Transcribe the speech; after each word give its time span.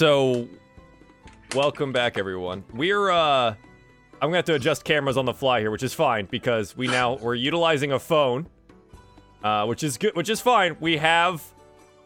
so 0.00 0.48
welcome 1.54 1.92
back 1.92 2.16
everyone. 2.16 2.64
We're 2.72 3.10
uh 3.10 3.50
I'm 3.50 3.56
gonna 4.22 4.36
have 4.36 4.46
to 4.46 4.54
adjust 4.54 4.82
cameras 4.82 5.18
on 5.18 5.26
the 5.26 5.34
fly 5.34 5.60
here, 5.60 5.70
which 5.70 5.82
is 5.82 5.92
fine 5.92 6.24
because 6.24 6.74
we 6.74 6.86
now 6.86 7.18
we're 7.18 7.34
utilizing 7.34 7.92
a 7.92 7.98
phone. 7.98 8.48
Uh 9.44 9.66
which 9.66 9.82
is 9.82 9.98
good 9.98 10.16
which 10.16 10.30
is 10.30 10.40
fine. 10.40 10.74
We 10.80 10.96
have 10.96 11.44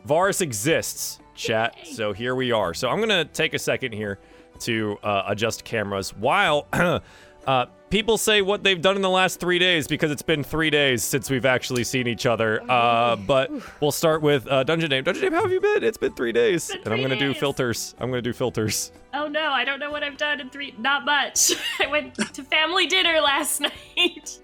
Varus 0.05 0.41
exists, 0.41 1.21
chat. 1.37 1.77
So 1.85 2.13
here 2.13 2.35
we 2.35 2.51
are. 2.51 2.75
So 2.75 2.89
I'm 2.91 2.99
gonna 2.99 3.27
take 3.27 3.55
a 3.55 3.61
second 3.61 3.93
here 3.93 4.19
to 4.63 4.99
uh, 5.05 5.27
adjust 5.29 5.63
cameras 5.63 6.17
while 6.17 6.67
uh, 7.47 7.67
people 7.91 8.19
say 8.19 8.43
what 8.43 8.65
they've 8.65 8.81
done 8.81 8.97
in 8.97 9.03
the 9.03 9.11
last 9.11 9.39
three 9.41 9.59
days 9.59 9.87
because 9.87 10.11
it's 10.11 10.23
been 10.23 10.43
three 10.43 10.71
days 10.71 11.05
since 11.05 11.31
we've 11.31 11.45
actually 11.45 11.85
seen 11.85 12.07
each 12.07 12.27
other. 12.27 12.61
Uh, 12.71 13.17
but 13.17 13.51
we'll 13.81 13.93
start 13.93 14.23
with 14.23 14.47
uh, 14.49 14.65
Dungeon 14.65 14.91
Name. 14.91 15.05
Dungeon 15.05 15.23
Name, 15.25 15.33
how 15.33 15.43
have 15.43 15.53
you 15.53 15.61
been? 15.61 15.85
It's 15.85 15.99
been 15.99 16.13
three 16.15 16.33
days, 16.33 16.69
Been 16.69 16.81
and 16.85 16.95
I'm 16.95 17.03
gonna 17.03 17.19
do 17.19 17.35
filters. 17.35 17.95
I'm 17.99 18.11
gonna 18.11 18.23
do 18.23 18.33
filters. 18.33 18.93
Oh 19.13 19.29
no, 19.29 19.51
I 19.51 19.65
don't 19.65 19.79
know 19.79 19.91
what 19.91 20.03
I've 20.03 20.17
done 20.17 20.41
in 20.41 20.51
three. 20.51 20.75
Not 20.79 21.05
much. 21.05 21.53
I 21.81 21.87
went 21.87 22.15
to 22.15 22.43
family 22.43 22.87
dinner 22.87 23.21
last 23.21 23.61
night. 23.97 24.39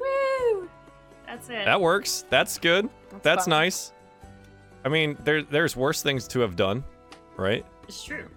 Woo! 0.00 0.68
That's 1.26 1.48
it. 1.48 1.64
That 1.64 1.80
works. 1.80 2.24
That's 2.30 2.58
good. 2.58 2.88
That's 3.22 3.44
fine. 3.44 3.50
nice. 3.50 3.92
I 4.84 4.88
mean, 4.88 5.16
there 5.24 5.42
there's 5.42 5.76
worse 5.76 6.02
things 6.02 6.28
to 6.28 6.40
have 6.40 6.56
done, 6.56 6.84
right? 7.36 7.64
it's 7.88 8.02
true. 8.02 8.28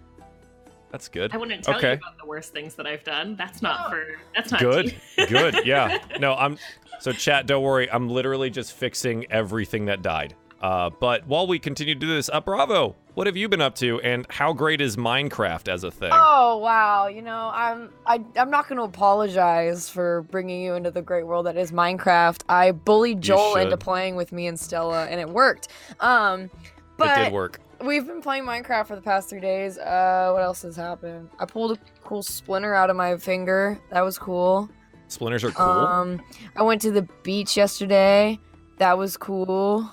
That's 0.91 1.07
good. 1.07 1.33
I 1.33 1.37
wouldn't 1.37 1.63
tell 1.63 1.75
Okay. 1.77 1.91
you 1.91 1.97
about 1.97 2.17
the 2.17 2.25
worst 2.25 2.51
things 2.51 2.75
that 2.75 2.87
I've 2.87 3.03
done. 3.03 3.35
That's 3.35 3.61
not 3.61 3.89
for. 3.89 4.05
That's 4.35 4.51
not 4.51 4.59
Good. 4.61 4.95
tea. 5.15 5.25
Good. 5.27 5.59
Yeah. 5.65 5.99
No, 6.19 6.33
I'm 6.35 6.57
so 6.99 7.11
chat, 7.11 7.45
don't 7.45 7.63
worry. 7.63 7.89
I'm 7.91 8.09
literally 8.09 8.49
just 8.49 8.73
fixing 8.73 9.31
everything 9.31 9.85
that 9.85 10.01
died. 10.01 10.35
Uh, 10.61 10.89
but 10.89 11.25
while 11.25 11.47
we 11.47 11.57
continue 11.57 11.93
to 11.93 11.99
do 11.99 12.07
this, 12.07 12.29
uh, 12.33 12.41
Bravo, 12.41 12.95
what 13.13 13.27
have 13.27 13.37
you 13.37 13.47
been 13.47 13.61
up 13.61 13.75
to 13.75 14.01
and 14.01 14.25
how 14.29 14.51
great 14.51 14.81
is 14.81 14.97
Minecraft 14.97 15.69
as 15.69 15.85
a 15.85 15.91
thing? 15.91 16.09
Oh 16.11 16.57
wow! 16.57 17.07
You 17.07 17.21
know, 17.21 17.49
I'm 17.53 17.89
I 18.05 18.21
I'm 18.35 18.49
not 18.49 18.67
going 18.67 18.77
to 18.77 18.83
apologize 18.83 19.89
for 19.89 20.23
bringing 20.23 20.61
you 20.61 20.73
into 20.73 20.91
the 20.91 21.01
great 21.01 21.25
world 21.25 21.45
that 21.45 21.55
is 21.55 21.71
Minecraft. 21.71 22.41
I 22.49 22.71
bullied 22.71 23.21
Joel 23.21 23.55
into 23.55 23.77
playing 23.77 24.17
with 24.17 24.33
me 24.33 24.47
and 24.47 24.59
Stella, 24.59 25.05
and 25.05 25.21
it 25.21 25.29
worked. 25.29 25.69
Um, 26.01 26.49
but 26.97 27.17
it 27.17 27.23
did 27.25 27.33
work. 27.33 27.61
We've 27.83 28.05
been 28.05 28.21
playing 28.21 28.43
Minecraft 28.43 28.87
for 28.87 28.95
the 28.95 29.01
past 29.01 29.29
three 29.29 29.39
days. 29.39 29.77
Uh, 29.77 30.31
what 30.33 30.41
else 30.43 30.61
has 30.63 30.75
happened? 30.75 31.29
I 31.39 31.45
pulled 31.45 31.77
a 31.77 31.79
cool 32.03 32.21
splinter 32.23 32.73
out 32.73 32.89
of 32.89 32.95
my 32.95 33.17
finger. 33.17 33.79
That 33.91 34.01
was 34.01 34.17
cool. 34.17 34.69
Splinters 35.07 35.43
are 35.43 35.51
cool. 35.51 35.65
Um, 35.65 36.21
I 36.55 36.61
went 36.63 36.81
to 36.83 36.91
the 36.91 37.01
beach 37.23 37.57
yesterday. 37.57 38.37
That 38.77 38.97
was 38.97 39.17
cool. 39.17 39.89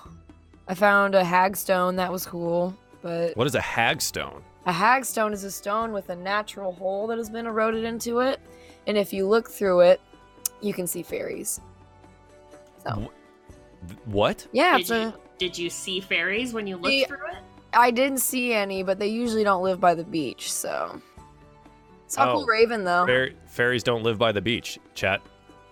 I 0.67 0.73
found 0.75 1.15
a 1.15 1.23
hagstone. 1.23 1.95
That 1.95 2.11
was 2.11 2.25
cool. 2.25 2.75
But 3.01 3.35
what 3.35 3.47
is 3.47 3.55
a 3.55 3.59
hagstone? 3.59 4.41
a 4.65 4.71
hagstone 4.71 5.31
is 5.31 5.45
a 5.45 5.51
stone 5.51 5.93
with 5.93 6.09
a 6.09 6.15
natural 6.15 6.73
hole 6.73 7.07
that 7.07 7.17
has 7.17 7.29
been 7.29 7.45
eroded 7.45 7.85
into 7.85 8.19
it, 8.19 8.37
and 8.85 8.97
if 8.97 9.13
you 9.13 9.25
look 9.25 9.49
through 9.49 9.79
it, 9.79 10.01
you 10.61 10.73
can 10.73 10.85
see 10.85 11.01
fairies. 11.01 11.61
So 12.83 13.09
What? 14.05 14.45
yeah, 14.51 14.73
Did 14.73 14.81
it's 14.81 14.89
you, 14.89 15.13
did 15.37 15.57
you 15.57 15.69
see 15.69 16.01
fairies 16.01 16.53
when 16.53 16.67
you 16.67 16.75
looked 16.75 16.93
Yeah. 16.95 17.07
through 17.07 17.27
it? 17.27 17.37
I 17.77 17.91
didn't 17.91 18.19
see 18.19 18.53
any, 18.53 18.81
but 18.83 18.99
they 18.99 19.07
usually 19.07 19.43
don't 19.43 19.63
live 19.63 19.79
by 19.79 19.93
the 19.93 20.03
beach, 20.03 20.51
so. 20.51 21.01
Saw 22.07 22.23
a 22.23 22.29
Oh, 22.33 22.37
cool 22.37 22.45
raven 22.45 22.83
though. 22.83 23.05
Fair- 23.05 23.31
fairies 23.45 23.83
don't 23.83 24.01
live 24.03 24.17
by 24.17 24.31
the 24.31 24.41
beach. 24.41 24.79
Chat, 24.95 25.21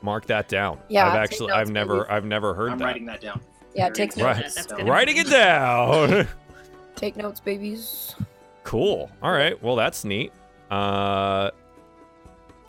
mark 0.02 0.25
that 0.28 0.47
down. 0.47 0.80
Yeah, 0.89 1.08
I've 1.08 1.16
actually, 1.16 1.47
notes, 1.47 1.58
I've 1.59 1.70
never, 1.72 1.94
babies. 2.00 2.08
I've 2.12 2.25
never 2.25 2.53
heard 2.53 2.72
I'm 2.72 2.78
that. 2.80 2.86
writing 2.86 3.06
that 3.06 3.22
down. 3.22 3.42
Yeah, 3.73 3.86
Very 3.86 3.95
take 3.95 4.16
good. 4.16 4.23
Right. 4.23 4.36
That's 4.38 4.66
gonna 4.67 4.86
Writing 4.86 5.17
it 5.17 5.30
down. 5.30 6.28
Take 6.95 7.17
notes, 7.17 7.42
babies. 7.42 8.16
cool. 8.64 9.12
All 9.22 9.34
right. 9.34 9.62
Well, 9.62 9.75
that's 9.75 10.06
neat. 10.06 10.31
Uh, 10.72 11.52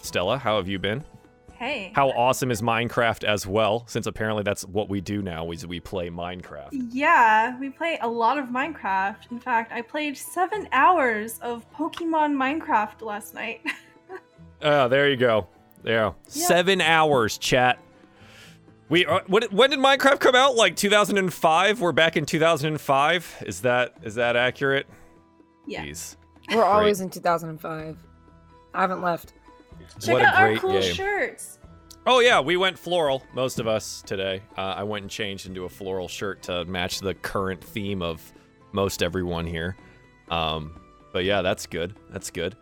Stella, 0.03 0.37
how 0.39 0.57
have 0.57 0.67
you 0.69 0.81
been? 0.81 1.05
Hey. 1.59 1.93
How 1.95 2.11
awesome 2.11 2.51
is 2.51 2.61
Minecraft 2.63 3.25
as 3.25 3.47
well? 3.47 3.85
Since 3.87 4.07
apparently 4.07 4.43
that's 4.43 4.65
what 4.67 4.89
we 4.89 5.01
do 5.01 5.23
now 5.23 5.51
is 5.51 5.67
we 5.67 5.81
play 5.81 6.11
Minecraft. 6.11 6.69
Yeah, 6.73 7.59
we 7.59 7.71
play 7.71 7.99
a 8.03 8.09
lot 8.09 8.37
of 8.39 8.47
Minecraft. 8.47 9.31
In 9.31 9.41
fact, 9.41 9.73
I 9.73 9.81
played 9.83 10.17
seven 10.17 10.69
hours 10.73 11.39
of 11.41 11.65
Pokemon 11.73 12.35
Minecraft 12.35 13.01
last 13.03 13.35
night. 13.35 13.63
Oh, 14.63 14.89
there 14.89 15.09
you 15.09 15.17
go. 15.17 15.49
Yeah, 15.85 15.93
Yeah. 15.93 16.13
seven 16.27 16.81
hours, 16.81 17.39
chat. 17.39 17.79
We 18.89 19.05
uh, 19.07 19.21
what, 19.27 19.53
when 19.53 19.71
did 19.71 19.79
Minecraft 19.79 20.21
come 20.21 20.35
out? 20.35 20.55
Like 20.57 20.77
2005. 20.77 21.81
We're 21.81 21.93
back 21.93 22.17
in 22.17 22.25
2005. 22.27 23.45
Is 23.47 23.63
that 23.63 23.95
is 24.03 24.15
that 24.17 24.37
accurate? 24.37 24.87
yeah. 25.67 25.85
Jeez. 25.85 26.17
We're 26.55 26.63
always 26.63 27.01
in 27.01 27.11
2005. 27.11 27.97
I 28.75 28.81
haven't 28.81 29.03
left. 29.03 29.33
Check 30.01 30.15
what 30.15 30.23
a 30.23 30.27
out 30.27 30.35
our 30.35 30.49
great 30.49 30.61
cool 30.61 30.81
game. 30.81 30.95
shirts. 30.95 31.59
Oh 32.07 32.21
yeah, 32.21 32.41
we 32.41 32.57
went 32.57 32.79
floral. 32.79 33.25
Most 33.35 33.59
of 33.59 33.67
us 33.67 34.03
today. 34.07 34.43
Uh, 34.57 34.75
I 34.77 34.85
went 34.85 35.03
and 35.03 35.11
changed 35.11 35.47
into 35.47 35.65
a 35.65 35.69
floral 35.69 36.07
shirt 36.07 36.43
to 36.45 36.65
match 36.65 37.01
the 37.01 37.15
current 37.15 37.63
theme 37.63 38.01
of 38.01 38.23
most 38.73 39.03
everyone 39.03 39.47
here. 39.47 39.77
Um, 40.31 40.81
but 41.13 41.25
yeah, 41.25 41.43
that's 41.43 41.67
good. 41.67 41.97
That's 42.11 42.31
good. 42.31 42.57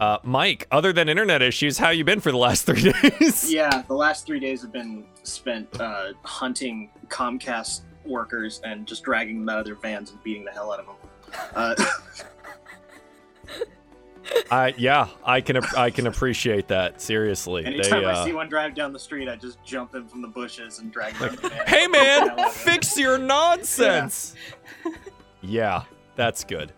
Uh, 0.00 0.18
Mike, 0.24 0.66
other 0.70 0.92
than 0.92 1.08
internet 1.08 1.42
issues, 1.42 1.76
how 1.76 1.90
you 1.90 2.04
been 2.04 2.20
for 2.20 2.32
the 2.32 2.38
last 2.38 2.62
three 2.66 2.90
days? 2.90 3.52
Yeah, 3.52 3.82
the 3.86 3.94
last 3.94 4.26
three 4.26 4.40
days 4.40 4.62
have 4.62 4.72
been 4.72 5.04
spent 5.22 5.80
uh, 5.80 6.14
hunting 6.24 6.90
Comcast 7.08 7.82
workers 8.06 8.60
and 8.64 8.86
just 8.86 9.04
dragging 9.04 9.40
them 9.40 9.48
out 9.50 9.58
of 9.58 9.66
their 9.66 9.74
vans 9.74 10.10
and 10.10 10.22
beating 10.24 10.44
the 10.44 10.50
hell 10.50 10.72
out 10.72 10.80
of 10.80 10.86
them. 10.86 10.96
Uh, 11.54 11.74
I 14.50 14.74
yeah, 14.76 15.08
I 15.24 15.40
can 15.40 15.58
I 15.76 15.90
can 15.90 16.06
appreciate 16.06 16.68
that. 16.68 17.00
Seriously, 17.00 17.64
anytime 17.64 18.02
they. 18.02 18.08
I 18.08 18.12
Uh, 18.14 18.24
see 18.24 18.32
one 18.32 18.48
drive 18.48 18.74
down 18.74 18.92
the 18.92 18.98
street, 18.98 19.28
I 19.28 19.36
just 19.36 19.62
jump 19.64 19.94
in 19.94 20.06
from 20.08 20.22
the 20.22 20.28
bushes 20.28 20.78
and 20.80 20.92
drag 20.92 21.14
them 21.14 21.28
out 21.30 21.34
of 21.34 21.42
the 21.42 21.48
van. 21.50 21.66
hey 21.66 21.86
Beat 21.86 21.92
the 21.92 21.98
hell 21.98 22.20
man, 22.20 22.22
out 22.22 22.30
of 22.30 22.36
them. 22.36 22.50
fix 22.50 22.98
your 22.98 23.18
nonsense. 23.18 24.34
Yeah, 25.42 25.84
that's 26.16 26.44
good. 26.44 26.72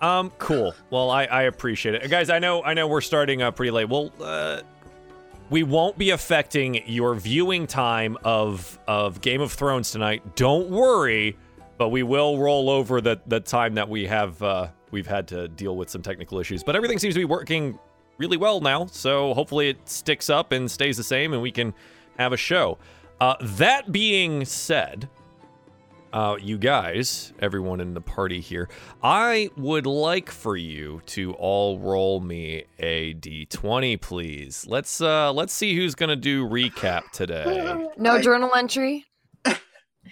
Um, 0.00 0.30
cool. 0.38 0.74
Well, 0.90 1.10
I 1.10 1.24
I 1.26 1.42
appreciate 1.42 1.94
it, 1.94 2.10
guys. 2.10 2.30
I 2.30 2.38
know 2.38 2.62
I 2.62 2.74
know 2.74 2.86
we're 2.88 3.00
starting 3.02 3.42
uh, 3.42 3.50
pretty 3.50 3.70
late. 3.70 3.88
Well, 3.88 4.12
uh, 4.20 4.62
we 5.50 5.62
won't 5.62 5.98
be 5.98 6.10
affecting 6.10 6.82
your 6.86 7.14
viewing 7.14 7.66
time 7.66 8.16
of 8.24 8.78
of 8.88 9.20
Game 9.20 9.40
of 9.42 9.52
Thrones 9.52 9.90
tonight. 9.90 10.36
Don't 10.36 10.70
worry, 10.70 11.36
but 11.76 11.90
we 11.90 12.02
will 12.02 12.38
roll 12.38 12.70
over 12.70 13.00
the 13.00 13.20
the 13.26 13.40
time 13.40 13.74
that 13.74 13.88
we 13.88 14.06
have 14.06 14.42
uh, 14.42 14.68
we've 14.90 15.06
had 15.06 15.28
to 15.28 15.48
deal 15.48 15.76
with 15.76 15.90
some 15.90 16.02
technical 16.02 16.38
issues. 16.38 16.62
But 16.62 16.76
everything 16.76 16.98
seems 16.98 17.14
to 17.14 17.20
be 17.20 17.24
working 17.24 17.78
really 18.18 18.36
well 18.36 18.60
now, 18.60 18.86
so 18.86 19.34
hopefully 19.34 19.70
it 19.70 19.88
sticks 19.88 20.28
up 20.28 20.52
and 20.52 20.70
stays 20.70 20.96
the 20.96 21.04
same, 21.04 21.32
and 21.32 21.40
we 21.40 21.50
can 21.50 21.74
have 22.18 22.32
a 22.32 22.36
show. 22.36 22.78
Uh, 23.20 23.34
that 23.40 23.92
being 23.92 24.44
said, 24.44 25.08
uh, 26.12 26.36
you 26.40 26.58
guys, 26.58 27.32
everyone 27.40 27.80
in 27.80 27.94
the 27.94 28.00
party 28.00 28.40
here, 28.40 28.68
I 29.02 29.50
would 29.56 29.86
like 29.86 30.30
for 30.30 30.56
you 30.56 31.02
to 31.06 31.32
all 31.34 31.78
roll 31.78 32.20
me 32.20 32.64
a 32.78 33.14
d20, 33.14 34.00
please. 34.00 34.66
Let's 34.66 35.00
uh, 35.00 35.32
let's 35.32 35.52
see 35.52 35.76
who's 35.76 35.94
gonna 35.94 36.16
do 36.16 36.48
recap 36.48 37.10
today. 37.12 37.86
No 37.96 38.20
journal 38.20 38.54
entry. 38.54 39.04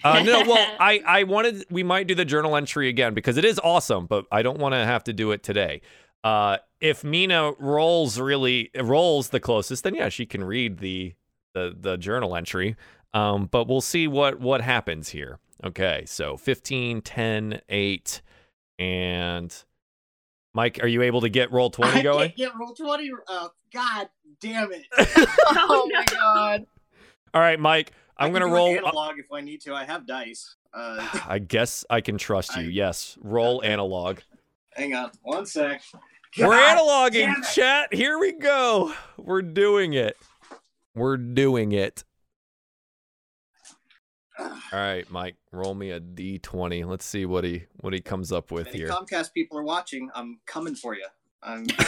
Uh, 0.04 0.22
no, 0.22 0.42
well, 0.46 0.76
I 0.80 1.00
I 1.06 1.22
wanted 1.24 1.64
we 1.70 1.82
might 1.82 2.06
do 2.06 2.14
the 2.14 2.24
journal 2.24 2.56
entry 2.56 2.88
again 2.88 3.14
because 3.14 3.36
it 3.36 3.44
is 3.44 3.58
awesome, 3.62 4.06
but 4.06 4.26
I 4.30 4.42
don't 4.42 4.58
want 4.58 4.74
to 4.74 4.84
have 4.84 5.04
to 5.04 5.12
do 5.12 5.32
it 5.32 5.42
today. 5.42 5.80
Uh, 6.24 6.58
if 6.80 7.04
Mina 7.04 7.52
rolls 7.58 8.18
really 8.20 8.70
rolls 8.80 9.30
the 9.30 9.40
closest, 9.40 9.84
then 9.84 9.94
yeah, 9.94 10.08
she 10.08 10.26
can 10.26 10.44
read 10.44 10.78
the 10.78 11.14
the 11.54 11.74
the 11.78 11.96
journal 11.96 12.36
entry. 12.36 12.76
Um, 13.14 13.46
but 13.46 13.66
we'll 13.68 13.80
see 13.80 14.06
what 14.08 14.38
what 14.40 14.60
happens 14.60 15.08
here. 15.10 15.38
Okay, 15.64 16.04
so 16.06 16.36
15, 16.36 17.00
10, 17.02 17.60
8, 17.68 18.22
and 18.78 19.64
Mike, 20.54 20.78
are 20.82 20.86
you 20.86 21.02
able 21.02 21.20
to 21.22 21.28
get 21.28 21.50
roll 21.50 21.70
20 21.70 21.98
I 21.98 22.02
going? 22.02 22.28
can't 22.28 22.36
get 22.36 22.52
roll 22.58 22.74
twenty. 22.74 23.10
Uh, 23.28 23.48
God 23.72 24.08
damn 24.40 24.70
it! 24.72 24.84
Oh 25.50 25.88
my 25.92 26.04
god. 26.10 26.66
All 27.34 27.40
right, 27.40 27.58
Mike, 27.58 27.92
I'm 28.18 28.32
gonna 28.32 28.46
can 28.46 28.50
do 28.50 28.56
an 28.56 28.62
roll. 28.62 28.68
analog 28.88 29.18
if 29.18 29.32
I 29.32 29.40
need 29.40 29.60
to. 29.62 29.74
I 29.74 29.84
have 29.84 30.06
dice. 30.06 30.56
Uh, 30.74 31.06
I 31.28 31.38
guess 31.38 31.84
I 31.88 32.00
can 32.00 32.18
trust 32.18 32.56
you. 32.56 32.62
I- 32.62 32.66
Yes, 32.66 33.16
roll 33.22 33.62
analog. 33.64 34.18
hang 34.74 34.94
on, 34.94 35.10
one 35.22 35.46
sec. 35.46 35.82
We're 36.38 36.48
analoging, 36.56 37.32
chat. 37.54 37.92
Here 37.94 38.18
we 38.18 38.32
go. 38.32 38.92
We're 39.16 39.42
doing 39.42 39.94
it. 39.94 40.16
We're 40.94 41.16
doing 41.16 41.72
it. 41.72 42.04
All 44.38 44.50
right, 44.72 45.08
Mike, 45.10 45.36
roll 45.52 45.74
me 45.74 45.90
a 45.90 46.00
d20. 46.00 46.86
Let's 46.86 47.04
see 47.04 47.26
what 47.26 47.44
he 47.44 47.64
what 47.78 47.92
he 47.92 48.00
comes 48.00 48.30
up 48.30 48.50
with 48.52 48.68
Any 48.68 48.78
here. 48.78 48.88
Comcast 48.88 49.32
people 49.32 49.58
are 49.58 49.64
watching. 49.64 50.10
I'm 50.14 50.38
coming 50.46 50.74
for 50.74 50.94
you. 50.94 51.06
I'm. 51.42 51.66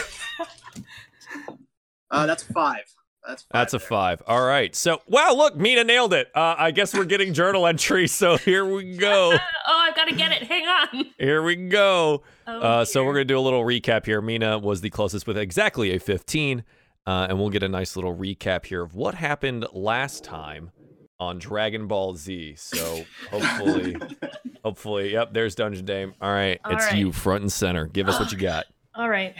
uh, 2.11 2.25
that's 2.25 2.43
five. 2.43 2.83
That's 3.27 3.45
That's 3.51 3.73
a 3.73 3.77
there. 3.77 3.87
five. 3.87 4.23
All 4.27 4.43
right. 4.45 4.75
So, 4.75 5.01
wow, 5.07 5.33
look, 5.35 5.55
Mina 5.55 5.83
nailed 5.83 6.13
it. 6.13 6.29
Uh, 6.35 6.55
I 6.57 6.71
guess 6.71 6.93
we're 6.93 7.05
getting 7.05 7.33
journal 7.33 7.67
entries. 7.67 8.11
So 8.11 8.37
here 8.37 8.65
we 8.65 8.97
go. 8.97 9.33
oh, 9.33 9.77
I've 9.87 9.95
got 9.95 10.05
to 10.07 10.15
get 10.15 10.31
it. 10.31 10.43
Hang 10.43 10.65
on. 10.65 11.05
Here 11.19 11.43
we 11.43 11.55
go. 11.55 12.23
Oh, 12.47 12.59
Uh, 12.59 12.85
so 12.85 13.05
we're 13.05 13.13
gonna 13.13 13.25
do 13.25 13.37
a 13.37 13.41
little 13.41 13.63
recap 13.63 14.05
here. 14.07 14.21
Mina 14.21 14.57
was 14.57 14.81
the 14.81 14.89
closest 14.89 15.27
with 15.27 15.37
exactly 15.37 15.91
a 15.95 15.99
15, 15.99 16.63
uh, 17.05 17.27
and 17.29 17.37
we'll 17.39 17.49
get 17.51 17.61
a 17.63 17.69
nice 17.69 17.95
little 17.95 18.15
recap 18.15 18.65
here 18.65 18.81
of 18.81 18.95
what 18.95 19.13
happened 19.15 19.67
last 19.71 20.23
time 20.23 20.71
on 21.19 21.37
Dragon 21.37 21.85
Ball 21.87 22.15
Z. 22.15 22.55
So 22.57 23.05
hopefully, 23.29 23.95
hopefully, 24.65 25.11
yep. 25.13 25.31
There's 25.33 25.53
Dungeon 25.53 25.85
Dame. 25.85 26.15
All 26.19 26.31
right, 26.31 26.59
All 26.65 26.71
it's 26.73 26.85
right. 26.87 26.97
you 26.97 27.11
front 27.11 27.41
and 27.43 27.51
center. 27.51 27.85
Give 27.85 28.09
us 28.09 28.19
what 28.19 28.31
you 28.31 28.39
got. 28.39 28.65
All 28.95 29.07
right, 29.07 29.35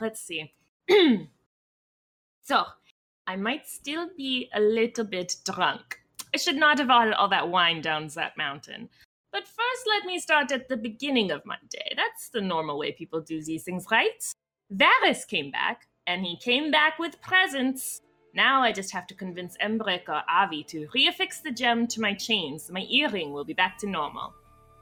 let's 0.00 0.20
see. 0.20 0.54
so, 2.44 2.64
I 3.28 3.36
might 3.36 3.68
still 3.68 4.08
be 4.16 4.48
a 4.54 4.60
little 4.60 5.04
bit 5.04 5.36
drunk. 5.44 6.00
I 6.34 6.38
should 6.38 6.56
not 6.56 6.78
have 6.78 6.88
all, 6.88 7.12
all 7.12 7.28
that 7.28 7.50
wine 7.50 7.82
down 7.82 8.08
that 8.14 8.38
mountain. 8.38 8.88
But 9.32 9.46
first, 9.46 9.86
let 9.86 10.06
me 10.06 10.18
start 10.18 10.50
at 10.50 10.70
the 10.70 10.78
beginning 10.78 11.30
of 11.30 11.44
my 11.44 11.56
day. 11.68 11.92
That's 11.94 12.30
the 12.30 12.40
normal 12.40 12.78
way 12.78 12.92
people 12.92 13.20
do 13.20 13.44
these 13.44 13.64
things, 13.64 13.84
right? 13.90 14.24
Varys 14.72 15.28
came 15.28 15.50
back, 15.50 15.88
and 16.06 16.24
he 16.24 16.38
came 16.38 16.70
back 16.70 16.98
with 16.98 17.20
presents. 17.20 18.00
Now 18.32 18.62
I 18.62 18.72
just 18.72 18.92
have 18.92 19.06
to 19.08 19.14
convince 19.14 19.58
Embric 19.58 20.08
or 20.08 20.22
Avi 20.26 20.64
to 20.64 20.88
reaffix 20.96 21.42
the 21.42 21.52
gem 21.52 21.86
to 21.88 22.00
my 22.00 22.14
chain 22.14 22.58
so 22.58 22.72
my 22.72 22.86
earring 22.88 23.34
will 23.34 23.44
be 23.44 23.52
back 23.52 23.76
to 23.78 23.86
normal. 23.86 24.32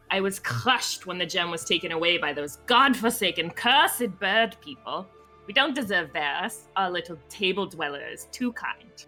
I 0.08 0.20
was 0.20 0.38
crushed 0.38 1.04
when 1.04 1.18
the 1.18 1.26
gem 1.26 1.50
was 1.50 1.64
taken 1.64 1.90
away 1.90 2.16
by 2.16 2.32
those 2.32 2.58
godforsaken, 2.66 3.50
cursed 3.50 4.20
bird 4.20 4.56
people. 4.60 5.08
We 5.46 5.52
don't 5.52 5.74
deserve 5.74 6.12
theirs. 6.12 6.68
Our 6.76 6.90
little 6.90 7.18
table 7.28 7.66
dweller 7.66 8.06
is 8.06 8.26
too 8.32 8.52
kind. 8.52 9.06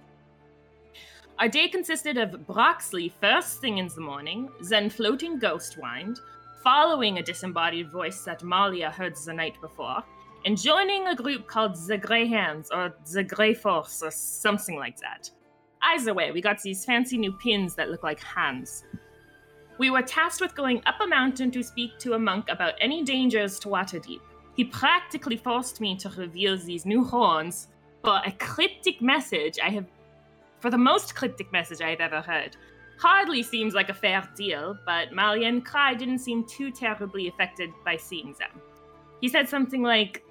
Our 1.39 1.49
day 1.49 1.69
consisted 1.69 2.17
of 2.17 2.47
Broxley 2.47 3.13
first 3.21 3.61
thing 3.61 3.79
in 3.79 3.89
the 3.89 4.01
morning, 4.01 4.49
then 4.61 4.91
floating 4.91 5.39
ghost 5.39 5.79
wind, 5.79 6.19
following 6.65 7.19
a 7.19 7.23
disembodied 7.23 7.91
voice 7.91 8.23
that 8.23 8.43
Malia 8.43 8.91
heard 8.91 9.17
the 9.17 9.33
night 9.33 9.61
before, 9.61 10.03
and 10.45 10.61
joining 10.61 11.07
a 11.07 11.15
group 11.15 11.47
called 11.47 11.77
the 11.87 11.99
Grey 11.99 12.27
Hands 12.27 12.69
or 12.73 12.95
the 13.13 13.23
Grey 13.23 13.55
Force 13.55 14.03
or 14.03 14.11
something 14.11 14.77
like 14.77 14.99
that. 14.99 15.31
Either 15.83 16.13
way, 16.13 16.33
we 16.33 16.41
got 16.41 16.61
these 16.63 16.85
fancy 16.85 17.17
new 17.17 17.33
pins 17.33 17.75
that 17.75 17.91
look 17.91 18.03
like 18.03 18.21
hands. 18.21 18.85
We 19.79 19.91
were 19.91 20.03
tasked 20.03 20.41
with 20.41 20.57
going 20.57 20.83
up 20.87 21.01
a 21.01 21.07
mountain 21.07 21.53
to 21.53 21.63
speak 21.63 21.99
to 22.01 22.15
a 22.15 22.19
monk 22.19 22.47
about 22.49 22.75
any 22.81 23.05
dangers 23.05 23.61
to 23.61 23.69
Waterdeep. 23.69 24.21
He 24.59 24.65
practically 24.65 25.37
forced 25.37 25.81
me 25.81 25.95
to 25.99 26.09
reveal 26.11 26.59
these 26.59 26.85
new 26.85 27.05
horns 27.05 27.69
for 28.03 28.21
a 28.27 28.33
cryptic 28.33 29.01
message 29.01 29.57
I 29.65 29.69
have, 29.69 29.87
for 30.59 30.69
the 30.69 30.77
most 30.77 31.15
cryptic 31.15 31.53
message 31.53 31.81
I 31.81 31.91
have 31.91 32.01
ever 32.01 32.21
heard. 32.21 32.57
Hardly 32.99 33.45
seems 33.45 33.75
like 33.75 33.89
a 33.89 33.95
fair 33.95 34.29
deal, 34.37 34.77
but 34.85 35.13
Malia 35.13 35.47
and 35.47 35.65
Kai 35.65 35.95
didn't 35.95 36.19
seem 36.19 36.45
too 36.45 36.73
terribly 36.73 37.29
affected 37.29 37.71
by 37.85 37.97
seeing 37.97 38.35
them. 38.41 38.61
He 39.21 39.29
said 39.29 39.49
something 39.49 39.85
like, 39.85 40.25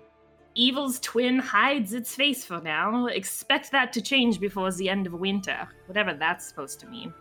Evil's 0.55 0.99
twin 0.99 1.39
hides 1.39 1.93
its 1.93 2.13
face 2.13 2.43
for 2.43 2.59
now. 2.59 3.05
Expect 3.05 3.71
that 3.71 3.93
to 3.93 4.01
change 4.01 4.41
before 4.41 4.69
the 4.73 4.89
end 4.89 5.07
of 5.07 5.13
winter, 5.13 5.69
whatever 5.85 6.13
that's 6.13 6.49
supposed 6.49 6.81
to 6.81 6.87
mean. 6.87 7.13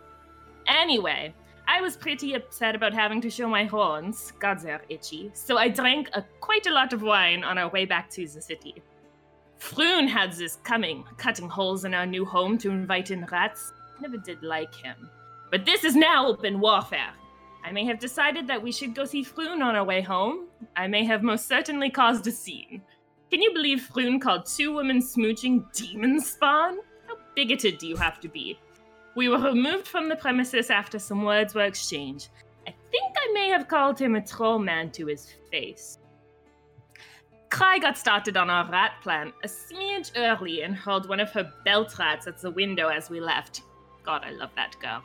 Anyway, 0.67 1.33
I 1.69 1.81
was 1.81 1.97
pretty 1.97 2.35
upset 2.35 2.75
about 2.75 2.95
having 2.95 3.21
to 3.23 3.31
show 3.31 3.49
my 3.49 3.65
horns. 3.65 4.33
God, 4.39 4.61
they're 4.61 4.83
itchy. 4.89 5.31
So 5.35 5.59
I 5.59 5.69
drank 5.69 6.11
a, 6.15 6.25
quite 6.41 6.67
a 6.67 6.73
lot 6.73 6.93
of 6.93 7.03
wine 7.03 7.43
on 7.43 7.59
our 7.59 7.69
way 7.69 7.85
back 7.85 8.09
to 8.11 8.27
the 8.27 8.41
city. 8.41 8.83
Frewn 9.59 10.07
had 10.07 10.33
this 10.33 10.57
coming, 10.63 11.05
cutting 11.17 11.49
holes 11.49 11.85
in 11.85 11.95
our 11.95 12.07
new 12.07 12.25
home 12.25 12.57
to 12.59 12.71
invite 12.71 13.11
in 13.11 13.25
rats. 13.27 13.73
Never 14.01 14.17
did 14.19 14.43
like 14.43 14.75
him. 14.75 15.11
But 15.51 15.65
this 15.65 15.85
is 15.85 15.97
now 15.97 16.27
open 16.27 16.61
warfare. 16.61 17.13
I 17.65 17.73
may 17.73 17.85
have 17.87 17.99
decided 17.99 18.47
that 18.47 18.63
we 18.63 18.71
should 18.71 18.95
go 18.95 19.05
see 19.05 19.25
Frewn 19.25 19.61
on 19.61 19.75
our 19.75 19.85
way 19.85 20.01
home. 20.01 20.47
I 20.77 20.87
may 20.87 21.05
have 21.05 21.23
most 21.23 21.49
certainly 21.49 21.91
caused 21.91 22.27
a 22.27 22.31
scene. 22.31 22.83
Can 23.31 23.43
you 23.43 23.53
believe 23.53 23.83
Frewn 23.83 24.21
called 24.21 24.47
two 24.47 24.73
women 24.73 25.01
smooching 25.01 25.65
demon 25.73 26.21
spawn? 26.21 26.79
How 27.09 27.17
bigoted 27.35 27.79
do 27.79 27.89
you 27.89 27.97
have 27.97 28.21
to 28.21 28.29
be? 28.29 28.57
We 29.17 29.31
were 29.31 29.39
removed 29.39 29.89
from 29.89 30.11
the 30.11 30.17
premises 30.17 30.69
after 30.69 30.99
some 30.99 31.25
words 31.25 31.55
were 31.55 31.65
exchanged. 31.65 32.29
I 32.67 32.75
think 32.91 33.15
I 33.17 33.33
may 33.33 33.49
have 33.49 33.67
called 33.67 33.99
him 33.99 34.15
a 34.15 34.21
troll 34.21 34.59
man 34.59 34.91
to 34.91 35.07
his 35.07 35.33
face. 35.51 35.99
Kai 37.49 37.79
got 37.79 37.97
started 37.97 38.37
on 38.37 38.51
our 38.51 38.71
rat 38.71 38.93
plan 39.03 39.33
a 39.43 39.49
smidge 39.49 40.13
early 40.17 40.63
and 40.63 40.77
hurled 40.77 41.09
one 41.09 41.19
of 41.19 41.31
her 41.33 41.51
belt 41.65 41.99
rats 41.99 42.27
at 42.27 42.39
the 42.43 42.51
window 42.51 42.89
as 42.89 43.09
we 43.09 43.19
left. 43.19 43.63
God, 44.05 44.23
I 44.23 44.33
love 44.33 44.51
that 44.57 44.77
girl. 44.81 45.03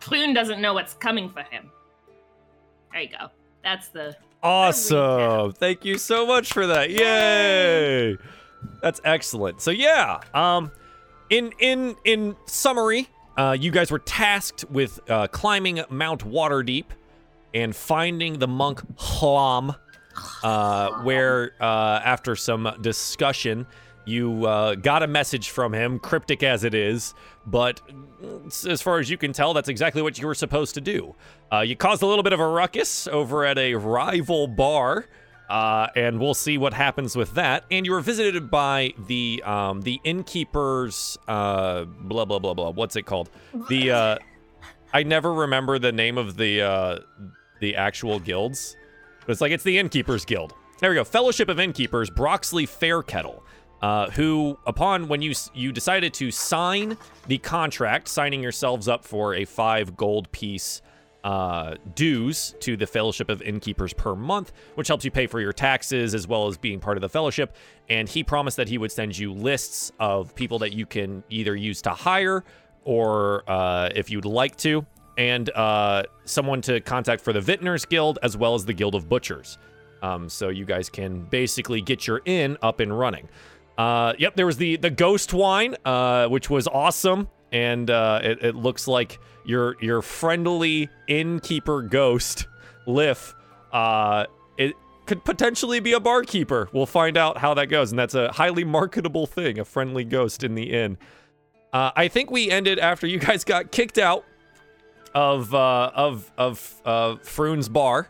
Frewn 0.00 0.34
doesn't 0.34 0.60
know 0.60 0.74
what's 0.74 0.92
coming 0.92 1.30
for 1.30 1.42
him. 1.42 1.70
There 2.92 3.00
you 3.00 3.08
go. 3.08 3.28
That's 3.62 3.88
the. 3.88 4.14
Awesome. 4.42 5.52
Thank 5.52 5.86
you 5.86 5.96
so 5.96 6.26
much 6.26 6.52
for 6.52 6.66
that. 6.66 6.90
Yay. 6.90 8.18
That's 8.82 9.00
excellent. 9.04 9.62
So 9.62 9.70
yeah, 9.70 10.20
um 10.34 10.70
in 11.30 11.52
in 11.58 11.96
in 12.04 12.36
summary, 12.44 13.08
uh 13.36 13.56
you 13.58 13.70
guys 13.70 13.90
were 13.90 13.98
tasked 13.98 14.64
with 14.70 15.00
uh 15.10 15.26
climbing 15.28 15.82
Mount 15.90 16.24
Waterdeep 16.28 16.86
and 17.52 17.74
finding 17.74 18.38
the 18.38 18.48
monk 18.48 18.82
Hlam 18.96 19.74
uh 20.42 21.02
where 21.02 21.52
uh 21.60 22.00
after 22.04 22.36
some 22.36 22.76
discussion 22.80 23.66
you 24.06 24.46
uh, 24.46 24.74
got 24.74 25.02
a 25.02 25.06
message 25.06 25.50
from 25.50 25.72
him, 25.72 25.98
cryptic 25.98 26.42
as 26.42 26.64
it 26.64 26.74
is, 26.74 27.14
but 27.46 27.80
as 28.68 28.82
far 28.82 28.98
as 28.98 29.08
you 29.08 29.16
can 29.16 29.32
tell, 29.32 29.54
that's 29.54 29.68
exactly 29.68 30.02
what 30.02 30.18
you 30.18 30.26
were 30.26 30.34
supposed 30.34 30.74
to 30.74 30.80
do. 30.80 31.14
Uh, 31.52 31.60
you 31.60 31.76
caused 31.76 32.02
a 32.02 32.06
little 32.06 32.22
bit 32.22 32.32
of 32.32 32.40
a 32.40 32.46
ruckus 32.46 33.06
over 33.08 33.44
at 33.44 33.58
a 33.58 33.74
rival 33.74 34.46
bar, 34.46 35.06
uh, 35.48 35.88
and 35.94 36.20
we'll 36.20 36.34
see 36.34 36.58
what 36.58 36.74
happens 36.74 37.16
with 37.16 37.34
that. 37.34 37.64
And 37.70 37.86
you 37.86 37.92
were 37.92 38.00
visited 38.00 38.50
by 38.50 38.94
the 39.06 39.42
um, 39.44 39.82
the 39.82 40.00
innkeeper's 40.04 41.18
uh, 41.28 41.84
blah 41.84 42.24
blah 42.24 42.38
blah 42.38 42.54
blah. 42.54 42.70
What's 42.70 42.96
it 42.96 43.02
called? 43.02 43.30
The 43.68 43.90
uh, 43.90 44.18
I 44.92 45.02
never 45.02 45.32
remember 45.32 45.78
the 45.78 45.92
name 45.92 46.18
of 46.18 46.36
the 46.36 46.62
uh, 46.62 46.98
the 47.60 47.76
actual 47.76 48.20
guilds, 48.20 48.76
but 49.26 49.32
it's 49.32 49.40
like 49.40 49.52
it's 49.52 49.64
the 49.64 49.78
innkeepers 49.78 50.24
guild. 50.24 50.54
There 50.80 50.90
we 50.90 50.96
go. 50.96 51.04
Fellowship 51.04 51.48
of 51.48 51.60
Innkeepers, 51.60 52.10
Broxley 52.10 52.66
Fairkettle 52.66 53.42
uh, 53.84 54.10
who, 54.12 54.58
upon 54.66 55.08
when 55.08 55.20
you 55.20 55.34
you 55.52 55.70
decided 55.70 56.14
to 56.14 56.30
sign 56.30 56.96
the 57.26 57.36
contract, 57.36 58.08
signing 58.08 58.42
yourselves 58.42 58.88
up 58.88 59.04
for 59.04 59.34
a 59.34 59.44
five 59.44 59.94
gold 59.94 60.32
piece 60.32 60.80
uh, 61.24 61.74
dues 61.94 62.54
to 62.60 62.76
the 62.76 62.86
Fellowship 62.86 63.30
of 63.30 63.42
Innkeepers 63.42 63.94
per 63.94 64.14
month, 64.14 64.52
which 64.74 64.88
helps 64.88 65.04
you 65.04 65.10
pay 65.10 65.26
for 65.26 65.40
your 65.40 65.52
taxes 65.52 66.14
as 66.14 66.28
well 66.28 66.46
as 66.46 66.58
being 66.58 66.78
part 66.78 66.96
of 66.96 67.00
the 67.00 67.08
fellowship. 67.08 67.56
And 67.88 68.08
he 68.08 68.22
promised 68.22 68.58
that 68.58 68.68
he 68.68 68.78
would 68.78 68.92
send 68.92 69.16
you 69.16 69.32
lists 69.32 69.90
of 69.98 70.34
people 70.34 70.58
that 70.60 70.74
you 70.74 70.86
can 70.86 71.24
either 71.30 71.56
use 71.56 71.82
to 71.82 71.90
hire 71.90 72.44
or 72.84 73.42
uh, 73.50 73.88
if 73.94 74.10
you'd 74.10 74.26
like 74.26 74.56
to, 74.58 74.84
and 75.16 75.48
uh, 75.50 76.02
someone 76.24 76.60
to 76.60 76.80
contact 76.82 77.22
for 77.22 77.32
the 77.32 77.40
Vintners 77.40 77.88
Guild 77.88 78.18
as 78.22 78.36
well 78.36 78.54
as 78.54 78.66
the 78.66 78.74
Guild 78.74 78.94
of 78.94 79.08
Butchers. 79.08 79.56
Um, 80.02 80.28
so 80.28 80.50
you 80.50 80.66
guys 80.66 80.90
can 80.90 81.22
basically 81.22 81.80
get 81.80 82.06
your 82.06 82.20
inn 82.26 82.58
up 82.60 82.80
and 82.80 82.96
running. 82.96 83.26
Uh, 83.78 84.12
yep, 84.18 84.36
there 84.36 84.44
was 84.44 84.58
the 84.58 84.76
the 84.76 84.90
ghost 84.90 85.32
wine, 85.32 85.74
uh, 85.84 86.28
which 86.28 86.50
was 86.50 86.68
awesome, 86.68 87.28
and 87.52 87.90
uh, 87.90 88.20
it, 88.22 88.44
it 88.44 88.54
looks 88.54 88.86
like 88.86 89.18
your 89.44 89.76
your 89.80 90.02
friendly 90.02 90.88
innkeeper 91.06 91.82
ghost, 91.82 92.46
Liff, 92.86 93.34
uh, 93.72 94.26
it 94.58 94.74
could 95.06 95.24
potentially 95.24 95.80
be 95.80 95.92
a 95.92 96.00
barkeeper. 96.00 96.68
We'll 96.72 96.86
find 96.86 97.16
out 97.16 97.38
how 97.38 97.54
that 97.54 97.66
goes, 97.66 97.90
and 97.92 97.98
that's 97.98 98.14
a 98.14 98.32
highly 98.32 98.64
marketable 98.64 99.26
thing, 99.26 99.58
a 99.58 99.64
friendly 99.64 100.04
ghost 100.04 100.44
in 100.44 100.54
the 100.54 100.72
inn. 100.72 100.98
Uh, 101.72 101.90
I 101.96 102.08
think 102.08 102.30
we 102.30 102.50
ended 102.50 102.78
after 102.78 103.06
you 103.06 103.18
guys 103.18 103.44
got 103.44 103.72
kicked 103.72 103.98
out 103.98 104.24
of 105.14 105.54
uh, 105.54 105.90
of 105.94 106.30
of 106.36 106.82
uh, 106.84 107.16
Frewn's 107.22 107.68
bar 107.68 108.08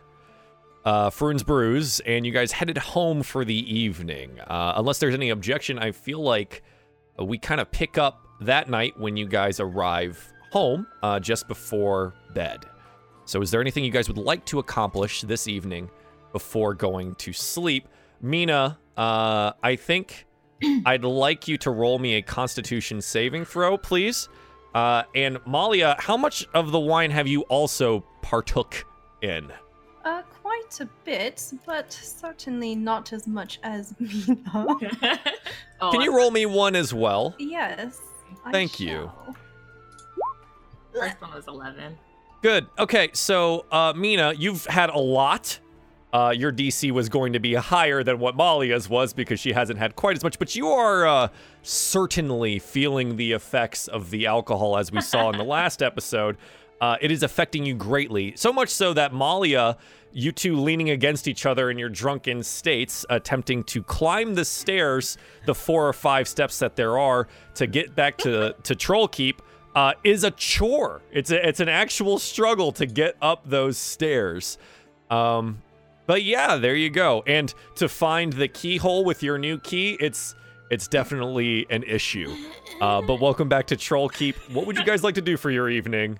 uh, 0.85 1.09
Frewn's 1.09 1.43
Brews, 1.43 1.99
and 2.01 2.25
you 2.25 2.31
guys 2.31 2.51
headed 2.51 2.77
home 2.77 3.23
for 3.23 3.43
the 3.43 3.73
evening. 3.73 4.39
Uh, 4.39 4.73
unless 4.77 4.99
there's 4.99 5.15
any 5.15 5.31
objection, 5.31 5.79
I 5.79 5.91
feel 5.91 6.21
like 6.21 6.63
we 7.19 7.37
kind 7.39 7.59
of 7.59 7.71
pick 7.71 7.97
up 7.97 8.27
that 8.41 8.69
night 8.69 8.97
when 8.99 9.17
you 9.17 9.27
guys 9.27 9.59
arrive 9.59 10.31
home 10.55 10.87
uh, 11.03 11.19
just 11.19 11.47
before 11.47 12.13
bed. 12.33 12.65
So, 13.25 13.41
is 13.41 13.51
there 13.51 13.59
anything 13.59 13.83
you 13.83 13.91
guys 13.91 14.07
would 14.07 14.17
like 14.17 14.45
to 14.45 14.59
accomplish 14.59 15.21
this 15.21 15.47
evening 15.47 15.89
before 16.31 16.73
going 16.73 17.15
to 17.15 17.33
sleep? 17.33 17.87
Mina, 18.21 18.77
uh, 18.95 19.51
I 19.61 19.75
think 19.75 20.25
I'd 20.85 21.03
like 21.03 21.47
you 21.47 21.57
to 21.57 21.71
roll 21.71 21.99
me 21.99 22.15
a 22.15 22.21
Constitution 22.21 23.01
saving 23.01 23.43
throw, 23.45 23.77
please. 23.77 24.29
Uh, 24.73 25.03
and 25.13 25.39
Malia, 25.45 25.95
how 25.99 26.15
much 26.17 26.47
of 26.53 26.71
the 26.71 26.79
wine 26.79 27.11
have 27.11 27.27
you 27.27 27.41
also 27.43 28.05
partook 28.21 28.85
in? 29.21 29.51
Uh, 30.05 30.21
quite 30.41 30.55
quite 30.55 30.79
a 30.79 30.89
bit, 31.03 31.53
but 31.65 31.91
certainly 31.91 32.75
not 32.75 33.13
as 33.13 33.27
much 33.27 33.59
as 33.63 33.93
Mina. 33.99 34.39
oh, 35.81 35.91
Can 35.91 36.01
you 36.01 36.15
roll 36.15 36.31
me 36.31 36.45
one 36.45 36.75
as 36.75 36.93
well? 36.93 37.35
yes. 37.39 37.99
I 38.45 38.51
Thank 38.51 38.79
you. 38.79 39.11
First 40.95 41.21
one 41.21 41.33
was 41.33 41.47
11. 41.47 41.97
Good. 42.41 42.67
Okay, 42.79 43.09
so 43.13 43.65
uh, 43.71 43.93
Mina, 43.95 44.33
you've 44.37 44.65
had 44.65 44.89
a 44.89 44.97
lot. 44.97 45.59
Uh, 46.13 46.33
your 46.35 46.51
DC 46.51 46.91
was 46.91 47.09
going 47.09 47.33
to 47.33 47.39
be 47.39 47.53
higher 47.55 48.01
than 48.01 48.19
what 48.19 48.37
Malia's 48.37 48.87
was 48.87 49.11
because 49.11 49.39
she 49.39 49.51
hasn't 49.51 49.77
had 49.77 49.95
quite 49.97 50.15
as 50.15 50.23
much, 50.23 50.39
but 50.39 50.55
you 50.55 50.67
are 50.69 51.05
uh, 51.05 51.27
certainly 51.63 52.57
feeling 52.59 53.17
the 53.17 53.33
effects 53.33 53.89
of 53.89 54.11
the 54.11 54.25
alcohol 54.25 54.77
as 54.77 54.91
we 54.91 55.01
saw 55.01 55.29
in 55.29 55.37
the 55.37 55.43
last 55.57 55.83
episode. 55.83 56.37
Uh, 56.79 56.97
it 57.01 57.11
is 57.11 57.23
affecting 57.23 57.65
you 57.65 57.73
greatly, 57.73 58.33
so 58.37 58.53
much 58.53 58.69
so 58.69 58.93
that 58.93 59.13
Malia, 59.13 59.77
you 60.13 60.31
two 60.31 60.55
leaning 60.55 60.89
against 60.91 61.27
each 61.27 61.45
other 61.45 61.69
in 61.69 61.77
your 61.77 61.89
drunken 61.89 62.43
states, 62.43 63.05
attempting 63.09 63.63
to 63.65 63.83
climb 63.83 64.35
the 64.35 64.45
stairs, 64.45 65.17
the 65.45 65.55
four 65.55 65.87
or 65.87 65.93
five 65.93 66.27
steps 66.27 66.59
that 66.59 66.75
there 66.77 66.97
are 66.97 67.27
to 67.55 67.67
get 67.67 67.95
back 67.95 68.17
to 68.19 68.55
to 68.63 68.75
Troll 68.75 69.07
Keep, 69.07 69.41
uh, 69.75 69.93
is 70.03 70.23
a 70.23 70.31
chore. 70.31 71.01
It's 71.11 71.31
a, 71.31 71.47
it's 71.47 71.59
an 71.59 71.69
actual 71.69 72.17
struggle 72.17 72.71
to 72.73 72.85
get 72.85 73.15
up 73.21 73.47
those 73.47 73.77
stairs. 73.77 74.57
Um, 75.11 75.61
but 76.07 76.23
yeah, 76.23 76.55
there 76.55 76.75
you 76.75 76.89
go. 76.89 77.23
And 77.27 77.53
to 77.75 77.89
find 77.89 78.33
the 78.33 78.47
keyhole 78.47 79.03
with 79.03 79.21
your 79.21 79.37
new 79.37 79.59
key, 79.59 79.97
it's 79.99 80.35
it's 80.71 80.87
definitely 80.87 81.67
an 81.69 81.83
issue. 81.83 82.33
Uh, 82.81 83.01
but 83.01 83.19
welcome 83.19 83.47
back 83.47 83.67
to 83.67 83.75
Troll 83.75 84.09
Keep. 84.09 84.35
What 84.51 84.65
would 84.65 84.77
you 84.77 84.83
guys 84.83 85.03
like 85.03 85.15
to 85.15 85.21
do 85.21 85.37
for 85.37 85.51
your 85.51 85.69
evening? 85.69 86.19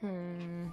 Hmm. 0.00 0.66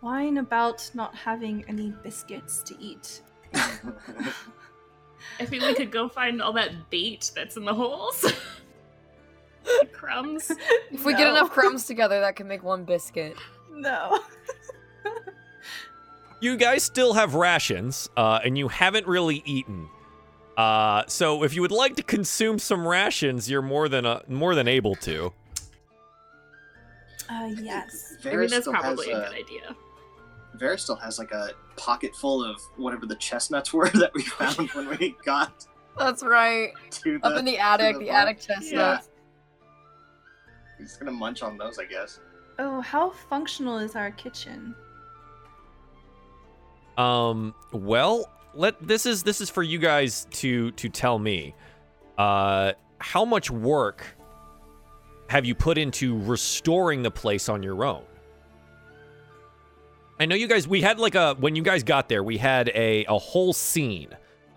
Whine 0.00 0.38
about 0.38 0.90
not 0.94 1.14
having 1.14 1.64
any 1.68 1.92
biscuits 2.02 2.62
to 2.62 2.74
eat. 2.80 3.20
I 3.54 5.44
think 5.44 5.62
we 5.64 5.74
could 5.74 5.90
go 5.90 6.08
find 6.08 6.40
all 6.40 6.52
that 6.54 6.90
bait 6.90 7.30
that's 7.34 7.56
in 7.56 7.64
the 7.64 7.74
holes. 7.74 8.24
Crumbs. 9.92 10.50
If 10.90 11.04
we 11.04 11.14
get 11.14 11.28
enough 11.28 11.50
crumbs 11.50 11.86
together, 11.86 12.20
that 12.20 12.36
can 12.36 12.48
make 12.48 12.62
one 12.62 12.84
biscuit. 12.84 13.36
No. 13.72 14.18
You 16.40 16.56
guys 16.56 16.84
still 16.84 17.14
have 17.14 17.34
rations, 17.34 18.08
uh, 18.16 18.38
and 18.44 18.56
you 18.56 18.68
haven't 18.68 19.08
really 19.08 19.42
eaten. 19.44 19.88
Uh, 20.56 21.02
so 21.08 21.42
if 21.42 21.52
you 21.52 21.62
would 21.62 21.72
like 21.72 21.96
to 21.96 22.02
consume 22.04 22.60
some 22.60 22.86
rations, 22.86 23.50
you're 23.50 23.62
more 23.62 23.88
than 23.88 24.06
uh, 24.06 24.20
more 24.28 24.54
than 24.54 24.68
able 24.68 24.94
to. 24.96 25.32
Uh, 27.28 27.50
yes. 27.60 28.16
I 28.24 28.36
mean, 28.36 28.48
that's 28.50 28.68
probably 28.68 29.10
a 29.10 29.18
a, 29.18 29.20
good 29.20 29.34
idea. 29.34 29.76
Vera 30.54 30.78
still 30.78 30.96
has 30.96 31.18
like 31.18 31.32
a 31.32 31.50
pocket 31.76 32.14
full 32.14 32.44
of 32.44 32.60
whatever 32.76 33.06
the 33.06 33.16
chestnuts 33.16 33.72
were 33.72 33.88
that 33.90 34.12
we 34.14 34.22
found 34.22 34.70
when 34.70 34.88
we 34.98 35.16
got 35.24 35.66
That's 35.98 36.22
right. 36.22 36.70
to 36.90 37.18
the. 37.18 37.26
Up 37.26 37.38
in 37.38 37.44
the 37.44 37.58
attic, 37.58 37.94
the 37.94 38.00
the, 38.00 38.06
farm. 38.10 38.28
attic 38.28 38.40
chestnuts. 38.40 39.10
He's 40.78 40.96
gonna 40.96 41.12
munch 41.12 41.42
on 41.42 41.58
those, 41.58 41.78
I 41.78 41.84
guess. 41.84 42.20
Oh, 42.58 42.80
how 42.80 43.10
functional 43.10 43.78
is 43.78 43.94
our 43.94 44.10
kitchen? 44.12 44.74
Um, 46.96 47.54
well, 47.72 48.30
let 48.54 48.74
this 48.86 49.06
is 49.06 49.22
this 49.22 49.40
is 49.40 49.50
for 49.50 49.62
you 49.62 49.78
guys 49.78 50.26
to 50.32 50.72
to 50.72 50.88
tell 50.88 51.18
me. 51.18 51.54
Uh, 52.16 52.72
how 52.98 53.24
much 53.24 53.50
work 53.50 54.04
have 55.28 55.44
you 55.44 55.54
put 55.54 55.78
into 55.78 56.18
restoring 56.22 57.02
the 57.02 57.10
place 57.10 57.48
on 57.48 57.62
your 57.62 57.84
own? 57.84 58.02
I 60.18 60.26
know 60.26 60.34
you 60.34 60.48
guys 60.48 60.66
we 60.66 60.80
had 60.80 60.98
like 60.98 61.14
a 61.14 61.34
when 61.34 61.54
you 61.54 61.62
guys 61.62 61.84
got 61.84 62.08
there, 62.08 62.24
we 62.24 62.36
had 62.36 62.70
a 62.74 63.04
a 63.04 63.18
whole 63.18 63.52
scene 63.52 64.08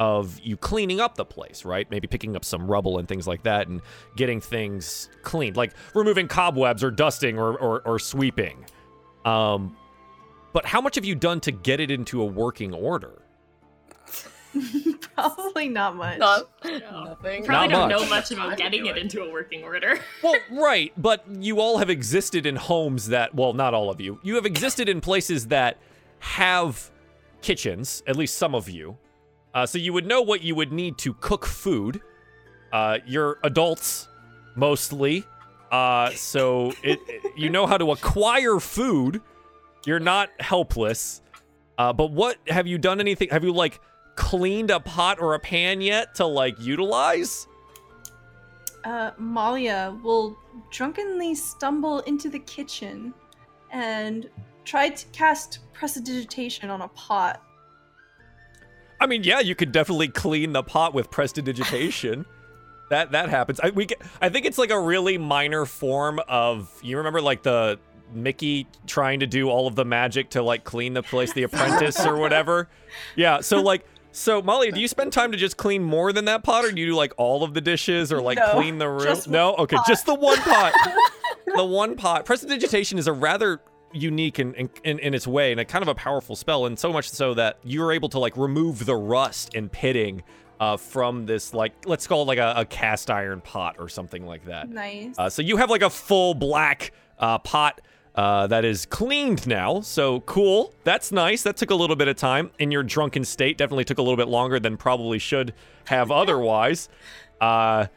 of 0.01 0.39
you 0.41 0.58
cleaning 0.58 1.00
up 1.00 1.13
the 1.15 1.24
place, 1.25 1.63
right? 1.63 1.89
Maybe 1.91 2.08
picking 2.08 2.36
up 2.36 2.43
some 2.43 2.65
rubble 2.65 2.98
and 2.98 3.08
things 3.08 3.27
like 3.27 3.43
that 3.43 3.67
and 3.67 3.81
getting 4.15 4.41
things 4.41 5.10
cleaned, 5.22 5.55
like 5.55 5.74
removing 5.93 6.27
cobwebs 6.27 6.84
or 6.84 6.89
dusting 6.89 7.38
or 7.38 7.55
or, 7.58 7.81
or 7.86 8.00
sweeping. 8.00 8.65
Um, 9.25 9.77
but 10.53 10.65
how 10.65 10.81
much 10.81 10.96
have 10.96 11.05
you 11.05 11.13
done 11.13 11.39
to 11.41 11.51
get 11.51 11.79
it 11.79 11.91
into 11.91 12.22
a 12.22 12.25
working 12.25 12.74
order? 12.74 13.22
Probably 15.15 15.70
not 15.70 15.96
much. 15.96 16.17
Not, 16.17 16.48
No. 16.65 17.03
nothing. 17.03 17.46
Probably 17.46 17.67
Not 17.67 17.70
don't 17.70 17.89
know 17.89 18.00
much. 18.00 18.10
much 18.10 18.31
about 18.31 18.58
getting 18.58 18.86
it 18.88 18.98
it. 18.98 19.01
into 19.03 19.22
a 19.22 19.31
working 19.31 19.63
order. 19.63 20.00
Well, 20.24 20.36
right, 20.51 20.91
but 20.98 21.24
you 21.39 21.60
all 21.60 21.77
have 21.77 21.89
existed 21.89 22.46
in 22.46 22.55
homes 22.55 23.08
that, 23.10 23.34
well, 23.36 23.53
not 23.53 23.74
all 23.74 23.89
of 23.89 24.01
you. 24.01 24.20
You 24.24 24.36
have 24.36 24.46
existed 24.46 24.89
in 24.89 25.00
places 25.00 25.48
that 25.48 25.77
have 26.20 26.89
kitchens, 27.41 28.03
at 28.08 28.15
least 28.15 28.36
some 28.38 28.53
of 28.55 28.67
you. 28.70 28.98
Uh, 29.53 29.65
so 29.65 29.77
you 29.77 29.91
would 29.93 30.05
know 30.05 30.22
what 30.22 30.41
you 30.41 30.55
would 30.55 30.72
need 30.72 30.98
to 31.00 31.13
cook 31.15 31.46
food. 31.46 32.01
Uh, 32.72 33.00
you're 33.05 33.38
adults, 33.43 34.08
mostly. 34.55 35.25
Uh, 35.72 36.10
so 36.12 36.72
it, 36.84 37.00
it- 37.08 37.22
you 37.38 37.50
know 37.50 37.65
how 37.65 37.77
to 37.77 37.91
acquire 37.91 38.60
food. 38.60 39.22
You're 39.86 40.00
not 40.00 40.29
helpless. 40.39 41.22
Uh, 41.77 41.91
but 41.91 42.12
what 42.12 42.38
have 42.48 42.67
you 42.67 42.77
done 42.77 43.00
anything? 43.00 43.29
Have 43.29 43.43
you 43.43 43.51
like 43.53 43.79
cleaned 44.15 44.70
a 44.72 44.79
pot 44.79 45.20
or 45.20 45.34
a 45.34 45.39
pan 45.39 45.81
yet 45.81 46.15
to 46.15 46.25
like 46.25 46.60
utilize? 46.60 47.48
Uh, 48.84 49.12
Malia 49.17 49.98
will 50.03 50.38
drunkenly 50.72 51.36
stumble 51.36 52.00
into 52.01 52.29
the 52.29 52.39
kitchen 52.39 53.13
and 53.72 54.29
try 54.65 54.89
to 54.89 55.05
cast 55.08 55.60
prestidigitation 55.74 56.70
on 56.70 56.81
a 56.81 56.88
pot. 56.89 57.41
I 59.01 59.08
mean, 59.08 59.24
yeah, 59.24 59.39
you 59.39 59.55
could 59.55 59.72
definitely 59.72 60.08
clean 60.08 60.53
the 60.53 60.63
pot 60.63 60.93
with 60.93 61.10
prestidigitation. 61.10 62.25
that 62.89 63.12
that 63.12 63.29
happens. 63.29 63.60
I 63.62 63.72
we 63.72 63.88
I 64.22 64.29
think 64.29 64.46
it's 64.46 64.58
like 64.58 64.70
a 64.70 64.79
really 64.79 65.17
minor 65.17 65.65
form 65.65 66.20
of 66.27 66.72
you 66.84 66.98
remember 66.98 67.22
like 67.22 67.41
the 67.43 67.79
Mickey 68.13 68.67
trying 68.88 69.22
to 69.22 69.27
do 69.27 69.50
all 69.50 69.67
of 69.67 69.75
the 69.75 69.86
magic 69.86 70.29
to 70.31 70.43
like 70.43 70.63
clean 70.65 70.93
the 70.93 71.01
place, 71.01 71.34
the 71.34 71.43
apprentice 71.43 72.05
or 72.05 72.17
whatever. 72.17 72.70
Yeah, 73.15 73.39
so 73.39 73.62
like 73.62 73.86
so 74.12 74.41
Molly, 74.41 74.70
do 74.72 74.81
you 74.81 74.88
spend 74.89 75.13
time 75.13 75.31
to 75.31 75.38
just 75.38 75.55
clean 75.55 75.81
more 75.81 76.12
than 76.12 76.25
that 76.25 76.43
pot 76.43 76.65
or 76.65 76.72
do 76.72 76.81
you 76.81 76.88
do 76.88 76.96
like 76.96 77.13
all 77.15 77.43
of 77.46 77.53
the 77.53 77.62
dishes 77.62 78.12
or 78.12 78.22
like 78.22 78.38
No, 78.38 78.51
clean 78.51 78.77
the 78.77 78.89
room? 78.89 79.01
just 79.01 79.29
No, 79.29 79.55
okay, 79.55 79.77
pot. 79.77 79.88
just 79.88 80.05
the 80.05 80.13
one 80.13 80.38
pot. 80.39 80.74
the 81.55 81.63
one 81.65 81.96
pot. 81.96 82.25
Prestidigitation 82.25 82.98
is 83.00 83.08
a 83.08 83.13
rather 83.13 83.62
unique 83.93 84.39
in, 84.39 84.53
in, 84.55 84.69
in, 84.83 85.00
in 85.00 85.13
its 85.13 85.27
way 85.27 85.51
and 85.51 85.60
a 85.60 85.65
kind 85.65 85.81
of 85.81 85.88
a 85.88 85.95
powerful 85.95 86.36
spell 86.36 86.65
and 86.65 86.77
so 86.77 86.91
much 86.91 87.10
so 87.10 87.33
that 87.33 87.57
you're 87.63 87.91
able 87.91 88.10
to 88.10 88.19
like 88.19 88.36
remove 88.38 88.86
the 88.86 88.95
rust 88.95 89.53
and 89.55 89.71
pitting 89.71 90.24
uh, 90.60 90.77
from 90.77 91.25
this 91.25 91.53
like 91.53 91.74
let's 91.86 92.05
call 92.05 92.21
it 92.21 92.25
like 92.25 92.38
a, 92.38 92.53
a 92.57 92.65
cast 92.65 93.10
iron 93.10 93.41
pot 93.41 93.75
or 93.79 93.89
something 93.89 94.25
like 94.25 94.45
that. 94.45 94.69
Nice. 94.69 95.15
uh, 95.17 95.29
so 95.29 95.41
you 95.41 95.57
have 95.57 95.69
like 95.69 95.81
a 95.81 95.89
full 95.89 96.33
black 96.33 96.91
uh, 97.19 97.39
pot 97.39 97.81
uh, 98.13 98.45
that 98.48 98.63
is 98.65 98.86
cleaned 98.86 99.48
now. 99.48 99.81
So 99.81 100.19
cool. 100.21 100.74
That's 100.83 101.12
nice. 101.12 101.43
That 101.43 101.57
took 101.57 101.71
a 101.71 101.75
little 101.75 101.95
bit 101.95 102.07
of 102.07 102.15
time 102.17 102.51
in 102.60 102.69
your 102.69 102.83
drunken 102.83 103.24
state. 103.24 103.57
Definitely 103.57 103.86
took 103.86 103.98
a 103.98 104.01
little 104.01 104.17
bit 104.17 104.27
longer 104.27 104.60
than 104.60 104.77
probably 104.77 105.17
should 105.17 105.53
have 105.86 106.12
otherwise. 106.21 106.89
Uh 107.39 107.88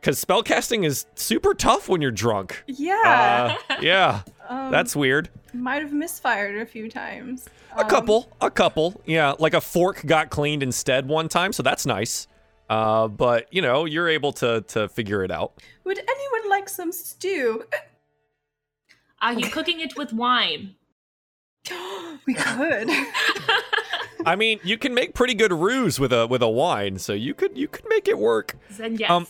because 0.00 0.22
spellcasting 0.24 0.84
is 0.84 1.06
super 1.14 1.54
tough 1.54 1.88
when 1.88 2.00
you're 2.00 2.10
drunk 2.10 2.62
yeah. 2.66 3.56
uh, 3.70 3.74
yeah 3.80 4.22
um, 4.48 4.70
that's 4.70 4.94
weird 4.96 5.28
might 5.54 5.82
have 5.82 5.92
misfired 5.94 6.60
a 6.60 6.66
few 6.66 6.90
times. 6.90 7.48
A 7.74 7.80
Um, 7.80 7.88
couple, 7.88 8.30
a 8.40 8.50
couple. 8.50 9.00
Yeah, 9.06 9.32
like 9.38 9.54
a 9.54 9.60
fork 9.62 10.04
got 10.04 10.28
cleaned 10.28 10.62
instead 10.62 11.08
one 11.08 11.28
time, 11.28 11.52
so 11.54 11.62
that's 11.62 11.86
nice. 11.86 12.28
Uh, 12.68 13.08
but 13.08 13.52
you 13.52 13.62
know, 13.62 13.86
you're 13.86 14.08
able 14.08 14.32
to 14.34 14.60
to 14.68 14.88
figure 14.90 15.24
it 15.24 15.30
out. 15.30 15.54
Would 15.84 15.98
anyone 15.98 16.50
like 16.50 16.68
some 16.68 16.92
stew? 16.92 17.64
Are 19.22 19.32
you 19.32 19.48
cooking 19.48 19.80
it 19.80 19.96
with 19.96 20.12
wine? 20.12 20.74
we 22.26 22.34
could. 22.34 22.90
I 24.26 24.36
mean, 24.36 24.60
you 24.62 24.76
can 24.76 24.92
make 24.92 25.14
pretty 25.14 25.34
good 25.34 25.52
ruse 25.52 25.98
with 25.98 26.12
a 26.12 26.26
with 26.26 26.42
a 26.42 26.48
wine, 26.48 26.98
so 26.98 27.14
you 27.14 27.32
could 27.34 27.56
you 27.56 27.68
could 27.68 27.86
make 27.88 28.06
it 28.06 28.18
work. 28.18 28.54
Then 28.70 28.96
yes. 28.96 29.10
Um, 29.10 29.26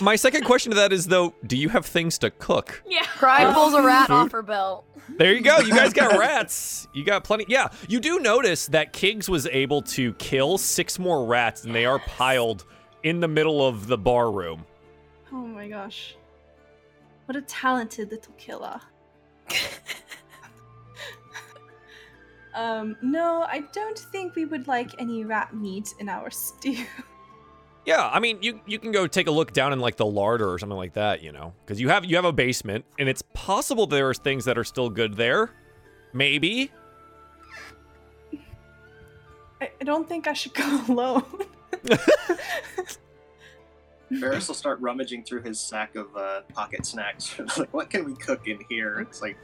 My 0.00 0.16
second 0.16 0.44
question 0.44 0.70
to 0.70 0.76
that 0.76 0.92
is 0.92 1.06
though, 1.06 1.34
do 1.46 1.56
you 1.56 1.68
have 1.68 1.86
things 1.86 2.18
to 2.18 2.30
cook? 2.30 2.82
yeah. 2.86 3.02
Cry 3.04 3.52
pulls 3.52 3.72
a 3.74 3.82
rat 3.82 4.10
off 4.10 4.32
her 4.32 4.42
belt. 4.42 4.84
There 5.16 5.32
you 5.32 5.40
go. 5.40 5.58
You 5.58 5.70
guys 5.72 5.92
got 5.92 6.18
rats. 6.18 6.88
You 6.92 7.04
got 7.04 7.22
plenty. 7.24 7.46
Yeah, 7.48 7.68
you 7.88 8.00
do 8.00 8.18
notice 8.18 8.66
that 8.66 8.92
Kiggs 8.92 9.28
was 9.28 9.46
able 9.46 9.80
to 9.82 10.12
kill 10.14 10.58
six 10.58 10.98
more 10.98 11.24
rats, 11.24 11.64
and 11.64 11.74
they 11.74 11.86
are 11.86 12.00
piled 12.00 12.64
in 13.04 13.20
the 13.20 13.28
middle 13.28 13.64
of 13.66 13.86
the 13.86 13.96
bar 13.96 14.30
room. 14.32 14.64
oh 15.32 15.36
my 15.46 15.68
gosh. 15.68 16.16
What 17.26 17.36
a 17.36 17.42
talented 17.42 18.10
little 18.10 18.34
killer. 18.34 18.80
um, 22.54 22.96
no, 23.02 23.42
I 23.48 23.60
don't 23.72 23.98
think 23.98 24.34
we 24.34 24.44
would 24.44 24.66
like 24.66 24.90
any 24.98 25.24
rat 25.24 25.54
meat 25.54 25.94
in 26.00 26.08
our 26.08 26.30
stew. 26.30 26.84
Yeah, 27.86 28.10
I 28.12 28.18
mean, 28.18 28.38
you 28.42 28.60
you 28.66 28.80
can 28.80 28.90
go 28.90 29.06
take 29.06 29.28
a 29.28 29.30
look 29.30 29.52
down 29.52 29.72
in 29.72 29.78
like 29.78 29.96
the 29.96 30.04
larder 30.06 30.52
or 30.52 30.58
something 30.58 30.76
like 30.76 30.94
that, 30.94 31.22
you 31.22 31.30
know, 31.30 31.54
because 31.64 31.80
you 31.80 31.88
have 31.88 32.04
you 32.04 32.16
have 32.16 32.24
a 32.24 32.32
basement, 32.32 32.84
and 32.98 33.08
it's 33.08 33.22
possible 33.32 33.86
there 33.86 34.08
are 34.08 34.14
things 34.14 34.44
that 34.46 34.58
are 34.58 34.64
still 34.64 34.90
good 34.90 35.14
there. 35.16 35.50
maybe. 36.12 36.72
I, 39.60 39.70
I 39.80 39.84
don't 39.84 40.08
think 40.08 40.26
I 40.26 40.32
should 40.32 40.54
go 40.54 40.84
alone. 40.88 41.24
Varys 44.12 44.46
will 44.48 44.54
start 44.54 44.80
rummaging 44.80 45.24
through 45.24 45.42
his 45.42 45.58
sack 45.58 45.94
of 45.96 46.14
uh, 46.16 46.42
pocket 46.54 46.86
snacks. 46.86 47.38
like, 47.58 47.72
what 47.72 47.90
can 47.90 48.04
we 48.04 48.14
cook 48.14 48.46
in 48.46 48.58
here? 48.68 49.00
It's 49.00 49.20
like, 49.20 49.36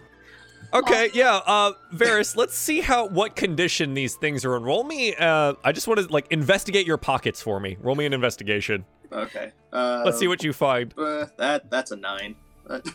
Okay, 0.74 1.10
yeah, 1.12 1.40
uh, 1.46 1.72
Varys, 1.94 2.36
let's 2.36 2.56
see 2.56 2.80
how 2.80 3.06
what 3.06 3.36
condition 3.36 3.94
these 3.94 4.14
things 4.14 4.44
are 4.44 4.56
in. 4.56 4.62
Roll 4.62 4.84
me. 4.84 5.14
Uh, 5.14 5.54
I 5.64 5.72
just 5.72 5.86
want 5.86 6.00
to 6.00 6.06
like 6.12 6.26
investigate 6.30 6.86
your 6.86 6.96
pockets 6.96 7.42
for 7.42 7.60
me. 7.60 7.76
Roll 7.80 7.94
me 7.94 8.06
an 8.06 8.12
investigation. 8.12 8.84
okay. 9.12 9.52
Uh, 9.72 10.02
Let's 10.04 10.18
see 10.18 10.28
what 10.28 10.42
you 10.42 10.52
find. 10.52 10.92
Uh, 10.96 11.26
that 11.38 11.70
that's 11.70 11.90
a 11.90 11.96
nine. 11.96 12.36
Uh, 12.68 12.80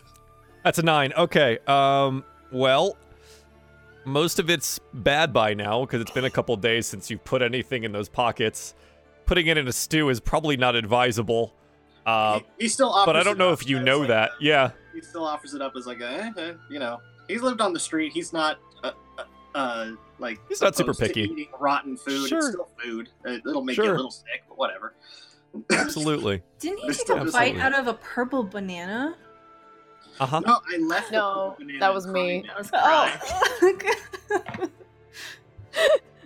That's 0.64 0.78
a 0.78 0.82
nine. 0.82 1.12
Okay. 1.16 1.58
Um. 1.66 2.24
Well, 2.50 2.96
most 4.04 4.38
of 4.38 4.50
it's 4.50 4.80
bad 4.92 5.32
by 5.32 5.54
now 5.54 5.82
because 5.84 6.00
it's 6.00 6.10
been 6.10 6.24
a 6.24 6.30
couple 6.30 6.56
days 6.56 6.86
since 6.86 7.10
you've 7.10 7.24
put 7.24 7.42
anything 7.42 7.84
in 7.84 7.92
those 7.92 8.08
pockets. 8.08 8.74
Putting 9.26 9.46
it 9.46 9.56
in 9.56 9.68
a 9.68 9.72
stew 9.72 10.08
is 10.08 10.20
probably 10.20 10.56
not 10.56 10.74
advisable. 10.74 11.54
Uh, 12.06 12.38
he, 12.38 12.64
he 12.64 12.68
still 12.68 12.90
offers 12.90 13.06
but 13.06 13.16
I 13.16 13.22
don't 13.22 13.38
know 13.38 13.52
if 13.52 13.68
you 13.68 13.80
know 13.80 14.00
like, 14.00 14.08
that. 14.08 14.30
Yeah. 14.40 14.70
He 14.94 15.02
still 15.02 15.24
offers 15.24 15.54
it 15.54 15.60
up 15.60 15.74
as 15.76 15.86
like 15.86 16.00
a, 16.00 16.10
eh, 16.10 16.30
eh, 16.38 16.52
you 16.70 16.78
know, 16.78 17.00
he's 17.28 17.42
lived 17.42 17.60
on 17.60 17.72
the 17.72 17.80
street. 17.80 18.12
He's 18.12 18.32
not, 18.32 18.58
uh, 18.82 18.92
uh, 19.18 19.24
uh 19.54 19.90
like 20.18 20.40
He's 20.48 20.60
not 20.60 20.74
super 20.76 20.94
picky. 20.94 21.22
eating 21.22 21.48
rotten 21.60 21.96
food. 21.96 22.28
Sure. 22.28 22.38
It's 22.38 22.48
still 22.48 22.68
food. 22.82 23.08
It, 23.24 23.42
it'll 23.48 23.62
make 23.62 23.76
you 23.76 23.84
a 23.84 23.92
little 23.92 24.10
sick, 24.10 24.42
but 24.48 24.58
whatever. 24.58 24.94
Absolutely. 25.72 26.42
Didn't 26.58 26.78
he 26.78 26.88
take 26.88 26.96
still 26.96 27.16
a 27.16 27.20
absolutely- 27.20 27.52
bite 27.52 27.60
out 27.60 27.78
of 27.78 27.86
a 27.86 27.94
purple 27.94 28.42
banana? 28.42 29.16
Uh 30.20 30.26
huh. 30.26 30.40
No, 30.40 30.58
I 30.74 30.78
left. 30.78 31.12
No, 31.12 31.56
that 31.78 31.94
was 31.94 32.06
me. 32.08 32.44
That 32.48 32.58
was. 32.58 32.70
Oh. 32.72 34.68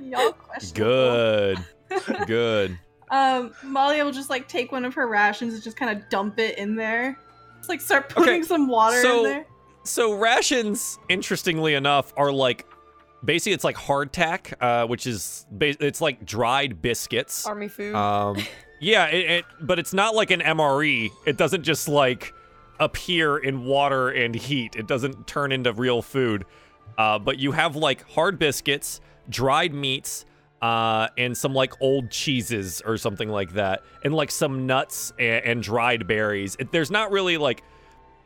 Y'all 0.01 0.33
questionable. 0.33 0.85
Good. 0.91 1.59
Good. 2.27 2.79
Um, 3.11 3.53
Malia 3.63 4.05
will 4.05 4.13
just 4.13 4.31
like 4.31 4.49
take 4.49 4.73
one 4.73 4.87
of 4.87 4.95
her 4.95 5.07
rations 5.07 5.53
and 5.53 5.63
just 5.63 5.77
kind 5.77 5.95
of 5.97 6.09
dump 6.09 6.39
it 6.39 6.57
in 6.57 6.75
there. 6.75 7.19
Just 7.59 7.69
like 7.69 7.83
start 7.83 8.09
putting 8.09 8.37
Okay, 8.37 8.43
some 8.43 8.67
water 8.67 9.03
so- 9.03 9.19
in 9.19 9.25
there. 9.25 9.47
So 9.85 10.15
rations, 10.15 10.99
interestingly 11.09 11.75
enough, 11.75 12.13
are 12.17 12.33
like 12.33 12.67
basically 13.25 13.53
it's 13.53 13.65
like 13.65 13.77
hardtack, 13.77 14.55
uh, 14.61 14.87
which 14.87 15.07
is 15.07 15.47
ba- 15.51 15.85
it's 15.85 16.01
like 16.01 16.25
dried 16.25 16.83
biscuits. 16.83 17.47
Army 17.47 17.69
food. 17.69 17.95
Um, 17.95 18.37
yeah, 18.81 19.07
it, 19.07 19.31
it, 19.31 19.45
but 19.61 19.79
it's 19.79 19.93
not 19.93 20.15
like 20.15 20.31
an 20.31 20.41
MRE. 20.41 21.11
It 21.27 21.37
doesn't 21.37 21.63
just 21.63 21.89
like 21.89 22.33
appear 22.79 23.39
in 23.39 23.65
water 23.65 24.11
and 24.11 24.35
heat. 24.35 24.77
It 24.77 24.87
doesn't 24.87 25.27
turn 25.27 25.53
into 25.53 25.73
real 25.73 26.03
food. 26.03 26.45
Uh, 26.99 27.19
but 27.19 27.39
you 27.39 27.53
have 27.53 27.75
like 27.77 28.09
hard 28.11 28.39
biscuits, 28.39 29.01
dried 29.29 29.73
meats, 29.73 30.27
uh, 30.61 31.09
and 31.19 31.37
some 31.37 31.55
like 31.55 31.73
old 31.81 32.11
cheeses 32.11 32.81
or 32.85 32.97
something 32.97 33.29
like 33.29 33.55
that, 33.55 33.83
and 34.05 34.15
like 34.15 34.31
some 34.31 34.67
nuts 34.67 35.13
and, 35.19 35.45
and 35.45 35.63
dried 35.63 36.07
berries. 36.07 36.57
It, 36.61 36.71
there's 36.71 36.91
not 36.91 37.11
really 37.11 37.37
like 37.37 37.65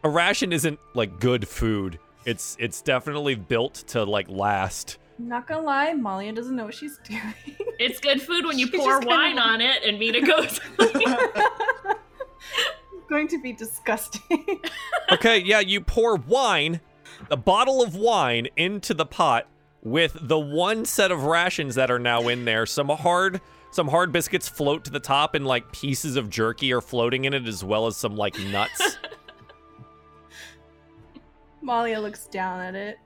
a 0.04 0.08
ration 0.08 0.52
isn't 0.52 0.78
like 0.94 1.20
good 1.20 1.46
food. 1.48 1.98
It's 2.24 2.56
it's 2.58 2.82
definitely 2.82 3.34
built 3.34 3.74
to 3.88 4.04
like 4.04 4.28
last. 4.28 4.98
Not 5.18 5.46
gonna 5.46 5.62
lie, 5.62 5.92
Malia 5.94 6.32
doesn't 6.32 6.54
know 6.54 6.64
what 6.66 6.74
she's 6.74 6.98
doing. 7.04 7.20
It's 7.78 8.00
good 8.00 8.20
food 8.20 8.44
when 8.44 8.58
you 8.58 8.66
She's 8.66 8.80
pour 8.80 9.00
just 9.00 9.08
kinda 9.08 9.16
wine 9.16 9.38
on 9.38 9.60
it 9.60 9.84
and 9.84 9.98
Mina 9.98 10.20
goes. 10.20 10.60
going 13.08 13.28
to 13.28 13.40
be 13.40 13.52
disgusting. 13.52 14.20
Okay, 15.12 15.38
yeah, 15.38 15.60
you 15.60 15.80
pour 15.80 16.16
wine, 16.16 16.80
a 17.30 17.36
bottle 17.36 17.80
of 17.80 17.94
wine 17.94 18.48
into 18.56 18.92
the 18.92 19.06
pot 19.06 19.46
with 19.84 20.16
the 20.20 20.36
one 20.36 20.84
set 20.84 21.12
of 21.12 21.22
rations 21.22 21.76
that 21.76 21.92
are 21.92 21.98
now 22.00 22.26
in 22.26 22.44
there. 22.44 22.66
Some 22.66 22.88
hard 22.88 23.40
some 23.70 23.86
hard 23.86 24.10
biscuits 24.10 24.48
float 24.48 24.84
to 24.86 24.90
the 24.90 24.98
top 24.98 25.36
and 25.36 25.46
like 25.46 25.70
pieces 25.70 26.16
of 26.16 26.28
jerky 26.28 26.72
are 26.72 26.80
floating 26.80 27.24
in 27.24 27.34
it 27.34 27.46
as 27.46 27.62
well 27.62 27.86
as 27.86 27.96
some 27.96 28.16
like 28.16 28.36
nuts. 28.50 28.98
Malia 31.66 32.00
looks 32.00 32.26
down 32.28 32.60
at 32.60 32.76
it. 32.76 32.96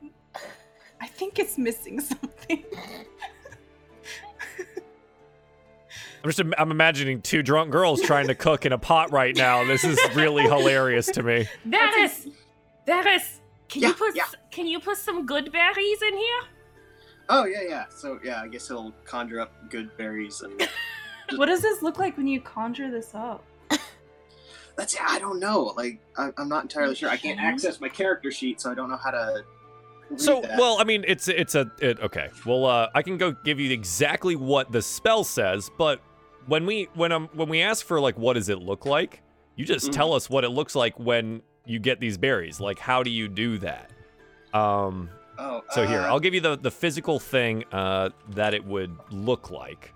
I 1.01 1.07
think 1.07 1.39
it's 1.39 1.57
missing 1.57 1.99
something. 1.99 2.63
I'm 6.23 6.29
just 6.29 6.39
im- 6.41 6.53
I'm 6.59 6.71
imagining 6.71 7.23
two 7.23 7.43
drunk 7.43 7.71
girls 7.71 8.03
trying 8.03 8.27
to 8.27 8.35
cook 8.35 8.67
in 8.67 8.73
a 8.75 8.79
pot 8.79 9.11
right 9.11 9.35
now. 9.35 9.65
This 9.65 9.83
is 9.83 9.99
really 10.15 10.43
hilarious 10.43 11.07
to 11.07 11.23
me. 11.23 11.49
Varys, 11.67 12.31
Varys, 12.87 13.41
can 13.71 13.81
Yeah, 13.81 13.89
you 13.89 13.95
put 13.95 14.15
yeah. 14.15 14.25
can 14.51 14.67
you 14.67 14.79
put 14.81 14.99
some 14.99 15.25
good 15.25 15.51
berries 15.51 16.03
in 16.03 16.15
here? 16.19 16.41
Oh 17.31 17.47
yeah, 17.47 17.63
yeah. 17.67 17.85
So 17.89 18.21
yeah, 18.23 18.43
I 18.43 18.49
guess 18.49 18.71
it'll 18.71 18.93
conjure 19.07 19.41
up 19.41 19.71
good 19.71 19.97
berries 19.97 20.43
and 20.43 20.69
what 21.39 21.47
does 21.47 21.63
this 21.63 21.81
look 21.81 21.99
like 21.99 22.19
when 22.19 22.27
you 22.27 22.43
conjure 22.43 22.91
this 22.91 23.15
up? 23.15 23.43
That's 24.81 24.97
I 25.01 25.19
don't 25.19 25.39
know. 25.39 25.75
Like 25.77 26.01
I, 26.17 26.31
I'm 26.39 26.49
not 26.49 26.63
entirely 26.65 26.95
sure. 26.95 27.09
I 27.11 27.17
can't 27.17 27.39
access 27.41 27.81
my 27.81 27.89
character 27.89 28.31
sheet, 28.31 28.61
so 28.61 28.71
I 28.71 28.75
don't 28.75 28.89
know 28.89 28.97
how 28.97 29.11
to. 29.11 29.45
So, 30.17 30.41
that. 30.41 30.59
well, 30.59 30.79
I 30.81 30.85
mean, 30.85 31.05
it's 31.07 31.29
it's 31.29 31.55
a 31.55 31.71
it, 31.81 32.01
okay. 32.01 32.31
Well, 32.45 32.65
uh, 32.65 32.89
I 32.95 33.03
can 33.03 33.17
go 33.17 33.33
give 33.45 33.61
you 33.61 33.71
exactly 33.71 34.35
what 34.37 34.73
the 34.73 34.83
spell 34.83 35.23
says, 35.23 35.71
but 35.79 36.01
when 36.47 36.67
we 36.67 36.89
when 36.95 37.13
um 37.13 37.29
when 37.35 37.49
we 37.49 37.61
ask 37.61 37.85
for 37.87 38.01
like 38.01 38.19
what 38.19 38.33
does 38.35 38.49
it 38.49 38.59
look 38.59 38.87
like, 38.87 39.23
you 39.57 39.65
just 39.65 39.89
Mhm. 39.89 39.93
tell 39.93 40.13
us 40.15 40.29
what 40.29 40.43
it 40.45 40.49
looks 40.49 40.75
like 40.75 40.99
when 40.99 41.43
you 41.65 41.79
get 41.79 42.01
these 42.01 42.17
berries. 42.19 42.59
Like, 42.59 42.79
how 42.79 43.03
do 43.03 43.11
you 43.11 43.29
do 43.29 43.59
that? 43.59 43.91
Um. 44.53 45.11
oh, 45.39 45.63
So 45.71 45.87
here, 45.87 46.01
uh, 46.01 46.07
I'll 46.09 46.19
give 46.21 46.35
you 46.35 46.41
the 46.41 46.57
the 46.57 46.71
physical 46.73 47.21
thing 47.21 47.65
uh, 47.71 48.09
that 48.31 48.55
it 48.55 48.65
would 48.65 48.97
look 49.11 49.51
like. 49.51 49.93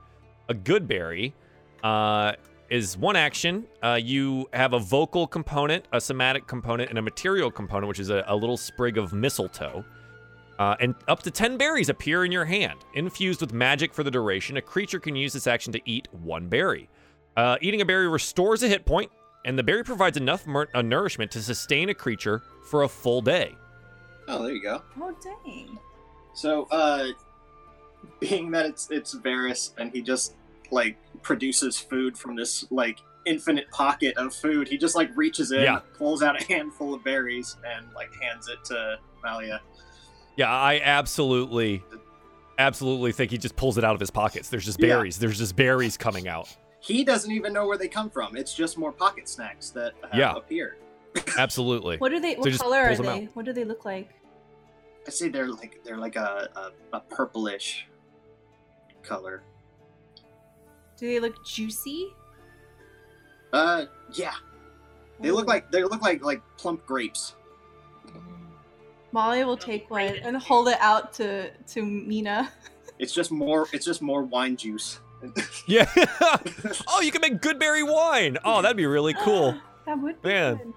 A 0.49 0.55
good 0.55 0.87
berry 0.87 1.35
uh, 1.83 2.33
is 2.71 2.97
one 2.97 3.17
action. 3.17 3.67
Uh, 3.83 3.99
you 4.01 4.49
have 4.53 4.73
a 4.73 4.79
vocal 4.79 5.27
component, 5.27 5.87
a 5.93 6.01
somatic 6.01 6.47
component, 6.47 6.91
and 6.91 6.99
a 6.99 7.03
material 7.03 7.51
component, 7.51 7.89
which 7.89 8.01
is 8.01 8.11
a, 8.11 8.25
a 8.27 8.35
little 8.37 8.57
sprig 8.57 8.99
of 8.99 9.13
mistletoe. 9.13 9.85
Uh, 10.59 10.77
and 10.81 10.95
up 11.09 11.23
to 11.23 11.31
10 11.31 11.57
berries 11.57 11.89
appear 11.89 12.25
in 12.25 12.33
your 12.33 12.45
hand. 12.45 12.79
Infused 12.95 13.41
with 13.41 13.53
magic 13.53 13.93
for 13.93 14.03
the 14.05 14.11
duration, 14.11 14.57
a 14.57 14.63
creature 14.63 15.01
can 15.01 15.17
use 15.17 15.33
this 15.33 15.47
action 15.47 15.73
to 15.73 15.81
eat 15.85 16.09
one 16.13 16.49
berry. 16.49 16.89
Uh, 17.37 17.57
eating 17.61 17.81
a 17.81 17.85
berry 17.85 18.09
restores 18.09 18.63
a 18.63 18.69
hit 18.69 18.87
point, 18.87 19.11
and 19.45 19.59
the 19.59 19.63
berry 19.63 19.83
provides 19.83 20.17
enough 20.17 20.47
mer- 20.47 20.69
uh, 20.75 20.83
nourishment 20.83 21.31
to 21.33 21.43
sustain 21.43 21.89
a 21.89 21.95
creature 21.95 22.43
for 22.65 22.85
a 22.85 22.89
full 22.89 23.21
day. 23.21 23.55
Oh, 24.29 24.45
there 24.45 24.53
you 24.55 24.63
go. 24.63 24.83
Oh 25.01 25.15
dang. 25.45 25.79
So, 26.33 26.67
uh, 26.71 27.09
being 28.21 28.51
that 28.53 28.67
it's 28.67 28.91
it's 28.91 29.15
Varys 29.15 29.73
and 29.77 29.93
he 29.93 30.01
just 30.03 30.35
like 30.71 30.97
produces 31.25 31.79
food 31.81 32.17
from 32.17 32.37
this 32.37 32.65
like 32.71 33.01
infinite 33.27 33.69
pocket 33.71 34.17
of 34.17 34.33
food, 34.35 34.69
he 34.69 34.77
just 34.79 34.95
like 34.95 35.11
reaches 35.17 35.51
in, 35.51 35.63
Yeah. 35.63 35.81
pulls 35.99 36.23
out 36.23 36.41
a 36.41 36.45
handful 36.45 36.95
of 36.95 37.03
berries, 37.03 37.57
and 37.67 37.93
like 37.95 38.11
hands 38.23 38.49
it 38.49 38.63
to 38.67 38.99
Malia. 39.25 39.61
Yeah, 40.37 40.53
I 40.53 40.81
absolutely, 40.85 41.83
absolutely 42.59 43.13
think 43.13 43.31
he 43.31 43.39
just 43.39 43.57
pulls 43.57 43.79
it 43.79 43.85
out 43.85 43.95
of 43.95 44.01
his 44.01 44.11
pockets. 44.11 44.49
There's 44.49 44.65
just 44.65 44.79
Yeah. 44.79 44.89
berries. 44.89 45.19
There's 45.19 45.39
just 45.39 45.57
berries 45.57 45.97
coming 45.97 46.29
out. 46.29 46.55
He 46.81 47.03
doesn't 47.03 47.31
even 47.33 47.53
know 47.53 47.67
where 47.67 47.79
they 47.79 47.89
come 47.89 48.11
from. 48.11 48.37
It's 48.37 48.55
just 48.55 48.77
more 48.77 48.93
pocket 48.93 49.29
snacks 49.29 49.71
that 49.71 49.95
have 50.03 50.15
Yeah. 50.21 50.37
appeared. 50.37 50.77
Absolutely. 51.39 51.97
What 51.97 52.11
do 52.11 52.21
they? 52.21 52.35
What 52.35 52.49
just 52.51 52.61
color 52.61 52.79
are 52.79 52.87
pulls 52.89 52.99
them 52.99 53.07
they? 53.07 53.25
What 53.33 53.45
do 53.47 53.53
they 53.53 53.65
look 53.65 53.85
like? 53.85 54.11
I 55.07 55.11
say 55.11 55.29
they're 55.29 55.49
like 55.49 55.81
they're 55.85 55.97
like 55.99 56.17
a, 56.17 56.49
a, 56.93 56.97
a 56.97 57.01
purplish 57.01 57.87
color. 59.03 59.43
Do 60.97 61.09
they 61.09 61.21
look 61.21 61.45
juicy? 61.45 62.15
Uh, 63.53 63.85
yeah, 64.13 64.35
they 65.21 65.31
look 65.31 65.47
like 65.47 65.71
they 65.71 65.83
look 65.83 66.03
like 66.03 66.25
like 66.25 66.43
plump 66.57 66.85
grapes. 66.87 67.35
Molly 69.13 69.45
will 69.45 69.57
take 69.57 69.89
one 69.91 70.17
and 70.17 70.37
hold 70.37 70.69
it 70.69 70.79
out 70.81 71.13
to 71.15 71.51
to 71.51 71.83
Mina. 71.83 72.51
It's 72.97 73.13
just 73.13 73.33
more. 73.33 73.67
It's 73.73 73.85
just 73.85 74.03
more 74.03 74.23
wine 74.23 74.57
juice. 74.57 75.01
Yeah. 75.67 75.91
oh, 76.87 77.01
you 77.01 77.11
can 77.11 77.23
make 77.23 77.41
good 77.41 77.59
berry 77.59 77.83
wine. 77.83 78.37
Oh, 78.45 78.63
that'd 78.63 78.77
be 78.77 78.87
really 78.87 79.15
cool. 79.15 79.59
that 79.87 79.99
would 79.99 80.21
be 80.23 80.29
Man. 80.29 80.57
good. 80.57 80.73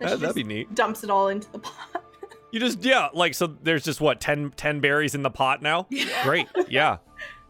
That, 0.00 0.20
that'd 0.20 0.34
be 0.34 0.44
neat. 0.44 0.74
Dumps 0.74 1.04
it 1.04 1.10
all 1.10 1.28
into 1.28 1.50
the 1.52 1.60
pot. 1.60 2.04
You 2.50 2.60
just 2.60 2.84
yeah, 2.84 3.08
like 3.14 3.34
so. 3.34 3.46
There's 3.62 3.84
just 3.84 4.00
what 4.00 4.20
10, 4.20 4.52
10 4.56 4.80
berries 4.80 5.14
in 5.14 5.22
the 5.22 5.30
pot 5.30 5.62
now. 5.62 5.86
Yeah. 5.90 6.22
Great. 6.24 6.48
Yeah. 6.68 6.98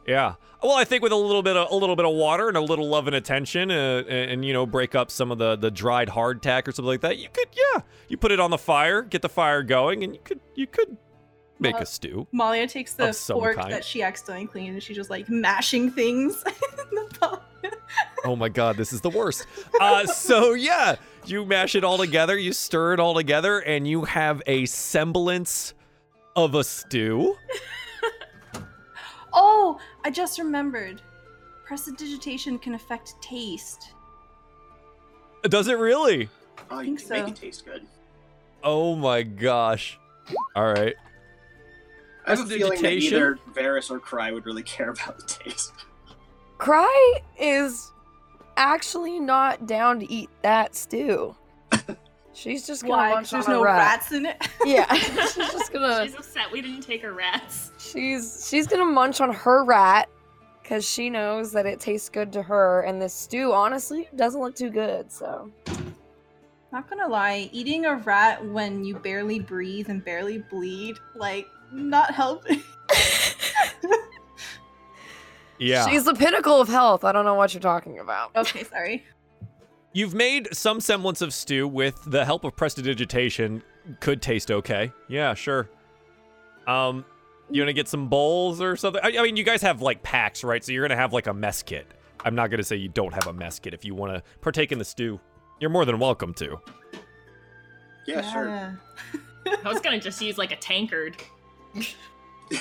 Yeah. 0.07 0.35
Well, 0.63 0.73
I 0.73 0.85
think 0.85 1.03
with 1.03 1.13
a 1.13 1.17
little 1.17 1.43
bit 1.43 1.57
of 1.57 1.71
a 1.71 1.75
little 1.75 1.95
bit 1.95 2.05
of 2.05 2.15
water 2.15 2.49
and 2.49 2.57
a 2.57 2.61
little 2.61 2.89
love 2.89 3.07
and 3.07 3.15
attention, 3.15 3.71
uh, 3.71 4.03
and, 4.09 4.31
and 4.31 4.45
you 4.45 4.53
know, 4.53 4.67
break 4.67 4.95
up 4.95 5.11
some 5.11 5.31
of 5.31 5.39
the 5.39 5.57
the 5.57 5.71
dried 5.71 6.09
hardtack 6.09 6.67
or 6.67 6.73
something 6.73 6.89
like 6.89 7.03
that. 7.03 7.19
You 7.19 7.29
could, 7.33 7.49
yeah, 7.53 7.83
you 8.09 8.17
put 8.17 8.33
it 8.33 8.41
on 8.41 8.51
the 8.51 8.59
fire, 8.59 9.03
get 9.03 9.23
the 9.23 9.29
fire 9.29 9.63
going, 9.63 10.03
and 10.03 10.15
you 10.15 10.21
could 10.25 10.41
you 10.57 10.67
could 10.67 10.97
make 11.61 11.77
a 11.77 11.87
stew. 11.87 12.27
Malia 12.33 12.67
takes 12.67 12.95
the 12.95 13.13
fork 13.13 13.57
kind. 13.57 13.73
that 13.73 13.85
she 13.85 14.03
accidentally 14.03 14.47
cleaned 14.47 14.75
and 14.75 14.83
she's 14.83 14.97
just 14.97 15.11
like 15.11 15.29
mashing 15.29 15.91
things 15.91 16.43
in 16.47 16.95
the 16.95 17.19
pot. 17.21 17.45
Oh 18.25 18.37
my 18.37 18.49
god, 18.49 18.77
this 18.77 18.93
is 18.93 19.01
the 19.01 19.11
worst. 19.11 19.47
Uh, 19.81 20.07
so 20.07 20.55
yeah, 20.55 20.97
you 21.25 21.45
mash 21.45 21.75
it 21.75 21.85
all 21.85 21.99
together, 21.99 22.37
you 22.37 22.53
stir 22.53 22.95
it 22.95 23.01
all 23.01 23.15
together, 23.15 23.61
and 23.61 23.87
you 23.87 24.05
have 24.05 24.43
a 24.47 24.67
semblance 24.67 25.75
of 26.35 26.55
a 26.55 26.65
stew. 26.65 27.37
Oh, 29.33 29.79
I 30.09 30.11
just 30.11 30.39
remembered. 30.39 31.03
Prestidigitation 31.67 32.59
can 32.59 32.73
affect 32.73 33.21
taste. 33.21 33.93
Does 35.43 35.69
it 35.69 35.77
really? 35.77 36.31
Oh, 36.71 36.81
you 36.81 36.97
think 36.97 37.11
can 37.11 37.27
make 37.27 37.29
it 37.35 37.37
taste 37.39 37.67
good. 37.67 37.87
Oh 38.65 38.97
my 38.97 39.23
gosh. 39.23 39.99
All 40.57 40.73
right. 40.73 40.95
I 42.25 42.31
have 42.31 42.41
a 42.41 42.47
feeling 42.47 42.71
that 42.71 42.81
Prestidigitation? 42.81 43.13
neither 43.13 43.39
Varys 43.53 43.91
or 43.91 44.01
Cry 44.01 44.33
would 44.33 44.47
really 44.47 44.63
care 44.63 44.89
about 44.89 45.19
the 45.19 45.27
taste. 45.27 45.75
Cry 46.57 47.21
is 47.39 47.93
actually 48.57 49.21
not 49.21 49.67
down 49.67 50.01
to 50.01 50.11
eat 50.11 50.31
that 50.41 50.75
stew. 50.75 51.37
She's 52.39 52.65
just 52.67 52.83
gonna 52.83 52.95
Why? 52.95 53.11
munch 53.15 53.31
'Cause 53.31 53.31
there's 53.31 53.47
on 53.49 53.53
a 53.55 53.57
no 53.57 53.65
rat. 53.65 53.79
rats 53.79 54.13
in 54.13 54.27
it. 54.27 54.37
Yeah, 54.65 54.93
she's 54.95 55.35
just 55.35 55.73
gonna 55.73 56.05
She's 56.05 56.15
upset 56.15 56.53
we 56.53 56.61
didn't 56.63 56.83
take 56.83 57.03
her 57.03 57.13
rats. 57.13 57.73
she's 57.79 58.47
she's 58.49 58.67
gonna 58.69 58.85
munch 58.85 59.21
on 59.21 59.33
her 59.33 59.65
rat 59.65 60.09
because 60.63 60.89
she 60.89 61.11
knows 61.11 61.51
that 61.53 61.67
it 61.67 61.81
tastes 61.81 62.09
good 62.09 62.33
to 62.35 62.43
her, 62.43 62.83
and 62.83 63.03
this 63.03 63.13
stew 63.15 63.53
honestly 63.53 64.09
doesn't 64.15 64.41
look 64.41 64.55
too 64.55 64.71
good. 64.71 65.11
So 65.11 65.51
Not 66.71 66.89
gonna 66.89 67.09
lie, 67.09 67.49
eating 67.53 67.87
a 67.87 67.97
rat 67.97 68.45
when 68.47 68.85
you 68.85 68.95
barely 68.97 69.41
breathe 69.41 69.89
and 69.89 70.05
barely 70.05 70.39
bleed, 70.39 70.97
like, 71.17 71.47
not 71.73 72.15
helping. 72.15 72.63
Yeah. 75.61 75.89
she's 75.89 76.05
the 76.05 76.15
pinnacle 76.15 76.61
of 76.61 76.69
health. 76.69 77.03
I 77.03 77.11
don't 77.11 77.25
know 77.25 77.35
what 77.35 77.53
you're 77.53 77.61
talking 77.61 77.99
about. 77.99 78.31
okay, 78.37 78.63
sorry. 78.63 79.05
You've 79.99 80.15
made 80.15 80.47
some 80.55 80.79
semblance 80.81 81.23
of 81.23 81.35
stew 81.35 81.67
with 81.67 82.01
the 82.07 82.25
help 82.25 82.45
of 82.45 82.55
prestidigitation. 82.55 83.65
Could 83.99 84.23
taste 84.23 84.49
okay. 84.49 84.93
Yeah, 85.09 85.35
sure. 85.35 85.69
Um, 86.69 87.05
you 87.51 87.63
want 87.63 87.69
to 87.71 87.73
get 87.73 87.89
some 87.89 88.07
bowls 88.07 88.61
or 88.61 88.77
something? 88.77 89.01
I, 89.03 89.19
I 89.19 89.23
mean, 89.23 89.35
you 89.37 89.43
guys 89.43 89.61
have 89.63 89.83
like 89.83 90.05
packs, 90.05 90.45
right? 90.45 90.63
So 90.63 90.71
you're 90.71 90.87
gonna 90.87 91.01
have 91.01 91.13
like 91.13 91.27
a 91.27 91.35
mess 91.35 91.65
kit. 91.65 91.85
I'm 92.25 92.37
not 92.37 92.49
gonna 92.49 92.63
say 92.63 92.77
you 92.77 92.89
don't 92.89 93.13
have 93.13 93.27
a 93.27 93.33
mess 93.33 93.59
kit 93.59 93.75
if 93.75 93.85
you 93.85 93.93
want 93.93 94.15
to 94.15 94.23
partake 94.41 94.71
in 94.71 94.79
the 94.79 94.85
stew. 94.85 95.19
You're 95.59 95.71
more 95.71 95.85
than 95.85 95.99
welcome 95.99 96.33
to. 96.35 96.59
Yeah, 98.07 98.21
sure. 98.33 98.81
I 99.65 99.69
was 99.69 99.81
gonna 99.81 99.99
just 100.01 100.23
use 100.23 100.39
like 100.39 100.53
a 100.53 100.57
tankard. 100.57 101.17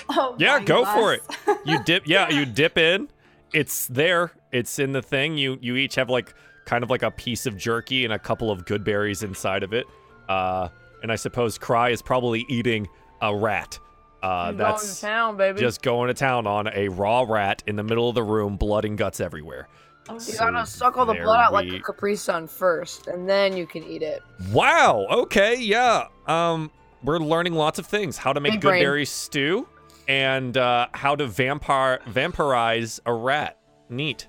Oh, 0.10 0.36
Yeah, 0.39 0.60
go 0.60 0.84
gosh. 0.86 0.97
for 0.97 1.13
it. 1.13 1.21
You 1.65 1.84
dip, 1.84 2.08
yeah, 2.08 2.30
you 2.30 2.45
dip 2.62 2.80
in. 2.80 3.10
It's 3.54 3.86
there. 3.88 4.32
It's 4.52 4.80
in 4.80 4.91
the 4.91 5.04
thing. 5.04 5.38
You 5.38 5.60
you 5.62 5.76
each 5.76 5.95
have 5.95 6.10
like 6.10 6.34
kind 6.67 6.84
of 6.84 6.89
like 6.91 7.01
a 7.01 7.10
piece 7.10 7.45
of 7.47 7.58
jerky 7.58 8.03
and 8.03 8.13
a 8.13 8.19
couple 8.19 8.51
of 8.51 8.65
good 8.65 8.84
berries 8.84 9.23
inside 9.23 9.63
of 9.63 9.73
it. 9.73 9.86
Uh, 10.30 10.67
and 11.01 11.12
I 11.12 11.15
suppose 11.15 11.58
Cry 11.58 11.89
is 11.89 12.01
probably 12.01 12.45
eating 12.49 12.88
a 13.21 13.36
rat. 13.36 13.80
Uh, 14.21 14.25
I'm 14.27 14.58
going 14.58 14.58
to 14.58 14.63
that's 14.82 14.99
town, 15.01 15.38
baby. 15.38 15.60
just 15.60 15.82
going 15.82 16.08
to 16.10 16.13
town 16.13 16.45
on 16.45 16.67
a 16.73 16.89
raw 16.89 17.21
rat 17.27 17.63
in 17.67 17.75
the 17.77 17.84
middle 17.84 18.10
of 18.10 18.15
the 18.15 18.23
room, 18.23 18.58
blood 18.58 18.84
and 18.84 18.97
guts 18.97 19.19
everywhere. 19.21 19.67
Oh, 20.10 20.13
you 20.15 20.19
So 20.19 20.38
gotta 20.39 20.65
suck 20.65 20.97
all 20.97 21.06
the 21.06 21.13
blood 21.13 21.39
out 21.39 21.53
like 21.53 21.69
we- 21.69 21.77
a 21.77 21.82
Capri 21.82 22.15
Sun 22.15 22.47
first, 22.47 23.08
and 23.08 23.30
then 23.30 23.56
you 23.56 23.65
can 23.67 23.84
eat 23.84 24.01
it. 24.01 24.21
Wow. 24.51 25.06
Okay. 25.10 25.56
Yeah. 25.60 26.08
Um, 26.27 26.71
we're 27.03 27.19
learning 27.19 27.53
lots 27.53 27.77
of 27.77 27.86
things: 27.86 28.17
how 28.17 28.32
to 28.34 28.39
make 28.39 28.53
Big 28.53 28.62
good 28.62 28.69
brain. 28.69 28.84
berry 28.84 29.06
stew, 29.06 29.67
and 30.08 30.56
uh, 30.58 30.88
how 30.93 31.15
to 31.15 31.27
vampire 31.27 31.99
vampirize 32.10 32.99
a 33.06 33.13
rat. 33.13 33.58
Neat. 33.89 34.27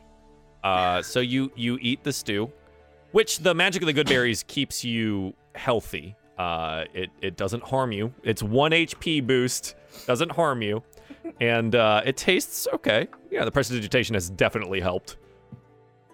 Uh, 0.64 1.02
so 1.02 1.20
you 1.20 1.50
you 1.56 1.78
eat 1.80 2.02
the 2.04 2.12
stew, 2.12 2.50
which 3.12 3.38
the 3.38 3.54
magic 3.54 3.82
of 3.82 3.86
the 3.86 3.92
good 3.92 4.08
berries 4.08 4.42
keeps 4.42 4.84
you 4.84 5.34
healthy. 5.54 6.14
Uh, 6.38 6.84
it 6.94 7.10
it 7.20 7.36
doesn't 7.36 7.62
harm 7.62 7.92
you. 7.92 8.12
It's 8.22 8.42
one 8.42 8.72
HP 8.72 9.26
boost, 9.26 9.74
doesn't 10.06 10.30
harm 10.32 10.62
you, 10.62 10.82
and 11.40 11.74
uh, 11.74 12.02
it 12.04 12.16
tastes 12.16 12.66
okay. 12.74 13.08
Yeah, 13.30 13.44
the 13.44 13.50
prestidigitation 13.50 14.14
has 14.14 14.30
definitely 14.30 14.80
helped. 14.80 15.16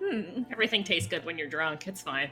Hmm. 0.02 0.42
Everything 0.52 0.84
tastes 0.84 1.08
good 1.08 1.24
when 1.24 1.38
you're 1.38 1.48
drunk. 1.48 1.86
It's 1.88 2.00
fine. 2.02 2.30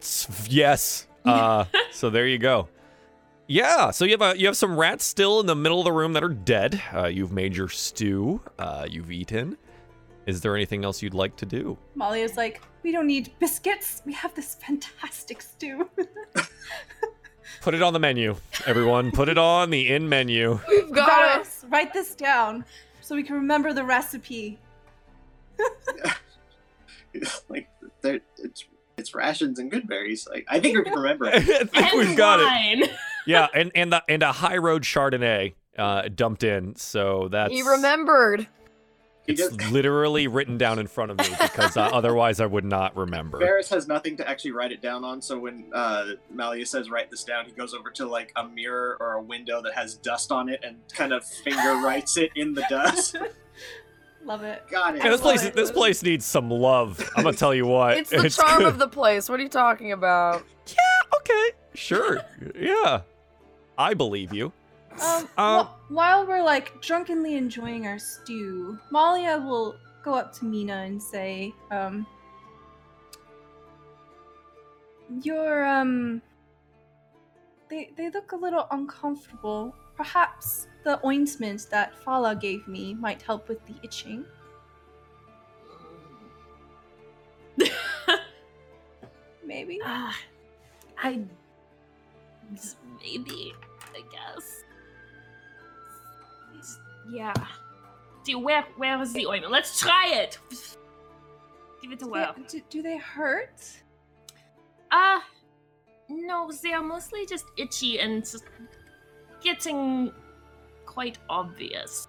S- 0.00 0.28
Yes. 0.48 1.06
Uh, 1.24 1.64
so 1.92 2.10
there 2.10 2.26
you 2.26 2.38
go. 2.38 2.68
Yeah. 3.46 3.90
So 3.90 4.04
you 4.04 4.12
have 4.12 4.22
a, 4.22 4.38
you 4.38 4.46
have 4.46 4.56
some 4.56 4.78
rats 4.78 5.04
still 5.04 5.40
in 5.40 5.46
the 5.46 5.54
middle 5.54 5.78
of 5.80 5.84
the 5.84 5.92
room 5.92 6.12
that 6.14 6.24
are 6.24 6.28
dead. 6.28 6.82
Uh, 6.92 7.06
you've 7.06 7.32
made 7.32 7.56
your 7.56 7.68
stew. 7.68 8.40
Uh, 8.58 8.86
you've 8.90 9.10
eaten. 9.12 9.56
Is 10.26 10.40
there 10.40 10.56
anything 10.56 10.84
else 10.84 11.02
you'd 11.02 11.14
like 11.14 11.36
to 11.36 11.46
do? 11.46 11.78
Molly 11.94 12.22
is 12.22 12.36
like, 12.36 12.60
we 12.82 12.90
don't 12.90 13.06
need 13.06 13.32
biscuits. 13.38 14.02
We 14.04 14.12
have 14.14 14.34
this 14.34 14.56
fantastic 14.56 15.40
stew. 15.40 15.88
Put 17.60 17.74
it 17.74 17.82
on 17.82 17.92
the 17.92 18.00
menu, 18.00 18.36
everyone. 18.66 19.12
Put 19.12 19.28
it 19.28 19.38
on 19.38 19.70
the 19.70 19.88
in 19.92 20.08
menu. 20.08 20.58
We've 20.68 20.90
got 20.92 21.40
it. 21.40 21.46
Varys, 21.46 21.70
write 21.70 21.92
this 21.92 22.14
down 22.16 22.64
so 23.00 23.14
we 23.14 23.22
can 23.22 23.36
remember 23.36 23.72
the 23.72 23.84
recipe. 23.84 24.58
like, 27.48 27.68
it's 28.02 28.64
it's 28.98 29.14
rations 29.14 29.58
and 29.58 29.70
good 29.70 29.86
berries. 29.86 30.26
Like, 30.28 30.46
I 30.48 30.58
think 30.58 30.76
we 30.76 30.84
can 30.84 30.94
remember 30.94 31.26
I 31.32 31.36
it. 31.36 31.70
think 31.70 31.76
and 31.92 31.98
we've 32.08 32.16
got 32.16 32.40
it. 32.40 32.90
Wine. 33.26 33.48
Yeah, 33.54 33.60
and 33.60 33.72
and 33.74 33.92
the, 33.92 34.02
and 34.08 34.22
a 34.22 34.32
high 34.32 34.56
road 34.56 34.82
Chardonnay 34.82 35.54
uh, 35.78 36.08
dumped 36.14 36.44
in. 36.44 36.76
So 36.76 37.28
that's 37.30 37.52
He 37.52 37.62
remembered. 37.62 38.46
It's 39.28 39.70
literally 39.72 40.28
written 40.28 40.56
down 40.56 40.78
in 40.78 40.86
front 40.86 41.10
of 41.10 41.18
me 41.18 41.28
because 41.40 41.76
uh, 41.76 41.80
otherwise 41.92 42.40
I 42.40 42.46
would 42.46 42.64
not 42.64 42.96
remember. 42.96 43.38
Varys 43.40 43.68
has 43.70 43.88
nothing 43.88 44.16
to 44.18 44.28
actually 44.28 44.52
write 44.52 44.70
it 44.70 44.80
down 44.80 45.04
on, 45.04 45.20
so 45.20 45.38
when 45.38 45.66
uh, 45.72 46.10
Malia 46.32 46.64
says 46.64 46.90
write 46.90 47.10
this 47.10 47.24
down, 47.24 47.44
he 47.44 47.52
goes 47.52 47.74
over 47.74 47.90
to 47.90 48.06
like 48.06 48.32
a 48.36 48.46
mirror 48.46 48.96
or 49.00 49.14
a 49.14 49.22
window 49.22 49.60
that 49.62 49.74
has 49.74 49.96
dust 49.96 50.30
on 50.30 50.48
it 50.48 50.60
and 50.62 50.76
kind 50.92 51.12
of 51.12 51.24
finger 51.24 51.74
writes 51.84 52.16
it 52.16 52.30
in 52.36 52.54
the 52.54 52.64
dust. 52.68 53.16
Love 54.24 54.42
it. 54.42 54.64
Got 54.70 54.96
it. 54.96 55.04
Yeah, 55.04 55.10
this 55.10 55.20
place 55.20 55.44
it. 55.44 55.54
this 55.54 55.70
place 55.70 56.02
needs 56.02 56.24
some 56.24 56.50
love. 56.50 56.98
I'm 57.16 57.22
gonna 57.22 57.36
tell 57.36 57.54
you 57.54 57.64
what. 57.64 57.96
It's 57.96 58.10
the 58.10 58.28
charm 58.28 58.58
good. 58.58 58.66
of 58.66 58.78
the 58.78 58.88
place. 58.88 59.28
What 59.28 59.38
are 59.38 59.42
you 59.44 59.48
talking 59.48 59.92
about? 59.92 60.44
Yeah. 60.66 61.18
Okay, 61.20 61.50
sure. 61.74 62.22
yeah. 62.58 63.02
I 63.78 63.94
believe 63.94 64.32
you. 64.32 64.52
Um, 65.02 65.28
Um, 65.36 65.66
wh- 65.88 65.90
while 65.92 66.26
we're 66.26 66.42
like 66.42 66.80
drunkenly 66.80 67.36
enjoying 67.36 67.86
our 67.86 67.98
stew, 67.98 68.78
Malia 68.90 69.38
will 69.38 69.76
go 70.02 70.14
up 70.14 70.32
to 70.38 70.44
Mina 70.44 70.72
and 70.86 71.02
say, 71.02 71.52
um, 71.70 72.06
"Your 75.22 75.64
um, 75.66 76.22
they 77.68 77.90
they 77.96 78.10
look 78.10 78.32
a 78.32 78.36
little 78.36 78.66
uncomfortable. 78.70 79.74
Perhaps 79.96 80.68
the 80.84 81.00
ointment 81.04 81.66
that 81.70 81.98
Fala 81.98 82.34
gave 82.36 82.66
me 82.68 82.94
might 82.94 83.20
help 83.22 83.48
with 83.48 83.64
the 83.66 83.74
itching." 83.82 84.24
Maybe. 89.44 89.80
Ah, 89.84 90.16
I 90.98 91.24
maybe 93.02 93.54
I 93.94 94.02
guess. 94.10 94.64
Yeah. 97.10 97.32
Do 98.24 98.38
where 98.38 98.64
where 98.76 99.00
is 99.00 99.12
the 99.12 99.26
ointment? 99.26 99.52
Let's 99.52 99.78
try 99.78 100.08
it. 100.12 100.38
Give 101.80 101.92
it 101.92 102.02
a 102.02 102.04
Do 102.04 102.10
whirl. 102.10 102.34
they, 102.36 102.42
do, 102.44 102.60
do 102.68 102.82
they 102.82 102.96
hurt? 102.96 103.60
Ah, 104.90 105.24
no, 106.08 106.50
they 106.62 106.72
are 106.72 106.82
mostly 106.82 107.26
just 107.26 107.46
itchy 107.56 108.00
and 108.00 108.22
just 108.22 108.44
getting 109.40 110.12
quite 110.84 111.18
obvious. 111.28 112.08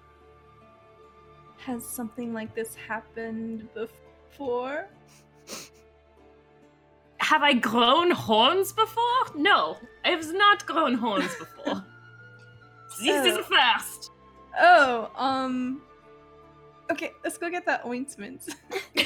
Has 1.58 1.86
something 1.86 2.34
like 2.34 2.56
this 2.56 2.76
happened 2.76 3.68
before? 3.74 4.88
Have 7.28 7.44
I 7.44 7.54
grown 7.54 8.12
horns 8.12 8.72
before? 8.72 9.04
No, 9.36 9.76
I 10.06 10.12
have 10.12 10.34
not 10.34 10.66
grown 10.66 10.94
horns 10.94 11.36
before. 11.36 11.84
this 13.02 13.26
is 13.26 13.38
Oh. 13.38 13.44
first. 13.44 14.12
Oh, 14.60 15.10
um. 15.16 15.82
Okay, 16.90 17.12
let's 17.26 17.38
go 17.38 17.50
get 17.50 17.66
that 17.66 17.86
ointment. 17.86 18.44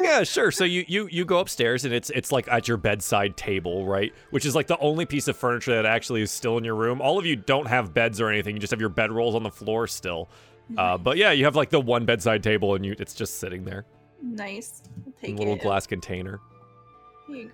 Yeah, 0.00 0.22
sure. 0.22 0.52
So 0.52 0.62
you 0.62 0.84
you 0.86 1.08
you 1.10 1.24
go 1.24 1.40
upstairs 1.40 1.84
and 1.84 1.92
it's 1.92 2.08
it's 2.10 2.30
like 2.30 2.46
at 2.46 2.68
your 2.68 2.76
bedside 2.76 3.36
table, 3.36 3.84
right? 3.84 4.12
Which 4.30 4.46
is 4.46 4.54
like 4.54 4.68
the 4.68 4.78
only 4.78 5.04
piece 5.06 5.26
of 5.26 5.36
furniture 5.36 5.74
that 5.74 5.86
actually 5.86 6.22
is 6.22 6.30
still 6.30 6.56
in 6.56 6.62
your 6.62 6.76
room. 6.76 7.00
All 7.00 7.18
of 7.18 7.26
you 7.26 7.34
don't 7.34 7.66
have 7.66 7.92
beds 7.92 8.20
or 8.20 8.28
anything. 8.30 8.54
You 8.54 8.60
just 8.60 8.70
have 8.70 8.78
your 8.78 8.90
bed 8.90 9.10
rolls 9.10 9.34
on 9.34 9.42
the 9.42 9.50
floor 9.50 9.88
still. 9.88 10.28
Uh, 10.76 10.96
but 10.98 11.16
yeah, 11.16 11.32
you 11.32 11.44
have 11.46 11.56
like 11.56 11.70
the 11.70 11.80
one 11.80 12.04
bedside 12.04 12.44
table 12.44 12.76
and 12.76 12.86
you 12.86 12.94
it's 13.00 13.12
just 13.12 13.40
sitting 13.40 13.64
there 13.64 13.86
nice. 14.22 14.82
I'll 15.04 15.06
in 15.06 15.12
take 15.20 15.34
a 15.34 15.38
little 15.38 15.54
it. 15.54 15.62
glass 15.62 15.84
container. 15.88 16.38
Here 17.28 17.36
you 17.36 17.50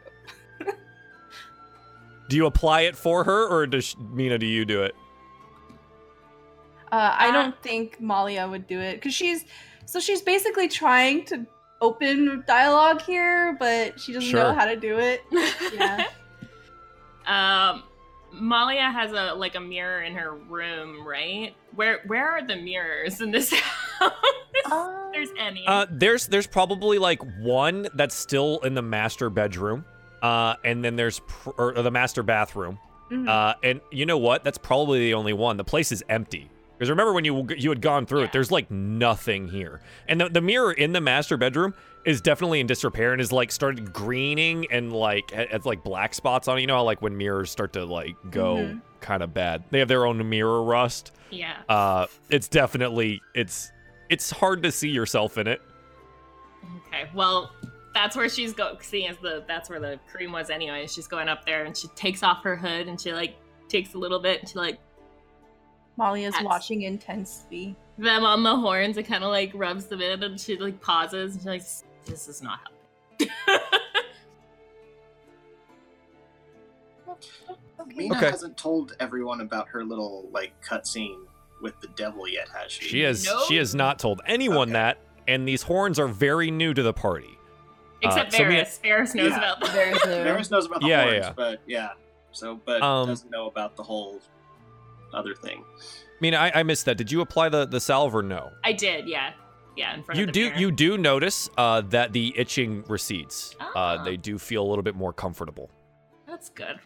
go. 0.65 0.73
Do 2.29 2.37
you 2.37 2.47
apply 2.47 2.83
it 2.83 2.97
for 2.97 3.25
her 3.25 3.47
or 3.49 3.67
does 3.67 3.97
Mina 3.99 4.39
do 4.39 4.47
you 4.47 4.65
do 4.65 4.83
it? 4.83 4.95
Uh, 6.91 7.15
I 7.19 7.29
Uh, 7.29 7.33
don't 7.33 7.63
think 7.63 8.01
Malia 8.01 8.49
would 8.49 8.67
do 8.67 8.81
it 8.81 8.95
because 8.95 9.13
she's 9.15 9.45
so 9.85 10.01
she's 10.01 10.23
basically 10.23 10.69
trying 10.69 11.25
to 11.27 11.45
open 11.83 12.43
dialogue 12.47 13.03
here, 13.03 13.57
but 13.59 14.01
she 14.01 14.15
doesn't 14.15 14.33
know 14.33 14.55
how 14.55 14.65
to 14.65 14.77
do 14.77 14.99
it. 14.99 15.23
Yeah. 15.75 16.07
Um, 17.27 17.85
Malia 18.33 18.91
has 18.91 19.13
a 19.13 19.33
like 19.35 19.55
a 19.55 19.61
mirror 19.61 20.03
in 20.03 20.15
her 20.15 20.35
room, 20.35 21.07
right? 21.07 21.55
Where 21.75 22.01
where 22.07 22.29
are 22.29 22.47
the 22.47 22.57
mirrors 22.57 23.21
in 23.23 23.31
this 23.31 23.51
house? 23.53 24.13
There's 25.13 25.31
any. 25.39 25.65
Uh, 25.67 25.87
there's 25.91 26.27
there's 26.27 26.47
probably 26.47 26.99
like 26.99 27.21
one 27.41 27.89
that's 27.95 28.15
still 28.15 28.59
in 28.61 28.75
the 28.75 28.83
master 28.83 29.31
bedroom, 29.31 29.85
uh, 30.23 30.55
and 30.65 30.85
then 30.85 30.97
there's 30.97 31.21
pr- 31.21 31.51
or 31.57 31.73
the 31.75 31.91
master 31.91 32.23
bathroom. 32.23 32.79
mhm. 33.11 33.29
Uh, 33.29 33.55
and 33.63 33.81
you 33.93 34.07
know 34.07 34.19
what? 34.19 34.43
That's 34.45 34.59
probably 34.59 34.99
the 35.01 35.15
only 35.15 35.33
one. 35.33 35.57
The 35.57 35.65
place 35.65 35.93
is 35.93 36.03
empty. 36.09 36.51
Because 36.77 36.91
remember 36.91 37.13
when 37.13 37.25
you 37.25 37.47
you 37.57 37.69
had 37.71 37.81
gone 37.81 38.05
through 38.07 38.21
Yeah. 38.21 38.25
it, 38.27 38.33
there's 38.33 38.51
like 38.51 38.69
nothing 38.71 39.47
here. 39.49 39.81
And 40.09 40.21
the, 40.21 40.29
the 40.29 40.41
mirror 40.41 40.73
in 40.73 40.93
the 40.93 41.01
master 41.01 41.37
bedroom 41.37 41.75
is 42.05 42.21
definitely 42.21 42.59
in 42.61 42.67
disrepair 42.67 43.13
and 43.13 43.21
is 43.21 43.31
like 43.31 43.53
started 43.53 43.93
greening 43.93 44.67
and 44.73 44.93
like 44.93 45.31
ha- 45.33 45.47
has 45.53 45.65
like 45.65 45.85
black 45.85 46.15
spots 46.15 46.49
on 46.49 46.59
it. 46.59 46.63
You 46.63 46.67
know 46.67 46.75
how 46.77 46.83
like 46.83 47.01
when 47.01 47.17
mirrors 47.17 47.51
start 47.53 47.73
to 47.75 47.85
like 47.85 48.17
go 48.31 48.57
Mhm. 48.57 48.81
kind 49.01 49.23
of 49.23 49.33
bad. 49.33 49.63
They 49.71 49.79
have 49.79 49.87
their 49.89 50.05
own 50.05 50.29
mirror 50.29 50.63
rust. 50.65 51.13
yeah. 51.31 51.55
Uh, 51.69 52.07
it's 52.29 52.49
definitely 52.49 53.21
it's 53.37 53.71
it's 54.15 54.31
hard 54.31 54.63
to 54.63 54.71
see 54.71 54.89
yourself 54.89 55.37
in 55.39 55.49
it. 55.49 55.61
Okay. 56.87 57.11
Well, 57.13 57.51
that's 57.95 58.15
where 58.17 58.29
she's 58.29 58.53
going. 58.53 58.77
Seeing 58.81 59.09
as 59.09 59.17
the 59.19 59.45
that's 59.49 59.69
where 59.69 59.81
the 59.81 59.99
cream 60.11 60.31
was 60.31 60.51
anyway. 60.51 60.87
She's 60.87 61.09
going 61.09 61.29
up 61.29 61.45
there 61.45 61.65
and 61.65 61.77
she 61.77 61.89
takes 61.89 62.23
off 62.23 62.45
her 62.45 62.55
hood 62.55 62.87
and 62.87 63.01
she 63.01 63.13
like 63.13 63.35
takes 63.69 63.95
a 63.95 63.99
little 63.99 64.21
bit 64.21 64.41
and 64.41 64.49
she 64.49 64.57
like 64.57 64.79
Molly 65.97 66.25
is 66.25 66.35
watching 66.43 66.83
intensely. 66.83 67.77
them 67.99 68.25
on 68.25 68.45
the 68.45 68.55
horns 68.57 68.97
and 68.97 69.07
kind 69.07 69.25
of 69.25 69.31
like 69.31 69.51
rubs 69.55 69.87
them 69.87 70.01
in 70.01 70.23
and 70.23 70.41
she 70.41 70.57
like 70.59 70.81
pauses 70.81 71.33
and 71.35 71.41
she's 71.43 71.47
like, 71.47 71.63
"This 72.07 72.29
is 72.29 72.41
not 72.41 72.61
helping." 73.19 73.35
Mina 77.97 78.17
Okay. 78.17 78.31
hasn't 78.31 78.57
told 78.57 78.95
everyone 79.01 79.41
about 79.41 79.69
her 79.69 79.85
little 79.85 80.29
like 80.33 80.53
cutscene 80.65 81.25
with 81.61 81.81
the 81.81 81.89
devil 81.89 82.29
yet, 82.29 82.49
has 82.51 82.71
she? 82.73 82.85
She 82.85 83.01
has 83.01 83.25
No. 83.25 83.43
she 83.49 83.57
has 83.57 83.75
not 83.75 83.99
told 83.99 84.21
anyone 84.27 84.69
Okay. 84.69 84.73
that, 84.73 84.99
and 85.29 85.47
these 85.49 85.63
horns 85.63 85.99
are 85.99 86.09
very 86.09 86.51
new 86.51 86.75
to 86.75 86.83
the 86.83 86.93
party. 86.93 87.39
Except 88.03 88.35
Uh, 88.35 88.37
so 88.37 88.49
we- 88.49 88.55
Varys. 88.57 88.81
Varys 88.83 89.15
knows 89.15 89.31
Yeah. 89.31 89.39
about 89.39 89.61
them. 89.61 89.73
There's 89.75 90.05
no. 90.05 90.11
Varys 90.25 90.51
knows 90.51 90.67
about 90.67 90.81
the 90.83 90.89
Yeah, 90.89 91.03
horns, 91.05 91.15
yeah, 91.17 91.21
yeah. 91.27 91.33
but 91.35 91.61
yeah. 91.67 91.89
So, 92.33 92.61
but 92.65 92.83
Um, 92.83 93.09
doesn't 93.09 93.31
know 93.31 93.47
about 93.47 93.77
the 93.77 93.83
whole 93.83 94.21
other 95.15 95.35
thing. 95.35 95.65
I 95.81 96.17
mean, 96.21 96.35
I, 96.35 96.51
I 96.61 96.63
missed 96.65 96.85
that. 96.87 96.97
Did 96.97 97.11
you 97.13 97.21
apply 97.23 97.49
the 97.49 97.65
the 97.65 97.81
salve 97.81 98.15
or 98.15 98.23
no? 98.23 98.51
I 98.65 98.73
did, 98.73 99.07
yeah, 99.09 99.33
yeah. 99.77 99.95
In 99.95 100.03
front 100.03 100.19
You 100.19 100.25
of 100.25 100.29
the 100.29 100.33
do 100.33 100.45
mirror. 100.47 100.59
you 100.59 100.71
do 100.73 100.99
notice 100.99 101.49
uh, 101.57 101.81
that 101.83 102.13
the 102.13 102.35
itching 102.37 102.85
recedes. 102.89 103.55
Uh, 103.61 103.65
Ah. 103.75 104.05
they 104.05 104.17
do 104.17 104.39
feel 104.39 104.63
a 104.63 104.69
little 104.69 104.83
bit 104.83 104.95
more 104.97 105.13
comfortable. 105.13 105.71
That's 106.27 106.51
good. 106.51 106.79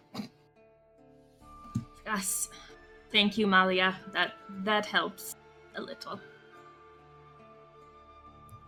Yes. 2.07 2.49
Thank 3.11 3.39
you, 3.39 3.47
Malia. 3.47 3.99
That 4.13 4.35
that 4.65 4.87
helps 4.87 5.37
a 5.77 5.81
little. 5.81 6.21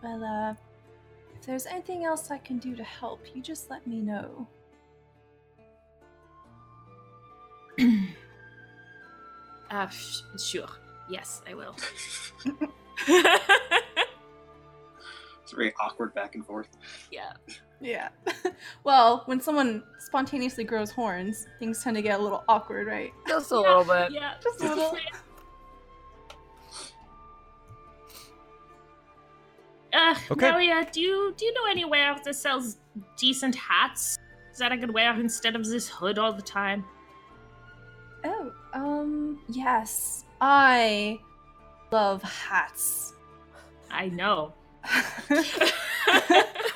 Well, 0.03 0.24
uh, 0.24 0.55
if 1.35 1.46
there's 1.46 1.66
anything 1.66 2.05
else 2.05 2.31
I 2.31 2.38
can 2.38 2.59
do 2.59 2.74
to 2.74 2.85
help, 2.85 3.20
you 3.35 3.42
just 3.42 3.68
let 3.70 3.87
me 3.87 4.00
know. 4.00 4.48
Uh, 9.70 9.88
sh- 9.90 10.22
sure. 10.38 10.68
Yes, 11.11 11.42
I 11.48 11.55
will. 11.55 11.76
It's 15.50 15.56
very 15.56 15.72
awkward 15.80 16.14
back 16.14 16.36
and 16.36 16.46
forth. 16.46 16.68
yeah. 17.10 17.32
Yeah. 17.80 18.10
well, 18.84 19.22
when 19.26 19.40
someone 19.40 19.82
spontaneously 19.98 20.62
grows 20.62 20.92
horns, 20.92 21.48
things 21.58 21.82
tend 21.82 21.96
to 21.96 22.02
get 22.02 22.20
a 22.20 22.22
little 22.22 22.44
awkward, 22.48 22.86
right? 22.86 23.12
Just 23.26 23.50
a 23.50 23.58
little 23.58 23.82
bit. 23.82 24.12
Yeah. 24.12 24.34
Just 24.40 24.60
a 24.60 24.68
little. 24.68 24.96
Uh, 29.92 30.14
Okay. 30.30 30.50
Malia, 30.52 30.86
do 30.92 31.00
you 31.00 31.34
do 31.36 31.44
you 31.44 31.52
know 31.52 31.68
anywhere 31.68 32.14
that 32.24 32.36
sells 32.36 32.76
decent 33.16 33.56
hats 33.56 34.16
that 34.58 34.70
I 34.70 34.76
could 34.76 34.94
wear 34.94 35.18
instead 35.18 35.56
of 35.56 35.66
this 35.66 35.88
hood 35.88 36.16
all 36.16 36.32
the 36.32 36.42
time? 36.42 36.84
Oh, 38.22 38.52
um, 38.72 39.40
yes. 39.48 40.24
I 40.40 41.18
love 41.90 42.22
hats. 42.22 43.14
I 43.90 44.10
know. 44.10 44.54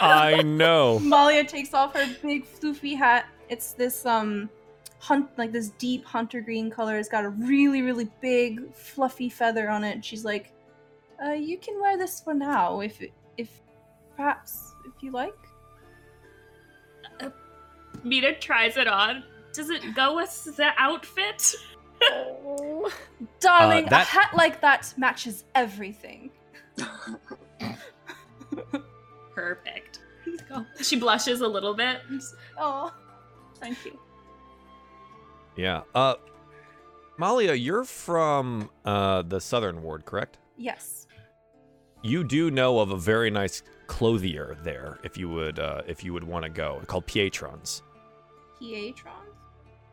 I 0.00 0.42
know. 0.44 0.98
Malia 0.98 1.44
takes 1.44 1.72
off 1.74 1.94
her 1.94 2.06
big 2.22 2.44
floofy 2.46 2.96
hat. 2.96 3.26
It's 3.48 3.72
this 3.72 4.04
um 4.06 4.48
hunt 4.98 5.28
like 5.36 5.52
this 5.52 5.70
deep 5.70 6.04
hunter 6.04 6.40
green 6.40 6.70
color. 6.70 6.98
It's 6.98 7.08
got 7.08 7.24
a 7.24 7.30
really, 7.30 7.82
really 7.82 8.08
big 8.20 8.72
fluffy 8.74 9.28
feather 9.28 9.68
on 9.68 9.84
it. 9.84 10.04
She's 10.04 10.24
like, 10.24 10.52
uh, 11.24 11.32
you 11.32 11.58
can 11.58 11.80
wear 11.80 11.96
this 11.98 12.20
for 12.20 12.34
now 12.34 12.80
if 12.80 13.02
if 13.36 13.60
perhaps 14.16 14.74
if 14.86 15.02
you 15.02 15.10
like. 15.12 15.34
Mina 18.02 18.34
tries 18.34 18.76
it 18.76 18.86
on. 18.88 19.24
Does 19.54 19.70
it 19.70 19.94
go 19.94 20.16
with 20.16 20.56
the 20.56 20.72
outfit? 20.76 21.54
Oh. 22.02 22.92
Darling, 23.40 23.86
that- 23.86 24.02
a 24.02 24.10
hat 24.10 24.34
like 24.34 24.60
that 24.60 24.92
matches 24.98 25.44
everything. 25.54 26.30
Perfect. 29.34 30.00
Go. 30.48 30.64
She 30.80 30.96
blushes 30.96 31.40
a 31.40 31.48
little 31.48 31.74
bit. 31.74 32.00
Oh. 32.58 32.92
Thank 33.60 33.84
you. 33.84 33.98
Yeah. 35.56 35.82
Uh, 35.94 36.14
Malia, 37.16 37.54
you're 37.54 37.84
from 37.84 38.70
uh 38.84 39.22
the 39.22 39.40
Southern 39.40 39.82
Ward, 39.82 40.04
correct? 40.04 40.38
Yes. 40.56 41.06
You 42.02 42.24
do 42.24 42.50
know 42.50 42.80
of 42.80 42.90
a 42.90 42.96
very 42.96 43.30
nice 43.30 43.62
clothier 43.86 44.56
there, 44.62 44.98
if 45.02 45.16
you 45.16 45.28
would 45.28 45.58
uh, 45.58 45.82
if 45.86 46.04
you 46.04 46.12
would 46.12 46.24
want 46.24 46.44
to 46.44 46.50
go, 46.50 46.80
called 46.86 47.06
Pietrons. 47.06 47.82
Pietron? 48.60 49.24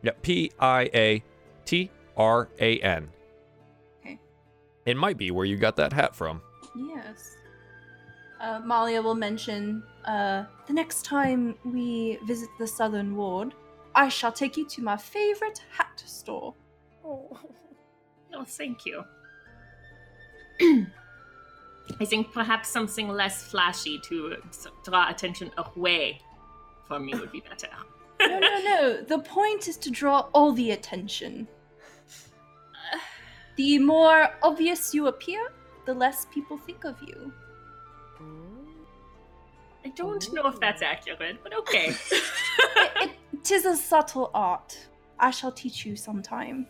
Yeah, 0.02 0.12
P 0.22 0.52
I 0.60 0.90
A 0.94 1.24
T 1.66 1.90
R 2.18 2.50
A 2.60 2.80
N. 2.80 3.10
Okay. 4.02 4.20
It 4.86 4.98
might 4.98 5.18
be 5.18 5.32
where 5.32 5.46
you 5.46 5.58
got 5.58 5.76
that 5.78 5.94
hat 5.94 6.16
from. 6.16 6.42
Yes. 6.76 7.38
Uh, 8.42 8.60
Malia 8.66 9.02
will 9.04 9.16
mention 9.16 9.84
uh, 10.06 10.46
the 10.66 10.74
next 10.74 11.06
time 11.06 11.56
we 11.64 12.18
visit 12.26 12.50
the 12.58 12.66
Southern 12.66 13.16
Ward, 13.16 13.54
I 13.94 14.10
shall 14.10 14.32
take 14.32 14.58
you 14.58 14.68
to 14.70 14.82
my 14.82 14.98
favorite 14.98 15.64
hat 15.78 16.02
store. 16.06 16.56
Oh. 17.06 17.40
Oh, 18.34 18.46
thank 18.46 18.86
you. 18.86 19.04
I 22.00 22.06
think 22.06 22.32
perhaps 22.32 22.70
something 22.70 23.10
less 23.10 23.44
flashy 23.44 24.00
to 24.06 24.38
draw 24.86 25.10
attention 25.10 25.52
away 25.58 26.22
from 26.88 27.06
me 27.06 27.14
would 27.14 27.32
be 27.32 27.42
better. 27.42 27.68
No, 28.22 28.40
no, 28.40 28.62
no. 28.64 29.02
The 29.02 29.20
point 29.20 29.68
is 29.68 29.76
to 29.78 29.92
draw 29.92 30.30
all 30.34 30.54
the 30.54 30.72
attention. 30.72 31.48
The 33.58 33.80
more 33.80 34.30
obvious 34.42 34.94
you 34.94 35.08
appear, 35.08 35.52
the 35.86 35.94
less 35.94 36.26
people 36.34 36.58
think 36.58 36.86
of 36.86 36.96
you. 37.02 37.34
I 39.84 39.90
don't 39.90 40.34
know 40.34 40.48
if 40.48 40.60
that's 40.60 40.82
accurate, 40.82 41.38
but 41.44 41.58
okay. 41.58 41.96
It, 43.02 43.12
it, 43.34 43.44
tis 43.44 43.66
a 43.66 43.76
subtle 43.76 44.30
art. 44.34 44.78
I 45.20 45.32
shall 45.32 45.52
teach 45.52 45.86
you 45.86 45.96
sometime. 45.96 46.68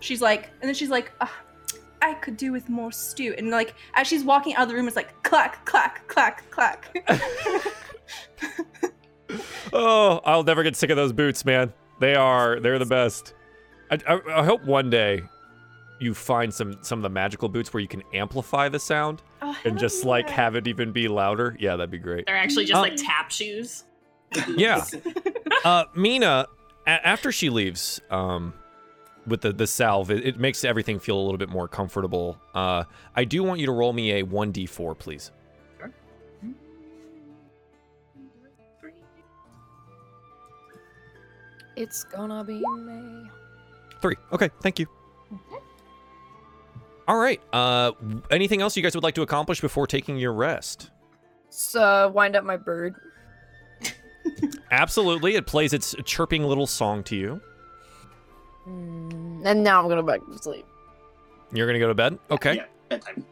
She's 0.00 0.20
like, 0.20 0.50
and 0.60 0.68
then 0.68 0.74
she's 0.74 0.90
like, 0.90 1.12
"Ah, 1.20 1.42
I 2.02 2.14
could 2.14 2.36
do 2.36 2.50
with 2.50 2.68
more 2.68 2.90
stew. 2.90 3.34
And 3.38 3.50
like, 3.50 3.74
as 3.94 4.08
she's 4.08 4.24
walking 4.24 4.54
out 4.54 4.64
of 4.64 4.68
the 4.68 4.74
room, 4.74 4.88
it's 4.88 4.96
like 4.96 5.22
clack, 5.22 5.64
clack, 5.64 6.06
clack, 6.08 6.50
clack. 6.50 6.96
Oh, 9.72 10.20
I'll 10.26 10.42
never 10.42 10.62
get 10.62 10.76
sick 10.76 10.90
of 10.90 10.96
those 10.96 11.12
boots, 11.12 11.46
man. 11.46 11.72
They 12.00 12.14
are 12.14 12.60
they're 12.60 12.78
the 12.78 12.84
best. 12.84 13.32
I, 13.90 13.98
I, 14.06 14.40
I 14.40 14.44
hope 14.44 14.62
one 14.64 14.90
day 14.90 15.22
you 16.02 16.14
find 16.14 16.52
some 16.52 16.76
some 16.82 16.98
of 16.98 17.02
the 17.02 17.08
magical 17.08 17.48
boots 17.48 17.72
where 17.72 17.80
you 17.80 17.88
can 17.88 18.02
amplify 18.12 18.68
the 18.68 18.78
sound 18.80 19.22
Oh, 19.40 19.56
and 19.64 19.74
hell 19.74 19.80
just 19.80 20.04
like 20.04 20.28
have 20.28 20.56
it 20.56 20.66
even 20.66 20.92
be 20.92 21.08
louder. 21.08 21.56
Yeah, 21.60 21.76
that'd 21.76 21.90
be 21.90 21.98
great. 21.98 22.26
They're 22.26 22.36
actually 22.36 22.64
just 22.64 22.76
Um, 22.76 22.82
like 22.82 22.96
tap 22.96 23.30
shoes. 23.30 23.84
Yeah. 24.56 24.84
Uh, 25.64 25.84
Mina, 25.94 26.46
a- 26.88 27.06
after 27.06 27.30
she 27.30 27.48
leaves, 27.48 28.00
um, 28.10 28.52
with 29.28 29.42
the 29.42 29.52
the 29.52 29.66
salve, 29.66 30.10
it, 30.10 30.26
it 30.26 30.40
makes 30.40 30.64
everything 30.64 30.98
feel 30.98 31.16
a 31.16 31.22
little 31.22 31.38
bit 31.38 31.50
more 31.50 31.68
comfortable. 31.68 32.36
Uh, 32.52 32.82
I 33.14 33.24
do 33.24 33.44
want 33.44 33.60
you 33.60 33.66
to 33.66 33.72
roll 33.72 33.92
me 33.92 34.12
a 34.14 34.22
one 34.24 34.50
d 34.50 34.66
four, 34.66 34.96
please. 34.96 35.30
It's 41.76 42.04
gonna 42.04 42.44
be 42.44 42.60
May. 42.60 43.30
Three. 44.00 44.16
Okay, 44.32 44.50
thank 44.60 44.78
you. 44.78 44.86
All 47.12 47.18
right. 47.18 47.42
Uh, 47.52 47.92
anything 48.30 48.62
else 48.62 48.74
you 48.74 48.82
guys 48.82 48.94
would 48.94 49.04
like 49.04 49.16
to 49.16 49.22
accomplish 49.22 49.60
before 49.60 49.86
taking 49.86 50.16
your 50.16 50.32
rest? 50.32 50.90
So 51.50 52.08
wind 52.08 52.34
up 52.34 52.42
my 52.42 52.56
bird. 52.56 52.94
Absolutely. 54.70 55.34
It 55.34 55.46
plays 55.46 55.74
its 55.74 55.94
chirping 56.06 56.42
little 56.42 56.66
song 56.66 57.02
to 57.02 57.14
you. 57.14 57.42
Mm, 58.66 59.42
and 59.44 59.62
now 59.62 59.82
I'm 59.82 59.90
gonna 59.90 60.00
go 60.00 60.06
back 60.06 60.20
to 60.24 60.38
sleep. 60.38 60.64
You're 61.52 61.66
going 61.66 61.74
to 61.74 61.80
go 61.80 61.88
to 61.88 61.94
bed? 61.94 62.18
Okay. 62.30 62.54
Yeah, 62.54 62.64
bedtime. 62.88 63.26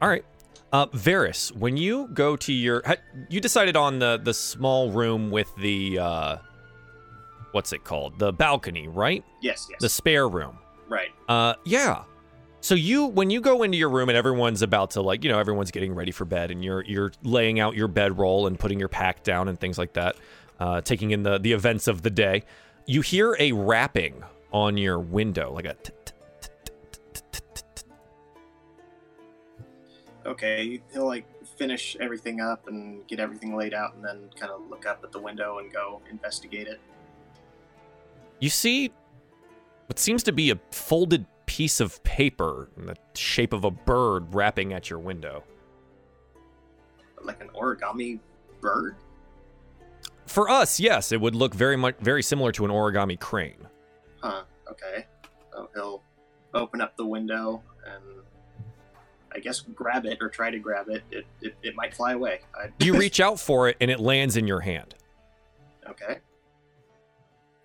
All 0.00 0.08
right. 0.08 0.24
Uh, 0.72 0.86
Varys, 0.86 1.54
when 1.54 1.76
you 1.76 2.08
go 2.14 2.36
to 2.36 2.54
your, 2.54 2.82
you 3.28 3.38
decided 3.38 3.76
on 3.76 3.98
the 3.98 4.16
the 4.16 4.32
small 4.32 4.90
room 4.90 5.30
with 5.30 5.54
the, 5.56 5.98
uh, 5.98 6.36
what's 7.52 7.74
it 7.74 7.84
called? 7.84 8.18
The 8.18 8.32
balcony, 8.32 8.88
right? 8.88 9.22
Yes, 9.42 9.66
yes. 9.70 9.78
The 9.78 9.90
spare 9.90 10.26
room. 10.26 10.56
Right. 10.88 11.10
Uh, 11.28 11.52
yeah. 11.66 12.04
So 12.60 12.74
you 12.74 13.06
when 13.06 13.30
you 13.30 13.40
go 13.40 13.62
into 13.62 13.78
your 13.78 13.88
room 13.88 14.08
and 14.08 14.18
everyone's 14.18 14.62
about 14.62 14.90
to 14.92 15.02
like, 15.02 15.22
you 15.22 15.30
know, 15.30 15.38
everyone's 15.38 15.70
getting 15.70 15.94
ready 15.94 16.10
for 16.10 16.24
bed 16.24 16.50
and 16.50 16.64
you're 16.64 16.84
you're 16.84 17.12
laying 17.22 17.60
out 17.60 17.76
your 17.76 17.88
bedroll 17.88 18.46
and 18.46 18.58
putting 18.58 18.78
your 18.78 18.88
pack 18.88 19.22
down 19.22 19.48
and 19.48 19.58
things 19.58 19.78
like 19.78 19.92
that, 19.92 20.16
uh, 20.58 20.80
taking 20.80 21.12
in 21.12 21.22
the 21.22 21.38
the 21.38 21.52
events 21.52 21.86
of 21.86 22.02
the 22.02 22.10
day, 22.10 22.42
you 22.86 23.00
hear 23.00 23.36
a 23.38 23.52
rapping 23.52 24.22
on 24.52 24.76
your 24.76 24.98
window, 24.98 25.52
like 25.52 25.66
a 25.66 25.76
Okay, 30.26 30.82
he'll 30.92 31.06
like 31.06 31.26
finish 31.56 31.96
everything 32.00 32.40
up 32.40 32.68
and 32.68 33.06
get 33.06 33.18
everything 33.18 33.56
laid 33.56 33.72
out 33.72 33.94
and 33.94 34.04
then 34.04 34.28
kind 34.36 34.52
of 34.52 34.68
look 34.68 34.84
up 34.84 35.02
at 35.02 35.10
the 35.10 35.18
window 35.18 35.58
and 35.58 35.72
go 35.72 36.02
investigate 36.10 36.66
it. 36.66 36.80
You 38.38 38.50
see 38.50 38.92
what 39.86 39.98
seems 39.98 40.22
to 40.24 40.32
be 40.32 40.50
a 40.50 40.58
folded 40.70 41.24
piece 41.48 41.80
of 41.80 42.00
paper 42.04 42.68
in 42.76 42.84
the 42.84 42.94
shape 43.14 43.54
of 43.54 43.64
a 43.64 43.70
bird 43.70 44.34
rapping 44.34 44.74
at 44.74 44.90
your 44.90 44.98
window. 44.98 45.42
Like 47.24 47.40
an 47.42 47.48
origami 47.48 48.20
bird. 48.60 48.94
For 50.26 50.50
us, 50.50 50.78
yes, 50.78 51.10
it 51.10 51.20
would 51.20 51.34
look 51.34 51.54
very 51.54 51.76
much 51.76 51.96
very 52.00 52.22
similar 52.22 52.52
to 52.52 52.66
an 52.66 52.70
origami 52.70 53.18
crane. 53.18 53.66
Huh. 54.20 54.42
Okay. 54.70 55.06
So 55.52 55.70
he'll 55.74 56.02
open 56.52 56.82
up 56.82 56.96
the 56.98 57.06
window 57.06 57.62
and 57.86 58.04
I 59.34 59.38
guess 59.38 59.60
grab 59.60 60.04
it 60.04 60.18
or 60.20 60.28
try 60.28 60.50
to 60.50 60.58
grab 60.58 60.90
it. 60.90 61.02
It 61.10 61.26
it, 61.40 61.54
it 61.62 61.74
might 61.74 61.94
fly 61.94 62.12
away. 62.12 62.40
I, 62.54 62.68
You 62.84 62.98
reach 62.98 63.20
out 63.26 63.40
for 63.40 63.68
it 63.70 63.78
and 63.80 63.90
it 63.90 64.00
lands 64.00 64.36
in 64.36 64.46
your 64.46 64.60
hand. 64.60 64.94
okay. 65.88 66.18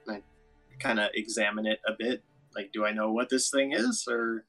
I 0.08 0.22
kind 0.80 1.00
of 1.00 1.10
examine 1.14 1.66
it 1.66 1.80
a 1.88 1.92
bit. 1.94 2.24
Like, 2.56 2.72
do 2.72 2.86
I 2.86 2.92
know 2.92 3.12
what 3.12 3.30
this 3.30 3.50
thing 3.50 3.72
is, 3.74 4.06
or 4.10 4.46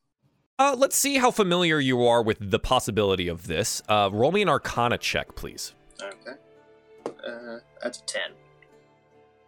Uh, 0.59 0.75
let's 0.79 0.97
see 0.97 1.17
how 1.17 1.31
familiar 1.31 1.81
you 1.81 2.07
are 2.07 2.23
with 2.23 2.39
the 2.41 2.59
possibility 2.59 3.29
of 3.29 3.47
this. 3.47 3.83
Uh, 3.89 4.09
roll 4.13 4.31
me 4.33 4.43
an 4.43 4.49
Arcana 4.49 4.99
check, 4.99 5.35
please. 5.35 5.75
okay? 6.01 6.39
Uh, 7.07 7.59
that's 7.83 7.99
a 8.01 8.05
ten. 8.05 8.31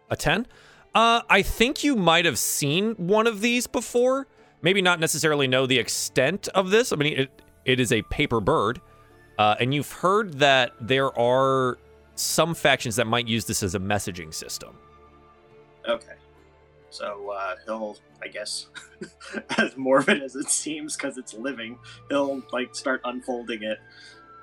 A 0.09 0.15
10? 0.15 0.47
Uh, 0.95 1.21
I 1.29 1.41
think 1.41 1.83
you 1.83 1.95
might 1.95 2.25
have 2.25 2.39
seen 2.39 2.93
one 2.95 3.27
of 3.27 3.41
these 3.41 3.67
before. 3.67 4.27
Maybe 4.61 4.81
not 4.81 4.99
necessarily 4.99 5.47
know 5.47 5.65
the 5.67 5.77
extent 5.77 6.47
of 6.55 6.71
this. 6.71 6.91
I 6.91 6.95
mean, 6.95 7.19
it, 7.19 7.41
it 7.65 7.79
is 7.79 7.91
a 7.91 8.01
paper 8.03 8.39
bird. 8.39 8.81
Uh, 9.37 9.55
and 9.59 9.73
you've 9.73 9.91
heard 9.91 10.39
that 10.39 10.71
there 10.81 11.17
are 11.19 11.77
some 12.15 12.55
factions 12.55 12.95
that 12.95 13.05
might 13.05 13.27
use 13.27 13.45
this 13.45 13.61
as 13.61 13.75
a 13.75 13.79
messaging 13.79 14.33
system. 14.33 14.75
Okay. 15.87 16.13
So 16.89 17.31
uh, 17.31 17.55
he'll, 17.65 17.97
I 18.23 18.27
guess, 18.27 18.67
as 19.57 19.75
morbid 19.77 20.21
as 20.23 20.35
it 20.35 20.49
seems, 20.49 20.95
because 20.95 21.17
it's 21.17 21.33
living, 21.33 21.77
he'll 22.09 22.41
like 22.51 22.73
start 22.75 23.01
unfolding 23.03 23.63
it. 23.63 23.77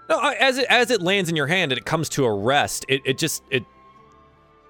No, 0.09 0.19
I- 0.19 0.35
as 0.35 0.59
it 0.59 0.67
as 0.69 0.91
it 0.91 1.01
lands 1.01 1.31
in 1.31 1.37
your 1.37 1.47
hand 1.47 1.73
and 1.73 1.79
it 1.79 1.85
comes 1.87 2.09
to 2.11 2.25
a 2.25 2.35
rest, 2.35 2.85
it, 2.89 3.01
it 3.05 3.19
just 3.19 3.43
it 3.51 3.65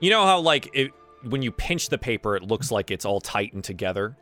you 0.00 0.10
know 0.10 0.24
how 0.24 0.38
like 0.40 0.70
it 0.72 0.92
when 1.28 1.42
you 1.42 1.50
pinch 1.50 1.88
the 1.88 1.98
paper 1.98 2.36
it 2.36 2.42
looks 2.44 2.70
like 2.70 2.90
it's 2.90 3.04
all 3.04 3.20
tightened 3.20 3.64
together. 3.64 4.16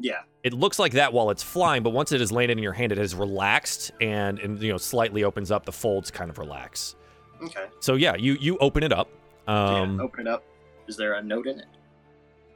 Yeah. 0.00 0.22
It 0.44 0.52
looks 0.52 0.78
like 0.78 0.92
that 0.92 1.12
while 1.12 1.30
it's 1.30 1.42
flying, 1.42 1.82
but 1.82 1.90
once 1.90 2.12
it 2.12 2.20
has 2.20 2.30
landed 2.32 2.56
in 2.58 2.62
your 2.62 2.72
hand, 2.72 2.92
it 2.92 2.98
has 2.98 3.14
relaxed 3.14 3.90
and, 4.00 4.38
and 4.38 4.60
you 4.62 4.70
know 4.72 4.78
slightly 4.78 5.24
opens 5.24 5.50
up. 5.50 5.64
The 5.66 5.72
folds 5.72 6.10
kind 6.10 6.30
of 6.30 6.38
relax. 6.38 6.96
Okay. 7.42 7.66
So 7.80 7.94
yeah, 7.94 8.16
you 8.16 8.36
you 8.40 8.58
open 8.58 8.82
it 8.82 8.92
up. 8.92 9.08
Um, 9.46 9.98
yeah. 9.98 10.04
Open 10.04 10.26
it 10.26 10.30
up. 10.30 10.42
Is 10.88 10.96
there 10.96 11.14
a 11.14 11.22
note 11.22 11.46
in 11.46 11.58
it? 11.60 11.66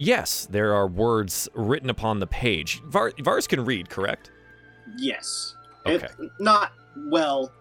Yes, 0.05 0.47
there 0.51 0.75
are 0.75 0.88
words 0.88 1.49
written 1.55 1.88
upon 1.88 2.19
the 2.19 2.27
page. 2.27 2.83
Var- 2.87 3.12
Vars 3.23 3.47
can 3.47 3.65
read, 3.65 3.88
correct? 3.88 4.33
Yes. 4.99 5.55
Okay. 5.87 6.07
It, 6.19 6.31
not 6.41 6.73
well. 7.09 7.53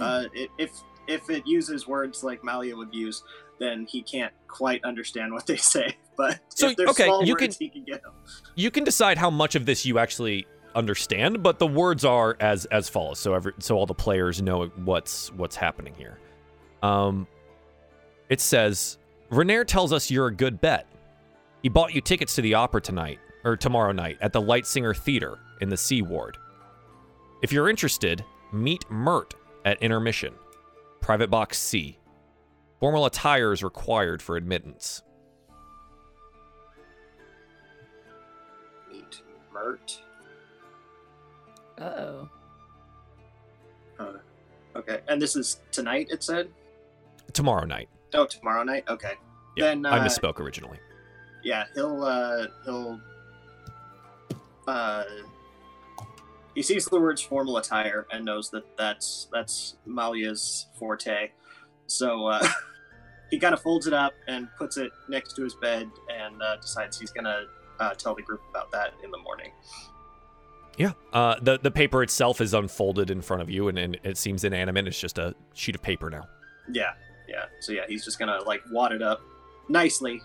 Uh, 0.00 0.24
if 0.58 0.70
if 1.06 1.30
it 1.30 1.46
uses 1.46 1.86
words 1.86 2.24
like 2.24 2.42
Malia 2.42 2.76
would 2.76 2.92
use, 2.92 3.22
then 3.60 3.86
he 3.88 4.02
can't 4.02 4.32
quite 4.48 4.82
understand 4.84 5.32
what 5.32 5.46
they 5.46 5.56
say. 5.56 5.96
But 6.16 6.40
So, 6.48 6.68
if 6.70 6.76
they're 6.76 6.86
okay, 6.88 7.04
small 7.04 7.22
you 7.26 7.34
words, 7.34 7.58
can- 7.58 7.66
he 7.66 7.68
can 7.68 7.84
get 7.84 8.02
them. 8.02 8.12
You 8.54 8.70
can 8.70 8.84
decide 8.84 9.18
how 9.18 9.28
much 9.28 9.54
of 9.54 9.66
this 9.66 9.84
you 9.84 9.98
actually 9.98 10.46
understand, 10.74 11.42
but 11.42 11.58
the 11.58 11.66
words 11.66 12.06
are 12.06 12.36
as 12.40 12.64
as 12.66 12.88
follows. 12.88 13.18
So 13.18 13.34
every 13.34 13.52
so 13.58 13.76
all 13.76 13.84
the 13.84 13.92
players 13.94 14.40
know 14.40 14.66
what's 14.84 15.30
what's 15.34 15.56
happening 15.56 15.92
here. 15.94 16.18
Um, 16.82 17.26
it 18.30 18.40
says 18.40 18.96
Renaer 19.30 19.66
tells 19.66 19.92
us 19.92 20.10
you're 20.10 20.28
a 20.28 20.34
good 20.34 20.58
bet. 20.60 20.86
He 21.66 21.70
bought 21.70 21.92
you 21.92 22.00
tickets 22.00 22.36
to 22.36 22.42
the 22.42 22.54
opera 22.54 22.80
tonight 22.80 23.18
or 23.42 23.56
tomorrow 23.56 23.90
night 23.90 24.18
at 24.20 24.32
the 24.32 24.40
Lightsinger 24.40 24.96
Theater 24.96 25.40
in 25.60 25.68
the 25.68 25.76
Sea 25.76 26.00
Ward. 26.00 26.38
If 27.42 27.50
you're 27.50 27.68
interested, 27.68 28.24
meet 28.52 28.88
Mirt 28.88 29.34
at 29.64 29.82
intermission. 29.82 30.32
Private 31.00 31.28
box 31.28 31.58
C. 31.58 31.98
Formal 32.78 33.06
attire 33.06 33.52
is 33.52 33.64
required 33.64 34.22
for 34.22 34.36
admittance. 34.36 35.02
Meet 38.88 39.22
Mirt. 39.52 40.00
Uh 41.80 41.82
oh. 41.82 42.28
Uh, 43.98 44.12
okay, 44.76 45.00
and 45.08 45.20
this 45.20 45.34
is 45.34 45.62
tonight. 45.72 46.06
It 46.10 46.22
said. 46.22 46.48
Tomorrow 47.32 47.64
night. 47.64 47.88
Oh, 48.14 48.24
tomorrow 48.24 48.62
night. 48.62 48.84
Okay. 48.88 49.14
Yeah, 49.56 49.64
Then, 49.64 49.84
I 49.84 49.98
uh, 49.98 50.06
misspoke 50.06 50.38
originally. 50.38 50.78
Yeah 51.46 51.64
he'll 51.74 52.02
uh 52.02 52.46
he'll 52.64 53.00
uh 54.66 55.04
he 56.56 56.62
sees 56.62 56.84
the 56.86 56.98
words 57.00 57.22
formal 57.22 57.56
attire 57.58 58.06
and 58.10 58.24
knows 58.24 58.50
that 58.50 58.64
that's 58.76 59.28
that's 59.32 59.76
malia's 59.86 60.66
forte 60.78 61.30
so 61.86 62.26
uh 62.26 62.46
he 63.30 63.38
kind 63.38 63.54
of 63.54 63.60
folds 63.62 63.86
it 63.86 63.92
up 63.92 64.12
and 64.26 64.48
puts 64.58 64.76
it 64.76 64.90
next 65.08 65.34
to 65.34 65.42
his 65.44 65.54
bed 65.54 65.88
and 66.12 66.42
uh, 66.42 66.56
decides 66.56 66.98
he's 66.98 67.10
gonna 67.10 67.42
uh, 67.78 67.92
tell 67.94 68.14
the 68.14 68.22
group 68.22 68.40
about 68.50 68.70
that 68.72 68.94
in 69.04 69.10
the 69.10 69.18
morning 69.18 69.52
Yeah. 70.78 70.92
Uh, 71.12 71.36
the 71.42 71.58
the 71.58 71.70
paper 71.70 72.02
itself 72.02 72.40
is 72.40 72.54
unfolded 72.54 73.10
in 73.10 73.20
front 73.22 73.40
of 73.42 73.48
you, 73.50 73.68
and, 73.68 73.78
and 73.78 73.98
it 74.02 74.16
seems 74.18 74.44
inanimate. 74.44 74.86
It's 74.86 75.00
just 75.00 75.16
a 75.18 75.34
sheet 75.54 75.74
of 75.74 75.82
paper 75.82 76.08
now. 76.10 76.24
yeah 76.72 76.92
yeah 77.28 77.44
so 77.60 77.72
yeah 77.72 77.84
he's 77.88 78.04
just 78.04 78.18
gonna 78.18 78.38
like 78.46 78.62
wad 78.70 78.92
it 78.92 79.02
up 79.02 79.20
nicely 79.68 80.20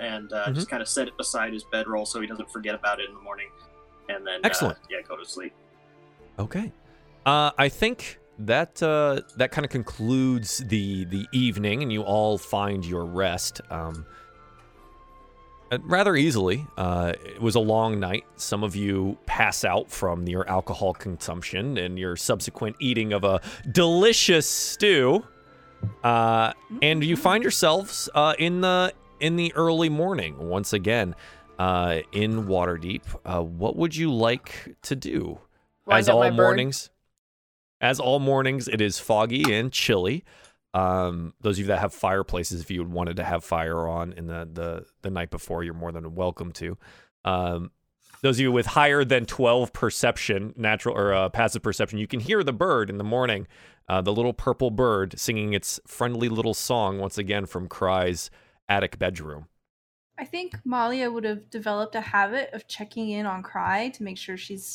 and 0.00 0.32
uh, 0.32 0.46
Mhm. 0.46 0.54
just 0.54 0.68
kind 0.70 0.80
of 0.82 0.88
set 0.88 1.08
it 1.08 1.16
beside 1.16 1.52
his 1.52 1.64
bedroll 1.64 2.06
so 2.06 2.20
he 2.20 2.26
doesn't 2.26 2.50
forget 2.50 2.74
about 2.74 3.00
it 3.00 3.08
in 3.08 3.14
the 3.14 3.20
morning 3.20 3.48
and 4.08 4.26
then 4.26 4.40
Excellent. 4.44 4.78
uh, 4.78 4.86
yeah 4.90 5.00
go 5.02 5.16
to 5.16 5.24
sleep 5.24 5.52
Okay. 6.38 6.72
Uh, 7.26 7.50
I 7.58 7.68
think 7.68 8.18
that 8.38 8.82
uh, 8.82 9.20
that 9.36 9.52
kind 9.52 9.64
of 9.66 9.70
concludes 9.70 10.58
the 10.66 11.04
the 11.04 11.26
evening, 11.32 11.82
and 11.82 11.92
you 11.92 12.02
all 12.02 12.38
find 12.38 12.84
your 12.86 13.04
rest. 13.04 13.60
Um, 13.70 14.06
uh, 15.70 15.78
rather 15.82 16.16
easily. 16.16 16.66
Uh, 16.76 17.12
it 17.24 17.40
was 17.40 17.54
a 17.54 17.60
long 17.60 18.00
night. 18.00 18.24
Some 18.36 18.64
of 18.64 18.74
you 18.74 19.18
pass 19.26 19.62
out 19.64 19.90
from 19.90 20.26
your 20.26 20.48
alcohol 20.48 20.94
consumption 20.94 21.76
and 21.78 21.98
your 21.98 22.16
subsequent 22.16 22.76
eating 22.80 23.12
of 23.12 23.24
a 23.24 23.40
delicious 23.70 24.48
stew, 24.50 25.22
uh, 26.02 26.52
and 26.80 27.04
you 27.04 27.16
find 27.16 27.42
yourselves 27.44 28.08
uh, 28.14 28.34
in 28.38 28.62
the 28.62 28.92
in 29.22 29.36
the 29.36 29.54
early 29.54 29.88
morning 29.88 30.36
once 30.48 30.72
again 30.72 31.14
uh, 31.58 32.00
in 32.10 32.44
Waterdeep. 32.46 33.02
Uh, 33.24 33.40
what 33.40 33.76
would 33.76 33.94
you 33.94 34.12
like 34.12 34.76
to 34.82 34.96
do? 34.96 35.40
Wind 35.86 36.00
as 36.00 36.08
all 36.08 36.20
my 36.20 36.30
bird. 36.30 36.36
mornings, 36.36 36.90
as 37.80 38.00
all 38.00 38.18
mornings, 38.18 38.68
it 38.68 38.80
is 38.80 38.98
foggy 38.98 39.54
and 39.54 39.72
chilly. 39.72 40.24
Um, 40.74 41.34
those 41.40 41.56
of 41.56 41.60
you 41.60 41.66
that 41.66 41.78
have 41.78 41.94
fireplaces, 41.94 42.60
if 42.62 42.70
you 42.70 42.80
would 42.80 42.92
wanted 42.92 43.16
to 43.16 43.24
have 43.24 43.44
fire 43.44 43.86
on 43.86 44.12
in 44.12 44.26
the 44.26 44.48
the, 44.52 44.86
the 45.02 45.10
night 45.10 45.30
before, 45.30 45.62
you're 45.62 45.72
more 45.72 45.92
than 45.92 46.14
welcome 46.14 46.50
to. 46.52 46.76
Um, 47.24 47.70
those 48.22 48.36
of 48.36 48.40
you 48.40 48.52
with 48.52 48.66
higher 48.66 49.04
than 49.04 49.26
12 49.26 49.72
perception, 49.72 50.52
natural 50.56 50.96
or 50.96 51.12
uh, 51.12 51.28
passive 51.28 51.62
perception, 51.62 51.98
you 51.98 52.06
can 52.06 52.20
hear 52.20 52.42
the 52.42 52.52
bird 52.52 52.90
in 52.90 52.98
the 52.98 53.04
morning, 53.04 53.46
uh, 53.88 54.00
the 54.00 54.12
little 54.12 54.32
purple 54.32 54.70
bird 54.70 55.18
singing 55.18 55.52
its 55.52 55.78
friendly 55.86 56.28
little 56.28 56.54
song 56.54 56.98
once 56.98 57.18
again 57.18 57.46
from 57.46 57.68
Cry's 57.68 58.30
attic 58.68 58.98
bedroom. 58.98 59.46
I 60.18 60.24
think 60.24 60.54
Malia 60.64 61.10
would 61.10 61.24
have 61.24 61.50
developed 61.50 61.94
a 61.94 62.00
habit 62.00 62.50
of 62.52 62.68
checking 62.68 63.10
in 63.10 63.26
on 63.26 63.42
Cry 63.42 63.88
to 63.90 64.02
make 64.02 64.18
sure 64.18 64.36
she's 64.36 64.74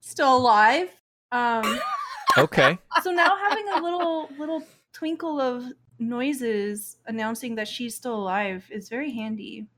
still 0.00 0.36
alive. 0.36 0.88
Um, 1.32 1.80
Okay. 2.36 2.76
so 3.02 3.12
now 3.12 3.36
having 3.36 3.68
a 3.68 3.80
little 3.80 4.28
little 4.38 4.60
twinkle 4.92 5.40
of 5.40 5.64
noises 6.00 6.96
announcing 7.06 7.54
that 7.54 7.68
she's 7.68 7.94
still 7.94 8.16
alive 8.16 8.68
is 8.72 8.88
very 8.88 9.12
handy. 9.12 9.68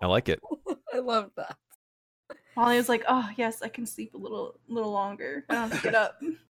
I 0.00 0.06
like 0.06 0.28
it. 0.28 0.40
I 0.94 0.98
love 0.98 1.30
that. 1.36 1.56
Molly 2.56 2.76
was 2.76 2.88
like, 2.88 3.04
"Oh 3.08 3.28
yes, 3.36 3.62
I 3.62 3.68
can 3.68 3.86
sleep 3.86 4.14
a 4.14 4.18
little, 4.18 4.58
little 4.68 4.92
longer. 4.92 5.44
I 5.48 5.54
don't 5.54 5.70
have 5.70 5.82
to 5.82 5.84
get 5.84 5.94
up." 5.94 6.20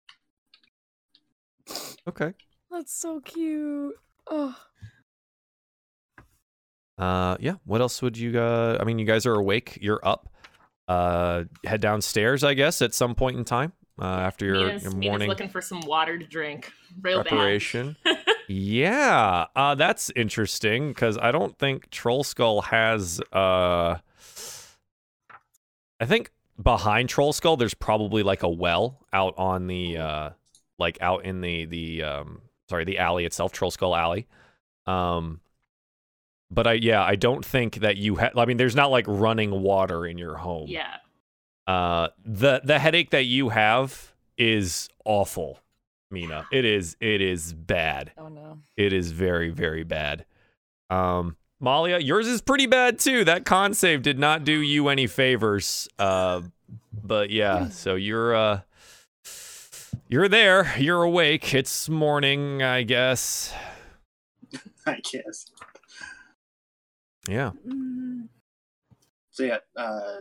Okay. 2.09 2.33
That's 2.71 2.93
so 2.95 3.21
cute. 3.21 3.95
Oh, 4.31 4.57
Uh, 6.99 7.37
yeah. 7.41 7.55
What 7.65 7.81
else 7.81 8.01
would 8.03 8.17
you? 8.17 8.39
Uh, 8.39 8.79
I 8.81 8.85
mean, 8.85 8.99
you 8.99 9.05
guys 9.07 9.27
are 9.27 9.35
awake. 9.35 9.79
You're 9.81 10.01
up. 10.03 10.29
Uh, 10.89 11.45
head 11.65 11.81
downstairs, 11.81 12.45
I 12.45 12.55
guess, 12.55 12.83
at 12.83 12.95
some 12.95 13.15
point 13.15 13.37
in 13.39 13.45
time. 13.45 13.73
Uh, 14.01 14.05
after 14.07 14.47
your, 14.47 14.55
Mina's, 14.67 14.83
your 14.83 14.93
Mina's 14.93 15.09
morning 15.11 15.29
looking 15.29 15.49
for 15.49 15.61
some 15.61 15.81
water 15.81 16.19
to 16.19 16.27
drink. 16.27 16.73
Real 17.01 17.23
preparation. 17.23 17.97
bad. 18.05 18.19
yeah. 18.49 19.47
Uh, 19.55 19.75
that's 19.75 20.11
interesting 20.17 20.89
because 20.89 21.19
I 21.19 21.31
don't 21.31 21.59
think 21.59 21.91
Troll 21.91 22.25
Skull 22.25 22.63
has. 22.63 23.21
Uh, 23.33 23.99
I 26.01 26.07
think 26.07 26.31
behind 26.61 27.09
Troll 27.09 27.33
Skull, 27.33 27.57
there's 27.57 27.75
probably 27.75 28.23
like 28.23 28.43
a 28.43 28.49
well 28.49 28.99
out 29.13 29.35
on 29.37 29.67
the, 29.69 29.99
uh, 29.99 30.31
like 30.83 30.99
out 31.01 31.25
in 31.25 31.41
the 31.41 31.65
the 31.65 32.03
um, 32.03 32.43
sorry, 32.69 32.85
the 32.85 32.99
alley 32.99 33.25
itself, 33.25 33.53
Troll 33.53 33.71
Skull 33.71 33.95
Alley. 33.97 34.27
Um, 34.87 35.41
but 36.51 36.67
I 36.67 36.73
yeah, 36.75 37.03
I 37.03 37.17
don't 37.17 37.45
think 37.45 37.77
that 37.77 37.97
you 37.97 38.17
have. 38.17 38.37
I 38.37 38.45
mean, 38.45 38.57
there's 38.59 38.77
not 38.77 38.91
like 38.91 39.07
running 39.09 39.63
water 39.63 40.05
in 40.07 40.19
your 40.19 40.37
home. 40.37 40.69
yeah. 40.69 40.97
Uh, 41.67 42.09
the 42.25 42.61
the 42.65 42.79
headache 42.79 43.11
that 43.11 43.25
you 43.25 43.49
have 43.51 44.13
is 44.37 44.89
awful, 45.05 45.61
Mina. 46.11 46.47
It 46.53 46.65
is 46.65 46.97
it 47.01 47.21
is 47.21 47.53
bad. 47.55 48.13
oh 48.19 48.29
no. 48.29 48.59
It 48.77 48.93
is 48.93 49.13
very 49.13 49.51
very 49.51 49.85
bad. 49.85 50.25
Um, 50.91 51.37
Malia, 51.61 51.99
yours 52.01 52.27
is 52.27 52.43
pretty 52.43 52.67
bad 52.67 52.99
too. 52.99 53.25
That 53.25 53.45
con 53.45 53.73
save 53.75 54.03
did 54.03 54.19
not 54.19 54.43
do 54.45 54.61
you 54.61 54.89
any 54.89 55.07
favors. 55.07 55.89
Uh, 55.99 56.43
but 56.93 57.31
yeah, 57.31 57.69
so 57.71 57.95
you're 57.95 58.35
uh, 58.35 58.61
you're 60.13 60.29
there. 60.29 60.75
You're 60.77 61.05
awake. 61.05 61.55
It's 61.55 61.89
morning, 61.89 62.63
I 62.63 62.83
guess. 62.83 63.51
I 64.87 65.01
guess. 65.01 65.47
Yeah. 67.27 67.53
So 69.31 69.45
yeah, 69.45 69.59
uh, 69.75 70.17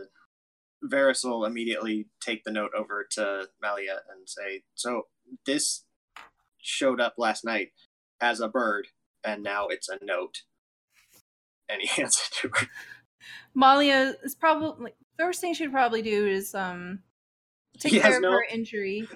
Varys 0.82 1.22
will 1.26 1.44
immediately 1.44 2.06
take 2.22 2.42
the 2.44 2.50
note 2.50 2.70
over 2.74 3.06
to 3.10 3.48
Malia 3.60 3.98
and 4.10 4.26
say, 4.26 4.62
"So 4.74 5.08
this 5.44 5.84
showed 6.56 6.98
up 6.98 7.16
last 7.18 7.44
night 7.44 7.72
as 8.18 8.40
a 8.40 8.48
bird, 8.48 8.86
and 9.22 9.42
now 9.42 9.66
it's 9.68 9.90
a 9.90 10.02
note." 10.02 10.38
And 11.68 11.82
he 11.82 11.86
hands 12.00 12.30
it 12.30 12.34
to 12.36 12.50
her. 12.54 12.66
Malia 13.52 14.14
is 14.24 14.34
probably 14.34 14.84
like, 14.84 14.96
first 15.18 15.42
thing 15.42 15.52
she'd 15.52 15.70
probably 15.70 16.00
do 16.00 16.26
is 16.26 16.54
um 16.54 17.00
take 17.78 17.92
He 17.92 18.00
care 18.00 18.16
of 18.16 18.22
no- 18.22 18.32
her 18.32 18.46
injury. 18.50 19.06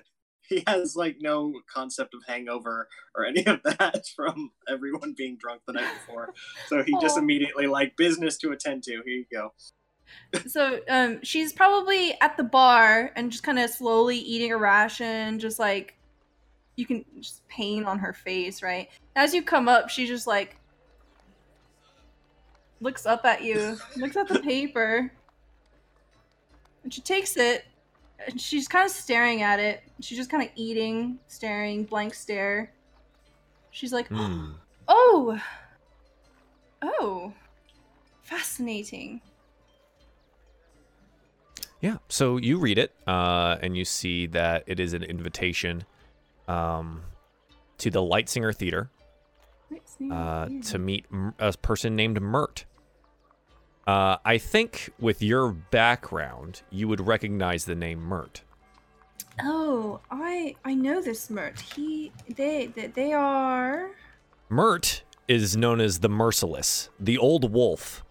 He 0.49 0.63
has 0.67 0.97
like 0.97 1.17
no 1.21 1.53
concept 1.73 2.15
of 2.15 2.21
hangover 2.27 2.89
or 3.15 3.25
any 3.25 3.45
of 3.47 3.63
that 3.65 4.05
from 4.17 4.51
everyone 4.69 5.15
being 5.17 5.37
drunk 5.37 5.63
the 5.67 5.75
night 5.75 5.93
before. 6.07 6.35
So 6.69 6.83
he 6.83 6.97
just 7.01 7.19
immediately 7.19 7.67
like 7.67 7.97
business 7.97 8.37
to 8.39 8.53
attend 8.53 8.83
to. 8.85 9.03
Here 9.05 9.05
you 9.07 9.27
go. 9.33 9.53
So 10.47 10.81
um 10.89 11.19
she's 11.23 11.53
probably 11.53 12.17
at 12.21 12.37
the 12.37 12.45
bar 12.45 13.13
and 13.17 13.31
just 13.31 13.43
kind 13.43 13.59
of 13.59 13.71
slowly 13.71 14.19
eating 14.19 14.53
a 14.53 14.57
ration, 14.57 15.39
just 15.39 15.59
like 15.59 15.97
you 16.77 16.87
can 16.87 17.05
just 17.19 17.47
pain 17.49 17.85
on 17.85 17.99
her 17.99 18.13
face, 18.13 18.63
right? 18.63 18.89
As 19.17 19.35
you 19.35 19.43
come 19.43 19.69
up, 19.69 19.89
she 19.89 20.07
just 20.07 20.27
like 20.27 20.57
looks 22.81 23.07
up 23.07 23.25
at 23.25 23.43
you, 23.43 23.79
looks 23.97 24.17
at 24.17 24.29
the 24.29 24.39
paper, 24.43 25.11
and 26.85 26.93
she 26.93 27.01
takes 27.01 27.37
it. 27.37 27.65
And 28.27 28.41
she's 28.41 28.67
kind 28.67 28.87
of 28.87 28.91
staring 28.91 29.43
at 29.43 29.59
it. 29.61 29.83
She's 30.01 30.17
just 30.19 30.31
kind 30.31 30.43
of 30.43 30.51
eating, 30.57 31.19
staring, 31.27 31.85
blank 31.85 32.15
stare. 32.15 32.73
She's 33.71 33.93
like, 33.93 34.09
Hmm. 34.09 34.53
"Oh, 34.89 35.41
oh, 36.83 37.33
fascinating." 38.23 39.21
Yeah. 41.81 41.99
So 42.09 42.39
you 42.39 42.59
read 42.59 42.79
it, 42.79 42.93
uh, 43.07 43.57
and 43.61 43.77
you 43.77 43.85
see 43.85 44.27
that 44.29 44.65
it 44.67 44.81
is 44.81 44.95
an 44.95 45.03
invitation 45.03 45.85
um, 46.49 47.03
to 47.79 47.91
the 47.91 48.01
Lightsinger 48.01 48.55
Theater 48.57 48.91
uh, 50.11 50.49
to 50.63 50.79
meet 50.79 51.05
a 51.39 51.53
person 51.53 51.95
named 51.95 52.21
Mirt. 52.21 52.65
Uh, 53.87 54.17
I 54.25 54.39
think 54.39 54.91
with 54.99 55.23
your 55.23 55.53
background, 55.53 56.63
you 56.71 56.89
would 56.89 57.07
recognize 57.07 57.65
the 57.65 57.77
name 57.77 58.01
Mirt. 58.01 58.43
Oh, 59.43 60.01
I 60.11 60.57
I 60.65 60.75
know 60.75 61.01
this 61.01 61.31
Mirt. 61.31 61.61
He 61.61 62.11
they 62.37 62.67
they, 62.67 62.89
they 62.89 63.13
are 63.13 63.91
Mirt 64.49 65.03
is 65.29 65.57
known 65.57 65.81
as 65.81 66.01
the 66.01 66.09
Merciless, 66.09 66.89
the 66.99 67.19
Old 67.19 67.53
Wolf. 67.53 68.05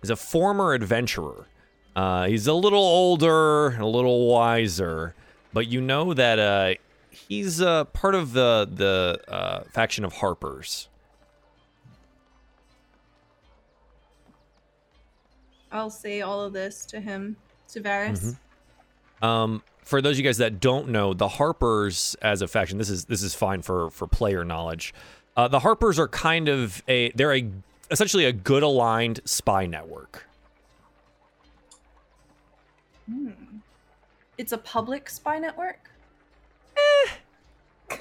He's 0.00 0.10
a 0.10 0.16
former 0.16 0.72
adventurer. 0.72 1.46
Uh, 1.94 2.26
he's 2.26 2.46
a 2.46 2.54
little 2.54 2.78
older, 2.78 3.76
a 3.76 3.86
little 3.86 4.28
wiser, 4.28 5.14
but 5.52 5.66
you 5.66 5.80
know 5.80 6.14
that 6.14 6.38
uh, 6.38 6.74
he's 7.10 7.60
uh, 7.60 7.84
part 7.84 8.14
of 8.14 8.32
the 8.32 8.68
the 8.72 9.20
uh, 9.28 9.64
faction 9.72 10.04
of 10.04 10.14
Harpers. 10.14 10.88
I'll 15.72 15.90
say 15.90 16.20
all 16.20 16.40
of 16.40 16.52
this 16.52 16.84
to 16.86 17.00
him, 17.00 17.36
to 17.68 17.80
Varys. 17.80 18.36
Um, 19.22 19.62
for 19.82 20.00
those 20.00 20.12
of 20.12 20.18
you 20.18 20.24
guys 20.24 20.38
that 20.38 20.60
don't 20.60 20.88
know, 20.88 21.14
the 21.14 21.28
Harpers 21.28 22.16
as 22.22 22.42
a 22.42 22.48
faction, 22.48 22.78
this 22.78 22.90
is 22.90 23.04
this 23.04 23.22
is 23.22 23.34
fine 23.34 23.62
for 23.62 23.90
for 23.90 24.06
player 24.06 24.44
knowledge. 24.44 24.94
Uh, 25.36 25.48
the 25.48 25.60
Harpers 25.60 25.98
are 25.98 26.08
kind 26.08 26.48
of 26.48 26.82
a 26.88 27.10
they're 27.12 27.34
a 27.34 27.48
essentially 27.90 28.24
a 28.24 28.32
good 28.32 28.62
aligned 28.62 29.20
spy 29.24 29.66
network. 29.66 30.26
Hmm. 33.06 33.30
It's 34.38 34.52
a 34.52 34.58
public 34.58 35.10
spy 35.10 35.38
network. 35.38 35.90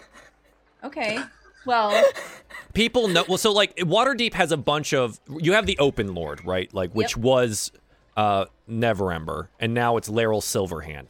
Okay. 0.81 1.19
Well, 1.65 2.03
people 2.73 3.07
know 3.07 3.25
well 3.27 3.37
so 3.37 3.51
like 3.51 3.75
waterdeep 3.77 4.33
has 4.33 4.51
a 4.51 4.57
bunch 4.57 4.93
of 4.93 5.19
you 5.39 5.53
have 5.53 5.65
the 5.65 5.77
open 5.79 6.13
lord 6.13 6.45
right? 6.45 6.73
Like 6.73 6.93
which 6.93 7.15
Yep. 7.15 7.23
was 7.23 7.71
uh 8.15 8.45
neverember 8.69 9.47
and 9.59 9.73
now 9.73 9.97
it's 9.97 10.09
laeral 10.09 10.41
silverhand. 10.41 11.09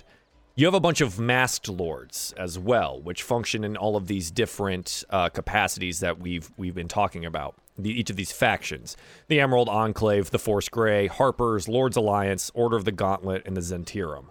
You 0.56 0.66
have 0.66 0.74
a 0.74 0.80
bunch 0.82 1.00
of 1.02 1.20
masked 1.20 1.70
lords 1.70 2.34
as 2.38 2.58
well 2.60 3.00
which 3.02 3.24
function 3.24 3.64
in 3.64 3.78
all 3.78 3.96
of 3.96 4.08
these 4.08 4.32
different 4.32 5.04
uh, 5.10 5.30
capacities 5.30 6.00
that 6.02 6.20
we've 6.20 6.50
we've 6.58 6.76
been 6.76 6.88
talking 6.88 7.26
about. 7.26 7.56
The, 7.78 7.98
each 7.98 8.10
of 8.10 8.18
these 8.18 8.34
factions. 8.34 8.98
The 9.30 9.40
emerald 9.40 9.70
enclave 9.70 10.32
the 10.32 10.40
force 10.40 10.68
grey 10.68 11.08
harpers 11.08 11.70
lords 11.70 11.96
alliance 11.96 12.52
order 12.54 12.76
of 12.76 12.84
the 12.84 12.92
gauntlet 12.92 13.44
and 13.46 13.56
the 13.56 13.62
zhentarim 13.62 14.26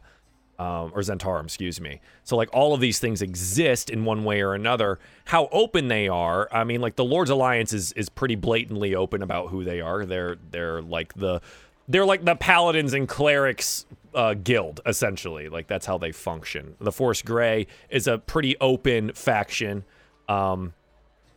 um, 0.59 0.93
or 0.95 1.01
Zhentarim, 1.03 1.45
excuse 1.45 1.81
me. 1.81 2.01
So 2.25 2.37
like 2.37 2.49
all 2.53 2.75
of 2.75 2.81
these 2.81 2.99
things 2.99 3.23
exist 3.23 3.91
in 3.91 4.05
one 4.05 4.25
way 4.25 4.43
or 4.43 4.55
another. 4.55 4.99
How 5.27 5.49
open 5.53 5.89
they 5.89 6.09
are, 6.09 6.49
I 6.53 6.65
mean, 6.65 6.81
like 6.81 6.97
the 6.97 7.05
Lord's 7.05 7.31
Alliance 7.31 7.73
is 7.73 7.93
is 7.93 8.09
pretty 8.09 8.35
blatantly 8.35 8.95
open 8.95 9.23
about 9.23 9.51
who 9.51 9.63
they 9.65 9.81
are. 9.81 10.05
They're 10.05 10.37
they're 10.51 10.83
like 10.83 11.15
the 11.15 11.41
they're 11.87 12.05
like 12.05 12.25
the 12.25 12.35
paladins 12.35 12.93
and 12.93 13.09
clerics 13.09 13.87
uh, 14.15 14.35
guild 14.35 14.81
essentially. 14.85 15.49
Like 15.49 15.69
that's 15.69 15.87
how 15.87 15.97
they 15.97 16.13
function. 16.13 16.75
The 16.81 16.93
Force 16.93 17.23
Grey 17.23 17.67
is 17.89 18.07
a 18.09 18.19
pretty 18.19 18.57
open 18.61 19.13
faction. 19.13 19.85
Um, 20.29 20.75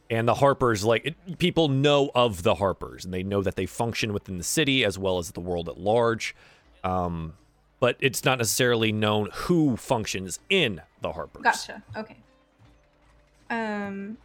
and 0.10 0.28
the 0.28 0.34
Harpers, 0.34 0.84
like 0.84 1.06
it, 1.06 1.38
people 1.40 1.70
know 1.70 2.12
of 2.14 2.44
the 2.44 2.56
Harpers, 2.56 3.06
and 3.06 3.14
they 3.14 3.24
know 3.24 3.42
that 3.42 3.56
they 3.56 3.66
function 3.66 4.12
within 4.12 4.38
the 4.38 4.44
city 4.44 4.84
as 4.84 5.00
well 5.00 5.20
as 5.20 5.32
the 5.32 5.40
world 5.40 5.70
at 5.70 5.78
large. 5.78 6.36
Um, 6.84 7.34
but 7.82 7.98
it's 8.00 8.24
not 8.24 8.38
necessarily 8.38 8.94
known 8.94 9.28
who 9.34 9.76
functions 9.76 10.40
in 10.50 10.82
the 11.02 11.12
Harpers. 11.12 11.44
gotcha. 11.44 11.84
Okay. 11.98 12.16
Um, 13.50 14.18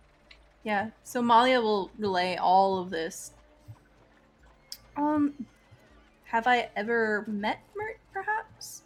yeah. 0.62 0.90
So 1.02 1.20
Malia 1.20 1.60
will 1.60 1.90
relay 1.98 2.36
all 2.36 2.78
of 2.78 2.90
this. 2.90 3.32
Um, 4.96 5.46
have 6.24 6.46
I 6.46 6.68
ever 6.76 7.24
met 7.26 7.58
Mirt? 7.76 7.98
Perhaps. 8.12 8.82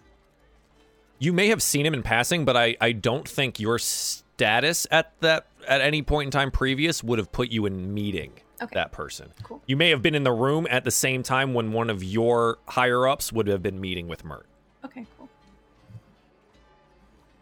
You 1.19 1.33
may 1.33 1.49
have 1.49 1.63
seen 1.63 1.85
him 1.85 1.93
in 1.95 2.03
passing, 2.03 2.45
but 2.45 2.57
I, 2.57 2.77
I 2.81 2.93
don't 2.93 3.29
think 3.29 3.61
your 3.61 3.79
status 3.79 4.87
at 4.91 5.13
that 5.21 5.47
at 5.69 5.81
any 5.83 6.01
point 6.03 6.29
in 6.29 6.31
time 6.31 6.51
previous 6.51 7.05
would 7.05 7.19
have 7.19 7.31
put 7.31 7.51
you 7.51 7.67
in 7.67 7.93
meeting 7.93 8.33
Okay. 8.63 8.75
that 8.75 8.93
person. 8.93 9.33
Cool. 9.43 9.63
You 9.67 9.77
may 9.77 9.91
have 9.91 10.01
been 10.03 10.15
in 10.15 10.23
the 10.25 10.33
room 10.33 10.67
at 10.71 10.85
the 10.85 10.91
same 10.91 11.23
time 11.23 11.55
when 11.55 11.73
one 11.73 11.91
of 11.91 12.03
your 12.05 12.59
higher 12.69 13.07
ups 13.09 13.33
would 13.33 13.47
have 13.47 13.63
been 13.63 13.81
meeting 13.81 14.09
with 14.09 14.25
Mirt. 14.25 14.47
Okay. 14.85 15.07
Cool. 15.19 15.29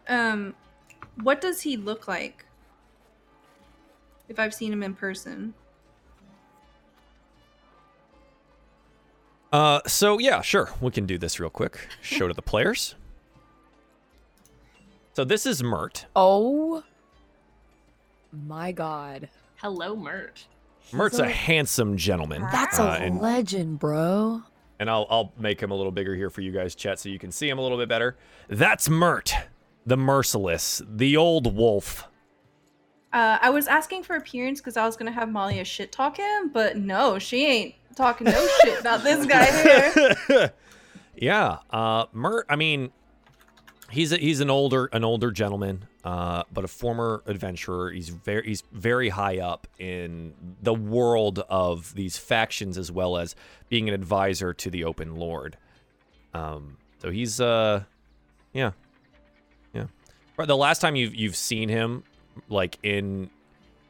Um, 0.07 0.55
what 1.21 1.41
does 1.41 1.61
he 1.61 1.77
look 1.77 2.07
like? 2.07 2.45
If 4.27 4.39
I've 4.39 4.53
seen 4.53 4.71
him 4.71 4.83
in 4.83 4.93
person. 4.93 5.53
Uh, 9.51 9.81
so 9.87 10.19
yeah, 10.19 10.41
sure, 10.41 10.69
we 10.79 10.91
can 10.91 11.05
do 11.05 11.17
this 11.17 11.39
real 11.39 11.49
quick. 11.49 11.87
Show 12.01 12.27
to 12.27 12.33
the 12.33 12.41
players. 12.41 12.95
So 15.13 15.25
this 15.25 15.45
is 15.45 15.63
Mirt. 15.63 16.05
Oh 16.15 16.83
my 18.31 18.71
god. 18.71 19.29
Hello, 19.55 19.95
Mirt. 19.95 20.45
Mirt's 20.93 21.19
a 21.19 21.23
a- 21.23 21.29
handsome 21.29 21.97
gentleman. 21.97 22.43
That's 22.51 22.79
uh, 22.79 22.83
a 22.83 23.03
and, 23.03 23.19
legend, 23.19 23.79
bro. 23.79 24.43
And 24.79 24.89
I'll 24.89 25.05
I'll 25.09 25.33
make 25.37 25.61
him 25.61 25.71
a 25.71 25.75
little 25.75 25.91
bigger 25.91 26.15
here 26.15 26.29
for 26.29 26.41
you 26.41 26.51
guys, 26.51 26.73
chat, 26.75 26.99
so 26.99 27.09
you 27.09 27.19
can 27.19 27.31
see 27.31 27.49
him 27.49 27.59
a 27.59 27.61
little 27.61 27.77
bit 27.77 27.89
better. 27.89 28.17
That's 28.47 28.89
Mirt, 28.89 29.33
the 29.85 29.97
merciless, 29.97 30.81
the 30.87 31.17
old 31.17 31.55
wolf. 31.55 32.07
Uh, 33.11 33.39
I 33.41 33.49
was 33.49 33.67
asking 33.67 34.03
for 34.03 34.15
appearance 34.15 34.61
because 34.61 34.77
I 34.77 34.85
was 34.85 34.95
gonna 34.95 35.11
have 35.11 35.29
Malia 35.29 35.65
shit 35.65 35.91
talk 35.91 36.17
him, 36.17 36.49
but 36.49 36.77
no, 36.77 37.19
she 37.19 37.45
ain't 37.45 37.75
talking 37.95 38.25
no 38.25 38.47
shit 38.61 38.79
about 38.79 39.03
this 39.03 39.25
guy 39.25 40.15
here. 40.27 40.53
yeah, 41.15 41.57
uh, 41.71 42.05
Mirt. 42.13 42.45
I 42.47 42.55
mean, 42.55 42.91
he's 43.91 44.11
a, 44.11 44.17
he's 44.17 44.39
an 44.39 44.49
older 44.49 44.85
an 44.91 45.03
older 45.03 45.31
gentleman, 45.31 45.85
uh, 46.03 46.43
but 46.51 46.63
a 46.63 46.67
former 46.67 47.23
adventurer. 47.25 47.91
He's 47.91 48.09
very 48.09 48.47
he's 48.47 48.63
very 48.71 49.09
high 49.09 49.39
up 49.39 49.67
in 49.77 50.33
the 50.61 50.73
world 50.73 51.39
of 51.49 51.93
these 51.95 52.17
factions 52.17 52.77
as 52.77 52.91
well 52.91 53.17
as 53.17 53.35
being 53.69 53.87
an 53.87 53.95
advisor 53.95 54.53
to 54.53 54.69
the 54.69 54.83
Open 54.83 55.15
Lord. 55.15 55.57
Um, 56.33 56.77
so 57.01 57.11
he's 57.11 57.39
uh, 57.41 57.83
yeah, 58.53 58.71
yeah. 59.73 59.85
The 60.37 60.57
last 60.57 60.79
time 60.79 60.95
you've 60.95 61.15
you've 61.15 61.35
seen 61.35 61.69
him, 61.69 62.03
like 62.49 62.77
in. 62.83 63.29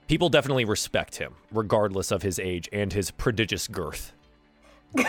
People 0.08 0.30
definitely 0.30 0.66
respect 0.66 1.18
him, 1.18 1.36
regardless 1.52 2.10
of 2.10 2.24
his 2.24 2.40
age 2.40 2.68
and 2.74 2.92
his 2.92 3.12
prodigious 3.12 3.68
girth. 3.68 4.12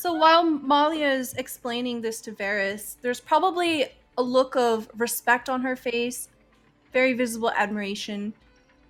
So 0.00 0.12
while 0.12 0.44
Malia 0.44 1.10
is 1.10 1.34
explaining 1.34 2.00
this 2.00 2.20
to 2.22 2.32
Varys, 2.32 2.96
there's 3.02 3.20
probably 3.20 3.86
a 4.18 4.22
look 4.22 4.54
of 4.56 4.90
respect 4.96 5.48
on 5.48 5.62
her 5.62 5.76
face, 5.76 6.28
very 6.92 7.12
visible 7.12 7.50
admiration, 7.50 8.34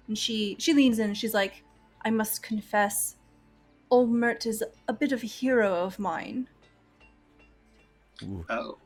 and 0.09 0.19
she 0.19 0.57
she 0.59 0.73
leans 0.73 0.99
in 0.99 1.07
and 1.07 1.17
she's 1.17 1.35
like, 1.35 1.63
"I 2.05 2.11
must 2.11 2.43
confess, 2.43 3.17
old 3.91 4.11
Mirt 4.11 4.47
is 4.47 4.65
a 4.89 4.93
bit 4.93 5.13
of 5.13 5.23
a 5.23 5.27
hero 5.27 5.75
of 5.75 5.99
mine. 5.99 6.49
Oh. 8.49 8.79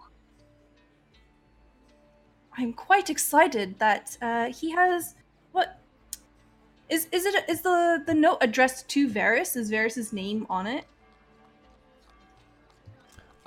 I'm 2.56 2.72
quite 2.72 3.08
excited 3.08 3.78
that 3.78 4.18
uh, 4.20 4.52
he 4.52 4.70
has 4.72 5.14
what 5.52 5.80
is 6.88 7.06
is 7.12 7.24
it 7.24 7.48
is 7.48 7.62
the 7.62 8.02
the 8.06 8.14
note 8.14 8.38
addressed 8.40 8.88
to 8.90 9.08
Varys? 9.08 9.56
Is 9.56 9.70
Varys's 9.70 10.12
name 10.12 10.46
on 10.50 10.66
it? 10.66 10.84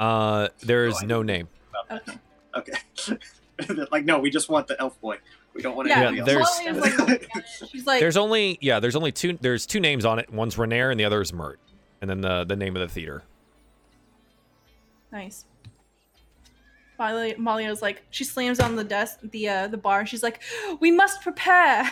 Uh, 0.04 0.50
there 0.62 0.86
is 0.86 0.96
Oh, 1.02 1.06
no 1.06 1.24
name. 1.24 1.48
Okay. 1.92 2.14
Okay. 2.56 3.18
like, 3.92 4.04
no, 4.06 4.20
we 4.20 4.30
just 4.30 4.50
want 4.50 4.68
the 4.68 4.80
elf 4.82 5.00
boy. 5.00 5.18
We 5.54 5.62
don't 5.62 5.76
want 5.76 5.88
Yeah, 5.88 6.08
anybody 6.08 6.22
there's- 6.34 6.46
else. 6.46 6.62
Malia's 6.66 7.00
like, 7.00 7.30
she's 7.72 7.86
like, 7.86 8.00
There's 8.00 8.18
only 8.18 8.58
yeah, 8.62 8.80
there's 8.80 8.96
only 8.96 9.12
two. 9.12 9.38
There's 9.40 9.66
two 9.66 9.80
names 9.80 10.04
on 10.06 10.20
it. 10.20 10.32
One's 10.34 10.56
Renaer 10.56 10.92
and 10.92 11.00
the 11.00 11.06
other 11.06 11.22
is 11.22 11.32
Mirt, 11.32 11.60
and 12.02 12.10
then 12.10 12.22
the 12.22 12.44
the 12.44 12.56
name 12.56 12.76
of 12.76 12.82
the 12.82 12.88
theater. 12.88 13.24
Nice. 15.12 15.46
Molly, 17.00 17.36
Molly 17.36 17.36
Malia's 17.38 17.82
like 17.82 18.04
she 18.10 18.24
slams 18.24 18.60
on 18.60 18.76
the 18.76 18.84
desk, 18.84 19.20
the 19.22 19.48
uh, 19.48 19.68
the 19.68 19.78
bar. 19.78 20.06
She's 20.06 20.24
like, 20.24 20.42
"We 20.80 20.90
must 20.92 21.22
prepare. 21.22 21.92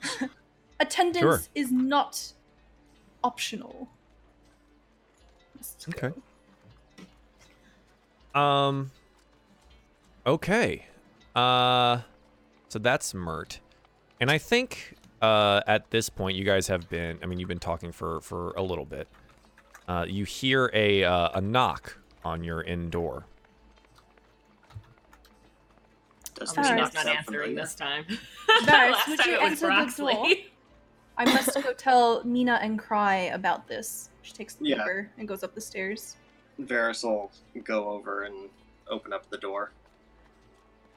Attendance 0.80 1.22
Sure. 1.22 1.42
is 1.54 1.70
not 1.70 2.32
optional." 3.22 3.88
Must 5.56 5.90
go. 6.00 6.14
Okay. 8.36 8.40
Um. 8.40 8.90
Okay. 10.26 10.86
Uh, 11.34 12.00
so 12.68 12.78
that's 12.78 13.14
Mirt, 13.14 13.60
and 14.20 14.30
I 14.30 14.38
think 14.38 14.94
uh 15.22 15.62
at 15.66 15.90
this 15.90 16.08
point 16.10 16.36
you 16.36 16.44
guys 16.44 16.68
have 16.68 16.88
been. 16.88 17.18
I 17.22 17.26
mean, 17.26 17.38
you've 17.38 17.48
been 17.48 17.58
talking 17.58 17.92
for 17.92 18.20
for 18.20 18.50
a 18.52 18.62
little 18.62 18.84
bit. 18.84 19.08
Uh, 19.88 20.04
you 20.08 20.24
hear 20.24 20.70
a 20.74 21.04
uh, 21.04 21.30
a 21.34 21.40
knock 21.40 21.98
on 22.24 22.42
your 22.42 22.62
inn 22.62 22.90
door. 22.90 23.24
Does 26.34 26.56
I'm 26.58 26.76
not 26.76 26.92
sound 26.92 27.08
answering 27.08 27.24
familiar? 27.24 27.54
this 27.54 27.74
time. 27.74 28.04
Varys, 28.04 28.66
Last 28.66 29.08
would 29.08 29.18
time 29.20 29.28
you 29.30 29.36
it 29.36 29.50
was 29.50 29.60
the 29.60 30.02
door? 30.02 30.26
I 31.18 31.24
must 31.24 31.54
go 31.62 31.72
tell 31.72 32.22
Mina 32.24 32.58
and 32.60 32.78
Cry 32.78 33.16
about 33.32 33.66
this. 33.68 34.10
She 34.20 34.34
takes 34.34 34.54
the 34.54 34.66
Yeah. 34.66 34.76
paper 34.78 35.10
and 35.16 35.26
goes 35.26 35.42
up 35.42 35.54
the 35.54 35.62
stairs. 35.62 36.16
Varys 36.60 37.04
will 37.04 37.30
go 37.64 37.90
over 37.90 38.22
and 38.22 38.48
open 38.88 39.12
up 39.12 39.28
the 39.30 39.38
door. 39.38 39.72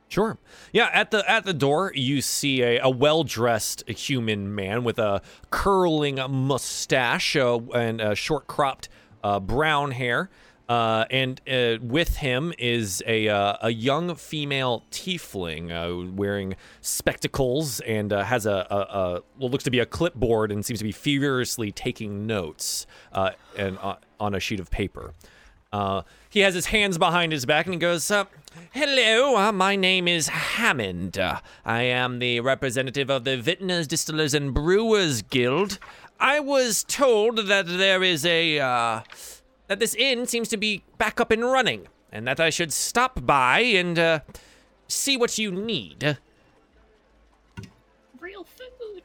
Sure. 0.07 0.39
Yeah, 0.73 0.89
at 0.91 1.11
the 1.11 1.29
at 1.29 1.45
the 1.45 1.53
door 1.53 1.91
you 1.93 2.21
see 2.21 2.63
a, 2.63 2.79
a 2.79 2.89
well-dressed 2.89 3.87
human 3.87 4.55
man 4.55 4.83
with 4.83 4.97
a 4.97 5.21
curling 5.51 6.15
mustache 6.15 7.35
uh, 7.35 7.59
and 7.75 8.17
short 8.17 8.47
cropped 8.47 8.89
uh, 9.23 9.39
brown 9.39 9.91
hair. 9.91 10.29
Uh, 10.67 11.05
and 11.09 11.41
uh, 11.49 11.77
with 11.81 12.17
him 12.17 12.53
is 12.59 13.01
a 13.07 13.27
uh, 13.27 13.57
a 13.61 13.71
young 13.71 14.15
female 14.15 14.83
tiefling 14.91 16.15
wearing 16.15 16.55
spectacles 16.81 17.79
and 17.81 18.11
has 18.11 18.45
a, 18.45 18.67
a, 18.69 18.75
a 18.75 19.21
what 19.37 19.51
looks 19.51 19.63
to 19.63 19.71
be 19.71 19.79
a 19.79 19.85
clipboard 19.85 20.51
and 20.51 20.63
seems 20.63 20.79
to 20.79 20.85
be 20.85 20.91
furiously 20.91 21.71
taking 21.71 22.27
notes 22.27 22.85
and 23.57 23.77
on 24.19 24.35
a 24.35 24.39
sheet 24.39 24.59
of 24.59 24.69
paper. 24.69 25.13
Uh, 25.71 26.01
he 26.29 26.39
has 26.39 26.55
his 26.55 26.67
hands 26.67 26.97
behind 26.97 27.31
his 27.31 27.45
back 27.45 27.65
and 27.65 27.75
he 27.75 27.79
goes, 27.79 28.09
uh, 28.09 28.25
Hello, 28.71 29.35
uh, 29.37 29.51
my 29.51 29.75
name 29.75 30.07
is 30.07 30.27
Hammond. 30.27 31.17
Uh, 31.17 31.39
I 31.63 31.83
am 31.83 32.19
the 32.19 32.39
representative 32.39 33.09
of 33.09 33.23
the 33.23 33.37
Vintners, 33.37 33.87
Distillers, 33.87 34.33
and 34.33 34.53
Brewers 34.53 35.21
Guild. 35.21 35.77
I 36.19 36.39
was 36.39 36.83
told 36.83 37.47
that 37.47 37.67
there 37.67 38.03
is 38.03 38.25
a, 38.25 38.59
uh, 38.59 39.01
that 39.67 39.79
this 39.79 39.93
inn 39.93 40.25
seems 40.25 40.49
to 40.49 40.57
be 40.57 40.83
back 40.97 41.21
up 41.21 41.31
and 41.31 41.43
running, 41.43 41.87
and 42.11 42.27
that 42.27 42.39
I 42.39 42.49
should 42.49 42.73
stop 42.73 43.25
by 43.25 43.59
and, 43.59 43.97
uh, 43.97 44.19
see 44.87 45.15
what 45.15 45.37
you 45.37 45.51
need. 45.51 46.17
Real 48.19 48.43
food. 48.43 49.03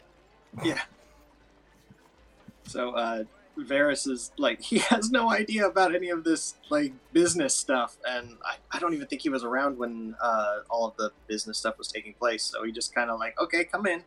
Yeah. 0.65 0.81
So, 2.67 2.93
uh, 2.93 3.25
Varys 3.59 4.09
is 4.09 4.33
like, 4.39 4.61
he 4.71 4.79
has 4.79 5.11
no 5.11 5.31
idea 5.31 5.67
about 5.67 5.95
any 5.95 6.11
of 6.11 6.25
this, 6.25 6.55
like, 6.71 6.93
business 7.13 7.55
stuff, 7.55 7.97
and 8.09 8.37
I, 8.45 8.57
I 8.77 8.79
don't 8.81 8.95
even 8.95 9.07
think 9.07 9.23
he 9.23 9.29
was 9.29 9.45
around 9.45 9.79
when, 9.79 10.15
uh, 10.21 10.59
all 10.71 10.89
of 10.89 10.97
the 10.97 11.11
business 11.27 11.59
stuff 11.59 11.79
was 11.79 11.89
taking 11.89 12.15
place, 12.15 12.43
so 12.45 12.65
he 12.65 12.73
just 12.73 12.95
kind 12.95 13.11
of 13.11 13.19
like, 13.19 13.39
okay, 13.41 13.65
come 13.65 13.87
in, 13.87 14.03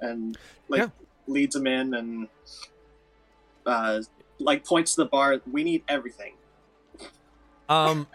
and, 0.00 0.38
like, 0.68 0.80
Yeah. 0.80 0.88
leads 1.26 1.56
him 1.56 1.66
in 1.66 1.94
and, 1.94 2.28
uh, 3.66 4.00
like, 4.38 4.64
points 4.64 4.94
to 4.94 5.02
the 5.02 5.08
bar, 5.08 5.40
we 5.50 5.64
need 5.64 5.82
everything. 5.88 6.34
Um, 7.68 8.06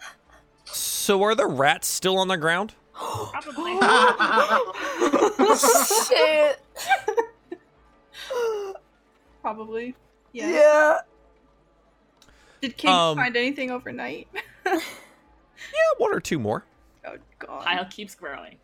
so 0.66 1.22
are 1.24 1.36
the 1.36 1.46
rats 1.46 1.88
still 1.88 2.18
on 2.18 2.28
the 2.28 2.38
ground? 2.38 2.74
Probably. 2.94 3.74
Shit. 6.08 6.60
Probably. 9.42 9.96
Yeah. 10.34 10.50
Yeah. 10.50 10.98
Did 12.62 12.76
King 12.78 12.92
Um, 12.92 13.16
find 13.18 13.36
anything 13.38 13.72
overnight? 13.72 14.28
Yeah, 15.72 15.80
one 15.98 16.14
or 16.14 16.20
two 16.20 16.40
more. 16.40 16.66
oh 17.08 17.16
God. 17.40 17.64
Pile 17.64 17.86
keeps 17.86 18.16
growing. 18.16 18.58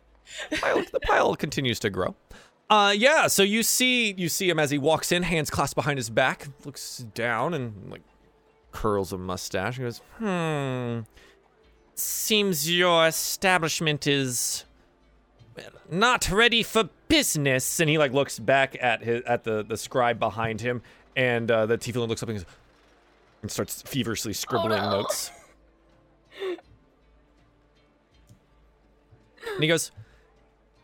pile, 0.60 0.82
the 0.92 1.00
pile 1.00 1.34
continues 1.34 1.78
to 1.80 1.88
grow. 1.88 2.14
Uh, 2.68 2.94
yeah. 2.96 3.26
So 3.26 3.42
you 3.42 3.62
see, 3.62 4.12
you 4.12 4.28
see 4.28 4.50
him 4.50 4.58
as 4.58 4.70
he 4.70 4.76
walks 4.76 5.10
in, 5.10 5.22
hands 5.22 5.48
clasped 5.48 5.76
behind 5.76 5.98
his 5.98 6.10
back, 6.10 6.48
looks 6.66 6.98
down 7.14 7.54
and 7.54 7.90
like 7.90 8.02
curls 8.70 9.12
a 9.14 9.18
mustache. 9.18 9.78
and 9.78 9.86
goes, 9.86 10.02
"Hmm. 10.18 11.00
Seems 11.94 12.70
your 12.70 13.06
establishment 13.06 14.06
is 14.06 14.64
not 15.90 16.30
ready 16.30 16.62
for 16.62 16.90
business." 17.08 17.80
And 17.80 17.88
he 17.88 17.96
like 17.98 18.12
looks 18.12 18.38
back 18.38 18.76
at 18.80 19.02
his 19.02 19.22
at 19.22 19.44
the 19.44 19.64
the 19.64 19.76
scribe 19.78 20.18
behind 20.18 20.60
him, 20.60 20.82
and 21.16 21.50
uh, 21.50 21.66
the 21.66 21.78
tiefling 21.78 22.08
looks 22.08 22.22
up 22.22 22.28
and 22.28 22.38
goes, 22.38 22.46
and 23.42 23.50
starts 23.50 23.82
feverishly 23.82 24.32
scribbling 24.32 24.70
no. 24.70 24.90
notes. 24.90 25.30
And 29.54 29.62
he 29.62 29.68
goes, 29.68 29.90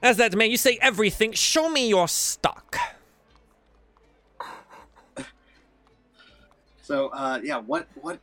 As 0.03 0.17
that 0.19 0.35
man, 0.37 0.51
you 0.51 0.57
say 0.57 0.79
everything. 0.81 1.33
Show 1.33 1.69
me 1.69 1.89
your 1.89 2.09
stock. 2.09 2.77
So, 6.83 7.09
uh, 7.09 7.41
yeah, 7.43 7.59
what, 7.59 7.89
what, 8.01 8.21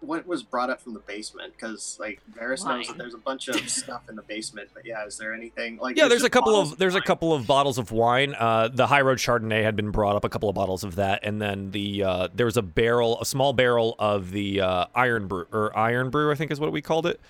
what 0.00 0.26
was 0.26 0.42
brought 0.42 0.70
up 0.70 0.80
from 0.80 0.94
the 0.94 1.00
basement? 1.00 1.52
Because 1.54 1.96
like 2.00 2.20
Varys 2.32 2.64
knows 2.64 2.88
that 2.88 2.98
there's 2.98 3.14
a 3.14 3.18
bunch 3.18 3.48
of 3.48 3.56
stuff 3.68 4.08
in 4.08 4.16
the 4.16 4.22
basement, 4.22 4.70
but 4.74 4.84
yeah, 4.86 5.04
is 5.06 5.18
there 5.18 5.34
anything 5.34 5.78
like? 5.78 5.96
Yeah, 5.96 6.08
there's 6.08 6.24
a 6.24 6.30
couple 6.30 6.52
bottles 6.52 6.72
of 6.72 6.78
there's 6.78 6.94
a 6.94 7.00
couple 7.00 7.32
of 7.32 7.46
bottles 7.46 7.78
of 7.78 7.92
wine. 7.92 8.34
Uh, 8.38 8.68
the 8.68 8.86
High 8.86 9.02
Road 9.02 9.18
Chardonnay 9.18 9.62
had 9.62 9.76
been 9.76 9.90
brought 9.90 10.16
up, 10.16 10.24
a 10.24 10.28
couple 10.28 10.48
of 10.48 10.54
bottles 10.54 10.84
of 10.84 10.96
that, 10.96 11.20
and 11.22 11.40
then 11.40 11.70
the 11.70 12.02
uh, 12.02 12.28
there 12.34 12.46
was 12.46 12.56
a 12.56 12.62
barrel, 12.62 13.20
a 13.20 13.24
small 13.24 13.52
barrel 13.52 13.94
of 13.98 14.30
the 14.30 14.60
uh, 14.60 14.86
Iron 14.94 15.28
Brew 15.28 15.46
or 15.52 15.76
Iron 15.76 16.10
Brew, 16.10 16.32
I 16.32 16.34
think 16.34 16.50
is 16.50 16.60
what 16.60 16.72
we 16.72 16.82
called 16.82 17.06
it. 17.06 17.20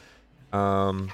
Um, 0.52 1.10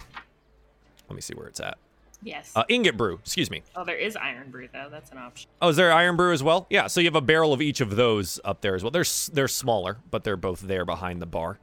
let 1.09 1.15
me 1.15 1.21
see 1.21 1.35
where 1.35 1.47
it's 1.47 1.61
at. 1.61 1.79
Yes. 2.23 2.51
Uh, 2.57 2.65
Ingot 2.69 2.97
Brew, 2.97 3.19
excuse 3.23 3.51
me. 3.51 3.63
oh, 3.77 3.85
there 3.85 3.97
is 3.97 4.17
Iron 4.17 4.51
Brew 4.51 4.69
though. 4.73 4.89
That's 4.91 5.11
an 5.13 5.19
option. 5.19 5.49
Oh, 5.61 5.69
is 5.69 5.77
there 5.77 5.93
Iron 5.93 6.17
Brew 6.17 6.33
as 6.33 6.43
well? 6.43 6.67
Yeah, 6.71 6.87
so 6.87 7.01
you 7.01 7.07
have 7.07 7.15
a 7.15 7.21
barrel 7.21 7.53
of 7.53 7.61
each 7.63 7.81
of 7.81 7.95
those 7.97 8.41
up 8.45 8.63
there 8.63 8.75
as 8.75 8.83
well. 8.83 8.91
They're 8.91 9.05
they're 9.33 9.49
smaller, 9.49 9.99
but 10.11 10.25
they're 10.25 10.37
both 10.37 10.61
there 10.61 10.85
behind 10.85 11.21
the 11.23 11.27
bar. 11.27 11.59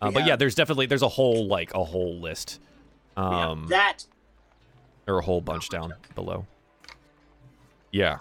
Uh, 0.00 0.10
But 0.10 0.14
Yeah. 0.22 0.26
yeah, 0.28 0.36
there's 0.36 0.54
definitely 0.54 0.86
there's 0.86 1.02
a 1.02 1.08
whole 1.08 1.46
like 1.46 1.72
a 1.74 1.84
whole 1.84 2.18
list, 2.18 2.60
Yeah, 3.16 3.50
um, 3.50 3.66
that 3.68 4.04
or 5.06 5.18
a 5.18 5.22
whole 5.22 5.40
bunch 5.40 5.68
down 5.68 5.92
below. 6.14 6.46
Yeah. 7.92 8.18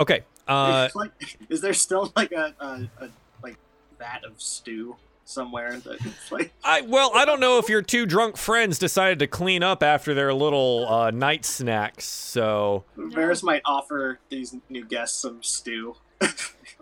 Okay. 0.00 0.24
Uh, 0.48 0.88
like, 0.94 1.12
is 1.48 1.60
there 1.60 1.74
still 1.74 2.12
like 2.16 2.32
a, 2.32 2.54
a, 2.60 2.88
a 3.04 3.08
like 3.42 3.56
vat 3.98 4.24
of 4.24 4.40
stew 4.42 4.96
somewhere 5.24 5.78
that 5.78 6.04
it's 6.04 6.32
like 6.32 6.52
I 6.64 6.82
well, 6.82 7.10
I 7.14 7.24
don't 7.24 7.40
know 7.40 7.58
if 7.58 7.68
your 7.68 7.82
two 7.82 8.06
drunk 8.06 8.36
friends 8.36 8.78
decided 8.78 9.18
to 9.20 9.26
clean 9.26 9.62
up 9.62 9.82
after 9.82 10.14
their 10.14 10.32
little 10.34 10.86
uh, 10.88 11.10
night 11.10 11.44
snacks. 11.44 12.04
So 12.04 12.84
Varys 12.96 13.42
might 13.42 13.62
offer 13.64 14.20
these 14.28 14.56
new 14.68 14.84
guests 14.84 15.20
some 15.20 15.42
stew. 15.42 15.96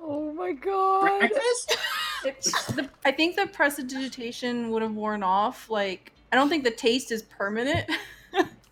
Oh 0.05 0.33
my 0.33 0.53
god. 0.53 1.19
Breakfast? 1.21 1.77
It's 2.25 2.67
the, 2.67 2.89
I 3.05 3.11
think 3.11 3.35
the 3.35 3.49
prestidigitation 3.49 4.71
would 4.71 4.81
have 4.83 4.93
worn 4.93 5.25
off. 5.25 5.69
Like, 5.69 6.13
I 6.31 6.37
don't 6.37 6.49
think 6.49 6.63
the 6.63 6.71
taste 6.71 7.11
is 7.11 7.23
permanent. 7.23 7.91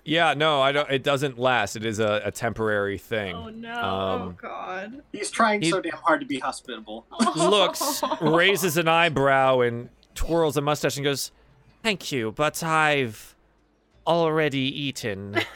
Yeah, 0.05 0.35
no, 0.35 0.61
I 0.61 0.73
don't. 0.73 0.91
It 0.91 1.03
doesn't 1.03 1.39
last. 1.39 1.77
It 1.77 1.85
is 1.85 1.99
a, 1.99 2.23
a 2.25 2.31
temporary 2.31 2.99
thing. 2.99 3.35
Oh 3.35 3.49
no. 3.49 3.83
Um, 3.85 4.37
God. 4.41 5.03
He's 5.13 5.31
trying 5.31 5.63
He- 5.63 5.71
so 5.71 5.81
damn 5.81 5.93
hard 5.93 6.21
to 6.21 6.27
be 6.27 6.39
hospitable. 6.39 7.07
looks, 7.37 8.03
raises 8.21 8.77
an 8.77 8.89
eyebrow, 8.89 9.61
and 9.61 9.89
twirls 10.15 10.57
a 10.57 10.61
mustache 10.61 10.97
and 10.97 11.05
goes, 11.05 11.33
"Thank 11.83 12.11
you, 12.13 12.33
but 12.33 12.63
I've 12.63 13.35
already 14.07 14.59
eaten." 14.61 15.37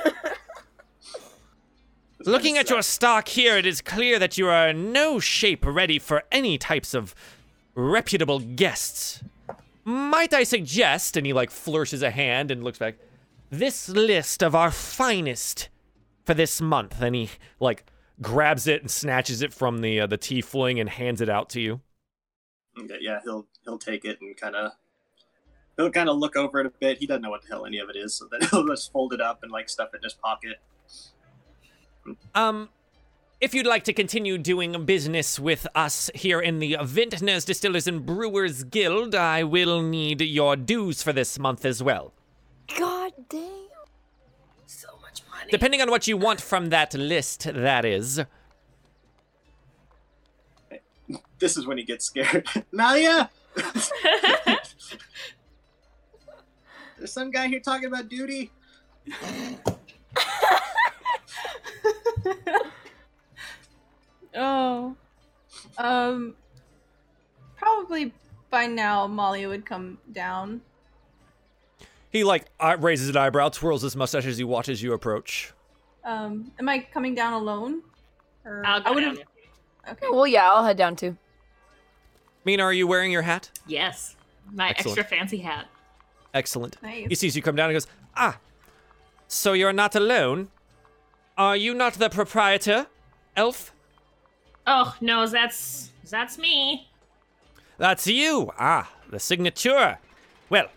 Looking 2.27 2.57
at 2.57 2.71
your 2.71 2.81
stock 2.83 3.29
here, 3.29 3.59
it 3.59 3.67
is 3.67 3.83
clear 3.83 4.19
that 4.19 4.39
you 4.39 4.49
are 4.49 4.69
in 4.69 4.93
no 4.93 5.21
shape 5.21 5.65
ready 5.67 5.99
for 5.99 6.23
any 6.33 6.57
types 6.57 6.95
of 6.95 7.15
reputable 7.75 8.39
guests. 8.39 9.23
Might 9.85 10.33
I 10.33 10.45
suggest, 10.45 11.19
and 11.19 11.27
he 11.27 11.35
like 11.35 11.51
flourishes 11.51 12.03
a 12.03 12.11
hand 12.11 12.51
and 12.51 12.65
looks 12.65 12.79
back, 12.79 12.95
this 13.51 13.89
list 13.89 14.43
of 14.43 14.55
our 14.55 14.71
finest 14.71 15.69
for 16.25 16.35
this 16.35 16.61
month, 16.61 17.01
and 17.01 17.15
he 17.15 17.31
like 17.61 17.85
grabs 18.21 18.67
it 18.67 18.81
and 18.81 18.91
snatches 18.91 19.43
it 19.43 19.53
from 19.53 19.81
the 19.81 20.01
uh, 20.01 20.07
the 20.07 20.19
tiefling 20.19 20.81
and 20.81 20.89
hands 20.89 21.21
it 21.21 21.29
out 21.29 21.51
to 21.51 21.61
you. 21.61 21.81
Okay, 22.79 22.99
yeah, 23.01 23.21
he'll 23.25 23.47
he'll 23.65 23.79
take 23.79 24.05
it 24.05 24.19
and 24.21 24.37
kind 24.37 24.57
of 24.57 24.73
he'll 25.77 25.91
kind 25.91 26.09
of 26.09 26.19
look 26.19 26.37
over 26.37 26.61
it 26.61 26.67
a 26.67 26.71
bit. 26.71 26.99
He 26.99 27.07
doesn't 27.07 27.23
know 27.23 27.31
what 27.31 27.43
the 27.43 27.49
hell 27.49 27.67
any 27.67 27.79
of 27.79 27.89
it 27.89 27.97
is, 27.97 28.15
so 28.15 28.27
then 28.31 28.49
he'll 28.51 28.67
just 28.67 28.93
fold 28.93 29.13
it 29.13 29.21
up 29.21 29.43
and 29.43 29.53
like 29.53 29.69
stuff 29.69 29.91
it 29.95 29.99
in 29.99 30.03
his 30.05 30.15
pocket. 30.15 30.57
Um, 32.35 32.69
if 33.41 33.55
you'd 33.55 33.67
like 33.67 33.85
to 33.85 33.93
continue 33.93 34.39
doing 34.39 34.85
business 34.85 35.39
with 35.39 35.67
us 35.75 36.11
here 36.15 36.41
in 36.41 36.59
the 36.59 36.77
Vintners 36.83 37.45
Distillers 37.45 37.87
and 37.87 38.05
Brewers 38.05 38.65
Guild, 38.65 39.15
I 39.15 39.43
will 39.43 39.83
need 39.83 40.21
your 40.21 40.57
dues 40.57 41.03
for 41.03 41.13
this 41.13 41.39
month 41.39 41.65
as 41.65 41.83
well. 41.83 42.13
God 42.79 43.13
damn. 43.29 43.69
so 44.67 44.89
much 45.03 45.23
money. 45.31 45.51
Depending 45.51 45.81
on 45.83 45.91
what 45.91 46.07
you 46.07 46.17
want 46.17 46.41
from 46.41 46.71
that 46.71 46.95
list, 46.95 47.45
that 47.53 47.85
is. 47.85 48.21
This 51.39 51.57
is 51.57 51.67
when 51.67 51.77
he 51.79 51.85
gets 51.85 52.07
scared. 52.07 52.47
Malia, 52.73 53.31
there's 56.97 57.13
some 57.13 57.31
guy 57.31 57.49
here 57.49 57.61
talking 57.61 57.87
about 57.87 58.09
duty. 58.09 58.51
Oh. 64.35 64.97
Um. 65.79 66.35
Probably 67.57 68.13
by 68.51 68.67
now, 68.67 69.07
Molly 69.07 69.47
would 69.47 69.65
come 69.65 69.99
down. 70.13 70.61
He 72.15 72.23
like 72.23 72.45
uh, 72.61 72.77
raises 72.79 73.09
an 73.09 73.17
eyebrow, 73.17 73.49
twirls 73.49 73.83
his 73.83 73.97
mustache 73.97 74.25
as 74.25 74.39
he 74.39 74.45
watches 74.45 74.81
you 74.81 74.93
approach. 74.93 75.53
Um. 76.05 76.53
Am 76.61 76.69
I 76.69 76.79
coming 76.79 77.15
down 77.15 77.33
alone? 77.33 77.83
Or 78.45 78.63
I'll 78.65 78.81
go 78.81 78.91
I 78.91 78.95
would 78.95 79.01
down. 79.01 79.17
have. 79.17 79.27
Okay. 79.97 80.07
Well, 80.13 80.27
yeah, 80.27 80.49
I'll 80.51 80.65
head 80.65 80.77
down 80.77 80.95
too. 80.95 81.17
Mina, 82.45 82.63
are 82.63 82.73
you 82.73 82.87
wearing 82.87 83.11
your 83.11 83.23
hat? 83.23 83.51
Yes. 83.67 84.15
My 84.53 84.69
Excellent. 84.71 84.99
extra 84.99 85.19
fancy 85.19 85.39
hat. 85.39 85.67
Excellent. 86.35 86.81
Nice. 86.83 87.09
He 87.09 87.15
sees 87.17 87.35
you 87.35 87.43
come 87.43 87.57
down 87.57 87.71
and 87.71 87.75
goes, 87.75 87.87
Ah, 88.17 88.39
so 89.27 89.53
you're 89.53 89.73
not 89.73 89.95
alone? 89.97 90.49
Are 91.37 91.57
you 91.57 91.75
not 91.75 91.95
the 91.95 92.11
proprietor, 92.11 92.87
elf? 93.37 93.73
Oh 94.69 94.95
no, 95.01 95.27
that's 95.27 95.91
that's 96.09 96.39
me. 96.39 96.89
That's 97.77 98.07
you. 98.07 98.53
Ah, 98.57 98.89
the 99.11 99.19
signature. 99.19 99.99
Well, 100.49 100.69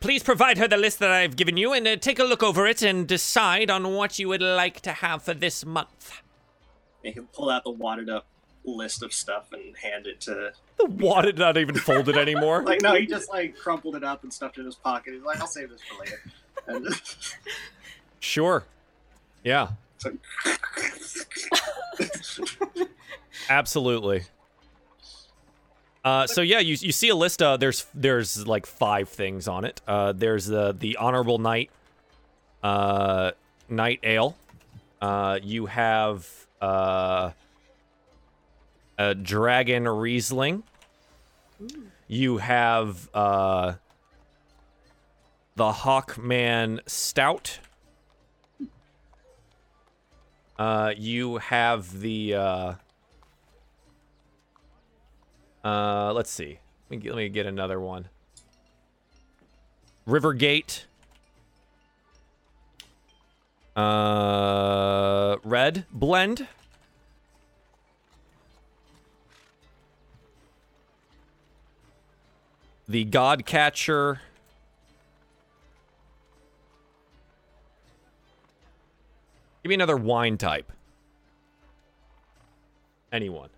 please 0.00 0.22
provide 0.22 0.58
her 0.58 0.66
the 0.66 0.76
list 0.76 0.98
that 0.98 1.10
I've 1.10 1.36
given 1.36 1.56
you 1.56 1.72
and 1.72 1.86
uh, 1.86 1.96
take 1.96 2.18
a 2.18 2.24
look 2.24 2.42
over 2.42 2.66
it 2.66 2.82
and 2.82 3.06
decide 3.06 3.70
on 3.70 3.94
what 3.94 4.18
you 4.18 4.28
would 4.28 4.42
like 4.42 4.80
to 4.82 4.92
have 4.92 5.22
for 5.22 5.34
this 5.34 5.64
month. 5.64 6.20
He 7.02 7.12
can 7.12 7.26
pull 7.26 7.50
out 7.50 7.64
the 7.64 7.70
wadded 7.70 8.08
up 8.08 8.26
list 8.64 9.02
of 9.02 9.12
stuff 9.12 9.52
and 9.52 9.76
hand 9.76 10.06
it 10.06 10.20
to. 10.22 10.52
The 10.78 10.86
wadded 10.86 11.38
not 11.38 11.56
even 11.56 11.74
folded 11.76 12.16
anymore. 12.16 12.62
Like 12.70 12.82
no, 12.82 12.94
he 12.94 13.06
just 13.06 13.30
like 13.30 13.56
crumpled 13.56 13.96
it 13.96 14.04
up 14.04 14.22
and 14.22 14.32
stuffed 14.32 14.58
it 14.58 14.60
in 14.60 14.66
his 14.66 14.74
pocket. 14.74 15.14
He's 15.14 15.22
like, 15.22 15.40
I'll 15.40 15.46
save 15.46 15.70
this 15.70 15.80
for 15.82 15.98
later. 16.00 16.20
And 16.66 16.86
Sure. 18.20 18.64
Yeah, 19.42 19.68
absolutely. 23.48 24.24
Uh, 26.04 26.26
so 26.26 26.40
yeah, 26.40 26.60
you 26.60 26.76
you 26.80 26.92
see 26.92 27.10
a 27.10 27.14
list. 27.14 27.42
Uh, 27.42 27.56
there's 27.56 27.86
there's 27.94 28.46
like 28.46 28.64
five 28.66 29.08
things 29.08 29.46
on 29.46 29.64
it. 29.64 29.80
Uh, 29.86 30.12
there's 30.12 30.46
the 30.46 30.74
the 30.78 30.96
honorable 30.96 31.38
knight, 31.38 31.70
uh, 32.62 33.32
night 33.68 34.00
ale. 34.02 34.36
Uh, 35.00 35.38
you 35.42 35.66
have 35.66 36.26
uh, 36.60 37.32
a 38.98 39.14
dragon 39.14 39.86
riesling. 39.86 40.62
You 42.08 42.38
have 42.38 43.08
uh, 43.14 43.74
the 45.56 45.72
Hawkman 45.72 46.80
stout. 46.86 47.58
Uh, 50.58 50.92
you 50.96 51.38
have 51.38 52.00
the 52.00 52.34
uh, 52.34 52.74
uh, 55.64 56.12
let's 56.14 56.30
see. 56.30 56.58
Let 56.88 56.90
me, 56.90 56.96
get, 56.98 57.14
let 57.14 57.16
me 57.16 57.28
get 57.28 57.46
another 57.46 57.80
one. 57.80 58.08
Rivergate. 60.08 60.84
Uh, 63.76 65.36
red 65.44 65.84
blend. 65.92 66.48
The 72.88 73.04
Godcatcher. 73.04 74.18
Give 79.62 79.68
me 79.68 79.74
another 79.74 79.96
wine 79.96 80.38
type. 80.38 80.72
Anyone. 83.12 83.50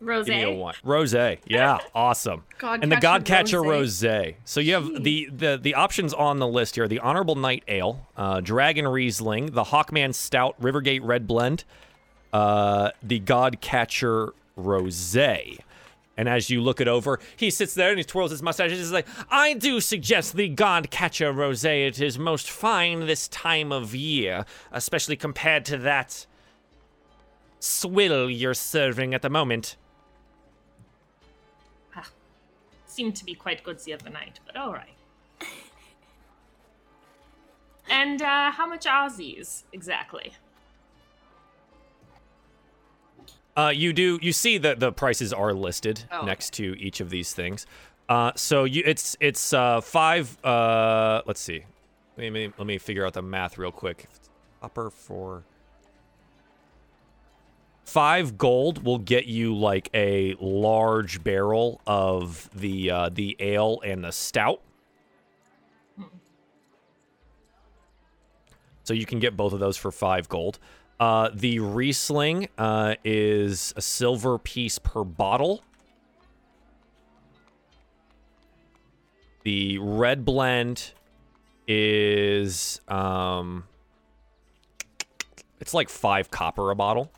Rose. 0.00 0.26
Give 0.26 0.34
me 0.34 0.42
a 0.42 0.50
wine. 0.50 0.74
Rosé. 0.84 1.38
Yeah, 1.46 1.78
awesome. 1.94 2.44
God 2.58 2.82
and 2.82 2.90
the 2.90 2.96
Godcatcher 2.96 3.62
Rosé. 3.62 4.36
So 4.44 4.60
you 4.60 4.74
have 4.74 5.04
the, 5.04 5.28
the 5.30 5.58
the 5.60 5.74
options 5.74 6.14
on 6.14 6.38
the 6.38 6.48
list 6.48 6.74
here: 6.74 6.88
the 6.88 7.00
Honorable 7.00 7.36
Night 7.36 7.64
Ale, 7.68 8.06
uh, 8.16 8.40
Dragon 8.40 8.88
Riesling, 8.88 9.52
the 9.52 9.64
Hawkman 9.64 10.14
Stout, 10.14 10.60
Rivergate 10.60 11.00
Red 11.02 11.26
Blend, 11.26 11.64
uh, 12.32 12.90
the 13.02 13.20
Godcatcher 13.20 14.30
Rosé. 14.58 15.58
And 16.16 16.28
as 16.28 16.50
you 16.50 16.60
look 16.60 16.82
it 16.82 16.88
over, 16.88 17.18
he 17.36 17.50
sits 17.50 17.72
there 17.72 17.90
and 17.90 17.98
he 17.98 18.04
twirls 18.04 18.30
his 18.30 18.42
mustache. 18.42 18.70
He's 18.70 18.92
like, 18.92 19.06
"I 19.30 19.54
do 19.54 19.80
suggest 19.80 20.34
the 20.34 20.48
Godcatcher 20.54 21.34
Rosé. 21.34 21.86
It 21.86 22.00
is 22.00 22.18
most 22.18 22.50
fine 22.50 23.06
this 23.06 23.28
time 23.28 23.70
of 23.70 23.94
year, 23.94 24.44
especially 24.72 25.16
compared 25.16 25.64
to 25.66 25.76
that 25.78 26.26
swill 27.58 28.30
you're 28.30 28.54
serving 28.54 29.14
at 29.14 29.22
the 29.22 29.30
moment. 29.30 29.76
Seemed 33.00 33.16
to 33.16 33.24
be 33.24 33.34
quite 33.34 33.64
good 33.64 33.78
the 33.78 33.94
other 33.94 34.10
night, 34.10 34.40
but 34.44 34.58
all 34.58 34.74
right. 34.74 34.92
and 37.90 38.20
uh, 38.20 38.50
how 38.50 38.66
much 38.66 38.86
are 38.86 39.10
these 39.10 39.64
exactly? 39.72 40.34
Uh, 43.56 43.72
you 43.74 43.94
do 43.94 44.18
you 44.20 44.34
see 44.34 44.58
that 44.58 44.80
the 44.80 44.92
prices 44.92 45.32
are 45.32 45.54
listed 45.54 46.04
Oh, 46.12 46.26
next 46.26 46.52
to 46.54 46.78
each 46.78 47.00
of 47.00 47.08
these 47.08 47.32
things. 47.32 47.64
Uh, 48.06 48.32
so 48.36 48.64
you 48.64 48.82
it's 48.84 49.16
it's 49.18 49.54
uh 49.54 49.80
five 49.80 50.36
uh 50.44 51.22
let's 51.24 51.40
see. 51.40 51.64
Let 52.18 52.30
me 52.34 52.52
let 52.58 52.66
me 52.66 52.76
figure 52.76 53.06
out 53.06 53.14
the 53.14 53.22
math 53.22 53.56
real 53.56 53.72
quick. 53.72 54.08
Upper 54.62 54.90
for 54.90 55.44
five 57.90 58.38
gold 58.38 58.84
will 58.84 58.98
get 58.98 59.26
you 59.26 59.52
like 59.52 59.90
a 59.92 60.36
large 60.38 61.24
barrel 61.24 61.80
of 61.88 62.48
the 62.54 62.88
uh, 62.88 63.08
the 63.08 63.34
ale 63.40 63.80
and 63.84 64.04
the 64.04 64.12
stout. 64.12 64.60
So 68.84 68.94
you 68.94 69.06
can 69.06 69.18
get 69.18 69.36
both 69.36 69.52
of 69.52 69.58
those 69.58 69.76
for 69.76 69.90
five 69.90 70.28
gold. 70.28 70.60
Uh, 71.00 71.30
the 71.34 71.58
Riesling 71.58 72.48
uh, 72.58 72.94
is 73.02 73.72
a 73.76 73.82
silver 73.82 74.38
piece 74.38 74.78
per 74.78 75.02
bottle. 75.02 75.64
The 79.42 79.78
red 79.78 80.24
blend 80.24 80.92
is 81.66 82.80
um, 82.86 83.64
it's 85.58 85.74
like 85.74 85.88
five 85.88 86.30
copper 86.30 86.70
a 86.70 86.76
bottle. 86.76 87.10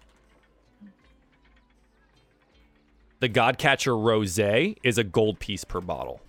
The 3.23 3.29
Godcatcher 3.29 3.93
Rosé 3.93 4.77
is 4.83 4.99
a 4.99 5.05
gold 5.05 5.39
piece 5.39 5.63
per 5.63 5.81
bottle. 5.81 6.21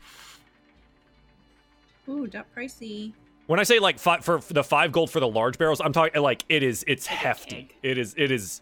Ooh, 2.08 2.28
that 2.28 2.46
pricey. 2.56 3.14
When 3.48 3.60
I 3.60 3.64
say 3.64 3.80
like 3.80 3.98
five 3.98 4.24
for, 4.24 4.38
the 4.38 4.64
five 4.64 4.91
gold 4.91 5.10
for 5.10 5.20
the 5.20 5.28
large 5.28 5.58
barrels, 5.58 5.82
I'm 5.82 5.91
talking 5.91 6.22
like 6.22 6.46
it 6.50 6.62
is 6.62 6.86
it's 6.86 7.08
Like 7.08 7.18
hefty. 7.18 7.70
It 7.82 7.98
is 7.98 8.14
it 8.16 8.30
is 8.30 8.62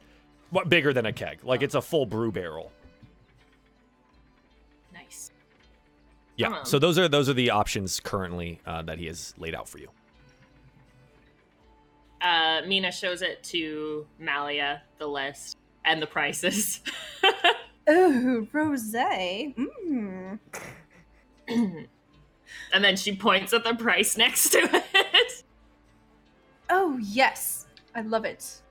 what 0.50 0.70
bigger 0.70 0.94
than 0.94 1.06
a 1.06 1.12
keg. 1.12 1.44
Like 1.44 1.62
it's 1.62 1.76
a 1.76 1.82
full 1.82 2.06
brew 2.06 2.32
barrel. 2.32 2.72
Nice. 4.94 5.30
Yeah. 6.38 6.64
So 6.64 6.80
those 6.80 6.98
are 6.98 7.10
those 7.10 7.28
are 7.28 7.34
the 7.34 7.50
options 7.50 8.00
currently 8.00 8.62
uh, 8.66 8.82
that 8.84 8.98
he 8.98 9.08
has 9.08 9.34
laid 9.40 9.56
out 9.56 9.68
for 9.68 9.78
you. 9.78 9.90
Uh, 12.22 12.62
Mina 12.66 12.94
shows 12.94 13.22
it 13.24 13.44
to 13.44 14.08
Malia, 14.20 14.84
the 15.00 15.08
list, 15.08 15.58
and 15.84 16.02
the 16.02 16.08
prices. 16.08 16.80
Ooh, 17.90 18.48
rosé. 18.54 19.56
Mmm. 19.56 20.40
and 22.74 22.84
then 22.84 22.96
she 22.96 23.16
points 23.16 23.54
at 23.54 23.64
the 23.64 23.74
price 23.76 24.18
next 24.18 24.50
to 24.52 24.60
it. 24.60 25.44
Oh 26.70 26.98
yes, 27.02 27.68
I 27.94 28.02
love 28.02 28.24
it. 28.24 28.62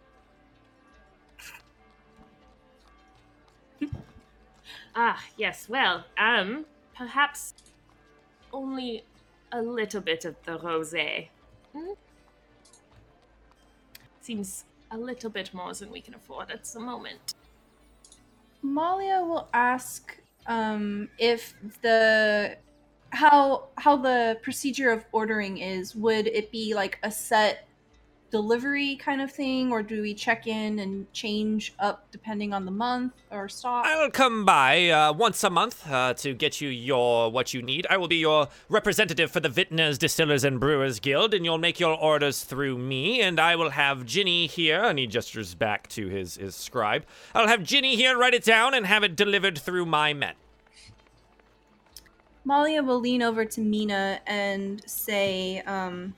Ah, 4.95 5.23
yes. 5.37 5.69
Well, 5.69 6.05
um, 6.19 6.65
perhaps 6.97 7.55
only 8.53 9.05
a 9.53 9.63
little 9.63 10.01
bit 10.01 10.25
of 10.25 10.35
the 10.45 10.59
rosé. 10.59 11.29
Hmm? 11.73 11.93
Seems 14.21 14.65
a 14.91 14.99
little 14.99 15.31
bit 15.31 15.55
more 15.55 15.73
than 15.75 15.91
we 15.91 16.01
can 16.01 16.15
afford 16.15 16.51
at 16.51 16.65
the 16.65 16.81
moment. 16.81 17.35
Malia 18.63 19.23
will 19.23 19.49
ask 19.53 20.21
um, 20.47 21.09
if 21.19 21.55
the 21.83 22.57
how 23.11 23.69
how 23.77 23.97
the 23.97 24.39
procedure 24.43 24.91
of 24.91 25.05
ordering 25.13 25.59
is. 25.59 25.95
Would 25.97 26.27
it 26.29 26.51
be 26.51 26.75
like 26.75 26.99
a 27.03 27.11
set 27.11 27.67
delivery 28.31 28.97
kind 28.97 29.21
of 29.21 29.31
thing, 29.31 29.73
or 29.73 29.83
do 29.83 30.03
we 30.03 30.15
check 30.15 30.47
in 30.47 30.79
and 30.79 31.13
change 31.13 31.75
up 31.79 32.07
depending 32.11 32.53
on 32.53 32.65
the 32.65 32.71
month 32.71 33.13
or 33.31 33.49
stock? 33.49 33.85
I'll 33.87 34.11
come 34.11 34.45
by 34.45 34.89
uh, 34.89 35.13
once 35.13 35.43
a 35.45 35.51
month 35.51 35.91
uh, 35.91 36.15
to 36.15 36.35
get 36.35 36.61
you 36.61 36.69
your 36.69 37.31
what 37.31 37.53
you 37.53 37.63
need. 37.63 37.87
I 37.91 37.97
will 37.97 38.09
be 38.09 38.17
your 38.17 38.49
representative 38.69 39.31
for 39.31 39.41
the 39.41 39.49
Vintners, 39.49 39.99
Distillers, 39.99 40.45
and 40.45 40.61
Brewers 40.61 41.01
Guild, 41.01 41.35
and 41.35 41.45
you'll 41.45 41.59
make 41.59 41.81
your 41.81 41.97
orders 41.99 42.45
through 42.45 42.79
me. 42.79 43.21
And 43.21 43.41
I 43.41 43.57
will 43.57 43.71
have 43.71 44.05
Ginny 44.05 44.47
here, 44.47 44.83
and 44.83 44.99
he 44.99 45.07
gestures 45.07 45.55
back 45.55 45.89
to 45.89 46.09
his 46.09 46.37
his 46.37 46.55
scribe. 46.55 47.05
I'll 47.35 47.49
have 47.49 47.63
Ginny 47.63 47.97
here 47.97 48.17
write 48.17 48.35
it 48.35 48.45
down 48.45 48.75
and 48.75 48.87
have 48.87 49.03
it 49.03 49.17
delivered 49.17 49.59
through 49.59 49.87
my 49.87 50.13
men. 50.13 50.35
Malia 52.45 52.83
will 52.83 53.01
lean 53.01 53.23
over 53.23 53.45
to 53.45 53.61
Mina 53.61 54.21
and 54.27 54.83
say, 54.89 55.61
um, 55.67 56.15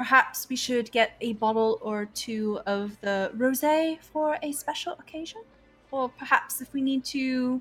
perhaps 0.00 0.48
we 0.48 0.56
should 0.56 0.90
get 0.92 1.10
a 1.20 1.34
bottle 1.34 1.78
or 1.82 2.06
two 2.14 2.58
of 2.64 2.98
the 3.02 3.30
rosé 3.36 4.00
for 4.00 4.38
a 4.42 4.50
special 4.50 4.94
occasion? 4.94 5.42
Or 5.90 6.08
perhaps 6.08 6.62
if 6.62 6.72
we 6.72 6.80
need 6.80 7.04
to 7.16 7.60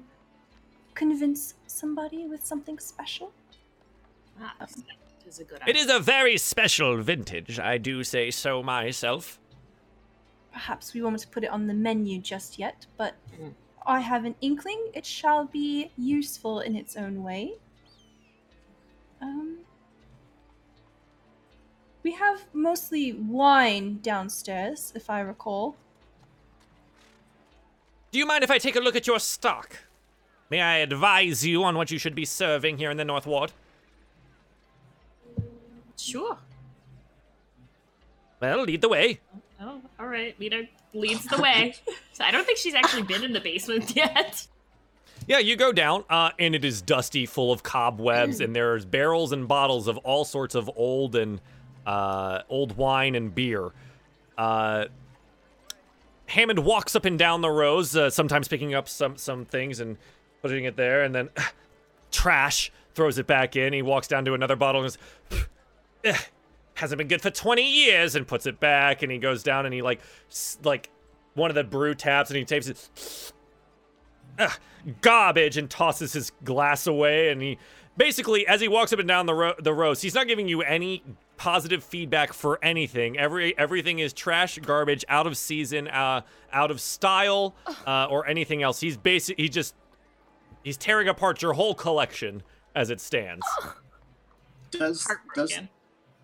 convince 0.94 1.56
somebody 1.68 2.28
with 2.28 2.46
something 2.46 2.80
special? 2.80 3.34
Ah, 4.40 4.54
that 4.58 4.70
is 5.28 5.40
a 5.40 5.44
good 5.44 5.60
It 5.68 5.76
is 5.76 5.90
a 5.90 6.00
very 6.00 6.38
special 6.38 6.96
vintage, 7.02 7.60
I 7.60 7.78
do 7.78 8.06
say 8.06 8.32
so 8.32 8.64
myself. 8.64 9.38
Perhaps 10.54 10.94
we 10.94 11.02
won't 11.02 11.30
put 11.32 11.44
it 11.44 11.50
on 11.50 11.68
the 11.68 11.74
menu 11.74 12.20
just 12.20 12.58
yet, 12.58 12.86
but 12.96 13.16
Mm. 13.38 13.54
I 13.86 14.00
have 14.00 14.24
an 14.24 14.36
inkling 14.40 14.92
it 14.94 15.06
shall 15.06 15.44
be 15.44 15.92
useful 15.98 16.62
in 16.62 16.78
its 16.78 16.96
own 16.96 17.22
way. 17.22 17.56
Um, 19.22 19.58
we 22.04 22.14
have 22.14 22.46
mostly 22.54 23.14
wine 23.14 24.00
downstairs, 24.02 24.94
if 24.96 25.10
I 25.10 25.20
recall. 25.20 25.76
Do 28.12 28.20
you 28.20 28.26
mind 28.26 28.44
if 28.44 28.52
I 28.52 28.58
take 28.58 28.76
a 28.76 28.80
look 28.80 28.96
at 28.96 29.06
your 29.06 29.20
stock? 29.20 29.78
May 30.50 30.62
I 30.62 30.78
advise 30.78 31.46
you 31.46 31.64
on 31.64 31.76
what 31.76 31.92
you 31.92 32.00
should 32.00 32.16
be 32.16 32.26
serving 32.26 32.78
here 32.78 32.90
in 32.90 32.98
the 32.98 33.06
North 33.06 33.28
Ward? 33.28 33.52
Sure. 35.96 36.38
Well, 38.40 38.64
lead 38.64 38.82
the 38.82 38.90
way. 38.90 39.20
Oh, 39.62 39.82
all 40.00 40.08
right. 40.08 40.40
Mina 40.40 40.64
leads 40.94 41.26
the 41.26 41.40
way. 41.40 41.76
so 42.14 42.24
I 42.24 42.32
don't 42.32 42.46
think 42.46 42.58
she's 42.58 42.74
actually 42.74 43.04
been 43.04 43.24
in 43.24 43.34
the 43.34 43.42
basement 43.42 43.96
yet. 43.96 44.48
Yeah, 45.28 45.38
you 45.38 45.56
go 45.56 45.72
down, 45.72 46.06
uh, 46.10 46.32
and 46.40 46.56
it 46.56 46.66
is 46.66 46.82
dusty, 46.82 47.28
full 47.28 47.52
of 47.52 47.62
cobwebs, 47.62 48.40
and 48.40 48.56
there's 48.56 48.86
barrels 48.86 49.32
and 49.32 49.48
bottles 49.48 49.88
of 49.88 49.98
all 50.00 50.26
sorts 50.26 50.56
of 50.56 50.72
old 50.76 51.16
and 51.16 51.40
uh, 51.90 52.44
old 52.50 52.78
wine 52.78 53.16
and 53.16 53.34
beer. 53.34 53.72
Uh, 54.38 54.86
Hammond 56.28 56.60
walks 56.60 56.96
up 56.96 57.04
and 57.04 57.18
down 57.18 57.42
the 57.42 57.50
rows, 57.50 57.96
uh, 57.96 58.12
sometimes 58.12 58.48
picking 58.48 58.76
up 58.76 58.88
some 58.88 59.18
some 59.18 59.44
things 59.46 59.80
and 59.80 59.98
putting 60.44 60.66
it 60.66 60.78
there, 60.78 61.02
and 61.02 61.16
then 61.16 61.30
trash 62.12 62.72
throws 62.94 63.18
it 63.18 63.26
back 63.26 63.56
in. 63.56 63.74
He 63.74 63.82
walks 63.82 64.08
down 64.08 64.24
to 64.26 64.36
another 64.36 64.56
bottle 64.56 64.84
and 64.84 64.96
goes, 65.32 65.48
"Eh, 66.04 66.18
hasn't 66.76 67.00
been 67.00 67.08
good 67.08 67.24
for 67.24 67.32
20 67.32 67.64
years, 67.64 68.14
and 68.16 68.28
puts 68.28 68.46
it 68.46 68.60
back. 68.60 69.02
And 69.02 69.12
he 69.12 69.18
goes 69.18 69.42
down 69.42 69.66
and 69.66 69.74
he 69.74 69.82
like 69.82 70.00
like 70.64 70.92
one 71.34 71.50
of 71.50 71.56
the 71.56 71.64
brew 71.64 71.96
taps 71.96 72.30
and 72.30 72.38
he 72.38 72.46
tapes 72.46 72.68
it. 72.68 73.34
Garbage 75.02 75.58
and 75.58 75.68
tosses 75.68 76.14
his 76.14 76.32
glass 76.44 76.86
away 76.86 77.30
and 77.32 77.42
he 77.42 77.58
basically 78.00 78.48
as 78.48 78.62
he 78.62 78.68
walks 78.68 78.92
up 78.94 78.98
and 78.98 79.08
down 79.08 79.28
the 79.28 79.34
ro- 79.34 79.54
the 79.60 79.74
rows 79.74 80.02
he's 80.02 80.16
not 80.16 80.26
giving 80.26 80.48
you 80.48 80.62
any 80.62 81.04
positive 81.38 81.84
feedback 81.84 82.34
for 82.34 82.58
anything. 82.64 83.18
Every 83.18 83.56
everything 83.58 84.00
is 84.00 84.14
trash 84.14 84.58
garbage 84.60 85.06
out 85.08 85.28
of 85.28 85.38
season 85.38 85.88
uh 85.88 86.22
out 86.52 86.72
of 86.72 86.82
style 86.82 87.56
uh, 87.86 88.08
or 88.10 88.26
anything 88.26 88.64
else. 88.64 88.80
He's 88.80 88.98
basic 88.98 89.38
he 89.38 89.48
just 89.48 89.76
he's 90.64 90.78
tearing 90.78 91.08
apart 91.08 91.42
your 91.42 91.54
whole 91.54 91.76
collection 91.76 92.42
as 92.76 92.90
it 92.90 93.00
stands. 93.00 93.46
Does 94.72 95.08
does 95.36 95.60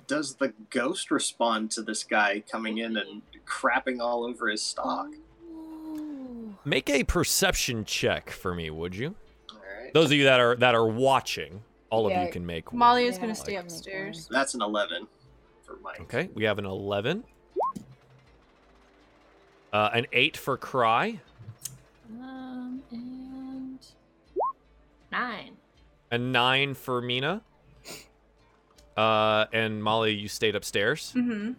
does 0.08 0.36
the 0.36 0.54
ghost 0.70 1.12
respond 1.12 1.72
to 1.72 1.82
this 1.82 2.04
guy 2.04 2.44
coming 2.52 2.78
in 2.80 2.98
and 2.98 3.22
crapping 3.46 4.00
all 4.00 4.26
over 4.26 4.50
his 4.50 4.64
stock? 4.64 5.08
Make 6.64 6.90
a 6.90 7.04
perception 7.04 7.86
check 7.86 8.30
for 8.30 8.56
me 8.56 8.70
would 8.70 8.96
you? 8.96 9.08
All 9.08 9.14
right, 9.14 9.25
those 9.96 10.08
of 10.08 10.12
you 10.18 10.26
that 10.26 10.42
are 10.42 10.58
that 10.58 10.76
are 10.76 10.86
watching 10.86 11.64
all 11.90 12.06
of 12.06 12.12
you 12.22 12.30
can 12.30 12.46
make 12.46 12.74
one. 12.74 12.80
Molly 12.80 13.06
is 13.06 13.16
Yeah, 13.16 13.22
gonna 13.22 13.36
stay 13.36 13.56
upstairs. 13.56 14.28
that's 14.30 14.54
an 14.54 14.62
eleven 14.62 15.08
for 15.64 15.78
Mike. 15.82 16.02
Okay, 16.02 16.30
we 16.36 16.44
have 16.44 16.60
an 16.60 16.66
11. 16.66 17.24
Uh, 19.72 19.90
an 19.94 20.06
8 20.14 20.38
for 20.38 20.58
Cry. 20.58 21.20
Um, 22.20 22.82
and 22.92 23.80
nine. 25.12 25.58
A 26.12 26.18
9 26.18 26.74
for 26.76 27.02
Mina. 27.02 27.42
Uh, 28.96 29.46
and 29.52 29.84
Molly, 29.84 30.14
you 30.14 30.28
stayed 30.30 30.56
upstairs. 30.56 31.14
Mm-hmm. 31.16 31.54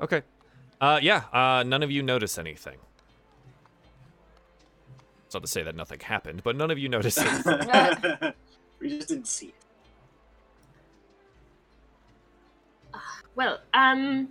Okay. 0.00 0.22
Uh, 0.80 1.00
yeah, 1.02 1.22
uh, 1.32 1.62
none 1.64 1.82
of 1.82 1.90
you 1.90 2.02
notice 2.02 2.38
anything. 2.38 2.78
It's 5.32 5.34
not 5.34 5.44
to 5.44 5.50
say 5.50 5.62
that 5.62 5.74
nothing 5.74 6.00
happened, 6.00 6.42
but 6.44 6.56
none 6.56 6.70
of 6.70 6.78
you 6.78 6.90
noticed 6.90 7.16
anything. 7.16 7.60
we 8.80 8.90
just 8.90 9.08
didn't 9.08 9.26
see 9.26 9.46
it. 9.46 9.54
Well, 13.34 13.60
um, 13.72 14.28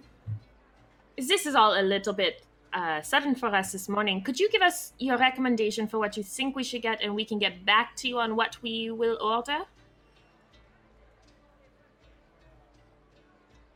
this 1.17 1.47
is 1.47 1.55
all 1.55 1.73
a 1.73 1.81
little 1.81 2.13
bit 2.13 2.43
uh, 2.71 3.01
sudden 3.01 3.33
for 3.33 3.47
us 3.47 3.71
this 3.71 3.89
morning. 3.89 4.21
Could 4.21 4.39
you 4.39 4.47
give 4.51 4.61
us 4.61 4.93
your 4.99 5.17
recommendation 5.17 5.87
for 5.87 5.97
what 5.97 6.17
you 6.17 6.21
think 6.21 6.55
we 6.55 6.63
should 6.63 6.83
get, 6.83 7.01
and 7.01 7.15
we 7.15 7.25
can 7.25 7.39
get 7.39 7.65
back 7.65 7.95
to 7.95 8.07
you 8.07 8.19
on 8.19 8.35
what 8.35 8.61
we 8.61 8.91
will 8.91 9.17
order? 9.19 9.61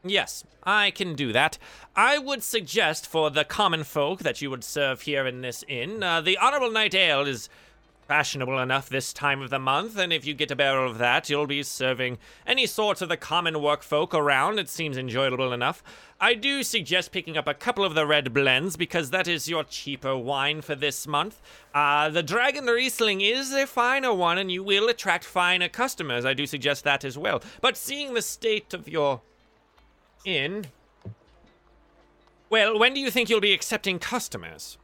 Yes, 0.07 0.43
I 0.63 0.91
can 0.91 1.15
do 1.15 1.33
that. 1.33 1.57
I 1.95 2.19
would 2.19 2.43
suggest 2.43 3.07
for 3.07 3.31
the 3.31 3.43
common 3.43 3.83
folk 3.83 4.19
that 4.19 4.39
you 4.39 4.51
would 4.51 4.63
serve 4.63 5.01
here 5.01 5.25
in 5.25 5.41
this 5.41 5.63
inn, 5.67 6.03
uh, 6.03 6.21
the 6.21 6.37
Honorable 6.37 6.69
Night 6.71 6.93
Ale 6.93 7.25
is 7.25 7.49
fashionable 8.07 8.59
enough 8.59 8.87
this 8.87 9.11
time 9.11 9.41
of 9.41 9.49
the 9.49 9.57
month, 9.57 9.97
and 9.97 10.13
if 10.13 10.23
you 10.23 10.35
get 10.35 10.51
a 10.51 10.55
barrel 10.55 10.87
of 10.91 10.99
that, 10.99 11.27
you'll 11.27 11.47
be 11.47 11.63
serving 11.63 12.19
any 12.45 12.67
sorts 12.67 13.01
of 13.01 13.09
the 13.09 13.17
common 13.17 13.59
work 13.63 13.81
folk 13.81 14.13
around. 14.13 14.59
It 14.59 14.69
seems 14.69 14.95
enjoyable 14.95 15.51
enough. 15.51 15.81
I 16.21 16.35
do 16.35 16.61
suggest 16.61 17.11
picking 17.11 17.35
up 17.35 17.47
a 17.47 17.55
couple 17.55 17.83
of 17.83 17.95
the 17.95 18.05
red 18.05 18.31
blends 18.31 18.77
because 18.77 19.09
that 19.09 19.27
is 19.27 19.49
your 19.49 19.63
cheaper 19.63 20.15
wine 20.15 20.61
for 20.61 20.75
this 20.75 21.07
month. 21.07 21.41
Uh, 21.73 22.09
the 22.09 22.21
Dragon 22.21 22.65
Riesling 22.65 23.21
is 23.21 23.51
a 23.51 23.65
finer 23.65 24.13
one, 24.13 24.37
and 24.37 24.51
you 24.51 24.61
will 24.61 24.87
attract 24.87 25.23
finer 25.23 25.67
customers. 25.67 26.25
I 26.25 26.35
do 26.35 26.45
suggest 26.45 26.83
that 26.83 27.03
as 27.03 27.17
well. 27.17 27.41
But 27.59 27.75
seeing 27.75 28.13
the 28.13 28.21
state 28.21 28.71
of 28.71 28.87
your 28.87 29.21
inn, 30.25 30.65
well, 32.49 32.77
when 32.77 32.93
do 32.93 32.99
you 32.99 33.09
think 33.09 33.29
you'll 33.29 33.41
be 33.41 33.53
accepting 33.53 33.99
customers? 33.99 34.77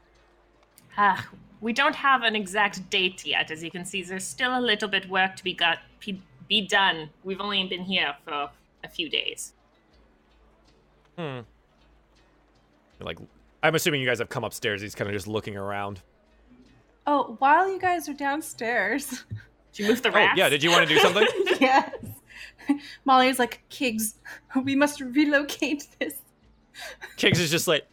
Ah, 0.98 1.28
we 1.62 1.74
don't 1.74 1.96
have 1.96 2.24
an 2.24 2.36
exact 2.36 2.90
date 2.90 3.26
yet. 3.26 3.52
As 3.52 3.64
you 3.64 3.72
can 3.72 3.86
see, 3.86 4.04
there's 4.04 4.26
still 4.26 4.58
a 4.58 4.60
little 4.60 4.90
bit 4.90 5.08
work 5.10 5.36
to 5.36 5.44
be 5.44 5.54
got 5.54 5.80
be, 6.00 6.22
be 6.48 6.68
done. 6.68 7.10
We've 7.24 7.40
only 7.40 7.64
been 7.68 7.84
here 7.84 8.16
for 8.26 8.50
a 8.84 8.90
few 8.90 9.10
days. 9.10 9.54
Hmm. 11.18 11.40
Like, 13.00 13.20
I'm 13.64 13.76
assuming 13.76 14.02
you 14.02 14.08
guys 14.08 14.20
have 14.20 14.30
come 14.30 14.44
upstairs. 14.44 14.82
He's 14.82 14.96
kind 14.96 15.10
of 15.10 15.14
just 15.14 15.28
looking 15.28 15.56
around. 15.56 16.02
Oh, 17.08 17.36
while 17.40 17.72
you 17.72 17.80
guys 17.80 18.08
are 18.10 18.14
downstairs, 18.14 19.24
Did 19.74 19.84
you 19.84 19.88
move 19.88 20.02
the 20.02 20.10
Oh, 20.16 20.28
yeah. 20.36 20.50
Did 20.50 20.64
you 20.64 20.72
want 20.72 20.88
to 20.88 20.94
do 20.94 21.00
something? 21.00 21.28
yes, 21.60 21.90
Molly's 23.06 23.40
like, 23.40 23.64
Kigs, 23.70 24.16
we 24.64 24.76
must 24.76 25.02
relocate 25.02 25.88
this. 26.00 26.16
Kiggs 27.18 27.40
is 27.40 27.52
just 27.52 27.68
like, 27.68 27.86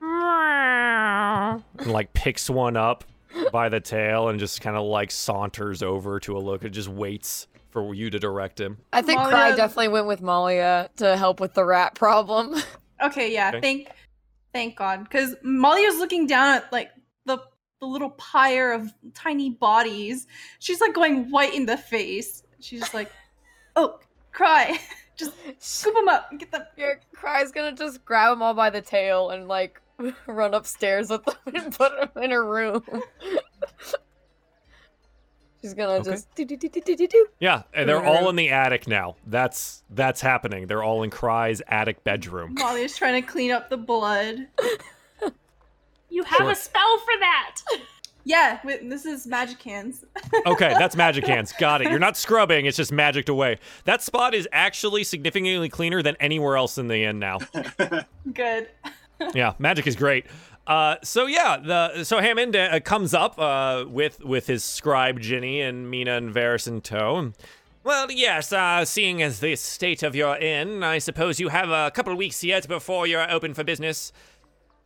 and 0.00 1.62
like 1.86 2.12
picks 2.12 2.48
one 2.48 2.76
up 2.76 3.04
by 3.52 3.68
the 3.68 3.80
tail 3.80 4.28
and 4.28 4.38
just 4.38 4.60
kind 4.60 4.76
of 4.76 4.84
like 4.84 5.10
saunters 5.10 5.82
over 5.82 6.18
to 6.20 6.36
a 6.36 6.40
look 6.40 6.64
and 6.64 6.72
just 6.72 6.88
waits 6.88 7.46
for 7.70 7.94
you 7.94 8.08
to 8.10 8.18
direct 8.18 8.60
him. 8.60 8.78
I 8.92 9.02
think 9.02 9.18
Malia- 9.18 9.30
Cry 9.30 9.52
definitely 9.52 9.88
went 9.88 10.06
with 10.06 10.22
Malia 10.22 10.64
uh, 10.64 10.88
to 10.96 11.16
help 11.16 11.40
with 11.40 11.54
the 11.54 11.64
rat 11.64 11.94
problem. 11.94 12.54
Okay, 13.02 13.32
yeah, 13.32 13.50
Okay. 13.50 13.60
thank, 13.60 13.88
thank 14.54 14.76
God, 14.76 15.04
because 15.04 15.34
Molly 15.42 15.84
was 15.84 15.98
looking 15.98 16.26
down 16.26 16.56
at 16.56 16.72
like 16.72 16.90
the 17.26 17.38
the 17.80 17.86
little 17.86 18.10
pyre 18.10 18.72
of 18.72 18.90
tiny 19.12 19.50
bodies. 19.50 20.26
She's 20.60 20.80
like 20.80 20.94
going 20.94 21.30
white 21.30 21.52
in 21.54 21.66
the 21.66 21.76
face. 21.76 22.42
She's 22.60 22.80
just 22.80 22.94
like, 22.94 23.10
oh, 23.76 23.98
cry, 24.32 24.78
just 25.16 25.32
scoop 25.58 25.94
them 25.94 26.08
up, 26.08 26.28
and 26.30 26.40
get 26.40 26.50
them. 26.50 26.62
Your 26.76 27.00
Cry's 27.14 27.52
gonna 27.52 27.72
just 27.72 28.04
grab 28.04 28.32
them 28.32 28.42
all 28.42 28.54
by 28.54 28.70
the 28.70 28.80
tail 28.82 29.30
and 29.30 29.48
like 29.48 29.80
run 30.26 30.54
upstairs 30.54 31.10
with 31.10 31.24
them 31.24 31.34
and 31.54 31.74
put 31.74 31.92
them 32.14 32.22
in 32.22 32.30
her 32.30 32.44
room. 32.44 32.82
She's 35.62 35.74
gonna 35.74 35.94
Okay. 35.94 36.10
just 36.12 36.32
do 36.34 36.44
do 36.44 36.56
do 36.56 36.68
do 36.68 36.80
do 36.80 36.94
do 36.96 37.06
do. 37.08 37.26
Yeah, 37.40 37.62
and 37.74 37.88
they're 37.88 38.04
all 38.04 38.28
in 38.28 38.36
the 38.36 38.50
attic 38.50 38.86
now. 38.86 39.16
That's 39.26 39.82
that's 39.90 40.20
happening. 40.20 40.66
They're 40.66 40.82
all 40.82 41.02
in 41.02 41.10
Cry's 41.10 41.60
attic 41.66 42.04
bedroom. 42.04 42.54
Molly's 42.58 42.96
trying 42.96 43.20
to 43.20 43.26
clean 43.28 43.50
up 43.50 43.68
the 43.68 43.76
blood. 43.78 44.46
You 46.08 46.22
have 46.22 46.36
Sure. 46.38 46.50
a 46.50 46.54
spell 46.54 46.98
for 46.98 47.12
that. 47.18 47.56
Yeah, 48.26 48.58
wait, 48.64 48.90
this 48.90 49.06
is 49.06 49.24
magic 49.24 49.62
hands. 49.62 50.04
Okay, 50.46 50.74
that's 50.78 50.96
magic 50.96 51.26
hands. 51.26 51.52
Got 51.58 51.82
it. 51.82 51.90
You're 51.90 51.98
not 51.98 52.16
scrubbing, 52.16 52.66
it's 52.66 52.76
just 52.76 52.92
magicked 52.92 53.28
away. 53.28 53.58
That 53.84 54.02
spot 54.02 54.34
is 54.34 54.48
actually 54.52 55.04
significantly 55.04 55.68
cleaner 55.68 56.02
than 56.02 56.16
anywhere 56.20 56.56
else 56.56 56.76
in 56.78 56.88
the 56.88 57.04
inn 57.04 57.18
now. 57.18 57.38
Good. 58.32 58.68
yeah, 59.34 59.54
magic 59.58 59.86
is 59.86 59.96
great. 59.96 60.26
Uh, 60.66 60.96
so 61.02 61.26
yeah, 61.26 61.56
the 61.58 62.04
so 62.04 62.20
Hammond 62.20 62.56
uh, 62.56 62.80
comes 62.80 63.14
up 63.14 63.38
uh, 63.38 63.84
with 63.88 64.24
with 64.24 64.46
his 64.48 64.64
scribe 64.64 65.20
Ginny 65.20 65.60
and 65.60 65.88
Mina 65.90 66.16
and 66.16 66.34
Varys 66.34 66.66
in 66.66 66.80
tow. 66.80 67.32
Well, 67.84 68.10
yes. 68.10 68.52
Uh, 68.52 68.84
seeing 68.84 69.22
as 69.22 69.38
the 69.38 69.54
state 69.54 70.02
of 70.02 70.16
your 70.16 70.36
inn, 70.36 70.82
I 70.82 70.98
suppose 70.98 71.38
you 71.38 71.50
have 71.50 71.70
a 71.70 71.92
couple 71.92 72.12
of 72.12 72.18
weeks 72.18 72.42
yet 72.42 72.66
before 72.66 73.06
you're 73.06 73.30
open 73.30 73.54
for 73.54 73.62
business. 73.62 74.12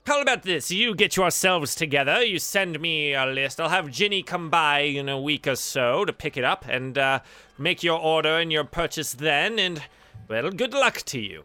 How 0.07 0.21
about 0.23 0.43
this? 0.43 0.71
You 0.71 0.95
get 0.95 1.17
yourselves 1.17 1.75
together. 1.75 2.25
You 2.25 2.39
send 2.39 2.81
me 2.81 3.13
a 3.15 3.27
list. 3.27 3.61
I'll 3.61 3.69
have 3.69 3.91
Ginny 3.91 4.23
come 4.23 4.51
by 4.51 4.81
in 4.81 5.09
a 5.09 5.21
week 5.21 5.47
or 5.47 5.55
so 5.57 6.05
to 6.05 6.13
pick 6.13 6.37
it 6.37 6.45
up 6.45 6.65
and 6.67 6.97
uh, 6.99 7.21
make 7.59 7.83
your 7.83 7.99
order 8.01 8.39
and 8.39 8.51
your 8.51 8.65
purchase 8.65 9.13
then. 9.13 9.59
And 9.59 9.83
well, 10.29 10.51
good 10.51 10.73
luck 10.73 10.97
to 11.07 11.21
you. 11.21 11.45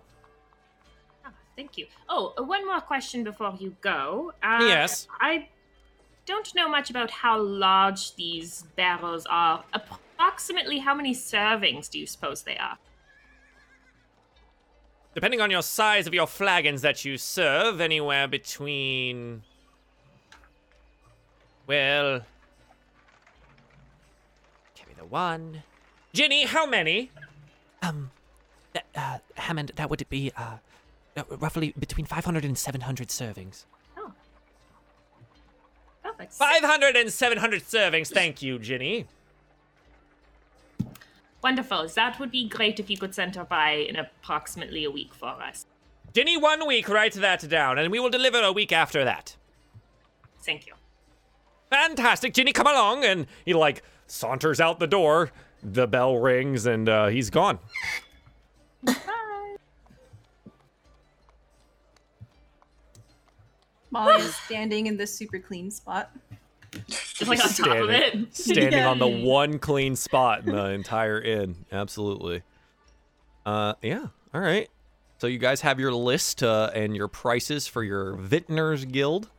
Ah, 1.26 1.32
Thank 1.56 1.78
you. 1.78 1.88
Oh, 2.10 2.34
uh, 2.38 2.43
one 2.43 2.66
more 2.66 2.82
question 2.82 3.24
before 3.24 3.53
you 3.60 3.76
go. 3.82 4.34
Uh, 4.41 4.60
Yes. 4.62 5.08
I 5.20 5.49
don't 6.26 6.56
know 6.56 6.68
much 6.68 6.89
about 6.89 7.12
how 7.12 7.39
large 7.39 8.16
these 8.16 8.64
barrels 8.76 9.28
are. 9.30 9.64
Approximately 9.74 10.80
how 10.80 10.95
many 10.95 11.14
servings 11.14 11.89
do 11.89 11.99
you 11.99 12.08
suppose 12.08 12.43
they 12.43 12.58
are? 12.58 12.78
Depending 15.16 15.39
on 15.39 15.49
your 15.49 15.61
size 15.61 16.07
of 16.07 16.13
your 16.13 16.28
flagons 16.28 16.82
that 16.82 17.05
you 17.05 17.18
serve, 17.18 17.80
anywhere 17.80 18.28
between. 18.28 19.43
Well. 21.66 22.22
Carry 24.76 24.93
the 24.97 25.05
one. 25.05 25.63
Ginny, 26.13 26.45
how 26.45 26.66
many? 26.66 27.11
Um, 27.82 28.11
uh, 28.95 29.20
Hammond, 29.36 29.72
that 29.78 29.89
would 29.89 30.05
be, 30.09 30.34
uh, 30.36 30.57
uh, 31.16 31.24
roughly 31.30 31.74
between 31.80 32.05
500 32.05 32.43
and 32.43 32.57
700 32.57 33.07
servings. 33.07 33.63
Oh. 33.97 34.11
Perfect. 36.03 36.34
500 36.34 36.97
and 36.97 37.11
700 37.11 37.61
servings. 37.63 38.07
Thank 38.09 38.41
you, 38.41 38.59
Ginny. 38.59 39.07
Wonderful. 41.46 41.88
That 41.89 42.20
would 42.20 42.32
be 42.32 42.50
great 42.50 42.80
if 42.80 42.89
you 42.89 42.98
could 42.98 43.14
send 43.14 43.36
her 43.36 43.43
by 43.43 43.74
in 43.74 43.98
approximately 43.98 44.84
a 44.84 44.89
week 44.89 45.14
for 45.14 45.28
us. 45.28 45.68
Ginny, 46.12 46.38
one 46.38 46.66
week, 46.66 46.89
write 46.89 47.14
that 47.14 47.48
down, 47.48 47.78
and 47.78 47.91
we 47.91 48.00
will 48.00 48.10
deliver 48.10 48.41
a 48.41 48.52
week 48.52 48.72
after 48.72 49.06
that. 49.06 49.36
Thank 50.41 50.66
you. 50.66 50.74
Fantastic, 51.70 52.34
Ginny, 52.34 52.52
come 52.52 52.66
along. 52.66 53.06
And 53.06 53.28
he, 53.46 53.54
like, 53.54 53.84
saunters 54.08 54.60
out 54.60 54.80
the 54.80 54.88
door. 54.88 55.30
The 55.62 55.86
bell 55.86 56.18
rings, 56.18 56.66
and 56.66 56.89
uh, 56.89 57.10
he's 57.10 57.30
gone. 57.30 57.60
Bye. 58.84 58.96
Molly 63.91 64.16
is 64.16 64.36
standing 64.36 64.88
in 64.88 64.98
this 64.98 65.14
super 65.14 65.38
clean 65.38 65.70
spot. 65.70 66.10
Just 66.88 67.28
like 67.28 67.39
on 67.43 67.49
top 67.49 67.67
of 67.67 67.89
Standing- 67.89 68.21
it. 68.23 68.36
standing 68.36 68.84
on 68.84 68.99
the 68.99 69.07
one 69.07 69.59
clean 69.59 69.95
spot 69.95 70.45
in 70.45 70.55
the 70.55 70.69
entire 70.69 71.19
inn. 71.19 71.65
Absolutely. 71.71 72.41
Uh, 73.45 73.73
yeah. 73.82 74.07
All 74.34 74.41
right. 74.41 74.69
So 75.19 75.28
you 75.28 75.38
guys 75.38 75.61
have 75.61 75.80
your 75.80 75.93
list 75.93 76.43
uh, 76.43 76.71
and 76.73 76.95
your 76.95 77.07
prices 77.07 77.67
for 77.67 77.84
your 77.84 78.15
Vintners 78.15 78.86
Guild. 78.91 79.30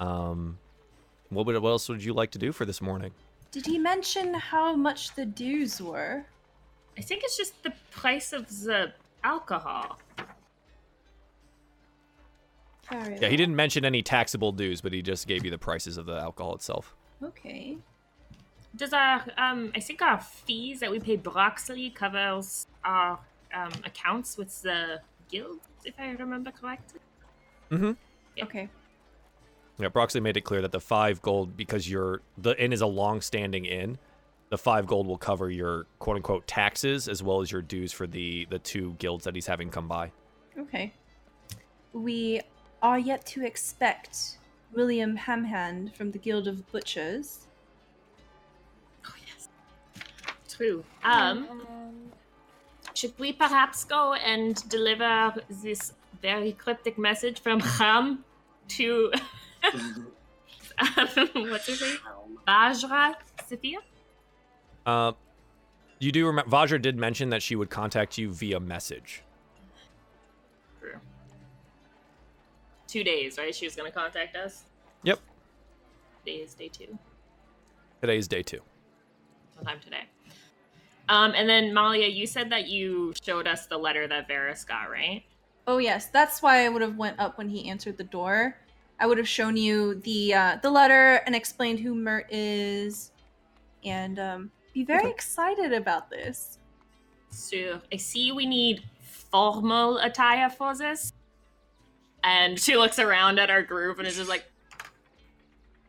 Um, 0.00 0.58
what 1.30 1.46
would 1.46 1.58
what 1.60 1.68
else 1.70 1.88
would 1.88 2.02
you 2.02 2.12
like 2.12 2.30
to 2.32 2.38
do 2.38 2.52
for 2.52 2.64
this 2.64 2.80
morning? 2.80 3.12
Did 3.52 3.66
he 3.66 3.78
mention 3.78 4.34
how 4.34 4.74
much 4.74 5.14
the 5.14 5.24
dues 5.24 5.80
were? 5.80 6.24
I 6.96 7.00
think 7.00 7.22
it's 7.22 7.36
just 7.36 7.62
the 7.62 7.72
price 7.90 8.32
of 8.32 8.48
the 8.62 8.92
alcohol. 9.24 9.98
Carry 12.88 13.18
Yeah, 13.20 13.28
he 13.28 13.36
didn't 13.36 13.56
mention 13.56 13.84
any 13.84 14.02
taxable 14.02 14.52
dues, 14.52 14.80
but 14.80 14.92
he 14.92 15.02
just 15.02 15.26
gave 15.26 15.44
you 15.44 15.50
the 15.50 15.58
prices 15.58 15.96
of 15.96 16.06
the 16.06 16.18
alcohol 16.18 16.54
itself. 16.54 16.94
Okay. 17.22 17.78
Does 18.76 18.92
our 18.92 19.24
um 19.36 19.72
I 19.74 19.80
think 19.80 20.02
our 20.02 20.20
fees 20.20 20.80
that 20.80 20.90
we 20.90 21.00
pay 21.00 21.16
Broxley 21.16 21.94
covers 21.94 22.66
our 22.84 23.18
um 23.54 23.72
accounts 23.84 24.36
with 24.36 24.62
the 24.62 25.00
guild, 25.30 25.60
if 25.84 25.94
I 25.98 26.10
remember 26.10 26.50
correctly. 26.50 27.00
Mm-hmm. 27.70 27.92
Okay. 28.42 28.68
Yeah, 29.78 29.88
Broxley 29.88 30.22
made 30.22 30.36
it 30.36 30.40
clear 30.42 30.62
that 30.62 30.72
the 30.72 30.80
five 30.80 31.22
gold, 31.22 31.56
because 31.56 31.88
your 31.88 32.22
the 32.36 32.60
inn 32.62 32.72
is 32.72 32.80
a 32.80 32.86
long-standing 32.86 33.64
inn, 33.64 33.98
the 34.50 34.58
five 34.58 34.86
gold 34.86 35.06
will 35.06 35.18
cover 35.18 35.50
your 35.50 35.86
quote-unquote 35.98 36.46
taxes 36.46 37.08
as 37.08 37.22
well 37.22 37.40
as 37.40 37.52
your 37.52 37.62
dues 37.62 37.92
for 37.92 38.06
the 38.06 38.46
the 38.50 38.58
two 38.58 38.94
guilds 38.98 39.24
that 39.24 39.34
he's 39.34 39.46
having 39.46 39.70
come 39.70 39.86
by. 39.88 40.10
Okay. 40.58 40.92
we 41.92 42.40
are 42.82 42.98
yet 42.98 43.26
to 43.26 43.44
expect 43.44 44.38
William 44.72 45.16
Hamhand 45.16 45.94
from 45.94 46.12
the 46.12 46.18
Guild 46.18 46.46
of 46.46 46.70
Butchers. 46.70 47.46
Oh 49.06 49.14
yes. 49.26 49.48
True. 50.48 50.84
Um, 51.04 51.48
should 52.94 53.18
we 53.18 53.32
perhaps 53.32 53.84
go 53.84 54.14
and 54.14 54.68
deliver 54.68 55.34
this 55.48 55.92
very 56.20 56.52
cryptic 56.52 56.98
message 56.98 57.40
from 57.40 57.60
Ham 57.60 58.24
to 58.68 59.12
what's 61.34 61.66
his 61.66 61.80
name? 61.80 61.98
Vajra 62.46 63.14
Safahr? 63.48 63.76
Uh, 64.86 65.12
you 65.98 66.12
do 66.12 66.26
remember 66.26 66.50
Vajra 66.50 66.80
did 66.80 66.96
mention 66.96 67.30
that 67.30 67.42
she 67.42 67.56
would 67.56 67.70
contact 67.70 68.18
you 68.18 68.30
via 68.30 68.60
message. 68.60 69.22
Two 72.88 73.04
days, 73.04 73.38
right? 73.38 73.54
She 73.54 73.66
was 73.66 73.76
gonna 73.76 73.92
contact 73.92 74.34
us. 74.34 74.64
Yep. 75.04 75.20
Today 76.24 76.38
is 76.38 76.54
day 76.54 76.68
two. 76.68 76.98
Today 78.00 78.16
is 78.16 78.26
day 78.26 78.42
two. 78.42 78.60
Sometime 79.54 79.78
today. 79.80 80.04
Um, 81.10 81.32
and 81.36 81.48
then 81.48 81.72
Malia, 81.72 82.08
you 82.08 82.26
said 82.26 82.50
that 82.50 82.66
you 82.66 83.12
showed 83.22 83.46
us 83.46 83.66
the 83.66 83.76
letter 83.76 84.06
that 84.08 84.28
Varys 84.28 84.66
got, 84.66 84.90
right? 84.90 85.22
Oh 85.66 85.78
yes, 85.78 86.06
that's 86.06 86.40
why 86.40 86.64
I 86.64 86.70
would 86.70 86.80
have 86.80 86.96
went 86.96 87.20
up 87.20 87.36
when 87.36 87.48
he 87.48 87.68
answered 87.68 87.98
the 87.98 88.04
door. 88.04 88.56
I 88.98 89.06
would 89.06 89.18
have 89.18 89.28
shown 89.28 89.56
you 89.56 89.96
the 89.96 90.32
uh, 90.34 90.56
the 90.62 90.70
letter 90.70 91.16
and 91.26 91.36
explained 91.36 91.78
who 91.80 91.94
Mirt 91.94 92.26
is, 92.30 93.12
and 93.84 94.18
um, 94.18 94.50
be 94.72 94.82
very 94.82 95.10
excited 95.10 95.72
about 95.72 96.08
this. 96.08 96.58
So 97.30 97.80
I 97.92 97.96
see 97.96 98.32
we 98.32 98.46
need 98.46 98.82
formal 99.30 99.98
attire 99.98 100.48
for 100.48 100.74
this. 100.74 101.12
And 102.24 102.58
she 102.58 102.76
looks 102.76 102.98
around 102.98 103.38
at 103.38 103.50
our 103.50 103.62
group 103.62 103.98
and 103.98 104.06
is 104.06 104.16
just 104.16 104.28
like, 104.28 104.44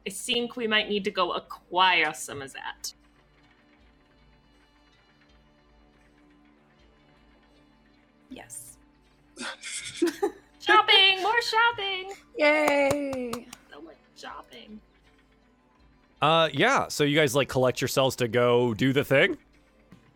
I 0.06 0.10
think 0.10 0.56
we 0.56 0.68
might 0.68 0.90
need 0.90 1.04
to 1.06 1.12
go 1.12 1.32
acquire 1.32 2.14
some 2.14 2.42
of 2.42 2.54
that. 2.54 2.94
Yes. 8.30 8.78
Shopping! 10.60 11.24
More 11.24 11.42
shopping! 11.42 12.14
Yay! 12.38 13.48
So 13.72 13.82
much 13.82 13.96
shopping. 14.16 14.80
Uh, 16.22 16.50
yeah. 16.54 16.88
So 16.90 17.04
you 17.04 17.18
guys 17.18 17.36
like 17.36 17.50
collect 17.50 17.82
yourselves 17.82 18.16
to 18.18 18.28
go 18.28 18.74
do 18.74 18.94
the 18.94 19.04
thing. 19.04 19.38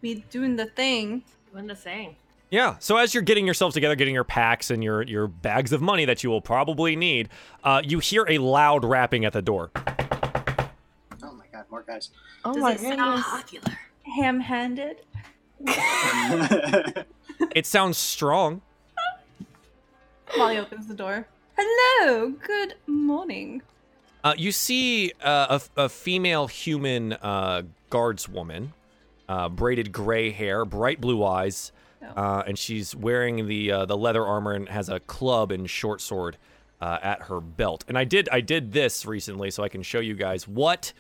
We 0.02 0.16
doing 0.30 0.56
the 0.56 0.66
thing. 0.68 1.24
Doing 1.52 1.68
the 1.68 1.76
thing. 1.76 2.16
Yeah. 2.54 2.76
So 2.78 2.98
as 2.98 3.16
you're 3.16 3.24
getting 3.24 3.46
yourselves 3.46 3.74
together, 3.74 3.96
getting 3.96 4.14
your 4.14 4.24
packs 4.24 4.70
and 4.70 4.84
your 4.84 5.02
your 5.02 5.26
bags 5.26 5.74
of 5.74 5.82
money 5.82 6.06
that 6.06 6.24
you 6.24 6.30
will 6.30 6.40
probably 6.40 6.96
need, 6.96 7.30
uh, 7.64 7.82
you 7.84 7.98
hear 7.98 8.28
a 8.30 8.38
loud 8.38 8.86
rapping 8.86 9.26
at 9.26 9.34
the 9.34 9.42
door. 9.42 9.72
Oh 9.76 11.34
my 11.34 11.46
god, 11.52 11.66
more 11.72 11.82
guys. 11.82 12.12
Oh 12.46 12.54
Does 12.54 12.62
my 12.62 12.74
it 12.74 12.80
sound 12.80 12.98
goodness. 13.00 13.26
popular? 13.28 13.80
Ham-handed. 14.16 14.98
It 17.56 17.66
sounds 17.66 17.98
strong. 17.98 18.62
Molly 20.38 20.58
opens 20.58 20.88
the 20.88 20.94
door. 20.94 21.28
Hello. 21.58 22.30
Good 22.30 22.76
morning. 22.88 23.62
Uh, 24.24 24.34
you 24.38 24.52
see 24.52 25.12
uh, 25.24 25.60
a, 25.76 25.84
a 25.84 25.90
female 25.90 26.48
human 26.48 27.14
uh, 27.14 27.64
guardswoman, 27.92 28.70
uh, 29.28 29.50
braided 29.50 29.92
gray 29.92 30.32
hair, 30.32 30.66
bright 30.66 31.02
blue 31.02 31.24
eyes. 31.24 31.72
Uh, 32.16 32.44
and 32.46 32.58
she's 32.58 32.96
wearing 32.96 33.48
the 33.48 33.72
uh, 33.72 33.86
the 33.86 33.98
leather 33.98 34.26
armor 34.26 34.54
and 34.54 34.70
has 34.70 34.90
a 34.90 35.00
club 35.00 35.52
and 35.52 35.70
short 35.70 36.02
sword 36.02 36.38
uh, 36.82 37.00
at 37.02 37.24
her 37.24 37.40
belt. 37.40 37.86
And 37.88 37.98
I 37.98 38.04
did 38.04 38.30
I 38.32 38.42
did 38.42 38.72
this 38.72 39.06
recently, 39.06 39.52
so 39.52 39.64
I 39.64 39.70
can 39.70 39.84
show 39.84 40.00
you 40.00 40.16
guys 40.16 40.48
what 40.48 40.94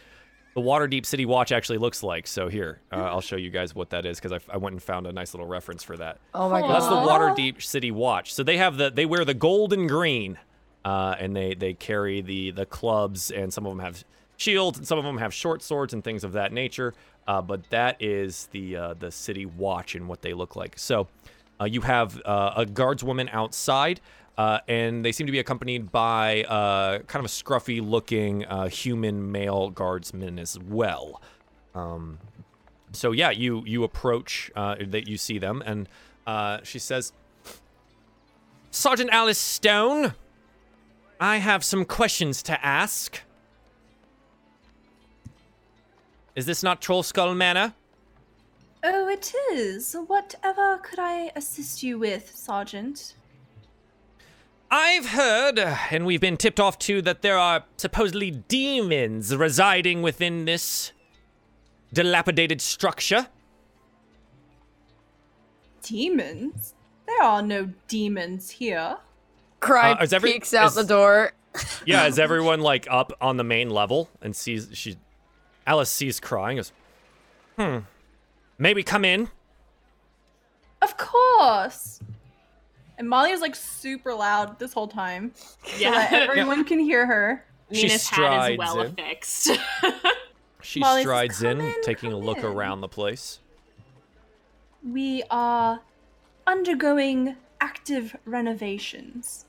the 0.56 0.62
Waterdeep 0.62 1.06
City 1.06 1.26
Watch 1.26 1.52
actually 1.52 1.80
looks 1.80 2.04
like. 2.04 2.28
So 2.28 2.48
here, 2.48 2.80
uh, 2.92 2.98
I'll 2.98 3.22
show 3.22 3.36
you 3.36 3.50
guys 3.50 3.74
what 3.74 3.90
that 3.90 4.06
is 4.06 4.20
because 4.20 4.32
I, 4.32 4.54
I 4.54 4.58
went 4.58 4.74
and 4.74 4.84
found 4.84 5.08
a 5.08 5.12
nice 5.12 5.34
little 5.34 5.48
reference 5.48 5.84
for 5.84 5.98
that. 5.98 6.20
Oh 6.34 6.48
my 6.50 6.62
god. 6.62 6.74
That's 6.74 6.88
the. 6.88 6.96
Waterdeep 6.96 7.62
City 7.62 7.92
Watch. 7.92 8.34
So 8.34 8.44
they 8.44 8.58
have 8.58 8.78
the 8.78 8.90
they 8.90 9.06
wear 9.06 9.26
the 9.26 9.34
gold 9.34 9.74
and 9.74 9.90
green, 9.90 10.38
uh, 10.86 11.16
and 11.20 11.36
they 11.36 11.54
they 11.56 11.74
carry 11.74 12.22
the 12.22 12.52
the 12.52 12.66
clubs, 12.66 13.32
and 13.32 13.52
some 13.52 13.66
of 13.66 13.72
them 13.72 13.80
have 13.80 14.04
shields, 14.44 14.78
and 14.78 14.88
some 14.88 14.98
of 14.98 15.06
them 15.06 15.18
have 15.18 15.34
short 15.34 15.64
swords 15.64 15.94
and 15.94 16.04
things 16.04 16.24
of 16.24 16.34
that 16.34 16.52
nature. 16.52 16.94
Uh, 17.26 17.42
but 17.42 17.70
that 17.70 17.96
is 18.02 18.48
the 18.52 18.76
uh, 18.76 18.94
the 18.96 19.10
City 19.12 19.46
Watch 19.46 19.96
and 19.96 20.08
what 20.08 20.22
they 20.22 20.34
look 20.34 20.56
like. 20.56 20.78
So 20.78 21.08
uh, 21.60 21.66
you 21.66 21.82
have 21.82 22.22
uh, 22.26 22.54
a 22.58 22.66
guardswoman 22.66 23.30
outside. 23.32 24.02
Uh, 24.36 24.58
and 24.68 25.06
they 25.06 25.12
seem 25.12 25.28
to 25.28 25.32
be 25.32 25.38
accompanied 25.38 25.92
by 25.92 26.44
uh, 26.46 26.98
kind 27.06 27.24
of 27.24 27.26
a 27.26 27.34
scruffy 27.34 27.88
looking 27.88 28.44
human 28.72 29.32
male 29.32 29.70
guardsman 29.70 30.40
as 30.40 30.58
well. 30.58 31.22
Um, 31.76 32.18
so 32.94 33.12
yeah, 33.12 33.30
you 33.30 33.62
you 33.68 33.84
approach 33.84 34.50
that 34.56 35.08
you 35.08 35.18
see 35.18 35.38
them, 35.38 35.62
and 35.64 35.88
she 36.66 36.80
says, 36.80 37.14
"Sergeant 38.72 39.12
Alice 39.12 39.38
Stone, 39.38 40.16
I 41.20 41.38
have 41.38 41.64
some 41.64 41.86
questions 41.86 42.42
to 42.44 42.66
ask. 42.66 43.22
Is 46.36 46.46
this 46.46 46.64
not 46.64 46.82
Trollskull 46.82 47.36
Manor?" 47.36 47.74
Oh, 48.84 49.08
it 49.08 49.34
is. 49.54 49.96
Whatever 50.08 50.78
could 50.80 51.00
I 51.00 51.32
assist 51.36 51.84
you 51.84 51.98
with, 52.00 52.36
Sergeant? 52.36 53.16
I've 54.70 55.10
heard, 55.10 55.60
and 55.60 56.06
we've 56.06 56.20
been 56.20 56.36
tipped 56.36 56.60
off 56.60 56.80
too, 56.80 57.02
that 57.04 57.22
there 57.22 57.38
are 57.38 57.64
supposedly 57.78 58.32
demons 58.32 59.34
residing 59.36 60.02
within 60.02 60.46
this 60.46 60.92
dilapidated 61.94 62.60
structure. 62.60 63.28
Demons? 65.82 66.74
There 67.06 67.22
are 67.22 67.42
no 67.42 67.70
demons 67.88 68.50
here. 68.50 68.98
Cry 69.60 69.92
Uh, 69.92 70.08
every- 70.12 70.34
peeks 70.34 70.54
out 70.54 70.68
is- 70.68 70.76
the 70.76 70.84
door. 70.84 71.34
Yeah, 71.86 72.08
is 72.08 72.18
everyone 72.20 72.62
like 72.62 72.88
up 72.90 73.12
on 73.22 73.38
the 73.38 73.44
main 73.44 73.70
level 73.70 74.10
and 74.22 74.36
sees 74.36 74.70
she 74.74 74.98
Alice 75.66 75.90
sees 75.92 76.20
crying 76.20 76.58
goes, 76.58 76.72
Hmm. 77.58 77.80
Maybe 78.58 78.84
come 78.84 79.06
in. 79.06 79.30
Of 80.82 80.98
course. 80.98 82.00
And 82.98 83.10
Molly 83.10 83.32
is 83.32 83.42
like 83.42 83.56
super 83.56 84.14
loud 84.14 84.60
this 84.60 84.74
whole 84.74 84.88
time, 84.88 85.32
so 85.36 85.72
that 85.72 85.80
Yeah. 85.80 86.08
everyone 86.12 86.64
can 86.66 86.80
hear 86.80 87.06
her. 87.06 87.46
She 87.72 87.84
Nina's 87.84 88.08
hat 88.08 88.16
strides 88.16 88.52
is 88.54 88.58
well 88.60 88.82
in. 88.82 88.88
affixed. 88.92 89.50
She 90.62 90.80
Molly 90.80 91.02
strides 91.02 91.40
"Come 91.42 91.60
in, 91.60 91.66
in, 91.68 91.74
taking 91.84 92.14
a 92.14 92.18
look 92.18 92.38
in." 92.38 92.46
around 92.46 92.80
the 92.80 92.88
place. 92.88 93.40
We 94.82 95.22
are 95.30 95.82
undergoing 96.48 97.36
active 97.60 98.16
renovations. 98.26 99.46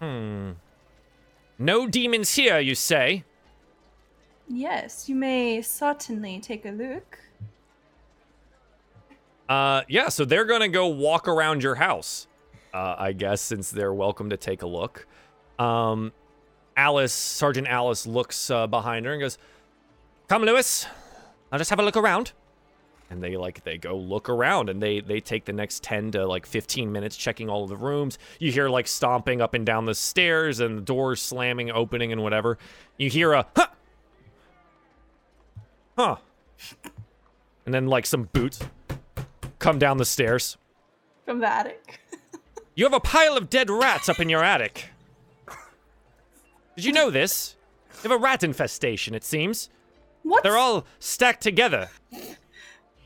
Hmm. 0.00 0.52
No 1.58 1.86
demons 1.86 2.34
here, 2.34 2.58
you 2.58 2.74
say? 2.74 3.22
Yes, 4.48 5.08
you 5.08 5.16
may 5.16 5.60
certainly 5.62 6.38
take 6.40 6.64
a 6.64 6.70
look. 6.70 7.18
Uh, 9.48 9.82
yeah, 9.88 10.08
so 10.08 10.24
they're 10.24 10.44
gonna 10.44 10.68
go 10.68 10.86
walk 10.88 11.28
around 11.28 11.62
your 11.62 11.76
house, 11.76 12.26
uh, 12.74 12.96
I 12.98 13.12
guess, 13.12 13.40
since 13.40 13.70
they're 13.70 13.94
welcome 13.94 14.30
to 14.30 14.36
take 14.36 14.62
a 14.62 14.66
look. 14.66 15.06
Um, 15.58 16.12
Alice, 16.76 17.12
Sergeant 17.12 17.68
Alice 17.68 18.06
looks 18.06 18.50
uh, 18.50 18.66
behind 18.66 19.06
her 19.06 19.12
and 19.12 19.20
goes, 19.20 19.38
"Come, 20.28 20.42
Lewis, 20.42 20.86
I'll 21.50 21.58
just 21.58 21.70
have 21.70 21.78
a 21.78 21.82
look 21.82 21.96
around." 21.96 22.32
And 23.08 23.22
they 23.22 23.36
like 23.36 23.62
they 23.62 23.78
go 23.78 23.96
look 23.96 24.28
around, 24.28 24.68
and 24.68 24.82
they 24.82 25.00
they 25.00 25.20
take 25.20 25.44
the 25.44 25.52
next 25.52 25.84
ten 25.84 26.10
to 26.10 26.26
like 26.26 26.44
fifteen 26.44 26.90
minutes 26.90 27.16
checking 27.16 27.48
all 27.48 27.62
of 27.62 27.68
the 27.68 27.76
rooms. 27.76 28.18
You 28.40 28.50
hear 28.50 28.68
like 28.68 28.88
stomping 28.88 29.40
up 29.40 29.54
and 29.54 29.64
down 29.64 29.84
the 29.86 29.94
stairs, 29.94 30.58
and 30.58 30.78
the 30.78 30.82
doors 30.82 31.22
slamming, 31.22 31.70
opening, 31.70 32.10
and 32.10 32.22
whatever. 32.22 32.58
You 32.98 33.08
hear 33.08 33.32
a 33.32 33.46
huh, 33.56 33.68
huh, 35.96 36.16
and 37.64 37.74
then 37.74 37.86
like 37.86 38.06
some 38.06 38.24
boots 38.32 38.60
come 39.58 39.78
down 39.78 39.98
the 39.98 40.04
stairs. 40.04 40.56
From 41.24 41.40
the 41.40 41.52
attic. 41.52 42.00
You 42.74 42.84
have 42.84 42.92
a 42.92 43.00
pile 43.00 43.36
of 43.36 43.48
dead 43.48 43.70
rats 43.70 44.08
up 44.08 44.20
in 44.20 44.28
your 44.28 44.44
attic. 44.44 44.90
Did 46.76 46.84
you 46.84 46.92
know 46.92 47.10
this? 47.10 47.56
You 48.02 48.10
have 48.10 48.20
a 48.20 48.22
rat 48.22 48.44
infestation, 48.44 49.14
it 49.14 49.24
seems. 49.24 49.70
What? 50.22 50.42
They're 50.42 50.58
all 50.58 50.84
stacked 50.98 51.42
together. 51.42 51.88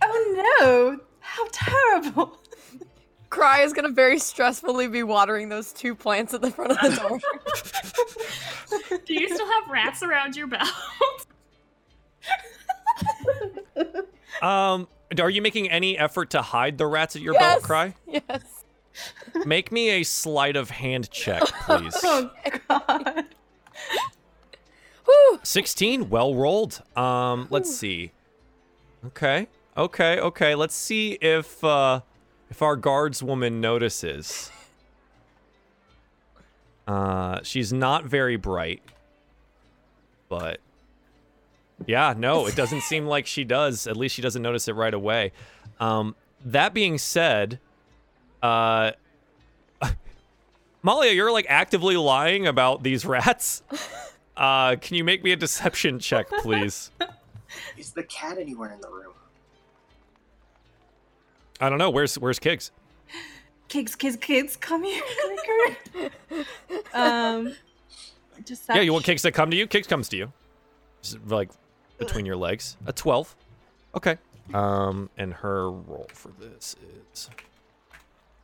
Oh 0.03 0.57
no! 0.61 0.99
How 1.21 1.47
terrible! 1.53 2.37
Cry 3.29 3.61
is 3.61 3.73
gonna 3.73 3.91
very 3.91 4.17
stressfully 4.17 4.91
be 4.91 5.05
watering 5.05 5.49
those 5.49 5.73
two 5.73 5.95
plants 5.95 6.35
at 6.35 6.41
the 6.41 6.51
front 6.51 6.73
of 6.73 6.79
the 6.81 6.97
door. 6.97 7.21
Do 9.07 9.15
you 9.15 9.33
still 9.33 9.47
have 9.47 9.71
rats 9.71 10.03
around 10.03 10.35
your 10.35 10.49
belt? 10.49 10.69
Um, 14.43 14.87
are 15.19 15.29
you 15.29 15.43
making 15.43 15.69
any 15.71 15.99
effort 15.99 16.31
to 16.31 16.41
hide 16.41 16.79
the 16.79 16.87
rats 16.87 17.17
at 17.17 17.21
your 17.23 17.35
belt 17.35 17.57
Yes. 17.59 17.67
cry? 17.67 17.95
yes. 18.07 18.65
Make 19.45 19.73
me 19.73 19.91
a 19.91 20.03
sleight 20.05 20.55
of 20.57 20.71
hand 20.71 21.11
check, 21.11 21.43
please. 21.67 21.95
Oh 22.03 22.31
god. 22.69 23.25
Whew. 25.05 25.41
16, 25.43 26.09
well 26.11 26.35
rolled. 26.37 26.81
Um, 26.97 27.49
let's 27.51 27.75
see. 27.75 28.13
Okay. 29.07 29.49
Okay, 29.77 30.21
okay. 30.21 30.55
Let's 30.55 30.75
see 30.77 31.13
if 31.21 31.63
uh 31.65 32.01
if 32.51 32.63
our 32.63 32.77
guardswoman 32.77 33.55
notices. 33.55 34.51
Uh 36.87 37.41
she's 37.43 37.73
not 37.73 38.05
very 38.05 38.37
bright. 38.37 38.83
But 40.29 40.61
yeah, 41.87 42.15
no, 42.17 42.47
it 42.47 42.57
doesn't 42.57 42.83
seem 42.83 43.07
like 43.07 43.27
she 43.27 43.45
does. 43.45 43.87
At 43.87 43.97
least 43.97 44.15
she 44.15 44.23
doesn't 44.23 44.43
notice 44.43 44.69
it 44.69 44.75
right 44.75 44.95
away. 44.95 45.33
Um 45.79 46.15
that 46.45 46.75
being 46.75 46.99
said, 46.99 47.59
uh 48.43 48.93
Malia, 50.83 51.13
you're 51.13 51.33
like 51.33 51.47
actively 51.49 51.97
lying 51.97 52.47
about 52.47 52.83
these 52.83 53.05
rats. 53.05 53.63
Uh, 54.37 54.77
can 54.77 54.97
you 54.97 55.05
make 55.05 55.23
me 55.23 55.33
a 55.33 55.37
deception 55.37 55.99
check, 55.99 56.27
please? 56.31 56.91
Is 57.77 57.93
the 57.93 58.05
cat 58.05 58.39
anywhere 58.39 58.73
in 58.73 58.81
the 58.81 58.89
room? 58.89 59.13
I 61.61 61.69
don't 61.69 61.79
know. 61.79 61.91
Where's 61.91 62.19
Where's 62.19 62.39
Kiggs? 62.39 62.71
Kids, 63.69 63.95
kids, 63.95 64.17
kids, 64.17 64.57
come 64.57 64.83
here 64.83 65.03
quicker. 65.93 66.11
um, 66.95 67.55
just 68.45 68.65
Yeah, 68.69 68.81
you 68.81 68.93
want 68.93 69.05
Kiggs 69.05 69.23
to 69.23 69.31
come 69.31 69.51
to 69.51 69.57
you? 69.57 69.67
Kiggs 69.67 69.87
comes 69.87 70.09
to 70.09 70.17
you. 70.17 70.33
Just 71.03 71.19
like 71.27 71.51
between 72.01 72.27
your 72.27 72.35
legs. 72.37 72.77
A 72.87 72.93
twelve. 72.93 73.37
Okay. 73.95 74.19
Um, 74.53 75.09
and 75.17 75.33
her 75.33 75.71
roll 75.71 76.09
for 76.13 76.33
this 76.41 76.75
is 77.13 77.31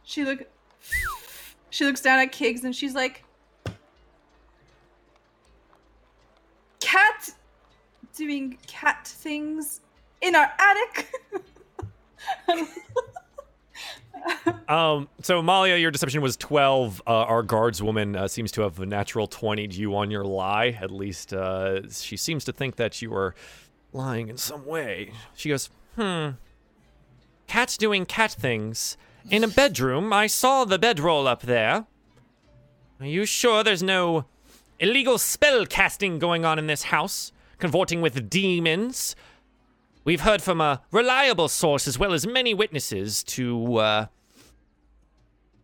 She 0.05 0.25
look. 0.25 0.45
She 1.71 1.85
looks 1.85 2.01
down 2.01 2.21
at 2.21 2.31
Kiggs 2.31 2.63
and 2.63 2.75
she's 2.75 2.95
like, 2.95 3.25
"Cat 6.79 7.31
doing 8.15 8.57
cat 8.69 9.07
things 9.07 9.81
in 10.21 10.37
our 10.37 10.51
attic." 10.59 11.13
Um, 14.69 15.09
so 15.23 15.43
Malia, 15.43 15.77
your 15.77 15.93
deception 15.93 16.21
was 16.23 16.37
12. 16.37 17.03
Uh, 17.07 17.11
our 17.11 17.45
guardswoman 17.45 18.17
uh, 18.17 18.27
seems 18.27 18.51
to 18.53 18.63
have 18.63 18.81
a 18.81 18.87
natural 18.87 19.29
20 19.29 19.67
you 19.67 19.97
on 19.97 20.11
your 20.11 20.25
lie. 20.25 20.77
At 20.81 20.91
least, 20.91 21.33
uh, 21.33 21.89
she 21.91 22.17
seems 22.17 22.45
to 22.45 22.53
think 22.53 22.77
that 22.77 23.01
you 23.01 23.15
are 23.15 23.35
lying 23.93 24.29
in 24.29 24.37
some 24.37 24.67
way. 24.67 25.13
She 25.35 25.51
goes, 25.51 25.71
hmm. 25.95 26.31
Cat's 27.47 27.77
doing 27.77 28.07
cat 28.07 28.33
things. 28.33 28.97
In 29.31 29.43
a 29.45 29.49
bedroom, 29.49 30.13
I 30.13 30.27
saw 30.27 30.65
the 30.65 30.79
bedroll 30.79 31.27
up 31.27 31.43
there. 31.43 31.87
Are 33.01 33.07
you 33.07 33.25
sure 33.25 33.63
there's 33.63 33.83
no 33.83 34.25
illegal 34.79 35.19
spell 35.19 35.67
casting 35.67 36.19
going 36.19 36.45
on 36.45 36.59
in 36.59 36.67
this 36.67 36.85
house? 36.85 37.33
Convorting 37.59 38.01
with 38.01 38.29
demons? 38.29 39.17
We've 40.07 40.21
heard 40.21 40.41
from 40.41 40.61
a 40.61 40.83
reliable 40.93 41.49
source 41.49 41.89
as 41.89 41.99
well 41.99 42.13
as 42.13 42.25
many 42.29 42.55
witnesses 42.55 43.25
to, 43.25 43.79
uh, 43.79 44.07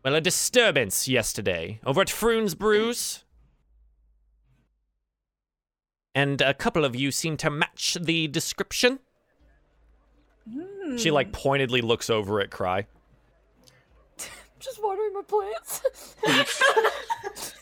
well, 0.05 0.17
a 0.17 0.21
disturbance 0.21 1.07
yesterday 1.07 1.79
over 1.87 2.01
at 2.01 2.11
Frewn's 2.11 2.57
Brews. 2.57 3.23
And 6.13 6.41
a 6.41 6.55
couple 6.55 6.85
of 6.85 6.97
you 6.97 7.13
seem 7.13 7.37
to 7.37 7.51
match 7.51 7.97
the 8.01 8.27
description. 8.27 8.99
She, 10.97 11.13
like, 11.13 11.31
pointedly 11.31 11.81
looks 11.81 12.11
over 12.11 12.41
at 12.41 12.51
Cry. 12.51 12.89
Just 14.59 14.83
watering 14.83 15.13
my 15.15 15.23
plants. 15.23 15.83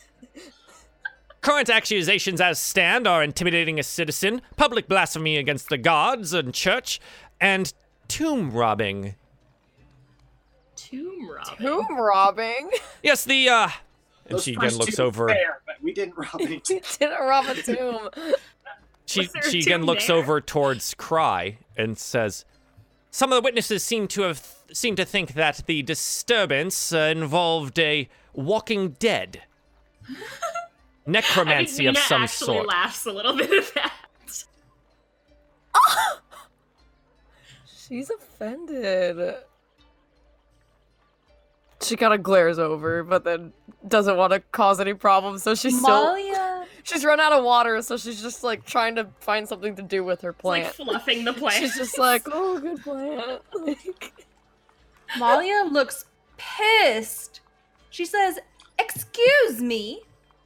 Current 1.41 1.69
accusations 1.71 2.39
as 2.39 2.59
stand 2.59 3.07
are 3.07 3.23
intimidating 3.23 3.79
a 3.79 3.83
citizen, 3.83 4.41
public 4.57 4.87
blasphemy 4.87 5.37
against 5.37 5.69
the 5.69 5.77
gods 5.77 6.33
and 6.33 6.53
church, 6.53 6.99
and 7.39 7.73
tomb 8.07 8.51
robbing. 8.51 9.15
Tomb 10.75 11.29
robbing. 11.29 11.57
Tomb 11.65 11.97
robbing. 11.99 12.69
Yes, 13.03 13.25
the, 13.25 13.49
uh. 13.49 13.69
And 14.25 14.37
Those 14.37 14.43
she 14.43 14.51
again 14.51 14.61
first 14.61 14.77
looks 14.79 14.95
two 14.95 15.01
were 15.01 15.07
over. 15.07 15.27
Fair, 15.29 15.61
but 15.65 15.81
we 15.81 15.91
didn't 15.93 16.15
rob 16.15 16.29
any. 16.39 16.61
He 16.67 16.79
didn't 16.99 17.19
rob 17.19 17.45
a 17.47 17.55
tomb. 17.61 18.09
She 19.07 19.21
Was 19.21 19.35
a 19.35 19.49
she 19.49 19.59
again 19.59 19.79
tomb 19.79 19.87
looks 19.87 20.07
there? 20.07 20.15
over 20.15 20.39
towards 20.39 20.93
Cry 20.93 21.57
and 21.75 21.97
says, 21.97 22.45
"Some 23.09 23.33
of 23.33 23.35
the 23.35 23.41
witnesses 23.41 23.83
seem 23.83 24.07
to 24.09 24.21
have 24.21 24.47
seem 24.71 24.95
to 24.95 25.03
think 25.03 25.33
that 25.33 25.63
the 25.65 25.81
disturbance 25.81 26.93
uh, 26.93 27.11
involved 27.13 27.77
a 27.77 28.07
Walking 28.31 28.91
Dead 28.99 29.41
necromancy 31.05 31.87
I 31.87 31.91
of 31.91 31.95
think 31.95 31.97
Nina 31.97 32.07
some 32.07 32.21
actually 32.23 32.45
sort." 32.57 32.67
laughs 32.67 33.05
a 33.05 33.11
little 33.11 33.33
bit 33.37 33.51
at 33.51 33.73
that. 33.75 33.93
She's 37.87 38.09
offended. 38.09 39.35
She 41.81 41.95
kind 41.95 42.13
of 42.13 42.21
glares 42.21 42.59
over, 42.59 43.03
but 43.03 43.23
then 43.23 43.53
doesn't 43.87 44.15
want 44.15 44.33
to 44.33 44.39
cause 44.51 44.79
any 44.79 44.93
problems, 44.93 45.41
so 45.41 45.55
she's 45.55 45.77
still 45.79 46.13
Malia. 46.13 46.65
she's 46.83 47.03
run 47.03 47.19
out 47.19 47.33
of 47.33 47.43
water, 47.43 47.81
so 47.81 47.97
she's 47.97 48.21
just 48.21 48.43
like 48.43 48.63
trying 48.65 48.95
to 48.95 49.07
find 49.19 49.47
something 49.47 49.75
to 49.75 49.81
do 49.81 50.03
with 50.03 50.21
her 50.21 50.29
It's 50.29 50.43
like 50.43 50.63
plant. 50.63 50.75
fluffing 50.75 51.25
the 51.25 51.33
plant. 51.33 51.55
she's 51.55 51.75
just 51.75 51.97
like, 51.97 52.21
oh, 52.31 52.59
good 52.59 52.81
plant. 52.83 53.41
Like, 53.55 54.13
Malia 55.17 55.67
looks 55.71 56.05
pissed. 56.37 57.41
She 57.89 58.05
says, 58.05 58.37
Excuse 58.77 59.59
me, 59.61 60.01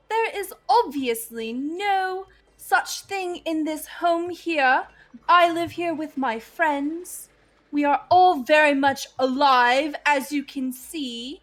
there 0.10 0.38
is 0.40 0.54
obviously 0.70 1.54
no 1.54 2.28
such 2.58 3.02
thing 3.02 3.38
in 3.46 3.64
this 3.64 3.88
home 3.88 4.30
here. 4.30 4.88
I 5.30 5.52
live 5.52 5.72
here 5.72 5.94
with 5.94 6.18
my 6.18 6.40
friends. 6.40 7.30
We 7.72 7.84
are 7.86 8.04
all 8.10 8.44
very 8.44 8.74
much 8.74 9.08
alive, 9.20 9.96
as 10.06 10.32
you 10.32 10.44
can 10.44 10.72
see. 10.72 11.42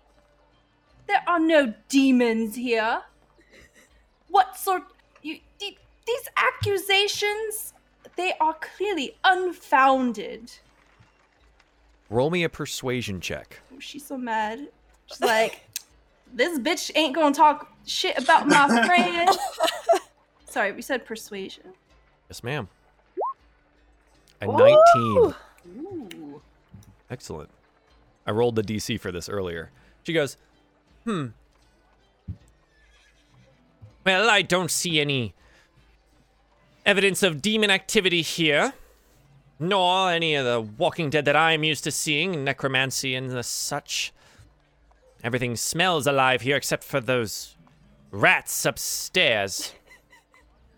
There 1.07 1.23
are 1.27 1.41
no 1.41 1.75
demons 1.89 2.55
here. 2.57 3.03
What 4.29 4.57
sort. 4.57 4.83
You, 5.23 5.39
the- 5.59 5.77
these 6.07 6.29
accusations, 6.37 7.75
they 8.17 8.33
are 8.41 8.55
clearly 8.55 9.17
unfounded. 9.25 10.51
Roll 12.11 12.31
me 12.31 12.45
a 12.45 12.49
persuasion 12.49 13.21
check. 13.21 13.61
Oh, 13.73 13.79
she's 13.79 14.05
so 14.05 14.19
mad. 14.19 14.69
She's 15.07 15.21
like, 15.21 15.61
this 16.35 16.59
bitch 16.59 16.91
ain't 16.95 17.15
gonna 17.15 17.35
talk 17.35 17.72
shit 17.87 18.19
about 18.19 18.47
my 18.47 18.67
friend. 18.87 19.31
Sorry, 20.49 20.73
we 20.73 20.83
said 20.83 21.05
persuasion. 21.05 21.65
Yes, 22.29 22.43
ma'am. 22.43 22.69
A 24.41 24.47
Ooh. 24.47 24.57
19. 24.57 25.35
Ooh. 25.79 26.43
Excellent. 27.11 27.51
I 28.27 28.31
rolled 28.31 28.57
the 28.57 28.63
DC 28.63 28.99
for 29.01 29.13
this 29.13 29.29
earlier. 29.29 29.71
She 30.05 30.13
goes, 30.13 30.37
hmm. 31.05 31.29
Well, 34.05 34.29
I 34.29 34.43
don't 34.43 34.71
see 34.71 35.01
any 35.01 35.35
evidence 36.85 37.23
of 37.23 37.41
demon 37.41 37.71
activity 37.71 38.23
here, 38.23 38.73
nor 39.61 40.11
any 40.11 40.35
of 40.35 40.45
the 40.45 40.61
Walking 40.61 41.11
Dead 41.11 41.25
that 41.25 41.37
I'm 41.37 41.63
used 41.63 41.85
to 41.85 41.91
seeing, 41.91 42.45
necromancy 42.45 43.15
and 43.15 43.31
the 43.31 43.43
such. 43.43 44.13
Everything 45.23 45.55
smells 45.55 46.07
alive 46.07 46.43
here 46.43 46.57
except 46.57 46.83
for 46.83 47.01
those 47.01 47.57
rats 48.13 48.65
upstairs. 48.65 49.73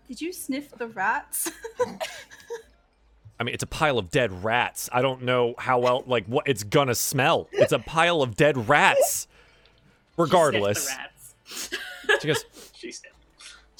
Did 0.07 0.21
you 0.21 0.33
sniff 0.33 0.71
the 0.71 0.87
rats? 0.87 1.51
I 3.39 3.43
mean, 3.43 3.53
it's 3.53 3.63
a 3.63 3.67
pile 3.67 3.99
of 3.99 4.09
dead 4.09 4.43
rats. 4.43 4.89
I 4.91 5.01
don't 5.03 5.23
know 5.23 5.53
how 5.57 5.79
well, 5.79 6.03
like, 6.07 6.25
what 6.25 6.47
it's 6.47 6.63
gonna 6.63 6.95
smell. 6.95 7.47
It's 7.51 7.73
a 7.73 7.79
pile 7.79 8.23
of 8.23 8.35
dead 8.35 8.67
rats. 8.67 9.27
Regardless, 10.17 10.87
Sniff 10.87 11.69
the 11.69 11.77
rats. 11.77 12.21
she 12.21 12.27
goes, 12.27 12.45
She's 12.73 12.99
dead. 13.01 13.11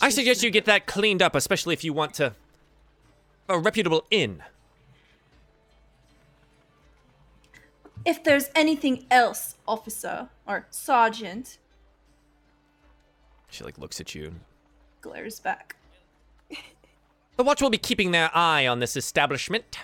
I 0.02 0.10
suggest 0.10 0.44
you 0.44 0.52
get 0.52 0.65
that 0.65 0.86
cleaned 0.86 1.22
up, 1.22 1.36
especially 1.36 1.73
if 1.73 1.84
you 1.84 1.94
want 1.94 2.14
to. 2.15 2.34
A 3.48 3.57
reputable 3.57 4.03
inn. 4.11 4.44
if 8.06 8.23
there's 8.23 8.49
anything 8.56 9.06
else, 9.10 9.56
officer 9.68 10.30
or 10.48 10.68
sergeant, 10.69 11.57
She 13.49 13.63
like 13.63 13.77
looks 13.77 13.99
at 14.01 14.13
you. 14.15 14.35
glares 15.01 15.39
back. 15.39 15.76
The 17.38 17.43
watch 17.43 17.61
will 17.61 17.69
be 17.69 17.77
keeping 17.77 18.11
their 18.11 18.30
eye 18.34 18.65
on 18.65 18.80
this 18.80 18.95
establishment, 18.95 19.80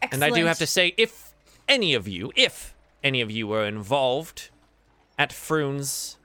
Excellent. 0.00 0.14
and 0.14 0.24
I 0.24 0.30
do 0.38 0.46
have 0.46 0.58
to 0.58 0.66
say, 0.66 0.94
if 0.96 1.34
any 1.68 1.92
of 1.94 2.06
you, 2.06 2.32
if 2.36 2.72
any 3.02 3.20
of 3.20 3.30
you 3.32 3.48
were 3.48 3.64
involved 3.64 4.50
at 5.18 5.32
Frewn's 5.32 6.18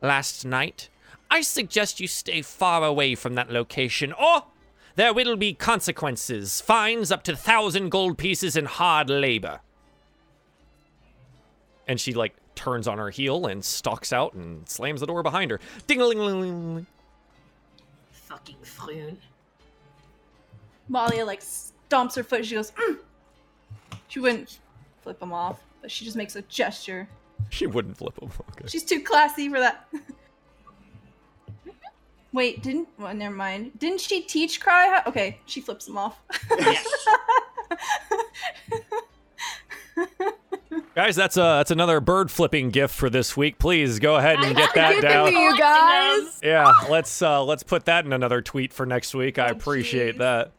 last 0.00 0.44
night, 0.44 0.88
I 1.30 1.42
suggest 1.42 2.00
you 2.00 2.08
stay 2.08 2.42
far 2.42 2.84
away 2.84 3.14
from 3.14 3.36
that 3.36 3.52
location, 3.52 4.12
or 4.12 4.46
there 4.96 5.14
will 5.14 5.36
be 5.36 5.54
consequences, 5.54 6.60
fines 6.60 7.12
up 7.12 7.22
to 7.24 7.36
thousand 7.36 7.90
gold 7.90 8.18
pieces 8.18 8.56
and 8.56 8.66
hard 8.66 9.08
labor. 9.08 9.60
And 11.86 12.00
she 12.00 12.12
like 12.12 12.34
turns 12.54 12.86
on 12.86 12.98
her 12.98 13.10
heel 13.10 13.46
and 13.46 13.64
stalks 13.64 14.12
out 14.12 14.34
and 14.34 14.68
slams 14.68 15.00
the 15.00 15.06
door 15.06 15.22
behind 15.22 15.50
her. 15.50 15.60
Ding 15.86 16.00
a 16.00 16.06
ling 16.06 16.18
ling 16.18 16.40
ling 16.40 16.74
ling. 16.74 16.86
Fucking 18.10 18.62
Frewn. 18.62 19.18
Malia 20.88 21.24
like 21.24 21.40
stomps 21.40 22.14
her 22.16 22.22
foot. 22.22 22.44
She 22.44 22.54
goes. 22.54 22.70
Mm. 22.72 22.98
She 24.08 24.20
wouldn't 24.20 24.58
flip 25.02 25.22
him 25.22 25.32
off, 25.32 25.60
but 25.80 25.90
she 25.90 26.04
just 26.04 26.16
makes 26.16 26.36
a 26.36 26.42
gesture. 26.42 27.08
She 27.50 27.66
wouldn't 27.66 27.96
flip 27.96 28.18
him. 28.20 28.30
Okay. 28.52 28.68
She's 28.68 28.84
too 28.84 29.00
classy 29.00 29.48
for 29.48 29.58
that. 29.58 29.88
Wait, 32.32 32.62
didn't? 32.62 32.88
Well, 32.98 33.14
never 33.14 33.34
mind. 33.34 33.78
Didn't 33.78 34.00
she 34.00 34.22
teach 34.22 34.60
Cry? 34.60 34.88
How- 34.88 35.02
okay, 35.10 35.38
she 35.46 35.60
flips 35.60 35.86
him 35.86 35.98
off. 35.98 36.18
Guys, 40.94 41.16
that's 41.16 41.38
a 41.38 41.40
that's 41.40 41.70
another 41.70 42.00
bird 42.00 42.30
flipping 42.30 42.68
gift 42.68 42.94
for 42.94 43.08
this 43.08 43.34
week. 43.34 43.58
Please 43.58 43.98
go 43.98 44.16
ahead 44.16 44.38
and 44.40 44.54
get 44.54 44.74
that 44.74 44.90
Give 44.90 44.98
it 44.98 45.00
to 45.02 45.08
down. 45.08 45.32
you 45.32 45.56
guys. 45.58 46.38
Yeah, 46.42 46.70
let's 46.90 47.22
uh 47.22 47.42
let's 47.44 47.62
put 47.62 47.86
that 47.86 48.04
in 48.04 48.12
another 48.12 48.42
tweet 48.42 48.74
for 48.74 48.84
next 48.84 49.14
week. 49.14 49.38
I 49.38 49.48
Oh, 49.48 49.52
appreciate 49.52 50.16
jeez. 50.16 50.18
that. 50.18 50.52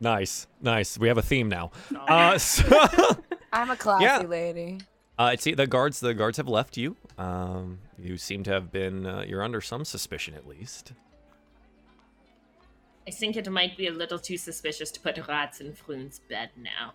Nice, 0.00 0.46
nice. 0.60 0.96
We 0.96 1.08
have 1.08 1.18
a 1.18 1.22
theme 1.22 1.48
now. 1.48 1.72
Uh, 2.06 2.38
so, 2.38 2.62
I'm 3.52 3.70
a 3.70 3.76
classy 3.76 4.04
Yeah. 4.04 4.18
lady. 4.18 4.78
uh, 5.18 5.34
see 5.38 5.54
the 5.54 5.66
guards. 5.66 5.98
The 5.98 6.14
guards 6.14 6.36
have 6.36 6.48
left 6.48 6.76
you. 6.76 6.96
Um, 7.18 7.78
you 7.98 8.16
seem 8.16 8.44
to 8.44 8.50
have 8.52 8.70
been. 8.70 9.06
Uh, 9.06 9.24
you're 9.26 9.42
under 9.42 9.60
some 9.60 9.84
suspicion, 9.84 10.34
at 10.34 10.46
least. 10.46 10.92
I 13.08 13.10
think 13.10 13.36
it 13.36 13.50
might 13.50 13.76
be 13.76 13.86
a 13.88 13.92
little 13.92 14.18
too 14.18 14.36
suspicious 14.36 14.90
to 14.92 15.00
put 15.00 15.18
rats 15.26 15.60
in 15.60 15.72
Frewn's 15.74 16.20
bed 16.28 16.50
now. 16.56 16.92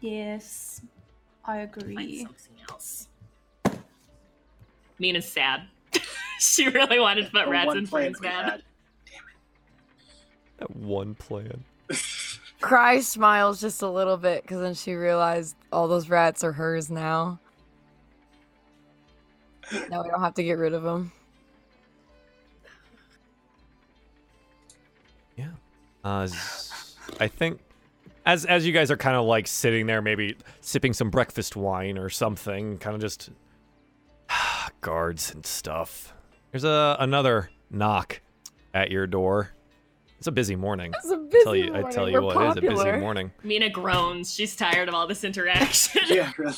Yes, 0.00 0.82
I 1.44 1.58
agree. 1.58 1.94
Find 1.94 1.98
agree. 2.08 2.22
something 2.24 2.54
else. 2.70 3.08
Mina's 4.98 5.26
sad. 5.30 5.62
she 6.38 6.68
really 6.68 7.00
wanted 7.00 7.26
to 7.26 7.30
put 7.32 7.44
The 7.46 7.50
rats 7.50 7.66
one 7.66 7.78
in 7.78 7.86
plan 7.86 8.02
Frewn's 8.14 8.20
we 8.20 8.26
bed. 8.28 8.44
had. 8.44 8.62
That 10.58 10.76
one 10.76 11.14
plan. 11.14 11.64
Cry 12.60 13.00
smiles 13.00 13.60
just 13.60 13.80
a 13.82 13.88
little 13.88 14.18
bit 14.18 14.42
because 14.42 14.60
then 14.60 14.74
she 14.74 14.92
realized 14.92 15.56
all 15.72 15.88
those 15.88 16.08
rats 16.10 16.44
are 16.44 16.52
hers 16.52 16.90
now. 16.90 17.40
Now 19.88 20.02
we 20.02 20.10
don't 20.10 20.20
have 20.20 20.34
to 20.34 20.42
get 20.42 20.58
rid 20.58 20.74
of 20.74 20.82
them. 20.82 21.10
Yeah. 25.36 25.48
Uh, 26.04 26.22
s- 26.24 26.96
I 27.18 27.28
think 27.28 27.60
as 28.30 28.44
as 28.44 28.64
you 28.64 28.72
guys 28.72 28.90
are 28.92 28.96
kind 28.96 29.16
of 29.16 29.24
like 29.24 29.46
sitting 29.48 29.86
there, 29.86 30.00
maybe 30.00 30.36
sipping 30.60 30.92
some 30.92 31.10
breakfast 31.10 31.56
wine 31.56 31.98
or 31.98 32.08
something, 32.08 32.78
kind 32.78 32.94
of 32.94 33.00
just 33.00 33.30
guards 34.80 35.34
and 35.34 35.44
stuff. 35.44 36.14
There's 36.52 36.64
a 36.64 36.96
another 37.00 37.50
knock 37.70 38.20
at 38.72 38.90
your 38.90 39.06
door. 39.08 39.50
It's 40.18 40.28
a 40.28 40.32
busy 40.32 40.54
morning. 40.54 40.92
It's 40.96 41.10
a 41.10 41.16
busy 41.16 41.44
tell 41.44 41.56
you, 41.56 41.74
I 41.74 41.82
tell 41.90 42.08
you 42.08 42.14
We're 42.22 42.34
what, 42.34 42.58
it 42.58 42.64
is 42.64 42.70
a 42.70 42.84
busy 42.84 42.98
morning. 42.98 43.32
Mina 43.42 43.70
groans. 43.70 44.32
She's 44.32 44.54
tired 44.54 44.88
of 44.88 44.94
all 44.94 45.06
this 45.06 45.24
interaction. 45.24 46.02
Yeah, 46.08 46.30
really. 46.36 46.56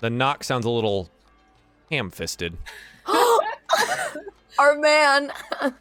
The 0.00 0.10
knock 0.10 0.44
sounds 0.44 0.66
a 0.66 0.70
little 0.70 1.08
ham-fisted. 1.90 2.58
Our 4.58 4.76
man. 4.78 5.32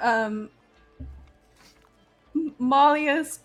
Um, 0.00 0.14
M- 0.24 0.50
Malia's 2.58 3.40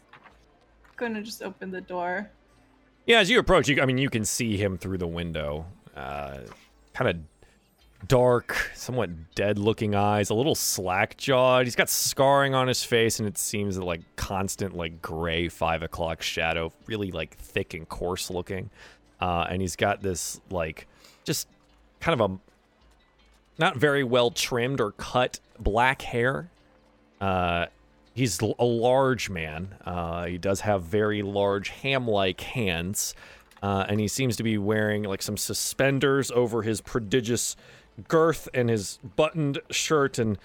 gonna 0.96 1.22
just 1.22 1.42
open 1.42 1.72
the 1.72 1.82
door. 1.82 2.30
Yeah, 3.06 3.20
as 3.20 3.30
you 3.30 3.40
approach, 3.40 3.68
you, 3.68 3.82
I 3.82 3.86
mean, 3.86 3.98
you 3.98 4.10
can 4.10 4.24
see 4.26 4.58
him 4.58 4.78
through 4.78 4.98
the 4.98 5.08
window. 5.08 5.66
Uh, 5.96 6.40
kind 6.94 7.10
of 7.10 7.18
dark, 8.08 8.72
somewhat 8.76 9.10
dead-looking 9.36 9.96
eyes, 9.96 10.30
a 10.30 10.34
little 10.34 10.56
slack-jawed. 10.56 11.66
He's 11.66 11.76
got 11.76 11.90
scarring 11.90 12.56
on 12.56 12.68
his 12.68 12.84
face, 12.84 13.20
and 13.20 13.28
it 13.28 13.38
seems 13.38 13.78
like 13.78 14.02
constant, 14.16 14.76
like 14.76 15.02
gray 15.02 15.50
five 15.50 15.84
o'clock 15.84 16.22
shadow, 16.22 16.72
really 16.88 17.12
like 17.12 17.38
thick 17.38 17.74
and 17.74 17.88
coarse-looking. 17.88 18.70
Uh, 19.20 19.46
and 19.50 19.62
he's 19.62 19.76
got 19.76 20.02
this 20.02 20.42
like 20.50 20.88
just 21.24 21.48
kind 22.00 22.20
of 22.20 22.32
a 22.32 22.38
not 23.58 23.78
very 23.78 24.04
well 24.04 24.32
trimmed 24.32 24.82
or 24.82 24.92
cut 24.92 25.40
black 25.60 26.02
hair. 26.02 26.50
Uh, 27.22 27.68
he's 28.14 28.40
a 28.42 28.66
large 28.66 29.30
man. 29.30 29.76
Uh, 29.86 30.26
he 30.26 30.38
does 30.38 30.62
have 30.62 30.84
very 30.84 31.22
large 31.22 31.70
ham-like 31.70 32.42
hands, 32.42 33.16
uh, 33.62 33.86
and 33.88 34.00
he 34.00 34.08
seems 34.08 34.36
to 34.38 34.44
be 34.44 34.58
wearing 34.58 35.04
like 35.04 35.22
some 35.22 35.38
suspenders 35.38 36.32
over 36.32 36.62
his 36.62 36.82
prodigious 36.82 37.56
girth 38.08 38.50
and 38.54 38.70
his 38.70 39.00
buttoned 39.16 39.60
shirt, 39.72 40.20
and 40.20 40.38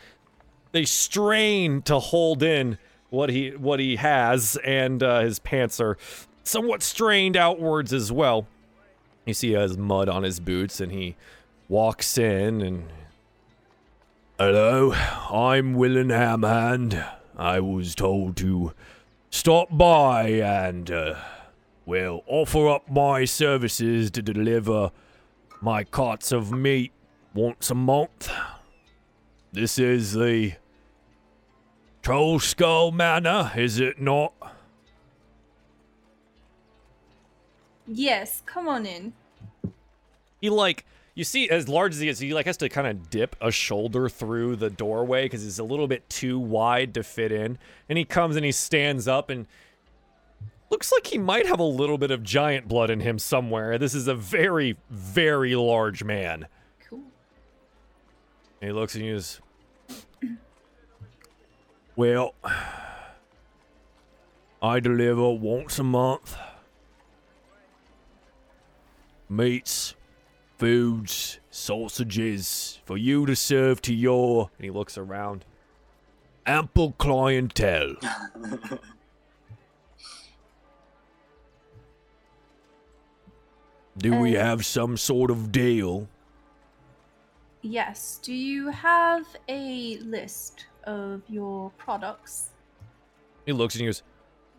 they 0.72 0.84
strain 0.84 1.82
to 1.82 1.98
hold 1.98 2.42
in 2.42 2.78
what 3.10 3.30
he 3.30 3.50
what 3.50 3.80
he 3.80 3.96
has, 3.96 4.56
and 4.64 5.02
uh, 5.02 5.20
his 5.20 5.38
pants 5.38 5.80
are 5.80 5.96
somewhat 6.44 6.82
strained 6.82 7.36
outwards 7.36 7.92
as 7.92 8.12
well. 8.12 8.46
You 9.24 9.34
see, 9.34 9.48
he 9.48 9.54
has 9.54 9.76
mud 9.76 10.08
on 10.08 10.22
his 10.22 10.40
boots, 10.40 10.80
and 10.80 10.92
he 10.92 11.16
walks 11.68 12.16
in 12.16 12.62
and 12.62 12.84
Hello, 14.38 14.92
I'm 14.92 15.74
Willen 15.74 16.10
Hamhand. 16.10 17.04
I 17.38 17.60
was 17.60 17.94
told 17.94 18.36
to 18.38 18.72
stop 19.30 19.68
by 19.70 20.28
and, 20.28 20.90
uh, 20.90 21.14
well, 21.86 22.24
offer 22.26 22.68
up 22.68 22.90
my 22.90 23.24
services 23.24 24.10
to 24.10 24.22
deliver 24.22 24.90
my 25.60 25.84
carts 25.84 26.32
of 26.32 26.50
meat 26.50 26.92
once 27.34 27.70
a 27.70 27.74
month. 27.76 28.30
This 29.52 29.78
is 29.78 30.14
the 30.14 30.54
Trollskull 32.02 32.92
Manor, 32.92 33.52
is 33.56 33.78
it 33.78 34.00
not? 34.00 34.32
Yes, 37.86 38.42
come 38.46 38.66
on 38.68 38.84
in. 38.84 39.12
He 40.40 40.50
like 40.50 40.84
you 41.18 41.24
see 41.24 41.50
as 41.50 41.68
large 41.68 41.94
as 41.94 42.00
he 42.00 42.08
is, 42.08 42.20
he 42.20 42.32
like 42.32 42.46
has 42.46 42.56
to 42.58 42.68
kind 42.68 42.86
of 42.86 43.10
dip 43.10 43.34
a 43.40 43.50
shoulder 43.50 44.08
through 44.08 44.54
the 44.54 44.70
doorway 44.70 45.24
because 45.24 45.44
it's 45.44 45.58
a 45.58 45.64
little 45.64 45.88
bit 45.88 46.08
too 46.08 46.38
wide 46.38 46.94
to 46.94 47.02
fit 47.02 47.32
in. 47.32 47.58
And 47.88 47.98
he 47.98 48.04
comes 48.04 48.36
and 48.36 48.44
he 48.44 48.52
stands 48.52 49.08
up 49.08 49.28
and 49.28 49.48
looks 50.70 50.92
like 50.92 51.08
he 51.08 51.18
might 51.18 51.48
have 51.48 51.58
a 51.58 51.64
little 51.64 51.98
bit 51.98 52.12
of 52.12 52.22
giant 52.22 52.68
blood 52.68 52.88
in 52.88 53.00
him 53.00 53.18
somewhere. 53.18 53.78
This 53.78 53.96
is 53.96 54.06
a 54.06 54.14
very, 54.14 54.76
very 54.90 55.56
large 55.56 56.04
man. 56.04 56.46
Cool. 56.88 57.02
And 58.60 58.68
he 58.68 58.72
looks 58.72 58.94
and 58.94 59.02
he 59.02 59.10
goes, 59.10 59.40
Well, 61.96 62.36
I 64.62 64.78
deliver 64.78 65.32
once 65.32 65.80
a 65.80 65.84
month. 65.84 66.36
Meats, 69.28 69.96
foods, 70.58 71.38
sausages 71.50 72.80
for 72.84 72.96
you 72.96 73.24
to 73.26 73.34
serve 73.36 73.80
to 73.82 73.94
your. 73.94 74.50
And 74.58 74.64
he 74.64 74.70
looks 74.70 74.98
around. 74.98 75.44
Ample 76.46 76.92
clientele. 76.92 77.94
Do 83.98 84.14
we 84.16 84.32
have 84.34 84.64
some 84.64 84.96
sort 84.96 85.30
of 85.30 85.50
deal? 85.50 86.08
Yes. 87.62 88.20
Do 88.22 88.32
you 88.32 88.68
have 88.68 89.26
a 89.48 89.98
list 89.98 90.66
of 90.84 91.22
your 91.28 91.70
products? 91.76 92.50
He 93.44 93.52
looks 93.52 93.74
and 93.74 93.80
he 93.80 93.86
goes, 93.86 94.02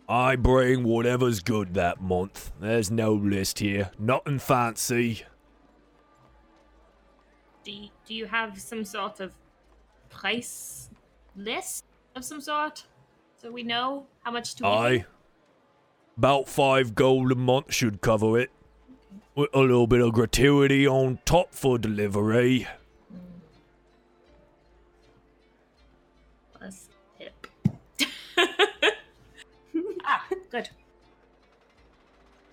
I 0.08 0.36
bring 0.36 0.82
whatever's 0.82 1.40
good 1.40 1.74
that 1.74 2.02
month. 2.02 2.52
There's 2.60 2.90
no 2.90 3.14
list 3.14 3.60
here. 3.60 3.90
Nothing 3.98 4.38
fancy. 4.38 5.24
Do 7.62 7.72
you, 7.72 7.88
do 8.06 8.14
you 8.14 8.26
have 8.26 8.58
some 8.58 8.84
sort 8.84 9.20
of 9.20 9.34
price 10.08 10.88
list 11.36 11.84
of 12.16 12.24
some 12.24 12.40
sort? 12.40 12.84
So 13.38 13.50
we 13.50 13.62
know 13.62 14.06
how 14.22 14.30
much 14.30 14.54
to 14.56 14.66
Aye. 14.66 15.04
About 16.16 16.48
five 16.48 16.94
gold 16.94 17.32
a 17.32 17.34
month 17.34 17.72
should 17.72 18.00
cover 18.00 18.38
it. 18.38 18.50
With 19.34 19.50
a 19.54 19.60
little 19.60 19.86
bit 19.86 20.00
of 20.00 20.12
gratuity 20.12 20.86
on 20.86 21.18
top 21.24 21.54
for 21.54 21.78
delivery. 21.78 22.66
Plus 26.52 26.88
tip. 27.18 27.46
ah, 30.04 30.26
good. 30.50 30.68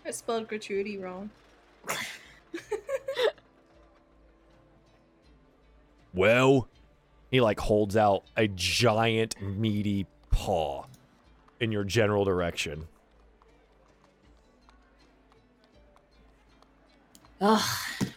I 0.06 0.12
spelled 0.12 0.48
gratuity 0.48 0.98
wrong. 0.98 1.30
Well, 6.18 6.68
he 7.32 7.42
like 7.42 7.60
holds 7.60 7.96
out 7.96 8.24
a 8.36 8.48
giant 8.48 9.40
meaty 9.42 10.08
paw 10.32 10.86
in 11.60 11.72
your 11.72 11.84
general 11.84 12.26
direction. 12.26 12.88
Ugh. 17.40 17.62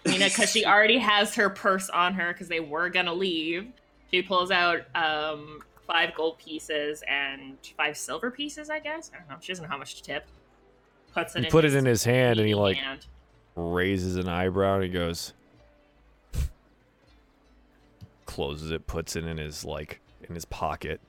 You 0.07 0.19
know, 0.19 0.27
because 0.27 0.51
she 0.51 0.65
already 0.65 0.99
has 0.99 1.35
her 1.35 1.51
purse 1.51 1.91
on 1.91 2.15
her 2.15 2.33
because 2.33 2.49
they 2.49 2.61
were 2.61 2.89
gonna 2.89 3.13
leave. 3.13 3.67
She 4.11 4.23
pulls 4.23 4.51
out 4.51 4.81
um, 4.95 5.61
five 5.87 6.15
gold 6.15 6.39
pieces 6.39 7.03
and 7.07 7.57
five 7.77 7.97
silver 7.97 8.31
pieces, 8.31 8.71
I 8.71 8.79
guess. 8.79 9.11
I 9.15 9.19
don't 9.19 9.29
know. 9.29 9.37
She 9.41 9.53
doesn't 9.53 9.65
know 9.65 9.71
how 9.71 9.79
much 9.79 9.97
to 9.97 10.03
tip. 10.03 10.27
Puts 11.13 11.37
it. 11.37 11.41
He 11.41 11.47
in 11.47 11.51
put 11.51 11.65
his, 11.65 11.75
it 11.75 11.79
in 11.79 11.85
his 11.85 12.05
hand, 12.05 12.39
and 12.39 12.49
he 12.49 12.55
like 12.55 12.79
hand. 12.79 13.07
raises 13.57 14.17
an 14.17 14.29
eyebrow 14.29 14.77
and 14.77 14.85
he 14.85 14.89
goes, 14.89 15.35
closes 18.31 18.71
it, 18.71 18.87
puts 18.87 19.17
it 19.17 19.25
in 19.25 19.39
his 19.39 19.65
like 19.65 20.01
in 20.29 20.37
his 20.37 20.45
pocket. 20.45 21.01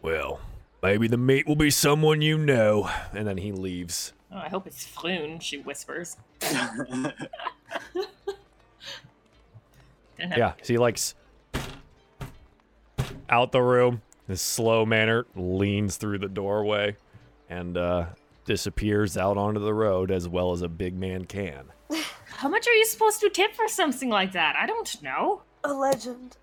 Well, 0.00 0.38
maybe 0.80 1.08
the 1.08 1.16
meat 1.16 1.48
will 1.48 1.56
be 1.56 1.70
someone 1.70 2.22
you 2.22 2.38
know. 2.38 2.88
And 3.12 3.26
then 3.26 3.38
he 3.38 3.50
leaves. 3.50 4.12
Oh, 4.30 4.38
I 4.38 4.48
hope 4.48 4.68
it's 4.68 4.86
Floon, 4.86 5.42
she 5.42 5.58
whispers. 5.58 6.16
Yeah, 10.18 10.54
so 10.62 10.72
he 10.72 10.78
likes 10.78 11.14
out 13.28 13.52
the 13.52 13.60
room. 13.60 14.00
His 14.26 14.40
slow 14.40 14.86
manner 14.86 15.26
leans 15.36 15.98
through 15.98 16.18
the 16.18 16.28
doorway 16.28 16.96
and 17.50 17.76
uh, 17.76 18.06
disappears 18.46 19.18
out 19.18 19.36
onto 19.36 19.60
the 19.60 19.74
road 19.74 20.10
as 20.10 20.26
well 20.26 20.52
as 20.52 20.62
a 20.62 20.68
big 20.68 20.94
man 20.94 21.26
can. 21.26 21.66
How 22.36 22.48
much 22.48 22.66
are 22.66 22.72
you 22.74 22.84
supposed 22.84 23.20
to 23.20 23.30
tip 23.30 23.54
for 23.54 23.66
something 23.68 24.08
like 24.10 24.32
that? 24.32 24.56
I 24.56 24.66
don't 24.66 25.02
know. 25.02 25.42
A 25.64 25.72
legend. 25.72 26.36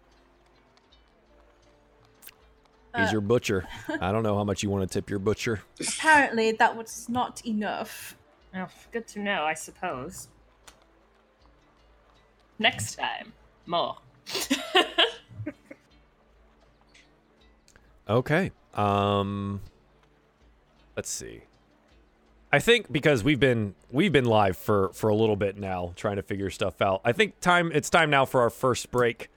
He's 2.96 3.10
Uh, 3.10 3.12
your 3.14 3.22
butcher. 3.22 3.68
I 4.02 4.12
don't 4.12 4.24
know 4.24 4.36
how 4.36 4.44
much 4.44 4.64
you 4.64 4.70
want 4.70 4.90
to 4.90 4.94
tip 4.94 5.10
your 5.10 5.20
butcher. 5.20 5.62
Apparently, 5.80 6.52
that 6.54 6.76
was 6.76 7.08
not 7.10 7.46
enough. 7.46 8.16
Oh, 8.56 8.68
good 8.92 9.08
to 9.10 9.20
know, 9.20 9.44
I 9.44 9.54
suppose. 9.54 10.28
Next 12.60 12.96
time, 12.96 13.34
more. 13.66 13.98
Okay. 18.10 18.52
Um 18.74 19.62
let's 20.98 21.10
see. 21.10 21.44
I 22.54 22.60
think 22.60 22.92
because 22.92 23.24
we've 23.24 23.40
been 23.40 23.74
we've 23.92 24.12
been 24.12 24.26
live 24.26 24.56
for 24.56 24.90
for 24.94 25.10
a 25.10 25.16
little 25.16 25.36
bit 25.36 25.58
now 25.58 25.92
trying 25.96 26.18
to 26.18 26.22
figure 26.22 26.52
stuff 26.52 26.84
out. 26.84 27.02
I 27.04 27.12
think 27.12 27.40
time 27.40 27.72
it's 27.74 27.90
time 27.90 28.12
now 28.12 28.26
for 28.26 28.42
our 28.42 28.52
first 28.52 28.92
break. 28.92 29.30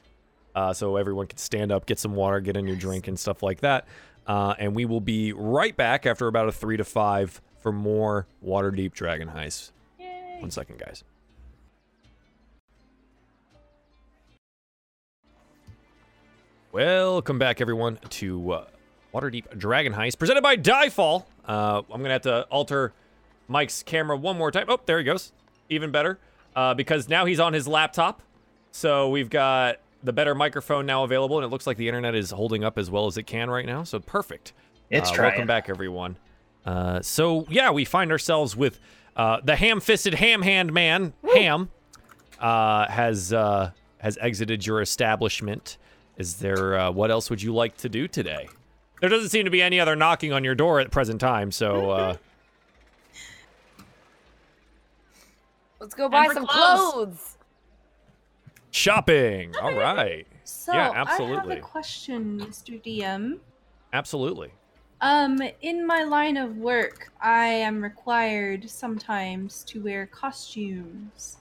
Uh, 0.55 0.75
so 0.75 0.97
everyone 0.97 1.27
can 1.27 1.39
stand 1.39 1.73
up, 1.73 1.87
get 1.87 1.99
some 1.99 2.15
water, 2.15 2.41
get 2.41 2.59
a 2.59 2.63
new 2.63 2.77
drink 2.77 3.09
and 3.09 3.19
stuff 3.19 3.43
like 3.43 3.61
that. 3.61 3.87
Uh, 4.27 4.55
and 4.59 4.77
we 4.77 4.85
will 4.85 5.01
be 5.01 5.33
right 5.33 5.75
back 5.75 6.05
after 6.05 6.27
about 6.27 6.49
a 6.49 6.53
3 6.53 6.77
to 6.77 6.85
5 6.85 7.41
for 7.59 7.73
more 7.73 8.27
Waterdeep 8.45 8.93
Dragon 8.93 9.29
Heist. 9.29 9.71
Yay. 9.99 10.37
One 10.41 10.51
second, 10.51 10.79
guys. 10.79 11.05
Welcome 16.73 17.39
back, 17.39 17.63
everyone, 17.63 17.99
to 18.11 18.53
uh, 18.53 18.65
Waterdeep 19.15 19.59
Dragon 19.59 19.95
Heist, 19.95 20.19
presented 20.19 20.43
by 20.43 20.57
Diefall. 20.59 21.25
Uh, 21.47 21.83
I'm 21.91 22.03
gonna 22.03 22.11
have 22.11 22.23
to 22.23 22.43
alter 22.45 22.93
Mike's 23.49 23.83
camera 23.83 24.17
one 24.17 24.37
more 24.37 24.51
time. 24.51 24.67
Oh, 24.69 24.81
there 24.87 24.99
he 24.99 25.05
goes. 25.05 25.33
Even 25.69 25.91
better, 25.91 26.19
uh, 26.55 26.75
because 26.75 27.09
now 27.09 27.25
he's 27.25 27.41
on 27.41 27.53
his 27.53 27.67
laptop. 27.67 28.23
So 28.73 29.09
we've 29.09 29.31
got 29.31 29.77
the 30.03 30.13
better 30.13 30.35
microphone 30.35 30.87
now 30.87 31.03
available, 31.05 31.39
and 31.39 31.45
it 31.45 31.49
looks 31.49 31.67
like 31.67 31.77
the 31.77 31.89
internet 31.89 32.15
is 32.15 32.31
holding 32.31 32.63
up 32.65 32.79
as 32.79 32.91
well 32.91 33.07
as 33.07 33.17
it 33.17 33.25
can 33.25 33.51
right 33.51 33.67
now. 33.67 33.83
So 33.83 33.99
perfect. 33.99 34.53
It's 34.91 35.11
Uh, 35.11 35.15
trying. 35.15 35.31
Welcome 35.31 35.47
back, 35.49 35.69
everyone. 35.69 36.17
Uh, 36.65 37.01
so 37.03 37.47
yeah, 37.49 37.71
we 37.71 37.85
find 37.85 38.11
ourselves 38.13 38.57
with 38.57 38.79
uh, 39.17 39.41
the 39.43 39.57
ham-fisted 39.57 40.15
ham-hand 40.15 40.73
man, 40.73 41.13
Ham, 41.35 41.71
uh, 42.39 42.87
has 42.89 43.33
uh, 43.33 43.71
has 43.99 44.19
exited 44.21 44.67
your 44.67 44.81
establishment. 44.83 45.79
Is 46.19 46.37
there 46.37 46.79
uh, 46.79 46.91
what 46.91 47.11
else 47.11 47.31
would 47.31 47.43
you 47.43 47.55
like 47.55 47.77
to 47.79 47.89
do 47.89 48.07
today? 48.09 48.49
There 49.01 49.09
doesn't 49.11 49.31
seem 49.31 49.45
to 49.45 49.51
be 49.51 49.63
any 49.63 49.81
other 49.81 49.97
knocking 49.97 50.33
on 50.33 50.45
your 50.45 50.55
door 50.55 50.81
at 50.81 50.91
present 50.91 51.21
time, 51.21 51.51
so 51.51 51.91
uh, 51.91 52.17
Let's 55.81 55.95
go 55.95 56.09
buy 56.09 56.29
some 56.33 56.47
clothes. 56.47 56.93
clothes. 56.93 57.37
shopping. 58.71 59.55
All 59.61 59.75
right, 59.75 60.27
So, 60.45 60.73
Yeah, 60.73 60.91
I 60.91 60.97
absolutely. 60.97 61.57
have 61.57 61.65
a 61.65 61.67
question, 61.67 62.39
Mr. 62.41 62.81
DM. 62.83 63.39
absolutely. 63.93 64.53
Um, 65.01 65.39
in 65.61 65.87
my 65.87 66.05
line 66.05 66.37
of 66.39 66.57
work, 66.57 67.13
I 67.21 67.47
am 67.49 67.83
required 67.83 68.69
sometimes 68.71 69.63
to 69.65 69.83
wear 69.83 70.07
costumes. 70.07 71.37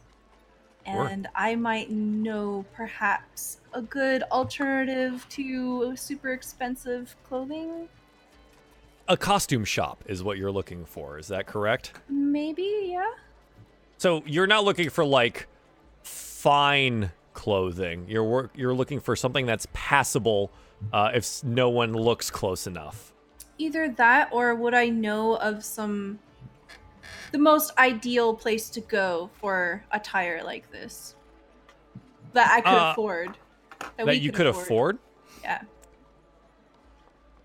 Sure. 0.86 1.08
And 1.08 1.28
I 1.36 1.56
might 1.56 1.90
know 1.90 2.66
perhaps 2.74 3.60
a 3.74 3.82
good 3.82 4.24
alternative 4.24 5.26
to 5.30 5.96
super 5.96 6.32
expensive 6.34 7.16
clothing. 7.28 7.88
A 9.08 9.18
costume 9.18 9.66
shop 9.66 10.04
is 10.08 10.22
what 10.24 10.38
you're 10.38 10.52
looking 10.52 10.84
for. 10.86 11.18
Is 11.18 11.28
that 11.30 11.48
correct? 11.48 11.94
Maybe, 12.10 12.90
yeah? 12.92 13.10
So 13.98 14.24
you're 14.26 14.48
not 14.48 14.64
looking 14.64 14.90
for 14.90 15.06
like 15.06 15.48
fine 16.04 17.12
clothing. 17.34 18.06
You're 18.08 18.24
work. 18.24 18.52
You're 18.56 18.74
looking 18.74 19.00
for 19.00 19.16
something 19.16 19.46
that's 19.46 19.68
passable 19.74 20.52
uh, 20.94 21.12
if 21.14 21.44
no 21.44 21.70
one 21.70 21.94
looks 21.94 22.30
close 22.30 22.68
enough. 22.68 23.14
Either 23.58 23.90
that 23.90 24.30
or 24.32 24.54
would 24.56 24.74
I 24.74 24.90
know 24.90 25.36
of 25.38 25.64
some 25.64 26.20
the 27.32 27.38
most 27.38 27.72
ideal 27.78 28.34
place 28.34 28.70
to 28.72 28.82
go 28.82 29.30
for 29.40 29.84
attire 29.92 30.44
like 30.44 30.72
this 30.72 31.16
that 32.34 32.50
I 32.52 32.62
could 32.62 32.70
Uh, 32.74 32.92
afford. 32.92 33.38
that 33.98 34.06
we 34.06 34.14
you 34.16 34.32
could 34.32 34.48
afford. 34.48 34.98
Yeah. 35.42 35.62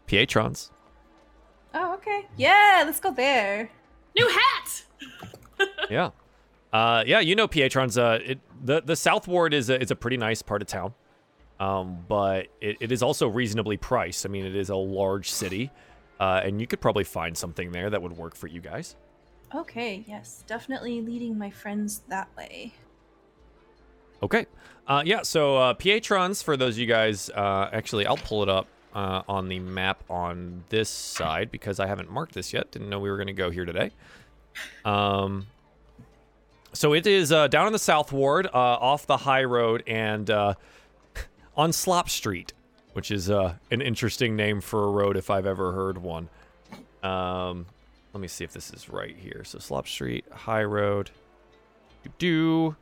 Pietrons. 0.07 0.71
Oh, 1.73 1.95
okay. 1.95 2.27
Yeah, 2.37 2.83
let's 2.85 2.99
go 2.99 3.13
there. 3.13 3.71
New 4.17 4.29
hat! 4.29 4.83
yeah. 5.89 6.11
Uh, 6.73 7.03
yeah, 7.07 7.21
you 7.21 7.35
know 7.35 7.49
Pietrons. 7.49 7.99
Uh, 7.99 8.19
it, 8.25 8.41
the 8.63 8.81
the 8.81 8.97
South 8.97 9.27
Ward 9.27 9.55
is 9.55 9.71
a, 9.71 9.81
is 9.81 9.91
a 9.91 9.97
pretty 9.97 10.17
nice 10.17 10.43
part 10.43 10.63
of 10.63 10.69
town, 10.69 10.95
um, 11.59 12.05
but 12.09 12.47
it, 12.61 12.77
it 12.81 12.93
is 12.93 13.03
also 13.03 13.29
reasonably 13.29 13.77
priced. 13.77 14.25
I 14.25 14.29
mean, 14.29 14.45
it 14.45 14.55
is 14.55 14.69
a 14.71 14.77
large 14.77 15.31
city, 15.31 15.71
uh, 16.21 16.43
and 16.45 16.61
you 16.61 16.67
could 16.67 16.81
probably 16.81 17.05
find 17.05 17.37
something 17.37 17.73
there 17.73 17.91
that 17.91 18.01
would 18.01 18.17
work 18.17 18.37
for 18.37 18.47
you 18.47 18.61
guys. 18.61 18.97
Okay, 19.55 20.05
yes, 20.07 20.45
definitely 20.47 21.01
leading 21.01 21.37
my 21.37 21.51
friends 21.51 22.03
that 22.09 22.29
way. 22.37 22.73
Okay. 24.23 24.47
Uh, 24.87 25.03
yeah, 25.05 25.23
so 25.23 25.57
uh, 25.57 25.75
Pietrons, 25.75 26.43
for 26.43 26.57
those 26.57 26.75
of 26.75 26.79
you 26.79 26.87
guys, 26.87 27.31
uh, 27.31 27.69
actually, 27.73 28.07
I'll 28.07 28.17
pull 28.17 28.43
it 28.43 28.49
up 28.49 28.67
uh, 28.95 29.23
on 29.29 29.49
the 29.49 29.59
map 29.59 30.03
on 30.11 30.65
this 30.69 30.89
side 30.89 31.51
because 31.51 31.81
I 31.81 31.87
haven't 31.87 32.11
marked 32.11 32.35
this 32.35 32.53
yet. 32.53 32.71
Didn't 32.71 32.91
know 32.91 33.01
we 33.01 33.11
were 33.11 33.17
going 33.17 33.29
to 33.29 33.33
go 33.33 33.51
here 33.51 33.65
today. 33.65 33.91
Um, 34.85 35.47
so 36.73 36.93
it 36.93 37.07
is 37.07 37.33
uh, 37.33 37.49
down 37.49 37.67
in 37.67 37.73
the 37.73 37.79
South 37.79 38.13
Ward, 38.13 38.47
uh, 38.47 38.51
off 38.53 39.07
the 39.07 39.19
high 39.19 39.45
road, 39.45 39.83
and 39.87 40.29
uh, 40.31 40.55
on 41.57 41.73
Slop 41.73 42.09
Street, 42.09 42.53
which 42.93 43.11
is 43.11 43.31
uh, 43.31 43.55
an 43.71 43.81
interesting 43.81 44.37
name 44.37 44.61
for 44.61 44.85
a 44.85 44.91
road 44.91 45.17
if 45.17 45.31
I've 45.31 45.47
ever 45.47 45.73
heard 45.73 45.99
one. 45.99 46.29
Um, 47.03 47.67
let 48.13 48.21
me 48.21 48.29
see 48.29 48.45
if 48.45 48.53
this 48.53 48.73
is 48.73 48.89
right 48.89 49.17
here. 49.17 49.43
So 49.45 49.59
Slop 49.59 49.87
Street, 49.87 50.25
High 50.33 50.65
Road. 50.65 51.11
Do 52.19 52.77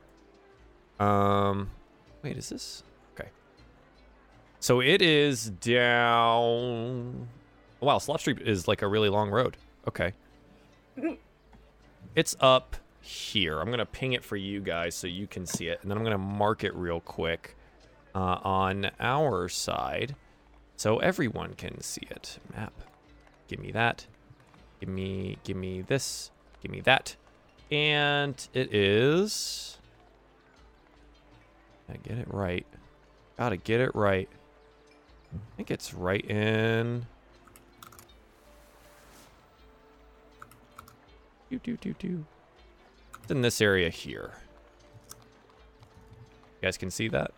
um, 0.99 1.69
wait, 2.23 2.37
is 2.37 2.49
this 2.49 2.83
okay? 3.13 3.29
So 4.59 4.81
it 4.81 5.01
is 5.01 5.49
down. 5.49 7.29
Wow, 7.79 7.97
Slop 7.99 8.19
Street 8.19 8.41
is 8.41 8.67
like 8.67 8.81
a 8.81 8.87
really 8.87 9.09
long 9.09 9.29
road. 9.29 9.57
Okay. 9.87 10.13
It's 12.15 12.35
up 12.41 12.75
here. 13.01 13.59
I'm 13.59 13.69
gonna 13.69 13.85
ping 13.85 14.13
it 14.13 14.23
for 14.23 14.35
you 14.35 14.61
guys 14.61 14.95
so 14.95 15.07
you 15.07 15.27
can 15.27 15.45
see 15.45 15.67
it, 15.67 15.79
and 15.81 15.89
then 15.89 15.97
I'm 15.97 16.03
gonna 16.03 16.17
mark 16.17 16.63
it 16.63 16.75
real 16.75 16.99
quick 16.99 17.55
uh, 18.15 18.39
on 18.43 18.91
our 18.99 19.49
side 19.49 20.15
so 20.75 20.99
everyone 20.99 21.53
can 21.53 21.81
see 21.81 22.07
it. 22.09 22.39
Map. 22.55 22.73
Give 23.47 23.59
me 23.59 23.71
that. 23.71 24.05
Give 24.79 24.89
me, 24.89 25.37
give 25.43 25.57
me 25.57 25.81
this. 25.81 26.31
Give 26.61 26.71
me 26.71 26.81
that. 26.81 27.15
And 27.71 28.35
it 28.53 28.73
is. 28.73 29.77
Gotta 31.87 31.99
get 31.99 32.17
it 32.17 32.27
right. 32.33 32.65
Gotta 33.37 33.57
get 33.57 33.81
it 33.81 33.93
right. 33.95 34.29
I 35.33 35.37
think 35.57 35.71
it's 35.71 35.93
right 35.93 36.23
in. 36.29 37.05
Do 41.49 41.59
do 41.59 41.77
do 41.77 41.93
do. 41.93 42.25
It's 43.23 43.31
in 43.31 43.41
this 43.41 43.61
area 43.61 43.89
here. 43.89 44.31
You 46.61 46.67
guys 46.67 46.77
can 46.77 46.91
see 46.91 47.07
that. 47.09 47.31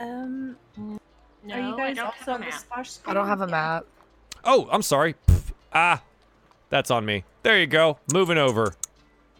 Um, 0.00 0.56
No, 0.76 0.98
are 1.54 1.60
you 1.60 1.74
I 1.74 1.76
guys 1.76 1.96
don't 1.96 2.06
also 2.06 2.16
have 2.18 2.28
on 2.28 2.34
a 2.34 2.38
the 2.44 2.50
map. 2.50 2.60
splash 2.60 2.98
I 3.06 3.14
don't 3.14 3.26
have 3.28 3.40
a 3.40 3.44
screen? 3.44 3.50
map. 3.52 3.84
Oh, 4.44 4.68
I'm 4.70 4.82
sorry. 4.82 5.14
Pff, 5.26 5.52
ah, 5.72 6.02
That's 6.70 6.90
on 6.90 7.04
me. 7.06 7.24
There 7.42 7.58
you 7.60 7.66
go. 7.66 7.98
Moving 8.12 8.38
over. 8.38 8.74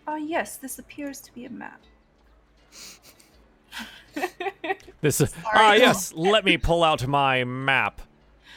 Ah, 0.07 0.17
yes, 0.17 0.57
this 0.57 0.79
appears 0.79 1.21
to 1.23 1.33
be 1.35 1.45
a 1.47 1.51
map. 1.51 1.81
This 5.01 5.21
is, 5.21 5.35
ah 5.55 5.75
yes. 5.75 6.15
Let 6.15 6.45
me 6.47 6.57
pull 6.57 6.83
out 6.83 7.07
my 7.07 7.45
map. 7.45 8.01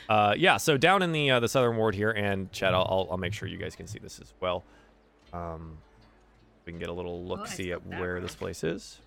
Uh, 0.07 0.34
yeah. 0.38 0.55
So 0.55 0.77
down 0.77 1.01
in 1.01 1.11
the 1.11 1.30
uh, 1.31 1.39
the 1.41 1.49
southern 1.49 1.76
ward 1.76 1.93
here, 1.95 2.11
and 2.11 2.49
Chad, 2.53 2.73
I'll, 2.73 2.88
I'll 2.89 3.07
I'll 3.11 3.18
make 3.18 3.34
sure 3.34 3.49
you 3.49 3.57
guys 3.57 3.76
can 3.76 3.85
see 3.88 3.99
this 3.99 4.19
as 4.22 4.34
well. 4.39 4.64
Um, 5.34 5.78
we 6.66 6.72
can 6.72 6.80
get 6.80 6.90
a 6.90 6.94
little 6.94 7.24
look 7.24 7.41
I 7.41 7.48
see 7.48 7.72
at 7.72 7.86
where 7.86 8.14
wrong. 8.16 8.24
this 8.24 8.36
place 8.36 8.64
is. 8.64 8.99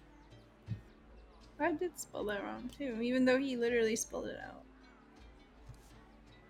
I 1.58 1.72
did 1.72 1.98
spell 1.98 2.24
that 2.24 2.42
wrong 2.42 2.70
too, 2.76 2.98
even 3.02 3.24
though 3.24 3.38
he 3.38 3.56
literally 3.56 3.96
spelled 3.96 4.26
it 4.26 4.40
out. 4.42 4.62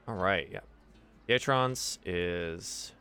All 0.07 0.15
right. 0.15 0.49
Yeah. 0.51 0.61
Pietrons 1.27 1.99
is 2.05 2.93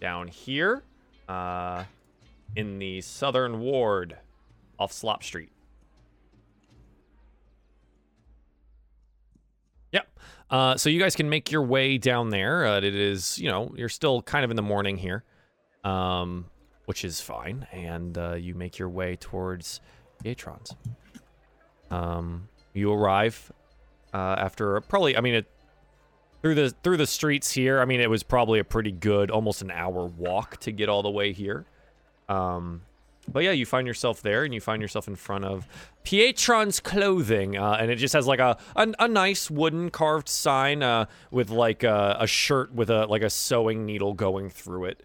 down 0.00 0.28
here, 0.28 0.82
uh, 1.28 1.84
in 2.54 2.78
the 2.78 3.00
southern 3.00 3.60
ward, 3.60 4.16
off 4.78 4.92
Slop 4.92 5.22
Street. 5.22 5.50
Yep. 9.92 10.18
Uh, 10.50 10.76
so 10.76 10.88
you 10.88 11.00
guys 11.00 11.16
can 11.16 11.28
make 11.28 11.50
your 11.50 11.62
way 11.62 11.98
down 11.98 12.30
there. 12.30 12.66
Uh, 12.66 12.78
it 12.78 12.84
is, 12.84 13.38
you 13.38 13.50
know, 13.50 13.72
you're 13.76 13.88
still 13.88 14.22
kind 14.22 14.44
of 14.44 14.50
in 14.50 14.56
the 14.56 14.62
morning 14.62 14.96
here, 14.96 15.24
um, 15.86 16.46
which 16.86 17.04
is 17.04 17.20
fine, 17.20 17.66
and 17.72 18.18
uh, 18.18 18.34
you 18.34 18.54
make 18.54 18.78
your 18.78 18.88
way 18.88 19.16
towards 19.16 19.80
Pietrons. 20.22 20.74
Um, 21.90 22.48
you 22.74 22.92
arrive 22.92 23.52
uh, 24.12 24.34
after 24.38 24.80
probably, 24.80 25.16
I 25.16 25.20
mean, 25.20 25.34
it, 25.34 25.46
through 26.42 26.56
the 26.56 26.70
through 26.82 26.96
the 26.96 27.06
streets 27.06 27.52
here. 27.52 27.80
I 27.80 27.84
mean, 27.84 28.00
it 28.00 28.10
was 28.10 28.22
probably 28.22 28.58
a 28.58 28.64
pretty 28.64 28.92
good, 28.92 29.30
almost 29.30 29.62
an 29.62 29.70
hour 29.70 30.06
walk 30.06 30.58
to 30.58 30.72
get 30.72 30.88
all 30.88 31.02
the 31.02 31.10
way 31.10 31.32
here. 31.32 31.64
Um, 32.28 32.82
but 33.28 33.44
yeah, 33.44 33.52
you 33.52 33.66
find 33.66 33.86
yourself 33.86 34.22
there, 34.22 34.44
and 34.44 34.52
you 34.52 34.60
find 34.60 34.82
yourself 34.82 35.06
in 35.08 35.16
front 35.16 35.44
of 35.44 35.66
Pietron's 36.04 36.80
clothing, 36.80 37.56
uh, 37.56 37.78
and 37.80 37.90
it 37.90 37.96
just 37.96 38.14
has 38.14 38.26
like 38.26 38.40
a 38.40 38.58
a, 38.74 38.92
a 38.98 39.08
nice 39.08 39.50
wooden 39.50 39.90
carved 39.90 40.28
sign 40.28 40.82
uh, 40.82 41.06
with 41.30 41.50
like 41.50 41.84
a, 41.84 42.16
a 42.20 42.26
shirt 42.26 42.72
with 42.72 42.90
a 42.90 43.06
like 43.06 43.22
a 43.22 43.30
sewing 43.30 43.86
needle 43.86 44.14
going 44.14 44.50
through 44.50 44.86
it. 44.86 45.02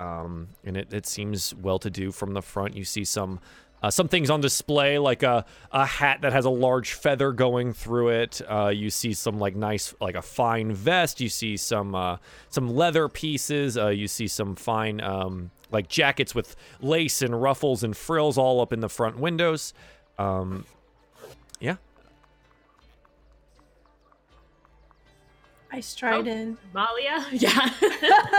Um, 0.00 0.48
and 0.64 0.76
it, 0.76 0.92
it 0.92 1.06
seems 1.06 1.54
well 1.54 1.78
to 1.78 1.90
do 1.90 2.10
from 2.12 2.34
the 2.34 2.42
front. 2.42 2.76
You 2.76 2.84
see 2.84 3.04
some 3.04 3.40
uh, 3.84 3.90
some 3.90 4.08
things 4.08 4.30
on 4.30 4.40
display, 4.40 4.98
like 4.98 5.22
a, 5.22 5.44
a 5.70 5.84
hat 5.84 6.22
that 6.22 6.32
has 6.32 6.46
a 6.46 6.50
large 6.50 6.94
feather 6.94 7.32
going 7.32 7.74
through 7.74 8.08
it. 8.08 8.40
Uh, 8.48 8.68
you 8.68 8.88
see 8.88 9.12
some 9.12 9.38
like 9.38 9.54
nice, 9.54 9.94
like 10.00 10.14
a 10.14 10.22
fine 10.22 10.72
vest. 10.72 11.20
You 11.20 11.28
see 11.28 11.58
some 11.58 11.94
uh, 11.94 12.16
some 12.48 12.74
leather 12.74 13.10
pieces. 13.10 13.76
Uh, 13.76 13.88
you 13.88 14.08
see 14.08 14.26
some 14.26 14.56
fine 14.56 15.02
um, 15.02 15.50
like 15.70 15.88
jackets 15.88 16.34
with 16.34 16.56
lace 16.80 17.20
and 17.20 17.42
ruffles 17.42 17.84
and 17.84 17.94
frills 17.94 18.38
all 18.38 18.62
up 18.62 18.72
in 18.72 18.80
the 18.80 18.88
front 18.88 19.18
windows. 19.18 19.74
Um, 20.18 20.64
yeah, 21.60 21.76
I 25.74 25.80
stride 25.80 26.28
Oh. 26.28 26.30
in. 26.30 26.56
Malia? 26.72 27.24
Yeah. 27.32 27.68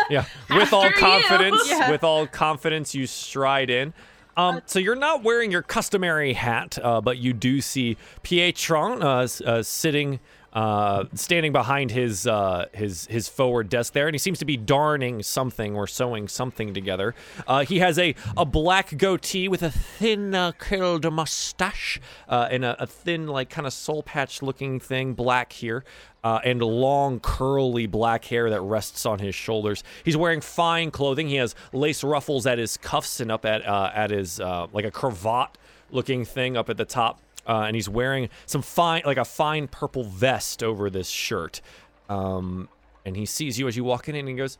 yeah. 0.09 0.25
With 0.49 0.71
all 0.73 0.83
After 0.85 0.95
you. 0.99 1.05
confidence, 1.05 1.69
Yeah. 1.69 1.91
with 1.91 2.03
all 2.03 2.25
confidence, 2.27 2.95
you 2.95 3.05
stride 3.07 3.69
in. 3.69 3.93
Um, 4.37 4.61
so 4.65 4.79
you're 4.79 4.95
not 4.95 5.23
wearing 5.23 5.51
your 5.51 5.61
customary 5.61 6.33
hat, 6.33 6.77
uh, 6.81 6.99
but 7.01 7.17
you 7.17 7.31
do 7.33 7.61
see 7.61 7.95
Pietron 8.23 9.01
uh, 9.01 9.49
uh, 9.49 9.63
sitting, 9.63 10.19
uh, 10.55 11.03
standing 11.13 11.51
behind 11.51 11.91
his 11.91 12.25
uh, 12.25 12.65
his 12.73 13.07
his 13.07 13.27
forward 13.27 13.67
desk 13.67 13.91
there, 13.91 14.07
and 14.07 14.15
he 14.15 14.19
seems 14.19 14.39
to 14.39 14.45
be 14.45 14.55
darning 14.55 15.21
something 15.21 15.75
or 15.75 15.85
sewing 15.85 16.29
something 16.29 16.73
together. 16.73 17.13
Uh, 17.45 17.65
he 17.65 17.79
has 17.79 17.99
a 17.99 18.15
a 18.37 18.45
black 18.45 18.97
goatee 18.97 19.49
with 19.49 19.61
a 19.61 19.69
thin 19.69 20.33
uh, 20.33 20.53
curled 20.53 21.11
mustache 21.11 21.99
uh, 22.29 22.47
and 22.49 22.63
a, 22.63 22.81
a 22.81 22.87
thin 22.87 23.27
like 23.27 23.49
kind 23.49 23.67
of 23.67 23.73
soul 23.73 24.01
patch 24.01 24.41
looking 24.41 24.79
thing, 24.79 25.13
black 25.13 25.51
here 25.51 25.83
and 26.23 26.59
long 26.61 27.19
curly 27.19 27.85
black 27.85 28.25
hair 28.25 28.49
that 28.49 28.61
rests 28.61 29.05
on 29.05 29.19
his 29.19 29.35
shoulders. 29.35 29.83
He's 30.03 30.17
wearing 30.17 30.41
fine 30.41 30.89
clothing. 30.89 31.27
He 31.27 31.35
has 31.35 31.53
lace 31.71 32.03
ruffles 32.03 32.47
at 32.47 32.57
his 32.57 32.77
cuffs 32.77 33.19
and 33.19 33.29
up 33.29 33.45
at 33.45 33.61
at 33.61 34.09
his 34.09 34.39
like 34.39 34.85
a 34.85 34.91
cravat 34.91 35.57
looking 35.91 36.23
thing 36.23 36.55
up 36.55 36.69
at 36.69 36.77
the 36.77 36.85
top. 36.85 37.19
Uh, 37.47 37.63
and 37.67 37.75
he's 37.75 37.87
wearing 37.87 38.29
some 38.45 38.61
fine 38.61 39.03
like 39.05 39.17
a 39.17 39.25
fine 39.25 39.67
purple 39.67 40.03
vest 40.03 40.63
over 40.63 40.89
this 40.89 41.09
shirt. 41.09 41.61
Um, 42.09 42.69
and 43.05 43.15
he 43.15 43.25
sees 43.25 43.59
you 43.59 43.67
as 43.67 43.77
you 43.77 43.83
walk 43.83 44.09
in 44.09 44.15
and 44.15 44.27
he 44.27 44.33
goes, 44.35 44.57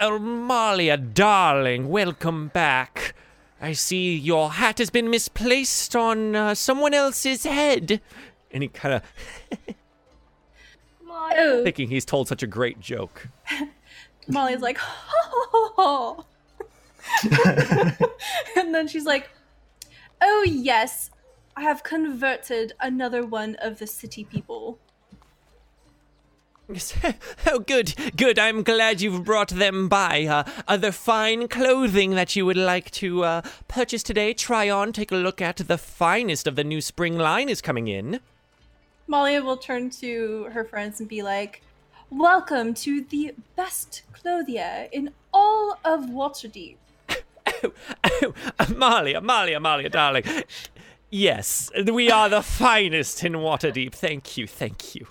Elmalia, 0.00 1.14
darling, 1.14 1.88
welcome 1.88 2.48
back. 2.48 3.14
I 3.60 3.72
see 3.72 4.14
your 4.14 4.52
hat 4.52 4.78
has 4.78 4.90
been 4.90 5.08
misplaced 5.08 5.96
on 5.96 6.36
uh, 6.36 6.54
someone 6.54 6.92
else's 6.92 7.44
head. 7.44 8.00
And 8.50 8.62
he 8.62 8.68
kind 8.68 8.94
of 9.58 9.74
Oh, 11.36 11.64
thinking 11.64 11.88
he's 11.88 12.04
told 12.04 12.28
such 12.28 12.42
a 12.42 12.46
great 12.46 12.80
joke. 12.80 13.28
Molly's 14.28 14.60
like, 14.60 14.78
oh. 14.80 16.24
and 18.56 18.74
then 18.74 18.88
she's 18.88 19.04
like, 19.04 19.28
oh 20.20 20.44
yes, 20.46 21.10
I 21.56 21.62
have 21.62 21.82
converted 21.82 22.72
another 22.80 23.24
one 23.24 23.56
of 23.56 23.78
the 23.78 23.86
city 23.86 24.24
people. 24.24 24.78
Yes. 26.68 26.94
Oh, 27.46 27.58
good, 27.58 27.94
good. 28.16 28.38
I'm 28.38 28.62
glad 28.62 29.02
you've 29.02 29.22
brought 29.22 29.50
them 29.50 29.86
by. 29.86 30.24
Uh, 30.24 30.44
other 30.66 30.90
fine 30.90 31.46
clothing 31.46 32.12
that 32.12 32.34
you 32.34 32.46
would 32.46 32.56
like 32.56 32.90
to 32.92 33.22
uh, 33.22 33.42
purchase 33.68 34.02
today? 34.02 34.32
Try 34.32 34.70
on, 34.70 34.92
take 34.92 35.12
a 35.12 35.16
look 35.16 35.42
at. 35.42 35.56
The 35.56 35.78
finest 35.78 36.46
of 36.46 36.56
the 36.56 36.64
new 36.64 36.80
spring 36.80 37.18
line 37.18 37.50
is 37.50 37.60
coming 37.60 37.86
in. 37.86 38.20
Molly 39.06 39.38
will 39.40 39.58
turn 39.58 39.90
to 39.90 40.44
her 40.52 40.64
friends 40.64 41.00
and 41.00 41.08
be 41.08 41.22
like, 41.22 41.62
welcome 42.10 42.72
to 42.74 43.02
the 43.02 43.34
best 43.56 44.02
clothier 44.12 44.88
in 44.90 45.10
all 45.32 45.78
of 45.84 46.06
Waterdeep. 46.06 46.76
Oh, 47.62 47.72
oh, 48.04 48.34
Amalia, 48.58 49.18
Amalia, 49.18 49.56
Amalia, 49.56 49.88
darling. 49.88 50.24
Yes, 51.10 51.70
we 51.92 52.10
are 52.10 52.28
the 52.28 52.42
finest 52.42 53.22
in 53.24 53.34
Waterdeep. 53.34 53.92
Thank 53.92 54.36
you, 54.36 54.46
thank 54.46 54.94
you. 54.94 55.06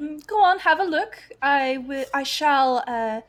Mm, 0.00 0.26
Go 0.26 0.42
on, 0.42 0.58
have 0.60 0.80
a 0.80 0.84
look. 0.84 1.16
I 1.40 1.78
will. 1.78 2.04
I 2.12 2.22
shall 2.24 2.78
uh, 2.86 3.20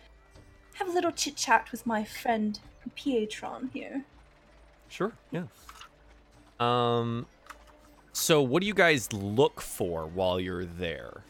have 0.73 0.87
a 0.87 0.91
little 0.91 1.11
chit 1.11 1.35
chat 1.35 1.71
with 1.71 1.85
my 1.85 2.03
friend 2.03 2.59
Pietron 2.97 3.71
here. 3.71 4.03
Sure. 4.89 5.13
Yeah. 5.31 5.43
Um. 6.59 7.27
So, 8.13 8.41
what 8.41 8.61
do 8.61 8.67
you 8.67 8.73
guys 8.73 9.11
look 9.11 9.61
for 9.61 10.07
while 10.07 10.39
you're 10.39 10.65
there? 10.65 11.23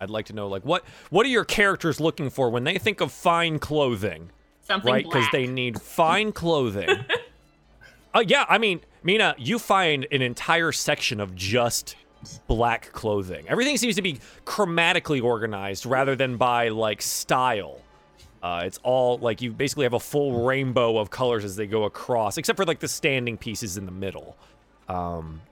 I'd 0.00 0.10
like 0.10 0.26
to 0.26 0.32
know, 0.32 0.48
like, 0.48 0.64
what 0.64 0.84
what 1.10 1.26
are 1.26 1.28
your 1.28 1.44
characters 1.44 2.00
looking 2.00 2.30
for 2.30 2.50
when 2.50 2.64
they 2.64 2.78
think 2.78 3.00
of 3.00 3.12
fine 3.12 3.58
clothing, 3.58 4.30
Something 4.62 4.90
like 4.90 5.04
right? 5.04 5.12
Because 5.12 5.28
they 5.32 5.46
need 5.46 5.80
fine 5.80 6.32
clothing. 6.32 6.88
uh, 8.14 8.24
yeah, 8.26 8.44
I 8.48 8.58
mean, 8.58 8.80
Mina, 9.02 9.34
you 9.38 9.58
find 9.58 10.06
an 10.10 10.22
entire 10.22 10.72
section 10.72 11.20
of 11.20 11.34
just 11.34 11.96
black 12.46 12.92
clothing. 12.92 13.46
Everything 13.48 13.76
seems 13.76 13.96
to 13.96 14.02
be 14.02 14.18
chromatically 14.44 15.22
organized 15.22 15.86
rather 15.86 16.16
than 16.16 16.36
by 16.36 16.68
like 16.68 17.00
style. 17.02 17.80
Uh, 18.42 18.62
it's 18.64 18.78
all 18.82 19.18
like 19.18 19.42
you 19.42 19.52
basically 19.52 19.84
have 19.84 19.92
a 19.92 20.00
full 20.00 20.44
rainbow 20.44 20.98
of 20.98 21.10
colors 21.10 21.44
as 21.44 21.56
they 21.56 21.66
go 21.66 21.84
across, 21.84 22.38
except 22.38 22.56
for 22.56 22.64
like 22.64 22.80
the 22.80 22.88
standing 22.88 23.36
pieces 23.36 23.76
in 23.76 23.84
the 23.84 23.92
middle. 23.92 24.36
Um, 24.88 25.42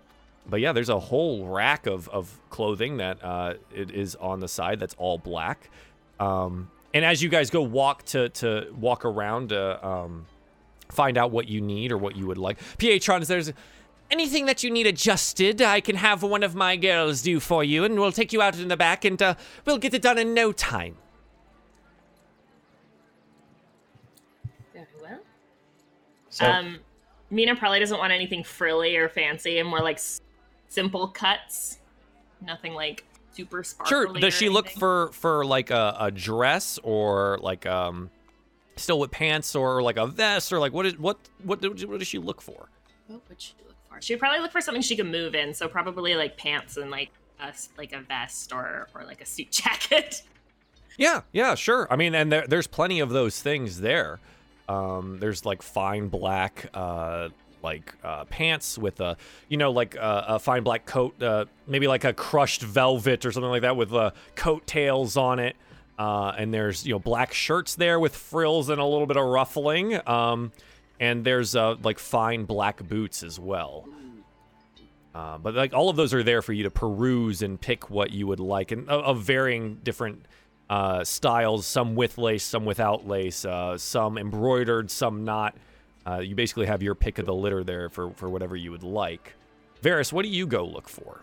but 0.48 0.60
yeah, 0.60 0.72
there's 0.72 0.88
a 0.88 0.98
whole 0.98 1.46
rack 1.46 1.86
of, 1.86 2.08
of 2.08 2.38
clothing 2.50 2.96
that 2.96 3.22
uh, 3.22 3.54
it 3.74 3.90
is 3.90 4.14
on 4.16 4.40
the 4.40 4.48
side 4.48 4.80
that's 4.80 4.94
all 4.98 5.18
black. 5.18 5.70
Um, 6.18 6.70
and 6.94 7.04
as 7.04 7.22
you 7.22 7.28
guys 7.28 7.50
go 7.50 7.62
walk 7.62 8.04
to 8.06 8.30
to 8.30 8.72
walk 8.78 9.04
around 9.04 9.50
to 9.50 9.86
um, 9.86 10.26
find 10.90 11.18
out 11.18 11.30
what 11.30 11.48
you 11.48 11.60
need 11.60 11.92
or 11.92 11.98
what 11.98 12.16
you 12.16 12.26
would 12.26 12.38
like, 12.38 12.58
Pietron, 12.78 13.26
there's 13.26 13.52
Anything 14.10 14.46
that 14.46 14.64
you 14.64 14.70
need 14.70 14.86
adjusted, 14.86 15.60
I 15.60 15.82
can 15.82 15.96
have 15.96 16.22
one 16.22 16.42
of 16.42 16.54
my 16.54 16.76
girls 16.76 17.20
do 17.20 17.40
for 17.40 17.62
you, 17.62 17.84
and 17.84 18.00
we'll 18.00 18.10
take 18.10 18.32
you 18.32 18.40
out 18.40 18.58
in 18.58 18.68
the 18.68 18.76
back, 18.76 19.04
and 19.04 19.20
uh, 19.20 19.34
we'll 19.66 19.76
get 19.76 19.92
it 19.92 20.00
done 20.00 20.16
in 20.16 20.32
no 20.32 20.50
time. 20.50 20.96
Very 24.72 24.86
well. 25.02 25.18
so 26.30 26.46
Um, 26.46 26.78
Mina 27.30 27.54
probably 27.54 27.80
doesn't 27.80 27.98
want 27.98 28.12
anything 28.12 28.42
frilly 28.42 28.96
or 28.96 29.10
fancy, 29.10 29.58
and 29.58 29.68
more 29.68 29.80
like 29.80 29.96
s- 29.96 30.22
simple 30.68 31.08
cuts. 31.08 31.78
Nothing 32.40 32.72
like 32.72 33.04
super 33.32 33.62
sparkly. 33.62 33.90
Sure. 33.90 34.20
Does 34.20 34.32
she 34.32 34.48
look 34.48 34.70
for 34.70 35.10
for 35.12 35.44
like 35.44 35.70
a, 35.70 35.96
a 36.00 36.10
dress 36.10 36.78
or 36.82 37.38
like 37.42 37.66
um 37.66 38.08
still 38.78 38.98
with 38.98 39.10
pants 39.10 39.54
or 39.54 39.82
like 39.82 39.96
a 39.96 40.06
vest 40.06 40.52
or 40.52 40.58
like 40.58 40.72
what 40.72 40.86
is 40.86 40.98
what 40.98 41.18
what 41.42 41.60
do- 41.60 41.70
what 41.86 41.98
does 41.98 42.08
she 42.08 42.18
look 42.18 42.40
for? 42.40 42.68
What 43.06 43.20
would 43.28 43.40
she 43.40 43.54
look 43.66 43.76
for? 43.88 44.00
She'd 44.00 44.16
probably 44.18 44.40
look 44.40 44.52
for 44.52 44.60
something 44.60 44.82
she 44.82 44.96
could 44.96 45.06
move 45.06 45.34
in. 45.34 45.54
So 45.54 45.68
probably 45.68 46.14
like 46.14 46.36
pants 46.36 46.76
and 46.76 46.90
like 46.90 47.10
a 47.40 47.52
like 47.76 47.92
a 47.92 48.00
vest 48.00 48.52
or 48.52 48.88
or 48.94 49.04
like 49.04 49.20
a 49.20 49.26
suit 49.26 49.50
jacket. 49.52 50.22
Yeah, 50.96 51.20
yeah, 51.32 51.54
sure. 51.54 51.86
I 51.90 51.96
mean, 51.96 52.14
and 52.14 52.32
there, 52.32 52.44
there's 52.48 52.66
plenty 52.66 52.98
of 53.00 53.10
those 53.10 53.40
things 53.40 53.80
there. 53.80 54.18
Um, 54.68 55.18
there's 55.20 55.44
like 55.46 55.62
fine 55.62 56.08
black, 56.08 56.68
uh, 56.74 57.28
like 57.62 57.94
uh, 58.02 58.24
pants 58.24 58.76
with 58.76 59.00
a, 59.00 59.16
you 59.48 59.56
know, 59.56 59.70
like 59.70 59.96
uh, 59.96 60.24
a 60.26 60.38
fine 60.40 60.64
black 60.64 60.86
coat, 60.86 61.22
uh, 61.22 61.44
maybe 61.68 61.86
like 61.86 62.02
a 62.02 62.12
crushed 62.12 62.62
velvet 62.62 63.24
or 63.24 63.30
something 63.30 63.48
like 63.50 63.62
that 63.62 63.76
with 63.76 63.92
uh, 63.94 64.10
coat 64.34 64.66
tails 64.66 65.16
on 65.16 65.38
it. 65.38 65.54
Uh, 65.98 66.32
and 66.38 66.54
there's 66.54 66.86
you 66.86 66.92
know 66.92 66.98
black 66.98 67.34
shirts 67.34 67.74
there 67.74 67.98
with 67.98 68.14
frills 68.14 68.68
and 68.68 68.80
a 68.80 68.84
little 68.84 69.06
bit 69.06 69.16
of 69.16 69.24
ruffling. 69.24 70.00
Um, 70.08 70.52
and 71.00 71.24
there's 71.24 71.56
uh, 71.56 71.76
like 71.82 71.98
fine 71.98 72.44
black 72.44 72.86
boots 72.86 73.22
as 73.22 73.38
well. 73.38 73.88
Uh, 75.14 75.38
but 75.38 75.54
like 75.54 75.74
all 75.74 75.88
of 75.88 75.96
those 75.96 76.14
are 76.14 76.22
there 76.22 76.42
for 76.42 76.52
you 76.52 76.62
to 76.62 76.70
peruse 76.70 77.42
and 77.42 77.60
pick 77.60 77.90
what 77.90 78.12
you 78.12 78.26
would 78.26 78.40
like, 78.40 78.70
and 78.70 78.88
of, 78.88 79.02
of 79.04 79.22
varying 79.22 79.80
different 79.82 80.24
uh, 80.70 81.02
styles. 81.02 81.66
Some 81.66 81.96
with 81.96 82.18
lace, 82.18 82.44
some 82.44 82.64
without 82.64 83.08
lace, 83.08 83.44
uh, 83.44 83.76
some 83.78 84.18
embroidered, 84.18 84.90
some 84.90 85.24
not. 85.24 85.56
Uh, 86.06 86.20
you 86.20 86.34
basically 86.34 86.66
have 86.66 86.82
your 86.82 86.94
pick 86.94 87.18
of 87.18 87.26
the 87.26 87.34
litter 87.34 87.64
there 87.64 87.88
for 87.88 88.10
for 88.12 88.28
whatever 88.28 88.54
you 88.54 88.70
would 88.70 88.84
like. 88.84 89.34
Varys, 89.82 90.12
what 90.12 90.22
do 90.22 90.28
you 90.28 90.46
go 90.46 90.64
look 90.64 90.88
for? 90.88 91.20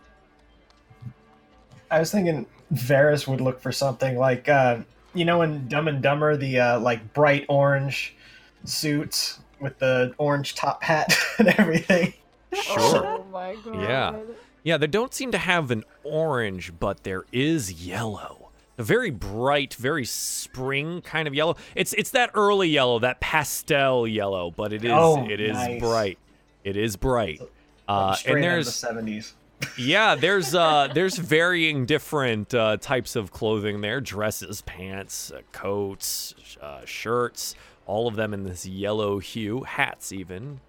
I 1.91 1.99
was 1.99 2.11
thinking 2.11 2.45
Varys 2.73 3.27
would 3.27 3.41
look 3.41 3.59
for 3.61 3.71
something 3.71 4.17
like, 4.17 4.49
uh, 4.49 4.79
you 5.13 5.25
know, 5.25 5.41
in 5.43 5.67
Dumb 5.67 5.87
and 5.87 6.01
Dumber, 6.01 6.35
the 6.37 6.59
uh, 6.59 6.79
like 6.79 7.13
bright 7.13 7.45
orange 7.49 8.15
suits 8.63 9.39
with 9.59 9.77
the 9.79 10.13
orange 10.17 10.55
top 10.55 10.83
hat 10.83 11.15
and 11.39 11.47
everything. 11.57 12.13
Sure. 12.53 13.05
Oh 13.05 13.25
my 13.31 13.55
god. 13.63 13.81
Yeah. 13.81 14.15
Yeah, 14.63 14.77
they 14.77 14.87
don't 14.87 15.13
seem 15.13 15.31
to 15.31 15.37
have 15.37 15.69
an 15.69 15.83
orange, 16.03 16.73
but 16.79 17.03
there 17.03 17.25
is 17.31 17.85
yellow. 17.85 18.49
A 18.77 18.83
very 18.83 19.11
bright, 19.11 19.75
very 19.75 20.05
spring 20.05 21.01
kind 21.01 21.27
of 21.27 21.35
yellow. 21.35 21.55
It's 21.75 21.93
it's 21.93 22.09
that 22.11 22.31
early 22.33 22.67
yellow, 22.69 22.99
that 22.99 23.19
pastel 23.21 24.07
yellow, 24.07 24.51
but 24.51 24.73
it 24.73 24.83
is 24.83 24.91
Oh, 24.93 25.23
it 25.29 25.39
is 25.39 25.53
nice. 25.53 25.79
bright. 25.79 26.17
It 26.63 26.75
is 26.75 26.95
bright. 26.97 27.41
Uh, 27.87 28.15
Straight 28.15 28.37
and 28.37 28.45
out 28.45 28.57
of 28.59 28.65
there's 28.65 28.81
the 28.81 28.87
70s. 28.87 29.33
Yeah, 29.77 30.15
there's 30.15 30.53
uh 30.55 30.87
there's 30.93 31.17
varying 31.17 31.85
different 31.85 32.53
uh, 32.53 32.77
types 32.77 33.15
of 33.15 33.31
clothing 33.31 33.81
there: 33.81 34.01
dresses, 34.01 34.61
pants, 34.61 35.31
uh, 35.31 35.41
coats, 35.51 36.35
uh, 36.61 36.81
shirts, 36.85 37.55
all 37.85 38.07
of 38.07 38.15
them 38.15 38.33
in 38.33 38.43
this 38.43 38.65
yellow 38.65 39.19
hue, 39.19 39.63
hats 39.63 40.11
even. 40.11 40.59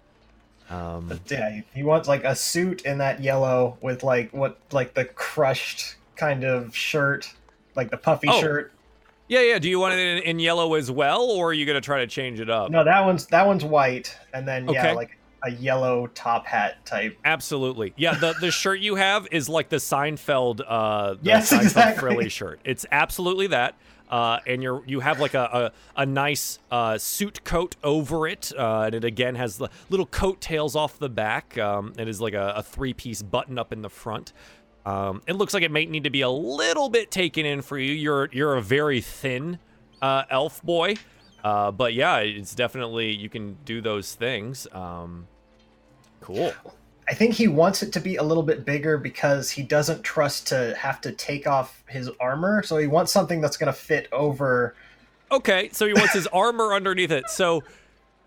Um, 0.69 1.19
yeah, 1.27 1.49
he- 1.51 1.63
he 1.75 1.83
wants 1.83 2.07
like 2.07 2.23
a 2.25 2.35
suit 2.35 2.81
in 2.81 2.97
that 2.97 3.21
yellow 3.21 3.77
with 3.81 4.03
like 4.03 4.31
what 4.33 4.57
like 4.71 4.93
the 4.93 5.05
crushed 5.05 5.95
kind 6.17 6.43
of 6.43 6.75
shirt, 6.75 7.33
like 7.75 7.89
the 7.89 7.97
puffy 7.97 8.27
Oh. 8.29 8.41
shirt. 8.41 8.73
yeah, 9.29 9.41
yeah. 9.41 9.59
Do 9.59 9.69
you 9.69 9.79
want 9.79 9.93
it 9.93 9.99
in, 9.99 10.23
in 10.23 10.39
yellow 10.39 10.73
as 10.73 10.91
well, 10.91 11.21
or 11.31 11.49
are 11.49 11.53
you 11.53 11.65
gonna 11.65 11.79
try 11.79 11.99
to 11.99 12.07
change 12.07 12.39
it 12.41 12.49
up? 12.49 12.69
No, 12.69 12.83
that 12.83 13.05
one's 13.05 13.27
that 13.27 13.47
one's 13.47 13.63
white, 13.63 14.17
and 14.33 14.45
then 14.47 14.67
yeah, 14.67 14.81
Okay. 14.87 14.93
like 14.93 15.17
a 15.43 15.51
yellow 15.51 16.07
top 16.07 16.45
hat 16.45 16.85
type. 16.85 17.17
Absolutely. 17.25 17.93
Yeah, 17.97 18.15
the 18.15 18.33
the 18.39 18.51
shirt 18.51 18.79
you 18.79 18.95
have 18.95 19.27
is 19.31 19.47
like 19.49 19.69
the 19.69 19.77
Seinfeld 19.77 20.61
uh 20.67 21.13
the 21.13 21.19
Yes, 21.21 21.51
Seinfeld 21.51 21.61
exactly. 21.61 21.99
frilly 21.99 22.29
shirt. 22.29 22.59
It's 22.63 22.85
absolutely 22.91 23.47
that. 23.47 23.75
Uh, 24.09 24.39
and 24.47 24.63
you're 24.63 24.83
you 24.85 25.01
have 25.01 25.19
like 25.19 25.33
a 25.33 25.71
a, 25.97 26.01
a 26.01 26.05
nice 26.05 26.59
uh, 26.71 26.97
suit 26.97 27.43
coat 27.43 27.75
over 27.83 28.25
it, 28.27 28.53
uh, 28.57 28.83
and 28.83 28.95
it 28.95 29.03
again 29.03 29.35
has 29.35 29.57
the 29.57 29.69
little 29.89 30.05
coat 30.05 30.39
tails 30.39 30.75
off 30.77 30.97
the 30.97 31.09
back. 31.09 31.57
Um, 31.57 31.91
it 31.97 32.07
is 32.07 32.21
like 32.21 32.33
a, 32.33 32.53
a 32.55 32.63
three 32.63 32.93
piece 32.93 33.21
button 33.21 33.59
up 33.59 33.73
in 33.73 33.81
the 33.81 33.89
front. 33.89 34.31
Um, 34.85 35.21
it 35.27 35.33
looks 35.33 35.53
like 35.53 35.63
it 35.63 35.71
might 35.71 35.89
need 35.89 36.05
to 36.05 36.09
be 36.09 36.21
a 36.21 36.29
little 36.29 36.87
bit 36.87 37.11
taken 37.11 37.45
in 37.45 37.61
for 37.61 37.77
you. 37.77 37.91
You're 37.91 38.29
you're 38.31 38.55
a 38.55 38.61
very 38.61 39.01
thin 39.01 39.59
uh, 40.01 40.23
elf 40.29 40.63
boy, 40.63 40.95
uh, 41.47 41.71
but 41.71 41.93
yeah, 41.93 42.17
it's 42.17 42.53
definitely 42.53 43.15
you 43.15 43.29
can 43.29 43.57
do 43.63 43.79
those 43.79 44.13
things. 44.13 44.67
Um, 44.73 45.27
cool. 46.19 46.53
I 47.07 47.13
think 47.13 47.35
he 47.35 47.47
wants 47.47 47.81
it 47.81 47.93
to 47.93 48.01
be 48.01 48.17
a 48.17 48.23
little 48.23 48.43
bit 48.43 48.65
bigger 48.65 48.97
because 48.97 49.49
he 49.49 49.63
doesn't 49.63 50.03
trust 50.03 50.47
to 50.47 50.75
have 50.77 50.99
to 51.01 51.13
take 51.13 51.47
off 51.47 51.85
his 51.87 52.09
armor. 52.19 52.63
So 52.63 52.75
he 52.75 52.87
wants 52.87 53.13
something 53.13 53.39
that's 53.39 53.55
going 53.55 53.73
to 53.73 53.79
fit 53.79 54.09
over. 54.11 54.75
Okay, 55.31 55.69
so 55.71 55.87
he 55.87 55.93
wants 55.93 56.13
his 56.13 56.27
armor 56.33 56.73
underneath 56.73 57.11
it. 57.11 57.29
So 57.29 57.63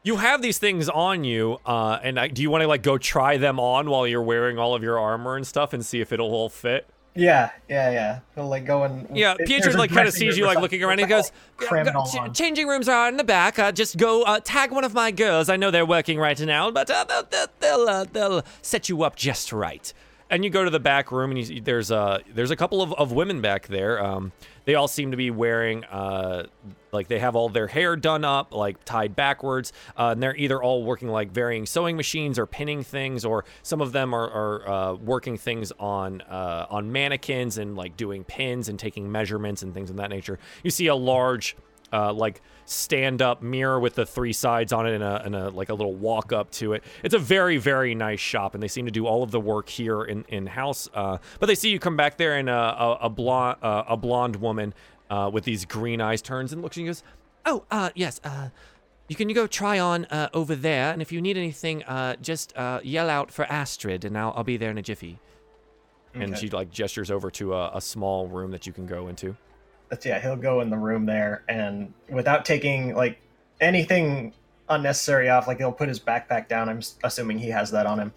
you 0.03 0.17
have 0.17 0.41
these 0.41 0.57
things 0.57 0.89
on 0.89 1.23
you, 1.23 1.59
uh, 1.67 1.99
and 2.03 2.19
I, 2.19 2.29
do 2.29 2.41
you 2.41 2.49
want 2.49 2.63
to 2.63 2.69
like 2.69 2.83
go 2.83 2.97
try 2.97 3.37
them 3.37 3.61
on 3.61 3.91
while 3.91 4.07
you're 4.07 4.23
wearing 4.23 4.59
all 4.59 4.75
of 4.75 4.83
your 4.83 4.99
armor 4.99 5.37
and 5.37 5.47
stuff 5.47 5.75
and 5.75 5.85
see 5.85 6.01
if 6.01 6.11
it'll 6.11 6.33
all 6.33 6.49
fit? 6.49 6.89
Yeah, 7.15 7.51
yeah, 7.69 7.91
yeah. 7.91 8.21
He'll 8.35 8.47
like 8.49 8.65
go 8.65 8.85
and 8.85 9.09
Yeah, 9.17 9.35
Pietro 9.47 9.73
like 9.73 9.91
kind 9.91 10.07
of 10.07 10.15
sees 10.15 10.39
you 10.39 10.47
like 10.47 10.61
looking 10.61 10.83
around. 10.83 11.01
and 11.01 11.01
He 11.01 11.07
goes, 11.07 11.33
cram 11.57 11.89
it 11.89 11.93
"Go- 11.93 12.01
all 12.01 12.07
ch- 12.07 12.37
"Changing 12.39 12.69
rooms 12.69 12.89
are 12.89 13.09
in 13.09 13.17
the 13.17 13.25
back. 13.25 13.59
Uh, 13.59 13.73
just 13.73 13.97
go 13.97 14.23
uh, 14.23 14.39
tag 14.41 14.71
one 14.71 14.85
of 14.85 14.95
my 14.95 15.11
girls. 15.11 15.49
I 15.49 15.57
know 15.57 15.71
they're 15.71 15.85
working 15.87 16.19
right 16.19 16.39
now, 16.41 16.71
but 16.71 16.89
uh, 16.91 17.05
they'll 17.05 17.25
they'll 17.25 17.47
they'll, 17.59 17.89
uh, 17.89 18.05
they'll 18.13 18.43
set 18.63 18.89
you 18.89 19.03
up 19.03 19.17
just 19.17 19.53
right." 19.53 19.93
And 20.31 20.45
you 20.45 20.51
go 20.51 20.65
to 20.65 20.71
the 20.71 20.81
back 20.81 21.11
room, 21.11 21.33
and 21.33 21.49
you, 21.49 21.61
there's 21.61 21.91
a 21.91 22.21
there's 22.33 22.53
a 22.53 22.57
couple 22.57 22.83
of, 22.83 22.93
of 22.95 23.11
women 23.11 23.41
back 23.41 23.67
there. 23.67 24.03
Um, 24.03 24.33
they 24.65 24.77
all 24.77 24.87
seem 24.87 25.11
to 25.11 25.17
be 25.17 25.31
wearing 25.33 25.85
uh, 25.85 26.47
like 26.93 27.09
they 27.09 27.19
have 27.19 27.35
all 27.35 27.49
their 27.49 27.67
hair 27.67 27.97
done 27.97 28.25
up, 28.25 28.55
like 28.55 28.85
tied 28.85 29.17
backwards, 29.17 29.73
uh, 29.97 30.11
and 30.13 30.23
they're 30.23 30.37
either 30.37 30.63
all 30.63 30.85
working 30.85 31.09
like 31.09 31.33
varying 31.33 31.67
sewing 31.67 31.97
machines 31.97 32.39
or 32.39 32.47
pinning 32.47 32.85
things, 32.85 33.25
or 33.25 33.45
some 33.63 33.81
of 33.81 33.91
them 33.91 34.15
are, 34.15 34.31
are 34.31 34.69
uh, 34.69 34.95
working 34.95 35.37
things 35.37 35.73
on 35.81 36.21
uh, 36.23 36.67
on 36.71 36.93
mannequins 36.93 37.59
and 37.59 37.77
like 37.77 37.97
doing 37.97 38.23
pins 38.23 38.69
and 38.69 38.79
taking 38.79 39.11
measurements 39.11 39.63
and 39.63 39.75
things 39.75 39.91
of 39.91 39.97
that 39.97 40.11
nature. 40.11 40.39
You 40.63 40.71
see 40.71 40.87
a 40.87 40.95
large 40.95 41.57
uh, 41.93 42.13
like 42.13 42.41
stand 42.67 43.21
up 43.21 43.43
mirror 43.43 43.81
with 43.81 43.95
the 43.97 44.07
three 44.07 44.33
sides 44.33 44.73
on 44.73 44.87
it 44.87 44.95
and 44.95 45.03
a, 45.03 45.25
and 45.25 45.35
a 45.35 45.49
like 45.51 45.69
a 45.71 45.75
little 45.75 45.95
walk 45.95 46.33
up 46.33 46.51
to 46.53 46.73
it. 46.73 46.85
It's 47.03 47.15
a 47.15 47.19
very 47.19 47.57
very 47.57 47.95
nice 47.95 48.21
shop, 48.21 48.55
and 48.55 48.63
they 48.63 48.69
seem 48.69 48.87
to 48.87 48.93
do 48.93 49.07
all 49.07 49.23
of 49.23 49.31
the 49.31 49.41
work 49.41 49.69
here 49.69 50.03
in 50.05 50.25
in 50.29 50.47
house. 50.47 50.89
Uh, 50.95 51.19
but 51.39 51.47
they 51.47 51.55
see 51.55 51.71
you 51.71 51.79
come 51.79 51.97
back 51.97 52.17
there, 52.17 52.37
and 52.37 52.49
a 52.49 52.53
a, 52.55 52.99
a 53.03 53.09
blonde 53.11 53.59
uh, 53.63 53.85
a 53.89 53.97
blonde 53.97 54.37
woman 54.37 54.73
uh, 55.11 55.31
with 55.33 55.45
these 55.45 55.65
green 55.65 56.01
eyes 56.01 56.23
turns 56.23 56.53
and 56.53 56.63
looks 56.63 56.77
and 56.77 56.87
goes, 56.87 57.03
Oh, 57.45 57.65
uh, 57.71 57.91
yes. 57.95 58.21
Uh, 58.23 58.51
you 59.09 59.17
can 59.17 59.27
go 59.33 59.49
try 59.49 59.79
on 59.81 60.05
uh, 60.05 60.29
over 60.33 60.55
there, 60.55 60.93
and 60.93 61.03
if 61.03 61.11
you 61.11 61.21
need 61.21 61.37
anything, 61.37 61.83
uh, 61.83 62.15
just 62.23 62.57
uh, 62.57 62.79
yell 62.85 63.11
out 63.11 63.33
for 63.33 63.45
Astrid, 63.47 64.05
and 64.05 64.17
I'll, 64.17 64.33
I'll 64.37 64.45
be 64.45 64.57
there 64.57 64.71
in 64.71 64.79
a 64.79 64.83
jiffy. 64.83 65.19
and 66.15 66.39
she 66.39 66.49
like 66.51 66.71
gestures 66.71 67.11
over 67.11 67.29
to 67.33 67.55
a, 67.55 67.73
a 67.77 67.81
small 67.81 68.29
room 68.29 68.53
that 68.53 68.67
you 68.69 68.73
can 68.73 68.87
go 68.87 69.09
into. 69.09 69.37
That's, 69.91 70.07
yeah, 70.07 70.21
he'll 70.21 70.37
go 70.37 70.61
in 70.61 70.71
the 70.71 70.79
room 70.79 71.05
there 71.05 71.43
and 71.49 71.93
without 72.09 72.45
taking 72.45 72.95
like 72.95 73.21
anything 73.61 74.33
unnecessary 74.69 75.29
off, 75.29 75.47
like 75.49 75.59
he'll 75.59 75.73
put 75.73 75.89
his 75.89 76.01
backpack 76.01 76.49
down. 76.49 76.69
I'm 76.69 76.81
assuming 77.05 77.39
he 77.39 77.49
has 77.49 77.71
that 77.73 77.87
on 77.87 77.99
him. 77.99 78.13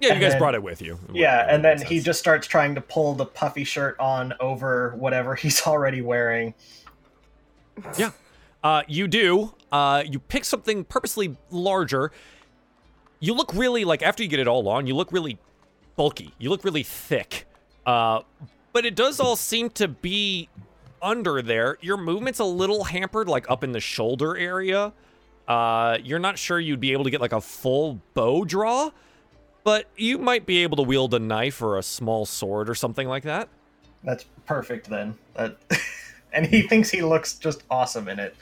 Yeah, 0.00 0.12
you 0.12 0.20
guys 0.20 0.32
then- 0.32 0.38
brought 0.38 0.54
it 0.54 0.62
with 0.62 0.82
you. 0.82 0.98
Yeah, 1.12 1.46
and 1.48 1.64
then 1.64 1.80
he 1.80 2.00
just 2.00 2.18
starts 2.18 2.46
trying 2.46 2.74
to 2.74 2.80
pull 2.82 3.14
the 3.14 3.24
puffy 3.24 3.64
shirt 3.64 3.98
on 3.98 4.34
over 4.40 4.94
whatever 4.96 5.34
he's 5.42 5.66
already 5.66 6.02
wearing. 6.02 6.54
Yeah. 7.98 8.10
Uh, 8.62 8.82
you 8.86 9.08
do. 9.08 9.54
Uh, 9.72 10.02
you 10.06 10.18
pick 10.18 10.44
something 10.44 10.84
purposely 10.84 11.36
larger. 11.50 12.12
You 13.20 13.34
look 13.34 13.52
really 13.54 13.84
like 13.84 14.02
after 14.02 14.22
you 14.22 14.28
get 14.28 14.40
it 14.40 14.48
all 14.48 14.68
on, 14.68 14.86
you 14.86 14.94
look 14.94 15.12
really 15.12 15.38
bulky. 15.96 16.34
You 16.38 16.50
look 16.50 16.64
really 16.64 16.82
thick. 16.82 17.46
Uh, 17.86 18.20
but 18.72 18.84
it 18.84 18.94
does 18.94 19.20
all 19.20 19.36
seem 19.36 19.70
to 19.70 19.88
be 19.88 20.48
under 21.02 21.42
there. 21.42 21.78
Your 21.80 21.96
movement's 21.96 22.38
a 22.38 22.44
little 22.44 22.84
hampered, 22.84 23.28
like 23.28 23.48
up 23.50 23.64
in 23.64 23.72
the 23.72 23.80
shoulder 23.80 24.36
area. 24.36 24.92
Uh, 25.48 25.98
you're 26.02 26.18
not 26.18 26.38
sure 26.38 26.58
you'd 26.58 26.80
be 26.80 26.92
able 26.92 27.04
to 27.04 27.10
get 27.10 27.20
like 27.20 27.32
a 27.32 27.40
full 27.40 28.00
bow 28.14 28.44
draw, 28.44 28.90
but 29.64 29.86
you 29.96 30.18
might 30.18 30.46
be 30.46 30.62
able 30.62 30.76
to 30.76 30.82
wield 30.82 31.14
a 31.14 31.18
knife 31.18 31.62
or 31.62 31.78
a 31.78 31.82
small 31.82 32.26
sword 32.26 32.68
or 32.68 32.74
something 32.74 33.08
like 33.08 33.22
that. 33.22 33.48
That's 34.02 34.24
perfect 34.46 34.88
then. 34.88 35.14
That, 35.34 35.56
and 36.32 36.46
he 36.46 36.62
thinks 36.62 36.90
he 36.90 37.02
looks 37.02 37.38
just 37.38 37.62
awesome 37.70 38.08
in 38.08 38.18
it. 38.18 38.36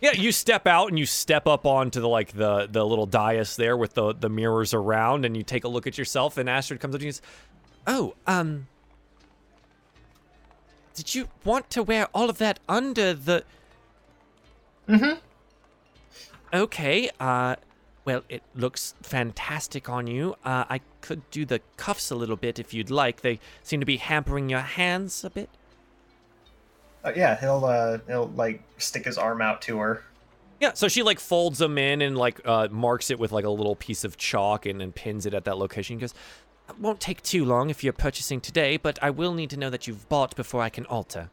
Yeah, 0.00 0.12
you 0.12 0.30
step 0.30 0.66
out 0.66 0.88
and 0.88 0.98
you 0.98 1.06
step 1.06 1.48
up 1.48 1.66
onto 1.66 2.00
the 2.00 2.08
like 2.08 2.32
the 2.32 2.68
the 2.70 2.86
little 2.86 3.06
dais 3.06 3.56
there 3.56 3.76
with 3.76 3.94
the 3.94 4.14
the 4.14 4.28
mirrors 4.28 4.72
around, 4.72 5.24
and 5.24 5.36
you 5.36 5.42
take 5.42 5.64
a 5.64 5.68
look 5.68 5.88
at 5.88 5.98
yourself. 5.98 6.38
And 6.38 6.48
Astrid 6.48 6.80
comes 6.80 6.94
up 6.94 7.00
to 7.00 7.04
you 7.04 7.08
and 7.08 7.16
says, 7.16 7.22
Oh, 7.86 8.14
um. 8.26 8.68
Did 10.98 11.14
you 11.14 11.28
want 11.44 11.70
to 11.70 11.82
wear 11.84 12.08
all 12.12 12.28
of 12.28 12.38
that 12.38 12.58
under 12.68 13.14
the. 13.14 13.44
Mm-hmm. 14.88 15.20
Okay, 16.52 17.08
uh. 17.20 17.54
Well, 18.04 18.24
it 18.28 18.42
looks 18.56 18.94
fantastic 19.02 19.88
on 19.88 20.08
you. 20.08 20.34
Uh, 20.44 20.64
I 20.68 20.80
could 21.02 21.30
do 21.30 21.44
the 21.44 21.60
cuffs 21.76 22.10
a 22.10 22.16
little 22.16 22.36
bit 22.36 22.58
if 22.58 22.74
you'd 22.74 22.90
like. 22.90 23.20
They 23.20 23.38
seem 23.62 23.78
to 23.80 23.86
be 23.86 23.98
hampering 23.98 24.48
your 24.48 24.60
hands 24.60 25.22
a 25.22 25.30
bit. 25.30 25.50
Uh, 27.04 27.12
yeah, 27.14 27.38
he'll 27.38 27.64
uh, 27.64 27.98
he'll 28.08 28.32
like 28.34 28.62
stick 28.78 29.04
his 29.04 29.18
arm 29.18 29.40
out 29.40 29.62
to 29.62 29.78
her. 29.78 30.02
"Yeah." 30.58 30.72
So 30.72 30.88
she 30.88 31.04
like 31.04 31.20
folds 31.20 31.58
them 31.58 31.78
in 31.78 32.02
and 32.02 32.18
like 32.18 32.40
uh, 32.44 32.66
marks 32.72 33.10
it 33.12 33.20
with 33.20 33.30
like 33.30 33.44
a 33.44 33.50
little 33.50 33.76
piece 33.76 34.02
of 34.02 34.16
chalk 34.16 34.66
and 34.66 34.80
then 34.80 34.90
pins 34.90 35.26
it 35.26 35.34
at 35.34 35.44
that 35.44 35.58
location. 35.58 35.96
He 35.96 36.00
goes, 36.00 36.14
It 36.68 36.78
won't 36.78 37.00
take 37.00 37.22
too 37.22 37.44
long 37.44 37.70
if 37.70 37.82
you're 37.82 37.92
purchasing 37.92 38.40
today, 38.40 38.76
but 38.76 38.98
I 39.02 39.10
will 39.10 39.32
need 39.34 39.50
to 39.50 39.56
know 39.56 39.70
that 39.70 39.86
you've 39.86 40.08
bought 40.08 40.36
before 40.36 40.60
I 40.62 40.68
can 40.68 40.84
alter. 40.86 41.30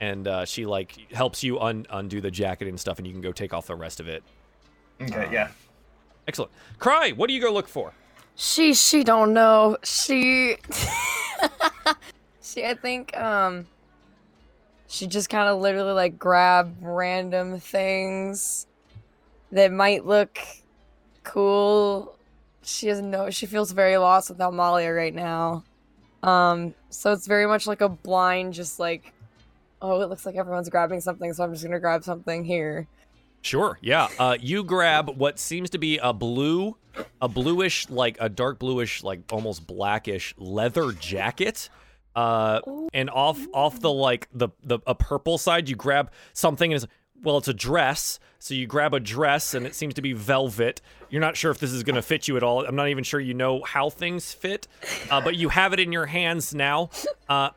and 0.00 0.26
uh, 0.26 0.44
she 0.44 0.66
like 0.66 1.12
helps 1.12 1.42
you 1.42 1.60
un- 1.60 1.86
undo 1.90 2.20
the 2.20 2.30
jacket 2.30 2.68
and 2.68 2.78
stuff, 2.78 2.98
and 2.98 3.06
you 3.06 3.12
can 3.12 3.22
go 3.22 3.32
take 3.32 3.52
off 3.54 3.66
the 3.66 3.74
rest 3.74 4.00
of 4.00 4.08
it. 4.08 4.22
Okay, 5.00 5.28
yeah. 5.32 5.48
Excellent. 6.28 6.52
Cry. 6.78 7.10
What 7.12 7.26
do 7.28 7.34
you 7.34 7.40
go 7.40 7.52
look 7.52 7.68
for? 7.68 7.92
She 8.36 8.72
she 8.74 9.04
don't 9.04 9.32
know. 9.32 9.76
She 9.82 10.56
she 12.42 12.64
I 12.64 12.74
think 12.74 13.16
um 13.16 13.66
she 14.88 15.06
just 15.06 15.28
kind 15.28 15.48
of 15.48 15.60
literally 15.60 15.92
like 15.92 16.18
grab 16.18 16.76
random 16.80 17.58
things 17.60 18.66
that 19.50 19.72
might 19.72 20.04
look 20.06 20.38
cool. 21.24 22.16
She 22.62 22.86
doesn't 22.86 23.10
know. 23.10 23.30
She 23.30 23.46
feels 23.46 23.72
very 23.72 23.96
lost 23.96 24.30
without 24.30 24.54
Malia 24.54 24.92
right 24.92 25.14
now. 25.14 25.64
Um 26.22 26.74
so 26.88 27.12
it's 27.12 27.26
very 27.26 27.46
much 27.46 27.66
like 27.66 27.80
a 27.80 27.88
blind 27.88 28.54
just 28.54 28.78
like 28.78 29.12
oh 29.80 30.00
it 30.00 30.08
looks 30.08 30.24
like 30.24 30.36
everyone's 30.36 30.68
grabbing 30.68 31.00
something 31.00 31.32
so 31.32 31.42
I'm 31.42 31.52
just 31.52 31.64
to 31.64 31.80
grab 31.80 32.04
something 32.04 32.44
here. 32.44 32.86
Sure. 33.42 33.76
Yeah. 33.82 34.08
Uh, 34.18 34.36
you 34.40 34.62
grab 34.62 35.18
what 35.18 35.38
seems 35.38 35.70
to 35.70 35.78
be 35.78 35.98
a 35.98 36.12
blue, 36.12 36.76
a 37.20 37.28
bluish, 37.28 37.90
like 37.90 38.16
a 38.20 38.28
dark 38.28 38.60
bluish, 38.60 39.02
like 39.02 39.20
almost 39.32 39.66
blackish 39.66 40.32
leather 40.38 40.92
jacket. 40.92 41.68
Uh, 42.14 42.60
and 42.92 43.10
off 43.10 43.40
off 43.52 43.80
the 43.80 43.90
like 43.90 44.28
the 44.32 44.48
the 44.62 44.78
a 44.86 44.94
purple 44.94 45.38
side, 45.38 45.68
you 45.68 45.74
grab 45.74 46.10
something 46.34 46.72
and 46.72 46.82
it's 46.82 46.92
well, 47.22 47.38
it's 47.38 47.48
a 47.48 47.54
dress. 47.54 48.20
So 48.42 48.54
you 48.54 48.66
grab 48.66 48.92
a 48.92 48.98
dress 48.98 49.54
and 49.54 49.64
it 49.64 49.72
seems 49.72 49.94
to 49.94 50.02
be 50.02 50.14
velvet. 50.14 50.80
You're 51.10 51.20
not 51.20 51.36
sure 51.36 51.52
if 51.52 51.60
this 51.60 51.70
is 51.70 51.84
going 51.84 51.94
to 51.94 52.02
fit 52.02 52.26
you 52.26 52.36
at 52.36 52.42
all. 52.42 52.66
I'm 52.66 52.74
not 52.74 52.88
even 52.88 53.04
sure 53.04 53.20
you 53.20 53.34
know 53.34 53.62
how 53.62 53.88
things 53.88 54.32
fit, 54.32 54.66
uh, 55.12 55.20
but 55.20 55.36
you 55.36 55.48
have 55.50 55.72
it 55.72 55.78
in 55.78 55.92
your 55.92 56.06
hands 56.06 56.52
now. 56.52 56.90
Uh, 57.28 57.50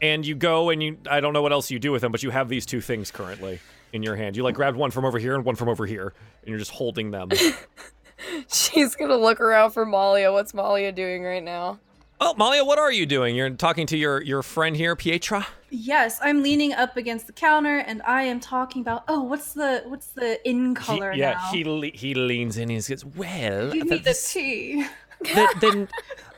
and 0.00 0.24
you 0.24 0.34
go 0.34 0.70
and 0.70 0.82
you 0.82 0.96
I 1.10 1.20
don't 1.20 1.34
know 1.34 1.42
what 1.42 1.52
else 1.52 1.70
you 1.70 1.78
do 1.78 1.92
with 1.92 2.00
them, 2.00 2.10
but 2.10 2.22
you 2.22 2.30
have 2.30 2.48
these 2.48 2.64
two 2.64 2.80
things 2.80 3.10
currently 3.10 3.60
in 3.92 4.02
your 4.02 4.16
hand. 4.16 4.34
You 4.34 4.42
like 4.42 4.54
grabbed 4.54 4.78
one 4.78 4.90
from 4.90 5.04
over 5.04 5.18
here 5.18 5.34
and 5.34 5.44
one 5.44 5.56
from 5.56 5.68
over 5.68 5.84
here, 5.84 6.14
and 6.40 6.48
you're 6.48 6.58
just 6.58 6.70
holding 6.70 7.10
them. 7.10 7.28
She's 8.50 8.94
going 8.94 9.10
to 9.10 9.18
look 9.18 9.42
around 9.42 9.72
for 9.72 9.84
Malia. 9.84 10.32
What's 10.32 10.54
Malia 10.54 10.90
doing 10.90 11.22
right 11.22 11.44
now? 11.44 11.80
Oh, 12.20 12.34
Malia, 12.36 12.64
what 12.64 12.78
are 12.78 12.92
you 12.92 13.06
doing? 13.06 13.34
You're 13.36 13.50
talking 13.50 13.86
to 13.88 13.96
your 13.96 14.22
your 14.22 14.42
friend 14.42 14.76
here, 14.76 14.94
Pietra. 14.96 15.46
Yes, 15.70 16.18
I'm 16.22 16.42
leaning 16.42 16.72
up 16.72 16.96
against 16.96 17.26
the 17.28 17.32
counter 17.32 17.78
and 17.78 18.02
I 18.02 18.22
am 18.24 18.40
talking 18.40 18.82
about. 18.82 19.04
Oh, 19.08 19.22
what's 19.22 19.52
the 19.52 19.82
what's 19.86 20.08
the 20.08 20.46
in 20.48 20.70
He- 20.70 20.74
color 20.74 21.12
yeah, 21.12 21.32
now? 21.32 21.50
he 21.52 21.64
le- 21.64 21.86
he 21.94 22.14
leans 22.14 22.56
in. 22.56 22.62
and 22.64 22.70
He 22.72 22.80
says, 22.80 23.04
"Well, 23.04 23.70
Give 23.72 23.86
me 23.86 23.98
the 23.98 24.14
tea. 24.14 24.84
Th- 25.24 25.48
then 25.60 25.88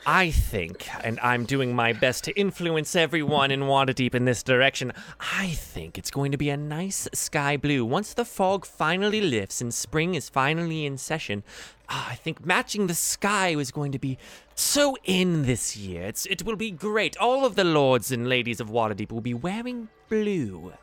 I 0.05 0.31
think, 0.31 0.87
and 1.05 1.19
I'm 1.21 1.45
doing 1.45 1.73
my 1.73 1.93
best 1.93 2.25
to 2.25 2.37
influence 2.37 2.95
everyone 2.95 3.51
in 3.51 3.61
Waterdeep 3.61 4.13
in 4.13 4.25
this 4.25 4.43
direction, 4.43 4.91
I 5.19 5.49
think 5.51 5.97
it's 5.97 6.11
going 6.11 6.31
to 6.33 6.37
be 6.37 6.49
a 6.49 6.57
nice 6.57 7.07
sky 7.13 7.55
blue. 7.55 7.85
Once 7.85 8.13
the 8.13 8.25
fog 8.25 8.65
finally 8.65 9.21
lifts 9.21 9.61
and 9.61 9.73
spring 9.73 10.15
is 10.15 10.27
finally 10.27 10.85
in 10.85 10.97
session, 10.97 11.43
ah, 11.87 12.09
I 12.11 12.15
think 12.15 12.45
matching 12.45 12.87
the 12.87 12.95
sky 12.95 13.49
is 13.55 13.71
going 13.71 13.93
to 13.93 13.99
be 13.99 14.17
so 14.55 14.97
in 15.05 15.45
this 15.45 15.77
year. 15.77 16.03
It's, 16.03 16.25
it 16.25 16.43
will 16.43 16.57
be 16.57 16.71
great. 16.71 17.15
All 17.17 17.45
of 17.45 17.55
the 17.55 17.63
lords 17.63 18.11
and 18.11 18.27
ladies 18.27 18.59
of 18.59 18.69
Waterdeep 18.69 19.11
will 19.11 19.21
be 19.21 19.33
wearing 19.33 19.87
blue. 20.09 20.73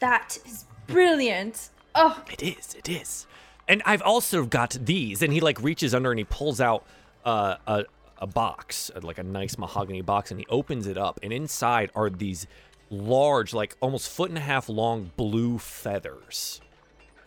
That 0.00 0.38
is 0.44 0.64
brilliant. 0.88 1.68
Oh, 1.94 2.22
It 2.32 2.42
is, 2.42 2.74
it 2.74 2.88
is. 2.88 3.26
And 3.68 3.82
I've 3.86 4.02
also 4.02 4.44
got 4.44 4.76
these. 4.80 5.22
And 5.22 5.32
he 5.32 5.40
like 5.40 5.62
reaches 5.62 5.94
under 5.94 6.10
and 6.10 6.18
he 6.18 6.24
pulls 6.24 6.60
out 6.60 6.84
uh, 7.24 7.56
a 7.66 7.84
a 8.20 8.26
box, 8.26 8.90
like 9.02 9.18
a 9.18 9.22
nice 9.22 9.56
mahogany 9.56 10.02
box, 10.02 10.30
and 10.30 10.38
he 10.38 10.46
opens 10.48 10.86
it 10.86 10.98
up. 10.98 11.18
And 11.22 11.32
inside 11.32 11.90
are 11.94 12.10
these 12.10 12.46
large, 12.90 13.54
like 13.54 13.76
almost 13.80 14.10
foot 14.10 14.28
and 14.28 14.38
a 14.38 14.42
half 14.42 14.68
long 14.68 15.10
blue 15.16 15.58
feathers. 15.58 16.60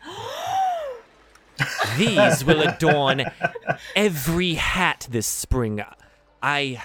These 1.97 2.43
will 2.43 2.61
adorn 2.61 3.25
every 3.95 4.55
hat 4.55 5.07
this 5.09 5.27
spring. 5.27 5.83
I 6.41 6.81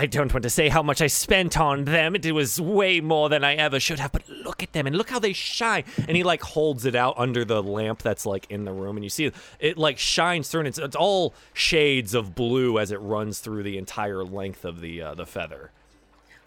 I 0.00 0.06
don't 0.06 0.32
want 0.32 0.44
to 0.44 0.50
say 0.50 0.70
how 0.70 0.82
much 0.82 1.02
I 1.02 1.08
spent 1.08 1.60
on 1.60 1.84
them. 1.84 2.14
It 2.14 2.32
was 2.32 2.58
way 2.58 3.02
more 3.02 3.28
than 3.28 3.44
I 3.44 3.56
ever 3.56 3.78
should 3.78 3.98
have, 3.98 4.12
but 4.12 4.26
look 4.30 4.62
at 4.62 4.72
them 4.72 4.86
and 4.86 4.96
look 4.96 5.10
how 5.10 5.18
they 5.18 5.34
shine. 5.34 5.84
and 6.08 6.16
he 6.16 6.22
like 6.22 6.40
holds 6.40 6.86
it 6.86 6.94
out 6.94 7.16
under 7.18 7.44
the 7.44 7.62
lamp 7.62 8.00
that's 8.00 8.24
like 8.24 8.50
in 8.50 8.64
the 8.64 8.72
room 8.72 8.96
and 8.96 9.04
you 9.04 9.10
see 9.10 9.26
it, 9.26 9.34
it 9.58 9.76
like 9.76 9.98
shines 9.98 10.48
through 10.48 10.60
and 10.60 10.68
it's, 10.68 10.78
it's 10.78 10.96
all 10.96 11.34
shades 11.52 12.14
of 12.14 12.34
blue 12.34 12.78
as 12.78 12.92
it 12.92 12.96
runs 12.96 13.40
through 13.40 13.62
the 13.62 13.76
entire 13.76 14.24
length 14.24 14.64
of 14.64 14.80
the 14.80 15.02
uh, 15.02 15.14
the 15.14 15.26
feather 15.26 15.70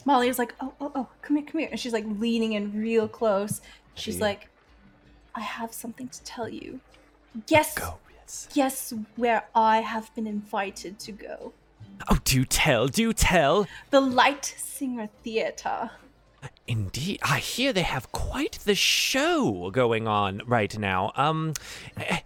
Molly 0.03 0.29
is 0.29 0.39
like, 0.39 0.55
oh, 0.59 0.73
oh, 0.81 0.91
oh, 0.95 1.07
come 1.21 1.37
here, 1.37 1.45
come 1.45 1.59
here. 1.59 1.69
And 1.69 1.79
she's 1.79 1.93
like 1.93 2.05
leaning 2.07 2.53
in 2.53 2.73
real 2.73 3.07
close. 3.07 3.61
She's 3.93 4.19
like, 4.19 4.49
I 5.35 5.41
have 5.41 5.71
something 5.71 6.09
to 6.09 6.23
tell 6.23 6.49
you. 6.49 6.79
Guess, 7.45 7.75
yes. 7.77 8.49
guess 8.53 8.93
where 9.15 9.43
I 9.55 9.81
have 9.81 10.13
been 10.15 10.27
invited 10.27 10.97
to 10.99 11.11
go. 11.11 11.53
Oh, 12.09 12.19
do 12.23 12.45
tell, 12.45 12.87
do 12.87 13.13
tell. 13.13 13.67
The 13.89 14.01
Light 14.01 14.55
Singer 14.57 15.09
Theater. 15.23 15.91
Indeed, 16.67 17.19
I 17.23 17.39
hear 17.39 17.73
they 17.73 17.83
have 17.83 18.11
quite 18.11 18.59
the 18.65 18.75
show 18.75 19.69
going 19.71 20.07
on 20.07 20.41
right 20.45 20.77
now. 20.77 21.11
Um, 21.15 21.53
eh, 21.97 22.19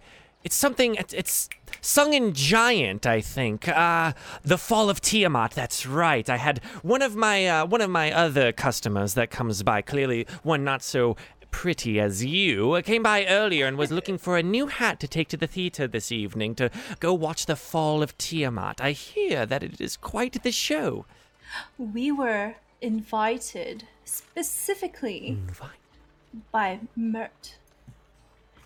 it's 0.44 0.56
something. 0.56 0.94
It's, 0.94 1.12
it's 1.12 1.48
sung 1.80 2.14
in 2.14 2.32
giant, 2.32 3.06
I 3.06 3.20
think. 3.20 3.68
Uh, 3.68 4.12
the 4.44 4.58
Fall 4.58 4.90
of 4.90 5.00
Tiamat. 5.00 5.52
That's 5.52 5.86
right. 5.86 6.28
I 6.28 6.36
had 6.36 6.62
one 6.82 7.02
of 7.02 7.16
my 7.16 7.46
uh, 7.46 7.66
one 7.66 7.80
of 7.80 7.90
my 7.90 8.12
other 8.12 8.52
customers 8.52 9.14
that 9.14 9.30
comes 9.30 9.62
by. 9.62 9.82
Clearly, 9.82 10.26
one 10.42 10.64
not 10.64 10.82
so 10.82 11.16
pretty 11.50 11.98
as 12.00 12.24
you 12.24 12.80
came 12.82 13.02
by 13.02 13.26
earlier 13.26 13.66
and 13.66 13.76
was 13.76 13.90
looking 13.90 14.18
for 14.18 14.36
a 14.36 14.42
new 14.42 14.66
hat 14.66 15.00
to 15.00 15.08
take 15.08 15.28
to 15.28 15.36
the 15.36 15.46
theater 15.46 15.86
this 15.86 16.12
evening 16.12 16.54
to 16.56 16.70
go 17.00 17.12
watch 17.12 17.46
the 17.46 17.56
Fall 17.56 18.02
of 18.02 18.16
Tiamat. 18.18 18.80
I 18.80 18.92
hear 18.92 19.46
that 19.46 19.62
it 19.62 19.80
is 19.80 19.96
quite 19.96 20.42
the 20.42 20.52
show. 20.52 21.06
We 21.78 22.12
were 22.12 22.56
invited 22.80 23.84
specifically 24.04 25.38
by 26.52 26.80
Mirt. 26.94 27.56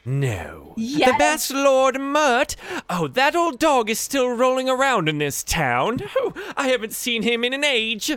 No. 0.04 0.72
The 0.76 1.14
best 1.18 1.52
Lord 1.52 2.00
Mirt? 2.00 2.56
Oh, 2.90 3.06
that 3.08 3.36
old 3.36 3.58
dog 3.58 3.88
is 3.88 4.00
still 4.00 4.28
rolling 4.30 4.68
around 4.68 5.08
in 5.08 5.18
this 5.18 5.44
town. 5.44 6.00
Oh, 6.16 6.32
I 6.56 6.68
haven't 6.68 6.92
seen 6.92 7.22
him 7.22 7.44
in 7.44 7.52
an 7.52 7.64
age. 7.64 8.10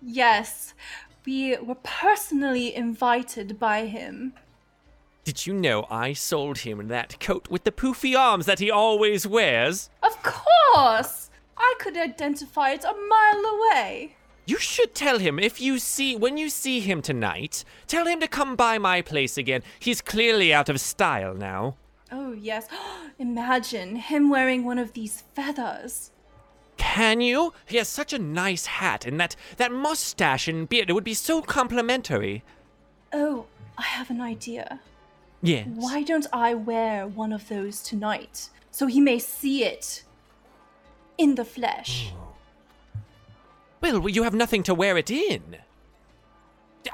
Yes, 0.00 0.72
we 1.24 1.56
were 1.58 1.76
personally 1.82 2.74
invited 2.74 3.58
by 3.58 3.86
him. 3.86 4.34
Did 5.24 5.46
you 5.46 5.52
know 5.52 5.86
I 5.90 6.12
sold 6.12 6.58
him 6.58 6.88
that 6.88 7.20
coat 7.20 7.48
with 7.50 7.64
the 7.64 7.72
poofy 7.72 8.18
arms 8.18 8.46
that 8.46 8.58
he 8.58 8.70
always 8.70 9.26
wears? 9.26 9.90
Of 10.02 10.22
course! 10.22 11.30
I 11.56 11.74
could 11.78 11.96
identify 11.96 12.70
it 12.70 12.84
a 12.84 12.94
mile 12.94 13.44
away. 13.44 14.16
You 14.46 14.58
should 14.58 14.94
tell 14.94 15.18
him 15.18 15.38
if 15.38 15.60
you 15.60 15.78
see 15.78 16.16
when 16.16 16.36
you 16.36 16.48
see 16.48 16.80
him 16.80 17.02
tonight, 17.02 17.64
tell 17.86 18.06
him 18.06 18.18
to 18.20 18.26
come 18.26 18.56
by 18.56 18.78
my 18.78 19.02
place 19.02 19.36
again. 19.36 19.62
He's 19.78 20.00
clearly 20.00 20.52
out 20.52 20.68
of 20.68 20.80
style 20.80 21.34
now. 21.34 21.76
Oh, 22.10 22.32
yes. 22.32 22.66
Imagine 23.18 23.96
him 23.96 24.30
wearing 24.30 24.64
one 24.64 24.78
of 24.78 24.94
these 24.94 25.22
feathers. 25.34 26.10
Can 26.80 27.20
you? 27.20 27.52
He 27.66 27.76
has 27.76 27.88
such 27.88 28.14
a 28.14 28.18
nice 28.18 28.64
hat 28.64 29.04
and 29.04 29.20
that 29.20 29.36
that 29.58 29.70
mustache 29.70 30.48
and 30.48 30.66
beard. 30.66 30.88
It 30.88 30.94
would 30.94 31.04
be 31.04 31.12
so 31.14 31.42
complimentary. 31.42 32.42
Oh, 33.12 33.44
I 33.76 33.82
have 33.82 34.08
an 34.08 34.20
idea. 34.22 34.80
Yes. 35.42 35.68
Why 35.74 36.02
don't 36.02 36.26
I 36.32 36.54
wear 36.54 37.06
one 37.06 37.32
of 37.34 37.48
those 37.48 37.82
tonight 37.82 38.48
so 38.70 38.86
he 38.86 39.00
may 39.00 39.18
see 39.18 39.62
it 39.64 40.04
in 41.18 41.34
the 41.34 41.44
flesh? 41.44 42.12
Well, 43.82 44.08
you 44.08 44.22
have 44.22 44.34
nothing 44.34 44.62
to 44.64 44.74
wear 44.74 44.96
it 44.96 45.10
in. 45.10 45.58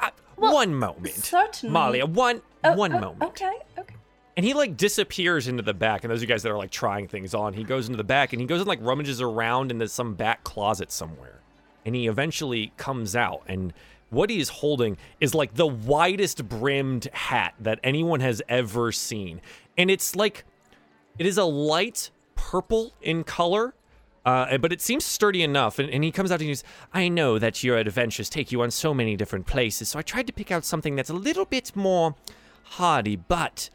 Uh, 0.02 0.10
Well, 0.36 0.52
one 0.52 0.74
moment. 0.74 1.14
certainly. 1.14 1.72
Malia, 1.72 2.06
one 2.06 2.42
Oh, 2.64 2.74
one 2.74 2.92
oh, 2.92 3.00
moment. 3.00 3.22
Okay, 3.22 3.56
okay. 3.78 3.94
And 4.36 4.44
he 4.44 4.54
like 4.54 4.76
disappears 4.76 5.48
into 5.48 5.62
the 5.62 5.74
back 5.74 6.04
and 6.04 6.10
those 6.10 6.20
you 6.20 6.28
guys 6.28 6.42
that 6.42 6.52
are 6.52 6.58
like 6.58 6.70
trying 6.70 7.08
things 7.08 7.34
on 7.34 7.54
he 7.54 7.64
goes 7.64 7.86
into 7.86 7.96
the 7.96 8.04
back 8.04 8.32
and 8.32 8.40
he 8.40 8.46
goes 8.46 8.60
and 8.60 8.68
like 8.68 8.80
rummages 8.82 9.20
around 9.20 9.70
into 9.70 9.88
some 9.88 10.14
back 10.14 10.44
closet 10.44 10.92
somewhere. 10.92 11.40
And 11.84 11.94
he 11.94 12.08
eventually 12.08 12.72
comes 12.76 13.14
out 13.14 13.42
and 13.46 13.72
what 14.10 14.30
he 14.30 14.38
is 14.38 14.48
holding 14.48 14.96
is 15.20 15.34
like 15.34 15.54
the 15.54 15.66
widest 15.66 16.48
brimmed 16.48 17.08
hat 17.12 17.54
that 17.60 17.80
anyone 17.82 18.20
has 18.20 18.42
ever 18.48 18.92
seen. 18.92 19.40
And 19.76 19.90
it's 19.90 20.14
like 20.14 20.44
it 21.18 21.26
is 21.26 21.38
a 21.38 21.44
light 21.44 22.10
purple 22.34 22.92
in 23.00 23.24
color 23.24 23.74
uh, 24.26 24.58
but 24.58 24.72
it 24.72 24.80
seems 24.80 25.04
sturdy 25.04 25.44
enough, 25.44 25.78
and, 25.78 25.88
and 25.88 26.02
he 26.02 26.10
comes 26.10 26.32
out 26.32 26.40
and 26.40 26.42
he 26.42 26.48
goes, 26.48 26.64
I 26.92 27.06
know 27.06 27.38
that 27.38 27.62
your 27.62 27.78
adventures 27.78 28.28
take 28.28 28.50
you 28.50 28.60
on 28.60 28.72
so 28.72 28.92
many 28.92 29.14
different 29.14 29.46
places, 29.46 29.88
so 29.88 30.00
I 30.00 30.02
tried 30.02 30.26
to 30.26 30.32
pick 30.32 30.50
out 30.50 30.64
something 30.64 30.96
that's 30.96 31.10
a 31.10 31.14
little 31.14 31.44
bit 31.44 31.76
more 31.76 32.16
hardy, 32.64 33.14
but 33.14 33.70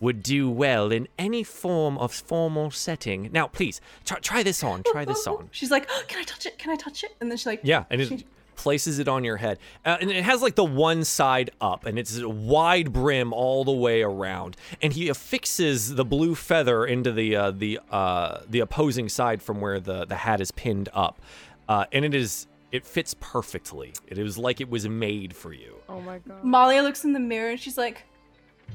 would 0.00 0.22
do 0.22 0.50
well 0.50 0.92
in 0.92 1.08
any 1.18 1.42
form 1.42 1.96
of 1.98 2.12
formal 2.12 2.70
setting. 2.70 3.30
Now, 3.32 3.46
please, 3.46 3.80
try, 4.04 4.18
try 4.18 4.42
this 4.42 4.62
on, 4.62 4.82
try 4.82 5.04
this 5.04 5.26
on. 5.26 5.48
She's 5.52 5.70
like, 5.70 5.86
"Oh, 5.90 6.02
can 6.06 6.20
I 6.20 6.24
touch 6.24 6.46
it? 6.46 6.58
Can 6.58 6.70
I 6.70 6.76
touch 6.76 7.02
it? 7.04 7.16
And 7.20 7.30
then 7.30 7.38
she's 7.38 7.46
like, 7.46 7.60
Yeah, 7.62 7.84
and 7.90 8.00
it, 8.00 8.24
places 8.56 8.98
it 8.98 9.06
on 9.06 9.22
your 9.22 9.36
head. 9.36 9.58
Uh, 9.84 9.98
and 10.00 10.10
it 10.10 10.24
has 10.24 10.42
like 10.42 10.54
the 10.54 10.64
one 10.64 11.04
side 11.04 11.50
up, 11.60 11.86
and 11.86 11.98
it's 11.98 12.18
a 12.18 12.28
wide 12.28 12.92
brim 12.92 13.32
all 13.32 13.64
the 13.64 13.72
way 13.72 14.02
around. 14.02 14.56
And 14.82 14.92
he 14.92 15.08
affixes 15.08 15.94
the 15.94 16.04
blue 16.04 16.34
feather 16.34 16.84
into 16.84 17.12
the 17.12 17.36
uh, 17.36 17.50
the 17.52 17.80
uh, 17.90 18.40
the 18.48 18.60
opposing 18.60 19.08
side 19.08 19.42
from 19.42 19.60
where 19.60 19.78
the 19.80 20.04
the 20.04 20.16
hat 20.16 20.40
is 20.40 20.50
pinned 20.50 20.88
up, 20.92 21.20
uh, 21.68 21.84
and 21.92 22.04
it 22.04 22.14
is 22.14 22.46
it 22.72 22.84
fits 22.84 23.14
perfectly. 23.20 23.92
It 24.08 24.18
was 24.18 24.36
like 24.36 24.60
it 24.60 24.68
was 24.68 24.88
made 24.88 25.34
for 25.34 25.52
you. 25.52 25.76
Oh 25.88 26.00
my 26.00 26.18
god. 26.18 26.42
Malia 26.42 26.82
looks 26.82 27.04
in 27.04 27.12
the 27.12 27.20
mirror 27.20 27.50
and 27.50 27.60
she's 27.60 27.78
like, 27.78 28.02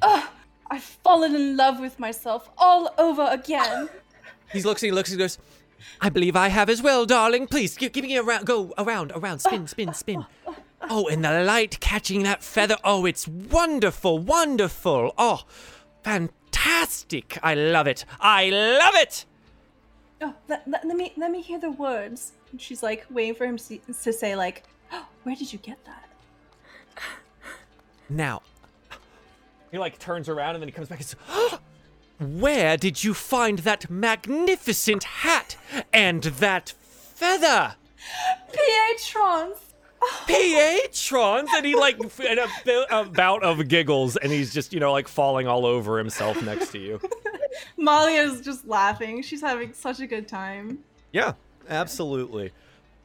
Ugh, 0.02 0.28
I've 0.72 0.84
fallen 0.84 1.36
in 1.36 1.58
love 1.58 1.82
with 1.82 2.00
myself 2.00 2.50
all 2.58 2.94
over 2.98 3.28
again. 3.30 3.90
He 4.54 4.62
looks, 4.64 4.82
he 4.82 4.92
looks, 4.92 5.10
he 5.10 5.16
goes, 5.16 5.38
I 6.02 6.10
believe 6.10 6.36
I 6.36 6.50
have 6.50 6.70
as 6.70 6.82
well, 6.82 7.06
darling. 7.06 7.48
Please, 7.48 7.78
give, 7.78 7.94
give 7.94 8.04
me 8.04 8.18
a 8.18 8.22
round. 8.22 8.46
Go 8.46 8.74
around, 8.78 9.14
around, 9.16 9.40
spin, 9.40 9.68
spin, 9.68 9.94
spin. 9.94 10.26
Oh, 10.90 11.08
and 11.08 11.24
the 11.24 11.44
light 11.44 11.80
catching 11.80 12.24
that 12.24 12.44
feather. 12.44 12.76
Oh, 12.84 13.06
it's 13.06 13.28
wonderful, 13.28 14.18
wonderful. 14.18 15.14
Oh, 15.18 15.44
fantastic. 16.04 17.38
I 17.44 17.54
love 17.54 17.86
it. 17.88 18.04
I 18.20 18.50
love 18.50 18.96
it. 18.96 19.26
Oh, 20.22 20.34
let, 20.50 20.68
let, 20.68 20.84
let 20.84 20.98
me 20.98 21.14
let 21.18 21.32
me 21.32 21.42
hear 21.42 21.60
the 21.60 21.72
words. 21.72 22.34
And 22.52 22.60
she's 22.60 22.82
like 22.82 23.06
waiting 23.12 23.36
for 23.36 23.46
him 23.46 23.58
to, 23.58 23.78
to 23.78 24.12
say 24.12 24.36
like, 24.36 24.64
oh, 24.92 25.06
"Where 25.24 25.36
did 25.36 25.54
you 25.54 25.60
get 25.60 25.78
that?" 25.86 26.10
Now, 28.10 28.42
He 29.72 29.78
like 29.78 29.98
turns 30.00 30.30
around 30.30 30.56
and 30.56 30.62
then 30.62 30.68
he 30.68 30.74
comes 30.74 30.90
back 30.90 31.00
and 31.00 31.08
says, 31.08 31.20
ah, 31.30 31.60
where 32.20 32.78
did 32.78 33.04
you 33.04 33.14
find 33.14 33.60
that 33.60 33.90
magnificent 33.90 35.04
hat 35.04 35.58
and 35.92 36.24
that 36.24 36.74
feather? 36.80 37.76
Pietrons. 38.52 39.58
Pietrons, 40.28 41.50
and 41.56 41.66
he 41.66 41.76
like 41.76 42.04
f- 42.04 42.20
in 42.20 42.40
a, 42.40 42.48
a 42.90 43.06
bout 43.06 43.44
of 43.44 43.68
giggles, 43.68 44.18
and 44.18 44.32
he's 44.32 44.52
just 44.52 44.74
you 44.74 44.80
know 44.80 44.92
like 44.92 45.08
falling 45.08 45.48
all 45.48 45.66
over 45.66 45.98
himself 46.00 46.42
next 46.44 46.72
to 46.72 46.80
you. 46.80 47.00
Malia's 47.78 48.42
just 48.42 48.68
laughing. 48.68 49.22
She's 49.22 49.42
having 49.42 49.74
such 49.74 50.00
a 50.00 50.08
good 50.08 50.28
time. 50.28 50.80
Yeah, 51.12 51.34
absolutely. 51.70 52.52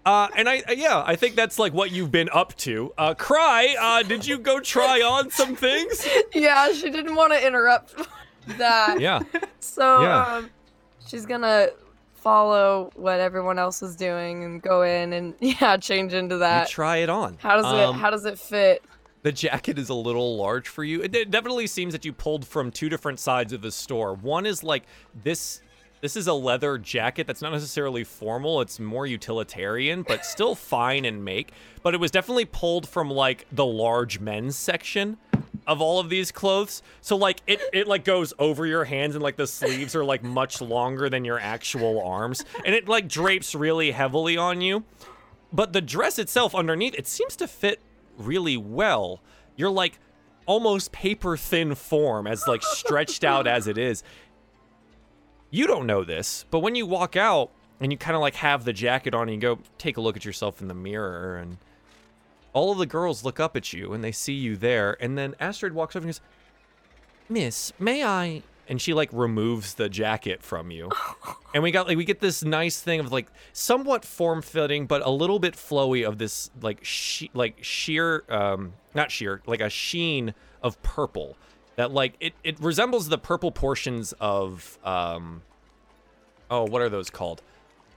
Uh, 0.07 0.29
and 0.37 0.49
I, 0.49 0.61
uh, 0.69 0.73
yeah, 0.73 1.03
I 1.05 1.17
think 1.17 1.35
that's 1.35 1.59
like 1.59 1.75
what 1.75 1.91
you've 1.91 2.13
been 2.13 2.29
up 2.33 2.55
to. 2.59 2.95
Uh, 2.97 3.13
Cry, 3.15 3.75
uh, 3.79 4.03
did 4.05 4.25
you 4.27 4.39
go 4.39 4.61
try 4.61 5.01
on 5.03 5.31
some 5.31 5.57
things? 5.57 6.07
Yeah, 6.33 6.71
she 6.73 6.91
didn't 6.91 7.17
want 7.17 7.33
to 7.33 7.45
interrupt 7.47 7.95
that. 8.57 9.01
Yeah. 9.01 9.21
So 9.61 10.03
Yeah. 10.03 10.23
um, 10.37 10.51
she's 11.07 11.27
gonna 11.27 11.71
follow 12.15 12.91
what 12.95 13.19
everyone 13.21 13.59
else 13.59 13.83
is 13.83 13.97
doing 13.97 14.45
and 14.45 14.63
go 14.63 14.83
in 14.83 15.13
and 15.13 15.35
yeah, 15.41 15.77
change 15.77 16.13
into 16.15 16.37
You 16.37 16.41
that. 16.41 16.69
try 16.69 16.99
it 16.99 17.11
on. 17.11 17.37
How 17.41 17.57
does 17.57 17.67
Um, 17.67 17.97
it 17.97 17.99
how 18.01 18.11
does 18.11 18.25
it 18.27 18.39
fit? 18.39 18.85
The 19.23 19.33
jacket 19.33 19.77
is 19.77 19.89
a 19.89 19.95
little 19.95 20.37
large 20.37 20.69
for 20.69 20.85
you. 20.85 21.03
It 21.03 21.11
de- 21.11 21.25
definitely 21.25 21.67
seems 21.67 21.93
that 21.95 22.05
you 22.05 22.13
pulled 22.13 22.47
from 22.47 22.71
two 22.71 22.89
different 22.89 23.19
sides 23.19 23.53
of 23.53 23.61
the 23.61 23.73
store. 23.73 24.15
One 24.15 24.47
is 24.47 24.63
like 24.63 24.85
this 25.25 25.63
this 26.07 26.17
is 26.17 26.29
a 26.29 26.33
leather 26.33 26.79
jacket 26.79 27.27
that's 27.27 27.43
not 27.43 27.51
necessarily 27.51 28.05
formal, 28.05 28.61
it's 28.61 28.79
more 28.79 29.09
utilitarian, 29.09 30.03
but 30.03 30.25
still 30.25 30.55
fine 30.55 31.05
in 31.05 31.25
make. 31.25 31.51
But 31.83 31.95
it 31.95 31.99
was 31.99 32.13
definitely 32.13 32.45
pulled 32.45 32.89
from 32.89 33.11
like 33.11 33.45
the 33.51 33.67
large 33.67 34.21
men's 34.21 34.57
section 34.57 35.17
of 35.67 35.81
all 35.81 35.99
of 35.99 36.09
these 36.09 36.31
clothes. 36.31 36.81
So 37.01 37.17
like 37.17 37.41
it 37.49 37.61
it 37.73 37.89
like 37.89 38.05
goes 38.05 38.33
over 38.39 38.67
your 38.67 38.85
hands 38.85 39.17
and 39.17 39.23
like 39.23 39.35
the 39.35 39.49
sleeves 39.49 39.97
are 39.97 40.05
like 40.05 40.23
much 40.23 40.61
longer 40.61 41.09
than 41.11 41.25
your 41.25 41.41
actual 41.41 42.01
arms. 42.01 42.45
And 42.65 42.73
it 42.73 42.89
like 42.89 43.09
drapes 43.09 43.57
really 43.57 43.91
heavily 43.91 44.37
on 44.37 44.61
you 44.61 44.85
but 45.53 45.73
the 45.73 45.81
dress 45.81 46.19
itself 46.19 46.55
underneath 46.55 46.95
it 46.95 47.07
seems 47.07 47.37
to 47.37 47.49
fit 47.49 47.81
really 48.19 48.57
well 48.57 49.21
you're 49.57 49.71
like 49.71 49.99
almost 50.47 50.93
paper 50.93 51.37
thin 51.37 51.75
form 51.75 52.27
as 52.27 52.47
like 52.47 52.63
stretched 52.63 53.25
out 53.25 53.47
as 53.47 53.67
it 53.67 53.77
is 53.77 54.03
you 55.57 55.67
don't 55.67 55.87
know 55.87 56.05
this 56.05 56.45
but 56.51 56.61
when 56.61 56.75
you 56.75 56.87
walk 56.87 57.17
out 57.17 57.51
and 57.81 57.93
you 57.93 57.99
kind 57.99 58.15
of 58.15 58.21
like 58.21 58.35
have 58.37 58.65
the 58.65 58.73
jacket 58.73 59.15
on 59.15 59.23
and 59.29 59.33
you 59.33 59.41
go 59.41 59.59
take 59.79 59.97
a 59.97 60.01
look 60.01 60.17
at 60.17 60.25
yourself 60.25 60.61
in 60.61 60.69
the 60.69 60.75
mirror 60.75 61.37
and 61.37 61.59
all 62.53 62.73
of 62.73 62.79
the 62.79 62.87
girls 62.87 63.25
look 63.25 63.39
up 63.41 63.57
at 63.57 63.73
you 63.73 63.93
and 63.93 64.03
they 64.03 64.13
see 64.13 64.33
you 64.35 64.57
there 64.57 64.97
and 65.01 65.17
then 65.17 65.35
astrid 65.41 65.73
walks 65.73 65.95
over 65.97 66.07
and 66.07 66.15
goes 66.15 66.21
miss 67.29 67.73
may 67.79 68.05
i? 68.05 68.43
And 68.69 68.81
she 68.83 68.93
like 68.95 69.11
removes 69.13 69.75
the 69.75 69.89
jacket 69.89 70.43
from 70.43 70.71
you. 70.73 70.91
And 71.55 71.63
we 71.63 71.71
got 71.71 71.87
like 71.89 71.97
we 71.97 72.05
get 72.05 72.21
this 72.21 72.45
nice 72.45 72.83
thing 72.83 73.01
of 73.01 73.11
like 73.11 73.29
somewhat 73.55 74.05
form 74.05 74.43
fitting 74.43 74.85
but 74.87 75.01
a 75.07 75.09
little 75.09 75.39
bit 75.39 75.55
flowy 75.55 76.07
of 76.07 76.19
this 76.19 76.51
like 76.61 76.85
she- 76.85 77.31
like 77.33 77.65
sheer 77.65 78.25
um 78.29 78.75
not 78.95 79.11
sheer 79.11 79.41
like 79.47 79.63
a 79.63 79.71
sheen 79.71 80.35
of 80.63 80.83
purple 80.83 81.35
that 81.77 81.93
like 81.93 82.15
it 82.21 82.35
it 82.43 82.59
resembles 82.61 83.09
the 83.09 83.19
purple 83.19 83.53
portions 83.53 84.13
of 84.21 84.79
um 84.85 85.43
oh 86.51 86.65
what 86.65 86.83
are 86.83 86.89
those 86.89 87.11
called? 87.11 87.43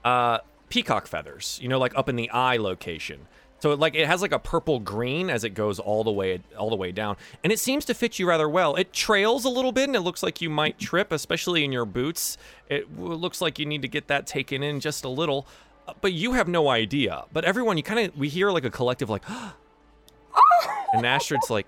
Uh 0.04 0.38
peacock 0.68 1.08
feathers 1.08 1.58
you 1.60 1.68
know 1.68 1.78
like 1.78 1.96
up 1.96 2.08
in 2.08 2.16
the 2.16 2.30
eye 2.30 2.56
location. 2.56 3.26
So 3.60 3.72
it, 3.72 3.78
like 3.78 3.94
it 3.94 4.06
has 4.06 4.22
like 4.22 4.32
a 4.32 4.38
purple 4.38 4.80
green 4.80 5.28
as 5.28 5.44
it 5.44 5.50
goes 5.50 5.78
all 5.78 6.02
the 6.02 6.10
way 6.10 6.40
all 6.56 6.70
the 6.70 6.76
way 6.76 6.92
down. 6.92 7.16
And 7.44 7.52
it 7.52 7.58
seems 7.58 7.84
to 7.86 7.94
fit 7.94 8.18
you 8.18 8.26
rather 8.26 8.48
well. 8.48 8.74
It 8.74 8.92
trails 8.92 9.44
a 9.44 9.50
little 9.50 9.72
bit 9.72 9.84
and 9.84 9.96
it 9.96 10.00
looks 10.00 10.22
like 10.22 10.40
you 10.40 10.48
might 10.48 10.78
trip 10.78 11.12
especially 11.12 11.64
in 11.64 11.70
your 11.70 11.84
boots. 11.84 12.38
It 12.68 12.98
looks 12.98 13.40
like 13.40 13.58
you 13.58 13.66
need 13.66 13.82
to 13.82 13.88
get 13.88 14.08
that 14.08 14.26
taken 14.26 14.62
in 14.62 14.80
just 14.80 15.04
a 15.04 15.08
little. 15.08 15.46
Uh, 15.86 15.92
but 16.00 16.14
you 16.14 16.32
have 16.32 16.48
no 16.48 16.68
idea. 16.68 17.24
But 17.32 17.44
everyone 17.44 17.76
you 17.76 17.82
kind 17.82 18.00
of 18.08 18.16
we 18.16 18.28
hear 18.28 18.50
like 18.50 18.64
a 18.64 18.70
collective 18.70 19.10
like 19.10 19.28
and 20.94 21.04
Astrid's 21.04 21.50
like 21.50 21.66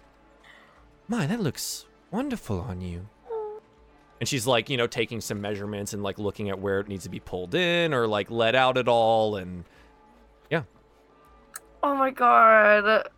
my 1.09 1.27
that 1.27 1.41
looks 1.41 1.85
wonderful 2.13 2.61
on 2.61 2.81
you 2.81 3.09
and 4.21 4.29
she's 4.29 4.47
like 4.47 4.71
you 4.71 4.77
know 4.77 4.87
taking 4.87 5.21
some 5.21 5.41
measurements 5.41 5.93
and 5.93 6.03
like 6.03 6.19
looking 6.19 6.51
at 6.51 6.61
where 6.61 6.79
it 6.79 6.87
needs 6.87 7.03
to 7.05 7.11
be 7.11 7.19
pulled 7.19 7.55
in 7.55 7.93
or 7.93 8.07
like 8.07 8.31
let 8.31 8.55
out 8.55 8.77
at 8.79 8.87
all 8.87 9.37
and 9.37 9.65
yeah 10.51 10.63
Oh 11.83 11.97
my 11.97 12.11
god. 12.11 13.09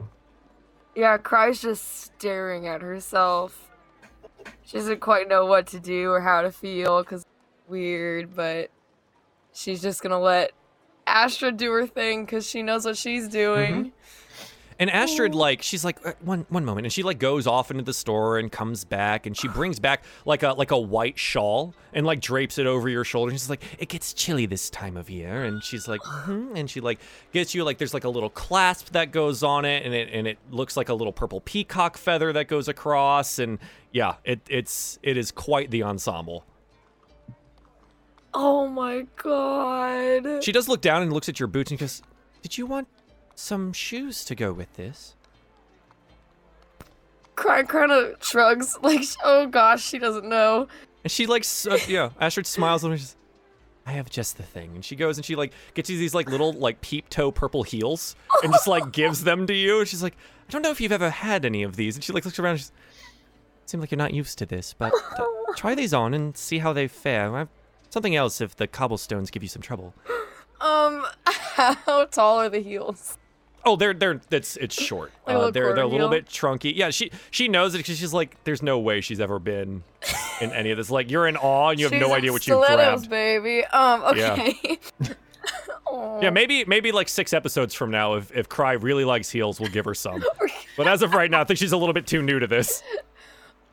Yeah, 0.95 1.19
Cry's 1.19 1.61
just 1.61 2.03
staring 2.05 2.67
at 2.67 2.81
herself. 2.81 3.71
She 4.65 4.79
doesn't 4.79 5.01
quite 5.01 5.29
know 5.29 5.45
what 5.45 5.67
to 5.69 5.81
do 5.81 6.11
or 6.11 6.21
how 6.21 6.43
to 6.43 6.51
feel 6.51 7.03
because 7.03 7.25
weird, 7.69 8.35
but 8.35 8.71
she's 9.53 9.83
just 9.83 10.03
gonna 10.03 10.21
let 10.21 10.53
Astra 11.07 11.53
do 11.53 11.71
her 11.73 11.87
thing 11.87 12.25
because 12.25 12.49
she 12.49 12.63
knows 12.63 12.87
what 12.87 12.97
she's 12.97 13.29
doing. 13.29 13.73
Mm-hmm. 13.73 13.89
And 14.79 14.91
Astrid, 14.91 15.35
like, 15.35 15.63
she's 15.63 15.85
like, 15.85 16.05
"Uh, 16.05 16.13
one 16.21 16.47
one 16.49 16.65
moment, 16.65 16.87
and 16.87 16.93
she 16.93 17.03
like 17.03 17.19
goes 17.19 17.47
off 17.47 17.71
into 17.71 17.85
the 17.85 17.95
store 17.95 18.39
and 18.39 18.51
comes 18.51 18.85
back, 18.85 19.27
and 19.27 19.37
she 19.37 19.47
brings 19.47 19.79
back 19.79 20.05
like 20.25 20.43
a 20.43 20.53
like 20.53 20.73
a 20.73 20.79
white 20.79 21.19
shawl 21.19 21.75
and 21.93 22.05
like 22.05 22.21
drapes 22.21 22.59
it 22.59 22.67
over 22.67 22.89
your 22.89 23.05
shoulder. 23.05 23.31
And 23.31 23.39
she's 23.39 23.49
like, 23.51 23.63
it 23.79 23.89
gets 23.89 24.13
chilly 24.13 24.47
this 24.47 24.71
time 24.71 24.97
of 24.97 25.09
year, 25.09 25.45
and 25.45 25.63
she's 25.63 25.87
like, 25.87 26.01
hmm 26.05 26.57
and 26.57 26.69
she 26.69 26.81
like 26.81 26.99
gets 27.33 27.55
you 27.55 27.63
like 27.65 27.79
there's 27.79 27.95
like 27.95 28.05
a 28.05 28.09
little 28.09 28.31
clasp 28.31 28.91
that 28.93 29.13
goes 29.13 29.43
on 29.43 29.65
it, 29.65 29.87
and 29.87 29.95
it 29.95 30.09
and 30.13 30.27
it 30.27 30.39
looks 30.51 30.77
like 30.77 30.89
a 30.89 30.95
little 30.95 31.13
purple 31.13 31.41
peacock 31.41 31.97
feather 31.97 32.33
that 32.33 32.49
goes 32.49 32.67
across, 32.67 33.39
and 33.39 33.59
yeah, 33.93 34.17
it 34.25 34.41
it's 34.49 34.99
it 35.03 35.17
is 35.17 35.31
quite 35.31 35.71
the 35.71 35.85
ensemble. 35.85 36.45
Oh 38.33 38.67
my 38.67 39.07
god. 39.23 40.43
She 40.43 40.51
does 40.51 40.69
look 40.69 40.81
down 40.81 41.03
and 41.03 41.13
looks 41.13 41.29
at 41.29 41.39
your 41.39 41.47
boots 41.47 41.71
and 41.71 41.79
goes, 41.79 42.03
"Did 42.43 42.59
you 42.59 42.67
want 42.67 42.89
some 43.35 43.73
shoes 43.73 44.25
to 44.27 44.35
go 44.35 44.53
with 44.53 44.75
this?" 44.75 45.15
Cry 47.37 47.65
kind 47.65 47.91
of 47.91 48.17
shrugs, 48.23 48.79
like, 48.83 49.03
oh 49.25 49.47
gosh, 49.47 49.85
she 49.85 49.99
doesn't 49.99 50.29
know. 50.29 50.69
And 51.03 51.11
she 51.11 51.27
like, 51.27 51.45
uh, 51.71 51.79
yeah, 51.89 52.11
Astrid 52.21 52.47
smiles 52.47 52.85
and 52.85 52.99
she's, 52.99 53.17
I 53.87 53.93
have 53.93 54.09
just 54.09 54.37
the 54.37 54.43
thing. 54.43 54.71
And 54.75 54.85
she 54.85 54.97
goes 54.97 55.19
and 55.19 55.25
she 55.25 55.37
like 55.37 55.53
gets 55.75 55.91
you 55.91 55.99
these 55.99 56.15
like 56.15 56.31
little 56.31 56.53
like 56.53 56.81
peep 56.81 57.11
toe 57.11 57.31
purple 57.31 57.63
heels 57.63 58.17
and 58.43 58.53
just 58.53 58.67
like 58.67 58.93
gives 58.93 59.25
them 59.25 59.47
to 59.49 59.53
you. 59.53 59.81
And 59.81 59.89
she's 59.89 60.03
like, 60.03 60.17
I 60.49 60.53
don't 60.53 60.63
know 60.63 60.71
if 60.71 60.81
you've 60.81 60.93
ever 60.93 61.11
had 61.11 61.45
any 61.45 61.63
of 61.63 61.77
these. 61.77 61.97
And 61.97 62.05
she 62.05 62.13
like 62.13 62.25
looks 62.25 62.39
around. 62.39 62.53
And 62.53 62.61
she's, 62.61 62.73
Seem 63.67 63.81
like 63.81 63.91
you're 63.91 63.99
not 63.99 64.13
used 64.13 64.39
to 64.39 64.47
this, 64.47 64.75
but 64.75 64.93
uh, 65.19 65.25
try 65.57 65.75
these 65.75 65.95
on 65.95 66.13
and 66.13 66.37
see 66.37 66.59
how 66.59 66.73
they 66.73 66.87
fare. 66.87 67.49
Something 67.91 68.15
else 68.15 68.41
if 68.41 68.57
the 68.57 68.67
cobblestones 68.67 69.31
give 69.31 69.43
you 69.43 69.49
some 69.49 69.63
trouble. 69.63 69.95
Um, 70.61 71.07
how 71.27 72.05
tall 72.07 72.41
are 72.41 72.49
the 72.49 72.61
heels? 72.61 73.19
Oh, 73.67 73.77
they're 73.77 73.95
they're 73.95 74.21
it's 74.31 74.57
it's 74.57 74.75
short. 74.81 75.13
Uh, 75.27 75.51
they're 75.51 75.75
they're 75.75 75.85
a 75.85 75.87
little 75.89 76.09
bit 76.11 76.27
trunky. 76.27 76.75
Yeah, 76.77 76.91
she 76.91 77.11
she 77.31 77.49
knows 77.49 77.75
it 77.75 77.79
because 77.79 77.99
she's 77.99 78.13
like, 78.13 78.37
there's 78.45 78.63
no 78.63 78.79
way 78.79 79.01
she's 79.01 79.21
ever 79.21 79.39
been 79.39 79.83
in 80.41 80.53
any 80.53 80.71
of 80.71 80.77
this. 80.77 80.91
Like 80.91 81.11
you're 81.11 81.27
in 81.27 81.37
awe 81.37 81.71
and 81.71 81.81
you 81.81 81.87
have 81.87 81.93
She's 81.93 82.01
no 82.01 82.13
idea 82.15 82.33
what 82.33 82.47
you 82.47 82.57
grabbed. 82.59 83.09
baby. 83.09 83.65
Um, 83.67 84.17
Yeah. 84.17 84.33
okay. 84.33 84.79
Aw. 85.87 86.21
Yeah, 86.21 86.31
maybe 86.31 86.65
maybe 86.67 86.93
like 86.93 87.09
six 87.09 87.33
episodes 87.33 87.75
from 87.75 87.91
now, 87.91 88.15
if 88.15 88.35
if 88.37 88.49
Cry 88.49 88.73
really 88.73 89.05
likes 89.05 89.31
heels, 89.31 89.61
we'll 89.61 89.71
give 89.71 89.85
her 89.85 89.95
some. 89.95 90.23
but 90.77 90.87
as 90.89 91.03
of 91.03 91.13
right 91.15 91.31
now, 91.31 91.41
I 91.41 91.45
think 91.45 91.59
she's 91.59 91.73
a 91.73 91.77
little 91.77 91.93
bit 91.93 92.07
too 92.07 92.23
new 92.23 92.39
to 92.39 92.47
this. 92.47 92.83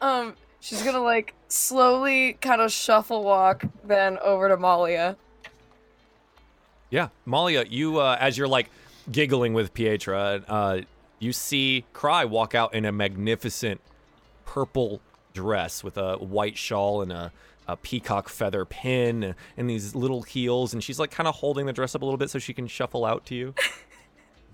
Um, 0.01 0.35
she's 0.59 0.81
gonna 0.83 0.99
like 1.01 1.33
slowly 1.47 2.33
kind 2.41 2.61
of 2.61 2.71
shuffle 2.71 3.23
walk 3.23 3.63
then 3.85 4.17
over 4.19 4.47
to 4.49 4.57
Malia. 4.57 5.15
Yeah, 6.89 7.07
Malia, 7.25 7.63
you 7.69 7.99
uh, 7.99 8.17
as 8.19 8.37
you're 8.37 8.47
like 8.49 8.69
giggling 9.09 9.53
with 9.53 9.73
Pietra, 9.73 10.43
uh, 10.47 10.81
you 11.19 11.31
see 11.33 11.85
Cry 11.93 12.25
walk 12.25 12.53
out 12.55 12.73
in 12.73 12.83
a 12.85 12.91
magnificent 12.91 13.79
purple 14.45 15.01
dress 15.33 15.83
with 15.83 15.97
a 15.97 16.17
white 16.17 16.57
shawl 16.57 17.01
and 17.01 17.11
a, 17.11 17.31
a 17.67 17.77
peacock 17.77 18.27
feather 18.27 18.65
pin 18.65 19.35
and 19.55 19.69
these 19.69 19.95
little 19.95 20.23
heels, 20.23 20.73
and 20.73 20.83
she's 20.83 20.99
like 20.99 21.11
kind 21.11 21.27
of 21.27 21.35
holding 21.35 21.65
the 21.65 21.73
dress 21.73 21.95
up 21.95 22.01
a 22.01 22.05
little 22.05 22.17
bit 22.17 22.29
so 22.29 22.39
she 22.39 22.53
can 22.53 22.67
shuffle 22.67 23.05
out 23.05 23.25
to 23.27 23.35
you. 23.35 23.53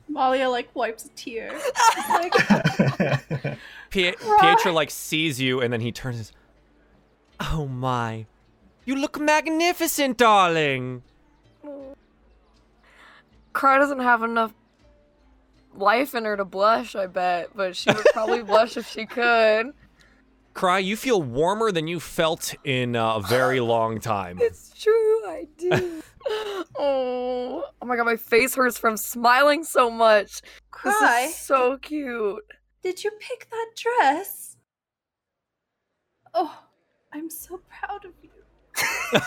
Malia 0.10 0.50
like 0.50 0.70
wipes 0.74 1.06
a 1.06 1.10
tear. 1.10 1.52
She's 1.96 2.10
like, 2.10 2.32
Pie- 2.48 3.58
Cry. 3.58 3.58
Pietra 3.92 4.74
like 4.74 4.90
sees 4.92 5.42
you, 5.42 5.60
and 5.62 5.72
then 5.74 5.82
he 5.82 5.92
turns. 5.92 6.18
his- 6.18 6.32
Oh 7.40 7.68
my. 7.68 8.26
You 8.86 8.96
look 8.96 9.20
magnificent, 9.20 10.18
darling. 10.18 11.04
Cry 13.58 13.80
doesn't 13.80 14.02
have 14.02 14.22
enough 14.22 14.54
life 15.74 16.14
in 16.14 16.26
her 16.26 16.38
to 16.38 16.46
blush, 16.46 16.96
I 16.96 17.08
bet, 17.08 17.50
but 17.56 17.76
she 17.76 17.92
would 17.92 18.06
probably 18.14 18.44
blush 18.44 18.78
if 18.78 18.88
she 18.88 19.08
could. 19.08 19.74
Cry, 20.54 20.78
you 20.78 20.96
feel 20.96 21.24
warmer 21.24 21.72
than 21.72 21.88
you 21.88 22.00
felt 22.00 22.54
in 22.64 22.96
uh, 22.96 23.16
a 23.16 23.22
very 23.22 23.60
long 23.60 24.00
time. 24.00 24.38
It's 24.40 24.72
true, 24.80 25.26
I 25.26 25.48
do. 25.58 25.72
oh, 26.78 27.64
oh 27.82 27.86
my 27.86 27.96
god, 27.96 28.06
my 28.06 28.16
face 28.16 28.54
hurts 28.54 28.78
from 28.78 28.96
smiling 28.96 29.64
so 29.64 29.90
much. 29.90 30.44
Cry. 30.70 31.24
This 31.26 31.32
is 31.32 31.38
so 31.38 31.80
cute. 31.80 32.44
Did 32.84 33.04
you 33.04 33.10
pick 33.20 33.50
that 33.50 33.70
dress? 33.76 34.56
Oh, 36.36 36.62
I'm 37.12 37.32
so 37.32 37.60
proud 37.68 38.06
of 38.06 38.12
you. 38.22 38.30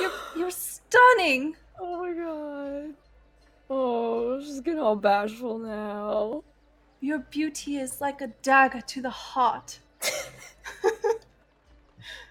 you're, 0.00 0.12
you're 0.36 0.50
stunning. 0.94 1.56
Oh 1.80 2.02
my 2.02 2.12
god. 2.12 2.94
Oh, 3.70 4.40
she's 4.40 4.60
getting 4.60 4.80
all 4.80 4.96
bashful 4.96 5.58
now. 5.58 6.44
Your 7.00 7.18
beauty 7.18 7.76
is 7.76 8.00
like 8.00 8.20
a 8.20 8.28
dagger 8.42 8.80
to 8.80 9.02
the 9.02 9.10
heart. 9.10 9.80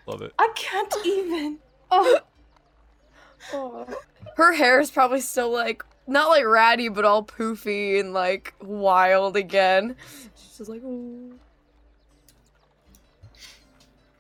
Love 0.08 0.22
it. 0.22 0.34
I 0.38 0.50
can't 0.56 0.94
even. 1.06 1.60
Oh, 1.92 2.20
Oh. 3.52 3.86
Her 4.38 4.54
hair 4.54 4.80
is 4.80 4.90
probably 4.90 5.20
still 5.20 5.52
like 5.52 5.84
not 6.08 6.30
like 6.30 6.46
ratty, 6.46 6.88
but 6.88 7.04
all 7.04 7.24
poofy 7.24 8.00
and 8.00 8.14
like 8.14 8.54
wild 8.62 9.36
again. 9.36 9.98
She's 10.36 10.58
just 10.60 10.70
like, 10.70 10.82
oh. 10.86 11.32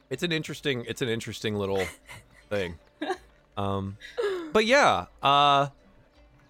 It's 0.09 0.23
an 0.23 0.33
interesting. 0.33 0.83
It's 0.87 1.01
an 1.01 1.07
interesting 1.07 1.55
little 1.55 1.85
thing. 2.49 2.75
Um, 3.57 3.97
but 4.53 4.65
yeah, 4.65 5.07
uh, 5.21 5.67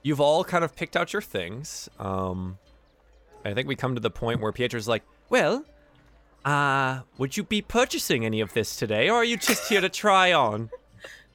you've 0.04 0.22
all 0.22 0.44
kind 0.44 0.64
of 0.64 0.76
picked 0.76 0.96
out 0.96 1.14
your 1.14 1.22
things. 1.22 1.90
Um, 1.98 2.58
I 3.46 3.54
think 3.54 3.68
we 3.68 3.76
come 3.76 3.96
to 3.96 4.02
the 4.02 4.12
point 4.12 4.42
where 4.42 4.52
Pietra's 4.52 4.88
like, 4.88 5.04
Well, 5.30 5.66
uh, 6.46 7.00
would 7.18 7.38
you 7.38 7.44
be 7.44 7.62
purchasing 7.62 8.26
any 8.26 8.42
of 8.42 8.54
this 8.54 8.76
today, 8.76 9.10
or 9.10 9.16
are 9.16 9.24
you 9.24 9.38
just 9.38 9.70
here 9.70 9.82
to 9.82 9.90
try 9.90 10.34
on? 10.34 10.70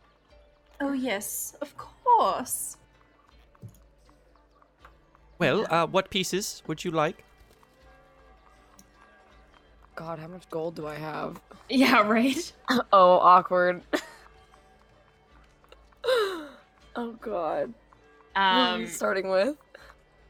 oh 0.81 0.93
yes, 0.93 1.57
of 1.61 1.75
course. 1.77 2.77
Well, 5.39 5.67
uh, 5.71 5.87
what 5.87 6.11
pieces 6.11 6.63
would 6.67 6.85
you 6.85 6.91
like? 6.91 7.25
God, 9.95 10.19
how 10.19 10.29
much 10.29 10.49
gold 10.51 10.77
do 10.77 10.87
I 10.87 10.95
have? 10.95 11.41
Yeah, 11.71 12.01
right? 12.01 12.51
Oh, 12.95 13.19
awkward. 13.19 13.83
Oh 16.97 17.13
God. 17.21 17.73
Um, 18.37 18.83
you 18.83 18.87
starting 18.87 19.29
with? 19.29 19.57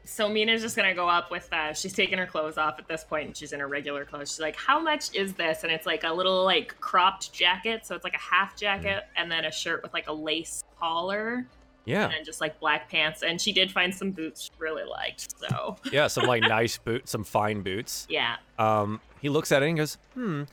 so 0.05 0.27
Mina's 0.27 0.61
just 0.63 0.75
gonna 0.75 0.95
go 0.95 1.07
up 1.07 1.29
with 1.29 1.47
uh 1.53 1.71
she's 1.71 1.93
taking 1.93 2.17
her 2.17 2.25
clothes 2.25 2.57
off 2.57 2.79
at 2.79 2.87
this 2.87 3.03
point 3.03 3.27
and 3.27 3.37
she's 3.37 3.53
in 3.53 3.59
her 3.59 3.67
regular 3.67 4.05
clothes. 4.05 4.31
She's 4.31 4.39
like, 4.39 4.55
How 4.55 4.79
much 4.79 5.13
is 5.13 5.33
this? 5.33 5.63
And 5.63 5.71
it's 5.71 5.85
like 5.85 6.03
a 6.03 6.11
little 6.11 6.43
like 6.43 6.79
cropped 6.79 7.31
jacket, 7.31 7.85
so 7.85 7.95
it's 7.95 8.03
like 8.03 8.15
a 8.15 8.19
half 8.19 8.55
jacket 8.55 9.03
and 9.15 9.31
then 9.31 9.45
a 9.45 9.51
shirt 9.51 9.83
with 9.83 9.93
like 9.93 10.07
a 10.07 10.13
lace 10.13 10.63
collar 10.79 11.45
"Yeah, 11.85 12.05
and 12.05 12.13
then 12.13 12.25
just 12.25 12.41
like 12.41 12.59
black 12.59 12.89
pants. 12.89 13.21
And 13.21 13.39
she 13.39 13.51
did 13.53 13.71
find 13.71 13.93
some 13.93 14.11
boots 14.11 14.43
she 14.43 14.51
really 14.57 14.83
liked. 14.83 15.35
So 15.39 15.77
yeah, 15.91 16.07
some 16.07 16.25
like 16.25 16.41
nice 16.41 16.77
boots, 16.83 17.11
some 17.11 17.23
fine 17.23 17.61
boots." 17.61 18.07
yeah. 18.09 18.37
Um, 18.57 19.01
he 19.21 19.29
looks 19.29 19.51
at 19.51 19.61
it 19.61 19.67
and 19.67 19.77
goes, 19.77 19.97
Hmm. 20.15 20.43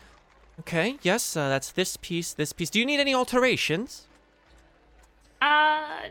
Okay, 0.61 0.97
yes, 1.03 1.37
uh, 1.37 1.49
that's 1.51 1.71
this 1.73 1.97
piece, 1.99 2.33
this 2.33 2.53
piece. 2.53 2.71
Do 2.71 2.79
you 2.79 2.87
need 2.87 2.99
any 2.99 3.15
alterations? 3.15 4.06
Uh 5.47 6.09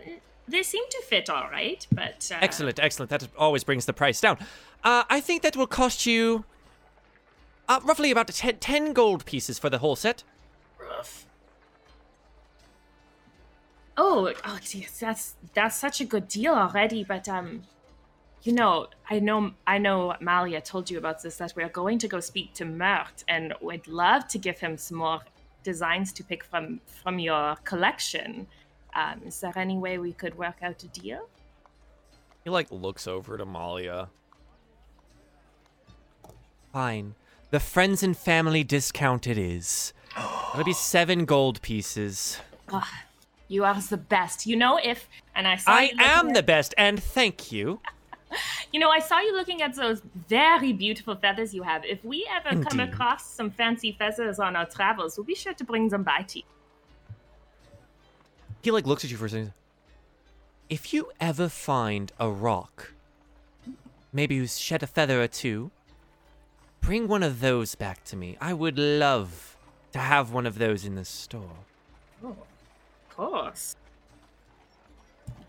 they 0.47 0.63
seem 0.63 0.83
to 0.89 1.01
fit 1.07 1.29
all 1.29 1.49
right, 1.49 1.85
but 1.91 2.31
uh, 2.31 2.37
Excellent, 2.39 2.79
excellent. 2.79 3.09
That 3.09 3.27
always 3.37 3.63
brings 3.63 3.85
the 3.85 3.93
price 3.93 4.21
down. 4.21 4.37
Uh, 4.83 5.03
I 5.09 5.19
think 5.19 5.41
that 5.41 5.55
will 5.55 5.67
cost 5.67 6.05
you 6.05 6.45
uh, 7.67 7.79
roughly 7.83 8.11
about 8.11 8.27
10, 8.27 8.57
10 8.59 8.93
gold 8.93 9.25
pieces 9.25 9.57
for 9.57 9.69
the 9.69 9.79
whole 9.79 9.95
set. 9.95 10.23
rough. 10.79 11.25
Oh, 13.97 14.31
oh, 14.43 14.59
geez, 14.61 14.99
that's 14.99 15.35
that's 15.53 15.75
such 15.75 16.01
a 16.01 16.05
good 16.05 16.27
deal 16.27 16.53
already. 16.53 17.03
But 17.03 17.29
um, 17.29 17.63
you 18.43 18.51
know, 18.51 18.87
I 19.09 19.19
know, 19.19 19.53
I 19.65 19.77
know, 19.77 20.15
Malia 20.19 20.61
told 20.61 20.91
you 20.91 20.97
about 20.97 21.23
this. 21.23 21.37
That 21.37 21.53
we're 21.55 21.69
going 21.69 21.97
to 21.99 22.07
go 22.07 22.19
speak 22.19 22.53
to 22.55 22.65
Mirt, 22.65 23.23
and 23.27 23.53
we'd 23.61 23.87
love 23.87 24.27
to 24.27 24.37
give 24.37 24.59
him 24.59 24.77
some 24.77 24.97
more 24.97 25.21
designs 25.63 26.11
to 26.13 26.23
pick 26.23 26.43
from 26.43 26.81
from 26.85 27.19
your 27.19 27.55
collection. 27.63 28.47
Um, 28.95 29.21
is 29.25 29.39
there 29.41 29.53
any 29.57 29.77
way 29.77 29.97
we 29.97 30.13
could 30.13 30.37
work 30.37 30.57
out 30.63 30.81
a 30.83 30.87
deal? 30.87 31.27
he 32.43 32.49
like 32.49 32.67
looks 32.71 33.07
over 33.07 33.37
to 33.37 33.45
Malia. 33.45 34.07
Fine. 36.71 37.15
The 37.51 37.59
friends 37.59 38.03
and 38.03 38.15
family 38.17 38.63
discount 38.63 39.27
it 39.27 39.37
is. 39.37 39.93
It'll 40.53 40.63
be 40.65 40.73
seven 40.73 41.25
gold 41.25 41.61
pieces. 41.61 42.39
Ah, 42.71 43.03
you 43.47 43.63
are 43.65 43.79
the 43.81 43.97
best. 43.97 44.45
You 44.45 44.55
know, 44.55 44.79
if 44.83 45.07
and 45.35 45.47
I 45.47 45.55
saw 45.55 45.71
I 45.71 45.81
you 45.83 45.97
am 45.99 46.29
at- 46.29 46.33
the 46.35 46.43
best, 46.43 46.73
and 46.77 47.01
thank 47.01 47.51
you. 47.51 47.79
You 48.73 48.81
know, 48.81 48.89
I 48.89 48.99
saw 48.99 49.19
you 49.19 49.33
looking 49.33 49.61
at 49.61 49.75
those 49.75 50.01
very 50.27 50.73
beautiful 50.73 51.15
feathers 51.15 51.53
you 51.53 51.63
have. 51.63 51.85
If 51.85 52.03
we 52.03 52.27
ever 52.29 52.61
come 52.65 52.81
across 52.81 53.25
some 53.29 53.49
fancy 53.49 53.95
feathers 53.97 54.39
on 54.39 54.57
our 54.57 54.65
travels, 54.65 55.15
we'll 55.15 55.23
be 55.25 55.35
sure 55.35 55.53
to 55.53 55.63
bring 55.63 55.87
them 55.87 56.03
by 56.03 56.23
to 56.23 56.39
you. 56.39 56.45
He 58.65 58.71
like 58.71 58.87
looks 58.87 59.05
at 59.05 59.11
you 59.11 59.17
for 59.17 59.27
a 59.27 59.29
second. 59.29 59.53
If 60.71 60.91
you 60.91 61.11
ever 61.21 61.49
find 61.49 62.11
a 62.19 62.31
rock, 62.31 62.93
maybe 64.11 64.39
who's 64.39 64.57
shed 64.57 64.81
a 64.81 64.87
feather 64.87 65.21
or 65.21 65.27
two, 65.27 65.69
bring 66.81 67.07
one 67.07 67.21
of 67.21 67.41
those 67.41 67.75
back 67.75 68.03
to 68.05 68.15
me. 68.15 68.37
I 68.41 68.53
would 68.53 68.79
love 68.79 69.55
to 69.91 69.99
have 69.99 70.31
one 70.31 70.47
of 70.47 70.57
those 70.57 70.83
in 70.83 70.95
the 70.95 71.05
store. 71.05 71.57
Oh, 72.23 72.29
of 72.29 73.15
course. 73.15 73.75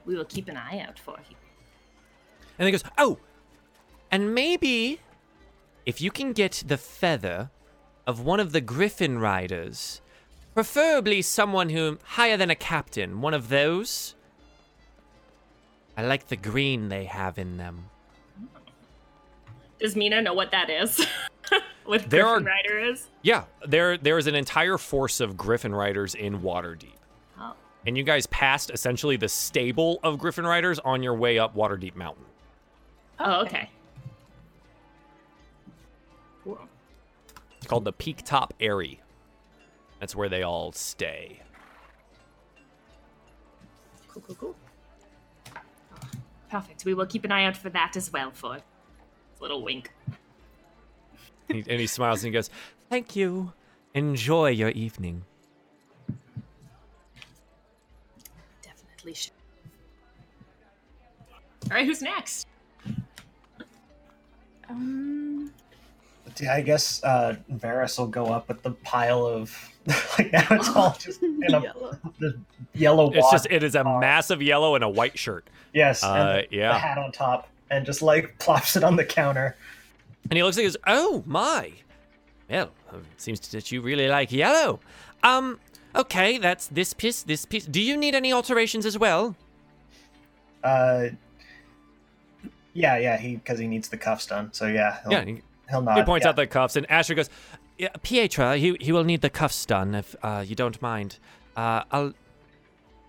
We 0.05 0.15
will 0.15 0.27
keep 0.27 0.47
an 0.49 0.59
eye 0.59 0.85
out 0.87 0.99
for 0.99 1.17
you. 1.31 1.37
And 2.59 2.67
he 2.67 2.73
goes, 2.73 2.85
Oh, 2.99 3.19
and 4.11 4.35
maybe 4.35 5.01
if 5.87 6.03
you 6.03 6.11
can 6.11 6.35
get 6.35 6.65
the 6.67 6.77
feather 6.77 7.49
of 8.07 8.21
one 8.21 8.41
of 8.41 8.53
the 8.53 8.61
Griffin 8.61 9.19
riders, 9.19 10.03
preferably 10.57 11.21
someone 11.21 11.69
who 11.69 11.99
higher 12.03 12.39
than 12.39 12.49
a 12.49 12.55
captain, 12.55 13.21
one 13.21 13.35
of 13.35 13.51
those. 13.51 14.15
I 15.99 16.03
like 16.07 16.29
the 16.29 16.37
green 16.37 16.89
they 16.89 17.05
have 17.05 17.37
in 17.37 17.59
them. 17.59 17.91
Does 19.79 19.95
Mina 19.95 20.23
know 20.23 20.33
what 20.33 20.53
that 20.53 20.71
is? 20.71 21.07
what 21.85 22.09
There 22.09 22.23
Griffin 22.23 22.47
are- 22.47 22.51
Rider 22.51 22.79
is? 22.79 23.07
Yeah, 23.21 23.45
there 23.69 23.99
there 23.99 24.17
is 24.17 24.27
an 24.27 24.35
entire 24.35 24.79
force 24.79 25.21
of 25.21 25.37
Griffin 25.37 25.75
riders 25.75 26.15
in 26.15 26.41
Waterdeep. 26.41 26.95
Oh. 27.39 27.53
And 27.87 27.99
you 27.99 28.03
guys 28.03 28.27
passed 28.27 28.71
essentially 28.71 29.19
the 29.19 29.29
stable 29.29 30.01
of 30.03 30.19
Griffin 30.19 30.47
riders 30.47 30.79
on 30.79 31.03
your 31.03 31.15
way 31.15 31.39
up 31.39 31.55
Waterdeep 31.55 31.97
Mountain. 31.97 32.25
Oh, 33.21 33.43
okay. 33.43 33.69
Cool. 36.45 36.59
It's 37.59 37.67
called 37.67 37.85
the 37.85 37.93
Peak 37.93 38.23
Top 38.25 38.55
Aerie. 38.59 39.01
That's 40.01 40.15
where 40.15 40.29
they 40.29 40.43
all 40.43 40.73
stay. 40.73 41.41
Cool, 44.09 44.23
cool, 44.23 44.37
cool. 44.37 44.57
Oh, 45.55 45.61
perfect. 46.51 46.85
We 46.85 46.95
will 46.95 47.07
keep 47.07 47.25
an 47.25 47.33
eye 47.33 47.45
out 47.45 47.57
for 47.57 47.71
that 47.71 47.97
as 47.97 48.13
well, 48.13 48.31
for 48.31 48.57
a 48.57 48.63
little 49.41 49.63
wink. 49.63 49.93
And 51.49 51.57
he, 51.65 51.71
and 51.71 51.81
he 51.81 51.87
smiles 51.87 52.23
and 52.23 52.33
he 52.33 52.33
goes, 52.33 52.51
Thank 52.89 53.17
you. 53.17 53.53
Enjoy 53.95 54.49
your 54.51 54.71
evening. 54.71 55.25
Definitely 58.63 59.15
should. 59.15 59.33
All 61.71 61.77
right, 61.77 61.87
who's 61.87 62.03
next? 62.03 62.47
Um, 64.69 65.53
Yeah, 66.41 66.55
I 66.55 66.61
guess 66.61 67.03
uh, 67.05 67.37
Varys 67.53 67.99
will 67.99 68.07
go 68.09 68.27
up 68.27 68.49
with 68.49 68.63
the 68.63 68.73
pile 68.73 69.25
of 69.27 69.57
like 70.19 70.33
now 70.33 70.47
it's 70.51 70.69
all 70.71 70.97
just 71.01 71.23
in 71.23 71.41
a 71.49 71.61
Yellow. 71.63 71.99
the 72.19 72.39
yellow. 72.75 73.11
It's 73.13 73.31
just 73.31 73.47
it 73.51 73.63
is 73.63 73.75
a 73.75 73.85
massive 73.85 74.43
yellow 74.43 74.75
and 74.75 74.83
a 74.85 74.89
white 74.89 75.19
shirt. 75.19 75.47
yes, 75.73 76.03
Uh, 76.03 76.13
and 76.15 76.29
the, 76.51 76.57
yeah. 76.57 76.73
the 76.73 76.79
hat 76.79 76.99
on 76.99 77.13
top, 77.13 77.49
and 77.71 77.87
just 77.87 78.03
like 78.03 78.37
plops 78.41 78.77
it 78.77 78.83
on 78.85 78.97
the 78.97 79.05
counter. 79.05 79.57
And 80.29 80.37
he 80.37 80.43
looks 80.43 80.57
like 80.57 80.63
he 80.65 80.69
goes, 80.69 80.77
"Oh 80.87 81.23
my, 81.27 81.73
well, 82.51 82.71
it 82.93 83.05
seems 83.21 83.41
that 83.49 83.71
you 83.71 83.81
really 83.81 84.09
like 84.09 84.33
yellow. 84.33 84.81
Um, 85.23 85.61
okay, 85.95 86.39
that's 86.39 86.67
this 86.67 86.93
piece, 86.93 87.23
this 87.23 87.45
piece. 87.47 87.65
Do 87.65 87.81
you 87.81 87.97
need 87.97 88.15
any 88.17 88.33
alterations 88.33 88.85
as 88.87 88.99
well? 88.99 89.37
Uh, 90.65 91.11
yeah, 92.75 92.99
yeah, 92.99 93.17
he 93.17 93.37
because 93.37 93.59
he 93.61 93.69
needs 93.69 93.89
the 93.89 93.97
cuffs 93.97 94.27
done. 94.27 94.53
So 94.53 94.67
yeah, 94.67 94.99
he'll, 95.05 95.13
yeah." 95.13 95.25
He, 95.25 95.43
he'll 95.71 95.83
nod. 95.83 95.97
He 95.99 96.05
points 96.05 96.25
yeah. 96.25 96.31
out 96.31 96.37
the 96.37 96.47
cuffs, 96.47 96.77
and 96.77 96.89
Asher 96.91 97.15
goes, 97.15 97.31
yeah, 97.79 97.89
Pietra, 98.03 98.59
he 98.59 98.77
he 98.81 98.93
will 98.93 99.05
need 99.05 99.21
the 99.21 99.31
cuffs 99.31 99.67
done 99.67 99.95
if 99.95 100.17
uh, 100.23 100.43
you 100.47 100.55
don't 100.55 100.81
mind. 100.81 101.19
Uh, 101.57 101.83
I'll 101.91 102.13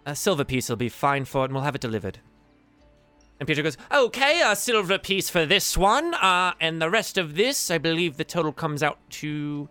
a 0.06 0.16
silver 0.16 0.46
piece 0.46 0.70
will 0.70 0.78
be 0.78 0.90
fine 0.90 1.26
for 1.26 1.42
it, 1.42 1.46
and 1.46 1.54
we'll 1.54 1.64
have 1.64 1.76
it 1.76 1.82
delivered. 1.82 2.20
And 3.40 3.48
Pietra 3.48 3.64
goes, 3.64 3.78
"Okay, 3.92 4.42
a 4.46 4.56
silver 4.56 4.98
piece 4.98 5.30
for 5.30 5.46
this 5.46 5.78
one, 5.78 6.14
uh, 6.16 6.54
and 6.60 6.82
the 6.82 6.90
rest 6.90 7.18
of 7.18 7.36
this, 7.36 7.70
I 7.72 7.78
believe 7.78 8.18
the 8.18 8.24
total 8.24 8.52
comes 8.52 8.82
out 8.84 9.00
to." 9.12 9.70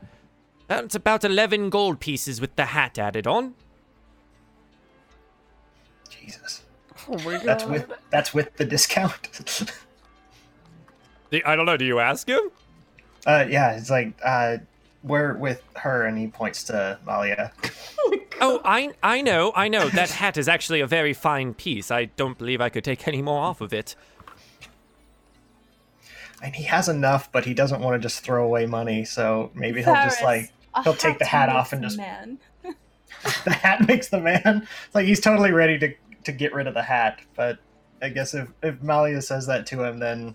That's 0.69 0.95
about 0.97 1.25
11 1.25 1.71
gold 1.71 2.01
pieces 2.01 2.41
with 2.41 2.57
the 2.57 2.67
hat 2.67 2.99
added 2.99 3.27
on. 3.27 3.55
Jesus, 6.11 6.63
Oh 7.09 7.17
my 7.19 7.35
god. 7.35 7.45
that's 7.45 7.65
with 7.65 7.93
that's 8.11 8.35
with 8.35 8.57
the 8.57 8.65
discount. 8.65 9.63
"Do- 11.31 11.43
I 11.45 11.55
don't 11.55 11.67
know. 11.67 11.77
Do 11.77 11.85
you 11.85 11.99
ask 11.99 12.29
him? 12.29 12.51
Uh, 13.27 13.45
yeah, 13.49 13.73
it's 13.77 13.91
like 13.91 14.15
uh, 14.25 14.59
we're 15.03 15.35
with 15.37 15.63
her, 15.77 16.05
and 16.05 16.17
he 16.17 16.29
points 16.29 16.65
to 16.65 16.99
Malia. 17.05 17.53
Oh, 18.39 18.61
I 18.67 18.93
I 19.03 19.23
know, 19.23 19.51
I 19.57 19.69
know. 19.69 19.89
That 19.89 20.11
hat 20.11 20.37
is 20.37 20.47
actually 20.47 20.81
a 20.81 20.87
very 20.87 21.15
fine 21.15 21.55
piece. 21.55 21.91
I 21.91 22.05
don't 22.05 22.37
believe 22.37 22.61
I 22.61 22.69
could 22.69 22.85
take 22.85 23.09
any 23.09 23.23
more 23.23 23.41
off 23.41 23.63
of 23.63 23.73
it. 23.73 23.97
And 26.43 26.55
he 26.55 26.65
has 26.65 26.89
enough, 26.89 27.33
but 27.33 27.47
he 27.47 27.55
doesn't 27.55 27.81
want 27.81 27.95
to 27.95 27.99
just 27.99 28.21
throw 28.21 28.45
away 28.45 28.67
money. 28.67 29.07
So 29.07 29.51
maybe 29.55 29.83
he'll 29.83 29.95
just 29.95 30.23
like 30.23 30.53
he'll 30.85 30.95
take 30.95 31.19
the 31.19 31.25
hat 31.25 31.49
off 31.49 31.73
and 31.73 31.83
just- 31.83 31.97
Man. 31.97 32.39
the 33.45 33.53
hat 33.53 33.89
makes 33.89 34.09
the 34.11 34.21
man. 34.21 34.67
It's 34.87 34.95
like 34.95 35.07
he's 35.07 35.21
totally 35.21 35.53
ready 35.53 35.79
to 35.79 35.95
to 36.25 36.33
get 36.33 36.53
rid 36.53 36.67
of 36.67 36.75
the 36.75 36.83
hat. 36.83 37.21
But 37.37 37.59
I 38.03 38.11
guess 38.11 38.35
if 38.35 38.49
if 38.63 38.83
Malia 38.83 39.23
says 39.23 39.47
that 39.47 39.65
to 39.69 39.83
him, 39.83 39.99
then 39.99 40.35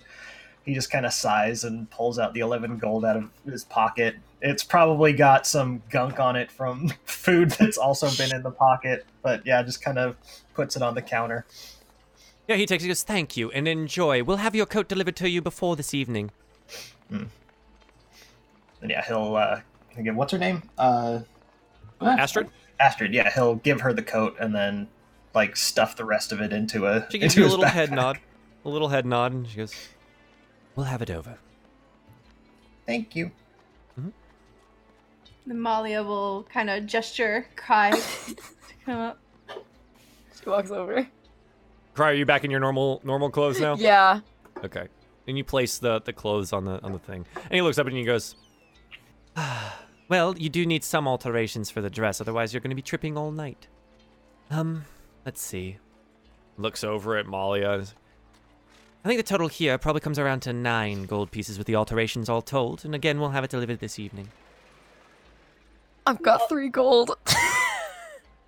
he 0.66 0.74
just 0.74 0.92
kind 0.92 1.06
of 1.06 1.14
sighs 1.14 1.64
and 1.64 1.90
pulls 1.90 2.20
out 2.20 2.34
the 2.34 2.40
eleven 2.42 2.78
gold 2.78 3.06
out 3.06 3.18
of 3.18 3.30
his 3.46 3.64
pocket. 3.66 4.16
It's 4.42 4.64
probably 4.64 5.14
got 5.14 5.46
some 5.46 5.84
gunk 5.90 6.20
on 6.20 6.36
it 6.36 6.52
from 6.52 6.90
food 7.06 7.52
that's 7.52 7.78
also 7.78 8.10
been 8.12 8.36
in 8.36 8.44
the 8.44 8.52
pocket. 8.52 9.06
But 9.22 9.46
yeah, 9.46 9.62
just 9.64 9.82
kind 9.82 9.98
of 9.98 10.18
puts 10.54 10.76
it 10.76 10.82
on 10.82 10.96
the 10.96 11.02
counter. 11.02 11.46
Yeah, 12.48 12.56
he 12.56 12.66
takes 12.66 12.84
it. 12.84 12.88
He 12.88 12.90
goes, 12.90 13.04
"Thank 13.04 13.38
you 13.38 13.52
and 13.52 13.68
enjoy. 13.68 14.24
We'll 14.24 14.38
have 14.38 14.56
your 14.56 14.66
coat 14.66 14.88
delivered 14.88 15.16
to 15.18 15.30
you 15.30 15.42
before 15.42 15.76
this 15.76 15.94
evening." 15.94 16.32
And 17.10 17.30
yeah, 18.90 19.04
he'll 19.06 19.36
uh, 19.36 19.62
again, 19.98 20.16
what's 20.16 20.32
her 20.32 20.38
name? 20.38 20.64
Uh, 20.78 21.20
Astrid? 22.02 22.50
Astrid. 22.80 23.14
Yeah, 23.14 23.32
he'll 23.32 23.56
give 23.56 23.82
her 23.82 23.94
the 23.94 24.02
coat 24.02 24.36
and 24.40 24.54
then 24.54 24.88
like 25.34 25.56
stuff 25.56 25.96
the 25.96 26.06
rest 26.06 26.32
of 26.32 26.42
it 26.42 26.52
into 26.54 26.88
a. 26.88 27.08
She 27.12 27.18
gives 27.20 27.36
into 27.36 27.42
you 27.42 27.46
a 27.46 27.50
his 27.50 27.58
little 27.58 27.72
head 27.72 27.92
nod, 27.92 28.20
a 28.66 28.70
little 28.70 28.90
head 28.90 29.06
nod, 29.06 29.34
and 29.34 29.48
she 29.48 29.58
goes, 29.58 29.74
"We'll 30.76 30.86
have 30.86 31.02
it 31.02 31.10
over." 31.12 31.38
Thank 32.86 33.16
you. 33.16 33.32
Then 35.48 35.60
Malia 35.60 36.04
will 36.04 36.44
kind 36.54 36.70
of 36.70 36.86
gesture, 36.86 37.48
cry, 37.56 37.90
to 38.28 38.36
come 38.86 39.00
up. 39.00 39.20
She 39.50 40.48
walks 40.48 40.70
over. 40.70 41.08
Cry, 41.96 42.12
are 42.12 42.14
you 42.14 42.26
back 42.28 42.44
in 42.44 42.52
your 42.52 42.60
normal 42.60 43.02
normal 43.04 43.30
clothes 43.32 43.60
now? 43.60 43.76
Yeah. 43.80 44.20
Okay. 44.64 44.88
And 45.28 45.38
you 45.38 45.44
place 45.44 45.80
the 45.80 46.00
the 46.02 46.14
clothes 46.14 46.54
on 46.54 46.66
the 46.66 46.82
on 46.84 46.94
the 46.94 47.00
thing, 47.00 47.26
and 47.36 47.54
he 47.54 47.62
looks 47.62 47.80
up 47.80 47.88
and 47.88 47.96
he 47.98 48.04
goes, 48.04 48.36
Well, 50.10 50.38
you 50.38 50.50
do 50.50 50.66
need 50.66 50.84
some 50.84 51.08
alterations 51.08 51.72
for 51.72 51.82
the 51.82 51.90
dress, 51.90 52.22
otherwise 52.22 52.54
you're 52.54 52.62
going 52.62 52.70
to 52.72 52.76
be 52.76 52.82
tripping 52.82 53.18
all 53.18 53.32
night. 53.32 53.68
Um, 54.52 54.86
let's 55.26 55.42
see. 55.42 55.78
looks 56.58 56.84
over 56.84 57.18
at 57.18 57.26
Malia. 57.26 57.86
I 59.04 59.08
think 59.08 59.18
the 59.20 59.24
total 59.24 59.48
here 59.48 59.78
probably 59.78 60.02
comes 60.02 60.20
around 60.20 60.42
to 60.42 60.54
nine 60.54 61.04
gold 61.06 61.32
pieces 61.32 61.58
with 61.58 61.66
the 61.68 61.76
alterations 61.76 62.30
all 62.30 62.42
told, 62.42 62.86
and 62.86 62.94
again, 62.94 63.20
we'll 63.20 63.32
have 63.32 63.44
it 63.44 63.50
delivered 63.50 63.80
this 63.80 63.98
evening. 63.98 64.30
I've 66.06 66.22
got 66.22 66.48
three 66.50 66.70
gold. 66.70 67.12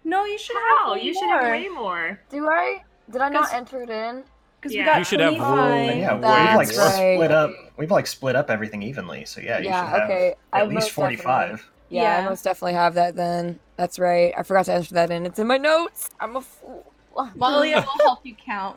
No, 0.05 0.25
you 0.25 0.37
should 0.37 0.57
How? 0.57 0.95
have 0.95 1.01
You 1.01 1.13
should 1.13 1.27
more. 1.27 1.39
have 1.39 1.49
way 1.51 1.67
more. 1.69 2.19
Do 2.29 2.45
I? 2.49 2.83
Did 3.09 3.21
I 3.21 3.29
not 3.29 3.53
enter 3.53 3.83
it 3.83 3.89
in? 3.89 4.23
Because 4.59 4.75
Yeah. 4.75 4.81
we 4.81 4.85
got 4.85 4.97
You 4.97 5.03
should 5.05 5.19
have 5.21 5.35
25. 5.37 5.69
room. 5.89 5.99
Yeah, 5.99 6.13
we've 6.15 6.21
That's 6.21 6.57
like 6.57 6.77
right. 6.77 7.15
split 7.15 7.31
up. 7.31 7.51
We've 7.77 7.89
like 7.89 8.07
split 8.07 8.35
up 8.35 8.49
everything 8.49 8.83
evenly. 8.83 9.23
So 9.23 9.39
yeah, 9.39 9.59
you 9.59 9.65
Yeah, 9.69 9.81
should 9.85 9.99
have 10.01 10.09
okay. 10.09 10.35
I 10.51 10.59
at 10.59 10.67
least 10.67 10.75
most 10.81 10.91
forty-five. 10.91 11.69
Yeah, 11.87 12.01
I 12.01 12.03
Yeah. 12.19 12.25
most 12.29 12.43
definitely 12.43 12.73
have 12.73 12.95
that 12.95 13.15
then. 13.15 13.61
That's 13.77 13.97
right. 13.97 14.33
I 14.37 14.43
forgot 14.43 14.65
to 14.65 14.73
enter 14.73 14.93
that 14.93 15.09
in. 15.09 15.25
It's 15.25 15.39
in 15.39 15.47
my 15.47 15.57
notes. 15.57 16.09
I'm 16.19 16.35
a 16.35 16.41
fool. 16.41 16.91
Malia 17.35 17.75
will 17.77 18.05
help 18.05 18.25
you 18.25 18.35
count. 18.35 18.75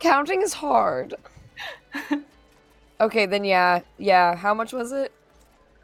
Counting 0.00 0.42
is 0.42 0.54
hard. 0.54 1.14
okay, 3.00 3.26
then 3.26 3.44
yeah. 3.44 3.80
Yeah, 3.98 4.34
how 4.34 4.54
much 4.54 4.72
was 4.72 4.92
it? 4.92 5.12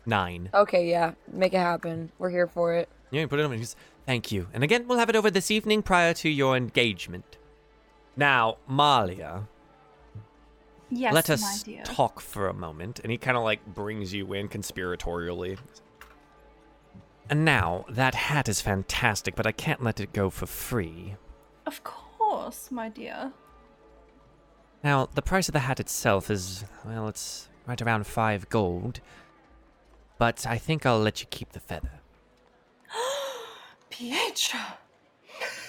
Nine. 0.05 0.51
Okay, 0.55 0.88
yeah. 0.88 1.12
Make 1.32 1.52
it 1.55 1.59
happen. 1.59 2.10
We're 2.18 2.30
here 2.30 2.47
for 2.47 2.74
it. 2.74 2.88
Yeah, 3.10 3.22
you 3.22 3.28
put 3.28 3.38
it 3.38 3.43
on. 3.44 3.52
and 3.52 3.55
he 3.55 3.60
goes, 3.60 3.76
Thank 4.06 4.30
you. 4.32 4.48
And 4.55 4.62
again, 4.62 4.86
we'll 4.86 4.98
have 4.98 5.10
it 5.10 5.16
over 5.16 5.30
this 5.30 5.51
evening 5.51 5.82
prior 5.82 6.14
to 6.14 6.28
your 6.28 6.56
engagement. 6.56 7.36
Now, 8.16 8.56
Malia, 8.68 9.48
Yes, 10.90 11.12
let 11.12 11.28
my 11.28 11.34
us 11.34 11.62
dear. 11.64 11.82
talk 11.82 12.20
for 12.20 12.48
a 12.48 12.55
moment. 12.55 13.01
And 13.01 13.10
he 13.10 13.18
kind 13.18 13.36
of 13.36 13.43
like 13.43 13.66
brings 13.66 14.14
you 14.14 14.32
in 14.32 14.48
conspiratorially. 14.48 15.59
And 17.28 17.44
now, 17.44 17.84
that 17.88 18.14
hat 18.14 18.48
is 18.48 18.60
fantastic, 18.60 19.34
but 19.34 19.47
I 19.47 19.52
can't 19.52 19.82
let 19.82 19.98
it 19.98 20.12
go 20.12 20.30
for 20.30 20.47
free. 20.47 21.16
Of 21.66 21.82
course, 21.82 22.70
my 22.70 22.88
dear. 22.88 23.32
Now, 24.85 25.09
the 25.15 25.23
price 25.23 25.48
of 25.48 25.53
the 25.53 25.61
hat 25.61 25.81
itself 25.81 26.31
is, 26.31 26.65
well, 26.85 27.09
it's 27.09 27.48
right 27.66 27.81
around 27.81 28.07
five 28.07 28.48
gold. 28.48 29.01
But 30.19 30.47
I 30.47 30.59
think 30.59 30.86
I'll 30.86 31.01
let 31.01 31.20
you 31.20 31.27
keep 31.31 31.53
the 31.53 31.61
feather. 31.61 32.01
Pietro! 33.90 34.61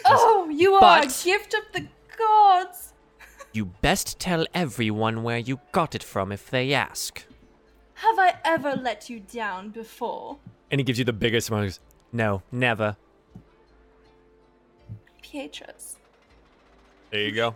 Oh, 0.05 0.49
you 0.49 0.75
are 0.75 1.01
a 1.01 1.07
gift 1.07 1.53
of 1.53 1.63
the 1.73 1.87
gods. 2.17 2.93
You 3.53 3.65
best 3.65 4.19
tell 4.19 4.45
everyone 4.53 5.23
where 5.23 5.39
you 5.39 5.61
got 5.71 5.95
it 5.95 6.03
from 6.03 6.31
if 6.31 6.49
they 6.51 6.73
ask. 6.73 7.25
Have 7.95 8.19
I 8.19 8.35
ever 8.45 8.75
let 8.75 9.09
you 9.09 9.19
down 9.19 9.69
before? 9.69 10.37
And 10.69 10.79
he 10.79 10.83
gives 10.83 10.99
you 10.99 11.05
the 11.05 11.13
biggest 11.13 11.47
smile. 11.47 11.69
No, 12.11 12.43
never. 12.51 12.97
Pietro's. 15.23 15.95
There 17.09 17.21
you 17.21 17.31
go. 17.31 17.55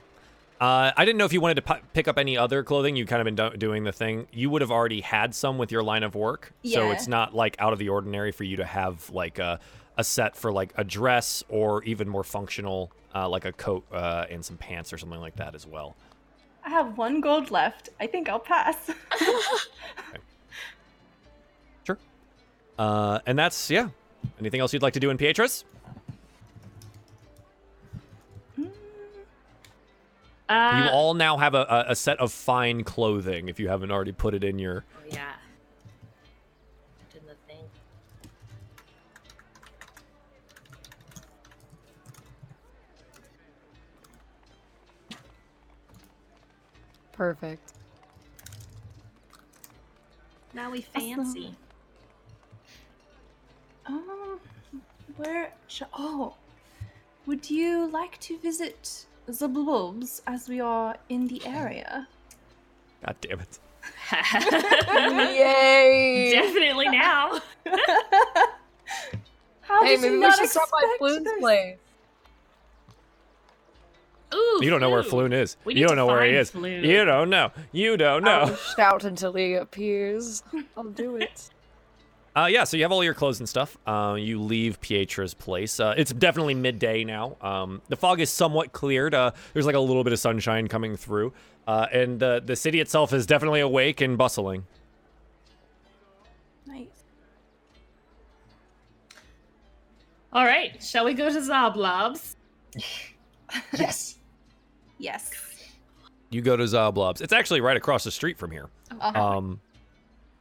Uh, 0.62 0.92
I 0.96 1.06
didn't 1.06 1.18
know 1.18 1.26
if 1.26 1.34
you 1.34 1.42
wanted 1.42 1.56
to 1.56 1.64
pi- 1.64 1.82
pick 1.94 2.08
up 2.08 2.20
any 2.20 2.38
other 2.38 2.62
clothing. 2.64 2.96
You 2.96 3.08
kind 3.08 3.20
of 3.20 3.26
been 3.26 3.36
do- 3.36 3.58
doing 3.58 3.84
the 3.84 3.92
thing. 3.92 4.28
You 4.32 4.52
would 4.52 4.62
have 4.62 4.70
already 4.70 5.02
had 5.02 5.34
some 5.34 5.58
with 5.58 5.72
your 5.72 5.82
line 5.82 6.04
of 6.04 6.14
work, 6.14 6.54
so 6.64 6.92
it's 6.92 7.08
not 7.08 7.34
like 7.34 7.56
out 7.58 7.74
of 7.74 7.80
the 7.80 7.90
ordinary 7.90 8.32
for 8.32 8.44
you 8.44 8.58
to 8.58 8.66
have 8.66 9.10
like 9.10 9.40
a, 9.40 9.60
a 9.98 10.04
set 10.04 10.36
for 10.36 10.52
like 10.52 10.72
a 10.78 10.84
dress 10.84 11.44
or 11.50 11.84
even 11.86 12.08
more 12.08 12.24
functional, 12.24 12.92
uh, 13.16 13.28
like 13.28 13.46
a 13.46 13.52
coat 13.52 13.84
uh, 13.92 14.26
and 14.30 14.46
some 14.46 14.56
pants 14.56 14.94
or 14.94 15.00
something 15.00 15.20
like 15.20 15.36
that 15.38 15.56
as 15.56 15.66
well. 15.66 15.96
I 16.64 16.70
have 16.70 16.96
one 16.96 17.22
gold 17.22 17.50
left. 17.50 17.90
I 18.00 18.06
think 18.06 18.30
I'll 18.30 18.38
pass. 18.40 18.92
Sure. 21.88 21.98
Uh, 22.78 23.18
and 23.26 23.38
that's 23.40 23.72
yeah. 23.72 23.90
Anything 24.40 24.60
else 24.60 24.72
you'd 24.74 24.84
like 24.84 24.94
to 24.94 25.00
do 25.00 25.10
in 25.10 25.18
Pietras? 25.18 25.64
Uh, 30.52 30.84
you 30.84 30.90
all 30.92 31.14
now 31.14 31.38
have 31.38 31.54
a, 31.56 31.62
a, 31.70 31.86
a 31.92 31.96
set 31.96 32.20
of 32.20 32.30
fine 32.30 32.84
clothing 32.84 33.48
if 33.48 33.58
you 33.58 33.70
haven't 33.70 33.90
already 33.90 34.12
put 34.12 34.34
it 34.34 34.44
in 34.44 34.60
your. 34.60 34.84
Oh, 34.98 35.04
yeah. 35.10 35.32
Put 37.10 37.22
in 37.22 37.28
the 37.28 37.36
thing. 37.48 37.64
Perfect. 47.14 47.72
Now 50.54 50.70
we 50.70 50.82
fancy. 50.82 51.56
Um, 53.86 54.42
where? 55.16 55.54
Sh- 55.70 55.84
oh, 55.98 56.36
would 57.26 57.50
you 57.50 57.90
like 57.90 58.20
to 58.20 58.38
visit 58.38 59.06
the 59.40 59.48
blobs 59.48 60.22
as 60.28 60.48
we 60.50 60.60
are 60.60 60.98
in 61.10 61.28
the 61.28 61.46
area? 61.46 62.08
God 63.06 63.16
damn 63.22 63.40
it. 63.40 63.60
Yay! 65.08 66.32
Definitely 66.34 66.90
now. 66.90 67.40
How 69.62 69.84
Hey, 69.84 69.98
did 69.98 70.02
maybe 70.02 70.16
you 70.16 70.20
we 70.22 70.28
not 70.28 70.38
should 70.38 70.50
stop 70.50 70.70
by 70.72 70.80
expect 70.82 71.00
Floon's 71.00 71.24
this? 71.24 71.40
place. 71.40 71.78
Ooh, 74.34 74.60
You 74.62 74.70
don't 74.70 74.80
know 74.82 74.90
where 74.90 75.04
Floon. 75.04 75.30
Floon 75.30 75.34
is. 75.34 75.58
We 75.66 75.76
you 75.76 75.82
need 75.82 75.88
don't 75.88 75.96
know 75.98 76.08
where 76.08 76.24
he 76.24 76.32
find 76.32 76.38
is. 76.38 76.52
Floon. 76.52 76.84
You 76.86 77.06
don't 77.06 77.30
know. 77.30 77.52
You 77.72 77.98
don't 77.98 78.24
know. 78.24 78.42
I'll 78.48 78.56
shout 78.56 79.04
until 79.04 79.34
he 79.34 79.54
appears. 79.56 80.44
I'll 80.78 80.84
do 80.86 81.18
it. 81.18 81.50
Uh, 82.36 82.48
yeah, 82.50 82.64
so 82.64 82.78
you 82.78 82.84
have 82.84 82.94
all 82.94 83.04
your 83.04 83.14
clothes 83.14 83.40
and 83.40 83.50
stuff. 83.50 83.78
Uh, 83.86 84.16
you 84.18 84.42
leave 84.42 84.80
Pietra's 84.80 85.34
place. 85.34 85.80
Uh, 85.80 85.94
it's 85.98 86.14
definitely 86.14 86.54
midday 86.56 87.04
now. 87.04 87.36
Um, 87.42 87.82
the 87.90 87.98
fog 87.98 88.22
is 88.22 88.30
somewhat 88.30 88.72
cleared. 88.72 89.14
Uh, 89.14 89.32
there's 89.54 89.66
like 89.66 89.76
a 89.76 89.80
little 89.80 90.04
bit 90.04 90.14
of 90.14 90.20
sunshine 90.20 90.68
coming 90.70 90.96
through. 90.96 91.34
Uh, 91.68 91.88
and 91.92 92.20
the, 92.20 92.42
the 92.44 92.56
city 92.56 92.80
itself 92.80 93.12
is 93.12 93.26
definitely 93.26 93.60
awake 93.60 94.00
and 94.00 94.18
bustling. 94.18 94.66
Nice. 96.66 96.88
All 100.32 100.46
right, 100.46 100.82
shall 100.82 101.04
we 101.04 101.14
go 101.14 101.30
to 101.30 101.40
Xoblobs? 101.40 102.36
Yes. 103.78 104.18
Yes. 104.98 105.30
You 106.30 106.42
go 106.42 106.56
to 106.56 106.64
Xoblobs. 106.64 107.20
It's 107.20 107.34
actually 107.34 107.60
right 107.60 107.76
across 107.76 108.06
the 108.06 108.12
street 108.12 108.38
from 108.38 108.50
here. 108.50 108.70
Uh-huh. 108.92 109.38
Um, 109.38 109.60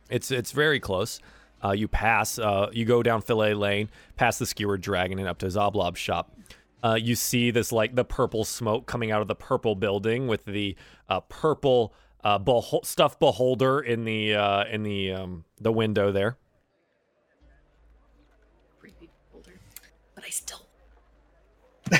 it's 0.08 0.30
it's 0.30 0.52
very 0.52 0.78
close. 0.78 1.18
Uh, 1.62 1.72
you 1.72 1.88
pass. 1.88 2.38
Uh, 2.38 2.68
you 2.72 2.84
go 2.84 3.02
down 3.02 3.22
Fillet 3.22 3.54
Lane, 3.54 3.90
past 4.16 4.38
the 4.38 4.46
Skewered 4.46 4.80
Dragon, 4.80 5.18
and 5.18 5.28
up 5.28 5.38
to 5.38 5.46
Xoblob's 5.46 5.98
shop. 5.98 6.34
Uh, 6.82 6.94
you 6.94 7.14
see 7.14 7.50
this 7.50 7.72
like 7.72 7.94
the 7.94 8.04
purple 8.04 8.44
smoke 8.44 8.86
coming 8.86 9.10
out 9.10 9.20
of 9.20 9.28
the 9.28 9.34
purple 9.34 9.74
building 9.74 10.26
with 10.26 10.44
the 10.46 10.76
uh, 11.08 11.20
purple 11.20 11.92
uh, 12.24 12.38
behol- 12.38 12.84
stuffed 12.84 13.20
beholder 13.20 13.80
in 13.80 14.04
the 14.04 14.34
uh, 14.34 14.64
in 14.64 14.82
the 14.82 15.12
um, 15.12 15.44
the 15.60 15.72
window 15.72 16.10
there. 16.10 16.38
Creepy 18.78 19.10
folder. 19.30 19.60
But 20.14 20.24
I 20.24 20.30
still. 20.30 20.66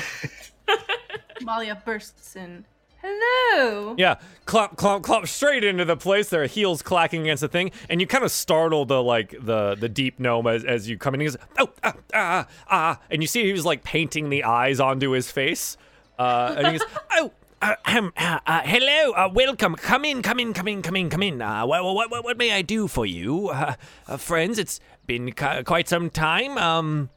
Malia 1.41 1.81
bursts 1.85 2.35
in. 2.35 2.65
Hello. 3.03 3.95
Yeah, 3.97 4.15
clomp, 4.45 4.75
clomp, 4.75 5.01
clomp 5.01 5.27
straight 5.27 5.63
into 5.63 5.85
the 5.85 5.97
place. 5.97 6.29
Their 6.29 6.45
heels 6.45 6.81
clacking 6.81 7.21
against 7.21 7.41
the 7.41 7.47
thing, 7.47 7.71
and 7.89 7.99
you 7.99 8.05
kind 8.05 8.23
of 8.23 8.31
startle 8.31 8.85
the 8.85 9.01
like 9.01 9.31
the 9.39 9.75
the 9.75 9.89
deep 9.89 10.19
gnome 10.19 10.45
as, 10.45 10.63
as 10.63 10.87
you 10.87 10.97
come 10.97 11.15
in. 11.15 11.21
He 11.21 11.25
goes, 11.25 11.37
"Oh, 11.57 11.69
ah, 11.83 11.93
ah, 12.13 12.47
ah," 12.69 12.99
and 13.09 13.23
you 13.23 13.27
see 13.27 13.43
he 13.43 13.51
was 13.51 13.65
like 13.65 13.83
painting 13.83 14.29
the 14.29 14.43
eyes 14.43 14.79
onto 14.79 15.11
his 15.11 15.31
face. 15.31 15.77
Uh, 16.19 16.53
and 16.55 16.67
he 16.67 16.77
goes, 16.77 16.87
Oh, 17.13 17.31
uh, 17.63 17.75
um, 17.85 18.13
uh, 18.15 18.39
uh, 18.45 18.61
hello, 18.61 19.11
uh, 19.13 19.29
welcome. 19.33 19.75
Come 19.75 20.05
in, 20.05 20.21
come 20.21 20.39
in, 20.39 20.53
come 20.53 20.67
in, 20.67 20.81
come 20.83 20.95
in, 20.95 21.09
come 21.09 21.23
in. 21.23 21.41
Uh, 21.41 21.65
what, 21.65 21.83
what, 21.83 22.11
what, 22.11 22.23
what 22.23 22.37
may 22.37 22.51
I 22.51 22.61
do 22.61 22.87
for 22.87 23.05
you, 23.05 23.49
uh, 23.49 23.73
uh, 24.07 24.17
friends? 24.17 24.59
It's 24.59 24.79
been 25.07 25.31
quite 25.31 25.87
some 25.87 26.11
time. 26.11 26.57
Um, 26.57 27.09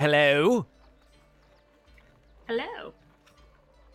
hello. 0.00 0.66
Hello. 2.48 2.92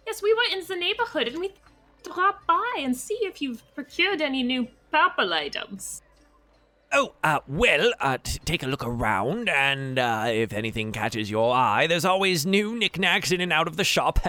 Yes, 0.05 0.21
we 0.21 0.33
were 0.33 0.57
in 0.57 0.65
the 0.65 0.75
neighborhood 0.75 1.27
and 1.27 1.39
we 1.39 1.51
dropped 2.03 2.47
by 2.47 2.75
and 2.79 2.95
see 2.95 3.17
if 3.21 3.41
you've 3.41 3.63
procured 3.75 4.21
any 4.21 4.43
new 4.43 4.67
purple 4.91 5.33
items. 5.33 6.01
Oh, 6.93 7.13
uh, 7.23 7.39
well, 7.47 7.93
uh, 8.01 8.17
t- 8.21 8.39
take 8.43 8.63
a 8.63 8.67
look 8.67 8.85
around, 8.85 9.47
and 9.47 9.97
uh, 9.97 10.25
if 10.27 10.51
anything 10.51 10.91
catches 10.91 11.31
your 11.31 11.55
eye, 11.55 11.87
there's 11.87 12.03
always 12.03 12.45
new 12.45 12.75
knickknacks 12.75 13.31
in 13.31 13.39
and 13.39 13.53
out 13.53 13.67
of 13.67 13.77
the 13.77 13.85
shop. 13.85 14.19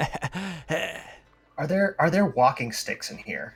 Are 1.59 1.67
there 1.67 1.95
are 1.99 2.09
there 2.09 2.27
walking 2.27 2.73
sticks 2.73 3.11
in 3.11 3.19
here? 3.19 3.55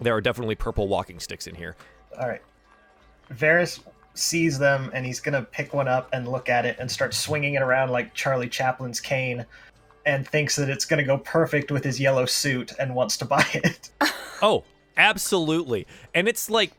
"There 0.00 0.14
are 0.14 0.20
definitely 0.20 0.54
purple 0.56 0.88
walking 0.88 1.20
sticks 1.20 1.46
in 1.46 1.54
here." 1.54 1.76
All 2.18 2.28
right. 2.28 2.42
Varys 3.32 3.80
sees 4.14 4.58
them 4.58 4.90
and 4.92 5.06
he's 5.06 5.20
gonna 5.20 5.42
pick 5.42 5.72
one 5.72 5.86
up 5.86 6.08
and 6.12 6.26
look 6.26 6.48
at 6.48 6.66
it 6.66 6.76
and 6.80 6.90
start 6.90 7.14
swinging 7.14 7.54
it 7.54 7.62
around 7.62 7.90
like 7.90 8.12
Charlie 8.12 8.48
Chaplin's 8.48 9.00
cane, 9.00 9.46
and 10.06 10.26
thinks 10.26 10.56
that 10.56 10.68
it's 10.68 10.84
gonna 10.84 11.04
go 11.04 11.18
perfect 11.18 11.70
with 11.70 11.84
his 11.84 12.00
yellow 12.00 12.26
suit 12.26 12.72
and 12.78 12.94
wants 12.94 13.16
to 13.18 13.24
buy 13.36 13.44
it. 13.54 13.90
Oh, 14.42 14.64
absolutely. 14.96 15.86
And 16.14 16.26
it's 16.28 16.48
like 16.48 16.72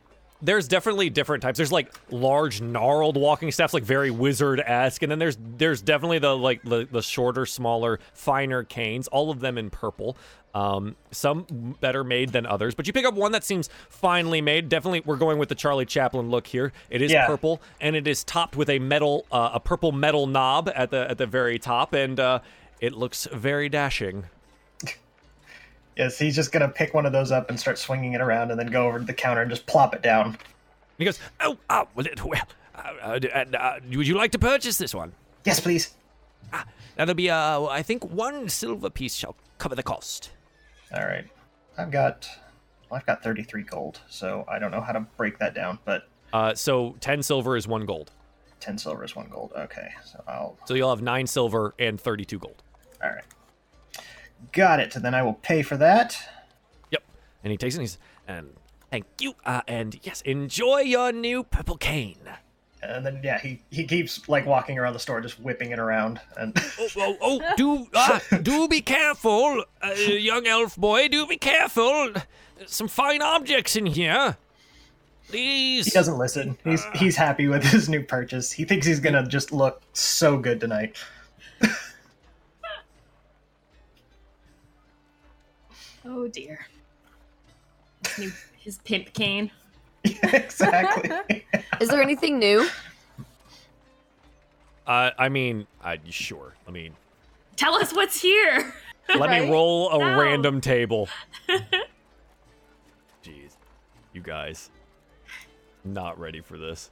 there's 0.44 0.66
definitely 0.66 1.08
different 1.10 1.42
types. 1.44 1.56
There's 1.58 1.70
like 1.70 1.94
large 2.10 2.60
gnarled 2.60 3.16
walking 3.16 3.52
staffs, 3.52 3.72
like 3.72 3.84
very 3.84 4.10
wizard 4.10 4.58
esque, 4.58 5.02
and 5.02 5.12
then 5.12 5.20
there's 5.20 5.38
there's 5.58 5.80
definitely 5.80 6.18
the 6.18 6.36
like 6.36 6.62
the, 6.64 6.88
the 6.90 7.02
shorter, 7.02 7.46
smaller, 7.46 8.00
finer 8.14 8.64
canes. 8.64 9.06
All 9.06 9.30
of 9.30 9.38
them 9.38 9.58
in 9.58 9.70
purple. 9.70 10.16
Um, 10.54 10.96
some 11.12 11.76
better 11.80 12.02
made 12.04 12.30
than 12.30 12.44
others, 12.44 12.74
but 12.74 12.86
you 12.88 12.92
pick 12.92 13.06
up 13.06 13.14
one 13.14 13.30
that 13.32 13.42
seems 13.44 13.70
finely 13.88 14.42
made. 14.42 14.68
Definitely, 14.68 15.02
we're 15.06 15.16
going 15.16 15.38
with 15.38 15.48
the 15.48 15.54
Charlie 15.54 15.86
Chaplin 15.86 16.28
look 16.30 16.46
here. 16.48 16.72
It 16.90 17.00
is 17.00 17.10
Yeah. 17.12 17.26
purple, 17.26 17.62
and 17.80 17.94
it 17.96 18.06
is 18.08 18.22
topped 18.24 18.54
with 18.56 18.68
a 18.68 18.78
metal, 18.80 19.24
uh, 19.32 19.50
a 19.54 19.60
purple 19.60 19.92
metal 19.92 20.26
knob 20.26 20.68
at 20.74 20.90
the 20.90 21.08
at 21.10 21.16
the 21.18 21.26
very 21.26 21.58
top, 21.60 21.94
and 21.94 22.18
uh, 22.20 22.40
it 22.82 22.92
looks 22.92 23.26
very 23.32 23.70
dashing. 23.70 24.24
yes, 25.96 26.18
he's 26.18 26.34
just 26.34 26.52
gonna 26.52 26.68
pick 26.68 26.92
one 26.92 27.06
of 27.06 27.12
those 27.12 27.32
up 27.32 27.48
and 27.48 27.58
start 27.58 27.78
swinging 27.78 28.12
it 28.12 28.20
around, 28.20 28.50
and 28.50 28.60
then 28.60 28.66
go 28.66 28.86
over 28.86 28.98
to 28.98 29.04
the 29.04 29.14
counter 29.14 29.40
and 29.40 29.50
just 29.50 29.64
plop 29.64 29.94
it 29.94 30.02
down. 30.02 30.36
He 30.98 31.06
goes, 31.06 31.18
oh, 31.40 31.56
uh, 31.70 31.86
well, 31.94 32.06
uh, 32.74 32.78
uh, 32.78 33.20
and, 33.34 33.56
uh, 33.56 33.76
would 33.96 34.06
you 34.06 34.14
like 34.14 34.32
to 34.32 34.38
purchase 34.38 34.76
this 34.76 34.94
one? 34.94 35.12
Yes, 35.44 35.58
please. 35.58 35.94
That'll 36.96 37.14
be, 37.14 37.30
uh, 37.30 37.64
I 37.64 37.82
think, 37.82 38.04
one 38.04 38.48
silver 38.50 38.90
piece 38.90 39.14
shall 39.14 39.34
cover 39.56 39.74
the 39.74 39.82
cost. 39.82 40.30
All 40.94 41.04
right. 41.04 41.24
I've 41.78 41.90
got 41.90 42.28
well, 42.90 42.98
I've 42.98 43.06
got 43.06 43.22
33 43.22 43.62
gold, 43.62 44.00
so 44.08 44.44
I 44.46 44.58
don't 44.58 44.70
know 44.70 44.82
how 44.82 44.92
to 44.92 45.00
break 45.16 45.38
that 45.38 45.54
down, 45.54 45.78
but 45.86 46.08
uh, 46.34 46.54
so 46.54 46.96
ten 47.00 47.22
silver 47.22 47.56
is 47.56 47.66
one 47.66 47.86
gold. 47.86 48.10
10 48.60 48.78
silver 48.78 49.04
is 49.04 49.16
one 49.16 49.28
gold. 49.28 49.52
Okay, 49.56 49.88
so 50.04 50.22
I'll 50.28 50.56
So 50.66 50.74
you'll 50.74 50.90
have 50.90 51.02
nine 51.02 51.26
silver 51.26 51.74
and 51.78 52.00
32 52.00 52.38
gold. 52.38 52.62
All 53.02 53.10
right. 53.10 53.24
Got 54.52 54.80
it. 54.80 54.92
Then 54.94 55.14
I 55.14 55.22
will 55.22 55.34
pay 55.34 55.62
for 55.62 55.76
that. 55.76 56.16
Yep. 56.90 57.02
And 57.44 57.50
he 57.50 57.56
takes 57.56 57.74
it 57.74 57.78
and 57.78 57.82
he's, 57.82 57.98
and 58.26 58.50
Thank 58.92 59.06
you. 59.20 59.34
Uh, 59.46 59.62
and 59.66 59.98
yes, 60.02 60.20
enjoy 60.20 60.80
your 60.80 61.12
new 61.12 61.44
purple 61.44 61.78
cane. 61.78 62.28
And 62.82 63.06
then 63.06 63.20
yeah, 63.24 63.38
he 63.38 63.62
he 63.70 63.84
keeps 63.84 64.28
like 64.28 64.44
walking 64.44 64.78
around 64.78 64.92
the 64.92 64.98
store, 64.98 65.22
just 65.22 65.40
whipping 65.40 65.70
it 65.70 65.78
around, 65.78 66.20
and 66.36 66.54
Oh, 66.78 66.88
oh, 66.98 67.16
oh 67.22 67.54
do 67.56 67.86
uh, 67.94 68.18
do 68.42 68.68
be 68.68 68.82
careful, 68.82 69.64
uh, 69.82 69.92
young 69.92 70.46
elf 70.46 70.76
boy. 70.76 71.08
Do 71.08 71.26
be 71.26 71.38
careful. 71.38 72.12
Some 72.66 72.86
fine 72.86 73.22
objects 73.22 73.76
in 73.76 73.86
here. 73.86 74.36
Please. 75.28 75.86
he 75.86 75.90
doesn't 75.92 76.18
listen. 76.18 76.58
He's 76.62 76.84
he's 76.94 77.16
happy 77.16 77.48
with 77.48 77.64
his 77.64 77.88
new 77.88 78.02
purchase. 78.02 78.52
He 78.52 78.66
thinks 78.66 78.86
he's 78.86 79.00
gonna 79.00 79.26
just 79.26 79.52
look 79.52 79.80
so 79.94 80.36
good 80.36 80.60
tonight. 80.60 80.96
Oh 86.04 86.26
dear. 86.28 86.66
His, 88.06 88.18
new, 88.18 88.32
his 88.58 88.78
pimp 88.78 89.12
cane. 89.12 89.50
exactly. 90.04 91.46
Is 91.80 91.88
there 91.88 92.02
anything 92.02 92.38
new? 92.40 92.66
uh, 94.86 95.10
I 95.16 95.28
mean, 95.28 95.66
uh, 95.84 95.96
sure. 96.10 96.54
I 96.66 96.72
mean, 96.72 96.94
Tell 97.54 97.74
us 97.74 97.92
what's 97.94 98.20
here. 98.20 98.74
let 99.16 99.28
Right? 99.28 99.42
me 99.42 99.50
roll 99.50 99.90
a 99.90 99.98
No. 99.98 100.20
random 100.20 100.60
table. 100.60 101.08
Jeez, 103.24 103.52
you 104.12 104.20
guys, 104.20 104.70
not 105.84 106.18
ready 106.18 106.40
for 106.40 106.58
this. 106.58 106.90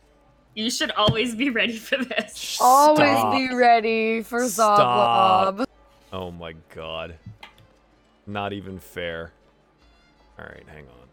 You 0.55 0.71
should 0.71 0.93
always 0.93 1.35
be 1.35 1.51
ready 1.51 1.77
for 1.77 1.97
this. 2.05 2.59
Always 2.61 3.25
be 3.37 3.53
ready 3.55 4.23
for 4.23 4.47
Stop. 4.49 5.57
Xoblob. 5.59 5.65
Oh 6.13 6.31
my 6.31 6.55
god. 6.75 7.17
Not 8.31 8.53
even 8.53 8.79
fair. 8.79 9.33
All 10.39 10.45
right, 10.45 10.65
hang 10.69 10.85
on. 10.85 11.09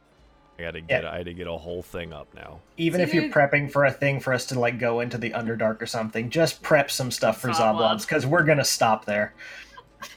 I 0.60 0.64
gotta 0.64 0.82
get. 0.82 1.04
Yeah. 1.04 1.12
I 1.12 1.18
had 1.18 1.26
to 1.26 1.34
get 1.34 1.48
a 1.48 1.58
whole 1.58 1.82
thing 1.84 2.14
up 2.14 2.28
now. 2.34 2.60
Even 2.78 3.02
if 3.02 3.14
you're 3.14 3.24
Dude. 3.24 3.34
prepping 3.34 3.72
for 3.72 3.86
a 3.86 3.92
thing 3.92 4.20
for 4.20 4.34
us 4.34 4.46
to 4.48 4.60
like 4.60 4.80
go 4.80 5.00
into 5.00 5.18
the 5.18 5.32
Underdark 5.32 5.82
or 5.82 5.86
something, 5.86 6.30
just 6.30 6.62
prep 6.62 6.90
some 6.90 7.12
stuff 7.12 7.40
for 7.42 7.50
Xoblobs. 7.50 7.56
Xoblobs 7.58 8.02
because 8.02 8.26
we're 8.26 8.44
gonna 8.44 8.66
stop 8.66 9.06
there. 9.06 9.34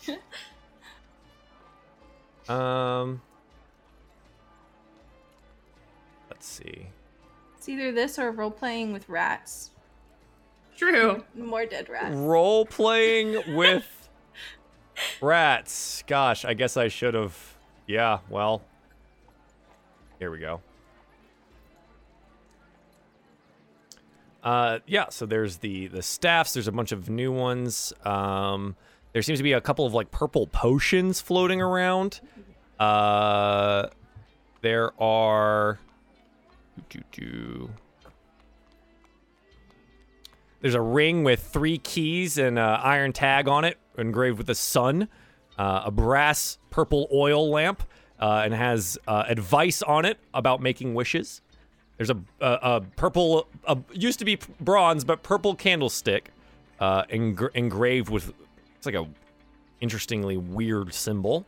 Um. 2.49 3.23
Let's 6.29 6.49
see. 6.49 6.87
It's 7.57 7.69
either 7.69 7.93
this 7.93 8.19
or 8.19 8.33
role 8.33 8.51
playing 8.51 8.93
with 8.93 9.09
rats. 9.09 9.71
True. 10.77 11.23
More 11.37 11.65
dead 11.65 11.89
rats. 11.89 12.13
Role 12.13 12.67
playing 12.67 13.55
with 13.57 14.00
rats. 15.21 16.05
Gosh, 16.07 16.45
I 16.45 16.55
guess 16.55 16.77
I 16.77 16.89
should 16.89 17.15
have. 17.15 17.37
Yeah, 17.87 18.19
well. 18.29 18.63
Here 20.19 20.31
we 20.31 20.39
go. 20.39 20.61
Uh, 24.43 24.79
yeah, 24.87 25.09
so 25.11 25.27
there's 25.27 25.59
the 25.59 25.89
the 25.89 26.03
staffs. 26.03 26.55
There's 26.55 26.69
a 26.69 26.73
bunch 26.73 26.93
of 26.93 27.11
new 27.11 27.33
ones. 27.33 27.93
Um, 28.05 28.77
there 29.13 29.23
seems 29.23 29.39
to 29.39 29.43
be 29.43 29.53
a 29.53 29.61
couple 29.61 29.87
of 29.87 29.93
like 29.95 30.11
purple 30.11 30.47
potions 30.47 31.21
floating 31.21 31.61
around. 31.61 32.21
Uh, 32.79 33.89
there 34.63 34.93
are. 35.03 35.79
There's 40.61 40.75
a 40.75 40.81
ring 40.81 41.25
with 41.25 41.43
three 41.43 41.79
keys 41.79 42.37
and 42.39 42.59
an 42.59 42.65
iron 42.65 43.13
tag 43.13 43.49
on 43.49 43.65
it, 43.65 43.79
engraved 43.99 44.39
with 44.39 44.51
a 44.51 44.55
sun, 44.55 45.09
uh, 45.59 45.83
a 45.87 45.91
brass 45.91 46.59
purple 46.71 47.09
oil 47.13 47.51
lamp, 47.51 47.83
uh, 48.19 48.43
and 48.45 48.55
has 48.55 48.99
uh, 49.07 49.25
advice 49.29 49.83
on 49.83 50.05
it 50.05 50.19
about 50.35 50.61
making 50.61 50.95
wishes. 50.95 51.41
There's 51.97 52.11
a, 52.11 52.19
a, 52.41 52.59
a 52.63 52.81
purple, 52.97 53.47
a, 53.65 53.79
used 53.93 54.19
to 54.21 54.25
be 54.25 54.39
bronze, 54.61 55.05
but 55.05 55.23
purple 55.23 55.55
candlestick, 55.55 56.31
uh, 56.79 57.05
engra- 57.05 57.55
engraved 57.55 58.09
with, 58.09 58.33
it's 58.77 58.87
like 58.87 58.95
a 58.95 59.07
interestingly 59.81 60.37
weird 60.37 60.95
symbol. 60.95 61.47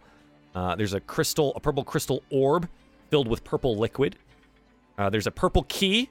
Uh, 0.55 0.77
there's 0.77 0.95
a 0.95 1.01
crystal, 1.01 1.53
a 1.57 1.61
purple 1.61 1.85
crystal 1.85 2.23
orb 2.31 2.69
filled 3.11 3.29
with 3.29 3.45
purple 3.45 3.77
liquid. 3.77 4.17
Uh, 4.99 5.09
there's 5.09 5.27
a 5.27 5.31
purple 5.31 5.65
key, 5.69 6.11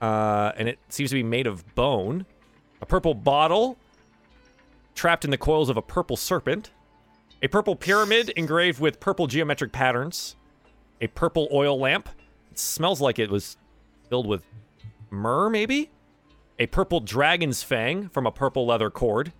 and 0.00 0.68
it 0.68 0.78
seems 0.88 1.10
to 1.10 1.14
be 1.14 1.22
made 1.22 1.46
of 1.46 1.74
bone. 1.74 2.26
A 2.80 2.86
purple 2.86 3.14
bottle 3.14 3.76
trapped 4.98 5.24
in 5.24 5.30
the 5.30 5.38
coils 5.38 5.70
of 5.70 5.76
a 5.76 5.82
purple 5.82 6.16
serpent. 6.16 6.70
A 7.40 7.48
purple 7.48 7.76
pyramid 7.76 8.30
engraved 8.30 8.80
with 8.80 8.98
purple 8.98 9.28
geometric 9.28 9.70
patterns. 9.70 10.34
A 11.00 11.06
purple 11.06 11.48
oil 11.52 11.78
lamp. 11.78 12.08
It 12.50 12.58
smells 12.58 13.00
like 13.00 13.18
it 13.18 13.30
was 13.30 13.56
filled 14.08 14.26
with 14.26 14.42
myrrh, 15.08 15.48
maybe? 15.48 15.90
A 16.58 16.66
purple 16.66 16.98
dragon's 16.98 17.62
fang 17.62 18.08
from 18.08 18.26
a 18.26 18.32
purple 18.32 18.66
leather 18.66 18.90
cord. 18.90 19.32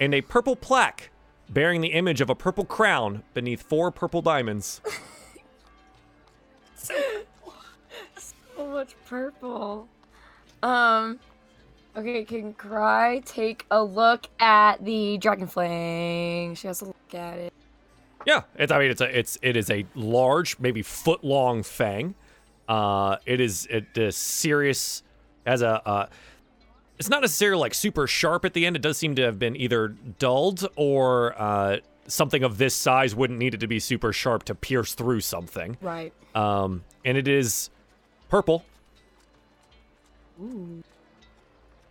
And 0.00 0.12
a 0.12 0.22
purple 0.22 0.56
plaque 0.56 1.10
bearing 1.48 1.80
the 1.80 1.92
image 1.92 2.20
of 2.20 2.28
a 2.28 2.34
purple 2.34 2.64
crown 2.64 3.22
beneath 3.32 3.62
four 3.62 3.90
purple 3.92 4.22
diamonds. 4.22 4.80
So 6.74 6.94
much 8.58 8.94
purple. 9.06 9.86
Um. 10.62 11.20
Okay, 11.96 12.24
can 12.24 12.54
Cry 12.54 13.20
take 13.24 13.66
a 13.70 13.82
look 13.82 14.26
at 14.38 14.84
the 14.84 15.18
dragon 15.18 15.46
flang? 15.46 16.54
She 16.54 16.68
has 16.68 16.78
to 16.80 16.86
look 16.86 17.14
at 17.14 17.38
it. 17.38 17.52
Yeah, 18.26 18.42
it's. 18.56 18.70
I 18.70 18.78
mean, 18.78 18.90
it's 18.90 19.00
a. 19.00 19.18
It's. 19.18 19.38
It 19.42 19.56
is 19.56 19.70
a 19.70 19.84
large, 19.94 20.58
maybe 20.58 20.82
foot 20.82 21.24
long 21.24 21.62
fang. 21.62 22.14
Uh, 22.68 23.16
it 23.26 23.40
is. 23.40 23.66
It 23.70 23.86
is 23.96 24.16
serious. 24.16 25.02
As 25.46 25.62
a. 25.62 25.86
Uh, 25.86 26.06
it's 26.98 27.08
not 27.08 27.22
necessarily 27.22 27.60
like 27.60 27.74
super 27.74 28.06
sharp 28.06 28.44
at 28.44 28.52
the 28.52 28.66
end. 28.66 28.76
It 28.76 28.82
does 28.82 28.98
seem 28.98 29.14
to 29.16 29.22
have 29.22 29.38
been 29.38 29.56
either 29.56 29.88
dulled 29.88 30.68
or 30.76 31.34
uh, 31.40 31.78
something 32.06 32.44
of 32.44 32.58
this 32.58 32.74
size 32.74 33.14
wouldn't 33.14 33.38
need 33.38 33.54
it 33.54 33.60
to 33.60 33.66
be 33.66 33.80
super 33.80 34.12
sharp 34.12 34.44
to 34.44 34.54
pierce 34.54 34.94
through 34.94 35.20
something. 35.20 35.78
Right. 35.80 36.12
Um, 36.34 36.84
and 37.04 37.16
it 37.16 37.26
is 37.26 37.70
purple. 38.28 38.64
Ooh. 40.42 40.82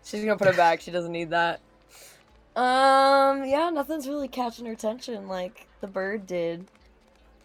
She's 0.09 0.21
gonna 0.25 0.37
put 0.37 0.47
it 0.47 0.57
back. 0.57 0.81
She 0.81 0.91
doesn't 0.91 1.11
need 1.11 1.29
that. 1.29 1.59
Um, 2.55 3.45
yeah, 3.45 3.69
nothing's 3.71 4.07
really 4.07 4.27
catching 4.27 4.65
her 4.65 4.71
attention 4.71 5.27
like 5.27 5.67
the 5.81 5.87
bird 5.87 6.25
did. 6.25 6.65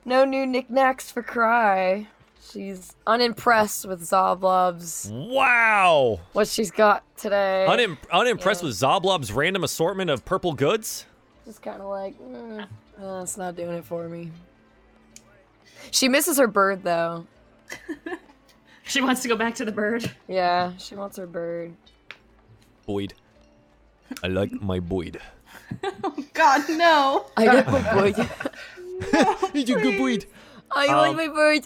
No 0.04 0.24
new 0.24 0.46
knickknacks 0.46 1.10
for 1.10 1.22
Cry. 1.22 2.08
She's 2.50 2.94
unimpressed 3.06 3.86
with 3.86 4.00
Xoblob's 4.02 5.10
Wow. 5.12 6.20
what 6.32 6.48
she's 6.48 6.70
got 6.70 7.02
today. 7.16 7.66
Unim- 7.68 7.98
unimpressed 8.10 8.62
Yeah. 8.62 8.68
with 8.68 8.76
Xoblob's 8.76 9.32
random 9.32 9.64
assortment 9.64 10.10
of 10.10 10.24
purple 10.24 10.52
goods. 10.52 11.06
Just 11.46 11.62
kind 11.62 11.80
of 11.80 11.88
like, 11.88 12.18
mm, 12.18 12.62
uh, 13.00 13.20
it's 13.22 13.36
not 13.36 13.56
doing 13.56 13.76
it 13.76 13.84
for 13.84 14.08
me. 14.08 14.30
She 15.90 16.08
misses 16.08 16.38
her 16.38 16.46
bird 16.48 16.82
though. 16.82 17.26
She 18.86 19.00
wants 19.00 19.22
to 19.22 19.28
go 19.28 19.36
back 19.36 19.54
to 19.54 19.64
the 19.64 19.72
bird. 19.72 20.10
Yeah, 20.28 20.72
she 20.76 20.94
wants 20.94 21.16
her 21.16 21.26
bird. 21.26 21.72
Boyd. 22.86 23.14
I 24.22 24.28
like 24.28 24.52
my 24.52 24.80
Boyd. 24.80 25.20
Oh 25.82 26.14
God, 26.34 26.62
no! 26.68 27.26
I 27.36 27.44
like 27.46 27.66
my 27.66 27.80
bird. 27.94 28.30
you 29.54 29.64
good 29.64 29.98
Boyd. 29.98 30.26
I 30.70 30.86
Um, 30.88 30.96
like 30.98 31.16
my 31.16 31.28
bird. 31.34 31.62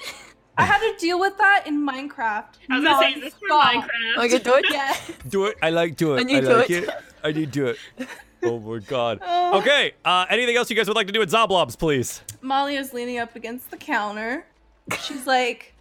I 0.56 0.64
had 0.64 0.80
to 0.80 0.94
deal 0.98 1.20
with 1.20 1.36
that 1.38 1.64
in 1.66 1.86
Minecraft. 1.86 2.54
I 2.68 2.74
was 2.74 2.82
No, 2.82 2.90
gonna 2.92 3.02
say, 3.02 3.12
is 3.14 3.20
this 3.22 3.34
for. 3.34 3.48
Minecraft? 3.48 4.18
I 4.18 4.28
can 4.28 4.42
do 4.42 4.54
it. 4.54 4.64
Yeah. 4.70 4.96
Do 5.28 5.46
it. 5.46 5.56
I 5.62 5.70
like 5.70 5.96
do 5.96 6.14
it. 6.14 6.20
And 6.22 6.30
you 6.30 6.38
I 6.38 6.40
do 6.40 6.48
like 6.56 6.70
it. 6.70 6.84
it. 6.84 6.90
I 7.22 7.32
need 7.32 7.50
do 7.52 7.66
it. 7.66 7.76
Oh 8.42 8.58
my 8.58 8.78
god. 8.78 9.20
Oh. 9.24 9.58
Okay. 9.60 9.92
Uh, 10.04 10.26
anything 10.30 10.56
else 10.56 10.70
you 10.70 10.76
guys 10.76 10.86
would 10.88 10.96
like 10.96 11.06
to 11.08 11.12
do 11.12 11.20
with 11.20 11.30
Xoblobs, 11.32 11.78
please? 11.78 12.22
Molly 12.40 12.76
is 12.76 12.92
leaning 12.92 13.18
up 13.18 13.34
against 13.36 13.70
the 13.70 13.76
counter. 13.76 14.46
She's 15.00 15.26
like, 15.26 15.74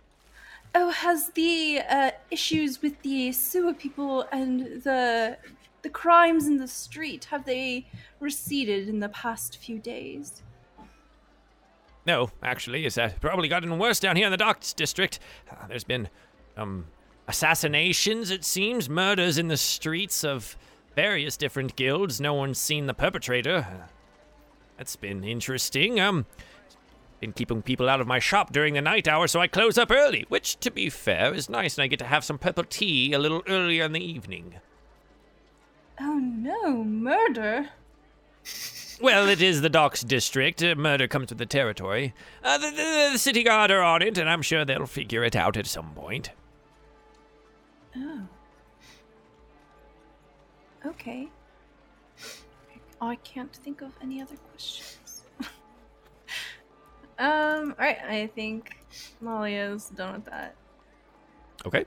"Oh, 0.75 0.89
has 0.89 1.29
the 1.29 1.81
uh, 1.89 2.11
issues 2.31 2.81
with 2.81 3.01
the 3.01 3.31
sewer 3.31 3.73
people 3.73 4.27
and 4.31 4.81
the 4.83 5.37
the 5.83 5.89
crimes 5.89 6.47
in 6.47 6.57
the 6.57 6.67
street 6.67 7.25
have 7.25 7.45
they 7.45 7.87
receded 8.19 8.89
in 8.89 8.99
the 8.99 9.09
past 9.09 9.57
few 9.57 9.79
days?" 9.79 10.43
No, 12.05 12.31
actually, 12.41 12.85
it's 12.85 12.97
uh, 12.97 13.11
probably 13.19 13.49
gotten 13.49 13.77
worse 13.77 13.99
down 13.99 14.15
here 14.15 14.25
in 14.25 14.31
the 14.31 14.37
Docks 14.37 14.71
District. 14.71 15.19
Uh, 15.51 15.67
there's 15.67 15.83
been 15.83 16.07
um, 16.55 16.85
assassinations, 17.27 18.31
it 18.31 18.45
seems, 18.45 18.89
murders 18.89 19.37
in 19.37 19.49
the 19.49 19.57
streets 19.57 20.23
of 20.23 20.57
various 20.95 21.35
different 21.35 21.75
guilds. 21.75 22.21
No 22.21 22.33
one's 22.33 22.59
seen 22.59 22.87
the 22.87 22.93
perpetrator. 22.93 23.67
Uh, 23.69 23.87
that's 24.77 24.95
been 24.95 25.25
interesting. 25.25 25.99
Um, 25.99 26.25
been 27.19 27.33
keeping 27.33 27.61
people 27.61 27.89
out 27.89 28.01
of 28.01 28.07
my 28.07 28.19
shop 28.19 28.51
during 28.51 28.75
the 28.75 28.81
night 28.81 29.07
hour, 29.07 29.27
so 29.27 29.39
I 29.39 29.47
close 29.47 29.77
up 29.77 29.91
early, 29.91 30.25
which, 30.29 30.59
to 30.59 30.71
be 30.71 30.89
fair, 30.89 31.33
is 31.33 31.49
nice, 31.49 31.77
and 31.77 31.83
I 31.83 31.87
get 31.87 31.99
to 31.99 32.05
have 32.05 32.23
some 32.23 32.37
purple 32.37 32.63
tea 32.63 33.13
a 33.13 33.19
little 33.19 33.43
earlier 33.47 33.85
in 33.85 33.93
the 33.93 34.03
evening. 34.03 34.55
Oh 35.99 36.19
no, 36.19 36.83
murder! 36.83 37.69
Well, 38.99 39.29
it 39.29 39.41
is 39.41 39.61
the 39.61 39.69
Docks 39.69 40.01
District. 40.01 40.61
Uh, 40.63 40.75
murder 40.75 41.07
comes 41.07 41.29
with 41.29 41.37
the 41.37 41.45
territory. 41.45 42.13
Uh, 42.43 42.57
the, 42.57 42.71
the, 42.71 43.09
the 43.13 43.19
city 43.19 43.43
guard 43.43 43.69
are 43.69 43.83
on 43.83 44.01
it, 44.01 44.17
and 44.17 44.29
I'm 44.29 44.41
sure 44.41 44.65
they'll 44.65 44.87
figure 44.87 45.23
it 45.23 45.35
out 45.35 45.55
at 45.55 45.67
some 45.67 45.93
point. 45.93 46.31
Oh. 47.95 48.21
Okay. 50.85 51.27
I 52.99 53.15
can't 53.17 53.55
think 53.55 53.81
of 53.81 53.91
any 54.01 54.21
other 54.21 54.35
questions. 54.51 54.96
Um, 57.19 57.71
alright, 57.79 57.97
I 58.07 58.29
think 58.35 58.77
Molly 59.21 59.55
is 59.55 59.89
done 59.89 60.13
with 60.15 60.25
that. 60.25 60.55
Okay. 61.65 61.85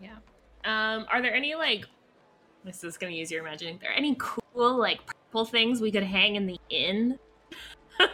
Yeah. 0.00 0.16
Um, 0.64 1.06
are 1.10 1.20
there 1.22 1.34
any 1.34 1.54
like 1.54 1.84
this 2.64 2.84
is 2.84 2.96
gonna 2.96 3.12
use 3.12 3.30
your 3.30 3.40
imagining. 3.46 3.76
Are 3.76 3.80
there 3.80 3.92
any 3.92 4.16
cool 4.18 4.76
like 4.76 5.00
purple 5.06 5.44
things 5.44 5.80
we 5.80 5.90
could 5.92 6.02
hang 6.02 6.36
in 6.36 6.46
the 6.46 6.58
inn? 6.70 7.18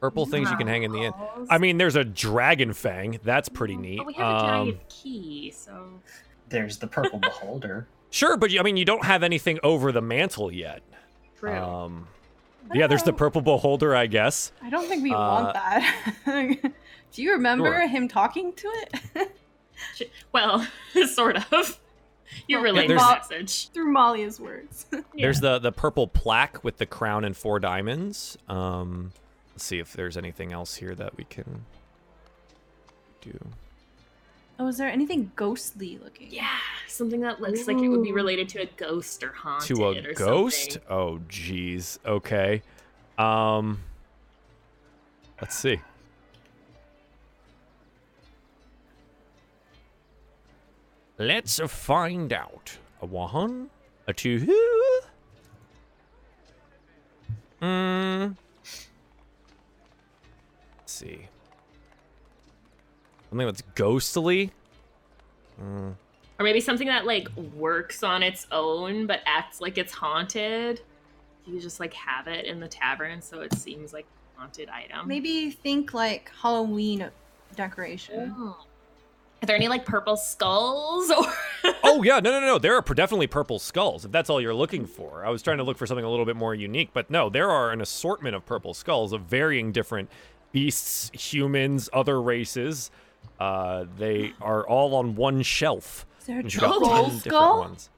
Purple 0.00 0.26
things 0.26 0.50
you 0.50 0.56
can 0.56 0.66
hang 0.66 0.82
in 0.82 0.90
the 0.90 0.98
inn. 1.02 1.12
I 1.48 1.58
mean, 1.58 1.78
there's 1.78 1.94
a 1.94 2.02
dragon 2.02 2.72
fang. 2.72 3.20
That's 3.22 3.48
pretty 3.48 3.76
neat. 3.76 3.98
But 3.98 4.06
we 4.08 4.14
have 4.14 4.26
a 4.26 4.30
Um, 4.36 4.66
giant 4.66 4.88
key, 4.88 5.52
so 5.54 6.00
There's 6.48 6.76
the 6.78 6.88
purple 6.88 7.18
beholder. 7.22 7.86
Sure, 8.10 8.36
but 8.36 8.50
I 8.58 8.62
mean, 8.64 8.76
you 8.76 8.84
don't 8.84 9.04
have 9.04 9.22
anything 9.22 9.60
over 9.62 9.92
the 9.92 10.00
mantle 10.02 10.50
yet. 10.50 10.82
true. 11.38 11.54
Um, 11.54 12.08
yeah, 12.74 12.86
there's 12.86 13.02
the 13.02 13.12
purple 13.12 13.40
beholder, 13.42 13.94
I 13.94 14.06
guess. 14.06 14.52
I 14.62 14.70
don't 14.70 14.86
think 14.88 15.02
we 15.02 15.12
Uh, 15.12 15.18
want 15.18 15.54
that. 15.54 16.24
Do 17.12 17.22
you 17.22 17.32
remember 17.32 17.66
Sure. 17.72 17.86
him 17.88 18.08
talking 18.08 18.52
to 18.54 18.68
it? 19.14 19.32
Well, 20.32 20.64
sort 21.08 21.36
of. 21.52 21.78
You 22.46 22.56
Well, 22.58 22.64
relay 22.64 22.82
the 22.86 22.94
there's- 22.94 23.28
message. 23.30 23.68
Through 23.70 23.90
Molly's 23.92 24.38
words. 24.38 24.86
There's 25.14 25.40
the 25.40 25.58
the 25.58 25.72
purple 25.72 26.06
plaque 26.06 26.62
with 26.62 26.78
the 26.78 26.86
crown 26.86 27.24
and 27.24 27.36
four 27.36 27.58
diamonds. 27.58 28.38
Um, 28.48 29.10
let's 29.52 29.64
see 29.64 29.80
if 29.80 29.92
there's 29.92 30.16
anything 30.16 30.52
else 30.52 30.76
here 30.76 30.94
that 30.94 31.16
we 31.16 31.24
can 31.24 31.64
do. 33.22 33.38
Oh, 34.58 34.68
is 34.68 34.78
there 34.78 34.88
anything 34.88 35.32
ghostly 35.36 35.98
looking? 36.02 36.28
Yeah, 36.30 36.48
something 36.88 37.20
that 37.20 37.40
looks 37.40 37.66
like 37.66 37.78
it 37.78 37.88
would 37.88 38.02
be 38.02 38.12
related 38.12 38.48
to 38.50 38.62
a 38.62 38.66
ghost 38.76 39.22
or 39.22 39.32
haunted 39.32 39.76
to 39.76 39.84
or 39.84 39.92
a 39.92 40.14
ghost? 40.14 40.72
something. 40.72 40.90
Oh, 40.90 41.20
jeez. 41.28 41.98
Okay. 42.06 42.62
Um, 43.18 43.80
let's 45.40 45.56
see. 45.56 45.80
Let's 51.18 51.60
find 51.60 52.32
out. 52.32 52.78
A 53.00 53.06
one, 53.06 53.70
a 54.06 54.12
two. 54.12 54.38
Hmm. 57.60 58.32
Let's 60.78 60.92
see. 60.92 61.28
Something 63.32 63.46
that's 63.46 63.62
ghostly. 63.74 64.52
Mm, 65.58 65.94
Or 66.38 66.44
maybe 66.44 66.60
something 66.60 66.88
that 66.88 67.06
like 67.06 67.28
works 67.56 68.02
on 68.02 68.22
its 68.22 68.46
own 68.52 69.06
but 69.06 69.20
acts 69.24 69.58
like 69.58 69.78
it's 69.78 69.90
haunted. 69.94 70.82
You 71.46 71.58
just 71.58 71.80
like 71.80 71.94
have 71.94 72.26
it 72.28 72.44
in 72.44 72.60
the 72.60 72.68
tavern 72.68 73.22
so 73.22 73.40
it 73.40 73.54
seems 73.54 73.94
like 73.94 74.04
haunted 74.36 74.68
item. 74.68 75.08
Maybe 75.08 75.50
think 75.50 75.94
like 75.94 76.30
Halloween 76.42 77.08
decoration. 77.56 78.34
Oh. 78.36 78.66
Are 79.42 79.46
there 79.46 79.56
any 79.56 79.68
like 79.68 79.86
purple 79.86 80.18
skulls 80.18 81.10
or? 81.10 81.24
oh 81.84 82.02
yeah, 82.02 82.20
no, 82.20 82.32
no, 82.32 82.40
no. 82.40 82.58
There 82.58 82.76
are 82.76 82.82
definitely 82.82 83.28
purple 83.28 83.58
skulls. 83.58 84.04
If 84.04 84.12
that's 84.12 84.28
all 84.28 84.42
you're 84.42 84.52
looking 84.52 84.84
for, 84.84 85.24
I 85.24 85.30
was 85.30 85.42
trying 85.42 85.56
to 85.56 85.64
look 85.64 85.78
for 85.78 85.86
something 85.86 86.04
a 86.04 86.10
little 86.10 86.26
bit 86.26 86.36
more 86.36 86.54
unique, 86.54 86.90
but 86.92 87.08
no, 87.08 87.30
there 87.30 87.48
are 87.48 87.70
an 87.72 87.80
assortment 87.80 88.36
of 88.36 88.44
purple 88.44 88.74
skulls 88.74 89.14
of 89.14 89.22
varying 89.22 89.72
different 89.72 90.10
beasts, 90.52 91.10
humans, 91.14 91.88
other 91.94 92.20
races. 92.20 92.90
Uh, 93.42 93.86
they 93.98 94.32
are 94.40 94.64
all 94.68 94.94
on 94.94 95.16
one 95.16 95.42
shelf. 95.42 96.06
Is 96.20 96.26
there 96.26 96.36
a 96.36 96.40
And 96.40 96.50
troll 96.50 96.80
10 96.80 96.90
different 97.04 97.20
skull? 97.22 97.58
ones. 97.58 97.90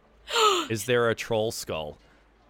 Is 0.70 0.86
there 0.86 1.10
a 1.10 1.14
troll 1.14 1.52
skull? 1.52 1.98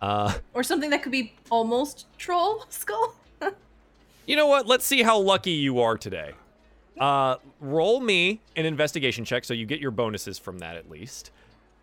Uh, 0.01 0.35
Or 0.53 0.63
something 0.63 0.91
that 0.91 1.03
could 1.03 1.11
be 1.11 1.35
almost 1.51 2.07
troll 2.19 2.65
skull? 2.69 3.17
you 4.27 4.37
know 4.37 4.47
what? 4.47 4.69
Let's 4.69 4.87
see 4.87 5.03
how 5.03 5.19
lucky 5.19 5.51
you 5.51 5.81
are 5.81 5.99
today. 5.99 6.35
Uh, 7.01 7.37
roll 7.59 7.99
me 7.99 8.41
an 8.55 8.65
investigation 8.65 9.25
check, 9.25 9.45
so 9.45 9.55
you 9.55 9.67
get 9.67 9.81
your 9.81 9.91
bonuses 9.91 10.39
from 10.39 10.61
that 10.61 10.77
at 10.77 10.89
least. 10.89 11.33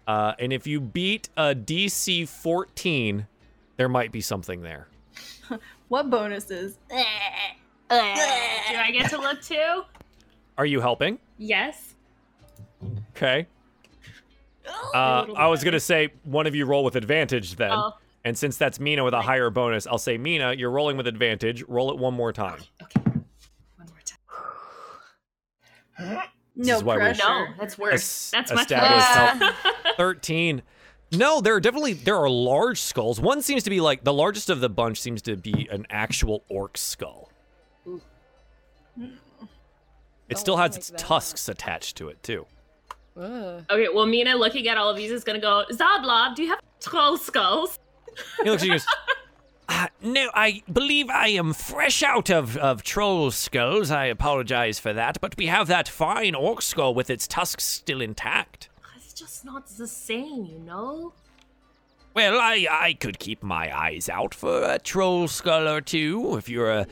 Uh, 0.08 0.32
and 0.40 0.54
if 0.54 0.66
you 0.66 0.80
beat 0.80 1.28
a 1.36 1.54
DC 1.54 2.26
14, 2.30 3.28
there 3.76 3.90
might 3.90 4.14
be 4.14 4.22
something 4.22 4.62
there. 4.62 4.88
What 5.90 6.10
bonuses? 6.10 6.78
Do 6.90 6.96
I 7.98 8.92
get 8.94 9.10
to 9.10 9.18
look 9.20 9.42
too? 9.42 9.82
Are 10.62 10.66
you 10.68 10.80
helping? 10.80 11.18
Yes. 11.40 11.96
Okay. 13.18 13.48
Uh, 14.94 15.26
I 15.36 15.48
was 15.48 15.64
gonna 15.64 15.80
say 15.80 16.10
one 16.24 16.46
of 16.46 16.54
you 16.54 16.68
roll 16.68 16.84
with 16.84 16.96
advantage 16.96 17.56
then, 17.56 17.72
Oh. 17.72 17.94
and 18.24 18.38
since 18.38 18.58
that's 18.58 18.80
Mina 18.80 19.04
with 19.04 19.16
a 19.16 19.22
higher 19.22 19.50
bonus, 19.50 19.88
I'll 19.88 19.98
say 19.98 20.20
Mina, 20.20 20.54
you're 20.54 20.70
rolling 20.70 20.98
with 20.98 21.08
advantage. 21.08 21.64
Roll 21.68 21.90
it 21.90 21.98
one 21.98 22.14
more 22.14 22.32
time. 22.32 22.60
Okay. 22.84 23.02
One 23.02 23.88
more 23.90 23.98
time. 26.06 26.22
No 26.56 26.76
is 26.78 26.84
why 26.84 26.94
we- 26.98 27.00
pressure. 27.02 27.24
No, 27.28 27.48
that's 27.60 27.80
worse. 27.80 27.94
Es- 27.96 28.30
that's 28.30 28.52
much 28.54 28.72
established 28.72 29.42
worse. 29.42 29.74
Thirteen. 29.98 30.62
No, 31.12 31.42
there 31.42 31.56
are 31.56 31.60
definitely 31.60 31.94
there 31.94 32.18
are 32.18 32.30
large 32.30 32.80
skulls. 32.80 33.20
One 33.20 33.42
seems 33.42 33.64
to 33.64 33.72
be 33.72 33.82
like 33.82 34.04
the 34.04 34.14
largest 34.14 34.52
of 34.52 34.60
the 34.60 34.70
bunch 34.70 35.02
seems 35.02 35.24
to 35.24 35.36
be 35.36 35.68
an 35.72 35.88
actual 35.90 36.44
orc 36.50 36.78
skull. 36.78 37.30
It 40.32 40.38
still 40.38 40.58
has 40.58 40.72
like 40.72 40.78
its 40.80 40.90
that. 40.90 41.00
tusks 41.00 41.50
attached 41.50 41.98
to 41.98 42.10
it 42.10 42.22
too. 42.24 42.46
Ugh. 43.18 43.66
okay, 43.70 43.88
well, 43.94 44.06
Mina, 44.06 44.36
looking 44.36 44.68
at 44.68 44.78
all 44.78 44.90
of 44.90 44.96
these, 44.98 45.12
is 45.12 45.24
gonna 45.24 45.40
go. 45.40 45.66
Xoblob, 45.72 46.36
do 46.36 46.44
you 46.44 46.50
have 46.50 46.62
troll 46.80 47.18
skulls? 47.18 47.78
He 48.44 48.50
looks 48.50 48.64
at 48.64 48.68
you 48.68 48.74
and 48.74 48.82
goes, 48.82 48.88
Uh, 49.70 49.88
no, 50.02 50.30
I 50.34 50.64
believe 50.72 51.10
I 51.10 51.28
am 51.30 51.54
fresh 51.54 52.04
out 52.04 52.30
of, 52.30 52.58
of 52.58 52.84
troll 52.84 53.32
skulls. 53.32 53.90
I 53.92 54.06
apologize 54.08 54.80
for 54.80 54.92
that, 54.94 55.20
but 55.22 55.38
we 55.38 55.48
have 55.48 55.68
that 55.68 55.88
fine 55.88 56.36
orc 56.36 56.62
skull 56.62 56.94
with 56.94 57.10
its 57.10 57.28
tusks 57.28 57.64
still 57.64 58.02
intact. 58.02 58.68
It's 58.98 59.14
just 59.14 59.46
not 59.46 59.68
the 59.68 59.88
same, 59.88 60.46
you 60.46 60.60
know. 60.60 61.14
Well, 62.14 62.38
I, 62.40 62.68
I 62.70 62.94
could 62.94 63.20
keep 63.20 63.42
my 63.42 63.74
eyes 63.78 64.10
out 64.10 64.34
for 64.34 64.64
a 64.64 64.78
troll 64.80 65.30
skull 65.30 65.68
or 65.70 65.80
two 65.80 66.36
if 66.36 66.50
you're 66.50 66.72
uh, 66.72 66.86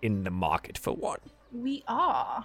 in 0.00 0.22
the 0.22 0.30
market 0.30 0.78
for 0.78 0.92
one. 0.92 1.18
We 1.52 1.82
are. 1.88 2.44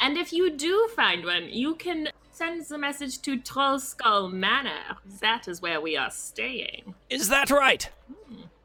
And 0.00 0.16
if 0.16 0.32
you 0.32 0.50
do 0.50 0.88
find 0.96 1.24
one, 1.24 1.48
you 1.50 1.74
can 1.74 2.08
send 2.32 2.64
the 2.66 2.78
message 2.78 3.20
to 3.22 3.36
Trollskull 3.36 4.32
Manor. 4.32 4.96
That 5.20 5.46
is 5.46 5.60
where 5.60 5.80
we 5.80 5.96
are 5.96 6.10
staying. 6.10 6.94
Is 7.10 7.28
that 7.28 7.50
right? 7.50 7.88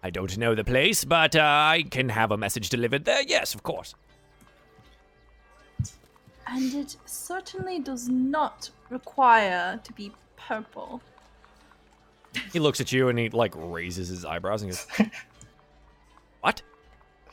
I 0.01 0.09
don't 0.11 0.37
know 0.37 0.55
the 0.55 0.63
place, 0.63 1.03
but 1.03 1.35
uh, 1.35 1.41
I 1.41 1.83
can 1.89 2.09
have 2.09 2.31
a 2.31 2.37
message 2.37 2.69
delivered 2.69 3.03
there. 3.03 3.21
Yes, 3.23 3.53
of 3.53 3.63
course. 3.63 3.95
And 6.47 6.73
it 6.73 6.95
certainly 7.05 7.79
does 7.79 8.07
not 8.07 8.69
require 8.89 9.79
to 9.83 9.93
be 9.93 10.11
purple. 10.37 11.01
he 12.53 12.59
looks 12.59 12.79
at 12.79 12.91
you 12.91 13.09
and 13.09 13.17
he 13.19 13.29
like 13.29 13.53
raises 13.55 14.07
his 14.07 14.23
eyebrows 14.23 14.61
and 14.61 14.71
goes, 14.71 14.87
What? 16.41 16.61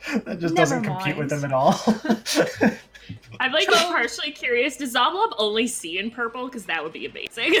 That 0.25 0.39
just 0.39 0.53
Never 0.53 0.75
doesn't 0.75 0.83
compute 0.83 1.17
with 1.17 1.29
them 1.29 1.45
at 1.45 1.53
all. 1.53 1.79
I'm 3.39 3.51
like 3.51 3.67
partially 3.71 4.31
curious. 4.31 4.77
Does 4.77 4.93
Xoblob 4.93 5.31
only 5.37 5.67
see 5.67 5.97
in 5.97 6.11
purple? 6.11 6.47
Because 6.47 6.65
that 6.65 6.83
would 6.83 6.93
be 6.93 7.05
amazing. 7.05 7.55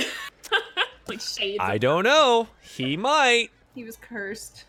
like 1.07 1.21
shades. 1.21 1.59
I 1.61 1.77
don't 1.77 2.03
know. 2.03 2.47
He 2.61 2.97
might. 2.97 3.49
He 3.73 3.83
was 3.83 3.95
cursed. 3.97 4.65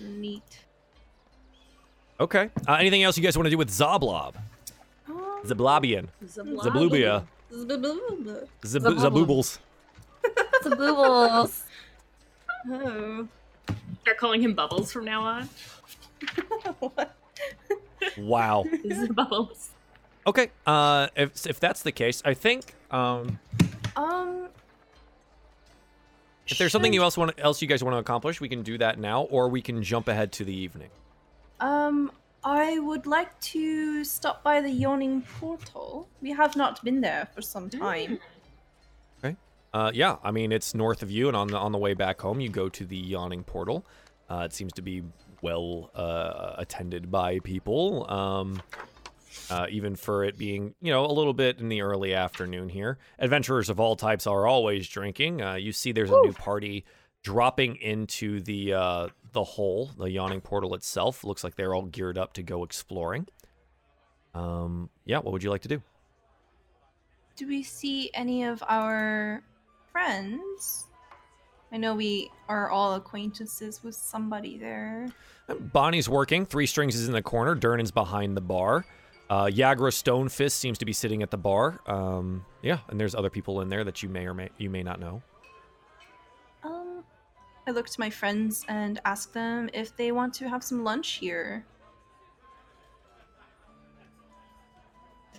Neat. 0.00 0.60
Okay. 2.18 2.50
Uh, 2.66 2.72
anything 2.74 3.02
else 3.02 3.16
you 3.16 3.22
guys 3.22 3.36
want 3.36 3.46
to 3.46 3.50
do 3.50 3.58
with 3.58 3.70
Xoblob? 3.70 4.34
Um, 5.08 5.42
Zablobian. 5.44 6.08
Zablob. 6.24 6.62
Zablubia. 6.62 7.26
Zaboobles. 7.52 8.48
Zab- 8.64 8.82
Zabobble. 8.82 8.98
Zaboobles. 9.02 9.58
Zaboobles. 10.64 11.62
oh. 12.70 13.28
Start 14.02 14.18
calling 14.18 14.40
him 14.42 14.54
Bubbles 14.54 14.92
from 14.92 15.04
now 15.04 15.22
on. 15.22 15.48
Wow. 18.18 18.64
Bubbles. 19.10 19.70
Okay. 20.26 20.50
Uh, 20.66 21.08
if 21.16 21.46
if 21.46 21.60
that's 21.60 21.82
the 21.82 21.92
case, 21.92 22.22
I 22.24 22.34
think 22.34 22.74
um, 22.90 23.38
Um. 23.96 24.48
if 26.46 26.58
there's 26.58 26.72
something 26.72 26.90
should- 26.92 26.94
you 26.96 27.02
else 27.02 27.16
want 27.16 27.32
else 27.38 27.60
you 27.62 27.68
guys 27.68 27.82
want 27.82 27.94
to 27.94 27.98
accomplish, 27.98 28.40
we 28.40 28.48
can 28.48 28.62
do 28.62 28.78
that 28.78 28.98
now, 28.98 29.22
or 29.22 29.48
we 29.48 29.60
can 29.62 29.82
jump 29.82 30.08
ahead 30.08 30.32
to 30.32 30.44
the 30.44 30.54
evening. 30.54 30.90
Um, 31.60 32.12
I 32.44 32.78
would 32.78 33.06
like 33.06 33.38
to 33.40 34.04
stop 34.04 34.42
by 34.42 34.60
the 34.60 34.70
yawning 34.70 35.22
portal. 35.40 36.08
We 36.22 36.30
have 36.32 36.54
not 36.56 36.82
been 36.84 37.00
there 37.00 37.28
for 37.34 37.42
some 37.42 37.68
time. 37.70 38.18
Uh, 39.72 39.90
yeah, 39.92 40.16
I 40.22 40.30
mean 40.30 40.52
it's 40.52 40.74
north 40.74 41.02
of 41.02 41.10
you, 41.10 41.28
and 41.28 41.36
on 41.36 41.48
the 41.48 41.58
on 41.58 41.72
the 41.72 41.78
way 41.78 41.94
back 41.94 42.20
home, 42.20 42.40
you 42.40 42.48
go 42.48 42.68
to 42.68 42.84
the 42.84 42.96
yawning 42.96 43.44
portal. 43.44 43.86
Uh, 44.28 44.42
it 44.44 44.52
seems 44.52 44.72
to 44.74 44.82
be 44.82 45.02
well 45.42 45.90
uh, 45.94 46.54
attended 46.58 47.10
by 47.10 47.38
people, 47.40 48.10
um, 48.10 48.62
uh, 49.50 49.66
even 49.70 49.94
for 49.94 50.24
it 50.24 50.38
being 50.38 50.74
you 50.80 50.92
know 50.92 51.04
a 51.04 51.12
little 51.12 51.34
bit 51.34 51.58
in 51.58 51.68
the 51.68 51.82
early 51.82 52.14
afternoon 52.14 52.68
here. 52.68 52.98
Adventurers 53.18 53.68
of 53.68 53.78
all 53.78 53.96
types 53.96 54.26
are 54.26 54.46
always 54.46 54.88
drinking. 54.88 55.42
Uh, 55.42 55.54
you 55.54 55.72
see, 55.72 55.92
there's 55.92 56.10
a 56.10 56.20
new 56.22 56.32
party 56.32 56.84
dropping 57.22 57.76
into 57.76 58.40
the 58.40 58.72
uh, 58.72 59.08
the 59.32 59.44
hole, 59.44 59.90
the 59.98 60.10
yawning 60.10 60.40
portal 60.40 60.74
itself. 60.74 61.24
Looks 61.24 61.44
like 61.44 61.56
they're 61.56 61.74
all 61.74 61.82
geared 61.82 62.16
up 62.16 62.32
to 62.34 62.42
go 62.42 62.64
exploring. 62.64 63.26
Um, 64.34 64.90
yeah, 65.04 65.18
what 65.18 65.32
would 65.32 65.42
you 65.42 65.50
like 65.50 65.62
to 65.62 65.68
do? 65.68 65.82
Do 67.36 67.46
we 67.46 67.62
see 67.62 68.10
any 68.14 68.44
of 68.44 68.62
our 68.66 69.42
friends? 69.96 70.86
I 71.72 71.78
know 71.78 71.94
we 71.94 72.30
are 72.48 72.70
all 72.70 72.94
acquaintances 72.94 73.82
with 73.82 73.94
somebody 73.94 74.58
there. 74.58 75.08
Bonnie's 75.72 76.08
working. 76.08 76.44
Three 76.44 76.66
Strings 76.66 76.94
is 76.94 77.08
in 77.08 77.14
the 77.14 77.22
corner. 77.22 77.54
Durnan's 77.54 77.90
behind 77.90 78.36
the 78.36 78.42
bar. 78.42 78.84
Uh, 79.30 79.46
Yagra 79.46 79.90
Stonefist 79.90 80.52
seems 80.52 80.78
to 80.78 80.84
be 80.84 80.92
sitting 80.92 81.22
at 81.22 81.30
the 81.30 81.38
bar. 81.38 81.80
Um, 81.86 82.44
yeah, 82.62 82.80
and 82.88 83.00
there's 83.00 83.14
other 83.14 83.30
people 83.30 83.62
in 83.62 83.70
there 83.70 83.84
that 83.84 84.02
you 84.02 84.08
may 84.08 84.26
or 84.26 84.34
may 84.34 84.50
you 84.58 84.68
may 84.68 84.82
not 84.82 85.00
know. 85.00 85.22
Um, 86.62 87.02
I 87.66 87.70
look 87.70 87.88
to 87.88 87.98
my 87.98 88.10
friends 88.10 88.64
and 88.68 89.00
ask 89.04 89.32
them 89.32 89.70
if 89.72 89.96
they 89.96 90.12
want 90.12 90.34
to 90.34 90.48
have 90.48 90.62
some 90.62 90.84
lunch 90.84 91.12
here. 91.12 91.64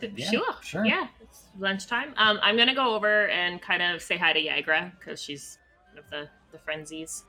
Yeah, 0.02 0.30
sure. 0.30 0.56
sure. 0.62 0.86
Yeah. 0.86 1.08
It's 1.30 1.44
lunchtime. 1.58 2.14
Um, 2.18 2.40
I'm 2.42 2.58
gonna 2.58 2.76
go 2.76 2.96
over 2.96 3.28
and 3.30 3.62
kind 3.62 3.82
of 3.82 4.02
say 4.02 4.18
hi 4.18 4.34
to 4.34 4.40
Yagra 4.40 4.92
because 5.00 5.22
she's 5.22 5.58
one 5.92 6.04
of 6.04 6.10
the 6.10 6.30
the 6.52 6.58
frenzies. 6.60 7.26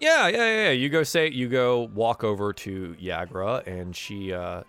Yeah, 0.00 0.28
yeah, 0.28 0.36
yeah. 0.36 0.62
yeah. 0.64 0.70
You 0.70 0.88
go 0.88 1.02
say 1.02 1.30
you 1.30 1.48
go 1.48 1.90
walk 1.94 2.24
over 2.24 2.52
to 2.52 2.96
Yagra, 3.00 3.66
and 3.66 3.94
she, 3.94 4.32
uh, 4.32 4.62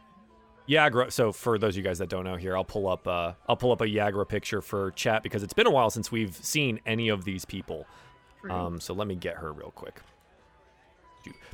Yagra. 0.70 1.12
So 1.12 1.32
for 1.32 1.58
those 1.58 1.74
of 1.74 1.78
you 1.78 1.84
guys 1.84 1.98
that 2.00 2.10
don't 2.10 2.24
know, 2.24 2.36
here 2.36 2.56
I'll 2.56 2.64
pull 2.64 2.88
up, 2.88 3.08
uh, 3.08 3.34
I'll 3.48 3.58
pull 3.58 3.72
up 3.72 3.82
a 3.82 3.86
Yagra 3.86 4.28
picture 4.28 4.62
for 4.62 4.92
chat 4.92 5.24
because 5.24 5.44
it's 5.44 5.54
been 5.54 5.68
a 5.68 5.72
while 5.72 5.90
since 5.90 6.12
we've 6.12 6.36
seen 6.36 6.80
any 6.86 7.10
of 7.10 7.26
these 7.26 7.46
people. 7.46 7.86
Um, 8.50 8.80
so 8.80 8.94
let 8.94 9.08
me 9.08 9.16
get 9.16 9.38
her 9.38 9.52
real 9.52 9.72
quick. 9.72 10.02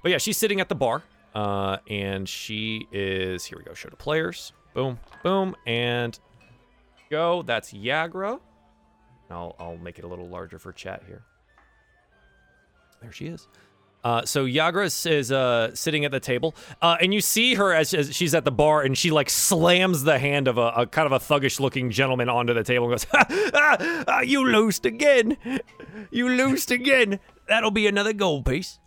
But 0.03 0.11
yeah, 0.11 0.17
she's 0.17 0.37
sitting 0.37 0.59
at 0.59 0.67
the 0.67 0.75
bar, 0.75 1.03
uh, 1.33 1.77
and 1.89 2.27
she 2.27 2.87
is 2.91 3.45
here. 3.45 3.57
We 3.57 3.63
go. 3.63 3.73
Show 3.73 3.89
to 3.89 3.95
players. 3.95 4.51
Boom, 4.73 4.99
boom, 5.23 5.55
and 5.65 6.19
go. 7.11 7.43
That's 7.43 7.73
Yagra. 7.73 8.39
I'll 9.29 9.55
I'll 9.59 9.77
make 9.77 9.99
it 9.99 10.05
a 10.05 10.07
little 10.07 10.27
larger 10.27 10.57
for 10.57 10.73
chat 10.73 11.03
here. 11.05 11.23
There 13.01 13.11
she 13.11 13.27
is. 13.27 13.47
Uh, 14.03 14.25
so 14.25 14.45
Yagra 14.45 14.85
is, 14.85 15.31
uh, 15.31 15.75
sitting 15.75 16.05
at 16.05 16.11
the 16.11 16.19
table, 16.19 16.55
uh, 16.81 16.97
and 16.99 17.13
you 17.13 17.21
see 17.21 17.53
her 17.53 17.71
as, 17.71 17.93
as 17.93 18.15
she's 18.15 18.33
at 18.33 18.45
the 18.45 18.51
bar, 18.51 18.81
and 18.81 18.97
she 18.97 19.11
like 19.11 19.29
slams 19.29 20.01
the 20.01 20.17
hand 20.17 20.47
of 20.47 20.57
a, 20.57 20.69
a 20.75 20.87
kind 20.87 21.05
of 21.05 21.11
a 21.11 21.19
thuggish-looking 21.19 21.91
gentleman 21.91 22.27
onto 22.27 22.51
the 22.55 22.63
table 22.63 22.91
and 22.91 22.93
goes, 22.93 23.05
ah, 23.53 24.03
ah, 24.07 24.21
"You 24.21 24.43
loosed 24.43 24.87
again, 24.87 25.37
you 26.09 26.29
loosed 26.29 26.71
again. 26.71 27.19
That'll 27.47 27.69
be 27.69 27.85
another 27.85 28.13
gold 28.13 28.43
piece." 28.43 28.79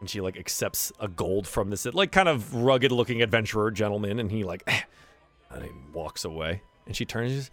And 0.00 0.10
she 0.10 0.20
like 0.20 0.36
accepts 0.36 0.92
a 1.00 1.08
gold 1.08 1.46
from 1.46 1.70
this 1.70 1.86
like 1.86 2.12
kind 2.12 2.28
of 2.28 2.54
rugged 2.54 2.92
looking 2.92 3.22
adventurer 3.22 3.70
gentleman, 3.70 4.18
and 4.18 4.30
he 4.30 4.44
like 4.44 4.62
and 5.50 5.64
he 5.64 5.70
walks 5.94 6.26
away. 6.26 6.60
And 6.86 6.96
she 6.96 7.04
turns 7.04 7.32
and 7.32 7.42
says, 7.42 7.50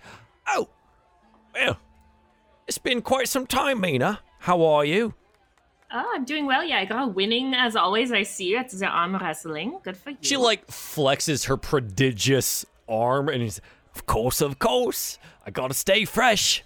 Oh, 0.47 0.69
well, 1.53 1.77
it's 2.67 2.77
been 2.77 3.01
quite 3.01 3.27
some 3.27 3.47
time, 3.47 3.81
Mina. 3.81 4.19
How 4.39 4.63
are 4.63 4.85
you? 4.85 5.13
Oh, 5.91 6.11
I'm 6.13 6.23
doing 6.23 6.45
well, 6.45 6.63
Yaga. 6.63 7.07
Winning 7.07 7.53
as 7.55 7.75
always. 7.75 8.11
I 8.11 8.23
see 8.23 8.49
you 8.49 8.57
at 8.57 8.69
the 8.69 8.85
arm 8.85 9.15
wrestling. 9.15 9.79
Good 9.83 9.97
for 9.97 10.11
you. 10.11 10.17
She 10.21 10.37
like 10.37 10.67
flexes 10.67 11.45
her 11.47 11.57
prodigious 11.57 12.65
arm 12.87 13.29
and 13.29 13.41
he's 13.41 13.59
of 13.95 14.05
course, 14.05 14.39
of 14.41 14.59
course. 14.59 15.17
I 15.45 15.51
gotta 15.51 15.73
stay 15.73 16.05
fresh. 16.05 16.63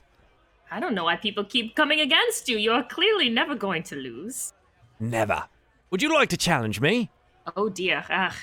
I 0.70 0.80
don't 0.80 0.94
know 0.94 1.06
why 1.06 1.16
people 1.16 1.44
keep 1.44 1.76
coming 1.76 2.00
against 2.02 2.50
you. 2.50 2.58
You're 2.58 2.84
clearly 2.84 3.30
never 3.30 3.56
going 3.56 3.84
to 3.84 3.96
lose. 3.96 4.54
Never. 5.00 5.44
Would 5.90 6.02
you 6.02 6.14
like 6.14 6.30
to 6.30 6.38
challenge 6.38 6.82
me? 6.82 7.10
Oh 7.56 7.70
dear. 7.70 8.04
Ugh. 8.10 8.34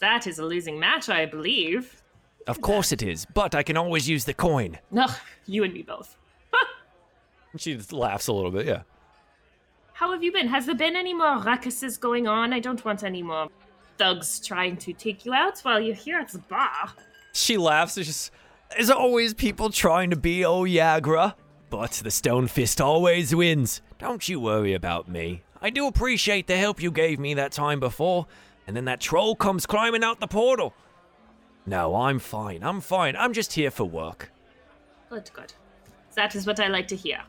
That 0.00 0.26
is 0.26 0.38
a 0.38 0.44
losing 0.44 0.78
match, 0.78 1.08
I 1.08 1.26
believe. 1.26 2.02
Of 2.46 2.60
course 2.60 2.92
it 2.92 3.02
is, 3.02 3.26
but 3.34 3.54
I 3.54 3.62
can 3.62 3.76
always 3.76 4.08
use 4.08 4.24
the 4.24 4.34
coin. 4.34 4.78
No, 4.90 5.06
you 5.46 5.64
and 5.64 5.74
me 5.74 5.82
both. 5.82 6.16
She 7.58 7.74
just 7.74 7.92
laughs 7.92 8.26
a 8.28 8.32
little 8.34 8.50
bit, 8.50 8.66
yeah. 8.66 8.82
How 9.94 10.12
have 10.12 10.22
you 10.22 10.30
been? 10.30 10.46
Has 10.48 10.66
there 10.66 10.74
been 10.74 10.94
any 10.94 11.14
more 11.14 11.38
ruckuses 11.38 11.98
going 11.98 12.28
on? 12.28 12.52
I 12.52 12.60
don't 12.60 12.84
want 12.84 13.02
any 13.02 13.22
more 13.22 13.48
thugs 13.96 14.46
trying 14.46 14.76
to 14.78 14.92
take 14.92 15.24
you 15.24 15.32
out 15.32 15.60
while 15.60 15.80
you're 15.80 15.94
here 15.94 16.18
at 16.18 16.28
the 16.28 16.38
bar. 16.38 16.92
She 17.32 17.56
laughs. 17.56 17.96
It's 17.96 18.06
just 18.06 18.30
There's 18.72 18.90
always 18.90 19.32
people 19.32 19.70
trying 19.70 20.10
to 20.10 20.16
be 20.16 20.40
Oyagra, 20.40 21.34
but 21.70 21.92
the 21.92 22.10
Stonefist 22.10 22.84
always 22.84 23.34
wins. 23.34 23.80
Don't 23.98 24.28
you 24.28 24.38
worry 24.38 24.74
about 24.74 25.08
me. 25.08 25.42
I 25.62 25.70
do 25.70 25.86
appreciate 25.86 26.46
the 26.46 26.58
help 26.58 26.82
you 26.82 26.90
gave 26.90 27.18
me 27.18 27.32
that 27.34 27.52
time 27.52 27.80
before, 27.80 28.26
and 28.66 28.76
then 28.76 28.84
that 28.84 29.00
troll 29.00 29.34
comes 29.34 29.64
climbing 29.64 30.04
out 30.04 30.20
the 30.20 30.26
portal. 30.26 30.74
No, 31.66 31.96
I'm 31.96 32.18
fine. 32.18 32.62
I'm 32.62 32.80
fine. 32.80 33.16
I'm 33.16 33.32
just 33.32 33.52
here 33.52 33.70
for 33.70 33.84
work. 33.84 34.30
Good, 35.10 35.30
good. 35.34 35.52
That 36.14 36.34
is 36.34 36.46
what 36.46 36.60
I 36.60 36.68
like 36.68 36.88
to 36.88 36.96
hear. 36.96 37.20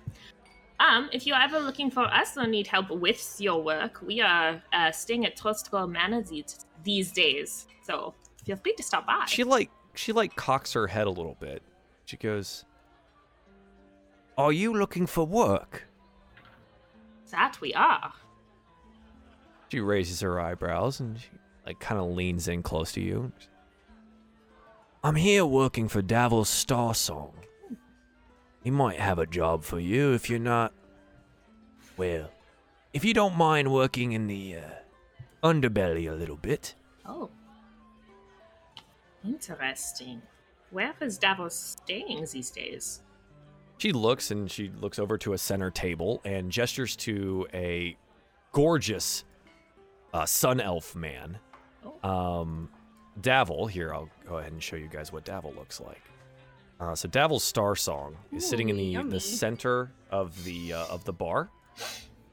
Um, 0.79 1.09
if 1.11 1.25
you're 1.25 1.41
ever 1.41 1.59
looking 1.59 1.89
for 1.89 2.03
us 2.05 2.37
or 2.37 2.45
need 2.45 2.67
help 2.67 2.91
with 2.91 3.35
your 3.39 3.61
work, 3.63 3.99
we 4.05 4.21
are 4.21 4.61
uh, 4.73 4.91
staying 4.91 5.25
at 5.25 5.35
Trollskull 5.35 5.89
Manor 5.89 6.21
these, 6.21 6.65
these 6.83 7.11
days. 7.11 7.67
So 7.81 8.13
feel 8.45 8.57
free 8.57 8.73
to 8.75 8.83
stop 8.83 9.07
by. 9.07 9.25
she 9.27 9.43
like 9.43 9.71
she 9.95 10.11
like 10.11 10.35
cocks 10.35 10.73
her 10.73 10.85
head 10.87 11.07
a 11.07 11.09
little 11.09 11.35
bit. 11.39 11.63
She 12.05 12.15
goes, 12.17 12.63
Are 14.37 14.51
you 14.51 14.73
looking 14.73 15.07
for 15.07 15.25
work? 15.25 15.83
that 17.31 17.59
we 17.59 17.73
are. 17.73 18.13
she 19.69 19.81
raises 19.81 20.21
her 20.21 20.39
eyebrows 20.39 21.01
and 21.01 21.19
she 21.19 21.27
like 21.65 21.77
kind 21.79 21.99
of 21.99 22.07
leans 22.15 22.47
in 22.47 22.63
close 22.63 22.93
to 22.93 23.01
you. 23.01 23.33
I'm 25.07 25.15
here 25.15 25.45
working 25.45 25.87
for 25.87 26.01
Davil 26.01 26.43
Starsong. 26.43 27.31
He 28.61 28.69
might 28.69 28.99
have 28.99 29.19
a 29.19 29.25
job 29.25 29.63
for 29.63 29.79
you 29.79 30.11
if 30.11 30.29
you're 30.29 30.37
not. 30.37 30.73
Well, 31.95 32.29
if 32.91 33.05
you 33.05 33.13
don't 33.13 33.37
mind 33.37 33.71
working 33.71 34.11
in 34.11 34.27
the 34.27 34.57
uh, 34.57 35.47
underbelly 35.47 36.11
a 36.11 36.13
little 36.13 36.35
bit. 36.35 36.75
Oh. 37.05 37.29
Interesting. 39.23 40.21
Where 40.71 40.93
is 40.99 41.17
Davil 41.17 41.53
staying 41.53 42.27
these 42.29 42.51
days? 42.51 43.01
She 43.77 43.93
looks 43.93 44.31
and 44.31 44.51
she 44.51 44.71
looks 44.77 44.99
over 44.99 45.17
to 45.19 45.31
a 45.31 45.37
center 45.37 45.71
table 45.71 46.19
and 46.25 46.51
gestures 46.51 46.97
to 46.97 47.47
a 47.53 47.95
gorgeous 48.51 49.23
uh, 50.13 50.25
sun 50.25 50.59
elf 50.59 50.97
man. 50.97 51.37
Um, 52.03 52.67
Davil, 53.21 53.69
here, 53.69 53.93
I'll 53.93 54.09
go 54.27 54.37
ahead 54.37 54.51
and 54.51 54.61
show 54.61 54.75
you 54.75 54.87
guys 54.87 55.11
what 55.11 55.25
Davil 55.25 55.55
looks 55.55 55.79
like. 55.79 56.01
Uh, 56.79 56.93
so 56.93 57.07
Davil's 57.07 57.51
Starsong 57.51 58.13
is 58.31 58.47
sitting 58.47 58.69
in 58.69 58.77
the, 58.77 58.83
yummy. 58.83 59.09
the 59.09 59.19
center 59.19 59.91
of 60.11 60.43
the 60.43 60.73
uh, 60.73 60.85
of 60.87 61.03
the 61.05 61.13
bar. 61.13 61.49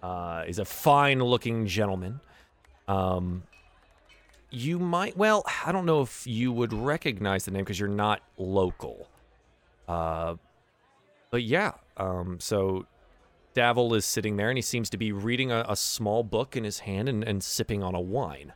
Uh, 0.03 0.45
is 0.47 0.59
a 0.59 0.65
fine 0.65 1.19
looking 1.21 1.67
gentleman. 1.67 2.21
Um, 2.87 3.45
you 4.51 4.79
might 4.79 5.17
well, 5.17 5.45
I 5.65 5.73
don't 5.73 5.87
know 5.87 6.03
if 6.03 6.27
you 6.27 6.53
would 6.53 6.75
recognize 6.75 7.47
the 7.47 7.53
name 7.53 7.65
because 7.65 7.81
you're 7.81 7.89
not 7.89 8.21
local. 8.37 9.09
Uh, 9.89 10.35
but 11.31 11.43
yeah, 11.43 11.73
um, 11.97 12.39
so 12.39 12.87
Davil 13.55 13.97
is 13.97 14.05
sitting 14.05 14.37
there 14.37 14.51
and 14.51 14.59
he 14.59 14.63
seems 14.63 14.91
to 14.91 14.97
be 14.99 15.11
reading 15.11 15.51
a, 15.51 15.65
a 15.69 15.77
small 15.77 16.23
book 16.23 16.57
in 16.57 16.65
his 16.65 16.81
hand 16.81 17.09
and, 17.09 17.25
and 17.25 17.43
sipping 17.43 17.83
on 17.83 17.95
a 17.95 18.01
wine. 18.01 18.53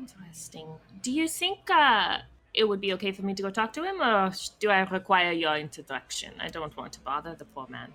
Interesting. 0.00 0.66
Do 1.02 1.12
you 1.12 1.28
think 1.28 1.58
uh, 1.70 2.18
it 2.54 2.64
would 2.64 2.80
be 2.80 2.92
okay 2.94 3.12
for 3.12 3.22
me 3.22 3.34
to 3.34 3.42
go 3.42 3.50
talk 3.50 3.72
to 3.74 3.84
him, 3.84 4.00
or 4.00 4.32
do 4.58 4.70
I 4.70 4.80
require 4.80 5.32
your 5.32 5.56
introduction? 5.56 6.32
I 6.40 6.48
don't 6.48 6.74
want 6.76 6.92
to 6.94 7.00
bother 7.00 7.34
the 7.34 7.44
poor 7.44 7.66
man. 7.68 7.92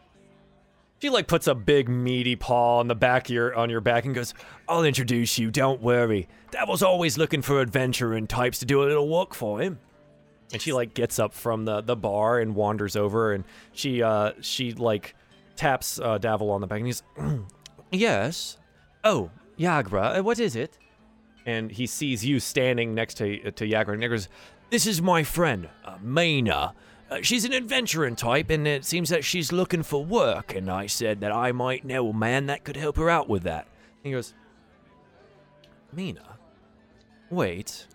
She 1.02 1.10
like 1.10 1.28
puts 1.28 1.48
a 1.48 1.56
big 1.56 1.90
meaty 1.90 2.36
paw 2.36 2.80
on 2.80 2.88
the 2.88 2.96
back 2.96 3.30
your 3.30 3.54
on 3.56 3.70
your 3.70 3.82
back 3.82 4.06
and 4.06 4.16
goes, 4.16 4.34
I'll 4.68 4.84
introduce 4.84 5.38
you, 5.38 5.52
don't 5.52 5.82
worry. 5.82 6.28
Davil's 6.52 6.82
always 6.84 7.18
looking 7.18 7.42
for 7.42 7.60
adventure 7.60 8.14
and 8.14 8.30
types 8.30 8.60
to 8.60 8.66
do 8.66 8.82
a 8.82 8.86
little 8.86 9.10
work 9.10 9.34
for 9.36 9.60
him. 9.60 9.80
and 10.54 10.62
she 10.62 10.72
like 10.72 10.94
gets 10.94 11.20
up 11.20 11.34
from 11.34 11.66
the, 11.66 11.82
the 11.82 11.96
bar 11.98 12.40
and 12.40 12.56
wanders 12.56 12.96
over 12.96 13.34
and 13.34 13.44
she 13.74 14.02
uh 14.02 14.32
she 14.42 14.72
like 14.72 15.16
taps 15.58 16.00
uh, 16.00 16.18
Davil 16.18 16.50
on 16.50 16.62
the 16.62 16.68
back 16.68 16.80
and 16.80 16.88
he's 16.88 17.04
Yes. 17.92 18.58
Oh, 19.04 19.32
Yagra, 19.60 20.20
uh, 20.20 20.24
what 20.24 20.40
is 20.40 20.56
it? 20.56 20.78
And 21.46 21.72
he 21.72 21.86
sees 21.86 22.26
you 22.26 22.40
standing 22.40 22.96
next 22.96 23.16
to 23.16 23.52
to 23.52 23.68
Yagra 23.68 23.94
and 23.94 24.04
he 24.04 24.10
goes, 24.10 24.30
This 24.70 24.88
is 24.88 25.02
my 25.02 25.24
friend, 25.24 25.70
uh. 25.86 26.72
Uh, 27.10 27.20
she's 27.22 27.46
an 27.46 27.54
adventuring 27.54 28.16
type, 28.16 28.50
and 28.50 28.68
it 28.68 28.84
seems 28.84 29.10
that 29.10 29.24
she's 29.24 29.52
looking 29.52 29.84
for 29.84 30.04
work, 30.04 30.56
and 30.56 30.72
I 30.72 30.88
said 30.88 31.20
that 31.22 31.32
I 31.32 31.52
might 31.52 31.86
know 31.86 32.10
a 32.10 32.14
man 32.14 32.48
that 32.48 32.64
could 32.64 32.76
help 32.76 32.98
her 32.98 33.12
out 33.12 33.30
with 33.30 33.44
that. 33.44 33.68
he 34.04 34.12
goes, 34.12 34.34
Mina, 35.94 36.38
wait. 37.30 37.88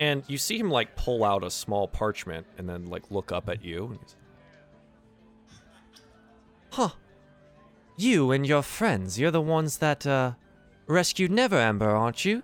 And 0.00 0.22
you 0.26 0.36
see 0.36 0.58
him 0.58 0.70
like 0.70 0.96
pull 0.96 1.24
out 1.24 1.44
a 1.44 1.50
small 1.50 1.88
parchment 1.88 2.46
and 2.58 2.68
then 2.68 2.86
like 2.86 3.10
look 3.10 3.32
up 3.32 3.48
at 3.48 3.64
you. 3.64 3.86
And 3.86 3.98
he's, 4.00 4.16
Huh. 6.70 6.90
You 7.96 8.32
and 8.32 8.46
your 8.46 8.62
friends, 8.62 9.18
you're 9.18 9.30
the 9.30 9.40
ones 9.40 9.78
that, 9.78 10.06
uh, 10.06 10.32
rescued 10.86 11.30
Neverember, 11.30 11.82
aren't 11.82 12.24
you? 12.24 12.42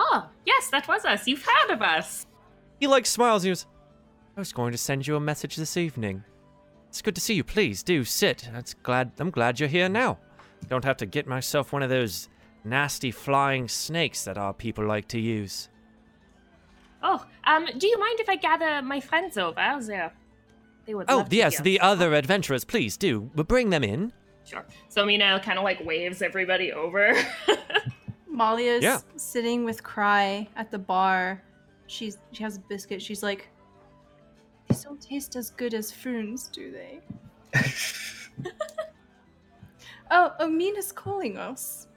Oh, 0.00 0.28
yes, 0.46 0.68
that 0.70 0.86
was 0.86 1.04
us. 1.04 1.26
You've 1.26 1.44
heard 1.44 1.72
of 1.72 1.82
us. 1.82 2.26
he 2.78 2.86
like 2.86 3.04
smiles. 3.04 3.42
And 3.42 3.48
he 3.48 3.50
goes, 3.50 3.66
I 4.36 4.40
was 4.40 4.52
going 4.52 4.70
to 4.70 4.78
send 4.78 5.08
you 5.08 5.16
a 5.16 5.20
message 5.20 5.56
this 5.56 5.76
evening. 5.76 6.22
It's 6.88 7.02
good 7.02 7.16
to 7.16 7.20
see 7.20 7.34
you. 7.34 7.42
Please 7.42 7.82
do 7.82 8.04
sit. 8.04 8.48
That's 8.52 8.74
glad. 8.74 9.10
I'm 9.18 9.30
glad 9.30 9.58
you're 9.58 9.68
here 9.68 9.88
now. 9.88 10.18
Don't 10.68 10.84
have 10.84 10.98
to 10.98 11.06
get 11.06 11.26
myself 11.26 11.72
one 11.72 11.82
of 11.82 11.90
those 11.90 12.28
nasty 12.62 13.10
flying 13.10 13.66
snakes 13.66 14.24
that 14.24 14.38
our 14.38 14.54
people 14.54 14.86
like 14.86 15.08
to 15.08 15.18
use. 15.18 15.68
Oh, 17.02 17.24
um, 17.44 17.66
do 17.76 17.88
you 17.88 17.98
mind 17.98 18.20
if 18.20 18.28
I 18.28 18.36
gather 18.36 18.80
my 18.82 19.00
friends 19.00 19.36
over? 19.36 20.12
They 20.86 20.94
would 20.94 21.06
Oh 21.08 21.26
yes, 21.28 21.60
the 21.60 21.80
other 21.80 22.14
adventurers. 22.14 22.64
Please 22.64 22.96
do. 22.96 23.30
But 23.34 23.48
bring 23.48 23.70
them 23.70 23.82
in. 23.82 24.12
Sure. 24.44 24.64
So 24.88 25.04
Mina 25.04 25.40
kind 25.44 25.58
of 25.58 25.64
like 25.64 25.84
waves 25.84 26.22
everybody 26.22 26.72
over. 26.72 27.14
Malia's 28.38 28.84
Yeah. 28.84 29.00
sitting 29.16 29.64
with 29.64 29.82
Cry 29.82 30.48
at 30.54 30.70
the 30.70 30.78
bar. 30.78 31.42
She's 31.88 32.18
she 32.32 32.42
has 32.44 32.56
a 32.56 32.60
biscuit. 32.60 33.02
She's 33.02 33.22
like, 33.22 33.48
these 34.68 34.84
don't 34.84 35.00
taste 35.00 35.34
as 35.36 35.50
good 35.50 35.74
as 35.74 35.90
Frewn's, 35.90 36.46
do 36.48 36.70
they? 36.70 37.00
oh, 40.10 40.32
Amina's 40.40 40.92
calling 40.92 41.36
us. 41.36 41.88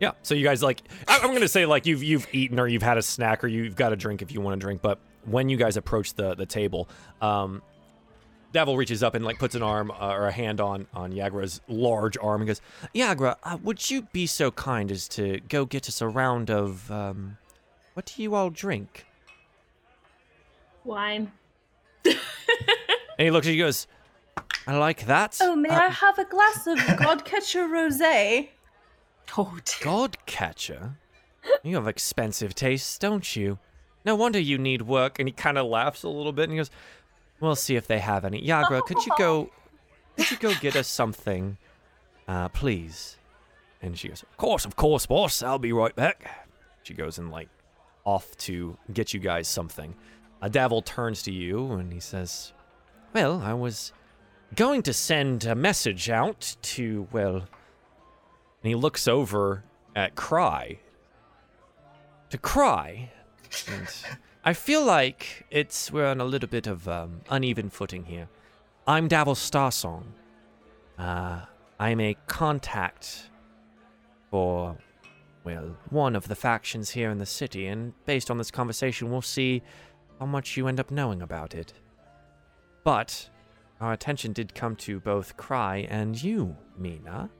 Yeah. 0.00 0.12
So 0.22 0.34
you 0.34 0.42
guys 0.44 0.62
like 0.62 0.82
I- 1.06 1.20
I'm 1.22 1.32
gonna 1.32 1.46
say 1.48 1.64
like 1.66 1.86
you've 1.86 2.02
you've 2.02 2.26
eaten 2.32 2.58
or 2.58 2.66
you've 2.66 2.82
had 2.82 2.98
a 2.98 3.02
snack 3.02 3.44
or 3.44 3.46
you've 3.46 3.76
got 3.76 3.92
a 3.92 3.96
drink 3.96 4.22
if 4.22 4.32
you 4.32 4.40
want 4.40 4.58
to 4.60 4.64
drink, 4.64 4.82
but 4.82 4.98
when 5.24 5.48
you 5.48 5.56
guys 5.56 5.76
approach 5.76 6.14
the 6.14 6.34
the 6.34 6.46
table, 6.46 6.88
um 7.22 7.62
Davil 8.54 8.76
reaches 8.76 9.02
up 9.02 9.14
and 9.14 9.24
like 9.24 9.38
puts 9.38 9.54
an 9.54 9.62
arm 9.62 9.90
uh, 9.90 10.08
or 10.12 10.26
a 10.28 10.32
hand 10.32 10.60
on 10.60 10.86
on 10.94 11.12
Yagra's 11.12 11.60
large 11.68 12.16
arm 12.18 12.40
and 12.40 12.46
goes, 12.48 12.60
Yagra, 12.94 13.36
uh, 13.42 13.58
would 13.62 13.90
you 13.90 14.02
be 14.12 14.26
so 14.26 14.50
kind 14.52 14.90
as 14.92 15.08
to 15.08 15.40
go 15.48 15.64
get 15.66 15.88
us 15.88 16.00
a 16.00 16.08
round 16.08 16.50
of 16.50 16.90
um, 16.90 17.36
what 17.94 18.06
do 18.14 18.22
you 18.22 18.34
all 18.34 18.50
drink? 18.50 19.06
Wine. 20.84 21.32
and 22.04 22.14
he 23.18 23.30
looks 23.30 23.46
at 23.46 23.54
you 23.54 23.64
and 23.64 23.68
goes, 23.68 23.86
I 24.66 24.76
like 24.76 25.06
that. 25.06 25.36
Oh, 25.40 25.56
may 25.56 25.68
Uh, 25.68 25.80
I 25.80 25.88
have 25.88 26.18
a 26.18 26.24
glass 26.24 26.66
of 26.66 26.78
Godcatcher 26.78 27.66
Rosé? 27.68 28.48
Oh, 29.36 29.58
dear. 29.64 29.74
God 29.82 30.16
catcher. 30.26 30.96
You 31.62 31.76
have 31.76 31.88
expensive 31.88 32.54
tastes, 32.54 32.98
don't 32.98 33.34
you? 33.36 33.58
No 34.04 34.14
wonder 34.14 34.38
you 34.38 34.58
need 34.58 34.82
work. 34.82 35.18
and 35.18 35.26
he 35.28 35.32
kind 35.32 35.56
of 35.58 35.66
laughs 35.66 36.02
a 36.02 36.08
little 36.08 36.32
bit 36.32 36.44
and 36.44 36.52
he 36.52 36.58
goes, 36.58 36.70
We'll 37.44 37.56
see 37.56 37.76
if 37.76 37.86
they 37.86 37.98
have 37.98 38.24
any. 38.24 38.40
Yagra, 38.40 38.82
could 38.82 39.04
you 39.04 39.12
go 39.18 39.50
could 40.16 40.30
you 40.30 40.36
go 40.38 40.54
get 40.54 40.76
us 40.76 40.88
something, 40.88 41.58
uh, 42.26 42.48
please? 42.48 43.16
And 43.82 43.98
she 43.98 44.08
goes, 44.08 44.22
Of 44.22 44.36
course, 44.38 44.64
of 44.64 44.76
course, 44.76 45.04
boss. 45.06 45.42
I'll 45.42 45.58
be 45.58 45.72
right 45.72 45.94
back. 45.94 46.48
She 46.84 46.94
goes 46.94 47.18
and, 47.18 47.30
like, 47.30 47.48
off 48.04 48.34
to 48.38 48.78
get 48.92 49.12
you 49.12 49.20
guys 49.20 49.46
something. 49.46 49.94
Uh, 50.40 50.48
Davil 50.48 50.84
turns 50.84 51.22
to 51.24 51.32
you 51.32 51.72
and 51.72 51.92
he 51.92 52.00
says, 52.00 52.52
Well, 53.12 53.42
I 53.44 53.52
was 53.52 53.92
going 54.56 54.82
to 54.84 54.92
send 54.94 55.44
a 55.44 55.54
message 55.54 56.08
out 56.08 56.56
to, 56.62 57.08
well, 57.12 57.36
and 57.36 57.46
he 58.62 58.74
looks 58.74 59.06
over 59.06 59.64
at 59.94 60.14
Cry. 60.14 60.78
to 62.30 62.38
cry. 62.38 63.10
And 63.68 63.86
I 64.46 64.52
feel 64.52 64.84
like 64.84 65.46
it's 65.50 65.90
we're 65.90 66.04
on 66.04 66.20
a 66.20 66.24
little 66.26 66.50
bit 66.50 66.66
of 66.66 66.86
um, 66.86 67.22
uneven 67.30 67.70
footing 67.70 68.04
here. 68.04 68.28
I'm 68.86 69.08
Davil 69.08 69.34
Starsong. 69.36 70.04
Uh, 70.98 71.46
I'm 71.80 71.98
a 71.98 72.14
contact 72.26 73.30
for, 74.30 74.76
well, 75.44 75.74
one 75.88 76.14
of 76.14 76.28
the 76.28 76.34
factions 76.34 76.90
here 76.90 77.10
in 77.10 77.16
the 77.16 77.24
city, 77.24 77.68
and 77.68 77.94
based 78.04 78.30
on 78.30 78.36
this 78.36 78.50
conversation, 78.50 79.10
we'll 79.10 79.22
see 79.22 79.62
how 80.20 80.26
much 80.26 80.58
you 80.58 80.68
end 80.68 80.78
up 80.78 80.90
knowing 80.90 81.22
about 81.22 81.54
it. 81.54 81.72
But 82.84 83.30
our 83.80 83.94
attention 83.94 84.34
did 84.34 84.54
come 84.54 84.76
to 84.76 85.00
both 85.00 85.38
Cry 85.38 85.86
and 85.88 86.22
you, 86.22 86.54
Mina. 86.76 87.30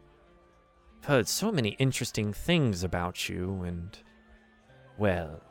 I've 1.01 1.05
heard 1.05 1.29
so 1.29 1.53
many 1.53 1.77
interesting 1.79 2.33
things 2.33 2.83
about 2.83 3.29
you, 3.29 3.63
and, 3.67 3.99
well, 4.97 5.43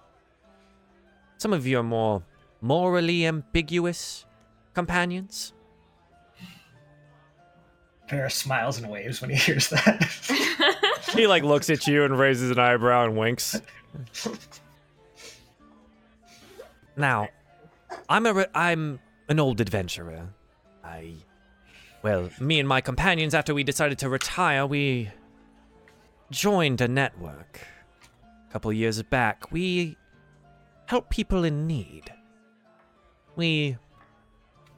some 1.44 1.52
of 1.52 1.68
your 1.68 1.84
more 1.84 2.24
morally 2.62 3.26
ambiguous 3.26 4.26
companions. 4.74 5.52
Varys 8.10 8.32
smiles 8.32 8.80
and 8.80 8.90
waves 8.90 9.20
when 9.20 9.30
he 9.30 9.36
hears 9.36 9.70
that. 9.70 10.10
He, 11.14 11.28
like, 11.28 11.44
looks 11.44 11.70
at 11.70 11.86
you 11.86 12.06
and 12.06 12.18
raises 12.18 12.50
an 12.50 12.58
eyebrow 12.58 13.06
and 13.06 13.16
winks. 13.16 13.62
Now, 16.98 17.28
I'm 18.10 18.26
a 18.26 18.34
re- 18.34 18.46
I'm 18.56 19.00
an 19.30 19.40
old 19.40 19.62
adventurer. 19.62 20.30
I, 20.84 21.14
well, 22.02 22.32
me 22.40 22.60
and 22.60 22.68
my 22.68 22.82
companions, 22.82 23.36
after 23.36 23.54
we 23.54 23.64
decided 23.64 24.00
to 24.00 24.10
retire, 24.10 24.66
we 24.66 25.12
joined 26.32 26.82
a 26.82 26.88
network. 26.88 27.60
A 28.50 28.52
couple 28.52 28.74
years 28.74 29.04
back, 29.04 29.52
we 29.52 29.98
help 30.94 31.10
people 31.10 31.44
in 31.44 31.66
need. 31.66 32.14
We 33.36 33.78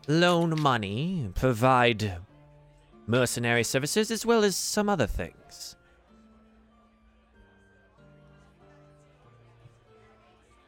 loan 0.07 0.57
money, 0.61 1.29
provide 1.35 2.19
mercenary 3.05 3.65
services, 3.65 4.09
as 4.09 4.25
well 4.25 4.45
as 4.45 4.55
some 4.55 4.87
other 4.87 5.07
things. 5.07 5.75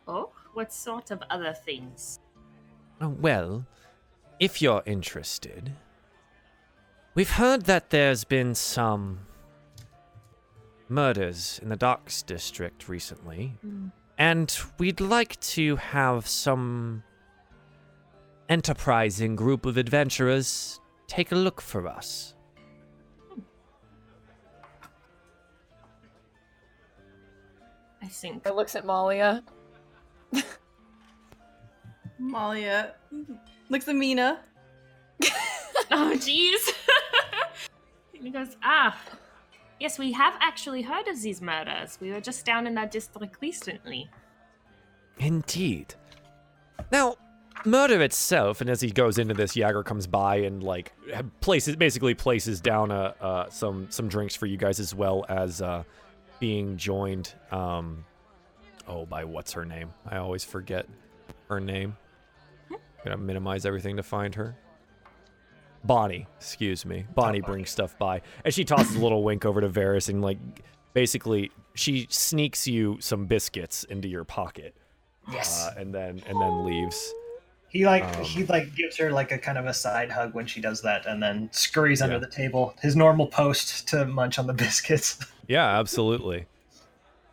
oh, 0.06 0.32
what 0.54 0.74
sort 0.74 1.12
of 1.12 1.24
other 1.30 1.54
things? 1.54 2.20
Oh, 3.00 3.08
Well, 3.08 3.66
if 4.42 4.62
you're 4.62 4.84
interested, 4.86 5.72
we've 7.16 7.36
heard 7.44 7.62
that 7.72 7.90
there's 7.90 8.26
been 8.26 8.54
some 8.54 9.20
murders 10.90 11.58
in 11.64 11.70
the 11.70 11.78
Docks 11.78 12.22
District 12.22 12.90
recently, 12.90 13.54
hmm. 13.62 13.88
And 14.18 14.56
we'd 14.78 15.00
like 15.00 15.40
to 15.40 15.76
have 15.76 16.28
some 16.28 17.04
enterprising 18.50 19.36
group 19.36 19.66
of 19.66 19.78
adventurers 19.78 20.80
take 21.08 21.32
a 21.32 21.36
look 21.36 21.62
for 21.62 21.88
us. 21.88 22.34
I 28.02 28.08
think. 28.08 28.46
It 28.46 28.56
looks 28.56 28.76
at 28.76 28.86
Malia. 28.86 29.44
Malia 32.20 32.96
looks 33.70 33.88
at 33.88 33.96
Mina. 33.96 34.40
Oh, 35.90 36.12
jeez. 36.16 36.74
he 38.12 38.30
goes, 38.30 38.58
ah. 38.62 39.00
Yes, 39.80 40.00
we 40.00 40.12
have 40.14 40.36
actually 40.40 40.82
heard 40.82 41.08
of 41.08 41.22
these 41.22 41.42
murders. 41.42 41.98
We 42.02 42.12
were 42.12 42.22
just 42.22 42.46
down 42.46 42.66
in 42.66 42.76
that 42.76 42.92
district 42.92 43.38
recently. 43.42 44.10
Indeed. 45.20 45.94
Now, 46.92 47.16
murder 47.66 48.02
itself, 48.02 48.62
and 48.62 48.70
as 48.70 48.82
he 48.82 48.92
goes 48.92 49.18
into 49.18 49.34
this, 49.34 49.54
Yagra 49.56 49.86
comes 49.86 50.08
by 50.08 50.38
and 50.38 50.64
like 50.64 50.94
places 51.42 51.76
basically 51.76 52.14
places 52.14 52.60
down 52.62 52.92
uh, 52.92 53.14
uh, 53.22 53.50
some 53.50 53.88
some 53.90 54.08
drinks 54.08 54.36
for 54.36 54.46
you 54.46 54.58
guys 54.58 54.80
as 54.80 54.96
well 54.96 55.26
as 55.30 55.62
uh, 55.62 55.84
being 56.40 56.78
joined. 56.78 57.34
Um, 57.52 58.04
oh, 58.88 59.06
by 59.06 59.26
what's 59.26 59.54
her 59.54 59.66
name? 59.66 59.94
I 60.08 60.18
always 60.18 60.44
forget 60.44 60.88
her 61.50 61.60
name. 61.60 61.96
Gonna 63.04 63.18
minimize 63.18 63.66
everything 63.66 63.98
to 63.98 64.04
find 64.04 64.34
her. 64.36 64.56
Bonnie, 65.84 66.28
excuse 66.38 66.86
me. 66.86 67.06
Bonnie 67.16 67.42
brings 67.42 67.70
stuff 67.70 67.98
by, 67.98 68.22
and 68.44 68.54
she 68.54 68.66
tosses 68.66 68.96
a 68.96 69.00
little 69.00 69.24
wink 69.24 69.46
over 69.46 69.62
to 69.62 69.70
Varys 69.70 70.10
and 70.10 70.22
like 70.22 70.38
basically 70.94 71.52
she 71.76 72.08
sneaks 72.10 72.68
you 72.68 72.98
some 73.00 73.26
biscuits 73.26 73.84
into 73.84 74.08
your 74.08 74.24
pocket, 74.24 74.76
yes. 75.32 75.66
uh, 75.66 75.80
and 75.80 75.94
then 75.94 76.22
and 76.28 76.42
then 76.42 76.66
leaves. 76.66 77.14
he 77.70 77.86
like 77.86 78.04
um, 78.18 78.24
he 78.24 78.46
like 78.46 78.76
gives 78.76 78.98
her 78.98 79.12
like 79.12 79.32
a 79.32 79.38
kind 79.38 79.58
of 79.58 79.66
a 79.68 79.74
side 79.74 80.12
hug 80.12 80.34
when 80.34 80.48
she 80.48 80.60
does 80.60 80.82
that, 80.82 81.06
and 81.06 81.22
then 81.22 81.50
scurries 81.52 82.02
under 82.02 82.20
the 82.20 82.30
table, 82.30 82.74
his 82.82 82.96
normal 82.96 83.28
post 83.28 83.88
to 83.90 84.06
munch 84.06 84.40
on 84.40 84.48
the 84.48 84.54
biscuits. 84.66 85.20
Yeah, 85.48 85.80
absolutely. 85.80 86.48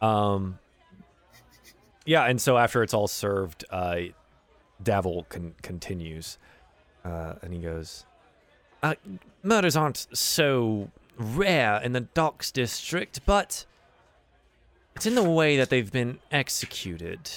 Um, 0.02 0.58
yeah, 2.04 2.24
and 2.26 2.40
so 2.40 2.58
after 2.58 2.82
it's 2.82 2.92
all 2.92 3.08
served, 3.08 3.64
uh, 3.70 3.96
Davil 4.82 5.26
con- 5.30 5.54
continues, 5.62 6.36
uh, 7.04 7.34
and 7.42 7.54
he 7.54 7.60
goes, 7.60 8.04
Uh, 8.84 8.94
murders 9.42 9.76
aren't 9.76 10.06
so 10.12 10.90
rare 11.16 11.80
in 11.82 11.94
the 11.94 12.02
Docks 12.02 12.50
District, 12.50 13.18
but 13.24 13.64
it's 14.94 15.06
in 15.06 15.14
the 15.14 15.22
way 15.22 15.56
that 15.56 15.70
they've 15.70 15.90
been 15.90 16.18
executed. 16.30 17.30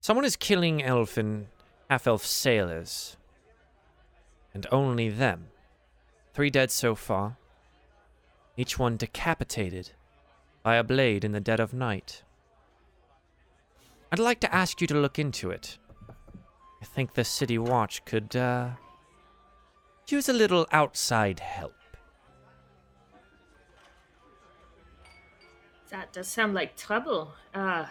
Someone 0.00 0.24
is 0.24 0.34
killing 0.34 0.82
elf 0.82 1.16
and 1.16 1.46
half 1.88 2.08
elf 2.08 2.26
sailors. 2.26 3.16
And 4.52 4.66
only 4.72 5.08
them. 5.08 5.50
Three 6.34 6.50
dead 6.50 6.72
so 6.72 6.96
far. 6.96 7.36
Each 8.56 8.76
one 8.76 8.96
decapitated 8.96 9.92
by 10.64 10.74
a 10.74 10.82
blade 10.82 11.24
in 11.24 11.30
the 11.30 11.40
dead 11.40 11.60
of 11.60 11.72
night. 11.72 12.24
I'd 14.10 14.18
like 14.18 14.40
to 14.40 14.52
ask 14.52 14.80
you 14.80 14.88
to 14.88 14.94
look 14.98 15.16
into 15.16 15.50
it. 15.50 15.78
I 16.82 16.84
think 16.84 17.14
the 17.14 17.22
City 17.24 17.56
Watch 17.56 18.04
could, 18.04 18.34
uh, 18.34 18.70
use 20.12 20.28
a 20.28 20.32
little 20.32 20.66
outside 20.72 21.40
help. 21.40 21.74
That 25.90 26.12
does 26.12 26.28
sound 26.28 26.54
like 26.54 26.76
trouble. 26.76 27.32
Uh, 27.54 27.86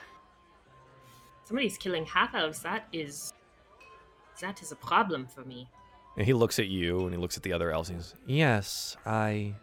somebody's 1.45 1.77
killing 1.77 2.05
half 2.05 2.35
elves. 2.35 2.59
That 2.61 2.87
is. 2.91 3.33
That 4.41 4.61
is 4.61 4.71
a 4.71 4.75
problem 4.75 5.27
for 5.27 5.45
me. 5.45 5.69
and 6.17 6.25
he 6.25 6.33
looks 6.33 6.59
at 6.59 6.67
you 6.67 7.05
and 7.05 7.11
he 7.13 7.17
looks 7.17 7.37
at 7.37 7.43
the 7.43 7.53
other 7.53 7.71
elves. 7.71 7.89
And 7.89 7.99
he 7.99 8.03
goes, 8.03 8.13
Yes, 8.27 8.97
I 9.05 9.55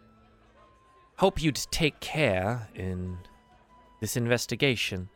hope 1.17 1.41
you'd 1.41 1.55
take 1.69 1.99
care 1.99 2.69
in 2.73 3.19
this 4.01 4.17
investigation. 4.17 5.09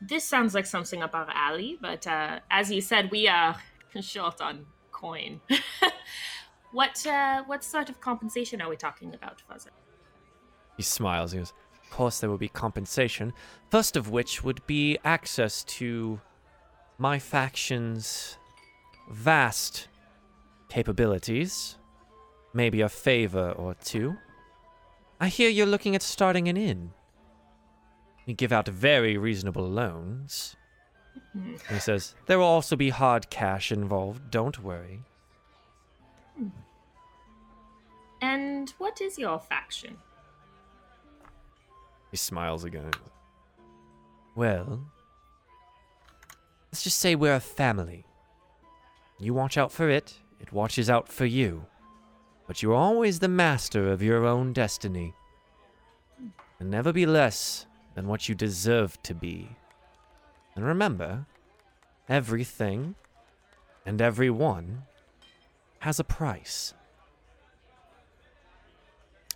This 0.00 0.24
sounds 0.24 0.54
like 0.54 0.66
something 0.66 1.02
up 1.02 1.14
our 1.14 1.28
alley, 1.30 1.78
but 1.80 2.06
uh, 2.06 2.40
as 2.50 2.70
you 2.70 2.80
said, 2.80 3.10
we 3.10 3.28
are 3.28 3.56
short 4.00 4.40
on 4.40 4.66
coin. 4.92 5.40
what 6.72 7.06
uh, 7.06 7.42
what 7.44 7.64
sort 7.64 7.88
of 7.88 8.00
compensation 8.00 8.60
are 8.60 8.68
we 8.68 8.76
talking 8.76 9.14
about, 9.14 9.42
Fuzzer? 9.50 9.70
he 10.76 10.82
smiles. 10.82 11.32
He 11.32 11.38
goes, 11.38 11.52
Of 11.82 11.90
course, 11.90 12.20
there 12.20 12.30
will 12.30 12.38
be 12.38 12.48
compensation. 12.48 13.32
First 13.70 13.96
of 13.96 14.10
which 14.10 14.44
would 14.44 14.64
be 14.66 14.98
access 15.04 15.64
to 15.64 16.20
my 16.98 17.18
faction's 17.18 18.38
vast 19.10 19.88
capabilities. 20.68 21.76
Maybe 22.52 22.80
a 22.80 22.88
favor 22.88 23.52
or 23.52 23.74
two. 23.74 24.16
I 25.20 25.28
hear 25.28 25.48
you're 25.48 25.66
looking 25.66 25.94
at 25.94 26.02
starting 26.02 26.48
an 26.48 26.56
inn. 26.56 26.92
We 28.26 28.34
give 28.34 28.52
out 28.52 28.68
very 28.68 29.16
reasonable 29.16 29.68
loans. 29.68 30.56
Mm-hmm. 31.36 31.74
He 31.74 31.80
says, 31.80 32.14
There 32.26 32.38
will 32.38 32.46
also 32.46 32.76
be 32.76 32.90
hard 32.90 33.30
cash 33.30 33.70
involved, 33.70 34.30
don't 34.30 34.62
worry. 34.62 35.00
Hmm. 36.36 36.48
And 38.20 38.70
what 38.78 39.00
is 39.00 39.18
your 39.18 39.38
faction? 39.38 39.96
he 42.10 42.16
smiles 42.16 42.64
again. 42.64 42.92
Well, 44.34 44.80
let's 46.72 46.82
just 46.82 46.98
say 46.98 47.14
we're 47.14 47.34
a 47.34 47.40
family. 47.40 48.06
You 49.18 49.34
watch 49.34 49.58
out 49.58 49.70
for 49.70 49.90
it, 49.90 50.14
it 50.40 50.52
watches 50.52 50.88
out 50.88 51.08
for 51.08 51.26
you. 51.26 51.66
But 52.46 52.62
you're 52.62 52.74
always 52.74 53.18
the 53.18 53.28
master 53.28 53.90
of 53.90 54.02
your 54.02 54.24
own 54.24 54.52
destiny. 54.52 55.14
And 56.58 56.70
never 56.70 56.92
be 56.92 57.04
less 57.04 57.66
than 57.96 58.06
what 58.06 58.28
you 58.28 58.34
deserve 58.36 59.02
to 59.02 59.14
be. 59.14 59.48
And 60.54 60.64
remember, 60.64 61.26
everything 62.08 62.94
and 63.84 64.00
everyone 64.00 64.82
has 65.80 65.98
a 65.98 66.04
price. 66.04 66.74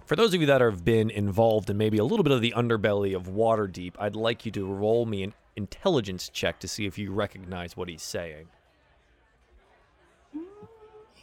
For 0.05 0.15
those 0.15 0.35
of 0.35 0.41
you 0.41 0.47
that 0.49 0.61
have 0.61 0.85
been 0.85 1.11
involved 1.11 1.71
in 1.71 1.79
maybe 1.79 1.99
a 1.99 2.05
little 2.05 2.23
bit 2.23 2.33
of 2.33 2.41
the 2.41 2.53
underbelly 2.57 3.17
of 3.17 3.29
Waterdeep, 3.29 3.95
I'd 3.99 4.17
like 4.17 4.45
you 4.45 4.53
to 4.53 4.67
roll 4.67 5.07
me 5.07 5.23
an 5.23 5.35
intelligence 5.57 6.29
check 6.29 6.61
to 6.61 6.69
see 6.69 6.85
if 6.85 6.99
you 6.99 7.13
recognize 7.13 7.77
what 7.77 7.89
he's 7.89 8.03
saying. 8.03 8.49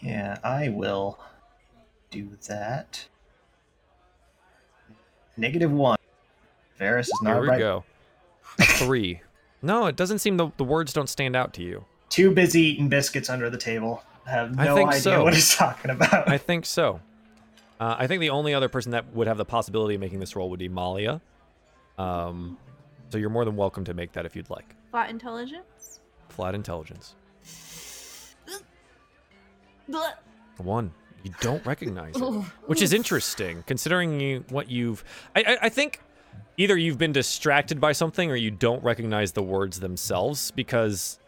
Yeah, 0.01 0.38
I 0.43 0.69
will 0.69 1.19
do 2.11 2.38
that. 2.47 3.07
Negative 5.35 5.72
one. 5.72 5.97
Varus 6.78 7.08
is 7.08 7.22
not 7.22 7.34
Here 7.34 7.41
we 7.41 7.48
right. 7.49 7.60
go. 7.60 7.84
A 8.60 8.64
three. 8.64 9.22
No, 9.62 9.86
it 9.88 9.95
doesn't 9.95 10.20
seem 10.20 10.38
the, 10.38 10.49
the 10.58 10.64
words 10.64 10.94
don't 10.94 11.10
stand 11.10 11.36
out 11.36 11.54
to 11.56 11.64
you. 11.64 11.86
Too 12.10 12.32
busy 12.32 12.62
eating 12.62 12.90
biscuits 12.90 13.30
under 13.30 13.49
the 13.49 13.58
table. 13.58 14.04
Have 14.26 14.60
I 14.60 14.66
no 14.66 14.76
think 14.76 14.90
idea 14.90 15.02
so. 15.02 15.24
what 15.24 15.34
he's 15.34 15.56
talking 15.56 15.91
about. 15.91 16.30
I 16.30 16.38
think 16.38 16.66
so. 16.66 17.02
Uh, 17.80 17.95
I 17.98 18.08
think 18.08 18.22
the 18.22 18.30
only 18.32 18.54
other 18.54 18.70
person 18.70 18.91
that 18.91 19.14
would 19.14 19.28
have 19.28 19.38
the 19.38 19.45
possibility 19.45 19.95
of 19.95 20.02
making 20.02 20.20
this 20.20 20.36
roll 20.36 20.49
would 20.49 20.60
be 20.60 20.70
Malia. 20.70 21.22
Um, 21.98 22.58
so 23.10 23.18
you're 23.18 23.30
more 23.30 23.45
than 23.45 23.56
welcome 23.56 23.84
to 23.86 23.94
make 23.94 24.14
that 24.14 24.26
if 24.26 24.36
you'd 24.36 24.49
like. 24.49 24.76
Flat 24.91 25.10
intelligence. 25.10 26.02
Flat 26.30 26.56
intelligence. 26.56 27.16
One. 30.58 30.91
You 31.24 31.34
don't 31.41 31.66
recognize 31.66 32.16
it, 32.16 32.22
which 32.68 32.82
is 32.82 32.94
interesting 32.94 33.64
considering 33.68 34.20
you 34.20 34.45
what 34.49 34.70
you've. 34.70 35.04
I, 35.36 35.41
I 35.41 35.58
I 35.64 35.70
think 35.70 36.02
either 36.57 36.75
you've 36.77 36.97
been 36.97 37.11
distracted 37.13 37.79
by 37.79 37.91
something 37.91 38.29
or 38.31 38.35
you 38.35 38.51
don't 38.51 38.84
recognize 38.84 39.31
the 39.31 39.43
words 39.43 39.79
themselves 39.79 40.51
because 40.51 41.19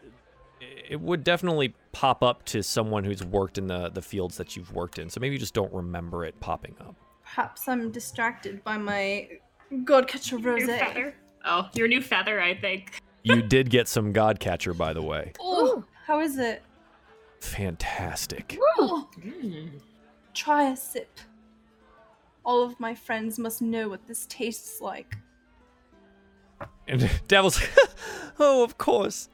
it 0.60 1.00
would 1.00 1.24
definitely 1.24 1.74
pop 1.92 2.22
up 2.22 2.44
to 2.46 2.62
someone 2.62 3.04
who's 3.04 3.24
worked 3.24 3.58
in 3.58 3.66
the 3.68 3.88
the 3.90 4.02
fields 4.02 4.36
that 4.36 4.56
you've 4.56 4.72
worked 4.72 4.98
in. 4.98 5.08
So 5.08 5.20
maybe 5.20 5.34
you 5.34 5.38
just 5.38 5.54
don't 5.54 5.72
remember 5.72 6.24
it 6.24 6.38
popping 6.40 6.74
up. 6.80 6.94
Perhaps 7.24 7.68
I'm 7.68 7.90
distracted 7.92 8.62
by 8.64 8.76
my 8.76 9.28
Godcatcher 9.72 10.40
New 10.40 10.50
rose. 10.50 10.64
feather. 10.66 11.14
Oh, 11.44 11.68
your 11.74 11.86
new 11.88 12.02
feather, 12.02 12.40
I 12.40 12.54
think. 12.54 13.00
You 13.22 13.40
did 13.40 13.70
get 13.70 13.86
some 13.86 14.12
Godcatcher, 14.12 14.76
by 14.76 14.92
the 14.92 15.02
way. 15.02 15.32
Oh, 15.40 15.84
how 16.06 16.20
is 16.20 16.38
it? 16.38 16.62
Fantastic. 17.40 18.58
Mm. 18.78 19.70
Try 20.34 20.70
a 20.70 20.76
sip. 20.76 21.20
All 22.44 22.62
of 22.62 22.78
my 22.80 22.94
friends 22.94 23.38
must 23.38 23.62
know 23.62 23.88
what 23.88 24.06
this 24.06 24.26
tastes 24.26 24.80
like. 24.80 25.16
And 26.86 27.08
Davil's, 27.28 27.60
oh, 28.38 28.62
of 28.62 28.78
course. 28.78 29.28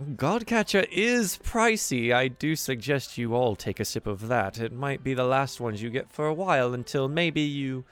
Godcatcher 0.00 0.86
is 0.92 1.38
pricey. 1.38 2.12
I 2.12 2.28
do 2.28 2.54
suggest 2.54 3.18
you 3.18 3.34
all 3.34 3.56
take 3.56 3.80
a 3.80 3.84
sip 3.84 4.06
of 4.06 4.28
that. 4.28 4.58
It 4.58 4.72
might 4.72 5.02
be 5.02 5.12
the 5.12 5.24
last 5.24 5.60
ones 5.60 5.82
you 5.82 5.90
get 5.90 6.10
for 6.10 6.26
a 6.26 6.34
while 6.34 6.72
until 6.72 7.08
maybe 7.08 7.40
you 7.40 7.84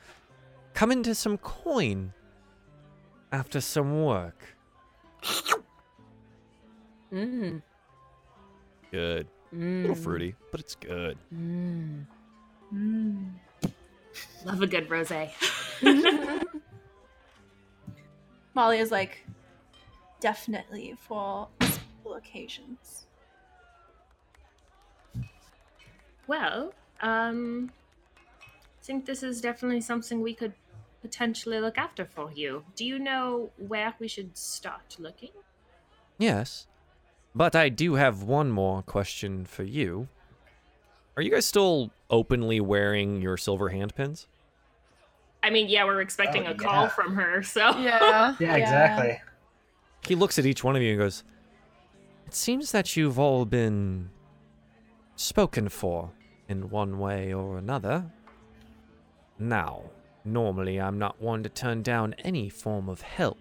come 0.72 0.92
into 0.92 1.14
some 1.16 1.36
coin 1.38 2.12
after 3.32 3.60
some 3.60 4.04
work. 4.04 4.56
Mm. 7.12 7.60
Good. 8.92 9.26
A 9.52 9.56
little 9.56 9.96
fruity, 9.96 10.34
but 10.52 10.60
it's 10.60 10.74
good. 10.76 11.18
Mm. 11.34 12.06
Mm. 12.72 13.30
Love 14.44 14.62
a 14.62 14.66
good 14.66 14.88
rosé. 14.88 15.30
Molly 18.56 18.78
is 18.78 18.90
like, 18.90 19.26
definitely 20.18 20.96
for 20.98 21.48
special 21.60 22.14
occasions. 22.14 23.06
Well, 26.26 26.72
um, 27.02 27.70
I 28.16 28.82
think 28.82 29.04
this 29.04 29.22
is 29.22 29.42
definitely 29.42 29.82
something 29.82 30.22
we 30.22 30.32
could 30.32 30.54
potentially 31.02 31.60
look 31.60 31.76
after 31.76 32.06
for 32.06 32.32
you. 32.32 32.64
Do 32.74 32.86
you 32.86 32.98
know 32.98 33.50
where 33.58 33.94
we 33.98 34.08
should 34.08 34.38
start 34.38 34.96
looking? 34.98 35.32
Yes. 36.16 36.66
But 37.34 37.54
I 37.54 37.68
do 37.68 37.96
have 37.96 38.22
one 38.22 38.50
more 38.50 38.80
question 38.80 39.44
for 39.44 39.64
you. 39.64 40.08
Are 41.14 41.22
you 41.22 41.30
guys 41.30 41.44
still 41.44 41.90
openly 42.08 42.60
wearing 42.60 43.20
your 43.20 43.36
silver 43.36 43.70
handpins? 43.70 44.24
I 45.46 45.50
mean, 45.50 45.68
yeah, 45.68 45.84
we're 45.84 46.00
expecting 46.00 46.48
Oh, 46.48 46.50
a 46.50 46.54
call 46.54 46.82
yeah. 46.84 46.88
from 46.88 47.14
her, 47.14 47.40
so 47.42 47.60
Yeah. 47.78 48.34
yeah, 48.40 48.56
exactly. 48.56 49.20
He 50.06 50.16
looks 50.16 50.38
at 50.40 50.46
each 50.46 50.64
one 50.64 50.74
of 50.74 50.82
you 50.82 50.90
and 50.90 50.98
goes, 50.98 51.22
It 52.26 52.34
seems 52.34 52.72
that 52.72 52.96
you've 52.96 53.18
all 53.18 53.44
been 53.44 54.10
spoken 55.14 55.68
for 55.68 56.10
in 56.48 56.68
one 56.68 56.98
way 56.98 57.32
or 57.32 57.58
another. 57.58 58.04
Now, 59.38 59.82
normally 60.24 60.80
I'm 60.80 60.98
not 60.98 61.20
one 61.22 61.44
to 61.44 61.48
turn 61.48 61.82
down 61.82 62.14
any 62.24 62.48
form 62.48 62.88
of 62.88 63.02
help, 63.02 63.38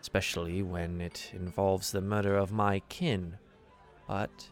especially 0.00 0.62
when 0.62 1.02
it 1.02 1.30
involves 1.34 1.92
the 1.92 2.00
murder 2.00 2.36
of 2.38 2.52
my 2.52 2.80
kin. 2.88 3.36
But 4.08 4.48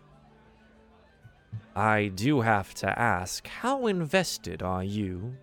I 1.75 2.09
do 2.09 2.43
have 2.43 2.75
to 2.75 2.99
ask, 2.99 3.47
how 3.47 3.87
invested 3.87 4.63
are 4.63 4.85
you 4.85 5.37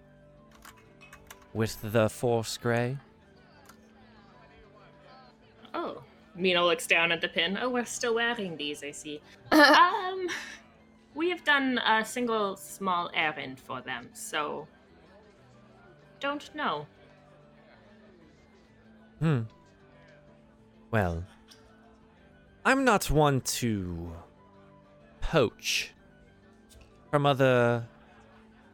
with 1.54 1.78
the 1.82 2.10
Force 2.10 2.58
Grey? 2.58 2.98
Oh. 5.74 6.04
Mina 6.36 6.64
looks 6.64 6.88
down 6.88 7.12
at 7.12 7.20
the 7.20 7.28
pin. 7.28 7.58
Oh, 7.62 7.70
we're 7.70 7.86
still 7.86 8.16
wearing 8.16 8.56
these, 8.56 8.82
I 8.84 8.92
see. 8.92 9.22
um, 9.52 10.28
we 11.14 11.30
have 11.30 11.44
done 11.44 11.80
a 11.80 12.06
single 12.06 12.56
small 12.56 13.10
errand 13.14 13.60
for 13.60 13.82
them, 13.82 14.10
so. 14.14 14.68
Don't 16.20 16.54
know. 16.56 16.88
Hmm. 19.20 19.42
Well, 20.92 21.26
I'm 22.66 22.86
not 22.86 23.12
one 23.12 23.42
to 23.42 24.12
poach 25.20 25.94
from 27.12 27.26
other 27.26 27.86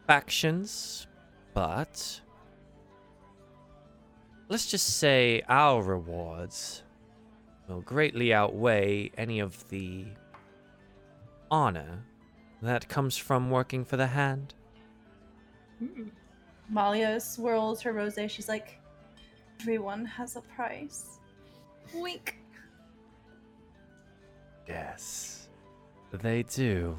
factions, 0.05 1.07
but 1.53 2.21
let's 4.49 4.67
just 4.67 4.97
say 4.97 5.41
our 5.49 5.81
rewards 5.81 6.83
will 7.67 7.81
greatly 7.81 8.33
outweigh 8.33 9.11
any 9.17 9.39
of 9.39 9.67
the 9.69 10.05
honor 11.49 12.03
that 12.61 12.87
comes 12.87 13.17
from 13.17 13.49
working 13.49 13.83
for 13.83 13.97
the 13.97 14.07
hand. 14.07 14.53
Hmm. 15.79 16.09
Malia 16.69 17.19
swirls 17.19 17.81
her 17.81 17.93
rose. 17.93 18.17
She's 18.27 18.47
like, 18.47 18.79
everyone 19.61 20.05
has 20.05 20.35
a 20.35 20.41
price. 20.41 21.19
Wink. 21.93 22.37
Yes, 24.67 25.47
they 26.11 26.43
do. 26.43 26.97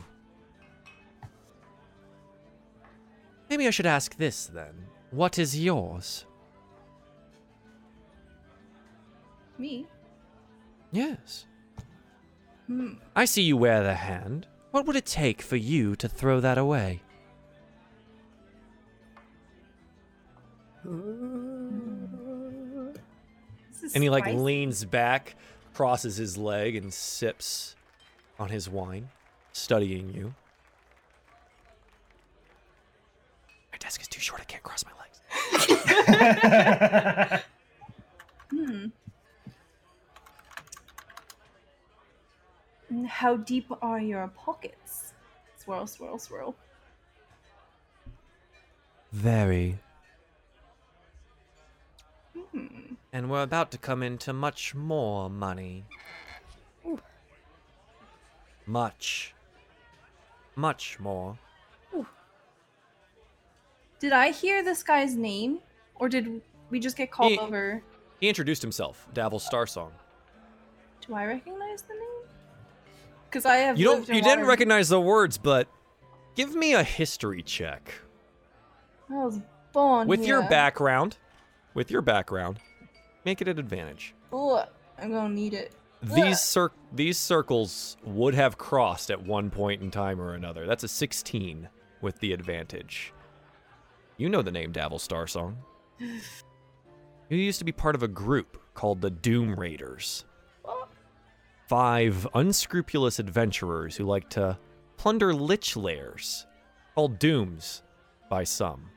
Maybe 3.51 3.67
I 3.67 3.71
should 3.71 3.87
ask 3.87 4.17
this 4.17 4.47
then. 4.47 4.75
What 5.11 5.39
is 5.39 5.59
yours? 5.59 6.26
Me? 9.59 9.87
Yes. 10.93 11.47
Hmm. 12.67 12.95
I 13.15 13.25
see 13.25 13.43
you 13.43 13.57
wear 13.57 13.83
the 13.83 13.95
hand. 13.95 14.47
What 14.71 14.87
would 14.87 14.97
it 14.97 15.07
take 15.07 15.41
for 15.41 15.57
you 15.57 15.97
to 15.97 16.09
throw 16.09 16.41
that 16.41 16.59
away? 16.59 17.03
And 23.95 24.03
he 24.03 24.11
like 24.11 24.25
spicy. 24.25 24.39
leans 24.39 24.85
back, 24.85 25.37
crosses 25.75 26.17
his 26.17 26.37
leg, 26.37 26.77
and 26.77 26.93
sips 26.93 27.77
on 28.39 28.49
his 28.49 28.69
wine, 28.69 29.09
studying 29.53 30.13
you. 30.13 30.35
My 33.73 33.79
desk 33.79 34.01
is 34.01 34.09
too 34.09 34.21
short. 34.21 34.41
I 34.41 34.45
can't 34.45 34.63
cross 34.63 34.85
my 34.85 34.93
legs. 35.01 37.43
Hmm. 38.49 38.87
How 43.07 43.37
deep 43.37 43.67
are 43.83 44.01
your 44.01 44.29
pockets? 44.29 45.13
Swirl, 45.57 45.87
swirl, 45.87 46.19
swirl. 46.19 46.55
Very. 49.13 49.79
Hmm. 52.53 52.95
And 53.13 53.31
we're 53.31 53.43
about 53.43 53.71
to 53.73 53.79
come 53.79 54.03
into 54.03 54.33
much 54.33 54.75
more 54.75 55.29
money. 55.31 55.85
Much. 58.67 59.35
Much 60.55 60.99
more. 61.01 61.39
Did 63.99 64.13
I 64.13 64.31
hear 64.31 64.63
this 64.63 64.83
guy's 64.83 65.17
name, 65.17 65.61
or 65.95 66.09
did 66.09 66.43
we 66.71 66.79
just 66.79 66.97
get 66.97 67.11
called 67.11 67.33
He- 67.33 67.39
over? 67.39 67.83
He 68.21 68.29
introduced 68.29 68.63
himself, 68.63 69.09
Davil 69.15 69.41
Starsong. 69.41 69.91
Do 71.07 71.15
I 71.15 71.25
recognize 71.27 71.83
the 71.83 71.95
name? 71.95 72.03
Because 73.37 73.51
I 73.51 73.57
have. 73.57 73.79
You 73.79 73.85
don't. 73.85 74.09
You 74.09 74.23
didn't 74.23 74.47
recognize 74.47 74.89
the 74.89 74.99
words, 74.99 75.37
but 75.37 75.69
give 76.37 76.55
me 76.55 76.73
a 76.73 76.83
history 76.83 77.43
check 77.43 77.93
I 79.11 79.15
was 79.25 79.41
born 79.73 80.09
with 80.09 80.27
your 80.27 80.41
background. 80.49 81.19
With 81.75 81.91
your 81.91 82.01
background, 82.01 82.59
make 83.27 83.43
it 83.43 83.49
an 83.49 83.59
advantage. 83.59 84.15
Ugh, 84.33 84.67
I'm 84.99 85.13
gonna 85.13 85.35
need 85.35 85.53
it. 85.53 85.73
These 86.03 86.41
cir- 86.41 86.73
these 86.95 87.19
circles 87.19 87.99
would 88.05 88.35
have 88.35 88.57
crossed 88.57 89.11
at 89.11 89.23
one 89.23 89.51
point 89.51 89.83
in 89.83 89.91
time 89.91 90.19
or 90.19 90.33
another. 90.33 90.67
That's 90.67 90.85
a 90.85 90.89
16 90.89 91.69
with 92.01 92.19
the 92.21 92.33
advantage. 92.33 93.13
You 94.17 94.31
know 94.31 94.41
the 94.41 94.51
name 94.51 94.73
Davil 94.73 94.99
Starsong. 94.99 95.57
You 97.29 97.39
used 97.39 97.59
to 97.59 97.65
be 97.65 97.73
part 97.73 97.97
of 97.97 98.05
a 98.05 98.09
group 98.09 98.57
called 98.75 99.01
the 99.01 99.11
Doom 99.11 99.57
Raiders. 99.57 100.25
Five 101.67 102.29
unscrupulous 102.33 103.19
adventurers 103.19 103.97
who 103.97 104.05
like 104.05 104.31
to 104.31 104.57
plunder 104.97 105.35
lich 105.35 105.77
lairs, 105.77 106.47
called 106.95 107.19
Dooms 107.19 107.83
by 108.31 108.45
some. 108.45 108.89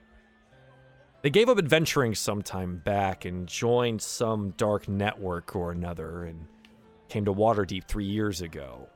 They 1.24 1.32
gave 1.32 1.50
up 1.50 1.58
adventuring 1.58 2.14
some 2.14 2.44
time 2.44 2.78
back 2.78 3.26
and 3.26 3.48
joined 3.48 4.02
some 4.02 4.52
dark 4.52 4.88
network 4.88 5.56
or 5.56 5.72
another 5.72 6.26
and 6.26 6.46
came 7.10 7.26
to 7.26 7.34
Waterdeep 7.34 7.86
three 7.86 8.06
years 8.06 8.42
ago. 8.42 8.88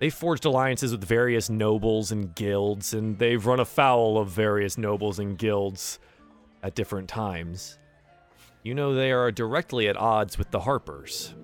They 0.00 0.10
forged 0.10 0.44
alliances 0.44 0.90
with 0.90 1.04
various 1.04 1.48
nobles 1.48 2.10
and 2.10 2.34
guilds, 2.34 2.92
and 2.92 3.16
they've 3.18 3.46
run 3.46 3.60
afoul 3.60 4.18
of 4.18 4.28
various 4.30 4.76
nobles 4.76 5.20
and 5.20 5.38
guilds 5.38 6.00
at 6.62 6.74
different 6.74 7.08
times. 7.08 7.78
You 8.64 8.74
know 8.74 8.94
they 8.94 9.12
are 9.12 9.30
directly 9.30 9.88
at 9.88 9.96
odds 9.96 10.36
with 10.36 10.50
the 10.50 10.60
Harpers. 10.60 11.34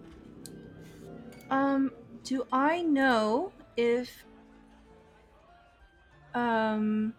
Um, 1.51 1.91
do 2.25 2.47
I 2.53 2.83
know 2.83 3.53
if 3.77 4.25
um 6.35 7.13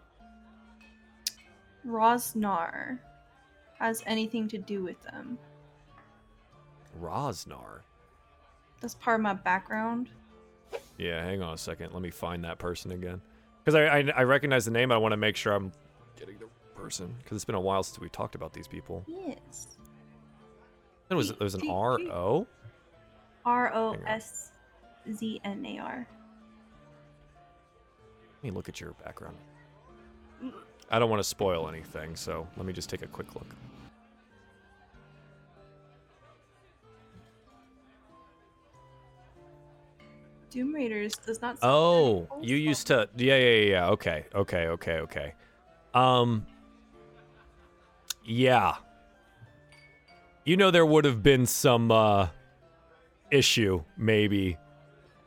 Rosznar 1.86 2.98
has 3.78 4.02
anything 4.06 4.48
to 4.48 4.58
do 4.58 4.82
with 4.82 5.02
them? 5.02 5.38
Rosznar. 7.00 7.80
That's 8.80 8.94
part 8.94 9.20
of 9.20 9.22
my 9.22 9.34
background. 9.34 10.08
Yeah, 10.98 11.22
hang 11.22 11.42
on 11.42 11.54
a 11.54 11.58
second. 11.58 11.92
Let 11.92 12.02
me 12.02 12.10
find 12.10 12.44
that 12.44 12.58
person 12.58 12.92
again. 12.92 13.20
Because 13.64 13.74
I, 13.74 13.98
I 13.98 14.12
I 14.16 14.22
recognize 14.22 14.64
the 14.64 14.70
name. 14.70 14.90
I 14.92 14.96
want 14.96 15.12
to 15.12 15.16
make 15.16 15.36
sure 15.36 15.52
I'm 15.52 15.72
getting 16.18 16.38
the 16.38 16.46
person. 16.80 17.14
Because 17.18 17.36
it's 17.36 17.44
been 17.44 17.54
a 17.54 17.60
while 17.60 17.82
since 17.82 17.98
we 17.98 18.08
talked 18.08 18.34
about 18.34 18.52
these 18.52 18.68
people. 18.68 19.04
Yes. 19.06 19.66
It 21.10 21.14
was 21.14 21.28
there 21.28 21.44
was 21.44 21.54
an 21.54 21.68
R 21.68 21.98
O. 22.00 22.46
R 23.44 23.74
O 23.74 23.96
S 24.06 24.52
Z 25.12 25.40
N 25.44 25.64
A 25.66 25.78
R. 25.78 26.06
Let 28.36 28.44
me 28.44 28.50
look 28.50 28.68
at 28.68 28.80
your 28.80 28.92
background. 29.04 29.36
I 30.90 30.98
don't 30.98 31.08
want 31.08 31.20
to 31.20 31.28
spoil 31.28 31.68
anything, 31.68 32.16
so 32.16 32.46
let 32.56 32.66
me 32.66 32.72
just 32.72 32.90
take 32.90 33.02
a 33.02 33.06
quick 33.06 33.34
look. 33.34 33.46
Doom 40.50 40.74
Raiders 40.74 41.14
does 41.14 41.40
not. 41.40 41.56
Oh, 41.62 42.28
you 42.42 42.56
used 42.56 42.88
to. 42.88 43.08
Yeah, 43.16 43.36
yeah, 43.36 43.48
yeah, 43.48 43.70
yeah. 43.70 43.88
Okay, 43.88 44.26
okay, 44.34 44.66
okay, 44.66 44.98
okay. 44.98 45.34
Um. 45.94 46.46
Yeah. 48.24 48.74
You 50.44 50.56
know 50.56 50.70
there 50.70 50.84
would 50.84 51.04
have 51.04 51.22
been 51.22 51.46
some 51.46 51.90
uh 51.90 52.28
issue 53.32 53.82
maybe 53.96 54.58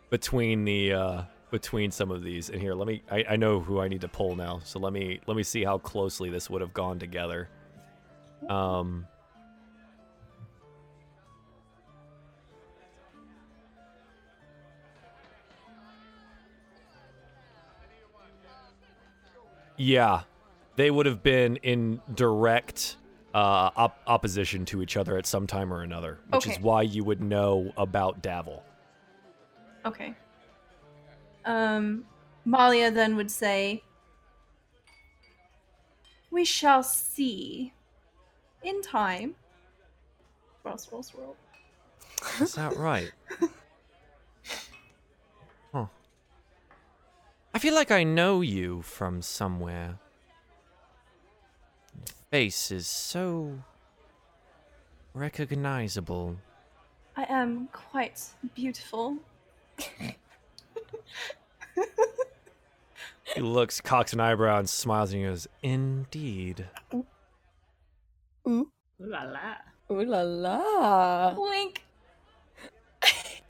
between 0.09 0.63
the 0.63 0.93
uh 0.93 1.21
between 1.51 1.91
some 1.91 2.11
of 2.11 2.23
these. 2.23 2.49
And 2.49 2.61
here, 2.61 2.73
let 2.73 2.87
me 2.87 3.03
I, 3.11 3.25
I 3.31 3.35
know 3.35 3.59
who 3.59 3.79
I 3.79 3.87
need 3.87 4.01
to 4.01 4.07
pull 4.07 4.35
now. 4.35 4.61
So 4.63 4.79
let 4.79 4.93
me 4.93 5.19
let 5.27 5.35
me 5.35 5.43
see 5.43 5.63
how 5.63 5.77
closely 5.77 6.29
this 6.29 6.49
would 6.49 6.61
have 6.61 6.73
gone 6.73 6.99
together. 6.99 7.49
Um 8.49 9.07
Yeah, 19.77 20.21
they 20.77 20.89
would 20.89 21.05
have 21.05 21.21
been 21.21 21.57
in 21.57 22.01
direct 22.13 22.95
uh, 23.35 23.69
op- 23.75 23.99
opposition 24.07 24.63
to 24.63 24.81
each 24.81 24.95
other 24.95 25.17
at 25.17 25.25
some 25.25 25.45
time 25.45 25.73
or 25.73 25.81
another, 25.83 26.19
which 26.29 26.47
is 26.47 26.57
why 26.61 26.81
you 26.81 27.03
would 27.03 27.21
know 27.21 27.73
about 27.75 28.23
Davil. 28.23 28.61
Okay. 29.85 30.15
Um, 31.43 32.05
Malia 32.45 32.89
then 32.91 33.17
would 33.17 33.29
say, 33.29 33.83
"We 36.31 36.45
shall 36.45 36.81
see, 36.81 37.73
in 38.63 38.81
time." 38.81 39.35
Swirl, 40.61 40.77
swirl, 40.77 41.03
swirl. 41.03 41.35
Is 42.39 42.53
that 42.55 42.77
right? 42.77 43.11
huh. 45.73 45.87
I 47.53 47.59
feel 47.59 47.75
like 47.75 47.91
I 47.91 48.05
know 48.05 48.39
you 48.39 48.81
from 48.81 49.21
somewhere. 49.21 49.99
Your 52.35 52.41
face 52.41 52.69
is 52.69 52.85
so 52.85 53.59
recognizable. 55.13 56.35
I 57.15 57.23
am 57.29 57.69
quite 57.71 58.21
beautiful. 58.53 59.19
He 63.23 63.39
looks, 63.39 63.79
cocks 63.79 64.11
an 64.11 64.19
eyebrow, 64.19 64.59
and 64.59 64.69
smiles, 64.69 65.13
and 65.13 65.21
he 65.21 65.27
goes, 65.29 65.47
Indeed. 65.63 66.67
Ooh 68.45 68.69
la 68.99 69.23
la. 69.23 69.55
Ooh 69.89 70.03
la 70.03 70.21
la. 70.23 71.33
Wink. 71.39 71.85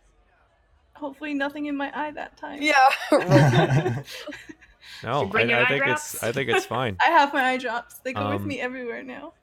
Hopefully, 0.93 1.33
nothing 1.33 1.65
in 1.65 1.75
my 1.75 1.91
eye 1.99 2.11
that 2.11 2.37
time. 2.37 2.61
Yeah. 2.61 2.89
"No, 5.03 5.23
you 5.23 5.27
bring 5.29 5.47
I, 5.47 5.57
your 5.57 5.65
I 5.65 5.67
think 5.69 5.83
eye 5.85 5.91
it's. 5.93 6.23
I 6.23 6.31
think 6.31 6.49
it's 6.49 6.65
fine." 6.65 6.97
I 7.05 7.09
have 7.09 7.33
my 7.33 7.43
eye 7.43 7.57
drops. 7.57 7.99
They 7.99 8.13
go 8.13 8.29
with 8.31 8.41
Um, 8.41 8.47
me 8.47 8.59
everywhere 8.61 9.03
now. 9.03 9.33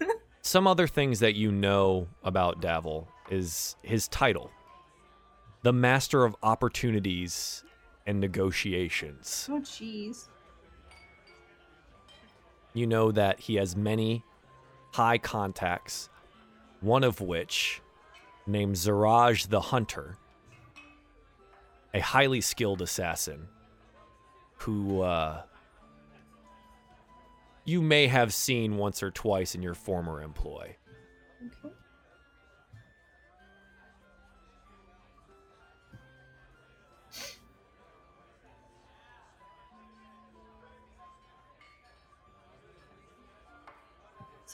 Some 0.42 0.66
other 0.66 0.86
things 0.86 1.20
that 1.20 1.34
you 1.34 1.50
know 1.52 2.06
about 2.22 2.60
Davil 2.60 3.06
is 3.30 3.76
his 3.82 4.08
title, 4.08 4.50
the 5.62 5.72
Master 5.72 6.24
of 6.24 6.36
Opportunities 6.42 7.64
and 8.06 8.20
Negotiations. 8.20 9.48
Oh, 9.50 9.60
jeez. 9.60 10.28
you 12.74 12.86
know 12.86 13.10
that 13.12 13.40
he 13.40 13.54
has 13.54 13.74
many 13.76 14.22
high 14.92 15.16
contacts, 15.16 16.08
one 16.80 17.04
of 17.04 17.20
which, 17.20 17.80
named 18.46 18.74
Ziraj 18.76 19.48
the 19.48 19.60
Hunter, 19.60 20.18
a 21.94 22.00
highly 22.00 22.40
skilled 22.40 22.82
assassin 22.82 23.48
who 24.56 25.02
uh, 25.02 25.42
you 27.64 27.82
may 27.82 28.06
have 28.06 28.32
seen 28.32 28.76
once 28.76 29.02
or 29.02 29.10
twice 29.10 29.54
in 29.54 29.62
your 29.62 29.74
former 29.74 30.22
employ. 30.22 30.76
Okay. 31.46 31.74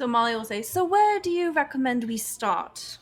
So 0.00 0.06
Molly 0.06 0.34
will 0.34 0.46
say, 0.46 0.62
So 0.62 0.82
where 0.82 1.20
do 1.20 1.28
you 1.28 1.52
recommend 1.52 2.04
we 2.04 2.16
start? 2.16 2.96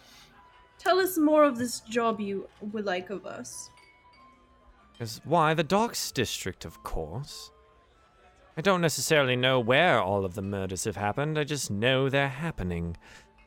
Tell 0.80 0.98
us 0.98 1.16
more 1.16 1.44
of 1.44 1.56
this 1.56 1.78
job 1.78 2.20
you 2.20 2.48
would 2.60 2.86
like 2.86 3.10
of 3.10 3.24
us. 3.24 3.70
Is 5.00 5.20
why 5.24 5.54
the 5.54 5.62
Docks 5.62 6.10
District, 6.10 6.64
of 6.64 6.82
course. 6.82 7.52
I 8.56 8.60
don't 8.60 8.80
necessarily 8.80 9.36
know 9.36 9.60
where 9.60 10.00
all 10.00 10.24
of 10.24 10.34
the 10.34 10.42
murders 10.42 10.84
have 10.84 10.96
happened, 10.96 11.38
I 11.38 11.44
just 11.44 11.70
know 11.70 12.08
they're 12.08 12.28
happening. 12.28 12.96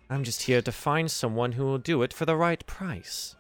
I'm 0.09 0.23
just 0.23 0.43
here 0.43 0.61
to 0.61 0.71
find 0.71 1.11
someone 1.11 1.53
who 1.53 1.65
will 1.65 1.77
do 1.77 2.01
it 2.03 2.13
for 2.13 2.25
the 2.25 2.37
right 2.37 2.65
price. 2.65 3.35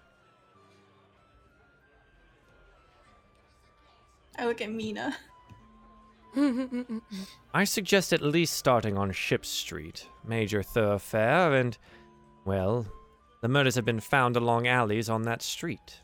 I 4.37 4.45
look 4.45 4.61
at 4.61 4.71
Mina. 4.71 5.15
I 7.53 7.63
suggest 7.63 8.11
at 8.11 8.21
least 8.21 8.55
starting 8.55 8.97
on 8.97 9.11
Ship 9.11 9.45
Street, 9.45 10.07
major 10.25 10.63
thoroughfare, 10.63 11.53
and, 11.53 11.77
well, 12.45 12.85
the 13.41 13.49
murders 13.49 13.75
have 13.75 13.85
been 13.85 13.99
found 13.99 14.35
along 14.35 14.67
alleys 14.67 15.09
on 15.09 15.23
that 15.23 15.41
street. 15.41 16.01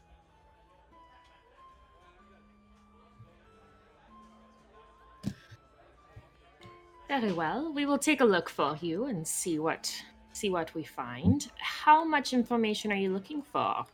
Very 7.07 7.31
well. 7.31 7.71
We 7.71 7.85
will 7.85 7.97
take 7.97 8.19
a 8.21 8.25
look 8.25 8.49
for 8.49 8.77
you 8.81 9.05
and 9.05 9.25
see 9.25 9.59
what 9.59 9.91
see 10.33 10.49
what 10.49 10.73
we 10.75 10.83
find. 10.83 11.49
How 11.57 12.03
much 12.03 12.33
information 12.33 12.91
are 12.91 12.95
you 12.95 13.11
looking 13.11 13.41
for? 13.41 13.85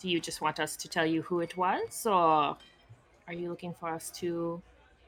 Do 0.00 0.08
you 0.08 0.18
just 0.18 0.40
want 0.40 0.58
us 0.58 0.76
to 0.76 0.88
tell 0.88 1.06
you 1.06 1.22
who 1.22 1.40
it 1.40 1.56
was, 1.56 2.06
or 2.06 2.56
are 3.28 3.32
you 3.32 3.48
looking 3.48 3.74
for 3.74 3.88
us 3.88 4.10
to 4.22 4.60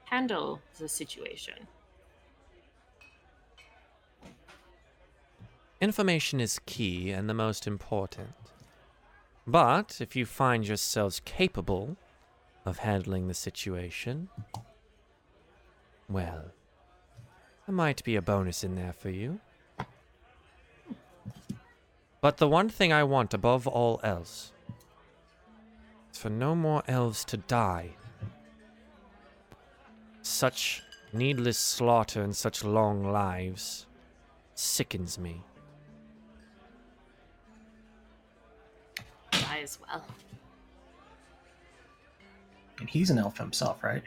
handle 0.05 0.61
the 0.79 0.89
situation? 0.89 1.67
Information 5.81 6.41
is 6.41 6.61
key 6.67 7.11
and 7.11 7.29
the 7.29 7.35
most 7.35 7.67
important. 7.67 8.35
But 9.47 10.01
if 10.01 10.15
you 10.15 10.27
find 10.27 10.67
yourselves 10.67 11.21
capable 11.25 11.97
of 12.67 12.79
handling 12.79 13.29
the 13.29 13.35
situation, 13.35 14.29
well, 16.09 16.53
there 17.69 17.75
might 17.75 18.03
be 18.03 18.17
a 18.17 18.23
bonus 18.23 18.65
in 18.65 18.77
there 18.77 18.95
for 18.95 19.11
you. 19.11 19.39
But 22.23 22.39
the 22.39 22.49
one 22.49 22.71
thing 22.71 22.95
I 22.95 23.05
want 23.05 23.35
above 23.35 23.67
all 23.67 24.01
else 24.03 24.53
is 26.11 26.19
for 26.19 26.31
no 26.31 26.55
more 26.55 26.83
elves 26.89 27.27
to 27.27 27.37
die. 27.37 27.91
Such 30.23 30.83
needless 31.13 31.59
slaughter 31.59 32.23
and 32.23 32.35
such 32.35 32.65
long 32.65 33.13
lives 33.13 33.87
sickens 34.55 35.19
me. 35.19 35.43
I 39.31 39.61
as 39.63 39.79
well. 39.87 40.07
And 42.81 42.89
he's 42.89 43.11
an 43.11 43.19
elf 43.19 43.37
himself, 43.37 43.85
right? 43.85 44.05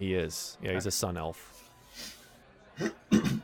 He 0.00 0.14
is. 0.14 0.58
Yeah, 0.60 0.72
he's 0.72 0.86
a 0.86 0.90
sun 0.90 1.16
elf. 1.16 1.59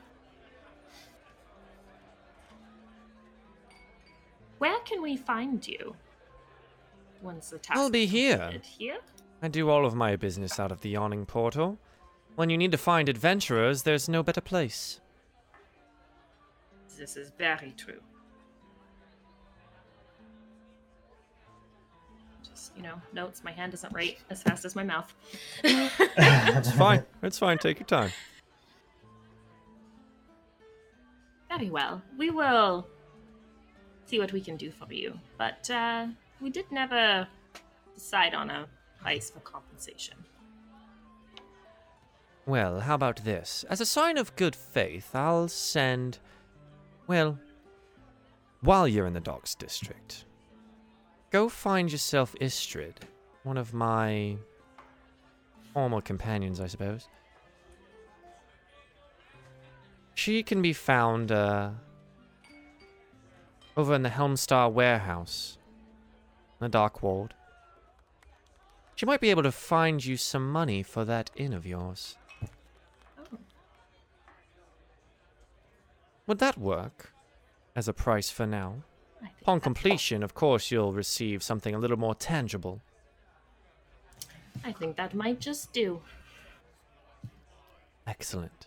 Where 4.58 4.78
can 4.80 5.02
we 5.02 5.16
find 5.16 5.66
you? 5.66 5.94
Once 7.22 7.50
the 7.50 7.58
task 7.58 7.78
I'll 7.78 7.90
be 7.90 8.06
here. 8.06 8.52
Here? 8.62 8.98
I 9.42 9.48
do 9.48 9.68
all 9.68 9.84
of 9.84 9.94
my 9.94 10.16
business 10.16 10.58
out 10.58 10.72
of 10.72 10.80
the 10.80 10.90
yawning 10.90 11.26
portal. 11.26 11.78
When 12.36 12.50
you 12.50 12.58
need 12.58 12.72
to 12.72 12.78
find 12.78 13.08
adventurers, 13.08 13.82
there's 13.82 14.08
no 14.08 14.22
better 14.22 14.40
place. 14.40 15.00
This 16.98 17.16
is 17.16 17.30
very 17.36 17.74
true. 17.76 18.00
Just, 22.42 22.72
you 22.76 22.82
know, 22.82 22.94
notes, 23.12 23.42
my 23.44 23.52
hand 23.52 23.72
doesn't 23.72 23.92
write 23.92 24.18
as 24.30 24.42
fast 24.42 24.64
as 24.64 24.74
my 24.74 24.82
mouth. 24.82 25.12
It's 25.64 26.72
fine. 26.72 27.04
It's 27.22 27.38
fine. 27.38 27.58
Take 27.58 27.78
your 27.80 27.86
time. 27.86 28.10
Very 31.56 31.70
well. 31.70 32.02
We 32.18 32.28
will 32.28 32.86
see 34.04 34.18
what 34.18 34.30
we 34.30 34.42
can 34.42 34.58
do 34.58 34.70
for 34.70 34.92
you. 34.92 35.18
But 35.38 35.70
uh, 35.70 36.08
we 36.38 36.50
did 36.50 36.70
never 36.70 37.26
decide 37.94 38.34
on 38.34 38.50
a 38.50 38.66
price 39.00 39.30
for 39.30 39.40
compensation. 39.40 40.18
Well, 42.44 42.80
how 42.80 42.94
about 42.94 43.24
this? 43.24 43.64
As 43.70 43.80
a 43.80 43.86
sign 43.86 44.18
of 44.18 44.36
good 44.36 44.54
faith, 44.54 45.14
I'll 45.14 45.48
send. 45.48 46.18
Well, 47.06 47.38
while 48.60 48.86
you're 48.86 49.06
in 49.06 49.14
the 49.14 49.20
Docks 49.20 49.54
District, 49.54 50.26
go 51.30 51.48
find 51.48 51.90
yourself 51.90 52.36
Istrid, 52.38 52.96
one 53.44 53.56
of 53.56 53.72
my 53.72 54.36
former 55.72 56.02
companions, 56.02 56.60
I 56.60 56.66
suppose. 56.66 57.08
She 60.16 60.42
can 60.42 60.62
be 60.62 60.72
found 60.72 61.30
uh, 61.30 61.70
over 63.76 63.94
in 63.94 64.02
the 64.02 64.08
Helmstar 64.08 64.72
warehouse, 64.72 65.58
in 66.58 66.64
the 66.64 66.68
Dock 66.70 67.02
Ward. 67.02 67.34
She 68.94 69.04
might 69.04 69.20
be 69.20 69.28
able 69.28 69.42
to 69.42 69.52
find 69.52 70.02
you 70.02 70.16
some 70.16 70.50
money 70.50 70.82
for 70.82 71.04
that 71.04 71.30
inn 71.36 71.52
of 71.52 71.66
yours. 71.66 72.16
Oh, 72.42 73.38
Would 76.26 76.38
that 76.38 76.56
work? 76.56 77.12
As 77.76 77.86
a 77.86 77.92
price 77.92 78.30
for 78.30 78.46
now? 78.46 78.76
Upon 79.42 79.60
completion, 79.60 80.22
of 80.22 80.32
course, 80.32 80.70
you'll 80.70 80.94
receive 80.94 81.42
something 81.42 81.74
a 81.74 81.78
little 81.78 81.98
more 81.98 82.14
tangible. 82.14 82.80
I 84.64 84.72
think 84.72 84.96
that 84.96 85.14
might 85.14 85.40
just 85.40 85.74
do. 85.74 86.00
Excellent. 88.06 88.66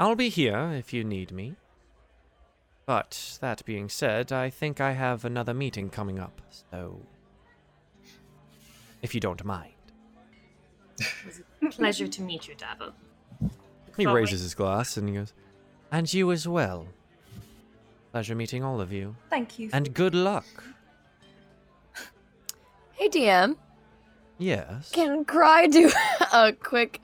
I'll 0.00 0.16
be 0.16 0.30
here 0.30 0.72
if 0.72 0.94
you 0.94 1.04
need 1.04 1.30
me. 1.30 1.56
But 2.86 3.38
that 3.42 3.62
being 3.66 3.90
said, 3.90 4.32
I 4.32 4.48
think 4.48 4.80
I 4.80 4.92
have 4.92 5.26
another 5.26 5.52
meeting 5.52 5.90
coming 5.90 6.18
up, 6.18 6.40
so. 6.70 7.02
If 9.02 9.14
you 9.14 9.20
don't 9.20 9.44
mind. 9.44 9.74
Pleasure 11.70 12.08
to 12.08 12.22
meet 12.22 12.48
you, 12.48 12.54
Dabo. 12.54 12.92
He 13.96 14.04
Forward. 14.04 14.20
raises 14.20 14.40
his 14.40 14.54
glass 14.54 14.96
and 14.96 15.06
he 15.08 15.14
goes, 15.14 15.34
And 15.92 16.12
you 16.12 16.32
as 16.32 16.48
well. 16.48 16.86
Pleasure 18.12 18.34
meeting 18.34 18.64
all 18.64 18.80
of 18.80 18.92
you. 18.92 19.14
Thank 19.28 19.58
you. 19.58 19.68
And 19.72 19.92
good 19.92 20.14
luck. 20.14 20.46
Hey, 22.92 23.08
DM. 23.10 23.56
Yes. 24.38 24.90
Can 24.92 25.26
Cry 25.26 25.66
do 25.66 25.90
a 26.32 26.52
quick 26.54 27.00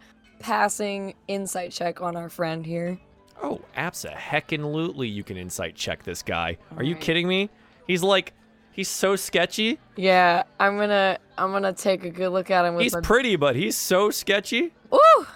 passing 0.47 1.13
insight 1.27 1.73
check 1.73 2.01
on 2.01 2.15
our 2.17 2.29
friend 2.29 2.65
here? 2.65 2.99
"Oh, 3.43 3.61
abso-heckin-lutely, 3.77 5.09
you 5.09 5.25
can 5.25 5.37
insight 5.37 5.75
check 5.75 6.05
this 6.05 6.23
guy. 6.23 6.57
Are 6.77 6.85
you 6.85 6.91
Alright. 6.95 7.03
kidding 7.05 7.27
me? 7.27 7.51
He's 7.89 8.05
like, 8.05 8.33
he's 8.71 8.89
so 8.89 9.17
sketchy. 9.17 9.81
Yeah, 9.97 10.45
I'm 10.61 10.79
gonna 10.79 11.19
I'm 11.37 11.51
gonna 11.51 11.73
take 11.73 12.05
a 12.05 12.11
good 12.11 12.29
look 12.29 12.51
at 12.53 12.65
him 12.65 12.77
with 12.77 12.85
He's 12.85 12.95
my 12.95 13.01
pretty, 13.01 13.35
but 13.35 13.57
he's 13.57 13.77
so 13.77 14.11
sketchy. 14.11 14.73
Woo! 14.91 15.27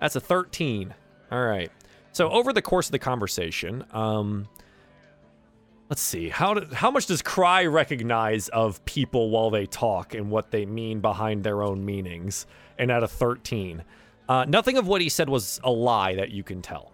That's 0.00 0.16
a 0.16 0.20
13. 0.20 0.94
All 1.32 1.42
right. 1.42 1.72
So 2.12 2.28
over 2.28 2.52
the 2.52 2.60
course 2.62 2.88
of 2.88 2.92
the 2.92 2.98
conversation, 2.98 3.84
um, 3.92 4.48
let's 5.88 6.02
see 6.02 6.28
how 6.28 6.54
do, 6.54 6.74
how 6.74 6.90
much 6.90 7.06
does 7.06 7.22
Cry 7.22 7.64
recognize 7.66 8.48
of 8.48 8.84
people 8.84 9.30
while 9.30 9.50
they 9.50 9.66
talk 9.66 10.14
and 10.14 10.30
what 10.30 10.50
they 10.50 10.66
mean 10.66 11.00
behind 11.00 11.44
their 11.44 11.62
own 11.62 11.84
meanings? 11.84 12.46
And 12.78 12.90
at 12.90 13.02
a 13.02 13.08
13, 13.08 13.84
uh, 14.28 14.44
nothing 14.48 14.76
of 14.76 14.86
what 14.86 15.00
he 15.00 15.08
said 15.08 15.28
was 15.28 15.60
a 15.64 15.70
lie 15.70 16.14
that 16.16 16.30
you 16.30 16.42
can 16.42 16.60
tell. 16.60 16.92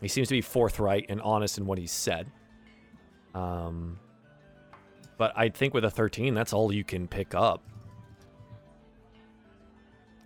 He 0.00 0.08
seems 0.08 0.28
to 0.28 0.34
be 0.34 0.40
forthright 0.40 1.06
and 1.08 1.20
honest 1.20 1.58
in 1.58 1.66
what 1.66 1.78
he 1.78 1.86
said. 1.86 2.30
Um, 3.34 3.98
but 5.18 5.32
I 5.36 5.48
think 5.48 5.74
with 5.74 5.84
a 5.84 5.90
13, 5.90 6.34
that's 6.34 6.52
all 6.52 6.72
you 6.72 6.84
can 6.84 7.08
pick 7.08 7.34
up. 7.34 7.62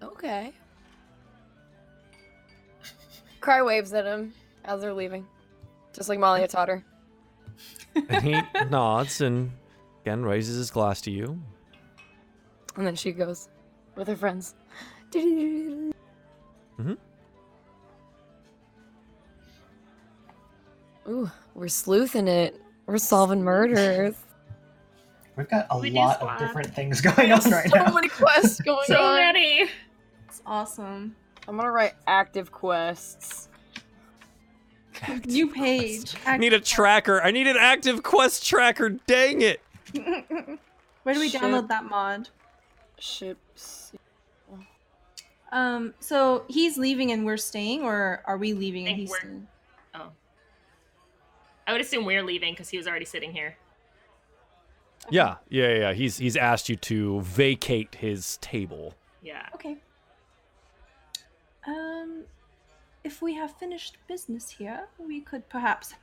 Okay. 0.02 0.52
Cry 3.40 3.62
waves 3.62 3.92
at 3.92 4.06
him 4.06 4.32
as 4.64 4.80
they're 4.80 4.94
leaving. 4.94 5.26
Just 6.00 6.08
like 6.08 6.18
Malia 6.18 6.48
taught 6.48 6.68
her. 6.70 6.82
And 8.08 8.22
he 8.24 8.40
nods 8.70 9.20
and 9.20 9.50
again 10.00 10.22
raises 10.22 10.56
his 10.56 10.70
glass 10.70 11.02
to 11.02 11.10
you. 11.10 11.38
And 12.78 12.86
then 12.86 12.96
she 12.96 13.12
goes 13.12 13.50
with 13.96 14.08
her 14.08 14.16
friends. 14.16 14.54
Mm-hmm. 15.12 15.90
Ooh, 21.06 21.30
we're 21.54 21.68
sleuthing 21.68 22.28
it. 22.28 22.58
We're 22.86 22.96
solving 22.96 23.42
murders. 23.42 24.14
We've 25.36 25.50
got 25.50 25.66
a 25.68 25.78
We 25.78 25.90
lot 25.90 26.22
of 26.22 26.38
different 26.38 26.74
things 26.74 27.00
going 27.02 27.30
on 27.30 27.40
right 27.50 27.68
so 27.68 27.76
now. 27.76 27.92
many 27.92 28.08
quests 28.08 28.58
going 28.64 28.86
So 28.86 28.96
on. 29.02 29.16
many. 29.16 29.68
It's 30.26 30.40
awesome. 30.46 31.14
I'm 31.46 31.58
gonna 31.58 31.70
write 31.70 31.92
active 32.06 32.50
quests. 32.50 33.49
New 35.26 35.48
page. 35.48 36.14
Need 36.38 36.52
a 36.52 36.60
tracker. 36.60 37.22
I 37.22 37.30
need 37.30 37.46
an 37.46 37.56
active 37.58 38.02
quest 38.02 38.46
tracker. 38.46 38.90
Dang 38.90 39.42
it. 39.42 39.60
Where 41.02 41.14
do 41.14 41.20
we 41.20 41.28
Shit. 41.28 41.40
download 41.40 41.68
that 41.68 41.84
mod? 41.84 42.28
Ships. 42.98 43.92
Um, 45.52 45.94
so 46.00 46.44
he's 46.48 46.78
leaving 46.78 47.10
and 47.10 47.24
we're 47.24 47.36
staying, 47.36 47.82
or 47.82 48.22
are 48.24 48.36
we 48.36 48.52
leaving 48.52 48.86
and 48.86 48.96
he's 48.96 49.12
staying? 49.14 49.48
Oh. 49.94 50.10
I 51.66 51.72
would 51.72 51.80
assume 51.80 52.04
we're 52.04 52.22
leaving 52.22 52.52
because 52.52 52.68
he 52.68 52.76
was 52.76 52.86
already 52.86 53.04
sitting 53.04 53.32
here. 53.32 53.56
Yeah, 55.10 55.36
yeah, 55.48 55.68
yeah, 55.68 55.74
yeah. 55.78 55.92
He's 55.92 56.18
he's 56.18 56.36
asked 56.36 56.68
you 56.68 56.76
to 56.76 57.20
vacate 57.22 57.96
his 57.96 58.36
table. 58.38 58.94
Yeah. 59.22 59.46
Okay. 59.54 59.76
Um, 61.66 62.24
if 63.04 63.22
we 63.22 63.34
have 63.34 63.52
finished 63.56 63.96
business 64.08 64.50
here, 64.50 64.88
we 64.98 65.20
could 65.20 65.48
perhaps. 65.48 65.94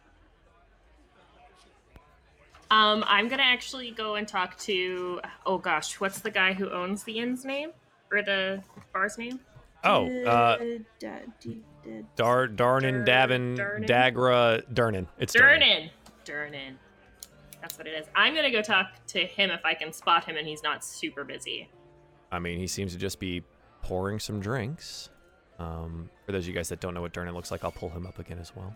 Um, 2.69 3.03
I'm 3.07 3.27
gonna 3.29 3.43
actually 3.43 3.91
go 3.91 4.15
and 4.15 4.27
talk 4.27 4.57
to. 4.59 5.21
Oh 5.45 5.57
gosh, 5.57 5.99
what's 5.99 6.19
the 6.19 6.31
guy 6.31 6.53
who 6.53 6.69
owns 6.69 7.03
the 7.03 7.19
inn's 7.19 7.45
name? 7.45 7.71
Or 8.11 8.21
the 8.21 8.61
bar's 8.93 9.17
name? 9.17 9.39
Oh, 9.83 10.07
uh, 10.25 10.57
Da- 10.99 11.09
da- 11.39 11.61
da- 11.83 12.03
Dar 12.15 12.47
Darnin 12.47 13.05
Davin 13.05 13.57
Dagra 13.87 14.61
Durnan. 14.73 15.07
It's 15.17 15.33
Durnan. 15.33 15.89
Durnan. 16.25 16.51
Durnan. 16.51 16.73
That's 17.61 17.77
what 17.77 17.87
it 17.87 17.91
is. 17.91 18.07
I'm 18.15 18.35
gonna 18.35 18.51
go 18.51 18.61
talk 18.61 18.87
to 19.07 19.19
him 19.25 19.49
if 19.49 19.63
I 19.63 19.73
can 19.73 19.93
spot 19.93 20.25
him 20.25 20.35
and 20.35 20.45
he's 20.47 20.63
not 20.63 20.83
super 20.83 21.23
busy. 21.23 21.69
I 22.31 22.39
mean, 22.39 22.59
he 22.59 22.67
seems 22.67 22.91
to 22.93 22.99
just 22.99 23.19
be 23.19 23.43
pouring 23.81 24.19
some 24.19 24.41
drinks. 24.41 25.09
Um, 25.59 26.09
for 26.25 26.31
those 26.31 26.43
of 26.43 26.49
you 26.49 26.53
guys 26.53 26.69
that 26.69 26.79
don't 26.79 26.93
know 26.93 27.01
what 27.01 27.13
Durnan 27.13 27.33
looks 27.33 27.51
like, 27.51 27.63
I'll 27.63 27.71
pull 27.71 27.89
him 27.89 28.05
up 28.05 28.19
again 28.19 28.37
as 28.39 28.55
well. 28.55 28.75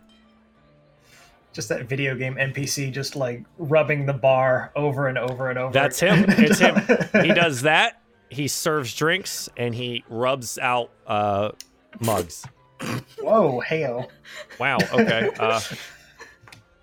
Just 1.54 1.70
that 1.70 1.86
video 1.86 2.16
game 2.16 2.36
NPC 2.36 2.92
just 2.92 3.16
like 3.16 3.44
rubbing 3.58 4.06
the 4.06 4.14
bar 4.14 4.72
over 4.76 5.08
and 5.08 5.18
over 5.18 5.50
and 5.50 5.60
over. 5.60 5.74
That's 5.74 6.02
again. 6.02 6.30
him. 6.30 6.46
It's 6.46 6.60
him. 6.60 6.76
He 7.24 7.34
does 7.34 7.64
that. 7.64 8.02
He 8.30 8.48
serves 8.48 8.96
drinks 8.96 9.50
and 9.58 9.76
he 9.76 10.06
rubs 10.10 10.58
out 10.58 10.92
uh, 11.06 11.52
mugs. 12.00 12.46
Whoa, 13.20 13.60
hail. 13.60 14.10
Wow. 14.60 14.78
Okay. 14.94 15.30
Uh, 15.40 15.60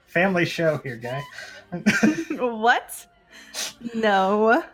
Family 0.06 0.44
show 0.46 0.78
here, 0.78 0.96
guy. 0.96 1.22
what? 2.30 3.06
No. 3.94 4.64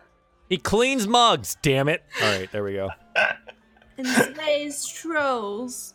he 0.48 0.56
cleans 0.56 1.06
mugs. 1.06 1.56
Damn 1.60 1.88
it. 1.88 2.02
All 2.22 2.38
right. 2.38 2.50
There 2.50 2.64
we 2.64 2.74
go. 2.74 2.90
And 3.96 4.06
slays 4.06 4.86
trolls. 4.86 5.94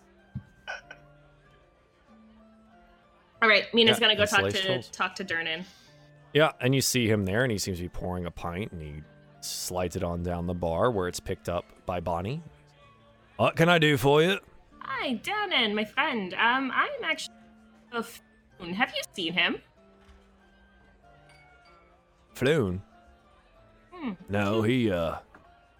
All 3.41 3.47
right, 3.47 3.65
Mina's 3.73 3.97
Yeah, 3.97 3.99
gonna 3.99 4.15
go 4.15 4.25
talk 4.25 4.49
to 4.49 4.61
trolls. 4.61 4.89
talk 4.89 5.15
to 5.15 5.25
Durnan. 5.25 5.63
Yeah, 6.33 6.51
and 6.59 6.75
you 6.75 6.81
see 6.81 7.07
him 7.09 7.25
there, 7.25 7.43
and 7.43 7.51
he 7.51 7.57
seems 7.57 7.77
to 7.77 7.83
be 7.83 7.89
pouring 7.89 8.25
a 8.25 8.31
pint, 8.31 8.71
and 8.71 8.81
he 8.81 9.01
slides 9.41 9.95
it 9.95 10.03
on 10.03 10.23
down 10.23 10.45
the 10.45 10.53
bar 10.53 10.91
where 10.91 11.07
it's 11.07 11.19
picked 11.19 11.49
up 11.49 11.65
by 11.85 11.99
Bonnie. 11.99 12.41
What 13.37 13.55
can 13.55 13.69
I 13.69 13.79
do 13.79 13.97
for 13.97 14.21
you? 14.21 14.39
Hi, 14.81 15.15
Durnan, 15.23 15.73
my 15.73 15.85
friend. 15.85 16.33
Um, 16.33 16.71
I'm 16.73 17.03
actually 17.03 17.35
a 17.93 18.01
Floon. 18.01 18.73
Have 18.73 18.89
you 18.95 19.01
seen 19.15 19.33
him? 19.33 19.61
Floon? 22.35 22.81
Hmm. 23.93 24.11
No, 24.27 24.61
he, 24.61 24.91
uh, 24.91 25.15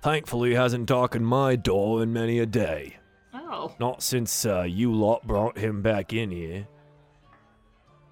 thankfully 0.02 0.50
he 0.50 0.56
hasn't 0.56 0.86
darkened 0.88 1.28
my 1.28 1.56
door 1.56 2.02
in 2.04 2.14
many 2.14 2.40
a 2.40 2.46
day. 2.46 2.98
Oh, 3.34 3.74
Not 3.80 4.02
since, 4.02 4.46
uh, 4.46 4.64
you 4.64 4.94
lot 4.94 5.26
brought 5.26 5.58
him 5.58 5.82
back 5.82 6.14
in 6.14 6.32
here. 6.32 6.68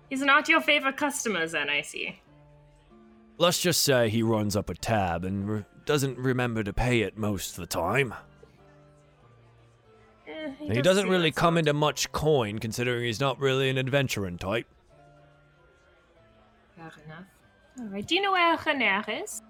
he's 0.09 0.21
not 0.21 0.47
your 0.49 0.61
favorite 0.61 0.97
customer, 0.97 1.45
then 1.47 1.69
I 1.69 1.81
see. 1.81 2.19
Let's 3.37 3.61
just 3.61 3.83
say 3.83 4.09
he 4.09 4.23
runs 4.23 4.55
up 4.55 4.69
a 4.69 4.73
tab 4.73 5.23
and 5.23 5.47
re- 5.49 5.65
doesn't 5.85 6.17
remember 6.17 6.63
to 6.63 6.73
pay 6.73 7.01
it 7.01 7.17
most 7.17 7.51
of 7.51 7.57
the 7.57 7.67
time. 7.67 8.13
Eh, 10.27 10.51
he 10.59 10.67
does 10.75 10.83
doesn't 10.83 11.09
really 11.09 11.31
come 11.31 11.53
sort. 11.53 11.59
into 11.59 11.73
much 11.73 12.11
coin, 12.11 12.57
considering 12.59 13.05
he's 13.05 13.19
not 13.19 13.39
really 13.39 13.69
an 13.69 13.77
adventuring 13.77 14.37
type. 14.37 14.65
Fair 16.75 16.91
enough. 17.05 17.25
All 17.79 17.85
right. 17.85 18.05
Do 18.07 18.15
you 18.15 18.21
know 18.21 18.31
where 18.31 18.57
Renaer 18.57 19.23
is? 19.23 19.41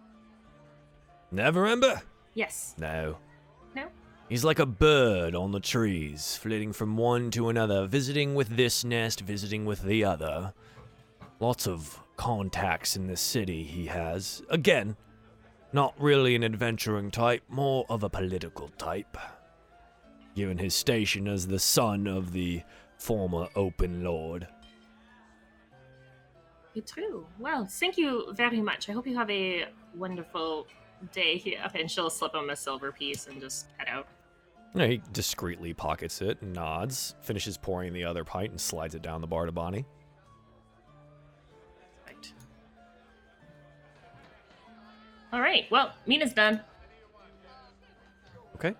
Neverember? 1.33 2.01
Yes. 2.37 2.75
No. 2.77 3.17
No. 3.75 3.87
He's 4.29 4.43
like 4.43 4.59
a 4.59 4.65
bird 4.67 5.33
on 5.33 5.51
the 5.51 5.59
trees, 5.59 6.35
flitting 6.35 6.71
from 6.71 6.95
one 6.95 7.31
to 7.31 7.49
another, 7.49 7.87
visiting 7.87 8.35
with 8.35 8.55
this 8.55 8.83
nest, 8.83 9.21
visiting 9.21 9.65
with 9.65 9.81
the 9.81 10.05
other. 10.05 10.53
Lots 11.39 11.67
of 11.67 11.99
contacts 12.15 12.95
in 12.95 13.07
the 13.07 13.17
city 13.17 13.63
he 13.63 13.87
has. 13.87 14.43
Again, 14.51 14.95
not 15.73 15.95
really 15.97 16.35
an 16.35 16.43
adventuring 16.43 17.09
type, 17.09 17.41
more 17.49 17.87
of 17.89 18.03
a 18.03 18.09
political 18.09 18.69
type. 18.77 19.17
Given 20.35 20.59
his 20.59 20.75
station 20.75 21.27
as 21.27 21.47
the 21.47 21.57
son 21.57 22.05
of 22.05 22.33
the 22.33 22.61
former 22.99 23.47
Open 23.55 24.03
Lord. 24.03 24.47
True. 26.85 27.25
Well, 27.39 27.65
thank 27.65 27.97
you 27.97 28.31
very 28.33 28.61
much. 28.61 28.89
I 28.89 28.91
hope 28.91 29.07
you 29.07 29.17
have 29.17 29.31
a 29.31 29.69
wonderful 29.95 30.67
day 31.11 31.37
here. 31.37 31.65
And 31.75 31.89
she'll 31.89 32.09
slip 32.09 32.33
him 32.33 32.49
a 32.49 32.55
silver 32.55 32.91
piece 32.91 33.27
and 33.27 33.39
just 33.41 33.67
head 33.77 33.87
out. 33.89 34.07
Yeah, 34.75 34.87
he 34.87 35.01
discreetly 35.11 35.73
pockets 35.73 36.21
it, 36.21 36.41
nods, 36.43 37.15
finishes 37.21 37.57
pouring 37.57 37.93
the 37.93 38.03
other 38.03 38.23
pint, 38.23 38.51
and 38.51 38.61
slides 38.61 38.95
it 38.95 39.01
down 39.01 39.21
the 39.21 39.27
bar 39.27 39.45
to 39.45 39.51
Bonnie. 39.51 39.85
Right. 42.05 42.33
All 45.33 45.41
right. 45.41 45.65
Well, 45.71 45.93
Mina's 46.05 46.33
done. 46.33 46.61
Okay. 48.55 48.75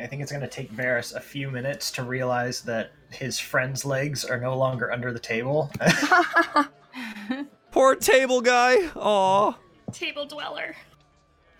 I 0.00 0.06
think 0.06 0.22
it's 0.22 0.30
going 0.30 0.42
to 0.42 0.48
take 0.48 0.72
Varys 0.72 1.14
a 1.14 1.20
few 1.20 1.50
minutes 1.50 1.90
to 1.92 2.02
realize 2.02 2.60
that 2.62 2.92
his 3.10 3.38
friend's 3.38 3.84
legs 3.84 4.24
are 4.24 4.38
no 4.38 4.56
longer 4.56 4.92
under 4.92 5.12
the 5.12 5.18
table. 5.18 5.70
Poor 7.70 7.96
table 7.96 8.40
guy. 8.40 8.76
Aw. 8.96 9.56
Table 9.92 10.26
dweller. 10.26 10.74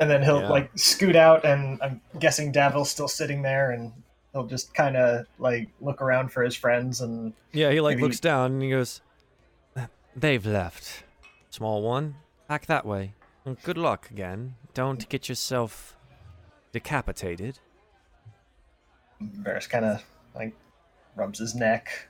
and 0.00 0.08
then 0.08 0.22
he'll 0.22 0.42
Yeah. 0.42 0.48
like 0.48 0.70
scoot 0.78 1.16
out, 1.16 1.44
and 1.44 1.82
I'm 1.82 2.00
guessing 2.20 2.52
Davil's 2.52 2.88
still 2.88 3.08
sitting 3.08 3.42
there, 3.42 3.72
and 3.72 3.92
he'll 4.32 4.46
just 4.46 4.72
kind 4.72 4.96
of 4.96 5.26
like 5.40 5.68
look 5.80 6.00
around 6.00 6.28
for 6.30 6.42
his 6.44 6.54
friends 6.54 7.00
and 7.00 7.32
Yeah, 7.52 7.70
he 7.72 7.80
like 7.80 7.96
Maybe- 7.96 8.04
looks 8.04 8.20
down 8.20 8.52
and 8.52 8.62
he 8.62 8.70
goes, 8.70 9.00
"They've 10.14 10.46
left. 10.46 11.02
Small 11.50 11.82
one, 11.82 12.14
back 12.46 12.66
that 12.66 12.86
way. 12.86 13.14
And 13.44 13.60
good 13.64 13.76
luck 13.78 14.08
again. 14.10 14.54
Don't 14.74 15.08
get 15.08 15.28
yourself 15.28 15.96
decapitated." 16.72 17.58
Varys 19.20 19.68
kind 19.68 19.84
of 19.84 20.04
like 20.34 20.54
rubs 21.16 21.40
his 21.40 21.54
neck 21.56 22.06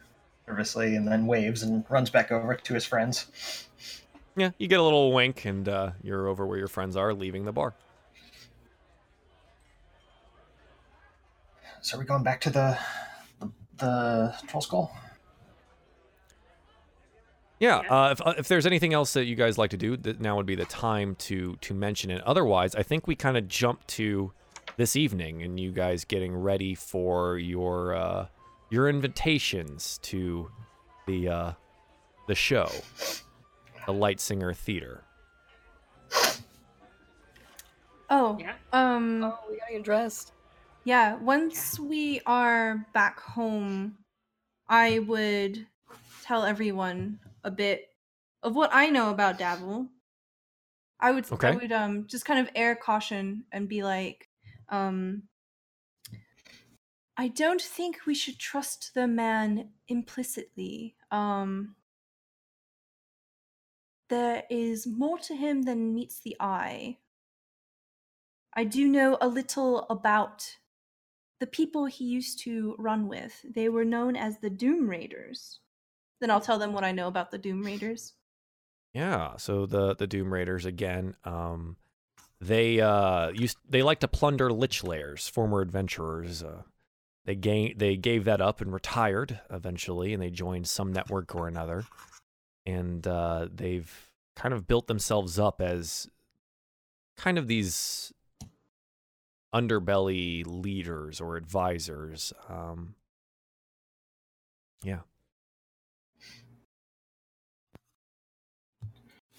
nervously 0.47 0.95
and 0.97 1.09
then 1.09 1.27
waves 1.27 1.63
and 1.63 1.85
runs 1.89 2.11
back 2.11 2.31
over 2.31 2.55
to 2.55 2.75
his 2.75 2.85
friends. 2.85 3.67
Yeah, 4.39 4.51
you 4.59 4.69
get 4.69 4.79
a 4.79 4.83
little 4.83 5.13
wink, 5.13 5.45
and 5.45 5.69
uh, 5.69 5.91
you're 6.03 6.29
over 6.29 6.47
where 6.47 6.59
your 6.59 6.69
friends 6.69 6.97
are, 6.97 7.13
leaving 7.13 7.45
the 7.45 7.53
bar. 7.53 7.75
So 11.81 11.97
are 11.97 12.01
we 12.01 12.07
going 12.07 12.23
back 12.23 12.41
to 12.43 12.51
the 12.51 12.79
the, 13.41 13.51
the 13.79 14.35
troll 14.47 14.61
skull? 14.61 14.97
Yeah, 17.59 17.79
uh, 17.79 18.11
if, 18.13 18.25
uh, 18.25 18.35
if 18.39 18.47
there's 18.47 18.67
anything 18.67 18.95
else 18.95 19.13
that 19.15 19.25
you 19.25 19.35
guys 19.35 19.59
like 19.59 19.71
to 19.71 19.77
do, 19.77 19.97
that 19.97 20.21
now 20.21 20.37
would 20.37 20.47
be 20.47 20.55
the 20.55 20.65
time 20.67 21.17
to 21.17 21.57
to 21.61 21.75
mention 21.75 22.11
it. 22.11 22.23
Otherwise, 22.23 22.75
I 22.77 22.85
think 22.85 23.07
we 23.09 23.17
kind 23.17 23.37
of 23.37 23.49
jump 23.49 23.85
to 23.89 24.33
this 24.77 24.95
evening 24.95 25.43
and 25.43 25.59
you 25.59 25.73
guys 25.73 26.05
getting 26.05 26.37
ready 26.37 26.75
for 26.77 27.39
your 27.39 27.95
uh, 27.95 28.27
your 28.71 28.89
invitations 28.89 29.99
to 30.03 30.51
the 31.07 31.29
uh, 31.29 31.53
the 32.29 32.35
show, 32.37 32.71
the 33.89 33.95
Light 33.95 34.21
Singer 34.21 34.53
Theater. 34.53 35.03
Oh, 38.11 38.37
Yeah. 38.39 38.55
um, 38.71 39.25
oh, 39.25 39.39
we 39.49 39.57
gotta 39.57 39.73
get 39.73 39.83
dressed. 39.83 40.33
yeah. 40.85 41.15
Once 41.17 41.81
we 41.81 42.21
are 42.27 42.87
back 42.93 43.19
home, 43.19 43.97
I 44.69 44.99
would 44.99 45.67
tell 46.23 46.45
everyone 46.45 47.19
a 47.45 47.51
bit 47.51 47.89
of 48.43 48.55
what 48.55 48.69
I 48.75 48.91
know 48.91 49.09
about 49.09 49.39
Davil. 49.39 49.89
I 51.01 51.11
would, 51.13 51.33
Okay. 51.33 51.49
I 51.49 51.53
would, 51.57 51.73
um, 51.73 52.07
just 52.09 52.27
kind 52.27 52.41
of 52.47 52.53
air 52.55 52.77
caution 52.77 53.47
and 53.53 53.71
be 53.71 53.83
like, 53.83 54.29
um, 54.69 55.23
I 57.17 57.29
don't 57.29 57.63
think 57.63 58.05
we 58.05 58.15
should 58.15 58.39
trust 58.39 58.93
the 58.93 59.07
man 59.09 59.71
implicitly. 59.89 60.95
Um, 61.11 61.75
there 64.09 64.45
is 64.51 64.87
more 64.87 65.19
to 65.19 65.35
him 65.35 65.63
than 65.63 65.95
meets 65.95 66.21
the 66.21 66.37
eye. 66.41 66.99
I 68.55 68.65
do 68.65 68.89
know 68.89 69.19
a 69.21 69.29
little 69.29 69.87
about 69.91 70.57
the 71.41 71.47
people 71.47 71.87
he 71.87 72.05
used 72.05 72.41
to 72.41 72.75
run 72.79 73.09
with. 73.09 73.45
They 73.49 73.69
were 73.69 73.85
known 73.85 74.17
as 74.17 74.39
the 74.39 74.51
Doom 74.51 74.89
Raiders. 74.89 75.61
Then 76.21 76.31
I'll 76.31 76.41
tell 76.41 76.59
them 76.59 76.73
what 76.73 76.85
I 76.85 76.93
know 76.93 77.07
about 77.07 77.31
the 77.31 77.39
Doom 77.39 77.63
Raiders. 77.63 78.15
Yeah, 78.95 79.37
so 79.37 79.67
the 79.67 79.95
the 79.95 80.07
Doom 80.07 80.33
Raiders 80.33 80.65
again, 80.65 81.15
um, 81.25 81.77
they 82.41 82.81
uh 82.81 83.29
used 83.29 83.59
they 83.69 83.83
like 83.83 84.01
to 84.01 84.09
plunder 84.09 84.53
lich 84.53 84.83
lairs, 84.83 85.29
former 85.29 85.61
adventurers. 85.61 86.43
Uh, 86.43 86.63
they 87.25 87.37
gain 87.37 87.77
they 87.77 87.97
gave 87.97 88.25
that 88.25 88.41
up 88.41 88.61
and 88.61 88.73
retired 88.73 89.41
eventually, 89.51 90.13
and 90.13 90.23
they 90.23 90.31
joined 90.31 90.67
some 90.67 90.93
network 90.93 91.35
or 91.35 91.47
another, 91.47 91.85
and 92.69 93.07
uh, 93.07 93.49
they've 93.53 94.11
kind 94.37 94.53
of 94.53 94.67
built 94.67 94.87
themselves 94.87 95.39
up 95.39 95.61
as 95.61 96.09
kind 97.17 97.39
of 97.39 97.47
these 97.49 98.13
underbelly 99.55 100.45
leaders 100.47 101.21
or 101.21 101.37
advisors. 101.37 102.33
Um, 102.49 102.95
yeah. 104.85 105.01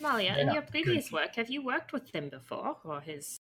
Malia, 0.01 0.35
in 0.37 0.51
your 0.53 0.63
previous 0.63 1.11
work, 1.11 1.35
have 1.35 1.49
you 1.49 1.63
worked 1.63 1.93
with 1.93 2.09
him 2.15 2.29
before, 2.29 2.77
or 2.83 3.01
his 3.01 3.39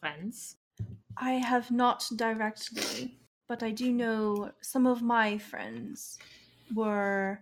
friends. 0.00 0.56
I 1.16 1.32
have 1.32 1.70
not 1.70 2.06
directly, 2.14 3.18
but 3.48 3.62
I 3.62 3.70
do 3.70 3.92
know 3.92 4.52
some 4.60 4.86
of 4.86 5.02
my 5.02 5.36
friends 5.38 6.18
were 6.74 7.40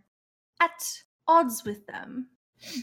at 0.61 1.04
odds 1.27 1.65
with 1.65 1.87
them. 1.87 2.29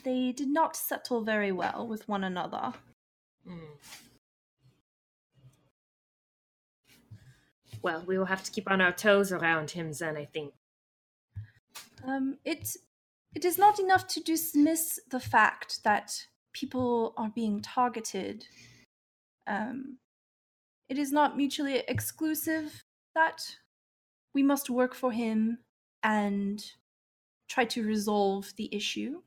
They 0.03 0.31
did 0.31 0.49
not 0.49 0.75
settle 0.75 1.23
very 1.23 1.51
well 1.51 1.87
with 1.87 2.07
one 2.07 2.23
another. 2.23 2.73
Hmm. 3.47 3.75
Well, 7.81 8.03
we 8.05 8.17
will 8.17 8.25
have 8.25 8.43
to 8.43 8.51
keep 8.51 8.69
on 8.69 8.81
our 8.81 8.91
toes 8.91 9.31
around 9.31 9.71
him 9.71 9.91
then, 9.93 10.15
I 10.17 10.25
think. 10.25 10.53
Um, 12.05 12.37
it 12.45 12.75
it 13.33 13.45
is 13.45 13.57
not 13.57 13.79
enough 13.79 14.07
to 14.07 14.19
dismiss 14.19 14.99
the 15.09 15.19
fact 15.19 15.83
that 15.83 16.27
people 16.53 17.13
are 17.17 17.31
being 17.33 17.61
targeted. 17.61 18.45
Um, 19.47 19.97
it 20.89 20.97
is 20.97 21.11
not 21.11 21.37
mutually 21.37 21.83
exclusive 21.87 22.83
that 23.15 23.55
we 24.33 24.43
must 24.43 24.69
work 24.69 24.93
for 24.93 25.11
him 25.11 25.59
and 26.03 26.63
try 27.51 27.65
to 27.65 27.83
resolve 27.83 28.53
the 28.55 28.73
issue, 28.73 29.21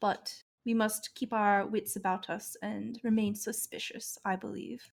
but 0.00 0.42
we 0.64 0.72
must 0.72 1.14
keep 1.14 1.32
our 1.32 1.66
wits 1.66 1.94
about 1.96 2.30
us 2.30 2.56
and 2.62 2.98
remain 3.04 3.34
suspicious. 3.34 4.18
I 4.24 4.36
believe. 4.36 4.90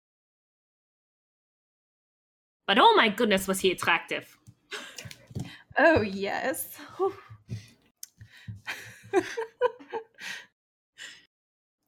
But 2.66 2.78
oh 2.78 2.94
my 2.96 3.08
goodness, 3.08 3.46
was 3.46 3.60
he 3.60 3.70
attractive! 3.70 4.36
Oh 5.78 6.02
yes. 6.02 6.76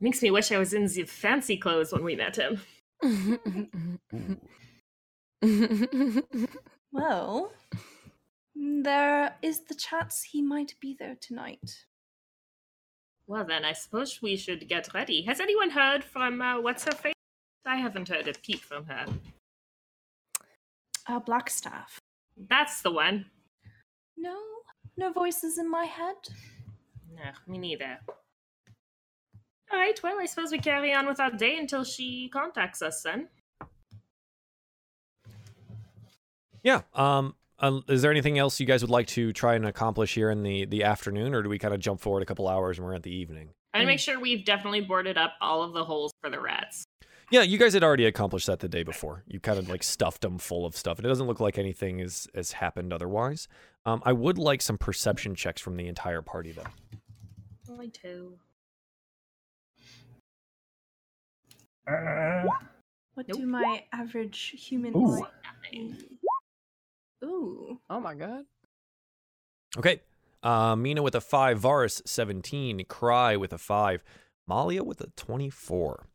Makes 0.01 0.23
me 0.23 0.31
wish 0.31 0.53
I 0.53 0.59
was 0.59 0.73
in 0.73 0.87
the 0.87 1.03
fancy 1.03 1.57
clothes 1.57 1.93
when 1.93 2.05
we 2.05 2.15
met 2.15 2.37
him. 2.37 2.61
Well, 6.93 7.53
there 8.63 9.35
is 9.43 9.61
the 9.61 9.75
chance 9.75 10.23
he 10.23 10.41
might 10.41 10.75
be 10.81 10.95
there 10.99 11.17
tonight. 11.21 11.85
Well, 13.27 13.45
then, 13.45 13.65
I 13.65 13.73
suppose 13.73 14.21
we 14.23 14.37
should 14.37 14.69
get 14.69 14.95
ready. 14.95 15.23
Has 15.23 15.41
anyone 15.41 15.71
heard 15.71 16.05
from 16.05 16.41
uh, 16.41 16.61
what's 16.61 16.85
her 16.85 16.93
face? 16.93 17.15
I 17.67 17.77
haven't 17.77 18.09
heard 18.09 18.29
a 18.29 18.35
peep 18.35 18.61
from 18.61 18.87
her. 18.87 19.07
Uh, 21.07 21.21
Blackstaff. 21.21 21.99
That's 22.37 22.83
the 22.83 22.91
one. 22.91 23.27
No, 24.17 24.39
no 24.97 25.13
voices 25.13 25.59
in 25.59 25.71
my 25.71 25.85
head. 25.85 26.17
No, 27.15 27.31
me 27.47 27.59
neither. 27.59 27.99
All 29.73 29.79
right, 29.79 29.99
well, 30.03 30.19
I 30.21 30.27
suppose 30.27 30.53
we 30.53 30.59
carry 30.59 30.93
on 30.93 31.07
with 31.07 31.19
our 31.19 31.31
day 31.31 31.57
until 31.57 31.83
she 31.83 32.29
contacts 32.33 32.83
us 32.83 33.03
then. 33.03 33.29
Yeah. 36.63 36.83
Um. 36.95 37.35
Uh, 37.63 37.81
is 37.89 38.03
there 38.03 38.11
anything 38.11 38.39
else 38.39 38.61
you 38.61 38.67
guys 38.67 38.83
would 38.83 38.91
like 38.91 39.07
to 39.09 39.33
try 39.33 39.55
and 39.55 39.65
accomplish 39.67 40.15
here 40.15 40.31
in 40.31 40.43
the 40.43 40.65
the 40.67 40.83
afternoon, 40.85 41.35
or 41.35 41.43
do 41.43 41.49
we 41.49 41.59
kind 41.59 41.73
of 41.73 41.81
jump 41.81 42.01
forward 42.01 42.23
a 42.23 42.27
couple 42.27 42.49
hours 42.49 42.79
and 42.79 42.87
we're 42.87 42.95
at 42.95 43.03
the 43.03 43.15
evening? 43.15 43.51
And 43.75 43.87
make 43.87 44.01
sure 44.01 44.21
we've 44.21 44.45
definitely 44.45 44.83
boarded 44.83 45.17
up 45.17 45.33
all 45.41 45.63
of 45.63 45.73
the 45.73 45.85
holes 45.85 46.13
for 46.21 46.29
the 46.29 46.39
rats. 46.41 46.85
Yeah, 47.31 47.41
you 47.41 47.57
guys 47.57 47.73
had 47.73 47.83
already 47.83 48.05
accomplished 48.05 48.47
that 48.49 48.61
the 48.61 48.69
day 48.69 48.83
before. 48.83 49.25
You 49.27 49.41
kind 49.41 49.59
of 49.59 49.71
like 49.71 49.83
stuffed 49.83 50.21
them 50.21 50.37
full 50.37 50.67
of 50.67 50.77
stuff, 50.77 50.99
and 50.99 51.07
it 51.07 51.09
doesn't 51.09 51.27
look 51.27 51.41
like 51.41 51.57
anything 51.57 52.01
is 52.01 52.29
has 52.35 52.53
happened 52.53 52.93
otherwise. 52.93 53.49
Um, 53.87 54.03
I 54.05 54.13
would 54.13 54.37
like 54.37 54.61
some 54.61 54.77
perception 54.77 55.35
checks 55.35 55.61
from 55.63 55.77
the 55.77 55.89
entire 55.89 56.21
party, 56.21 56.53
though. 56.53 56.67
I 57.81 57.87
too. 57.87 58.35
Uh, 61.89 62.45
What 63.15 63.29
Nope. 63.29 63.39
do 63.39 63.47
my 63.47 63.85
average 63.93 64.55
human 64.59 64.95
Ooh. 64.97 65.21
like? 65.21 65.31
Nothing. 67.23 67.35
Ooh. 67.35 67.81
Oh 67.89 68.01
my 68.01 68.15
god. 68.15 68.45
Okay. 69.79 70.01
Uh, 70.43 70.75
Mina 70.75 71.03
with 71.03 71.15
a 71.15 71.21
five, 71.21 71.61
Varys 71.61 72.03
seventeen, 72.05 72.85
Cry 72.87 73.37
with 73.37 73.53
a 73.53 73.59
five, 73.59 74.03
Malia 74.47 74.83
with 74.83 75.01
a 75.01 75.07
twenty-four. 75.17 76.09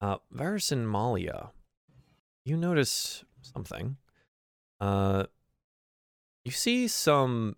Uh, 0.00 0.18
Varys 0.32 0.70
and 0.70 0.88
Malia, 0.88 1.50
you 2.44 2.56
notice 2.56 3.24
something. 3.42 3.96
Uh, 4.80 5.24
you 6.44 6.52
see 6.52 6.86
some 6.86 7.56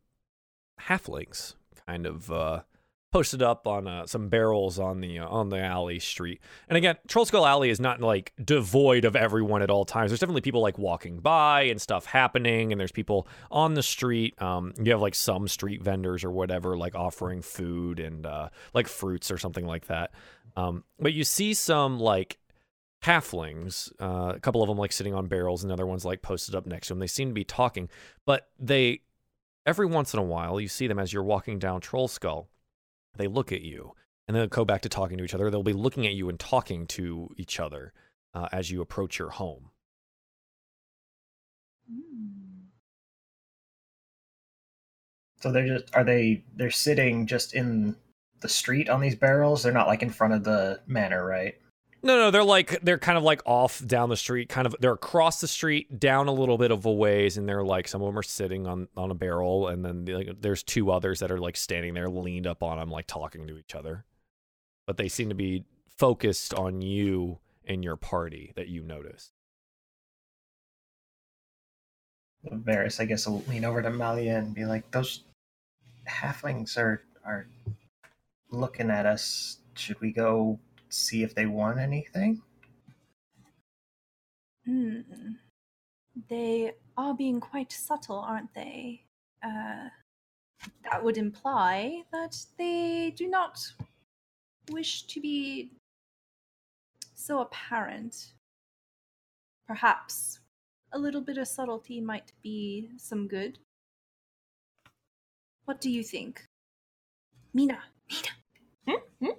halflings 0.81 1.55
kind 1.87 2.07
of 2.07 2.31
uh 2.31 2.61
posted 3.11 3.43
up 3.43 3.67
on 3.67 3.87
uh, 3.87 4.07
some 4.07 4.29
barrels 4.29 4.79
on 4.79 5.01
the 5.01 5.19
uh, 5.19 5.29
on 5.29 5.49
the 5.49 5.61
alley 5.61 5.99
street. 5.99 6.41
And 6.69 6.77
again, 6.77 6.97
Trollskull 7.09 7.49
Alley 7.49 7.71
is 7.71 7.81
not 7.81 8.01
like 8.01 8.33
devoid 8.43 9.05
of 9.05 9.17
everyone 9.17 9.63
at 9.63 9.71
all 9.71 9.85
times. 9.85 10.11
There's 10.11 10.21
definitely 10.21 10.43
people 10.43 10.61
like 10.61 10.79
walking 10.79 11.21
by 11.21 11.63
and 11.63 11.81
stuff 11.81 12.07
happening, 12.07 12.73
and 12.73 12.81
there's 12.81 12.93
people 12.93 13.27
on 13.51 13.75
the 13.75 13.83
street. 13.83 14.41
Um, 14.43 14.75
you 14.83 14.93
have 14.93 15.01
like 15.01 15.15
some 15.15 15.49
street 15.49 15.83
vendors 15.83 16.25
or 16.25 16.31
whatever, 16.31 16.77
like 16.77 16.95
offering 16.95 17.43
food 17.43 18.01
and 18.01 18.27
uh, 18.27 18.51
like 18.75 18.89
fruits 18.89 19.31
or 19.31 19.39
something 19.39 19.67
like 19.67 19.87
that. 19.87 20.13
Um, 20.57 20.85
but 20.99 21.13
you 21.13 21.25
see 21.25 21.55
some 21.55 21.99
like 21.99 22.39
halflings, 23.03 23.93
uh, 24.01 24.35
a 24.35 24.41
couple 24.41 24.63
of 24.63 24.69
them 24.69 24.77
like 24.77 24.93
sitting 24.93 25.15
on 25.15 25.27
barrels, 25.27 25.63
and 25.63 25.73
other 25.73 25.87
ones 25.87 26.05
like 26.05 26.21
posted 26.21 26.55
up 26.55 26.67
next 26.67 26.89
to 26.89 26.93
them. 26.93 26.99
They 26.99 27.07
seem 27.07 27.29
to 27.29 27.35
be 27.35 27.45
talking, 27.45 27.89
but 28.27 28.49
they 28.59 29.01
every 29.65 29.87
once 29.87 30.15
in 30.15 30.21
a 30.21 30.25
while 30.25 30.61
you 30.61 30.69
see 30.69 30.87
them 30.87 30.99
as 30.99 31.13
you're 31.13 31.23
walking 31.23 31.59
down 31.59 31.81
Trollskull. 31.81 32.47
They 33.17 33.27
look 33.27 33.53
at 33.53 33.63
you, 33.63 33.95
and 34.27 34.35
then 34.35 34.43
they'll 34.43 34.49
go 34.49 34.65
back 34.65 34.83
to 34.83 34.89
talking 34.89 35.19
to 35.19 35.25
each 35.25 35.35
other. 35.35 35.51
They'll 35.51 35.63
be 35.63 35.73
looking 35.73 36.07
at 36.07 36.15
you 36.15 36.29
and 36.29 36.39
talking 36.39 36.87
to 36.89 37.31
each 37.37 37.59
other 37.59 37.93
uh, 38.35 38.49
as 38.53 38.71
you 38.71 38.81
approach 38.81 39.19
your 39.19 39.31
home. 39.31 39.71
so 45.41 45.53
they're 45.53 45.67
just 45.67 45.95
are 45.95 46.05
they 46.05 46.43
they're 46.57 46.71
sitting 46.71 47.27
just 47.27 47.55
in 47.55 47.97
the 48.41 48.49
street 48.49 48.89
on 48.89 49.01
these 49.01 49.17
barrels? 49.17 49.63
They're 49.63 49.73
not 49.73 49.89
like 49.89 50.03
in 50.03 50.11
front 50.11 50.35
of 50.35 50.45
the 50.45 50.81
manor, 50.87 51.25
right? 51.25 51.57
No, 52.01 52.17
no, 52.17 52.31
they're 52.31 52.45
like 52.45 52.81
they're 52.83 52.99
kind 52.99 53.19
of 53.19 53.25
like 53.25 53.43
off 53.45 53.85
down 53.85 54.09
the 54.09 54.17
street, 54.17 54.49
kind 54.49 54.67
of 54.67 54.77
they're 54.79 54.93
across 54.93 55.41
the 55.41 55.49
street, 55.49 55.99
down 55.99 56.29
a 56.29 56.33
little 56.33 56.57
bit 56.57 56.71
of 56.71 56.87
a 56.87 56.93
ways, 56.93 57.37
and 57.37 57.49
they're 57.49 57.65
like 57.65 57.89
some 57.89 58.01
of 58.03 58.07
them 58.07 58.19
are 58.19 58.23
sitting 58.23 58.67
on 58.67 58.89
on 58.97 59.11
a 59.11 59.15
barrel, 59.15 59.67
and 59.67 59.85
then 59.85 60.05
like, 60.05 60.41
there's 60.41 60.63
two 60.63 60.93
others 60.93 61.19
that 61.21 61.33
are 61.33 61.39
like 61.39 61.57
standing 61.57 61.95
there, 61.95 62.09
leaned 62.09 62.47
up 62.47 62.63
on 62.63 62.79
them, 62.79 62.91
like 62.91 63.07
talking 63.07 63.47
to 63.49 63.59
each 63.59 63.75
other. 63.75 64.05
But 64.87 64.97
they 64.97 65.09
seem 65.09 65.29
to 65.29 65.35
be 65.35 65.65
focused 65.97 66.55
on 66.55 66.83
you 66.83 67.41
and 67.67 67.83
your 67.83 67.97
party 67.97 68.53
that 68.55 68.69
you 68.69 68.83
notice. 68.83 69.33
Varys, 72.47 73.01
I 73.01 73.05
guess, 73.05 73.27
will 73.27 73.43
lean 73.49 73.65
over 73.65 73.83
to 73.83 73.91
Malia 73.91 74.39
and 74.39 74.55
be 74.55 74.65
like, 74.65 74.89
"Those 74.93 75.25
halflings 76.09 76.79
are 76.79 77.03
are 77.25 77.49
looking 78.51 78.91
at 78.91 79.05
us. 79.05 79.59
Should 79.75 80.01
we 80.01 80.13
go 80.13 80.59
see 80.89 81.23
if 81.23 81.35
they 81.35 81.47
want 81.47 81.79
anything?" 81.79 82.43
Hmm. 84.65 85.01
They 86.29 86.75
are 86.97 87.15
being 87.15 87.41
quite 87.41 87.73
subtle, 87.73 88.19
aren't 88.19 88.53
they? 88.55 89.05
Uh, 89.43 89.89
that 90.85 91.03
would 91.03 91.17
imply 91.17 92.03
that 92.13 92.37
they 92.59 93.13
do 93.17 93.29
not 93.29 93.61
wish 94.71 95.05
to 95.05 95.21
be 95.21 95.71
so 97.15 97.41
apparent. 97.41 98.35
Perhaps 99.67 100.41
a 100.93 100.99
little 100.99 101.21
bit 101.21 101.39
of 101.39 101.47
subtlety 101.47 102.01
might 102.01 102.33
be 102.43 102.91
some 102.97 103.29
good. 103.29 103.59
What 105.67 105.81
do 105.81 105.91
you 105.91 106.03
think? 106.03 106.47
Mina, 107.55 107.79
Mina, 108.09 108.29
Hmm? 108.87 109.25
Hmm? 109.27 109.39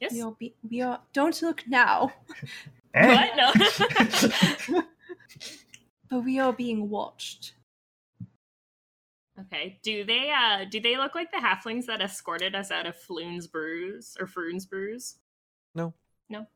Yes? 0.00 0.12
we 0.12 0.22
are, 0.22 0.32
be- 0.38 0.54
we 0.68 0.80
are, 0.80 1.00
don't 1.12 1.40
look 1.42 1.64
now, 1.66 2.12
Eh? 2.94 3.14
What? 3.14 3.36
No. 4.70 4.82
but 6.10 6.24
we 6.24 6.38
are 6.38 6.52
being 6.52 6.88
watched. 6.88 7.52
okay. 9.40 9.78
Do 9.82 10.04
they 10.04 10.30
uh 10.30 10.64
do 10.70 10.80
they 10.80 10.96
look 10.96 11.14
like 11.14 11.30
the 11.30 11.38
halflings 11.38 11.86
that 11.86 12.00
escorted 12.00 12.54
us 12.54 12.70
out 12.70 12.86
of 12.86 12.96
Floon's 12.96 13.46
Brews 13.46 14.16
or 14.18 14.26
Frewn's 14.26 14.66
Brews? 14.66 15.16
No. 15.74 15.92
No. 16.30 16.46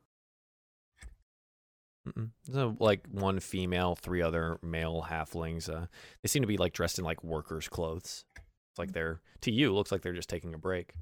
Mm-mm. 2.08 2.30
So 2.50 2.76
like 2.80 3.06
one 3.08 3.38
female, 3.38 3.94
three 3.94 4.22
other 4.22 4.58
male 4.62 5.06
halflings. 5.08 5.68
Uh, 5.68 5.86
they 6.22 6.28
seem 6.28 6.42
to 6.42 6.48
be 6.48 6.56
like 6.56 6.72
dressed 6.72 6.98
in 6.98 7.04
like 7.04 7.22
workers' 7.22 7.68
clothes. 7.68 8.24
It's 8.36 8.78
like 8.78 8.92
they're 8.92 9.20
to 9.42 9.52
you 9.52 9.72
looks 9.72 9.92
like 9.92 10.02
they're 10.02 10.12
just 10.14 10.30
taking 10.30 10.54
a 10.54 10.58
break. 10.58 10.94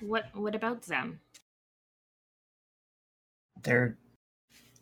What 0.00 0.26
what 0.34 0.54
about 0.54 0.82
them? 0.82 1.20
They're 3.62 3.96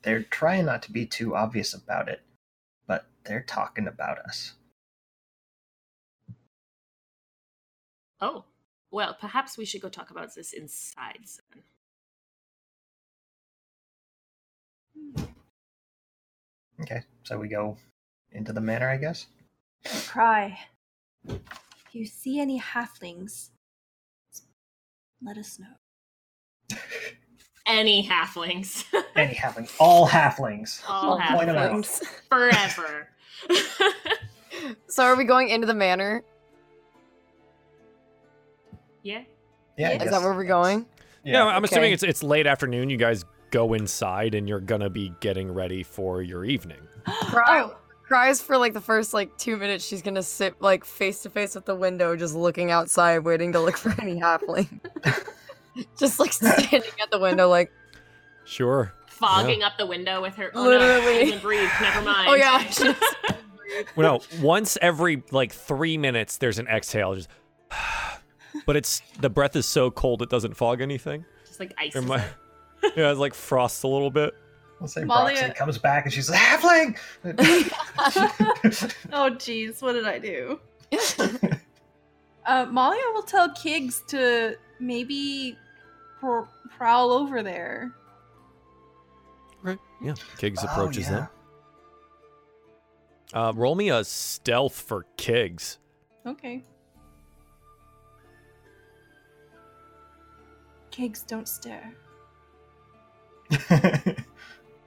they're 0.03 0.23
trying 0.23 0.67
not 0.67 0.83
to 0.83 0.93
be 0.93 1.07
too 1.07 1.35
obvious 1.35 1.73
about 1.73 2.09
it, 2.09 2.23
but 2.87 3.07
they're 3.25 3.43
talking 3.43 3.87
about 3.87 4.19
us. 4.19 4.55
Oh, 8.21 8.45
well, 8.91 9.17
perhaps 9.19 9.59
we 9.59 9.65
should 9.65 9.81
go 9.81 9.89
talk 9.89 10.11
about 10.11 10.35
this 10.35 10.53
inside 10.53 11.27
then. 15.17 15.27
Okay, 16.81 17.03
so 17.23 17.39
we 17.39 17.49
go 17.49 17.77
into 18.33 18.53
the 18.53 18.61
manor, 18.61 18.89
I 18.89 18.97
guess. 18.97 19.27
Cry. 20.07 20.59
If 21.27 21.43
you 21.93 22.05
see 22.05 22.41
any 22.41 22.61
halflings, 22.61 23.51
let 25.25 25.39
us 25.39 25.59
know. 25.59 26.77
Any 27.67 28.07
halflings. 28.07 28.85
Any 29.17 29.35
halflings, 29.35 29.75
all 29.81 30.07
halflings. 30.07 30.83
All 30.89 31.19
Point 31.19 31.49
'em 31.49 31.57
out. 31.57 31.73
halflings. 31.73 32.03
Forever. 32.29 33.09
So 34.87 35.03
are 35.05 35.17
we 35.17 35.25
going 35.25 35.49
into 35.49 35.67
the 35.67 35.75
manor? 35.75 36.23
yeah. 39.03 39.23
Yeah, 39.77 39.89
I 39.89 39.93
Is 39.95 39.99
guess. 40.05 40.11
that 40.13 40.23
where 40.23 40.33
we're 40.35 40.45
going? 40.45 40.87
Yeah, 41.25 41.45
I'm 41.47 41.65
assuming 41.65 41.93
it's 41.93 42.03
it's 42.05 42.23
late 42.23 42.47
afternoon. 42.47 42.91
You 42.91 42.97
guys 42.97 43.25
go 43.51 43.73
inside 43.75 44.35
and 44.35 44.49
you're 44.49 44.61
gonna 44.61 44.89
be 44.91 45.13
getting 45.21 45.53
ready 45.53 45.83
for 45.83 46.23
your 46.23 46.45
evening. 46.45 46.79
Cry. 47.07 47.63
Oh, 47.71 47.77
Cries 48.07 48.41
for 48.43 48.59
like 48.59 48.75
the 48.75 48.81
first 48.81 49.15
like 49.15 49.37
two 49.39 49.57
minutes. 49.57 49.85
She's 49.85 50.03
gonna 50.03 50.23
sit 50.23 50.61
like 50.61 50.85
face 50.85 51.23
to 51.23 51.31
face 51.31 51.55
with 51.55 51.65
the 51.65 51.75
window, 51.75 52.17
just 52.17 52.35
looking 52.35 52.71
outside, 52.71 53.21
waiting 53.21 53.53
to 53.53 53.61
look 53.61 53.77
for 53.77 53.95
any 54.01 54.21
halfling. 54.21 54.69
just 55.99 56.21
like 56.21 56.33
standing 56.33 56.83
at 57.03 57.11
the 57.11 57.19
window, 57.19 57.49
like, 57.49 57.73
Sure. 58.45 58.93
Fogging 59.09 59.63
up 59.63 59.73
the 59.79 59.87
window 59.87 60.21
with 60.21 60.35
her. 60.37 60.51
Oh, 60.55 60.65
Literally. 60.65 61.25
No, 61.31 61.37
she 61.37 61.39
breathe. 61.39 61.69
Never 61.81 62.03
mind. 62.05 62.29
oh 62.29 62.35
yeah, 62.35 62.59
she 62.69 62.85
just- 62.85 63.17
Well, 63.97 64.19
no, 64.19 64.43
once 64.43 64.77
every 64.83 65.23
like 65.31 65.53
three 65.53 65.97
minutes, 65.97 66.37
there's 66.37 66.59
an 66.59 66.67
exhale. 66.69 67.15
Just, 67.15 67.29
but 68.67 68.77
it's 68.77 69.01
the 69.21 69.31
breath 69.31 69.57
is 69.57 69.67
so 69.67 69.91
cold 69.91 70.21
it 70.21 70.29
doesn't 70.29 70.55
fog 70.55 70.81
anything. 70.83 71.25
Just 71.47 71.59
like 71.59 71.73
ice. 71.79 71.97
Or 71.97 72.03
my, 72.03 72.19
yeah, 72.97 73.11
it's 73.11 73.19
like 73.19 73.33
frosts 73.35 73.83
a 73.83 73.89
little 73.89 74.11
bit. 74.11 74.35
Let's 74.85 74.93
say 74.93 75.05
Malia- 75.05 75.35
Broxy 75.35 75.55
comes 75.55 75.79
back 75.79 76.05
and 76.05 76.13
she's 76.13 76.29
like, 76.29 76.39
halfling! 76.39 76.99
oh 77.25 77.31
jeez, 79.41 79.81
what 79.81 79.95
did 79.95 80.05
I 80.07 80.19
do? 80.19 80.61
uh, 82.45 82.67
Malia 82.67 83.03
will 83.15 83.23
tell 83.23 83.49
Kiggs 83.55 84.03
to 84.09 84.59
maybe 84.81 85.57
pr- 86.21 86.43
prowl 86.77 87.13
over 87.13 87.43
there. 87.43 87.93
Right. 89.63 89.79
Yeah. 90.03 90.17
Kiggs 90.37 90.63
Oh, 90.63 90.67
approaches 90.67 91.07
yeah. 91.07 91.11
them. 91.11 91.29
Uh, 93.33 93.53
roll 93.57 93.75
me 93.75 93.89
a 93.89 94.05
stealth 94.05 94.79
for 94.79 95.07
Kiggs. 95.17 95.79
Okay. 96.27 96.63
Kiggs, 100.91 101.23
don't 101.23 101.49
stare. 101.49 101.95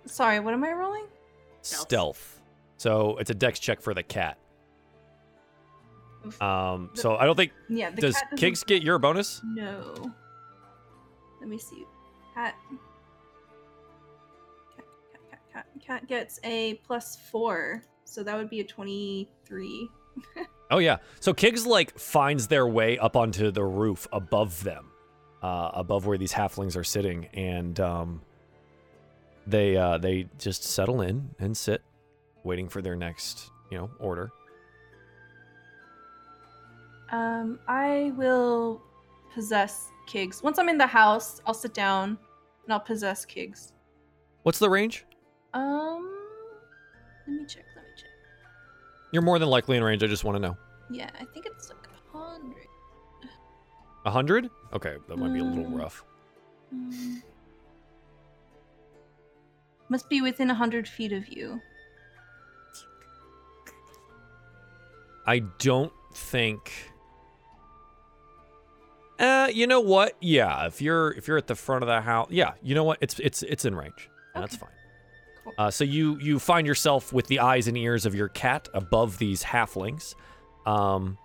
Sorry, 0.07 0.39
what 0.39 0.53
am 0.53 0.63
I 0.63 0.71
rolling? 0.73 1.05
Stealth. 1.61 1.81
Stealth. 1.87 2.41
So 2.77 3.17
it's 3.17 3.29
a 3.29 3.33
dex 3.35 3.59
check 3.59 3.81
for 3.81 3.93
the 3.93 4.03
cat. 4.03 4.37
Oof. 6.25 6.41
Um. 6.41 6.89
So 6.93 7.15
I 7.15 7.25
don't 7.25 7.35
think 7.35 7.51
Yeah, 7.69 7.89
the 7.91 8.01
does 8.01 8.13
cat 8.15 8.23
doesn't- 8.31 8.37
Kiggs 8.39 8.63
get 8.63 8.83
your 8.83 8.99
bonus? 8.99 9.41
No. 9.45 10.11
Let 11.39 11.49
me 11.49 11.57
see. 11.57 11.85
Cat. 12.33 12.55
Cat, 14.75 14.85
cat, 15.11 15.21
cat, 15.31 15.39
cat. 15.53 15.65
Cat 15.85 16.07
gets 16.07 16.39
a 16.43 16.75
plus 16.85 17.17
four, 17.31 17.83
so 18.05 18.23
that 18.23 18.35
would 18.37 18.49
be 18.49 18.59
a 18.59 18.63
twenty-three. 18.63 19.89
Oh 20.69 20.79
yeah. 20.79 20.97
So 21.21 21.33
Kiggs 21.33 21.65
like 21.65 21.97
finds 21.97 22.47
their 22.47 22.67
way 22.67 22.97
up 22.97 23.15
onto 23.15 23.51
the 23.51 23.63
roof 23.63 24.05
above 24.11 24.65
them, 24.65 24.91
uh, 25.41 25.71
above 25.73 26.05
where 26.05 26.17
these 26.17 26.33
halflings 26.33 26.75
are 26.75 26.83
sitting, 26.83 27.27
and 27.27 27.79
um, 27.79 28.21
they 29.47 29.75
uh, 29.77 29.97
they 29.97 30.27
just 30.37 30.63
settle 30.63 31.01
in 31.01 31.29
and 31.39 31.55
sit, 31.55 31.81
waiting 32.43 32.67
for 32.69 32.81
their 32.81 32.95
next 32.95 33.49
you 33.71 33.77
know 33.77 33.89
order. 33.99 34.29
Um, 37.11 37.59
I 37.67 38.11
will 38.17 38.81
possess 39.33 39.87
Kiggs. 40.07 40.43
Once 40.43 40.59
I'm 40.59 40.67
in 40.69 40.77
the 40.77 40.87
house, 40.87 41.41
I'll 41.45 41.53
sit 41.53 41.73
down 41.73 42.17
and 42.65 42.73
I'll 42.73 42.79
possess 42.81 43.25
Kiggs. 43.25 43.71
What's 44.43 44.59
the 44.59 44.69
range? 44.69 45.05
Um, 45.53 46.17
let 47.27 47.37
me 47.37 47.45
check. 47.45 47.63
Let 47.75 47.85
me 47.85 47.91
check. 47.95 48.09
You're 49.13 49.21
more 49.21 49.39
than 49.39 49.47
likely 49.49 49.77
in 49.77 49.83
range. 49.83 50.03
I 50.03 50.07
just 50.07 50.23
want 50.25 50.35
to 50.35 50.39
know. 50.39 50.57
Yeah, 50.89 51.09
I 51.19 51.23
think 51.33 51.45
it's 51.45 51.69
like 51.69 51.87
a 51.87 52.17
hundred. 52.17 52.67
A 54.05 54.11
hundred? 54.11 54.49
Okay, 54.73 54.95
that 55.07 55.17
might 55.17 55.33
be 55.33 55.39
a 55.39 55.43
little 55.43 55.65
Mm. 55.65 55.79
rough. 55.79 56.03
Um, 56.73 57.23
must 59.89 60.09
be 60.09 60.21
within 60.21 60.49
a 60.49 60.55
hundred 60.55 60.87
feet 60.87 61.11
of 61.11 61.27
you. 61.27 61.61
I 65.25 65.39
don't 65.59 65.91
think. 66.13 66.71
Uh, 69.19 69.49
you 69.51 69.67
know 69.67 69.81
what? 69.81 70.15
Yeah, 70.21 70.67
if 70.67 70.81
you're 70.81 71.11
if 71.11 71.27
you're 71.27 71.37
at 71.37 71.47
the 71.47 71.55
front 71.55 71.83
of 71.83 71.87
the 71.87 72.01
house, 72.01 72.27
yeah, 72.31 72.53
you 72.61 72.75
know 72.75 72.83
what? 72.83 72.99
It's 73.01 73.19
it's 73.19 73.43
it's 73.43 73.65
in 73.65 73.75
range. 73.75 74.09
That's 74.33 74.55
fine. 74.55 74.69
Cool. 75.43 75.53
Uh, 75.57 75.71
so 75.71 75.83
you 75.83 76.17
you 76.19 76.39
find 76.39 76.65
yourself 76.65 77.11
with 77.11 77.27
the 77.27 77.39
eyes 77.39 77.67
and 77.67 77.77
ears 77.77 78.05
of 78.05 78.15
your 78.15 78.29
cat 78.29 78.69
above 78.73 79.17
these 79.17 79.43
halflings. 79.43 80.15
Um, 80.65 81.17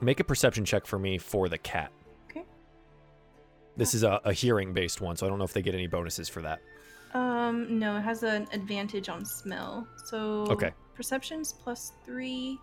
make 0.00 0.20
a 0.20 0.24
perception 0.24 0.64
check 0.64 0.86
for 0.86 0.98
me 0.98 1.18
for 1.18 1.48
the 1.48 1.58
cat. 1.58 1.90
Okay. 2.30 2.44
This 3.76 3.94
is 3.94 4.04
a, 4.04 4.20
a 4.24 4.32
hearing 4.32 4.72
based 4.72 5.00
one, 5.00 5.16
so 5.16 5.26
I 5.26 5.28
don't 5.28 5.38
know 5.38 5.44
if 5.44 5.52
they 5.52 5.62
get 5.62 5.74
any 5.74 5.86
bonuses 5.86 6.28
for 6.28 6.42
that. 6.42 6.60
Um, 7.14 7.78
no, 7.78 7.96
it 7.96 8.02
has 8.02 8.22
an 8.24 8.46
advantage 8.52 9.08
on 9.08 9.24
smell. 9.24 9.86
So 10.04 10.46
Okay. 10.50 10.72
perceptions 10.94 11.52
plus 11.52 11.92
three. 12.04 12.58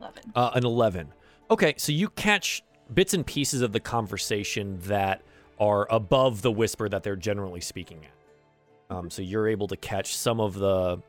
Eleven. 0.00 0.22
Uh, 0.34 0.50
an 0.54 0.64
11. 0.64 1.12
Okay, 1.50 1.74
so 1.76 1.92
you 1.92 2.08
catch 2.10 2.62
bits 2.94 3.14
and 3.14 3.26
pieces 3.26 3.62
of 3.62 3.72
the 3.72 3.80
conversation 3.80 4.78
that 4.82 5.22
are 5.58 5.86
above 5.90 6.42
the 6.42 6.52
whisper 6.52 6.88
that 6.88 7.02
they're 7.02 7.16
generally 7.16 7.60
speaking 7.60 8.04
at. 8.04 8.96
Um, 8.96 9.10
so 9.10 9.22
you're 9.22 9.48
able 9.48 9.66
to 9.68 9.76
catch 9.76 10.16
some 10.16 10.40
of 10.40 10.54
the, 10.54 11.02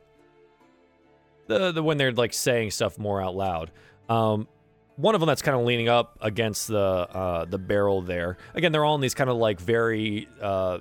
the 1.46 1.72
the 1.72 1.82
when 1.82 1.96
they're 1.98 2.12
like 2.12 2.32
saying 2.32 2.72
stuff 2.72 2.98
more 2.98 3.22
out 3.22 3.34
loud. 3.36 3.70
Um, 4.08 4.48
one 5.00 5.14
of 5.14 5.20
them 5.20 5.28
that's 5.28 5.42
kind 5.42 5.58
of 5.58 5.64
leaning 5.64 5.88
up 5.88 6.18
against 6.20 6.68
the 6.68 6.78
uh, 6.78 7.44
the 7.44 7.58
barrel 7.58 8.02
there. 8.02 8.36
Again, 8.54 8.72
they're 8.72 8.84
all 8.84 8.94
in 8.94 9.00
these 9.00 9.14
kind 9.14 9.30
of 9.30 9.36
like 9.36 9.60
very 9.60 10.28
uh, 10.40 10.78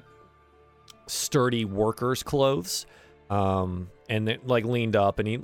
sturdy 1.08 1.66
workers' 1.66 2.24
clothes, 2.24 2.86
um, 3.30 3.90
and 4.10 4.28
they 4.28 4.38
like 4.46 4.66
leaned 4.66 4.96
up, 4.96 5.20
and 5.20 5.28
he 5.28 5.40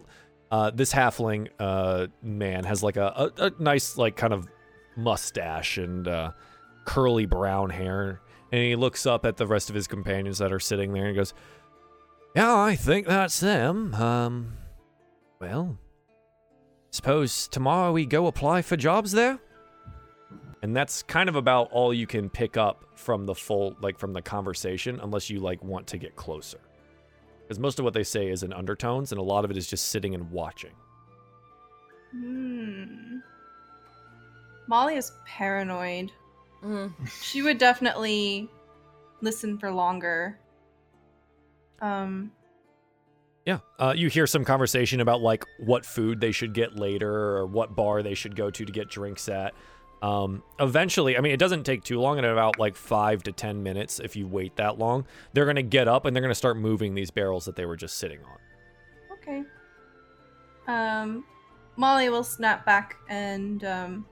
uh, 0.52 0.72
this 0.72 0.94
halfling 0.94 1.50
uh, 1.60 2.08
man 2.22 2.64
has 2.64 2.84
like 2.84 2.98
a, 2.98 3.32
a, 3.38 3.46
a 3.46 3.52
nice 3.60 3.98
like 3.98 4.16
kind 4.16 4.34
of 4.34 4.48
mustache 4.96 5.78
and 5.78 6.08
uh, 6.08 6.32
curly 6.86 7.26
brown 7.26 7.70
hair 7.70 8.22
and 8.52 8.62
he 8.62 8.76
looks 8.76 9.06
up 9.06 9.26
at 9.26 9.38
the 9.38 9.48
rest 9.48 9.70
of 9.70 9.76
his 9.76 9.88
companions 9.88 10.38
that 10.38 10.54
are 10.54 10.60
sitting 10.60 10.94
there 10.94 11.08
and 11.08 11.16
goes 11.16 11.34
yeah 12.36 12.56
i 12.56 12.76
think 12.76 13.08
that's 13.08 13.40
them 13.40 13.94
um 13.96 14.54
well 15.40 15.78
suppose 16.96 17.48
tomorrow 17.48 17.92
we 17.92 18.06
go 18.06 18.28
apply 18.28 18.62
for 18.62 18.78
jobs 18.78 19.12
there 19.12 19.38
and 20.62 20.76
that's 20.76 21.04
kind 21.04 21.28
of 21.28 21.36
about 21.36 21.70
all 21.72 21.94
you 21.94 22.08
can 22.08 22.30
pick 22.30 22.56
up 22.58 22.86
from 22.96 23.26
the 23.26 23.36
full 23.36 23.76
like 23.82 24.00
from 24.00 24.14
the 24.14 24.22
conversation 24.22 25.00
unless 25.04 25.30
you 25.30 25.40
like 25.40 25.64
want 25.64 25.86
to 25.86 25.98
get 25.98 26.16
closer 26.16 26.60
because 27.42 27.60
most 27.60 27.80
of 27.80 27.86
what 27.86 27.94
they 27.94 28.04
say 28.04 28.30
is 28.30 28.44
in 28.44 28.54
undertones 28.54 29.12
and 29.12 29.20
a 29.20 29.24
lot 29.24 29.44
of 29.44 29.52
it 29.52 29.58
is 29.58 29.68
just 29.68 29.90
sitting 29.90 30.16
and 30.16 30.32
watching 30.32 30.72
Hmm. 32.12 33.18
Molly 34.68 34.96
is 34.96 35.12
paranoid. 35.26 36.12
Mm. 36.64 36.94
She 37.22 37.42
would 37.42 37.58
definitely 37.58 38.50
listen 39.22 39.58
for 39.58 39.72
longer. 39.72 40.40
Um, 41.82 42.32
Yeah. 43.46 43.60
Uh, 43.78 43.94
you 43.96 44.10
hear 44.10 44.26
some 44.26 44.44
conversation 44.44 45.00
about 45.02 45.22
like 45.22 45.46
what 45.60 45.86
food 45.86 46.20
they 46.20 46.32
should 46.32 46.54
get 46.54 46.76
later 46.76 47.14
or 47.14 47.46
what 47.46 47.76
bar 47.76 48.02
they 48.02 48.16
should 48.16 48.36
go 48.36 48.50
to 48.50 48.66
to 48.66 48.72
get 48.72 48.90
drinks 48.90 49.30
at. 49.30 49.54
Um, 50.02 50.44
eventually, 50.60 51.18
I 51.18 51.22
mean, 51.22 51.32
it 51.32 51.40
doesn't 51.40 51.64
take 51.64 51.84
too 51.84 52.00
long. 52.00 52.18
In 52.18 52.26
about 52.26 52.60
like 52.60 52.76
five 52.76 53.24
to 53.24 53.32
ten 53.32 53.64
minutes, 53.64 54.00
if 54.00 54.16
you 54.16 54.28
wait 54.28 54.56
that 54.58 54.78
long, 54.78 55.06
they're 55.34 55.46
gonna 55.46 55.64
get 55.64 55.88
up 55.88 56.06
and 56.06 56.16
they're 56.16 56.22
gonna 56.22 56.36
start 56.36 56.58
moving 56.58 56.96
these 56.96 57.12
barrels 57.12 57.46
that 57.46 57.56
they 57.56 57.66
were 57.66 57.76
just 57.78 57.98
sitting 57.98 58.20
on. 58.24 58.38
okay. 59.14 59.44
Um, 60.68 61.24
Molly 61.76 62.10
will 62.10 62.24
snap 62.24 62.66
back 62.66 62.98
and 63.10 63.64
um, 63.64 64.06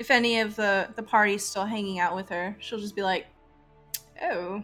if 0.00 0.10
any 0.10 0.40
of 0.40 0.56
the 0.56 0.88
the 0.96 1.02
party's 1.02 1.44
still 1.44 1.64
hanging 1.64 2.00
out 2.00 2.16
with 2.16 2.28
her, 2.28 2.56
she'll 2.58 2.80
just 2.80 2.96
be 2.96 3.02
like, 3.02 3.26
"Oh, 4.22 4.62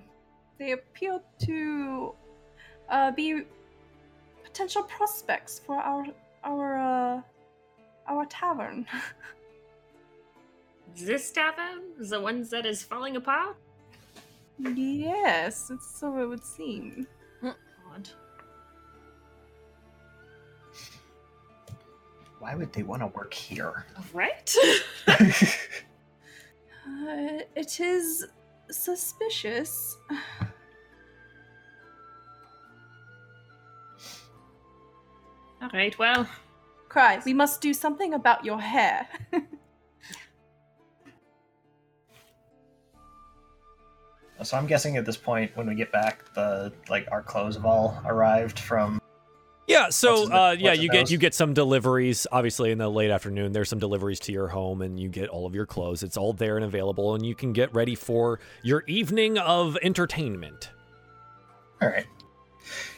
they 0.59 0.73
appeal 0.73 1.23
to 1.47 2.15
uh, 2.89 3.11
be 3.13 3.43
potential 4.45 4.83
prospects 4.83 5.61
for 5.65 5.77
our 5.77 6.07
our 6.45 6.79
uh, 6.79 7.21
our 8.09 8.27
tavern." 8.27 8.87
This 10.99 11.31
tavern? 11.31 11.83
The 11.99 12.19
ones 12.19 12.49
that 12.51 12.65
is 12.65 12.83
falling 12.83 13.17
apart? 13.17 13.57
Yes, 14.59 15.71
it's 15.71 16.01
so 16.01 16.17
it 16.19 16.27
would 16.27 16.43
seem. 16.43 17.07
God. 17.43 18.09
Why 22.39 22.55
would 22.55 22.73
they 22.73 22.83
want 22.83 23.03
to 23.03 23.09
work 23.09 23.35
here? 23.35 23.85
Right? 24.13 24.55
Uh, 26.89 27.43
it 27.57 27.81
is 27.81 28.27
suspicious. 28.71 29.97
All 35.67 35.71
right, 35.75 35.99
well, 35.99 36.29
Cry, 36.89 37.21
we 37.27 37.35
must 37.35 37.61
do 37.61 37.75
something 37.75 38.15
about 38.15 38.45
your 38.45 38.61
hair. 38.61 39.09
So 44.43 44.57
I'm 44.57 44.67
guessing 44.67 44.97
at 44.97 45.07
this 45.07 45.17
point, 45.17 45.51
when 45.57 45.67
we 45.67 45.75
get 45.75 45.91
back, 45.91 46.33
the 46.35 46.73
like 46.91 47.09
our 47.11 47.23
clothes 47.23 47.57
have 47.57 47.65
all 47.65 48.01
arrived 48.05 48.59
from. 48.59 49.01
Yeah, 49.67 49.89
so 49.89 50.21
his- 50.21 50.31
uh, 50.31 50.55
yeah, 50.59 50.73
you 50.75 50.91
get 50.91 51.01
nose? 51.01 51.11
you 51.11 51.19
get 51.19 51.35
some 51.35 51.55
deliveries. 51.55 52.27
Obviously, 52.31 52.71
in 52.71 52.79
the 52.79 52.89
late 52.89 53.11
afternoon, 53.11 53.53
there's 53.53 53.69
some 53.69 53.79
deliveries 53.79 54.21
to 54.21 54.33
your 54.33 54.49
home, 54.49 54.83
and 54.83 55.01
you 55.01 55.09
get 55.09 55.31
all 55.31 55.47
of 55.47 55.55
your 55.55 55.67
clothes. 55.67 56.03
It's 56.03 56.17
all 56.19 56.35
there 56.35 56.57
and 56.57 56.65
available, 56.65 57.15
and 57.15 57.25
you 57.25 57.35
can 57.35 57.53
get 57.55 57.75
ready 57.75 57.95
for 57.95 58.39
your 58.63 58.85
evening 58.87 59.39
of 59.39 59.79
entertainment. 59.83 60.71
All 61.81 61.89
right. 61.89 62.07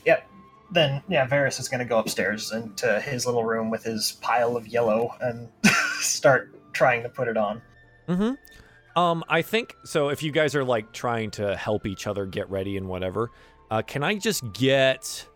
Yep. 0.05 0.29
Then 0.71 1.03
yeah, 1.09 1.27
Varys 1.27 1.59
is 1.59 1.69
going 1.69 1.81
to 1.81 1.87
go 1.87 1.99
upstairs 1.99 2.53
into 2.53 3.01
his 3.01 3.27
little 3.27 3.45
room 3.45 3.71
with 3.71 3.85
his 3.85 4.13
pile 4.21 4.57
of 4.57 4.67
yellow 4.67 5.15
and 5.21 5.49
start 6.01 6.55
trying 6.73 7.03
to 7.03 7.09
put 7.09 7.29
it 7.29 7.37
on. 7.37 7.63
Mm-hmm. 8.09 8.99
Um, 8.99 9.25
I 9.29 9.43
think 9.43 9.77
so. 9.85 10.09
If 10.09 10.23
you 10.23 10.33
guys 10.33 10.55
are 10.55 10.65
like 10.65 10.93
trying 10.93 11.31
to 11.33 11.57
help 11.57 11.87
each 11.87 12.07
other 12.07 12.27
get 12.27 12.51
ready 12.51 12.77
and 12.77 12.89
whatever, 12.89 13.31
uh, 13.71 13.83
can 13.83 14.03
I 14.03 14.17
just 14.17 14.53
get? 14.53 15.27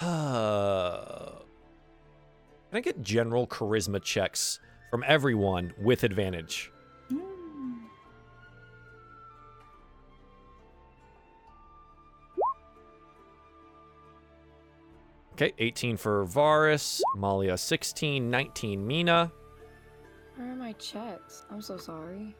Uh, 0.00 1.32
can 2.70 2.78
I 2.78 2.80
get 2.80 3.02
general 3.02 3.46
charisma 3.46 4.02
checks 4.02 4.58
from 4.90 5.04
everyone 5.06 5.72
with 5.78 6.02
advantage? 6.02 6.72
Okay, 15.40 15.54
18 15.58 15.96
for 15.96 16.26
Varys, 16.26 17.00
Malia 17.16 17.56
16, 17.56 18.28
19 18.30 18.86
Mina. 18.86 19.32
Where 20.36 20.50
are 20.52 20.54
my 20.54 20.72
checks? 20.72 21.46
I'm 21.50 21.62
so 21.62 21.78
sorry. 21.78 22.36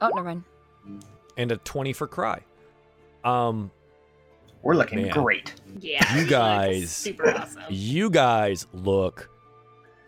Oh, 0.00 0.08
never 0.08 0.24
mind. 0.24 0.42
and 1.36 1.52
a 1.52 1.56
20 1.58 1.92
for 1.92 2.08
Cry. 2.08 2.40
Um, 3.22 3.70
We're 4.62 4.74
looking 4.74 5.02
Man. 5.02 5.12
great. 5.12 5.54
yeah. 5.78 6.16
You 6.16 6.26
guys- 6.26 6.90
super 6.90 7.30
awesome. 7.30 7.62
you 7.70 8.10
guys 8.10 8.66
look 8.72 9.30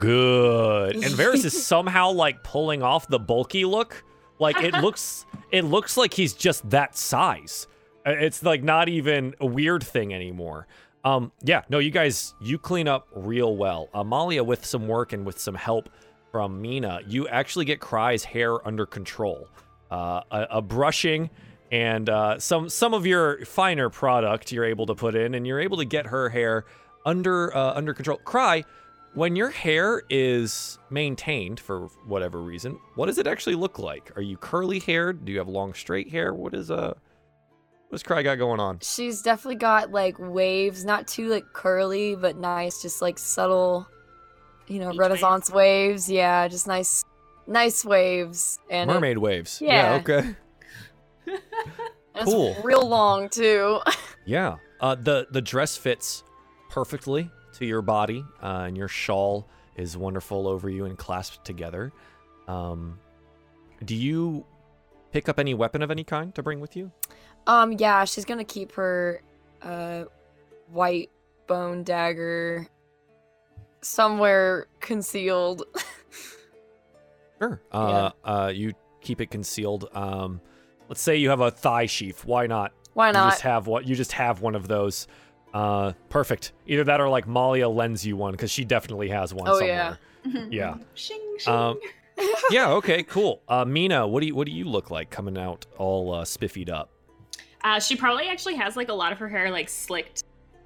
good. 0.01 0.97
And 0.97 1.05
Varys 1.05 1.45
is 1.45 1.65
somehow 1.67 2.11
like 2.11 2.43
pulling 2.43 2.83
off 2.83 3.07
the 3.07 3.21
bulky 3.21 3.65
look. 3.65 4.03
Like 4.41 4.61
it 4.61 4.75
looks 4.83 5.25
it 5.53 5.63
looks 5.65 5.97
like 5.97 6.15
he's 6.15 6.33
just 6.35 6.69
that 6.71 6.97
size. 6.97 7.69
Uh, 8.05 8.11
It's 8.11 8.43
like 8.43 8.65
not 8.65 8.89
even 8.89 9.37
a 9.41 9.47
weird 9.47 9.85
thing 9.85 10.13
anymore. 10.13 10.67
Um 11.07 11.31
yeah, 11.43 11.63
no, 11.69 11.79
you 11.79 11.93
guys 11.93 12.35
you 12.41 12.59
clean 12.59 12.89
up 12.89 13.07
real 13.15 13.57
well. 13.57 13.89
Amalia 13.95 14.43
with 14.43 14.67
some 14.67 14.89
work 14.89 15.13
and 15.13 15.25
with 15.25 15.39
some 15.39 15.55
help 15.55 15.89
from 16.33 16.61
Mina, 16.61 17.01
you 17.07 17.29
actually 17.29 17.65
get 17.65 17.81
Cry's 17.81 18.25
hair 18.25 18.67
under 18.67 18.85
control. 18.85 19.49
Uh, 19.89 20.21
a, 20.33 20.47
a 20.51 20.63
brushing 20.63 21.31
and 21.71 22.11
uh, 22.11 22.39
some 22.41 22.69
some 22.69 22.93
of 22.93 23.07
your 23.07 23.45
finer 23.45 23.89
product 23.89 24.51
you're 24.51 24.65
able 24.65 24.87
to 24.87 24.97
put 24.97 25.15
in, 25.15 25.35
and 25.35 25.47
you're 25.47 25.61
able 25.61 25.77
to 25.77 25.85
get 25.85 26.07
her 26.07 26.29
hair 26.29 26.65
under 27.05 27.57
uh, 27.57 27.75
under 27.75 27.95
control. 27.95 28.19
Cry, 28.25 28.65
when 29.15 29.37
your 29.37 29.51
hair 29.51 30.03
is 30.11 30.79
maintained 30.91 31.61
for 31.61 31.87
whatever 32.07 32.43
reason, 32.43 32.79
what 32.97 33.07
does 33.07 33.19
it 33.19 33.29
actually 33.29 33.55
look 33.55 33.79
like? 33.79 34.13
Are 34.17 34.23
you 34.23 34.37
curly 34.37 34.81
haired? 34.81 35.25
Do 35.25 35.31
you 35.31 35.39
have 35.39 35.49
long 35.49 35.73
straight 35.73 36.11
hair? 36.11 36.35
What 36.35 36.53
is 36.53 36.71
uh 36.71 36.95
what's 37.89 38.03
Cry 38.03 38.23
got 38.23 38.37
going 38.37 38.61
on? 38.61 38.79
She's 38.81 39.23
definitely 39.23 39.57
got 39.57 39.91
like 39.91 40.17
waves, 40.19 40.85
not 40.85 41.07
too 41.07 41.29
like 41.29 41.45
curly, 41.53 42.15
but 42.17 42.37
nice, 42.37 42.83
just 42.83 43.01
like 43.03 43.19
subtle, 43.19 43.87
you 44.69 44.79
know, 44.81 44.91
Beach 44.91 44.99
Renaissance 45.01 45.51
waves. 45.51 46.11
Yeah, 46.11 46.49
just 46.49 46.67
nice, 46.67 47.03
nice 47.47 47.85
waves. 47.85 48.59
And 48.71 48.91
it- 48.91 48.95
Mermaid 48.95 49.19
waves. 49.19 49.61
yeah. 49.63 49.95
okay. 50.01 50.19
and 51.27 51.41
it's 52.15 52.25
Cool. 52.25 52.57
real 52.65 52.87
long 52.87 53.29
too. 53.29 53.81
Yeah. 54.29 54.57
Uh, 54.81 54.97
the 54.97 55.29
the 55.31 55.41
dress 55.41 55.77
fits 55.77 56.25
perfectly 56.69 57.31
to 57.59 57.65
your 57.65 57.81
body, 57.81 58.25
uh, 58.43 58.65
and 58.67 58.77
your 58.77 58.89
shawl 58.89 59.49
is 59.77 59.97
wonderful 59.97 60.49
over 60.49 60.69
you 60.69 60.85
and 60.85 60.99
clasped 60.99 61.45
together. 61.45 61.93
Um, 62.49 62.99
do 63.85 63.95
you 63.95 64.45
pick 65.13 65.29
up 65.29 65.39
any 65.39 65.55
weapon 65.55 65.81
of 65.81 65.93
any 65.93 66.03
kind 66.03 66.35
to 66.35 66.43
bring 66.43 66.59
with 66.59 66.75
you? 66.75 66.91
Um, 67.47 67.73
yeah, 67.73 68.05
she's 68.05 68.25
gonna 68.25 68.45
keep 68.45 68.73
her 68.73 69.23
uh 69.63 70.05
white 70.71 71.11
bone 71.47 71.83
dagger 71.85 72.67
somewhere 73.83 74.67
concealed. 74.81 75.63
Sure. 77.39 77.61
Uh, 77.71 78.11
uh, 78.25 78.51
you 78.55 78.73
keep 79.03 79.21
it 79.21 79.31
concealed. 79.31 79.91
Um, 79.95 80.41
let's 80.89 81.03
say 81.03 81.17
you 81.17 81.29
have 81.29 81.41
a 81.43 81.51
thigh 81.51 81.85
sheath. 81.85 82.25
Why 82.25 82.47
not? 82.47 82.73
Why 82.95 83.09
You 83.09 83.13
not? 83.13 83.31
just 83.33 83.43
have 83.43 83.67
what? 83.67 83.87
You 83.87 83.95
just 83.95 84.13
have 84.13 84.41
one 84.41 84.55
of 84.55 84.69
those. 84.69 85.07
Uh, 85.53 85.93
perfect. 86.09 86.55
Either 86.67 86.85
that 86.85 86.99
or 86.99 87.11
like 87.11 87.27
Malia 87.27 87.69
lends 87.69 88.07
you 88.07 88.17
one 88.17 88.33
because 88.33 88.51
she 88.51 88.65
definitely 88.65 89.11
has 89.11 89.35
one 89.35 89.47
Oh, 89.49 89.59
somewhere. 89.59 89.99
yeah. 90.25 90.47
Yeah. 90.51 90.75
Shing, 90.95 91.21
shing. 91.39 91.53
Um, 91.53 91.79
yeah. 92.51 92.71
Okay. 92.71 93.03
Cool. 93.03 93.43
Uh, 93.47 93.67
Mina, 93.67 94.07
what 94.09 94.21
do 94.23 94.29
you 94.29 94.35
what 94.35 94.47
do 94.47 94.53
you 94.53 94.65
look 94.65 94.91
like 94.91 95.11
coming 95.11 95.37
out 95.37 95.67
all 95.77 96.15
uh, 96.15 96.25
spiffied 96.25 96.71
up? 96.71 96.89
Uh, 97.67 97.81
she 97.81 97.97
probably 97.97 98.29
actually 98.29 98.55
has 98.55 98.77
like 98.77 98.89
a 98.89 98.95
lot 98.95 99.11
of 99.11 99.19
her 99.19 99.29
hair 99.29 99.51
like 99.51 99.69
slicked 99.69 100.23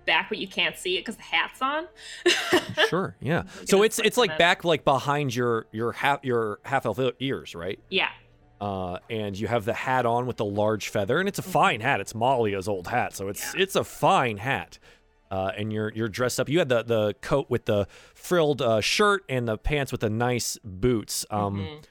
back, 0.06 0.28
but 0.28 0.36
you 0.38 0.46
can't 0.46 0.76
see 0.76 0.96
it 0.96 1.00
because 1.00 1.16
the 1.16 1.22
hat's 1.22 1.62
on. 1.62 1.86
Sure. 2.88 3.16
Yeah. 3.20 3.44
So 3.66 3.82
it's 3.82 3.98
it's 4.00 4.16
like 4.16 4.36
back 4.36 4.64
like 4.64 4.84
behind 4.84 5.34
your 5.34 5.66
your 5.72 5.92
half 5.92 6.24
your 6.24 6.58
half 6.64 6.84
elf 6.86 6.98
ears, 7.20 7.54
right? 7.54 7.78
Yeah. 7.88 8.08
Uh, 8.60 8.98
and 9.08 9.38
you 9.38 9.46
have 9.48 9.64
the 9.64 9.72
hat 9.72 10.04
on 10.04 10.26
with 10.26 10.36
the 10.36 10.44
large 10.44 10.88
feather, 10.88 11.18
and 11.18 11.28
it's 11.28 11.38
a 11.38 11.42
fine 11.42 11.80
hat. 11.80 12.00
It's 12.00 12.14
Malia's 12.14 12.68
old 12.68 12.88
hat, 12.88 13.14
so 13.14 13.28
it's 13.28 13.54
it's 13.54 13.76
a 13.76 13.84
fine 13.84 14.36
hat. 14.36 14.78
Uh, 15.30 15.52
and 15.56 15.72
you're 15.72 15.92
you're 15.94 16.08
dressed 16.08 16.38
up. 16.40 16.48
You 16.48 16.58
had 16.58 16.68
the 16.68 16.82
the 16.82 17.14
coat 17.22 17.46
with 17.48 17.64
the 17.66 17.86
frilled 18.14 18.60
uh, 18.60 18.80
shirt 18.80 19.24
and 19.28 19.46
the 19.48 19.56
pants 19.56 19.92
with 19.92 20.00
the 20.02 20.10
nice 20.10 20.58
boots. 20.64 21.24
Um, 21.30 21.56
Mhm. 21.60 21.82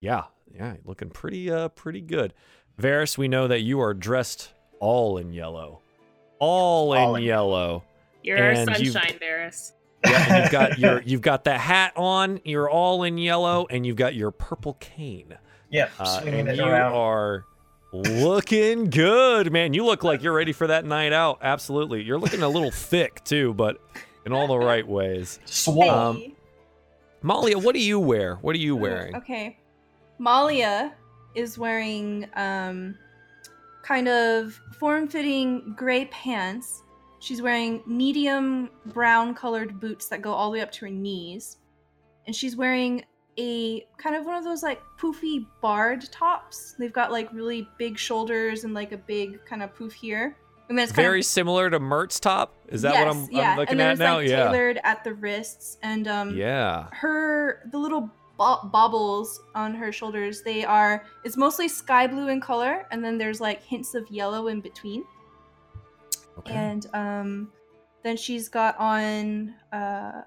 yeah, 0.00 0.24
yeah, 0.52 0.74
looking 0.84 1.10
pretty 1.10 1.50
uh 1.50 1.68
pretty 1.68 2.00
good. 2.00 2.32
Varys, 2.80 3.16
we 3.18 3.28
know 3.28 3.46
that 3.48 3.60
you 3.60 3.80
are 3.80 3.94
dressed 3.94 4.52
all 4.80 5.18
in 5.18 5.32
yellow, 5.32 5.80
all, 6.38 6.92
All 6.92 7.14
in 7.16 7.22
in 7.22 7.26
yellow. 7.28 7.82
You're 8.22 8.38
our 8.38 8.50
And 8.50 8.68
you've- 8.78 8.90
sunshine, 8.90 9.18
Varys. 9.20 9.72
Yeah, 10.04 10.42
you've 10.42 10.52
got 10.52 10.78
your 10.80 11.02
you've 11.02 11.20
got 11.22 11.44
the 11.44 11.56
hat 11.56 11.92
on. 11.96 12.40
You're 12.44 12.68
all 12.70 13.02
in 13.02 13.18
yellow, 13.18 13.66
and 13.70 13.86
you've 13.86 13.96
got 13.96 14.14
your 14.14 14.30
purple 14.30 14.74
cane. 14.74 15.36
Yeah, 15.70 15.88
Uh, 15.98 16.20
and 16.24 16.56
you 16.56 16.64
around. 16.64 16.92
are 16.92 17.44
looking 17.92 18.90
good, 18.90 19.52
man. 19.52 19.72
You 19.74 19.84
look 19.84 20.04
like 20.04 20.22
you're 20.22 20.32
ready 20.34 20.52
for 20.52 20.66
that 20.66 20.84
night 20.84 21.12
out. 21.12 21.38
Absolutely. 21.42 22.02
You're 22.02 22.18
looking 22.18 22.42
a 22.42 22.48
little 22.48 22.70
thick 22.70 23.24
too, 23.24 23.54
but 23.54 23.80
in 24.24 24.32
all 24.32 24.46
the 24.46 24.58
right 24.58 24.86
ways. 24.86 25.40
Swole. 25.44 25.90
um, 25.90 26.32
Malia, 27.22 27.58
what 27.58 27.74
do 27.74 27.80
you 27.82 27.98
wear? 27.98 28.36
What 28.36 28.54
are 28.54 28.58
you 28.58 28.76
wearing? 28.76 29.16
Okay. 29.16 29.58
Malia 30.18 30.94
is 31.34 31.58
wearing 31.58 32.26
um 32.36 32.96
kind 33.86 34.08
of 34.08 34.60
form-fitting 34.78 35.74
gray 35.76 36.06
pants. 36.06 36.82
She's 37.20 37.40
wearing 37.40 37.82
medium 37.86 38.70
brown 38.86 39.34
colored 39.34 39.78
boots 39.80 40.08
that 40.08 40.22
go 40.22 40.32
all 40.32 40.50
the 40.50 40.54
way 40.54 40.60
up 40.60 40.72
to 40.72 40.86
her 40.86 40.90
knees. 40.90 41.58
And 42.26 42.34
she's 42.34 42.56
wearing 42.56 43.04
a 43.38 43.86
kind 43.96 44.16
of 44.16 44.24
one 44.26 44.34
of 44.36 44.44
those 44.44 44.62
like 44.62 44.80
poofy 44.98 45.46
barred 45.60 46.10
tops. 46.10 46.74
They've 46.78 46.92
got 46.92 47.12
like 47.12 47.32
really 47.32 47.68
big 47.78 47.98
shoulders 47.98 48.64
and 48.64 48.74
like 48.74 48.92
a 48.92 48.96
big 48.96 49.44
kind 49.46 49.62
of 49.62 49.74
poof 49.74 49.92
here. 49.92 50.36
And 50.68 50.76
then 50.76 50.82
it's 50.82 50.92
kind 50.92 51.04
Very 51.06 51.20
of 51.20 51.26
similar 51.26 51.70
to 51.70 51.78
Mirt's 51.78 52.18
top. 52.18 52.54
Is 52.68 52.82
that 52.82 52.94
what 52.94 53.14
I'm, 53.14 53.28
yeah. 53.30 53.52
I'm 53.52 53.56
looking 53.58 53.70
and 53.72 53.80
then 53.80 53.86
at 53.86 53.92
it's 53.92 54.00
now? 54.00 54.16
like 54.16 54.28
yeah. 54.28 54.44
tailored 54.50 54.80
at 54.82 55.04
the 55.04 55.14
wrists 55.14 55.78
and 55.82 56.08
um 56.08 56.36
Yeah. 56.36 56.88
her 56.92 57.68
the 57.70 57.78
little 57.78 58.10
bo- 58.36 58.68
baubles 58.72 59.42
on 59.54 59.74
her 59.74 59.92
shoulders. 59.92 60.42
They 60.42 60.64
are 60.64 61.04
it's 61.24 61.36
mostly 61.36 61.68
sky 61.68 62.06
blue 62.06 62.28
in 62.28 62.40
color 62.40 62.86
and 62.90 63.04
then 63.04 63.18
there's 63.18 63.40
like 63.40 63.62
hints 63.62 63.94
of 63.94 64.10
yellow 64.10 64.48
in 64.48 64.60
between. 64.60 65.04
Okay. 66.38 66.54
and 66.54 66.86
um 66.94 67.52
then 68.02 68.16
she's 68.16 68.48
got 68.48 68.78
on 68.78 69.54
uh 69.72 70.22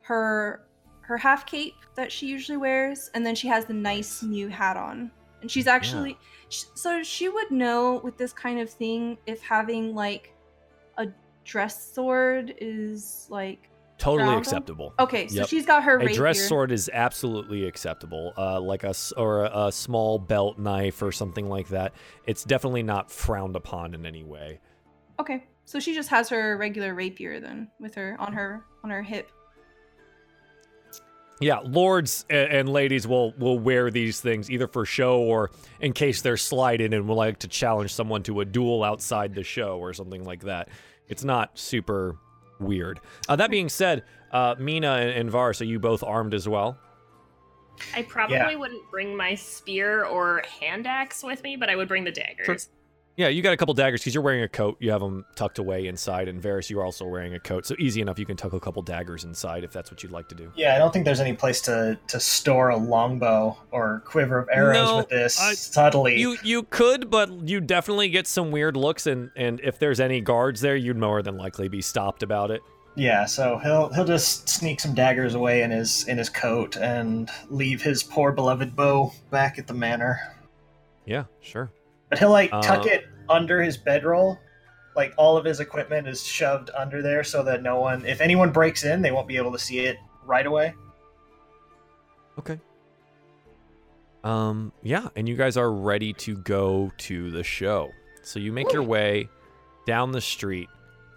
her 0.00 0.66
her 1.02 1.16
half 1.18 1.44
cape 1.46 1.74
that 1.94 2.10
she 2.10 2.26
usually 2.26 2.56
wears 2.56 3.10
and 3.14 3.24
then 3.24 3.34
she 3.34 3.48
has 3.48 3.64
the 3.64 3.74
nice 3.74 4.22
new 4.22 4.48
hat 4.48 4.76
on. 4.76 5.10
And 5.40 5.50
she's 5.50 5.66
actually 5.66 6.18
sh- 6.50 6.64
so 6.74 7.02
she 7.02 7.28
would 7.28 7.50
know 7.50 8.00
with 8.04 8.16
this 8.18 8.32
kind 8.32 8.60
of 8.60 8.68
thing 8.68 9.16
if 9.26 9.40
having 9.42 9.94
like 9.94 10.34
a 10.98 11.08
dress 11.44 11.92
sword 11.92 12.54
is 12.60 13.26
like 13.30 13.69
Totally 14.00 14.34
acceptable. 14.34 14.94
okay. 14.98 15.28
So 15.28 15.36
Yep. 15.40 15.48
she's 15.48 15.66
got 15.66 15.84
her 15.84 15.98
A 15.98 16.12
dress 16.12 16.48
sword 16.48 16.72
is 16.72 16.90
absolutely 16.92 17.66
acceptable, 17.66 18.32
uh, 18.36 18.60
like 18.60 18.82
a 18.82 18.94
or 19.16 19.44
a, 19.44 19.66
a 19.66 19.72
small 19.72 20.18
belt 20.18 20.58
knife 20.58 21.02
or 21.02 21.12
something 21.12 21.48
like 21.48 21.68
that. 21.68 21.92
It's 22.26 22.42
definitely 22.42 22.82
not 22.82 23.10
frowned 23.10 23.56
upon 23.56 23.94
in 23.94 24.06
any 24.06 24.24
way. 24.24 24.58
Okay, 25.20 25.44
so 25.66 25.78
she 25.78 25.94
just 25.94 26.08
has 26.08 26.28
her 26.30 26.56
regular 26.56 26.94
rapier 26.94 27.40
then 27.40 27.68
with 27.78 27.94
her 27.94 28.16
on 28.18 28.32
her 28.32 28.64
on 28.82 28.90
her 28.90 29.02
hip. 29.02 29.30
Yeah, 31.42 31.60
lords 31.64 32.26
and 32.28 32.68
ladies 32.68 33.06
will 33.06 33.32
will 33.38 33.58
wear 33.58 33.90
these 33.90 34.20
things 34.20 34.50
either 34.50 34.68
for 34.68 34.84
show 34.84 35.20
or 35.20 35.50
in 35.80 35.94
case 35.94 36.20
they're 36.20 36.36
sliding 36.36 36.92
and 36.92 37.08
would 37.08 37.14
like 37.14 37.38
to 37.38 37.48
challenge 37.48 37.94
someone 37.94 38.22
to 38.24 38.40
a 38.40 38.44
duel 38.44 38.84
outside 38.84 39.34
the 39.34 39.42
show 39.42 39.78
or 39.78 39.94
something 39.94 40.22
like 40.24 40.42
that. 40.42 40.68
It's 41.08 41.24
not 41.24 41.58
super 41.58 42.16
weird. 42.60 43.00
Uh, 43.28 43.36
that 43.36 43.50
being 43.50 43.68
said, 43.68 44.04
uh, 44.32 44.54
Mina 44.58 44.92
and, 44.92 45.10
and 45.10 45.30
Varys, 45.30 45.60
are 45.60 45.64
you 45.64 45.78
both 45.78 46.02
armed 46.02 46.34
as 46.34 46.48
well? 46.48 46.78
I 47.94 48.02
probably 48.02 48.36
wouldn't 48.56 48.90
bring 48.90 49.16
my 49.16 49.34
spear 49.34 50.04
or 50.04 50.42
hand 50.60 50.86
axe 50.86 51.22
with 51.22 51.42
me, 51.42 51.56
but 51.56 51.70
I 51.70 51.76
would 51.76 51.88
bring 51.88 52.04
the 52.04 52.12
daggers. 52.12 52.46
Yeah, 53.20 53.28
you 53.28 53.42
got 53.42 53.52
a 53.52 53.56
couple 53.58 53.74
daggers 53.74 54.00
because 54.00 54.14
you're 54.14 54.22
wearing 54.22 54.42
a 54.42 54.48
coat. 54.48 54.78
You 54.80 54.92
have 54.92 55.02
them 55.02 55.26
tucked 55.34 55.58
away 55.58 55.86
inside, 55.88 56.26
and 56.26 56.40
Varys, 56.42 56.70
you're 56.70 56.82
also 56.82 57.04
wearing 57.06 57.34
a 57.34 57.38
coat. 57.38 57.66
So 57.66 57.74
easy 57.78 58.00
enough, 58.00 58.18
you 58.18 58.24
can 58.24 58.34
tuck 58.34 58.54
a 58.54 58.60
couple 58.60 58.80
daggers 58.80 59.24
inside 59.24 59.62
if 59.62 59.72
that's 59.72 59.90
what 59.90 60.02
you'd 60.02 60.10
like 60.10 60.26
to 60.30 60.34
do. 60.34 60.50
Yeah, 60.56 60.74
I 60.74 60.78
don't 60.78 60.90
think 60.90 61.04
there's 61.04 61.20
any 61.20 61.34
place 61.34 61.60
to 61.62 61.98
to 62.08 62.18
store 62.18 62.70
a 62.70 62.76
longbow 62.78 63.58
or 63.72 64.02
quiver 64.06 64.38
of 64.38 64.48
arrows 64.50 64.74
No, 64.74 64.96
with 64.96 65.10
this. 65.10 65.38
I- 65.38 65.52
subtly. 65.52 66.18
You 66.18 66.38
you 66.42 66.62
could, 66.62 67.10
but 67.10 67.30
you 67.46 67.60
definitely 67.60 68.08
get 68.08 68.26
some 68.26 68.50
weird 68.50 68.74
looks, 68.76 69.06
and 69.06 69.30
and 69.36 69.60
if 69.62 69.78
there's 69.78 70.00
any 70.00 70.22
guards 70.22 70.62
there, 70.62 70.74
you'd 70.76 70.96
more 70.96 71.20
than 71.22 71.36
likely 71.36 71.68
be 71.68 71.82
stopped 71.82 72.22
about 72.22 72.50
it. 72.50 72.62
Yeah, 72.96 73.26
so 73.26 73.58
he'll 73.58 73.92
he'll 73.92 74.06
just 74.06 74.48
sneak 74.48 74.80
some 74.80 74.94
daggers 74.94 75.34
away 75.34 75.62
in 75.62 75.70
his 75.70 76.08
in 76.08 76.16
his 76.16 76.30
coat 76.30 76.76
and 76.78 77.28
leave 77.50 77.82
his 77.82 78.02
poor 78.02 78.32
beloved 78.32 78.74
bow 78.74 79.12
back 79.30 79.58
at 79.58 79.66
the 79.66 79.74
manor. 79.74 80.18
Yeah, 81.04 81.24
sure. 81.40 81.70
But 82.08 82.18
he'll 82.18 82.30
like 82.30 82.50
tuck 82.50 82.86
Uh, 82.86 82.90
it 82.90 83.04
under 83.30 83.62
his 83.62 83.76
bedroll. 83.76 84.38
Like 84.96 85.14
all 85.16 85.36
of 85.36 85.44
his 85.44 85.60
equipment 85.60 86.08
is 86.08 86.22
shoved 86.22 86.70
under 86.76 87.00
there 87.00 87.22
so 87.24 87.42
that 87.44 87.62
no 87.62 87.80
one 87.80 88.04
if 88.04 88.20
anyone 88.20 88.50
breaks 88.50 88.84
in, 88.84 89.00
they 89.00 89.12
won't 89.12 89.28
be 89.28 89.36
able 89.36 89.52
to 89.52 89.58
see 89.58 89.80
it 89.80 89.96
right 90.26 90.46
away. 90.46 90.74
Okay. 92.38 92.58
Um, 94.22 94.72
yeah, 94.82 95.08
and 95.16 95.28
you 95.28 95.36
guys 95.36 95.56
are 95.56 95.72
ready 95.72 96.12
to 96.14 96.36
go 96.36 96.92
to 96.98 97.30
the 97.30 97.42
show. 97.42 97.90
So 98.22 98.38
you 98.38 98.52
make 98.52 98.72
your 98.72 98.82
way 98.82 99.28
down 99.86 100.12
the 100.12 100.20
street, 100.20 100.68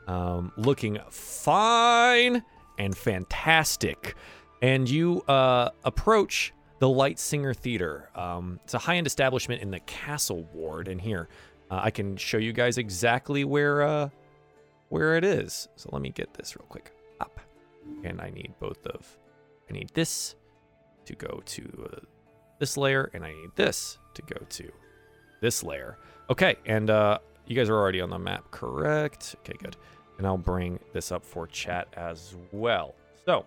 um, 0.07 0.51
looking 0.55 0.99
fine 1.09 2.43
and 2.79 2.95
fantastic. 2.95 4.15
And 4.61 4.89
you 4.89 5.21
uh, 5.23 5.69
approach 5.83 6.53
the 6.79 6.89
Light 6.89 7.19
Singer 7.19 7.53
Theater. 7.53 8.09
Um, 8.15 8.59
it's 8.63 8.73
a 8.73 8.79
high 8.79 8.97
end 8.97 9.07
establishment 9.07 9.61
in 9.61 9.71
the 9.71 9.79
Castle 9.81 10.47
Ward. 10.53 10.87
And 10.87 10.99
here, 10.99 11.27
uh, 11.73 11.81
I 11.83 11.89
can 11.89 12.15
show 12.17 12.37
you 12.37 12.53
guys 12.53 12.77
exactly 12.77 13.43
where 13.43 13.81
uh, 13.81 14.09
where 14.89 15.17
it 15.17 15.23
is. 15.23 15.67
So 15.75 15.89
let 15.91 16.03
me 16.03 16.09
get 16.09 16.33
this 16.35 16.55
real 16.55 16.67
quick 16.69 16.91
up. 17.19 17.39
And 18.03 18.21
I 18.21 18.29
need 18.29 18.53
both 18.59 18.85
of. 18.85 19.17
I 19.69 19.73
need 19.73 19.89
this 19.93 20.35
to 21.05 21.15
go 21.15 21.41
to 21.43 21.89
uh, 21.91 21.99
this 22.59 22.77
layer, 22.77 23.09
and 23.13 23.25
I 23.25 23.31
need 23.31 23.49
this 23.55 23.97
to 24.13 24.21
go 24.21 24.45
to 24.49 24.71
this 25.41 25.63
layer. 25.63 25.97
Okay, 26.29 26.55
and 26.67 26.89
uh, 26.89 27.17
you 27.47 27.55
guys 27.55 27.69
are 27.69 27.75
already 27.75 28.01
on 28.01 28.09
the 28.09 28.19
map, 28.19 28.51
correct? 28.51 29.35
Okay, 29.39 29.57
good. 29.61 29.75
And 30.19 30.27
I'll 30.27 30.37
bring 30.37 30.79
this 30.93 31.11
up 31.11 31.25
for 31.25 31.47
chat 31.47 31.87
as 31.97 32.35
well. 32.51 32.93
So, 33.25 33.45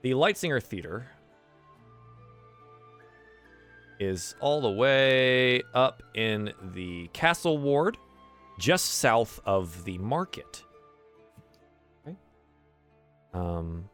the 0.00 0.12
Lightsinger 0.12 0.62
Theater 0.62 1.06
is 3.98 4.34
all 4.40 4.60
the 4.60 4.70
way 4.70 5.62
up 5.74 6.02
in 6.14 6.52
the 6.74 7.08
Castle 7.12 7.58
Ward, 7.58 7.96
just 8.58 8.94
south 8.94 9.40
of 9.44 9.84
the 9.84 9.98
market. 9.98 10.62
Okay. 12.06 12.16
Um, 13.32 13.88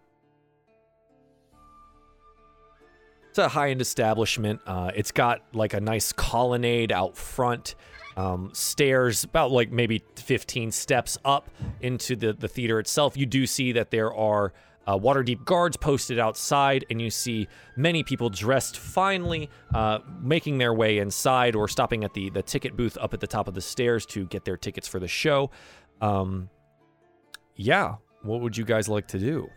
It's 3.31 3.39
a 3.39 3.49
high-end 3.49 3.81
establishment. 3.81 4.61
Uh, 4.67 4.91
it's 4.93 5.13
got 5.13 5.43
like 5.53 5.73
a 5.73 5.81
nice 5.81 6.11
colonnade 6.11 6.91
out 6.91 7.17
front, 7.17 7.77
um, 8.17 8.51
stairs 8.53 9.23
about 9.23 9.53
like 9.53 9.71
maybe 9.71 10.03
15 10.17 10.73
steps 10.73 11.17
up 11.25 11.49
into 11.81 12.17
the 12.17 12.33
the 12.33 12.49
theater 12.49 12.81
itself. 12.81 13.17
You 13.17 13.27
do 13.27 13.47
see 13.47 13.71
that 13.73 13.93
there 13.93 14.13
are 14.13 14.53
uh, 14.91 14.99
Waterdeep 14.99 15.45
guards 15.45 15.77
posted 15.77 16.19
outside, 16.19 16.85
and 16.91 17.01
you 17.01 17.11
see 17.11 17.47
many 17.77 18.03
people 18.03 18.29
dressed 18.29 18.77
finely, 18.77 19.49
uh, 19.73 20.01
making 20.21 20.59
their 20.59 20.75
way 20.75 20.99
inside 20.99 21.55
or 21.55 21.69
stopping 21.69 22.03
at 22.03 22.13
the 22.13 22.29
the 22.31 22.43
ticket 22.43 22.77
booth 22.77 22.99
up 23.01 23.15
at 23.15 23.21
the 23.21 23.27
top 23.27 23.47
of 23.47 23.55
the 23.55 23.61
stairs 23.61 24.05
to 24.07 24.27
get 24.27 24.45
their 24.45 24.57
tickets 24.57 24.89
for 24.89 24.99
the 24.99 25.07
show. 25.07 25.51
Um, 26.01 26.51
yeah, 27.55 27.97
what 28.23 28.41
would 28.41 28.57
you 28.57 28.65
guys 28.65 28.89
like 28.89 29.07
to 29.09 29.19
do? 29.19 29.49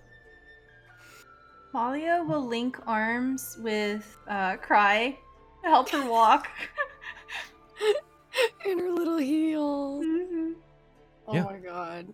Malia 1.74 2.24
will 2.28 2.46
link 2.46 2.78
arms 2.86 3.58
with 3.60 4.16
uh, 4.28 4.58
Cry 4.58 5.18
to 5.64 5.70
help 5.70 5.90
her 5.90 6.08
walk. 6.08 6.48
In 8.66 8.80
her 8.80 8.92
little 8.92 9.18
heels. 9.18 10.06
Mhm. 10.06 10.54
Oh 11.28 11.34
Yeah. 11.34 11.44
my 11.44 11.58
god. 11.58 12.14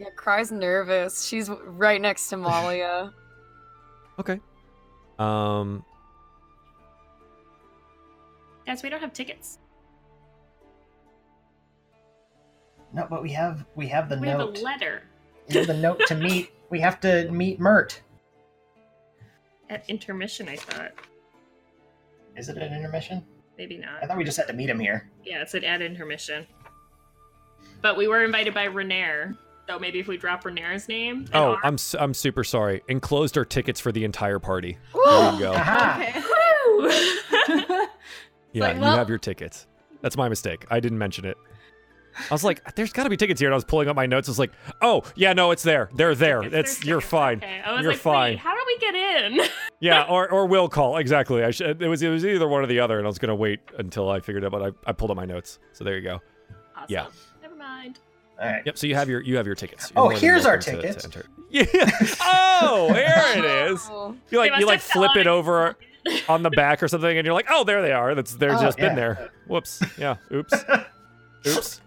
Yeah, 0.00 0.08
Cry's 0.16 0.50
nervous. 0.50 1.26
She's 1.26 1.50
right 1.50 2.00
next 2.00 2.28
to 2.28 2.36
Malia. 2.36 3.12
Okay. 4.18 4.38
Um, 5.18 5.82
Guys, 8.66 8.82
we 8.82 8.90
don't 8.90 9.00
have 9.00 9.14
tickets. 9.14 9.58
No, 12.92 13.06
but 13.08 13.22
we 13.22 13.32
have 13.32 13.64
we 13.76 13.86
have 13.88 14.10
the 14.10 14.16
note. 14.16 14.20
We 14.20 14.28
have 14.28 14.40
a 14.40 14.44
letter 14.44 15.02
we 15.48 15.56
have 15.56 15.66
the 15.66 15.74
note 15.74 16.00
to 16.06 16.14
meet. 16.14 16.52
We 16.70 16.78
have 16.78 17.00
to 17.00 17.28
meet 17.32 17.58
Mirt. 17.58 18.00
at 19.68 19.88
intermission, 19.90 20.48
I 20.48 20.54
thought. 20.54 20.92
Is 22.36 22.48
it 22.48 22.58
an 22.58 22.72
intermission? 22.72 23.24
Maybe 23.58 23.76
not. 23.76 24.00
I 24.00 24.06
thought 24.06 24.16
we 24.16 24.22
just 24.22 24.36
had 24.36 24.46
to 24.46 24.52
meet 24.52 24.70
him 24.70 24.78
here. 24.78 25.10
Yeah, 25.24 25.42
it's 25.42 25.50
said 25.50 25.64
at 25.64 25.82
intermission. 25.82 26.46
But 27.82 27.96
we 27.96 28.06
were 28.06 28.22
invited 28.22 28.54
by 28.54 28.68
Renaer. 28.68 29.36
So 29.70 29.78
maybe 29.78 30.00
if 30.00 30.08
we 30.08 30.16
drop 30.16 30.42
Renaer's 30.42 30.88
name. 30.88 31.26
Oh, 31.32 31.52
our- 31.52 31.58
I'm 31.62 31.74
s- 31.74 31.94
I'm 31.98 32.12
super 32.12 32.42
sorry. 32.42 32.82
Enclosed 32.88 33.36
are 33.36 33.44
tickets 33.44 33.78
for 33.78 33.92
the 33.92 34.04
entire 34.04 34.38
party. 34.40 34.78
There 34.94 35.32
you 35.34 35.38
go. 35.38 35.52
Aha! 35.54 35.96
Okay. 36.00 36.20
Woo! 37.70 37.86
Yeah, 38.52 38.64
like, 38.64 38.76
you 38.78 38.82
have 38.82 39.08
your 39.08 39.18
tickets. 39.18 39.68
That's 40.02 40.16
my 40.16 40.28
mistake. 40.28 40.66
I 40.72 40.80
didn't 40.80 40.98
mention 40.98 41.24
it. 41.24 41.36
I 42.18 42.34
was 42.34 42.42
like, 42.42 42.74
"There's 42.74 42.92
got 42.92 43.04
to 43.04 43.10
be 43.10 43.16
tickets 43.16 43.38
here." 43.38 43.48
And 43.48 43.54
I 43.54 43.56
was 43.56 43.64
pulling 43.64 43.86
up 43.88 43.94
my 43.94 44.06
notes. 44.06 44.26
I 44.28 44.32
was 44.32 44.40
like, 44.40 44.50
"Oh, 44.82 45.04
yeah, 45.14 45.32
no, 45.34 45.52
it's 45.52 45.62
there. 45.62 45.88
They're 45.94 46.16
there. 46.16 46.40
Tickets, 46.42 46.56
It's 46.56 46.74
there's 46.78 46.86
you're 46.88 46.96
tickets. 46.98 47.10
fine. 47.12 47.36
Okay. 47.38 47.60
I 47.64 47.72
was 47.72 47.82
You're 47.82 47.92
like, 47.92 48.00
fine." 48.00 48.30
Wait, 48.32 48.38
how 48.40 48.52
do 48.54 48.60
we 48.66 48.78
get 48.78 48.94
in? 48.96 49.40
Yeah, 49.82 50.02
or 50.02 50.28
or 50.30 50.44
will 50.46 50.68
call 50.68 50.96
exactly. 50.98 51.42
I 51.44 51.52
should. 51.52 51.80
It 51.80 51.86
was 51.88 52.02
it 52.02 52.08
was 52.10 52.26
either 52.26 52.46
one 52.48 52.62
or 52.62 52.66
the 52.66 52.80
other, 52.80 52.98
and 52.98 53.06
I 53.06 53.08
was 53.08 53.18
gonna 53.20 53.34
wait 53.36 53.60
until 53.78 54.10
I 54.10 54.18
figured 54.20 54.42
it. 54.42 54.46
out, 54.46 54.52
But 54.52 54.62
I, 54.62 54.90
I 54.90 54.92
pulled 54.92 55.10
up 55.12 55.16
my 55.16 55.24
notes. 55.24 55.58
So 55.72 55.84
there 55.84 55.96
you 55.96 56.02
go. 56.02 56.20
awesome. 56.76 56.86
Yeah. 56.88 57.06
Never. 58.40 58.48
All 58.50 58.56
right. 58.56 58.66
Yep. 58.66 58.78
So 58.78 58.86
you 58.86 58.94
have 58.94 59.08
your 59.08 59.20
you 59.20 59.36
have 59.36 59.46
your 59.46 59.54
tickets. 59.54 59.92
You're 59.94 60.04
Oh, 60.04 60.08
here's 60.08 60.46
our 60.46 60.54
welcome 60.56 60.76
to- 60.76 60.82
to 60.82 60.88
tickets. 60.88 61.04
enter. 61.04 61.26
Yeah. 61.50 61.64
Oh, 62.22 62.92
here 62.94 63.44
it 63.44 63.44
is. 63.72 63.80
Oh. 63.90 64.16
You 64.30 64.38
like 64.38 64.52
you 64.58 64.66
like 64.66 64.80
flip 64.80 65.16
it 65.16 65.26
over 65.26 65.76
on 66.28 66.42
the 66.42 66.50
back 66.50 66.82
or 66.82 66.88
something, 66.88 67.16
and 67.18 67.24
you're 67.26 67.34
like, 67.34 67.46
oh, 67.50 67.64
there 67.64 67.82
they 67.82 67.92
are. 67.92 68.14
That's 68.14 68.34
they're 68.34 68.56
Oh, 68.56 68.60
just 68.62 68.78
been 68.78 68.94
there. 68.96 69.30
Whoops. 69.46 69.82
Yeah. 69.98 70.16
Oops. 70.32 70.54
Oops. 71.46 71.80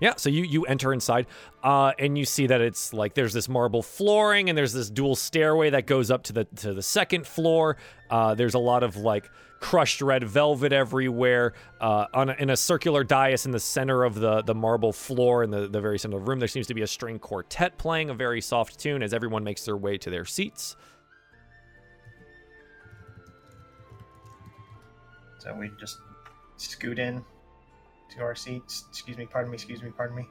Yeah, 0.00 0.14
so 0.16 0.28
you 0.28 0.44
you 0.44 0.64
enter 0.64 0.92
inside, 0.92 1.26
uh, 1.62 1.92
and 1.98 2.18
you 2.18 2.24
see 2.24 2.46
that 2.46 2.60
it's 2.60 2.92
like 2.92 3.14
there's 3.14 3.32
this 3.32 3.48
marble 3.48 3.82
flooring, 3.82 4.48
and 4.48 4.56
there's 4.56 4.72
this 4.72 4.90
dual 4.90 5.16
stairway 5.16 5.70
that 5.70 5.86
goes 5.86 6.10
up 6.10 6.22
to 6.24 6.32
the 6.32 6.44
to 6.56 6.74
the 6.74 6.82
second 6.82 7.26
floor. 7.26 7.78
Uh, 8.10 8.34
there's 8.34 8.54
a 8.54 8.58
lot 8.58 8.82
of 8.82 8.96
like 8.96 9.30
crushed 9.58 10.02
red 10.02 10.22
velvet 10.22 10.72
everywhere. 10.72 11.54
Uh, 11.80 12.06
on 12.12 12.28
a, 12.28 12.34
in 12.34 12.50
a 12.50 12.56
circular 12.56 13.04
dais 13.04 13.46
in 13.46 13.52
the 13.52 13.60
center 13.60 14.04
of 14.04 14.16
the 14.16 14.42
the 14.42 14.54
marble 14.54 14.92
floor 14.92 15.42
in 15.42 15.50
the 15.50 15.66
the 15.66 15.80
very 15.80 15.98
center 15.98 16.16
of 16.16 16.24
the 16.24 16.30
room, 16.30 16.38
there 16.38 16.48
seems 16.48 16.66
to 16.66 16.74
be 16.74 16.82
a 16.82 16.86
string 16.86 17.18
quartet 17.18 17.78
playing 17.78 18.10
a 18.10 18.14
very 18.14 18.42
soft 18.42 18.78
tune 18.78 19.02
as 19.02 19.14
everyone 19.14 19.42
makes 19.44 19.64
their 19.64 19.76
way 19.78 19.96
to 19.96 20.10
their 20.10 20.26
seats. 20.26 20.76
So 25.38 25.54
we 25.54 25.70
just 25.80 25.98
scoot 26.56 26.98
in 26.98 27.24
to 28.16 28.22
our 28.22 28.34
seats. 28.34 28.84
Excuse 28.90 29.16
me, 29.16 29.26
pardon 29.26 29.50
me, 29.50 29.54
excuse 29.56 29.82
me, 29.82 29.90
pardon 29.96 30.16
me. 30.16 30.26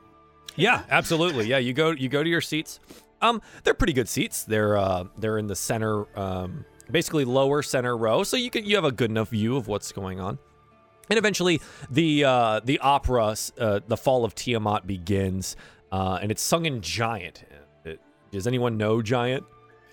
Yeah, 0.56 0.84
absolutely. 0.90 1.48
Yeah, 1.48 1.58
you 1.58 1.74
go 1.74 1.92
you 1.92 2.10
go 2.10 2.24
to 2.24 2.30
your 2.30 2.42
seats. 2.42 2.80
Um, 3.22 3.42
they're 3.64 3.74
pretty 3.74 3.94
good 3.94 4.08
seats. 4.10 4.44
They're 4.44 4.78
uh 4.78 5.06
they're 5.18 5.38
in 5.38 5.48
the 5.48 5.56
center 5.56 6.06
um 6.18 6.66
basically 6.90 7.26
lower 7.26 7.62
center 7.62 7.98
row, 7.98 8.24
so 8.24 8.38
you 8.38 8.50
can 8.50 8.66
you 8.66 8.76
have 8.76 8.86
a 8.86 8.92
good 8.92 9.10
enough 9.10 9.30
view 9.30 9.58
of 9.58 9.68
what's 9.68 9.92
going 9.92 10.20
on. 10.20 10.38
And 11.10 11.20
eventually, 11.20 11.62
the 11.92 12.24
uh, 12.26 12.62
the 12.64 12.80
opera, 12.80 13.36
uh, 13.60 13.80
the 13.88 13.98
Fall 13.98 14.26
of 14.26 14.34
Tiamat 14.34 14.88
begins, 14.88 15.56
uh, 15.92 16.18
and 16.20 16.32
it's 16.32 16.42
sung 16.42 16.66
in 16.66 16.82
Giant. 16.82 17.44
It- 17.84 18.00
does 18.32 18.48
anyone 18.48 18.78
know 18.78 19.04
Giant? 19.04 19.44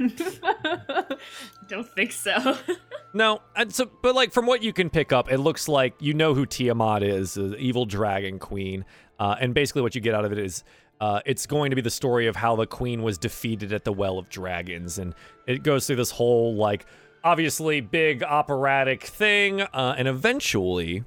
Don't 1.68 1.89
think 1.94 2.12
so. 2.12 2.56
No, 3.14 3.42
so, 3.68 3.90
but 4.00 4.14
like 4.14 4.32
from 4.32 4.47
what 4.47 4.62
you 4.62 4.72
can 4.72 4.89
pick 4.89 5.12
up, 5.12 5.31
it 5.31 5.36
looks 5.36 5.68
like 5.68 5.92
you 6.00 6.14
know 6.14 6.32
who 6.32 6.47
Tiamat 6.47 7.02
is, 7.02 7.34
the 7.34 7.56
evil 7.56 7.84
dragon 7.84 8.39
queen, 8.39 8.86
uh, 9.18 9.36
and 9.39 9.52
basically 9.52 9.82
what 9.82 9.94
you 9.94 10.00
get 10.00 10.14
out 10.14 10.24
of 10.24 10.32
it 10.32 10.39
is. 10.39 10.64
Uh, 10.98 11.20
it's 11.26 11.44
going 11.47 11.68
to 11.68 11.76
be 11.76 11.82
the 11.82 11.90
story 11.90 12.26
of 12.26 12.36
how 12.36 12.56
the 12.56 12.66
queen 12.66 13.02
was 13.02 13.18
defeated 13.18 13.70
at 13.72 13.84
the 13.84 13.92
Well 13.92 14.18
of 14.18 14.31
Dragons, 14.31 14.97
and 14.97 15.14
it 15.47 15.62
goes 15.62 15.86
through 15.86 15.97
this 15.97 16.12
whole 16.12 16.55
like 16.55 16.86
obviously 17.24 17.82
big 17.82 18.22
operatic 18.22 19.05
thing, 19.05 19.60
uh, 19.60 19.94
and 19.98 20.08
eventually 20.08 21.05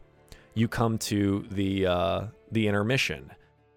you 0.54 0.68
come 0.68 0.98
to 0.98 1.46
the 1.50 1.88
uh, 1.88 2.22
the 2.52 2.68
intermission. 2.68 3.32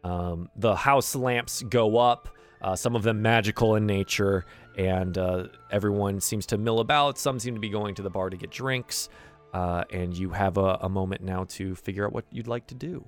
Um, 0.04 0.48
the 0.56 0.76
house 0.76 1.14
lamps 1.14 1.62
go 1.62 1.98
up, 1.98 2.28
uh, 2.62 2.76
some 2.76 2.96
of 2.96 3.02
them 3.02 3.22
magical 3.22 3.74
in 3.76 3.86
nature, 3.86 4.44
and 4.78 5.18
uh, 5.18 5.48
everyone 5.70 6.20
seems 6.20 6.46
to 6.46 6.56
mill 6.56 6.80
about. 6.80 7.18
Some 7.18 7.38
seem 7.38 7.54
to 7.54 7.60
be 7.60 7.68
going 7.68 7.94
to 7.96 8.02
the 8.02 8.10
bar 8.10 8.30
to 8.30 8.36
get 8.36 8.50
drinks, 8.50 9.08
uh, 9.52 9.84
and 9.92 10.16
you 10.16 10.30
have 10.30 10.56
a, 10.56 10.78
a 10.82 10.88
moment 10.88 11.20
now 11.22 11.44
to 11.50 11.74
figure 11.74 12.06
out 12.06 12.12
what 12.12 12.24
you'd 12.30 12.46
like 12.46 12.68
to 12.68 12.74
do. 12.74 13.04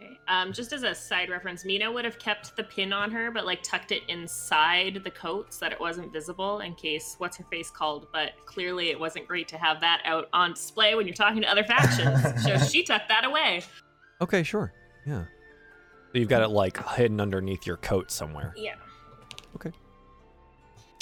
Okay. 0.00 0.12
Um, 0.26 0.52
just 0.52 0.72
as 0.72 0.84
a 0.84 0.94
side 0.94 1.28
reference, 1.28 1.66
Mina 1.66 1.92
would 1.92 2.04
have 2.06 2.18
kept 2.18 2.56
the 2.56 2.64
pin 2.64 2.94
on 2.94 3.10
her, 3.10 3.30
but 3.30 3.44
like 3.44 3.62
tucked 3.62 3.92
it 3.92 4.02
inside 4.08 5.02
the 5.04 5.10
coat 5.10 5.52
so 5.52 5.66
that 5.66 5.72
it 5.72 5.80
wasn't 5.80 6.12
visible 6.12 6.60
in 6.60 6.74
case 6.74 7.16
what's 7.18 7.36
her 7.36 7.44
face 7.50 7.70
called. 7.70 8.06
But 8.12 8.32
clearly, 8.46 8.88
it 8.88 8.98
wasn't 8.98 9.28
great 9.28 9.48
to 9.48 9.58
have 9.58 9.80
that 9.82 10.00
out 10.06 10.28
on 10.32 10.54
display 10.54 10.94
when 10.94 11.06
you're 11.06 11.14
talking 11.14 11.42
to 11.42 11.50
other 11.50 11.64
factions. 11.64 12.42
so 12.42 12.56
she 12.58 12.84
tucked 12.84 13.08
that 13.08 13.26
away. 13.26 13.62
Okay, 14.22 14.42
sure. 14.42 14.72
Yeah. 15.06 15.24
So 16.12 16.18
you've 16.18 16.28
got 16.28 16.40
it 16.40 16.48
like 16.48 16.82
hidden 16.94 17.20
underneath 17.20 17.66
your 17.66 17.76
coat 17.76 18.10
somewhere. 18.10 18.54
Yeah. 18.56 18.76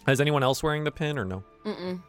Is 0.09 0.21
anyone 0.21 0.43
else 0.43 0.63
wearing 0.63 0.85
the 0.85 0.91
pin 0.91 1.19
or 1.19 1.25
no? 1.25 1.43
Mm-mm. 1.65 2.01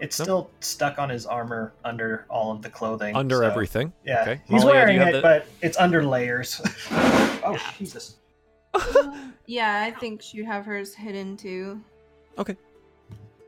It's 0.00 0.18
Nope. 0.18 0.24
still 0.24 0.50
stuck 0.60 0.98
on 0.98 1.10
his 1.10 1.26
armor 1.26 1.74
under 1.84 2.24
all 2.30 2.50
of 2.52 2.62
the 2.62 2.70
clothing. 2.70 3.14
Under 3.14 3.36
so- 3.38 3.44
everything. 3.44 3.92
Yeah, 4.04 4.22
Okay. 4.22 4.40
he's 4.48 4.64
Malia, 4.64 4.64
do 4.64 4.66
wearing 4.78 4.94
you 4.94 5.00
have 5.00 5.08
it, 5.10 5.12
the- 5.12 5.20
but 5.22 5.46
it's 5.62 5.76
under 5.78 6.02
layers. 6.02 6.60
oh 6.90 7.58
Jesus! 7.78 8.16
yeah, 9.46 9.84
I 9.86 9.90
think 9.98 10.22
she'd 10.22 10.44
have 10.46 10.64
hers 10.64 10.94
hidden 10.94 11.36
too. 11.36 11.80
Okay. 12.38 12.56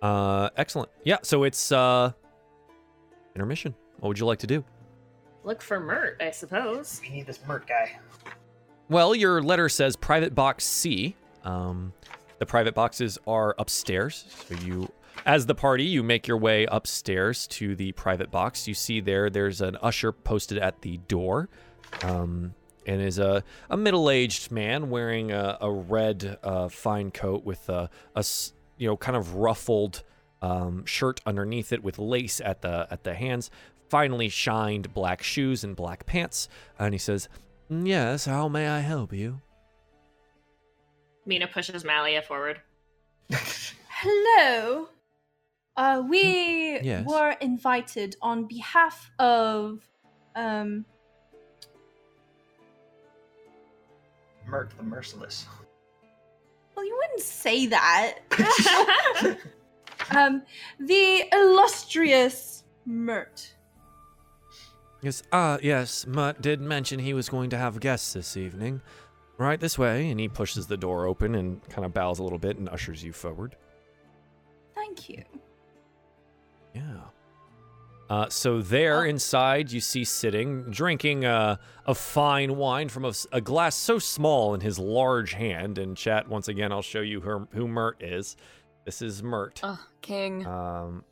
Uh, 0.02 0.51
excellent. 0.57 0.91
Yeah. 1.05 1.19
So 1.23 1.44
it's 1.44 1.73
uh, 1.73 2.12
intermission. 3.35 3.75
What 4.01 4.09
would 4.09 4.19
you 4.19 4.27
like 4.27 4.41
to 4.41 4.47
do? 4.47 4.65
Look 5.44 5.62
for 5.62 5.81
Mirt, 5.81 6.19
I 6.20 6.31
suppose. 6.33 7.01
We 7.02 7.09
need 7.09 7.27
this 7.27 7.41
Mirt 7.47 7.67
guy. 7.67 7.99
Well, 8.89 9.15
your 9.15 9.43
letter 9.43 9.69
says 9.69 9.97
private 9.97 10.35
box 10.35 10.65
C. 10.65 11.17
Um, 11.44 11.93
the 12.43 12.47
private 12.47 12.75
boxes 12.75 13.19
are 13.25 13.55
upstairs. 13.57 14.25
So 14.49 14.57
you, 14.57 14.91
as 15.25 15.47
the 15.47 15.55
party, 15.55 15.85
you 15.85 16.03
make 16.03 16.27
your 16.27 16.39
way 16.39 16.67
upstairs 16.67 17.47
to 17.59 17.77
the 17.77 17.93
private 17.93 18.33
box. 18.33 18.67
You 18.67 18.75
see 18.75 18.99
there, 18.99 19.31
there's 19.31 19.61
an 19.61 19.77
usher 19.81 20.11
posted 20.11 20.59
at 20.59 20.83
the 20.83 20.97
door, 21.07 21.49
um, 22.03 22.55
and 22.85 23.01
is 23.01 23.21
a, 23.21 23.45
a 23.71 23.77
middle-aged 23.77 24.51
man 24.51 24.91
wearing 24.91 25.31
a, 25.31 25.57
a 25.61 25.71
red 25.71 26.37
uh, 26.43 26.69
fine 26.69 27.12
coat 27.12 27.45
with 27.45 27.69
a 27.69 27.89
you 28.77 28.89
know 28.89 28.97
kind 28.97 29.17
of 29.17 29.37
ruffled 29.37 30.03
um, 30.43 30.85
shirt 30.85 31.21
underneath 31.25 31.73
it 31.73 31.85
with 31.85 31.97
lace 31.97 32.41
at 32.41 32.62
the 32.62 32.89
at 32.91 33.05
the 33.05 33.15
hands. 33.15 33.53
Finely 33.89 34.29
shined 34.29 34.93
black 34.93 35.23
shoes 35.23 35.62
and 35.62 35.77
black 35.77 36.07
pants, 36.07 36.49
and 36.77 36.93
he 36.93 36.99
says, 36.99 37.29
Yes, 37.71 38.25
how 38.25 38.49
may 38.49 38.67
I 38.67 38.81
help 38.81 39.12
you? 39.12 39.43
Mina 41.26 41.47
pushes 41.47 41.84
Malia 41.84 42.23
forward. 42.23 42.60
Hello. 43.89 44.89
Uh, 45.76 46.02
we 46.09 46.81
Yes. 46.81 47.07
were 47.07 47.31
invited 47.41 48.17
on 48.20 48.44
behalf 48.47 49.10
of 49.18 49.81
um 50.34 50.84
Mirt 54.47 54.70
the 54.76 54.83
Merciless. 54.83 55.47
well 56.75 56.84
you 56.84 56.97
wouldn't 56.97 57.20
say 57.20 57.67
that. 57.67 58.18
um 60.10 60.42
the 60.81 61.23
illustrious 61.33 62.65
Mirt. 62.84 63.55
Yes, 65.01 65.23
ah, 65.33 65.59
yes, 65.60 66.07
Mutt 66.07 66.41
did 66.41 66.60
mention 66.60 67.01
he 67.01 67.12
was 67.12 67.28
going 67.28 67.51
to 67.51 67.59
have 67.59 67.81
guests 67.81 68.12
this 68.12 68.36
evening. 68.36 68.83
Right 69.43 69.59
this 69.61 69.77
way. 69.79 70.11
And 70.11 70.21
he 70.21 70.29
pushes 70.29 70.67
the 70.69 70.77
door 70.77 71.07
open 71.07 71.35
and 71.35 71.62
kind 71.69 71.85
of 71.85 71.93
bows 71.93 72.19
a 72.19 72.23
little 72.23 72.39
bit 72.39 72.59
and 72.59 72.69
ushers 72.69 73.03
you 73.03 73.12
forward. 73.12 73.57
Thank 74.75 75.09
you. 75.09 75.23
Yeah. 76.75 76.83
Uh, 78.09 78.29
so 78.29 78.61
there 78.61 79.01
Oh. 79.01 79.09
inside, 79.09 79.73
you 79.73 79.81
see 79.81 80.05
sitting, 80.05 80.65
drinking 80.71 81.25
uh, 81.25 81.57
a 81.87 81.95
fine 81.95 82.57
wine 82.57 82.89
from 82.89 83.11
a 83.33 83.41
glass 83.41 83.75
so 83.75 83.99
small 83.99 84.55
in 84.55 84.61
his 84.61 84.79
large 84.79 85.33
hand. 85.33 85.79
And 85.79 85.97
chat, 85.97 86.29
once 86.29 86.49
again, 86.49 86.73
I'll 86.73 86.83
show 86.83 87.01
you 87.01 87.21
her, 87.23 87.47
who 87.53 87.67
Mirt 87.67 88.03
is. 88.03 88.37
This 88.85 89.03
is 89.03 89.23
Mirt. 89.23 89.61
Oh, 89.62 89.79
king. 90.03 90.47
Um, 90.47 91.05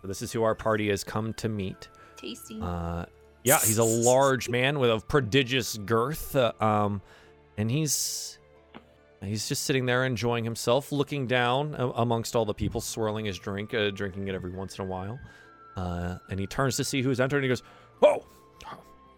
so 0.00 0.08
this 0.08 0.22
is 0.22 0.32
who 0.32 0.42
our 0.42 0.54
party 0.54 0.88
has 0.90 1.02
come 1.04 1.32
to 1.34 1.48
meet. 1.48 1.88
Tasty. 2.16 2.58
Uh, 2.62 3.06
yeah, 3.44 3.58
he's 3.58 3.78
a 3.78 3.84
large 3.84 4.48
man 4.58 4.78
with 4.78 4.90
a 4.90 5.00
prodigious 5.00 5.76
girth, 5.78 6.34
uh, 6.36 6.52
um, 6.60 7.02
and 7.58 7.70
he's 7.70 8.38
he's 9.22 9.48
just 9.48 9.64
sitting 9.64 9.86
there 9.86 10.04
enjoying 10.04 10.44
himself, 10.44 10.92
looking 10.92 11.26
down 11.26 11.74
amongst 11.96 12.36
all 12.36 12.44
the 12.44 12.54
people, 12.54 12.80
swirling 12.80 13.24
his 13.24 13.38
drink, 13.38 13.74
uh, 13.74 13.90
drinking 13.90 14.28
it 14.28 14.34
every 14.34 14.50
once 14.52 14.78
in 14.78 14.84
a 14.84 14.88
while. 14.88 15.18
Uh, 15.76 16.18
and 16.30 16.40
he 16.40 16.46
turns 16.46 16.76
to 16.76 16.84
see 16.84 17.02
who's 17.02 17.20
entered, 17.20 17.38
and 17.38 17.44
he 17.44 17.48
goes, 17.48 17.62
"Oh, 18.02 18.24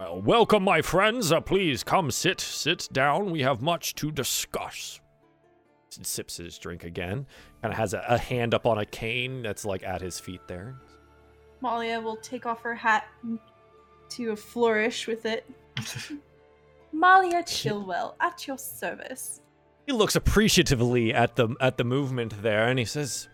well, 0.00 0.20
welcome, 0.23 0.62
my 0.65 0.83
friends. 0.83 1.31
Uh, 1.33 1.41
please 1.41 1.84
come 1.84 2.10
sit, 2.10 2.41
sit 2.41 2.89
down. 2.92 3.31
We 3.31 3.42
have 3.42 3.60
much 3.62 3.94
to 3.97 4.10
discuss." 4.10 5.00
S- 5.92 6.08
Sips 6.08 6.36
his 6.36 6.58
drink 6.58 6.84
again, 6.84 7.26
kind 7.62 7.73
of 7.73 7.78
has 7.78 7.94
a, 7.94 8.05
a 8.08 8.18
hand 8.18 8.55
up 8.55 8.67
on 8.67 8.78
a 8.78 8.84
cane 8.86 9.42
that's 9.42 9.65
like 9.65 9.83
at 9.83 10.00
his 10.00 10.18
feet 10.20 10.41
there. 10.49 10.76
Malia 11.60 12.00
will 12.00 12.17
take 12.17 12.47
off 12.47 12.60
her 12.62 12.75
hat 12.75 13.07
to 14.10 14.31
a 14.31 14.36
flourish 14.36 15.07
with 15.07 15.26
it. 15.26 15.49
Malia 16.92 17.42
Chilwell, 17.42 18.15
at 18.20 18.47
your 18.47 18.58
service. 18.58 19.41
He 19.86 19.92
looks 19.92 20.17
appreciatively 20.17 21.15
at 21.15 21.36
the 21.36 21.55
at 21.60 21.76
the 21.78 21.84
movement 21.84 22.42
there, 22.42 22.68
and 22.68 22.78
he 22.78 22.84
says, 22.84 23.28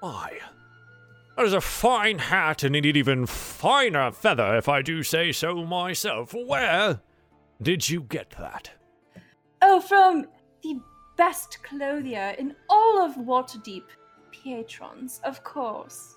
"My, 0.00 0.38
that 1.36 1.44
is 1.44 1.52
a 1.52 1.60
fine 1.60 2.18
hat, 2.18 2.62
and 2.62 2.76
indeed 2.76 2.96
even 2.96 3.26
finer 3.26 4.12
feather, 4.12 4.56
if 4.56 4.68
I 4.68 4.82
do 4.82 5.02
say 5.02 5.32
so 5.32 5.64
myself. 5.64 6.32
Where 6.34 7.00
did 7.60 7.88
you 7.88 8.02
get 8.02 8.30
that?" 8.38 8.70
Oh, 9.60 9.80
from 9.80 10.26
the 10.62 10.80
best 11.16 11.62
clothier 11.62 12.34
in 12.38 12.54
all 12.68 13.04
of 13.04 13.16
Waterdeep, 13.16 13.84
Pietrons, 14.30 15.20
of 15.24 15.42
course. 15.44 16.16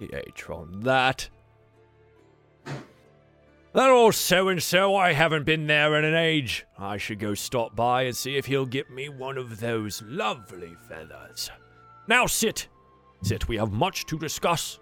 Pietron, 0.00 0.82
that. 0.84 1.28
That 3.72 3.88
old 3.88 4.16
so 4.16 4.48
and 4.48 4.60
so, 4.60 4.96
I 4.96 5.12
haven't 5.12 5.44
been 5.44 5.68
there 5.68 5.96
in 5.96 6.04
an 6.04 6.14
age. 6.14 6.66
I 6.76 6.96
should 6.96 7.20
go 7.20 7.34
stop 7.34 7.76
by 7.76 8.02
and 8.02 8.16
see 8.16 8.36
if 8.36 8.46
he'll 8.46 8.66
get 8.66 8.90
me 8.90 9.08
one 9.08 9.38
of 9.38 9.60
those 9.60 10.02
lovely 10.02 10.74
feathers. 10.88 11.50
Now 12.08 12.26
sit. 12.26 12.66
Sit, 13.22 13.46
we 13.46 13.56
have 13.58 13.70
much 13.70 14.06
to 14.06 14.18
discuss. 14.18 14.80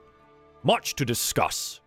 Much 0.62 0.94
to 0.97 1.05
discuss. 1.05 1.81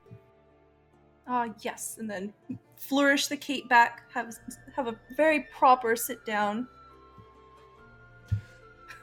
Ah, 1.27 1.47
yes, 1.61 1.97
and 1.99 2.07
then 2.07 2.33
flourish 2.77 3.27
the 3.27 3.38
cape 3.38 3.67
back, 3.67 4.03
have 4.13 4.35
have 4.75 4.88
a 4.88 4.95
very 5.15 5.47
proper 5.57 5.95
sit 5.95 6.23
down. 6.25 6.67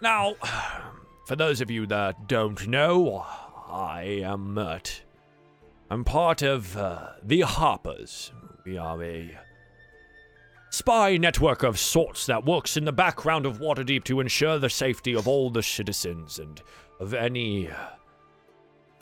Now, 0.00 0.34
for 1.26 1.34
those 1.34 1.60
of 1.60 1.70
you 1.70 1.86
that 1.86 2.28
don't 2.28 2.68
know, 2.68 3.24
I 3.68 4.20
am 4.22 4.54
Mirt. 4.54 5.02
I'm 5.91 6.05
part 6.05 6.42
of 6.42 6.76
uh, 6.76 7.12
the 7.23 7.41
Harpers. 7.41 8.31
We 8.67 8.76
are 8.76 9.02
a 9.02 9.39
spy 10.68 11.17
network 11.17 11.62
of 11.62 11.78
sorts 11.78 12.26
that 12.26 12.44
works 12.44 12.76
in 12.76 12.84
the 12.84 12.92
background 12.92 13.47
of 13.47 13.58
Waterdeep 13.58 14.05
to 14.05 14.20
ensure 14.20 14.58
the 14.58 14.68
safety 14.68 15.15
of 15.15 15.26
all 15.26 15.49
the 15.49 15.62
citizens 15.62 16.39
and 16.39 16.60
of 17.00 17.15
any 17.15 17.70
uh, 17.70 17.75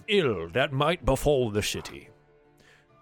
ill 0.07 0.49
that 0.51 0.73
might 0.73 1.05
befall 1.05 1.51
the 1.51 1.63
city. 1.63 2.09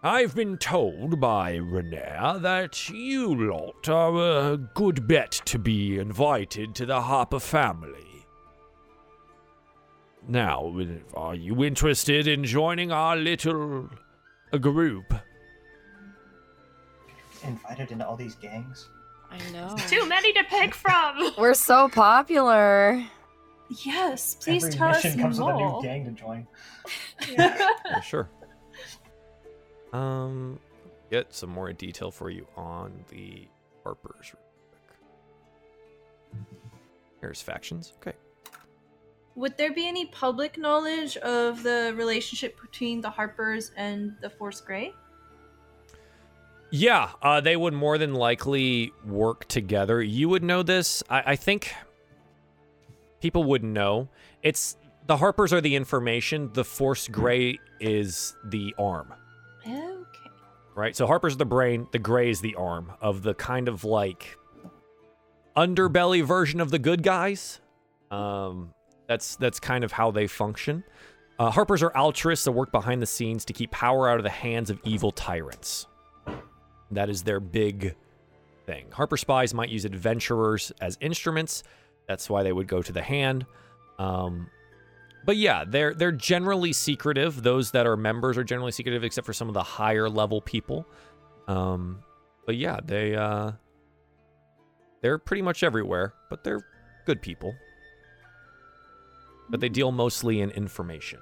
I've 0.02 0.34
been 0.34 0.56
told 0.56 1.20
by 1.20 1.56
Renaer 1.56 2.40
that 2.40 2.88
you 2.88 3.34
lot 3.34 3.88
are 3.88 4.52
a 4.52 4.56
good 4.56 5.06
bet 5.06 5.32
to 5.44 5.58
be 5.58 5.98
invited 5.98 6.74
to 6.76 6.86
the 6.86 7.02
Harper 7.02 7.40
family. 7.40 8.13
Now, 10.28 10.74
are 11.14 11.34
you 11.34 11.64
interested 11.64 12.26
in 12.26 12.44
joining 12.44 12.90
our 12.92 13.16
little 13.16 13.90
uh, 14.52 14.58
group? 14.58 15.12
Invited 17.44 17.90
into 17.92 18.06
all 18.06 18.16
these 18.16 18.34
gangs. 18.36 18.88
I 19.30 19.38
know. 19.52 19.74
Too 19.88 20.06
many 20.08 20.32
to 20.32 20.44
pick 20.44 20.74
from. 20.84 21.32
We're 21.36 21.54
so 21.54 21.88
popular. 21.88 23.04
Yes, 23.84 24.34
please 24.36 24.64
Every 24.64 24.76
tell 24.76 24.88
mission 24.90 25.10
us 25.12 25.16
comes 25.16 25.38
more. 25.40 25.52
with 25.54 25.62
a 25.62 25.76
new 25.76 25.82
gang 25.82 26.04
to 26.04 26.10
join. 26.12 26.46
Yeah, 27.30 28.00
sure. 28.00 28.28
Um, 29.92 30.58
get 31.10 31.32
some 31.32 31.48
more 31.50 31.72
detail 31.72 32.10
for 32.10 32.28
you 32.28 32.46
on 32.56 32.92
the 33.08 33.48
Harpers. 33.82 34.34
Here's 37.20 37.40
factions. 37.40 37.92
Okay. 38.00 38.16
Would 39.36 39.56
there 39.56 39.72
be 39.72 39.88
any 39.88 40.06
public 40.06 40.56
knowledge 40.58 41.16
of 41.18 41.62
the 41.62 41.92
relationship 41.96 42.60
between 42.60 43.00
the 43.00 43.10
Harpers 43.10 43.72
and 43.76 44.14
the 44.20 44.30
Force 44.30 44.60
Grey? 44.60 44.94
Yeah, 46.70 47.10
uh, 47.22 47.40
they 47.40 47.56
would 47.56 47.74
more 47.74 47.98
than 47.98 48.14
likely 48.14 48.92
work 49.04 49.46
together. 49.46 50.02
You 50.02 50.28
would 50.28 50.42
know 50.42 50.62
this. 50.62 51.02
I, 51.08 51.22
I 51.32 51.36
think 51.36 51.72
people 53.20 53.44
would 53.44 53.62
know. 53.64 54.08
It's 54.42 54.76
the 55.06 55.16
Harpers 55.16 55.52
are 55.52 55.60
the 55.60 55.76
information. 55.76 56.50
The 56.52 56.64
Force 56.64 57.08
Grey 57.08 57.58
is 57.80 58.34
the 58.44 58.74
arm, 58.78 59.12
Okay. 59.66 60.30
right? 60.74 60.96
So 60.96 61.06
Harper's 61.06 61.36
the 61.36 61.44
brain. 61.44 61.86
The 61.92 61.98
Gray 61.98 62.30
is 62.30 62.40
the 62.40 62.54
arm 62.54 62.92
of 63.00 63.22
the 63.22 63.34
kind 63.34 63.68
of 63.68 63.84
like 63.84 64.36
underbelly 65.56 66.24
version 66.24 66.60
of 66.60 66.70
the 66.70 66.78
good 66.78 67.02
guys. 67.02 67.60
Um, 68.10 68.72
that's 69.06 69.36
that's 69.36 69.60
kind 69.60 69.84
of 69.84 69.92
how 69.92 70.10
they 70.10 70.26
function. 70.26 70.84
Uh, 71.38 71.50
Harpers 71.50 71.82
are 71.82 71.94
altruists 71.96 72.44
that 72.44 72.52
work 72.52 72.70
behind 72.70 73.02
the 73.02 73.06
scenes 73.06 73.44
to 73.46 73.52
keep 73.52 73.70
power 73.70 74.08
out 74.08 74.18
of 74.18 74.22
the 74.22 74.30
hands 74.30 74.70
of 74.70 74.80
evil 74.84 75.10
tyrants. 75.10 75.86
That 76.90 77.08
is 77.08 77.22
their 77.22 77.40
big 77.40 77.96
thing. 78.66 78.86
Harper 78.92 79.16
spies 79.16 79.52
might 79.52 79.68
use 79.68 79.84
adventurers 79.84 80.72
as 80.80 80.96
instruments. 81.00 81.64
That's 82.06 82.30
why 82.30 82.42
they 82.42 82.52
would 82.52 82.68
go 82.68 82.82
to 82.82 82.92
the 82.92 83.02
hand. 83.02 83.46
Um, 83.98 84.48
but 85.24 85.36
yeah, 85.36 85.64
they're 85.66 85.94
they're 85.94 86.12
generally 86.12 86.72
secretive. 86.72 87.42
Those 87.42 87.70
that 87.72 87.86
are 87.86 87.96
members 87.96 88.38
are 88.38 88.44
generally 88.44 88.72
secretive, 88.72 89.04
except 89.04 89.26
for 89.26 89.32
some 89.32 89.48
of 89.48 89.54
the 89.54 89.62
higher 89.62 90.08
level 90.08 90.40
people. 90.40 90.86
Um, 91.48 92.02
but 92.46 92.56
yeah, 92.56 92.78
they 92.84 93.16
uh, 93.16 93.52
they're 95.00 95.18
pretty 95.18 95.42
much 95.42 95.62
everywhere. 95.62 96.14
But 96.30 96.44
they're 96.44 96.64
good 97.06 97.22
people. 97.22 97.54
But 99.48 99.60
they 99.60 99.68
deal 99.68 99.92
mostly 99.92 100.40
in 100.40 100.50
information. 100.50 101.20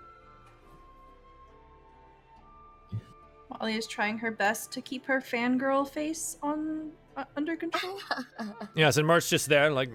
Molly 3.50 3.74
is 3.74 3.86
trying 3.86 4.18
her 4.18 4.30
best 4.30 4.72
to 4.72 4.80
keep 4.80 5.04
her 5.06 5.20
fangirl 5.20 5.88
face 5.88 6.36
on 6.42 6.90
uh, 7.16 7.24
under 7.36 7.56
control. 7.56 7.98
Yes, 8.74 8.96
and 8.96 9.06
Mirt's 9.06 9.28
just 9.28 9.48
there, 9.48 9.70
like, 9.70 9.90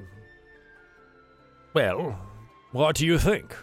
well, 1.74 2.18
what 2.72 2.96
do 2.96 3.06
you 3.06 3.18
think? 3.18 3.56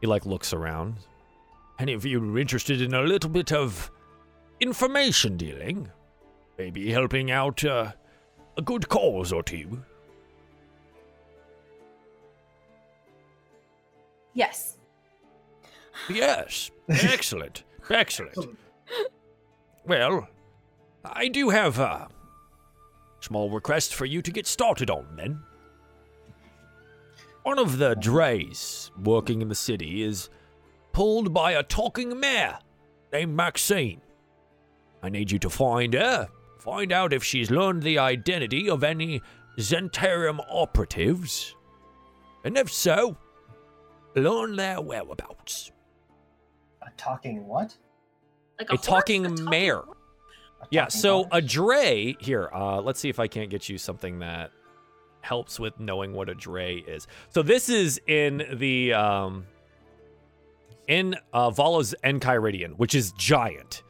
He 0.00 0.06
like 0.06 0.24
looks 0.26 0.52
around. 0.52 0.96
Any 1.78 1.92
of 1.92 2.06
you 2.06 2.38
interested 2.38 2.80
in 2.80 2.94
a 2.94 3.02
little 3.02 3.30
bit 3.30 3.52
of 3.52 3.90
information 4.60 5.36
dealing? 5.36 5.90
Maybe 6.58 6.90
helping 6.90 7.30
out 7.30 7.64
uh, 7.64 7.92
a 8.56 8.62
good 8.62 8.88
cause 8.88 9.32
or 9.32 9.42
two? 9.42 9.82
Yes. 14.36 14.76
Yes, 16.10 16.70
excellent, 16.90 17.64
excellent. 17.88 18.36
Well, 19.86 20.28
I 21.02 21.28
do 21.28 21.48
have 21.48 21.78
a 21.78 22.08
small 23.20 23.48
request 23.48 23.94
for 23.94 24.04
you 24.04 24.20
to 24.20 24.30
get 24.30 24.46
started 24.46 24.90
on 24.90 25.06
then. 25.16 25.42
One 27.44 27.58
of 27.58 27.78
the 27.78 27.94
drays 27.94 28.90
working 29.02 29.40
in 29.40 29.48
the 29.48 29.54
city 29.54 30.02
is 30.02 30.28
pulled 30.92 31.32
by 31.32 31.52
a 31.52 31.62
talking 31.62 32.20
mare 32.20 32.58
named 33.14 33.34
Maxine. 33.34 34.02
I 35.02 35.08
need 35.08 35.30
you 35.30 35.38
to 35.38 35.48
find 35.48 35.94
her, 35.94 36.28
find 36.58 36.92
out 36.92 37.14
if 37.14 37.24
she's 37.24 37.50
learned 37.50 37.82
the 37.82 37.98
identity 37.98 38.68
of 38.68 38.84
any 38.84 39.22
Zhentarim 39.58 40.44
operatives, 40.50 41.54
and 42.44 42.58
if 42.58 42.70
so, 42.70 43.16
learn 44.16 44.56
their 44.56 44.80
whereabouts. 44.80 45.72
A 46.82 46.90
talking 46.96 47.46
what? 47.46 47.76
Like 48.58 48.68
A, 48.70 48.76
horse? 48.76 48.86
talking 48.86 49.44
mare. 49.44 49.78
A 49.80 49.84
Yeah, 50.70 50.82
talking 50.82 51.00
so 51.00 51.24
a 51.24 51.40
horse? 51.40 51.44
dray 51.52 52.16
here. 52.20 52.48
Uh, 52.52 52.80
let's 52.80 52.98
see 53.00 53.08
if 53.08 53.18
I 53.20 53.28
can't 53.28 53.50
get 53.50 53.68
you 53.68 53.78
something 53.78 54.20
that 54.20 54.50
helps 55.20 55.58
with 55.58 55.78
knowing 55.80 56.12
what 56.12 56.28
a 56.28 56.34
dray 56.34 56.76
is. 56.76 57.06
So 57.30 57.42
this 57.42 57.68
is 57.68 58.00
in 58.06 58.44
the 58.54 58.92
um, 58.94 59.44
in 60.86 61.16
uh, 61.32 61.50
Volo's 61.50 61.94
Enchiridion, 62.04 62.76
which 62.76 62.94
is 62.94 63.12
giant. 63.12 63.82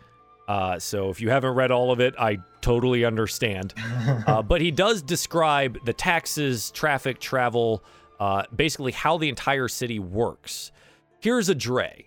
Uh, 0.49 0.79
so 0.79 1.11
if 1.11 1.21
you 1.21 1.29
haven't 1.29 1.55
read 1.55 1.71
all 1.71 1.91
of 1.91 2.01
it, 2.01 2.15
I 2.19 2.39
totally 2.61 3.05
understand. 3.05 3.75
Uh, 4.27 4.43
but 4.43 4.61
he 4.61 4.71
does 4.73 5.03
describe 5.03 5.79
the 5.85 5.93
taxes, 5.93 6.71
traffic, 6.73 7.21
travel, 7.21 7.83
uh, 8.21 8.45
basically 8.55 8.93
how 8.93 9.19
the 9.19 9.29
entire 9.29 9.69
city 9.69 9.99
works. 9.99 10.73
Here's 11.21 11.49
a 11.49 11.55
dray. 11.55 12.07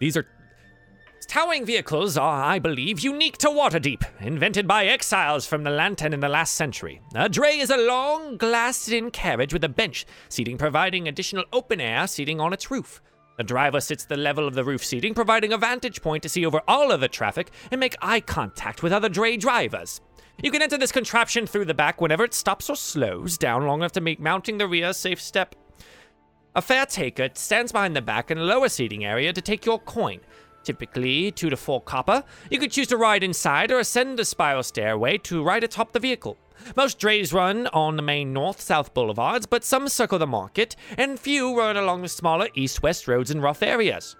These 0.00 0.16
are 0.16 0.26
Towing 1.28 1.66
vehicles 1.66 2.16
are, 2.16 2.42
I 2.42 2.58
believe, 2.58 3.00
unique 3.00 3.36
to 3.38 3.48
Waterdeep, 3.48 4.02
invented 4.22 4.66
by 4.66 4.86
exiles 4.86 5.46
from 5.46 5.62
the 5.62 5.68
Lantan 5.68 6.14
in 6.14 6.20
the 6.20 6.28
last 6.28 6.54
century. 6.54 7.02
A 7.14 7.28
dray 7.28 7.58
is 7.58 7.68
a 7.68 7.76
long, 7.76 8.38
glassed-in 8.38 9.10
carriage 9.10 9.52
with 9.52 9.62
a 9.62 9.68
bench 9.68 10.06
seating 10.30 10.56
providing 10.56 11.06
additional 11.06 11.44
open-air 11.52 12.06
seating 12.06 12.40
on 12.40 12.54
its 12.54 12.70
roof. 12.70 13.02
The 13.36 13.44
driver 13.44 13.78
sits 13.82 14.06
the 14.06 14.16
level 14.16 14.48
of 14.48 14.54
the 14.54 14.64
roof 14.64 14.82
seating, 14.82 15.12
providing 15.12 15.52
a 15.52 15.58
vantage 15.58 16.00
point 16.00 16.22
to 16.22 16.30
see 16.30 16.46
over 16.46 16.62
all 16.66 16.90
of 16.90 17.00
the 17.00 17.08
traffic 17.08 17.50
and 17.70 17.78
make 17.78 17.94
eye 18.00 18.20
contact 18.20 18.82
with 18.82 18.94
other 18.94 19.10
dray 19.10 19.36
drivers. 19.36 20.00
You 20.40 20.52
can 20.52 20.62
enter 20.62 20.78
this 20.78 20.92
contraption 20.92 21.48
through 21.48 21.64
the 21.64 21.74
back 21.74 22.00
whenever 22.00 22.22
it 22.22 22.32
stops 22.32 22.70
or 22.70 22.76
slows 22.76 23.36
down 23.36 23.66
long 23.66 23.80
enough 23.80 23.92
to 23.92 24.00
make 24.00 24.20
mounting 24.20 24.58
the 24.58 24.68
rear 24.68 24.90
a 24.90 24.94
safe 24.94 25.20
step. 25.20 25.56
A 26.54 26.62
fare 26.62 26.86
taker 26.86 27.28
stands 27.34 27.72
behind 27.72 27.96
the 27.96 28.02
back 28.02 28.30
in 28.30 28.38
a 28.38 28.44
lower 28.44 28.68
seating 28.68 29.04
area 29.04 29.32
to 29.32 29.42
take 29.42 29.66
your 29.66 29.80
coin. 29.80 30.20
Typically, 30.62 31.32
two 31.32 31.50
to 31.50 31.56
four 31.56 31.80
copper. 31.80 32.22
You 32.50 32.60
could 32.60 32.70
choose 32.70 32.86
to 32.88 32.96
ride 32.96 33.24
inside 33.24 33.72
or 33.72 33.80
ascend 33.80 34.16
the 34.16 34.24
spiral 34.24 34.62
stairway 34.62 35.18
to 35.18 35.42
ride 35.42 35.64
atop 35.64 35.90
the 35.90 35.98
vehicle. 35.98 36.36
Most 36.76 37.00
drays 37.00 37.32
run 37.32 37.66
on 37.68 37.96
the 37.96 38.02
main 38.02 38.32
north 38.32 38.60
south 38.60 38.94
boulevards, 38.94 39.46
but 39.46 39.64
some 39.64 39.88
circle 39.88 40.20
the 40.20 40.26
market, 40.26 40.76
and 40.96 41.18
few 41.18 41.56
run 41.58 41.76
along 41.76 42.02
the 42.02 42.08
smaller 42.08 42.48
east 42.54 42.80
west 42.80 43.08
roads 43.08 43.32
in 43.32 43.40
rough 43.40 43.62
areas. 43.62 44.14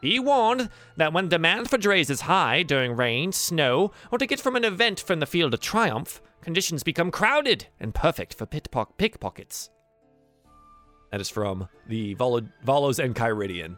Be 0.00 0.18
warned 0.18 0.70
that 0.96 1.12
when 1.12 1.28
demand 1.28 1.68
for 1.68 1.76
drays 1.76 2.08
is 2.08 2.22
high 2.22 2.62
during 2.62 2.96
rain, 2.96 3.32
snow, 3.32 3.92
or 4.10 4.18
to 4.18 4.26
get 4.26 4.40
from 4.40 4.56
an 4.56 4.64
event 4.64 5.00
from 5.00 5.20
the 5.20 5.26
field 5.26 5.52
of 5.52 5.60
triumph, 5.60 6.22
conditions 6.40 6.82
become 6.82 7.10
crowded 7.10 7.66
and 7.78 7.94
perfect 7.94 8.32
for 8.34 8.46
pitpock- 8.46 8.96
pickpockets. 8.96 9.70
That 11.12 11.20
is 11.20 11.28
from 11.28 11.68
the 11.86 12.14
Vol- 12.14 12.48
Volo's 12.64 12.98
Enchiridion. 12.98 13.76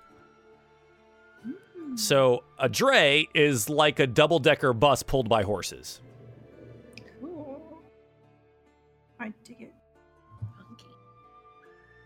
So 1.97 2.44
a 2.59 2.68
dray 2.68 3.28
is 3.34 3.68
like 3.68 3.99
a 3.99 4.07
double 4.07 4.39
decker 4.39 4.73
bus 4.73 5.02
pulled 5.02 5.28
by 5.28 5.42
horses. 5.42 6.01
Cool. 7.20 7.83
I 9.18 9.33
dig 9.44 9.62
it. 9.62 9.75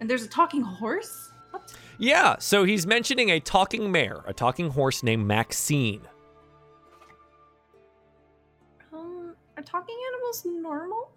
And 0.01 0.11
there's 0.11 0.25
a 0.25 0.29
talking 0.29 0.63
horse? 0.63 1.31
What? 1.51 1.73
Yeah, 1.99 2.37
so 2.39 2.65
he's 2.65 2.87
mentioning 2.87 3.31
a 3.31 3.41
talking 3.41 3.91
mare, 3.91 4.23
a 4.27 4.35
talking 4.35 4.71
horse 4.71 5.03
named 5.03 5.27
Maxine. 5.27 6.03
Um, 8.93 9.35
are 9.57 9.63
talking 9.63 9.97
animals 10.13 10.45
normal? 10.45 11.11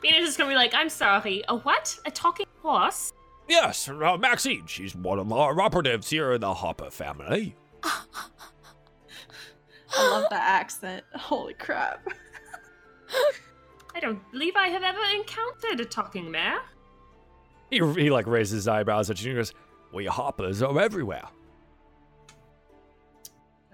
Venus 0.00 0.30
is 0.30 0.36
gonna 0.36 0.50
be 0.50 0.56
like, 0.56 0.74
I'm 0.74 0.88
sorry. 0.88 1.42
A 1.48 1.56
what? 1.56 1.98
A 2.06 2.10
talking 2.10 2.46
horse? 2.62 3.12
Yes, 3.48 3.88
uh, 3.88 4.16
Maxine. 4.16 4.66
She's 4.66 4.94
one 4.94 5.18
of 5.18 5.32
our 5.32 5.60
operatives 5.60 6.10
here 6.10 6.32
in 6.32 6.40
the 6.40 6.54
Harper 6.54 6.90
family. 6.90 7.54
I 7.82 8.00
love 10.10 10.26
that 10.30 10.42
accent. 10.42 11.04
Holy 11.14 11.54
crap. 11.54 12.06
I 13.94 14.00
don't 14.00 14.20
believe 14.30 14.54
I 14.56 14.68
have 14.68 14.82
ever 14.82 15.00
encountered 15.14 15.80
a 15.80 15.84
talking 15.84 16.30
mare. 16.30 16.60
He, 17.70 17.78
he 17.78 18.10
like 18.10 18.26
raises 18.26 18.52
his 18.52 18.68
eyebrows 18.68 19.10
at 19.10 19.22
you 19.22 19.30
and 19.30 19.38
goes, 19.38 19.52
"We 19.92 20.06
Harpers 20.06 20.62
are 20.62 20.78
everywhere." 20.80 21.24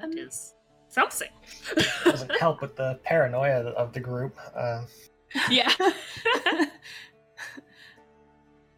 That 0.00 0.16
is 0.16 0.54
something. 0.88 1.30
doesn't 2.04 2.34
help 2.38 2.60
with 2.60 2.76
the 2.76 2.98
paranoia 3.04 3.60
of 3.70 3.92
the 3.92 4.00
group. 4.00 4.36
Uh, 4.54 4.84
yeah. 5.50 5.72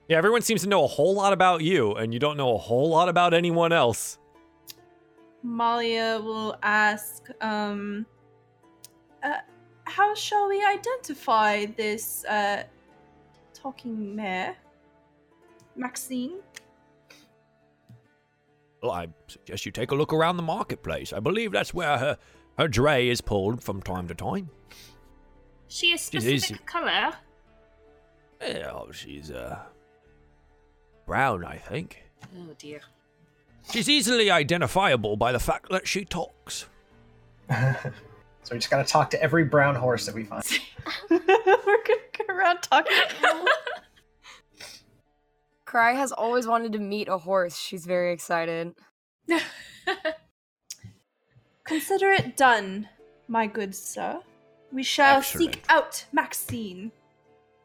Yeah, 0.06 0.18
everyone 0.18 0.42
seems 0.42 0.60
to 0.62 0.68
know 0.68 0.84
a 0.84 0.86
whole 0.86 1.14
lot 1.14 1.32
about 1.32 1.62
you, 1.62 1.94
and 1.94 2.12
you 2.12 2.20
don't 2.20 2.36
know 2.36 2.54
a 2.54 2.58
whole 2.58 2.90
lot 2.90 3.08
about 3.08 3.32
anyone 3.32 3.72
else. 3.72 4.18
Malia 5.42 6.20
will 6.22 6.56
ask, 6.62 7.28
um, 7.40 8.04
uh, 9.22 9.38
how 9.84 10.14
shall 10.14 10.48
we 10.48 10.62
identify 10.62 11.64
this 11.64 12.24
uh, 12.26 12.64
talking 13.54 14.14
mare? 14.14 14.56
Maxine? 15.76 16.38
Well, 18.82 18.92
I 18.92 19.08
suggest 19.28 19.64
you 19.66 19.72
take 19.72 19.90
a 19.90 19.94
look 19.94 20.12
around 20.12 20.36
the 20.36 20.42
marketplace. 20.42 21.12
I 21.12 21.20
believe 21.20 21.52
that's 21.52 21.72
where 21.72 21.96
her, 21.98 22.18
her 22.58 22.68
dray 22.68 23.08
is 23.08 23.20
pulled 23.20 23.62
from 23.62 23.80
time 23.82 24.08
to 24.08 24.14
time. 24.14 24.50
She 25.68 25.92
a 25.92 25.94
is- 25.94 26.02
specific 26.02 26.66
color? 26.66 27.12
Well, 28.40 28.88
she's, 28.92 29.30
uh, 29.30 29.58
brown, 31.06 31.44
I 31.44 31.56
think. 31.56 32.02
Oh 32.36 32.48
dear. 32.58 32.80
She's 33.72 33.88
easily 33.88 34.30
identifiable 34.30 35.16
by 35.16 35.32
the 35.32 35.38
fact 35.38 35.70
that 35.70 35.88
she 35.88 36.04
talks. 36.04 36.66
so 37.50 37.64
we 38.50 38.58
just 38.58 38.70
gotta 38.70 38.84
talk 38.84 39.08
to 39.10 39.22
every 39.22 39.44
brown 39.44 39.74
horse 39.74 40.04
that 40.04 40.14
we 40.14 40.24
find. 40.24 40.44
We're 41.10 41.18
gonna 41.18 42.00
go 42.18 42.24
around 42.28 42.58
talking. 42.60 42.92
Cry 45.74 45.94
has 45.94 46.12
always 46.12 46.46
wanted 46.46 46.70
to 46.74 46.78
meet 46.78 47.08
a 47.08 47.18
horse. 47.18 47.58
She's 47.58 47.84
very 47.84 48.12
excited. 48.12 48.76
Consider 51.64 52.12
it 52.12 52.36
done, 52.36 52.88
my 53.26 53.48
good 53.48 53.74
sir. 53.74 54.20
We 54.72 54.84
shall 54.84 55.20
seek 55.20 55.64
out 55.68 56.04
Maxine. 56.12 56.92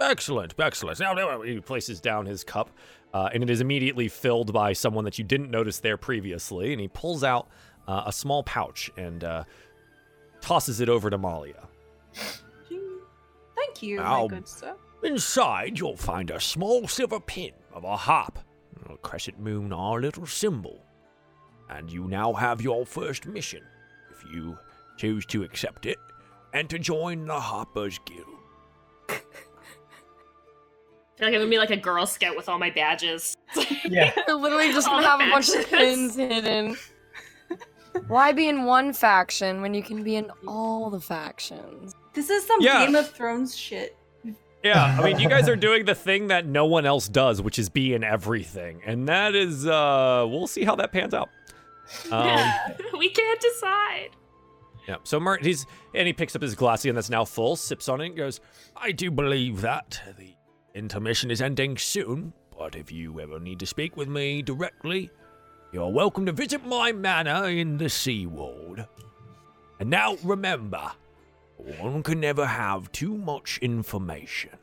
Excellent, 0.02 0.56
excellent. 0.58 1.00
Now, 1.00 1.14
now 1.14 1.42
he 1.42 1.60
places 1.60 2.02
down 2.02 2.26
his 2.26 2.44
cup, 2.44 2.72
uh, 3.14 3.30
and 3.32 3.44
it 3.44 3.50
is 3.52 3.62
immediately 3.62 4.08
filled 4.08 4.54
by 4.54 4.74
someone 4.74 5.06
that 5.06 5.20
you 5.20 5.24
didn't 5.24 5.52
notice 5.52 5.78
there 5.78 5.96
previously. 5.96 6.72
And 6.72 6.82
he 6.82 6.88
pulls 6.88 7.24
out 7.24 7.48
uh, 7.88 8.06
a 8.08 8.12
small 8.12 8.42
pouch 8.42 8.90
and 8.98 9.24
uh, 9.24 9.44
tosses 10.42 10.82
it 10.82 10.90
over 10.90 11.12
to 11.12 11.20
Malia. 11.20 11.68
Thank 12.16 13.84
you, 13.84 14.00
Ow. 14.00 14.24
my 14.24 14.36
good 14.36 14.48
sir. 14.48 14.76
Inside, 15.04 15.78
you'll 15.78 15.96
find 15.96 16.32
a 16.32 16.40
small 16.40 16.88
silver 16.88 17.20
pin 17.20 17.52
of 17.74 17.84
a 17.84 17.96
harp, 17.96 18.40
a 18.90 18.98
crescent 18.98 19.40
moon, 19.40 19.72
our 19.74 20.00
little 20.02 20.26
symbol. 20.26 20.84
And 21.70 21.92
you 21.92 22.08
now 22.08 22.34
have 22.34 22.62
your 22.62 22.86
first 22.86 23.26
mission, 23.28 23.64
if 24.12 24.24
you 24.34 24.58
choose 24.98 25.26
to 25.28 25.44
accept 25.44 25.86
it, 25.86 25.98
and 26.54 26.70
to 26.70 26.80
join 26.80 27.26
the 27.26 27.40
Harpers 27.40 28.00
Guild. 28.06 28.26
I 29.10 29.14
feel 31.18 31.28
like 31.28 31.34
I'm 31.36 31.42
gonna 31.42 31.50
be 31.50 31.58
like 31.58 31.70
a 31.70 31.78
Girl 31.78 32.06
Scout 32.06 32.36
with 32.38 32.48
all 32.50 32.58
my 32.60 32.70
badges. 32.70 33.36
Yeah. 33.86 34.12
They're 34.28 34.36
literally 34.36 34.72
just 34.72 34.88
gonna 34.88 35.02
the 35.02 35.08
have 35.08 35.22
a 35.22 35.30
bunch 35.32 35.50
of 35.50 35.68
pins 35.68 36.16
hidden. 36.16 36.78
Why 38.08 38.32
be 38.32 38.48
in 38.48 38.66
one 38.66 38.94
faction 38.94 39.62
when 39.62 39.74
you 39.74 39.82
can 39.82 40.04
be 40.04 40.16
in 40.16 40.32
all 40.48 40.90
the 40.90 41.00
factions? 41.02 41.94
This 42.14 42.30
is 42.30 42.46
some 42.46 42.62
Yeah. 42.62 42.86
Game 42.86 42.96
of 42.96 43.10
Thrones 43.10 43.56
shit. 43.58 43.98
Yeah, 44.64 44.98
I 45.00 45.04
mean, 45.04 45.20
you 45.20 45.30
guys 45.30 45.48
are 45.48 45.56
doing 45.68 45.86
the 45.86 45.96
thing 45.96 46.28
that 46.28 46.46
no 46.46 46.66
one 46.66 46.86
else 46.86 47.08
does, 47.08 47.42
which 47.42 47.58
is 47.58 47.70
be 47.70 47.94
in 47.94 48.04
everything, 48.04 48.82
and 48.86 49.08
that 49.08 49.36
is, 49.36 49.66
uh, 49.66 50.26
we'll 50.28 50.48
see 50.48 50.64
how 50.64 50.76
that 50.76 50.92
pans 50.92 51.14
out. 51.14 51.30
Um, 52.12 52.26
yeah, 52.26 52.76
we 52.98 53.10
can't 53.10 53.40
decide. 53.40 54.10
Yeah. 54.88 54.98
So 55.04 55.20
Martin, 55.20 55.46
he's 55.46 55.66
and 55.94 56.08
he 56.08 56.14
picks 56.14 56.36
up 56.36 56.42
his 56.42 56.56
glassy 56.56 56.90
and 56.90 56.98
that's 56.98 57.10
now 57.10 57.24
full, 57.24 57.56
sips 57.56 57.88
on 57.88 58.02
it, 58.02 58.08
and 58.08 58.18
goes, 58.18 58.42
I 58.76 58.92
do 58.92 59.12
believe 59.12 59.62
that 59.62 60.02
the 60.18 60.36
intermission 60.74 61.32
is 61.32 61.42
ending 61.42 61.78
soon, 61.78 62.34
but 62.58 62.76
if 62.76 62.92
you 62.92 63.20
ever 63.20 63.40
need 63.40 63.60
to 63.60 63.66
speak 63.66 63.96
with 63.96 64.08
me 64.08 64.42
directly, 64.42 65.10
you're 65.72 65.90
welcome 65.90 66.26
to 66.26 66.32
visit 66.32 66.66
my 66.66 66.92
manor 66.92 67.48
in 67.48 67.78
the 67.78 67.90
Sea 67.90 68.26
Ward. 68.26 68.88
And 69.80 69.90
now 69.90 70.18
remember, 70.24 70.92
one 71.60 72.04
can 72.04 72.20
never 72.20 72.46
have 72.46 72.92
too 72.92 73.18
much 73.18 73.60
information. 73.62 74.58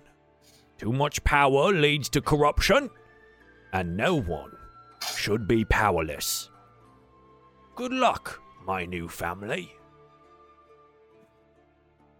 Too 0.78 0.92
much 0.92 1.22
power 1.24 1.72
leads 1.72 2.08
to 2.10 2.20
corruption, 2.20 2.90
and 3.72 3.96
no 3.96 4.14
one 4.20 4.52
should 5.14 5.46
be 5.46 5.64
powerless. 5.64 6.50
Good 7.74 7.92
luck, 7.92 8.40
my 8.66 8.84
new 8.84 9.08
family. 9.08 9.72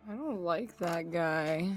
I 0.08 0.14
don't 0.14 0.42
like 0.42 0.76
that 0.78 1.10
guy. 1.10 1.72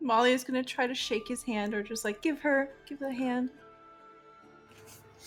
Molly 0.00 0.32
is 0.32 0.44
gonna 0.44 0.62
try 0.64 0.86
to 0.86 0.94
shake 0.94 1.28
his 1.28 1.42
hand 1.42 1.74
or 1.74 1.82
just 1.82 2.04
like 2.04 2.22
give 2.22 2.38
her, 2.40 2.70
give 2.86 2.98
the 2.98 3.12
hand. 3.12 3.50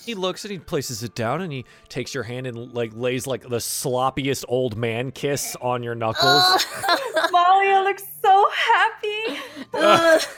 he 0.06 0.16
looks 0.16 0.46
and 0.46 0.52
he 0.52 0.60
places 0.60 1.04
it 1.04 1.16
down 1.16 1.42
and 1.42 1.52
he 1.52 1.66
takes 1.90 2.14
your 2.14 2.24
hand 2.24 2.48
and 2.48 2.74
like 2.74 2.92
lays 2.96 3.28
like 3.28 3.42
the 3.42 3.58
sloppiest 3.58 4.46
old 4.48 4.78
man 4.78 5.12
kiss 5.12 5.56
on 5.62 5.84
your 5.84 5.96
knuckles. 5.96 6.66
Malia 7.58 7.82
looks 7.82 8.03
so 8.22 8.50
happy. 8.52 9.40
Ugh. 9.74 10.22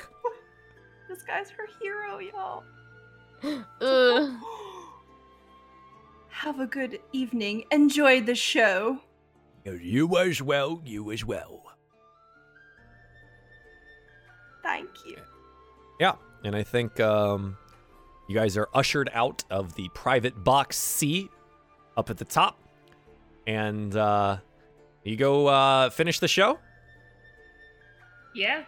This 1.10 1.24
guy's 1.24 1.50
her 1.50 1.68
hero, 1.82 2.20
y'all. 2.20 2.64
Ugh. 3.82 4.32
Have 6.30 6.60
a 6.60 6.68
good 6.68 7.00
evening. 7.14 7.64
Enjoy 7.72 8.22
the 8.22 8.36
show. 8.36 9.00
You 9.66 10.18
as 10.18 10.40
well, 10.40 10.82
you 10.86 11.12
as 11.12 11.26
well. 11.26 11.64
Thank 14.62 14.90
you. 15.06 15.18
Yeah, 16.00 16.14
and 16.44 16.56
I 16.56 16.62
think 16.62 17.00
um, 17.00 17.58
you 18.30 18.36
guys 18.36 18.56
are 18.56 18.70
ushered 18.76 19.10
out 19.14 19.44
of 19.50 19.74
the 19.74 19.90
private 19.96 20.44
box 20.44 20.78
C 20.78 21.28
up 21.98 22.12
at 22.12 22.18
the 22.18 22.26
top, 22.26 22.60
and 23.48 23.96
uh, 23.96 24.38
you 25.04 25.18
go 25.18 25.48
uh, 25.48 25.90
finish 25.90 26.20
the 26.20 26.28
show. 26.28 26.60
Yeah. 28.34 28.64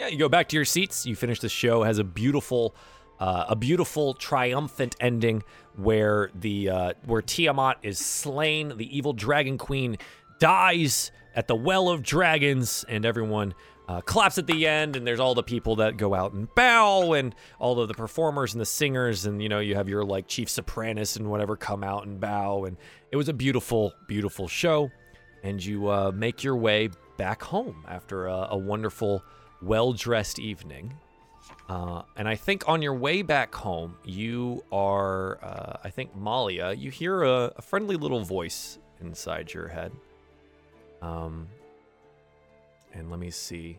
Yeah, 0.00 0.08
you 0.08 0.18
go 0.18 0.28
back 0.28 0.48
to 0.48 0.56
your 0.56 0.64
seats. 0.64 1.06
You 1.06 1.14
finish 1.14 1.40
the 1.40 1.48
show. 1.48 1.82
It 1.82 1.86
has 1.86 1.98
a 1.98 2.04
beautiful, 2.04 2.74
uh, 3.20 3.46
a 3.48 3.56
beautiful 3.56 4.14
triumphant 4.14 4.96
ending 5.00 5.42
where 5.76 6.30
the 6.34 6.70
uh, 6.70 6.92
where 7.04 7.22
Tiamat 7.22 7.78
is 7.82 7.98
slain. 7.98 8.76
The 8.76 8.96
evil 8.96 9.12
dragon 9.12 9.58
queen 9.58 9.98
dies 10.38 11.12
at 11.34 11.46
the 11.46 11.54
well 11.54 11.88
of 11.88 12.02
dragons, 12.02 12.84
and 12.88 13.06
everyone 13.06 13.54
uh, 13.88 14.00
claps 14.00 14.38
at 14.38 14.46
the 14.46 14.66
end. 14.66 14.96
And 14.96 15.06
there's 15.06 15.20
all 15.20 15.34
the 15.34 15.42
people 15.42 15.76
that 15.76 15.96
go 15.96 16.14
out 16.14 16.32
and 16.32 16.52
bow, 16.54 17.12
and 17.12 17.34
all 17.58 17.78
of 17.78 17.88
the 17.88 17.94
performers 17.94 18.54
and 18.54 18.60
the 18.60 18.66
singers, 18.66 19.24
and 19.26 19.42
you 19.42 19.48
know 19.48 19.60
you 19.60 19.76
have 19.76 19.88
your 19.88 20.04
like 20.04 20.26
chief 20.26 20.48
sopranos 20.48 21.16
and 21.16 21.30
whatever 21.30 21.54
come 21.54 21.84
out 21.84 22.06
and 22.06 22.18
bow. 22.18 22.64
And 22.64 22.76
it 23.12 23.16
was 23.16 23.28
a 23.28 23.34
beautiful, 23.34 23.92
beautiful 24.08 24.48
show. 24.48 24.90
And 25.42 25.64
you 25.64 25.88
uh, 25.88 26.12
make 26.14 26.44
your 26.44 26.56
way 26.56 26.88
back 27.16 27.42
home 27.42 27.84
after 27.88 28.26
a, 28.26 28.48
a 28.50 28.56
wonderful 28.56 29.22
well 29.60 29.92
dressed 29.92 30.38
evening. 30.38 30.94
Uh, 31.68 32.02
and 32.16 32.28
I 32.28 32.36
think 32.36 32.68
on 32.68 32.82
your 32.82 32.94
way 32.94 33.22
back 33.22 33.54
home, 33.54 33.96
you 34.04 34.64
are, 34.70 35.42
uh, 35.42 35.78
I 35.82 35.90
think, 35.90 36.14
Malia, 36.16 36.72
you 36.72 36.90
hear 36.90 37.22
a, 37.22 37.52
a 37.56 37.62
friendly 37.62 37.96
little 37.96 38.20
voice 38.20 38.78
inside 39.00 39.52
your 39.52 39.68
head. 39.68 39.92
Um, 41.00 41.48
and 42.92 43.10
let 43.10 43.18
me 43.18 43.30
see. 43.30 43.78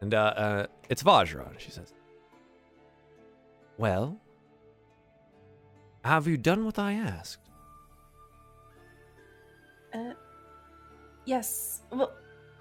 And 0.00 0.14
uh, 0.14 0.18
uh, 0.36 0.66
it's 0.88 1.02
Vajra. 1.02 1.58
She 1.58 1.70
says, 1.70 1.92
Well, 3.78 4.18
have 6.04 6.26
you 6.26 6.36
done 6.36 6.64
what 6.64 6.78
I 6.78 6.94
asked? 6.94 7.38
Yes. 11.24 11.82
Well, 11.90 12.12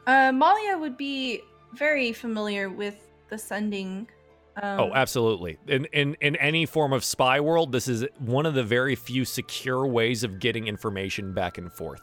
uh, 0.08 0.32
Malia 0.32 0.78
would 0.78 0.98
be 0.98 1.42
very 1.76 2.14
familiar 2.14 2.70
with 2.70 2.96
the 3.30 3.38
sending. 3.38 4.08
Um, 4.62 4.80
Oh, 4.80 4.92
absolutely. 4.94 5.58
In, 5.68 5.86
in 5.94 6.16
in 6.22 6.36
any 6.38 6.66
form 6.66 6.92
of 6.94 7.04
spy 7.04 7.40
world, 7.40 7.72
this 7.72 7.88
is 7.88 8.06
one 8.20 8.46
of 8.46 8.54
the 8.56 8.64
very 8.64 8.96
few 8.96 9.24
secure 9.24 9.86
ways 9.88 10.24
of 10.24 10.40
getting 10.40 10.68
information 10.68 11.34
back 11.34 11.58
and 11.58 11.72
forth. 11.72 12.02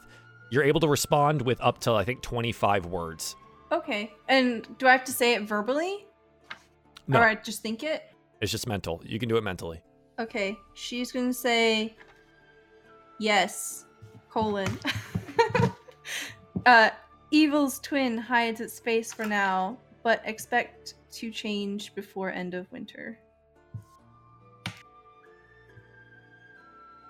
You're 0.49 0.63
able 0.63 0.79
to 0.79 0.87
respond 0.87 1.41
with 1.41 1.59
up 1.61 1.79
to 1.81 1.93
I 1.93 2.03
think 2.03 2.21
25 2.21 2.85
words. 2.87 3.35
Okay. 3.71 4.13
And 4.29 4.65
do 4.77 4.87
I 4.87 4.93
have 4.93 5.03
to 5.03 5.11
say 5.11 5.33
it 5.35 5.43
verbally? 5.43 6.05
No, 7.07 7.19
Or 7.19 7.25
I 7.27 7.35
just 7.35 7.61
think 7.61 7.83
it? 7.83 8.03
it's 8.41 8.51
just 8.51 8.67
mental. 8.67 9.01
You 9.05 9.19
can 9.19 9.27
do 9.29 9.37
it 9.37 9.43
mentally. 9.43 9.81
Okay. 10.19 10.55
She's 10.73 11.11
gonna 11.11 11.33
say 11.33 11.95
yes. 13.19 13.85
Colon. 14.29 14.67
uh 16.67 16.89
Evil's 17.31 17.79
twin 17.79 18.17
hides 18.17 18.61
its 18.61 18.79
face 18.79 19.11
for 19.13 19.25
now, 19.25 19.77
but 20.03 20.21
expect 20.25 20.93
to 21.13 21.29
change 21.31 21.93
before 21.95 22.31
end 22.31 22.53
of 22.53 22.71
winter. 22.71 23.19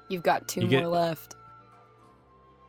You've 0.10 0.24
got 0.24 0.48
two 0.48 0.61
You 0.61 0.68
more 0.68 0.80
get- 0.82 0.88
left. 0.90 1.36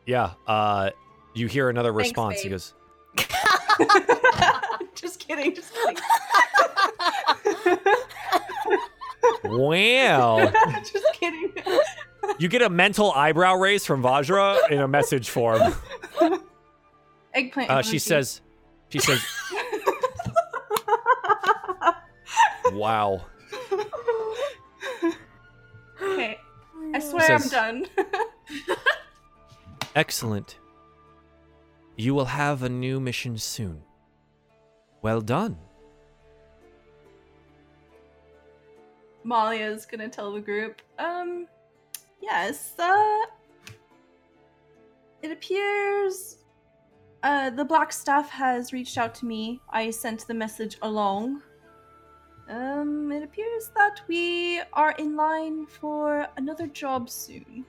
Yeah. 0.05 0.31
Uh, 0.47 0.89
you 1.33 1.47
hear 1.47 1.69
another 1.69 1.93
Thanks, 1.93 2.09
response. 2.09 2.41
He 2.41 2.49
babe. 2.49 2.59
goes, 2.59 2.73
just 4.95 5.19
kidding, 5.19 5.55
just 5.55 5.73
kidding. 5.73 5.97
Wow. 9.43 10.51
Just 10.79 11.05
kidding. 11.13 11.53
You 12.39 12.47
get 12.49 12.61
a 12.61 12.69
mental 12.69 13.11
eyebrow 13.11 13.55
raise 13.55 13.85
from 13.85 14.03
Vajra 14.03 14.69
in 14.69 14.79
a 14.79 14.87
message 14.87 15.29
form. 15.29 15.61
Eggplant. 17.39 17.69
Uh, 17.69 17.81
she 17.81 17.99
says, 17.99 18.41
she 18.89 18.99
says, 18.99 19.25
wow. 22.73 23.25
okay. 26.01 26.37
I 26.93 26.99
swear 26.99 27.31
I'm 27.31 27.47
done. 27.47 27.85
Excellent. 29.95 30.57
You 31.95 32.13
will 32.13 32.25
have 32.25 32.63
a 32.63 32.69
new 32.69 32.99
mission 32.99 33.37
soon. 33.37 33.83
Well 35.01 35.21
done. 35.21 35.57
Malia's 39.23 39.85
gonna 39.85 40.09
tell 40.09 40.33
the 40.33 40.41
group. 40.41 40.81
Um, 40.97 41.47
yes. 42.21 42.73
Uh, 42.77 43.25
it 45.21 45.31
appears. 45.31 46.38
Uh, 47.21 47.49
the 47.49 47.65
black 47.65 47.91
staff 47.91 48.29
has 48.29 48.71
reached 48.71 48.97
out 48.97 49.13
to 49.15 49.25
me. 49.25 49.59
I 49.69 49.89
sent 49.89 50.25
the 50.27 50.33
message 50.33 50.77
along. 50.81 51.41
Um, 52.49 53.11
it 53.11 53.23
appears 53.23 53.71
that 53.75 54.01
we 54.07 54.61
are 54.73 54.95
in 54.97 55.15
line 55.15 55.67
for 55.67 56.27
another 56.37 56.65
job 56.65 57.09
soon. 57.09 57.65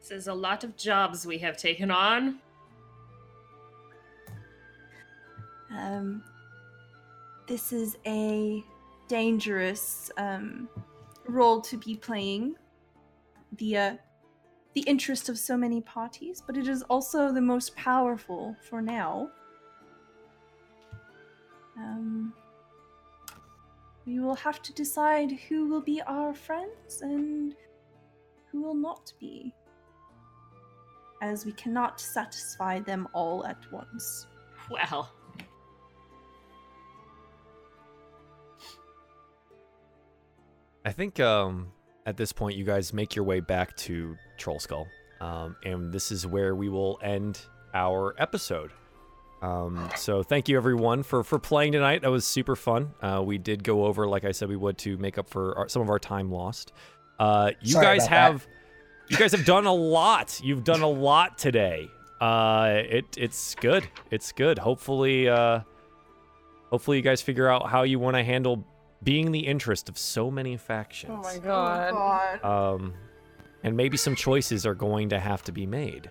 This 0.00 0.10
is 0.10 0.28
a 0.28 0.34
lot 0.34 0.64
of 0.64 0.76
jobs 0.76 1.26
we 1.26 1.38
have 1.38 1.56
taken 1.56 1.90
on. 1.90 2.38
Um, 5.74 6.22
this 7.46 7.72
is 7.72 7.96
a 8.06 8.62
dangerous 9.08 10.10
um, 10.16 10.68
role 11.26 11.60
to 11.62 11.76
be 11.76 11.96
playing. 11.96 12.54
The 13.56 13.76
uh, 13.76 13.96
the 14.78 14.88
interest 14.88 15.28
of 15.28 15.36
so 15.36 15.56
many 15.56 15.80
parties, 15.80 16.40
but 16.46 16.56
it 16.56 16.68
is 16.68 16.82
also 16.82 17.32
the 17.32 17.40
most 17.40 17.74
powerful 17.74 18.54
for 18.70 18.80
now. 18.80 19.28
Um, 21.76 22.32
we 24.06 24.20
will 24.20 24.36
have 24.36 24.62
to 24.62 24.72
decide 24.74 25.32
who 25.48 25.66
will 25.66 25.80
be 25.80 26.00
our 26.02 26.32
friends 26.32 27.02
and 27.02 27.56
who 28.52 28.62
will 28.62 28.76
not 28.76 29.12
be, 29.18 29.52
as 31.22 31.44
we 31.44 31.50
cannot 31.50 32.00
satisfy 32.00 32.78
them 32.78 33.08
all 33.14 33.44
at 33.44 33.58
once. 33.72 34.28
Well, 34.70 35.10
I 40.84 40.92
think 40.92 41.18
um, 41.18 41.72
at 42.06 42.16
this 42.16 42.32
point, 42.32 42.56
you 42.56 42.64
guys 42.64 42.92
make 42.92 43.16
your 43.16 43.24
way 43.24 43.40
back 43.40 43.76
to 43.78 44.16
Trollskull. 44.38 44.86
Um, 45.20 45.56
and 45.64 45.92
this 45.92 46.12
is 46.12 46.26
where 46.26 46.54
we 46.54 46.68
will 46.68 46.98
end 47.02 47.40
our 47.74 48.14
episode. 48.18 48.70
Um, 49.42 49.88
so 49.96 50.22
thank 50.22 50.48
you 50.48 50.56
everyone 50.56 51.02
for 51.02 51.22
for 51.22 51.38
playing 51.38 51.72
tonight. 51.72 52.02
That 52.02 52.10
was 52.10 52.26
super 52.26 52.56
fun. 52.56 52.92
Uh, 53.00 53.22
we 53.24 53.38
did 53.38 53.62
go 53.62 53.84
over, 53.84 54.06
like 54.08 54.24
I 54.24 54.32
said, 54.32 54.48
we 54.48 54.56
would 54.56 54.78
to 54.78 54.96
make 54.98 55.16
up 55.18 55.28
for 55.28 55.56
our, 55.56 55.68
some 55.68 55.82
of 55.82 55.90
our 55.90 55.98
time 55.98 56.30
lost. 56.30 56.72
Uh, 57.18 57.52
you 57.60 57.74
Sorry 57.74 57.84
guys 57.84 58.06
about 58.06 58.10
that. 58.10 58.32
have 58.32 58.48
you 59.08 59.16
guys 59.16 59.32
have 59.32 59.44
done 59.44 59.66
a 59.66 59.72
lot. 59.74 60.40
You've 60.42 60.64
done 60.64 60.82
a 60.82 60.88
lot 60.88 61.38
today. 61.38 61.88
Uh, 62.20 62.82
it 62.88 63.06
it's 63.16 63.54
good. 63.54 63.88
It's 64.10 64.32
good. 64.32 64.58
Hopefully, 64.58 65.28
uh, 65.28 65.60
hopefully 66.70 66.96
you 66.96 67.02
guys 67.02 67.22
figure 67.22 67.48
out 67.48 67.70
how 67.70 67.84
you 67.84 67.98
want 67.98 68.16
to 68.16 68.24
handle 68.24 68.64
being 69.04 69.30
the 69.30 69.46
interest 69.46 69.88
of 69.88 69.96
so 69.96 70.30
many 70.30 70.56
factions. 70.56 71.12
Oh 71.16 71.22
my 71.22 71.38
god. 71.38 71.92
God. 72.42 72.74
Um, 72.74 72.94
and 73.62 73.76
maybe 73.76 73.96
some 73.96 74.14
choices 74.14 74.66
are 74.66 74.74
going 74.74 75.08
to 75.10 75.20
have 75.20 75.42
to 75.44 75.52
be 75.52 75.66
made. 75.66 76.10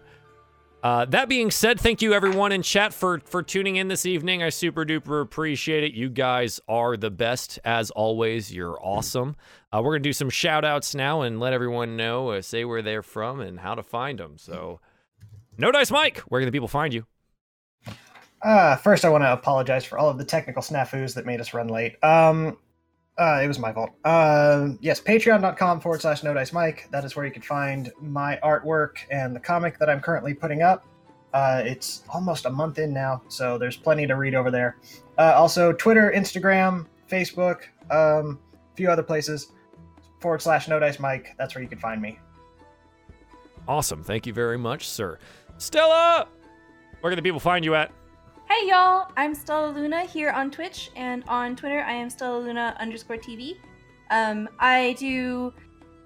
Uh, 0.83 1.05
that 1.05 1.27
being 1.27 1.49
said, 1.49 1.79
thank 1.79 2.01
you 2.01 2.13
everyone 2.13 2.51
in 2.51 2.61
chat 2.61 2.93
for 2.93 3.19
for 3.25 3.41
tuning 3.41 3.77
in 3.77 3.87
this 3.87 4.05
evening. 4.05 4.43
I 4.43 4.49
super 4.49 4.85
duper 4.85 5.21
appreciate 5.21 5.83
it. 5.83 5.93
You 5.93 6.07
guys 6.07 6.59
are 6.67 6.95
the 6.95 7.09
best 7.09 7.59
as 7.65 7.89
always. 7.91 8.53
You're 8.53 8.77
awesome. 8.81 9.35
Uh, 9.73 9.81
we're 9.83 9.95
gonna 9.95 10.03
do 10.03 10.13
some 10.13 10.29
shout 10.29 10.63
outs 10.63 10.93
now 10.93 11.23
and 11.23 11.39
let 11.39 11.51
everyone 11.51 11.97
know, 11.97 12.29
uh, 12.29 12.41
say 12.41 12.63
where 12.63 12.83
they're 12.83 13.03
from 13.03 13.39
and 13.41 13.59
how 13.59 13.73
to 13.73 13.83
find 13.83 14.19
them. 14.19 14.37
So, 14.37 14.79
no 15.57 15.71
dice, 15.71 15.89
Mike. 15.89 16.19
Where 16.19 16.39
can 16.39 16.45
the 16.45 16.51
people 16.51 16.67
find 16.67 16.93
you? 16.93 17.05
Uh, 18.43 18.75
first, 18.75 19.03
I 19.03 19.09
want 19.09 19.23
to 19.23 19.33
apologize 19.33 19.83
for 19.83 19.97
all 19.97 20.09
of 20.09 20.19
the 20.19 20.25
technical 20.25 20.61
snafus 20.61 21.15
that 21.15 21.25
made 21.25 21.41
us 21.41 21.55
run 21.55 21.67
late. 21.67 22.01
Um, 22.03 22.57
uh, 23.17 23.39
it 23.43 23.47
was 23.47 23.57
my 23.57 23.73
fault. 23.73 23.91
Uh, 24.05 24.69
yes, 24.79 25.01
patreon.com 25.01 25.79
forward 25.81 26.01
slash 26.01 26.23
no 26.23 26.33
dice 26.33 26.53
Mike. 26.53 26.87
That 26.91 27.03
is 27.03 27.15
where 27.15 27.25
you 27.25 27.31
can 27.31 27.41
find 27.41 27.91
my 27.99 28.39
artwork 28.43 28.97
and 29.09 29.35
the 29.35 29.39
comic 29.39 29.79
that 29.79 29.89
I'm 29.89 29.99
currently 29.99 30.33
putting 30.33 30.61
up. 30.61 30.85
Uh, 31.33 31.61
it's 31.65 32.03
almost 32.09 32.45
a 32.45 32.49
month 32.49 32.79
in 32.79 32.93
now, 32.93 33.21
so 33.27 33.57
there's 33.57 33.75
plenty 33.75 34.07
to 34.07 34.15
read 34.15 34.33
over 34.33 34.49
there. 34.49 34.77
Uh, 35.17 35.33
also, 35.35 35.73
Twitter, 35.73 36.13
Instagram, 36.15 36.85
Facebook, 37.09 37.63
um, 37.91 38.39
a 38.53 38.75
few 38.75 38.89
other 38.89 39.03
places. 39.03 39.51
Forward 40.19 40.41
slash 40.41 40.67
no 40.67 40.79
dice 40.79 40.99
Mike. 40.99 41.35
That's 41.37 41.53
where 41.53 41.61
you 41.61 41.67
can 41.67 41.79
find 41.79 42.01
me. 42.01 42.19
Awesome. 43.67 44.03
Thank 44.03 44.25
you 44.25 44.33
very 44.33 44.57
much, 44.57 44.87
sir. 44.87 45.19
Stella, 45.57 46.27
where 47.01 47.11
can 47.11 47.17
the 47.17 47.23
people 47.23 47.39
find 47.39 47.65
you 47.65 47.75
at? 47.75 47.91
Hey 48.49 48.69
y'all, 48.69 49.11
I'm 49.17 49.35
Stella 49.35 49.71
Luna 49.71 50.05
here 50.05 50.29
on 50.29 50.49
Twitch 50.49 50.89
and 50.95 51.21
on 51.27 51.57
Twitter 51.57 51.81
I 51.81 51.91
am 51.91 52.09
Stella 52.09 52.39
Luna 52.39 52.77
underscore 52.79 53.17
TV. 53.17 53.57
Um, 54.09 54.47
I 54.57 54.95
do 54.97 55.53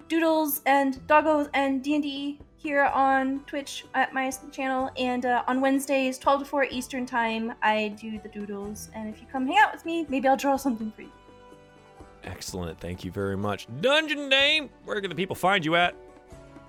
doodles 0.08 0.60
and 0.66 0.96
doggos 1.06 1.48
and 1.54 1.84
D&D 1.84 2.40
here 2.56 2.82
on 2.86 3.44
Twitch 3.46 3.84
at 3.94 4.12
my 4.12 4.28
channel 4.50 4.90
and 4.96 5.24
uh, 5.24 5.44
on 5.46 5.60
Wednesdays 5.60 6.18
12 6.18 6.40
to 6.40 6.44
4 6.46 6.64
Eastern 6.64 7.06
time 7.06 7.54
I 7.62 7.94
do 8.00 8.18
the 8.18 8.28
doodles 8.28 8.90
and 8.92 9.08
if 9.08 9.20
you 9.20 9.28
come 9.30 9.46
hang 9.46 9.58
out 9.58 9.72
with 9.72 9.86
me 9.86 10.04
maybe 10.08 10.26
I'll 10.26 10.36
draw 10.36 10.56
something 10.56 10.90
for 10.90 11.02
you. 11.02 11.12
Excellent. 12.24 12.80
Thank 12.80 13.04
you 13.04 13.12
very 13.12 13.36
much. 13.36 13.68
Dungeon 13.80 14.28
Dame, 14.28 14.68
where 14.84 15.00
can 15.00 15.10
the 15.10 15.16
people 15.16 15.36
find 15.36 15.64
you 15.64 15.76
at? 15.76 15.94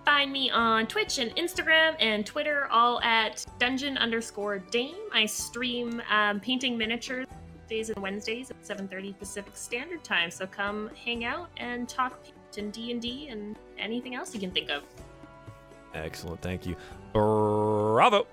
Find 0.06 0.34
me 0.34 0.50
on 0.50 0.88
Twitch 0.88 1.18
and 1.18 1.34
Instagram 1.38 1.96
and 2.00 2.26
Twitter, 2.26 2.68
all 2.70 3.02
at 3.02 3.46
dungeon 3.58 3.98
underscore 3.98 4.60
dame. 4.60 4.96
I 5.14 5.26
stream 5.26 6.02
um, 6.10 6.42
painting 6.42 6.78
miniatures 6.78 7.28
days 7.70 7.90
and 7.90 8.02
Wednesdays 8.02 8.52
at 8.52 8.62
7:30 8.64 9.18
Pacific 9.18 9.56
Standard 9.56 10.04
Time. 10.04 10.30
So 10.30 10.46
come 10.46 10.90
hang 11.06 11.24
out 11.24 11.50
and 11.58 11.88
talk 11.88 12.22
paint 12.24 12.58
and 12.58 12.74
D 12.74 12.92
and 12.92 13.02
D 13.02 13.28
and 13.30 13.58
anything 13.78 14.14
else 14.14 14.34
you 14.34 14.40
can 14.40 14.52
think 14.52 14.70
of. 14.70 14.84
Excellent. 15.94 16.42
Thank 16.42 16.66
you. 16.66 16.76
Bravo. 17.14 18.28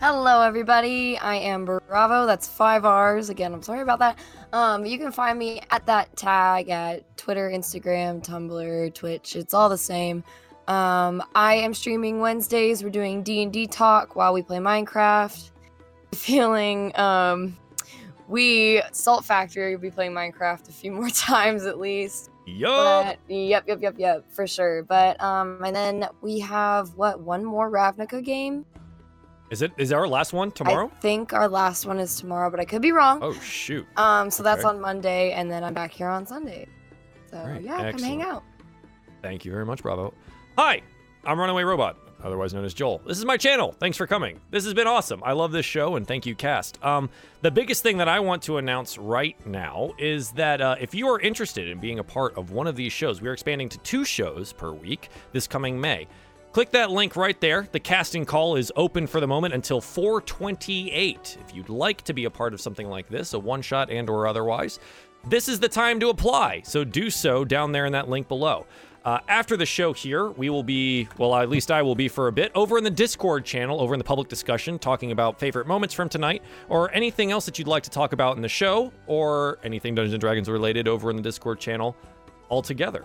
Hello, 0.00 0.40
everybody. 0.40 1.16
I 1.18 1.36
am 1.36 1.64
Bravo. 1.64 2.26
That's 2.26 2.48
five 2.48 2.84
R's. 2.84 3.30
Again, 3.30 3.54
I'm 3.54 3.62
sorry 3.62 3.82
about 3.82 4.00
that. 4.00 4.18
Um, 4.52 4.84
you 4.84 4.98
can 4.98 5.12
find 5.12 5.38
me 5.38 5.60
at 5.70 5.86
that 5.86 6.16
tag 6.16 6.68
at 6.70 7.16
Twitter, 7.16 7.48
Instagram, 7.48 8.26
Tumblr, 8.26 8.92
Twitch. 8.94 9.36
It's 9.36 9.54
all 9.54 9.68
the 9.68 9.78
same. 9.78 10.24
Um, 10.68 11.22
I 11.34 11.54
am 11.54 11.74
streaming 11.74 12.20
Wednesdays. 12.20 12.82
We're 12.84 12.90
doing 12.90 13.22
D 13.22 13.42
and 13.42 13.52
D 13.52 13.66
talk 13.66 14.16
while 14.16 14.32
we 14.32 14.42
play 14.42 14.58
Minecraft. 14.58 15.50
Feeling 16.14 16.96
um, 16.98 17.56
we 18.28 18.82
Salt 18.92 19.24
Factory 19.24 19.74
will 19.74 19.82
be 19.82 19.90
playing 19.90 20.12
Minecraft 20.12 20.68
a 20.68 20.72
few 20.72 20.92
more 20.98 21.10
times 21.10 21.64
at 21.64 21.78
least. 21.78 22.30
Yo. 22.46 23.14
Yep, 23.28 23.66
yep, 23.68 23.80
yep, 23.80 23.94
yep, 23.98 24.32
for 24.32 24.46
sure. 24.46 24.82
But 24.82 25.20
um, 25.22 25.62
and 25.64 25.74
then 25.74 26.08
we 26.20 26.40
have 26.40 26.94
what 26.96 27.20
one 27.20 27.44
more 27.44 27.70
Ravnica 27.70 28.22
game. 28.24 28.64
Is 29.50 29.60
it? 29.60 29.70
Is 29.76 29.92
our 29.92 30.08
last 30.08 30.32
one 30.32 30.50
tomorrow? 30.50 30.90
I 30.90 31.00
think 31.00 31.34
our 31.34 31.46
last 31.46 31.84
one 31.84 31.98
is 31.98 32.16
tomorrow, 32.16 32.50
but 32.50 32.58
I 32.58 32.64
could 32.64 32.80
be 32.80 32.90
wrong. 32.90 33.18
Oh 33.22 33.34
shoot. 33.34 33.86
Um, 33.96 34.30
so 34.30 34.42
that's 34.42 34.64
on 34.64 34.80
Monday, 34.80 35.32
and 35.32 35.50
then 35.50 35.62
I'm 35.62 35.74
back 35.74 35.92
here 35.92 36.08
on 36.08 36.26
Sunday. 36.26 36.66
So 37.30 37.36
Alright, 37.36 37.62
yeah, 37.62 37.90
come 37.92 38.02
hang 38.02 38.22
out. 38.22 38.42
Thank 39.22 39.44
you 39.44 39.52
very 39.52 39.66
much, 39.66 39.82
Bravo. 39.82 40.14
Hi, 40.58 40.82
I'm 41.24 41.40
Runaway 41.40 41.62
Robot, 41.62 41.96
otherwise 42.22 42.52
known 42.52 42.66
as 42.66 42.74
Joel. 42.74 43.00
This 43.06 43.16
is 43.16 43.24
my 43.24 43.38
channel. 43.38 43.72
Thanks 43.72 43.96
for 43.96 44.06
coming. 44.06 44.38
This 44.50 44.64
has 44.64 44.74
been 44.74 44.86
awesome. 44.86 45.22
I 45.24 45.32
love 45.32 45.50
this 45.50 45.64
show, 45.64 45.96
and 45.96 46.06
thank 46.06 46.26
you, 46.26 46.34
cast. 46.34 46.78
Um, 46.84 47.08
the 47.40 47.50
biggest 47.50 47.82
thing 47.82 47.96
that 47.96 48.08
I 48.08 48.20
want 48.20 48.42
to 48.42 48.58
announce 48.58 48.98
right 48.98 49.34
now 49.46 49.92
is 49.98 50.30
that 50.32 50.60
uh, 50.60 50.76
if 50.78 50.94
you 50.94 51.08
are 51.08 51.18
interested 51.20 51.68
in 51.68 51.80
being 51.80 52.00
a 52.00 52.04
part 52.04 52.36
of 52.36 52.50
one 52.50 52.66
of 52.66 52.76
these 52.76 52.92
shows, 52.92 53.22
we 53.22 53.30
are 53.30 53.32
expanding 53.32 53.70
to 53.70 53.78
two 53.78 54.04
shows 54.04 54.52
per 54.52 54.72
week 54.72 55.08
this 55.32 55.46
coming 55.46 55.80
May. 55.80 56.06
Click 56.52 56.70
that 56.72 56.90
link 56.90 57.16
right 57.16 57.40
there. 57.40 57.66
The 57.72 57.80
casting 57.80 58.26
call 58.26 58.56
is 58.56 58.70
open 58.76 59.06
for 59.06 59.20
the 59.20 59.26
moment 59.26 59.54
until 59.54 59.80
428. 59.80 61.38
If 61.40 61.56
you'd 61.56 61.70
like 61.70 62.02
to 62.02 62.12
be 62.12 62.26
a 62.26 62.30
part 62.30 62.52
of 62.52 62.60
something 62.60 62.88
like 62.88 63.08
this, 63.08 63.32
a 63.32 63.38
one 63.38 63.62
shot 63.62 63.90
and 63.90 64.10
or 64.10 64.26
otherwise, 64.26 64.80
this 65.28 65.48
is 65.48 65.60
the 65.60 65.68
time 65.68 65.98
to 66.00 66.10
apply. 66.10 66.60
So 66.66 66.84
do 66.84 67.08
so 67.08 67.46
down 67.46 67.72
there 67.72 67.86
in 67.86 67.92
that 67.92 68.10
link 68.10 68.28
below. 68.28 68.66
Uh, 69.04 69.18
after 69.26 69.56
the 69.56 69.66
show 69.66 69.92
here, 69.92 70.30
we 70.30 70.48
will 70.48 70.62
be, 70.62 71.08
well, 71.18 71.34
at 71.34 71.48
least 71.48 71.72
I 71.72 71.82
will 71.82 71.96
be 71.96 72.06
for 72.06 72.28
a 72.28 72.32
bit, 72.32 72.52
over 72.54 72.78
in 72.78 72.84
the 72.84 72.90
Discord 72.90 73.44
channel, 73.44 73.80
over 73.80 73.94
in 73.94 73.98
the 73.98 74.04
public 74.04 74.28
discussion, 74.28 74.78
talking 74.78 75.10
about 75.10 75.40
favorite 75.40 75.66
moments 75.66 75.92
from 75.92 76.08
tonight, 76.08 76.42
or 76.68 76.92
anything 76.94 77.32
else 77.32 77.44
that 77.46 77.58
you'd 77.58 77.66
like 77.66 77.82
to 77.82 77.90
talk 77.90 78.12
about 78.12 78.36
in 78.36 78.42
the 78.42 78.48
show, 78.48 78.92
or 79.08 79.58
anything 79.64 79.96
Dungeons 79.96 80.14
and 80.14 80.20
Dragons 80.20 80.48
related 80.48 80.86
over 80.86 81.10
in 81.10 81.16
the 81.16 81.22
Discord 81.22 81.58
channel 81.58 81.96
altogether. 82.48 83.04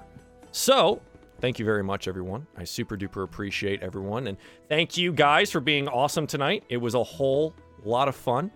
So, 0.51 1.01
thank 1.41 1.57
you 1.57 1.65
very 1.65 1.83
much, 1.83 2.07
everyone. 2.07 2.45
I 2.55 2.63
super 2.63 2.95
duper 2.95 3.23
appreciate 3.23 3.81
everyone. 3.81 4.27
And 4.27 4.37
thank 4.69 4.97
you 4.97 5.11
guys 5.11 5.51
for 5.51 5.59
being 5.59 5.87
awesome 5.87 6.27
tonight. 6.27 6.63
It 6.69 6.77
was 6.77 6.93
a 6.93 7.03
whole 7.03 7.55
lot 7.83 8.07
of 8.07 8.15
fun. 8.15 8.51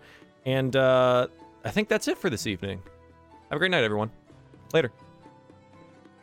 And 0.46 0.76
uh, 0.76 1.28
I 1.66 1.72
think 1.72 1.90
that's 1.90 2.08
it 2.08 2.20
for 2.20 2.30
this 2.30 2.46
evening. 2.46 2.84
Have 3.50 3.58
a 3.58 3.60
great 3.60 3.72
night, 3.72 3.84
everyone. 3.84 4.12
Later. 4.74 4.92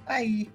Bye. 0.06 0.48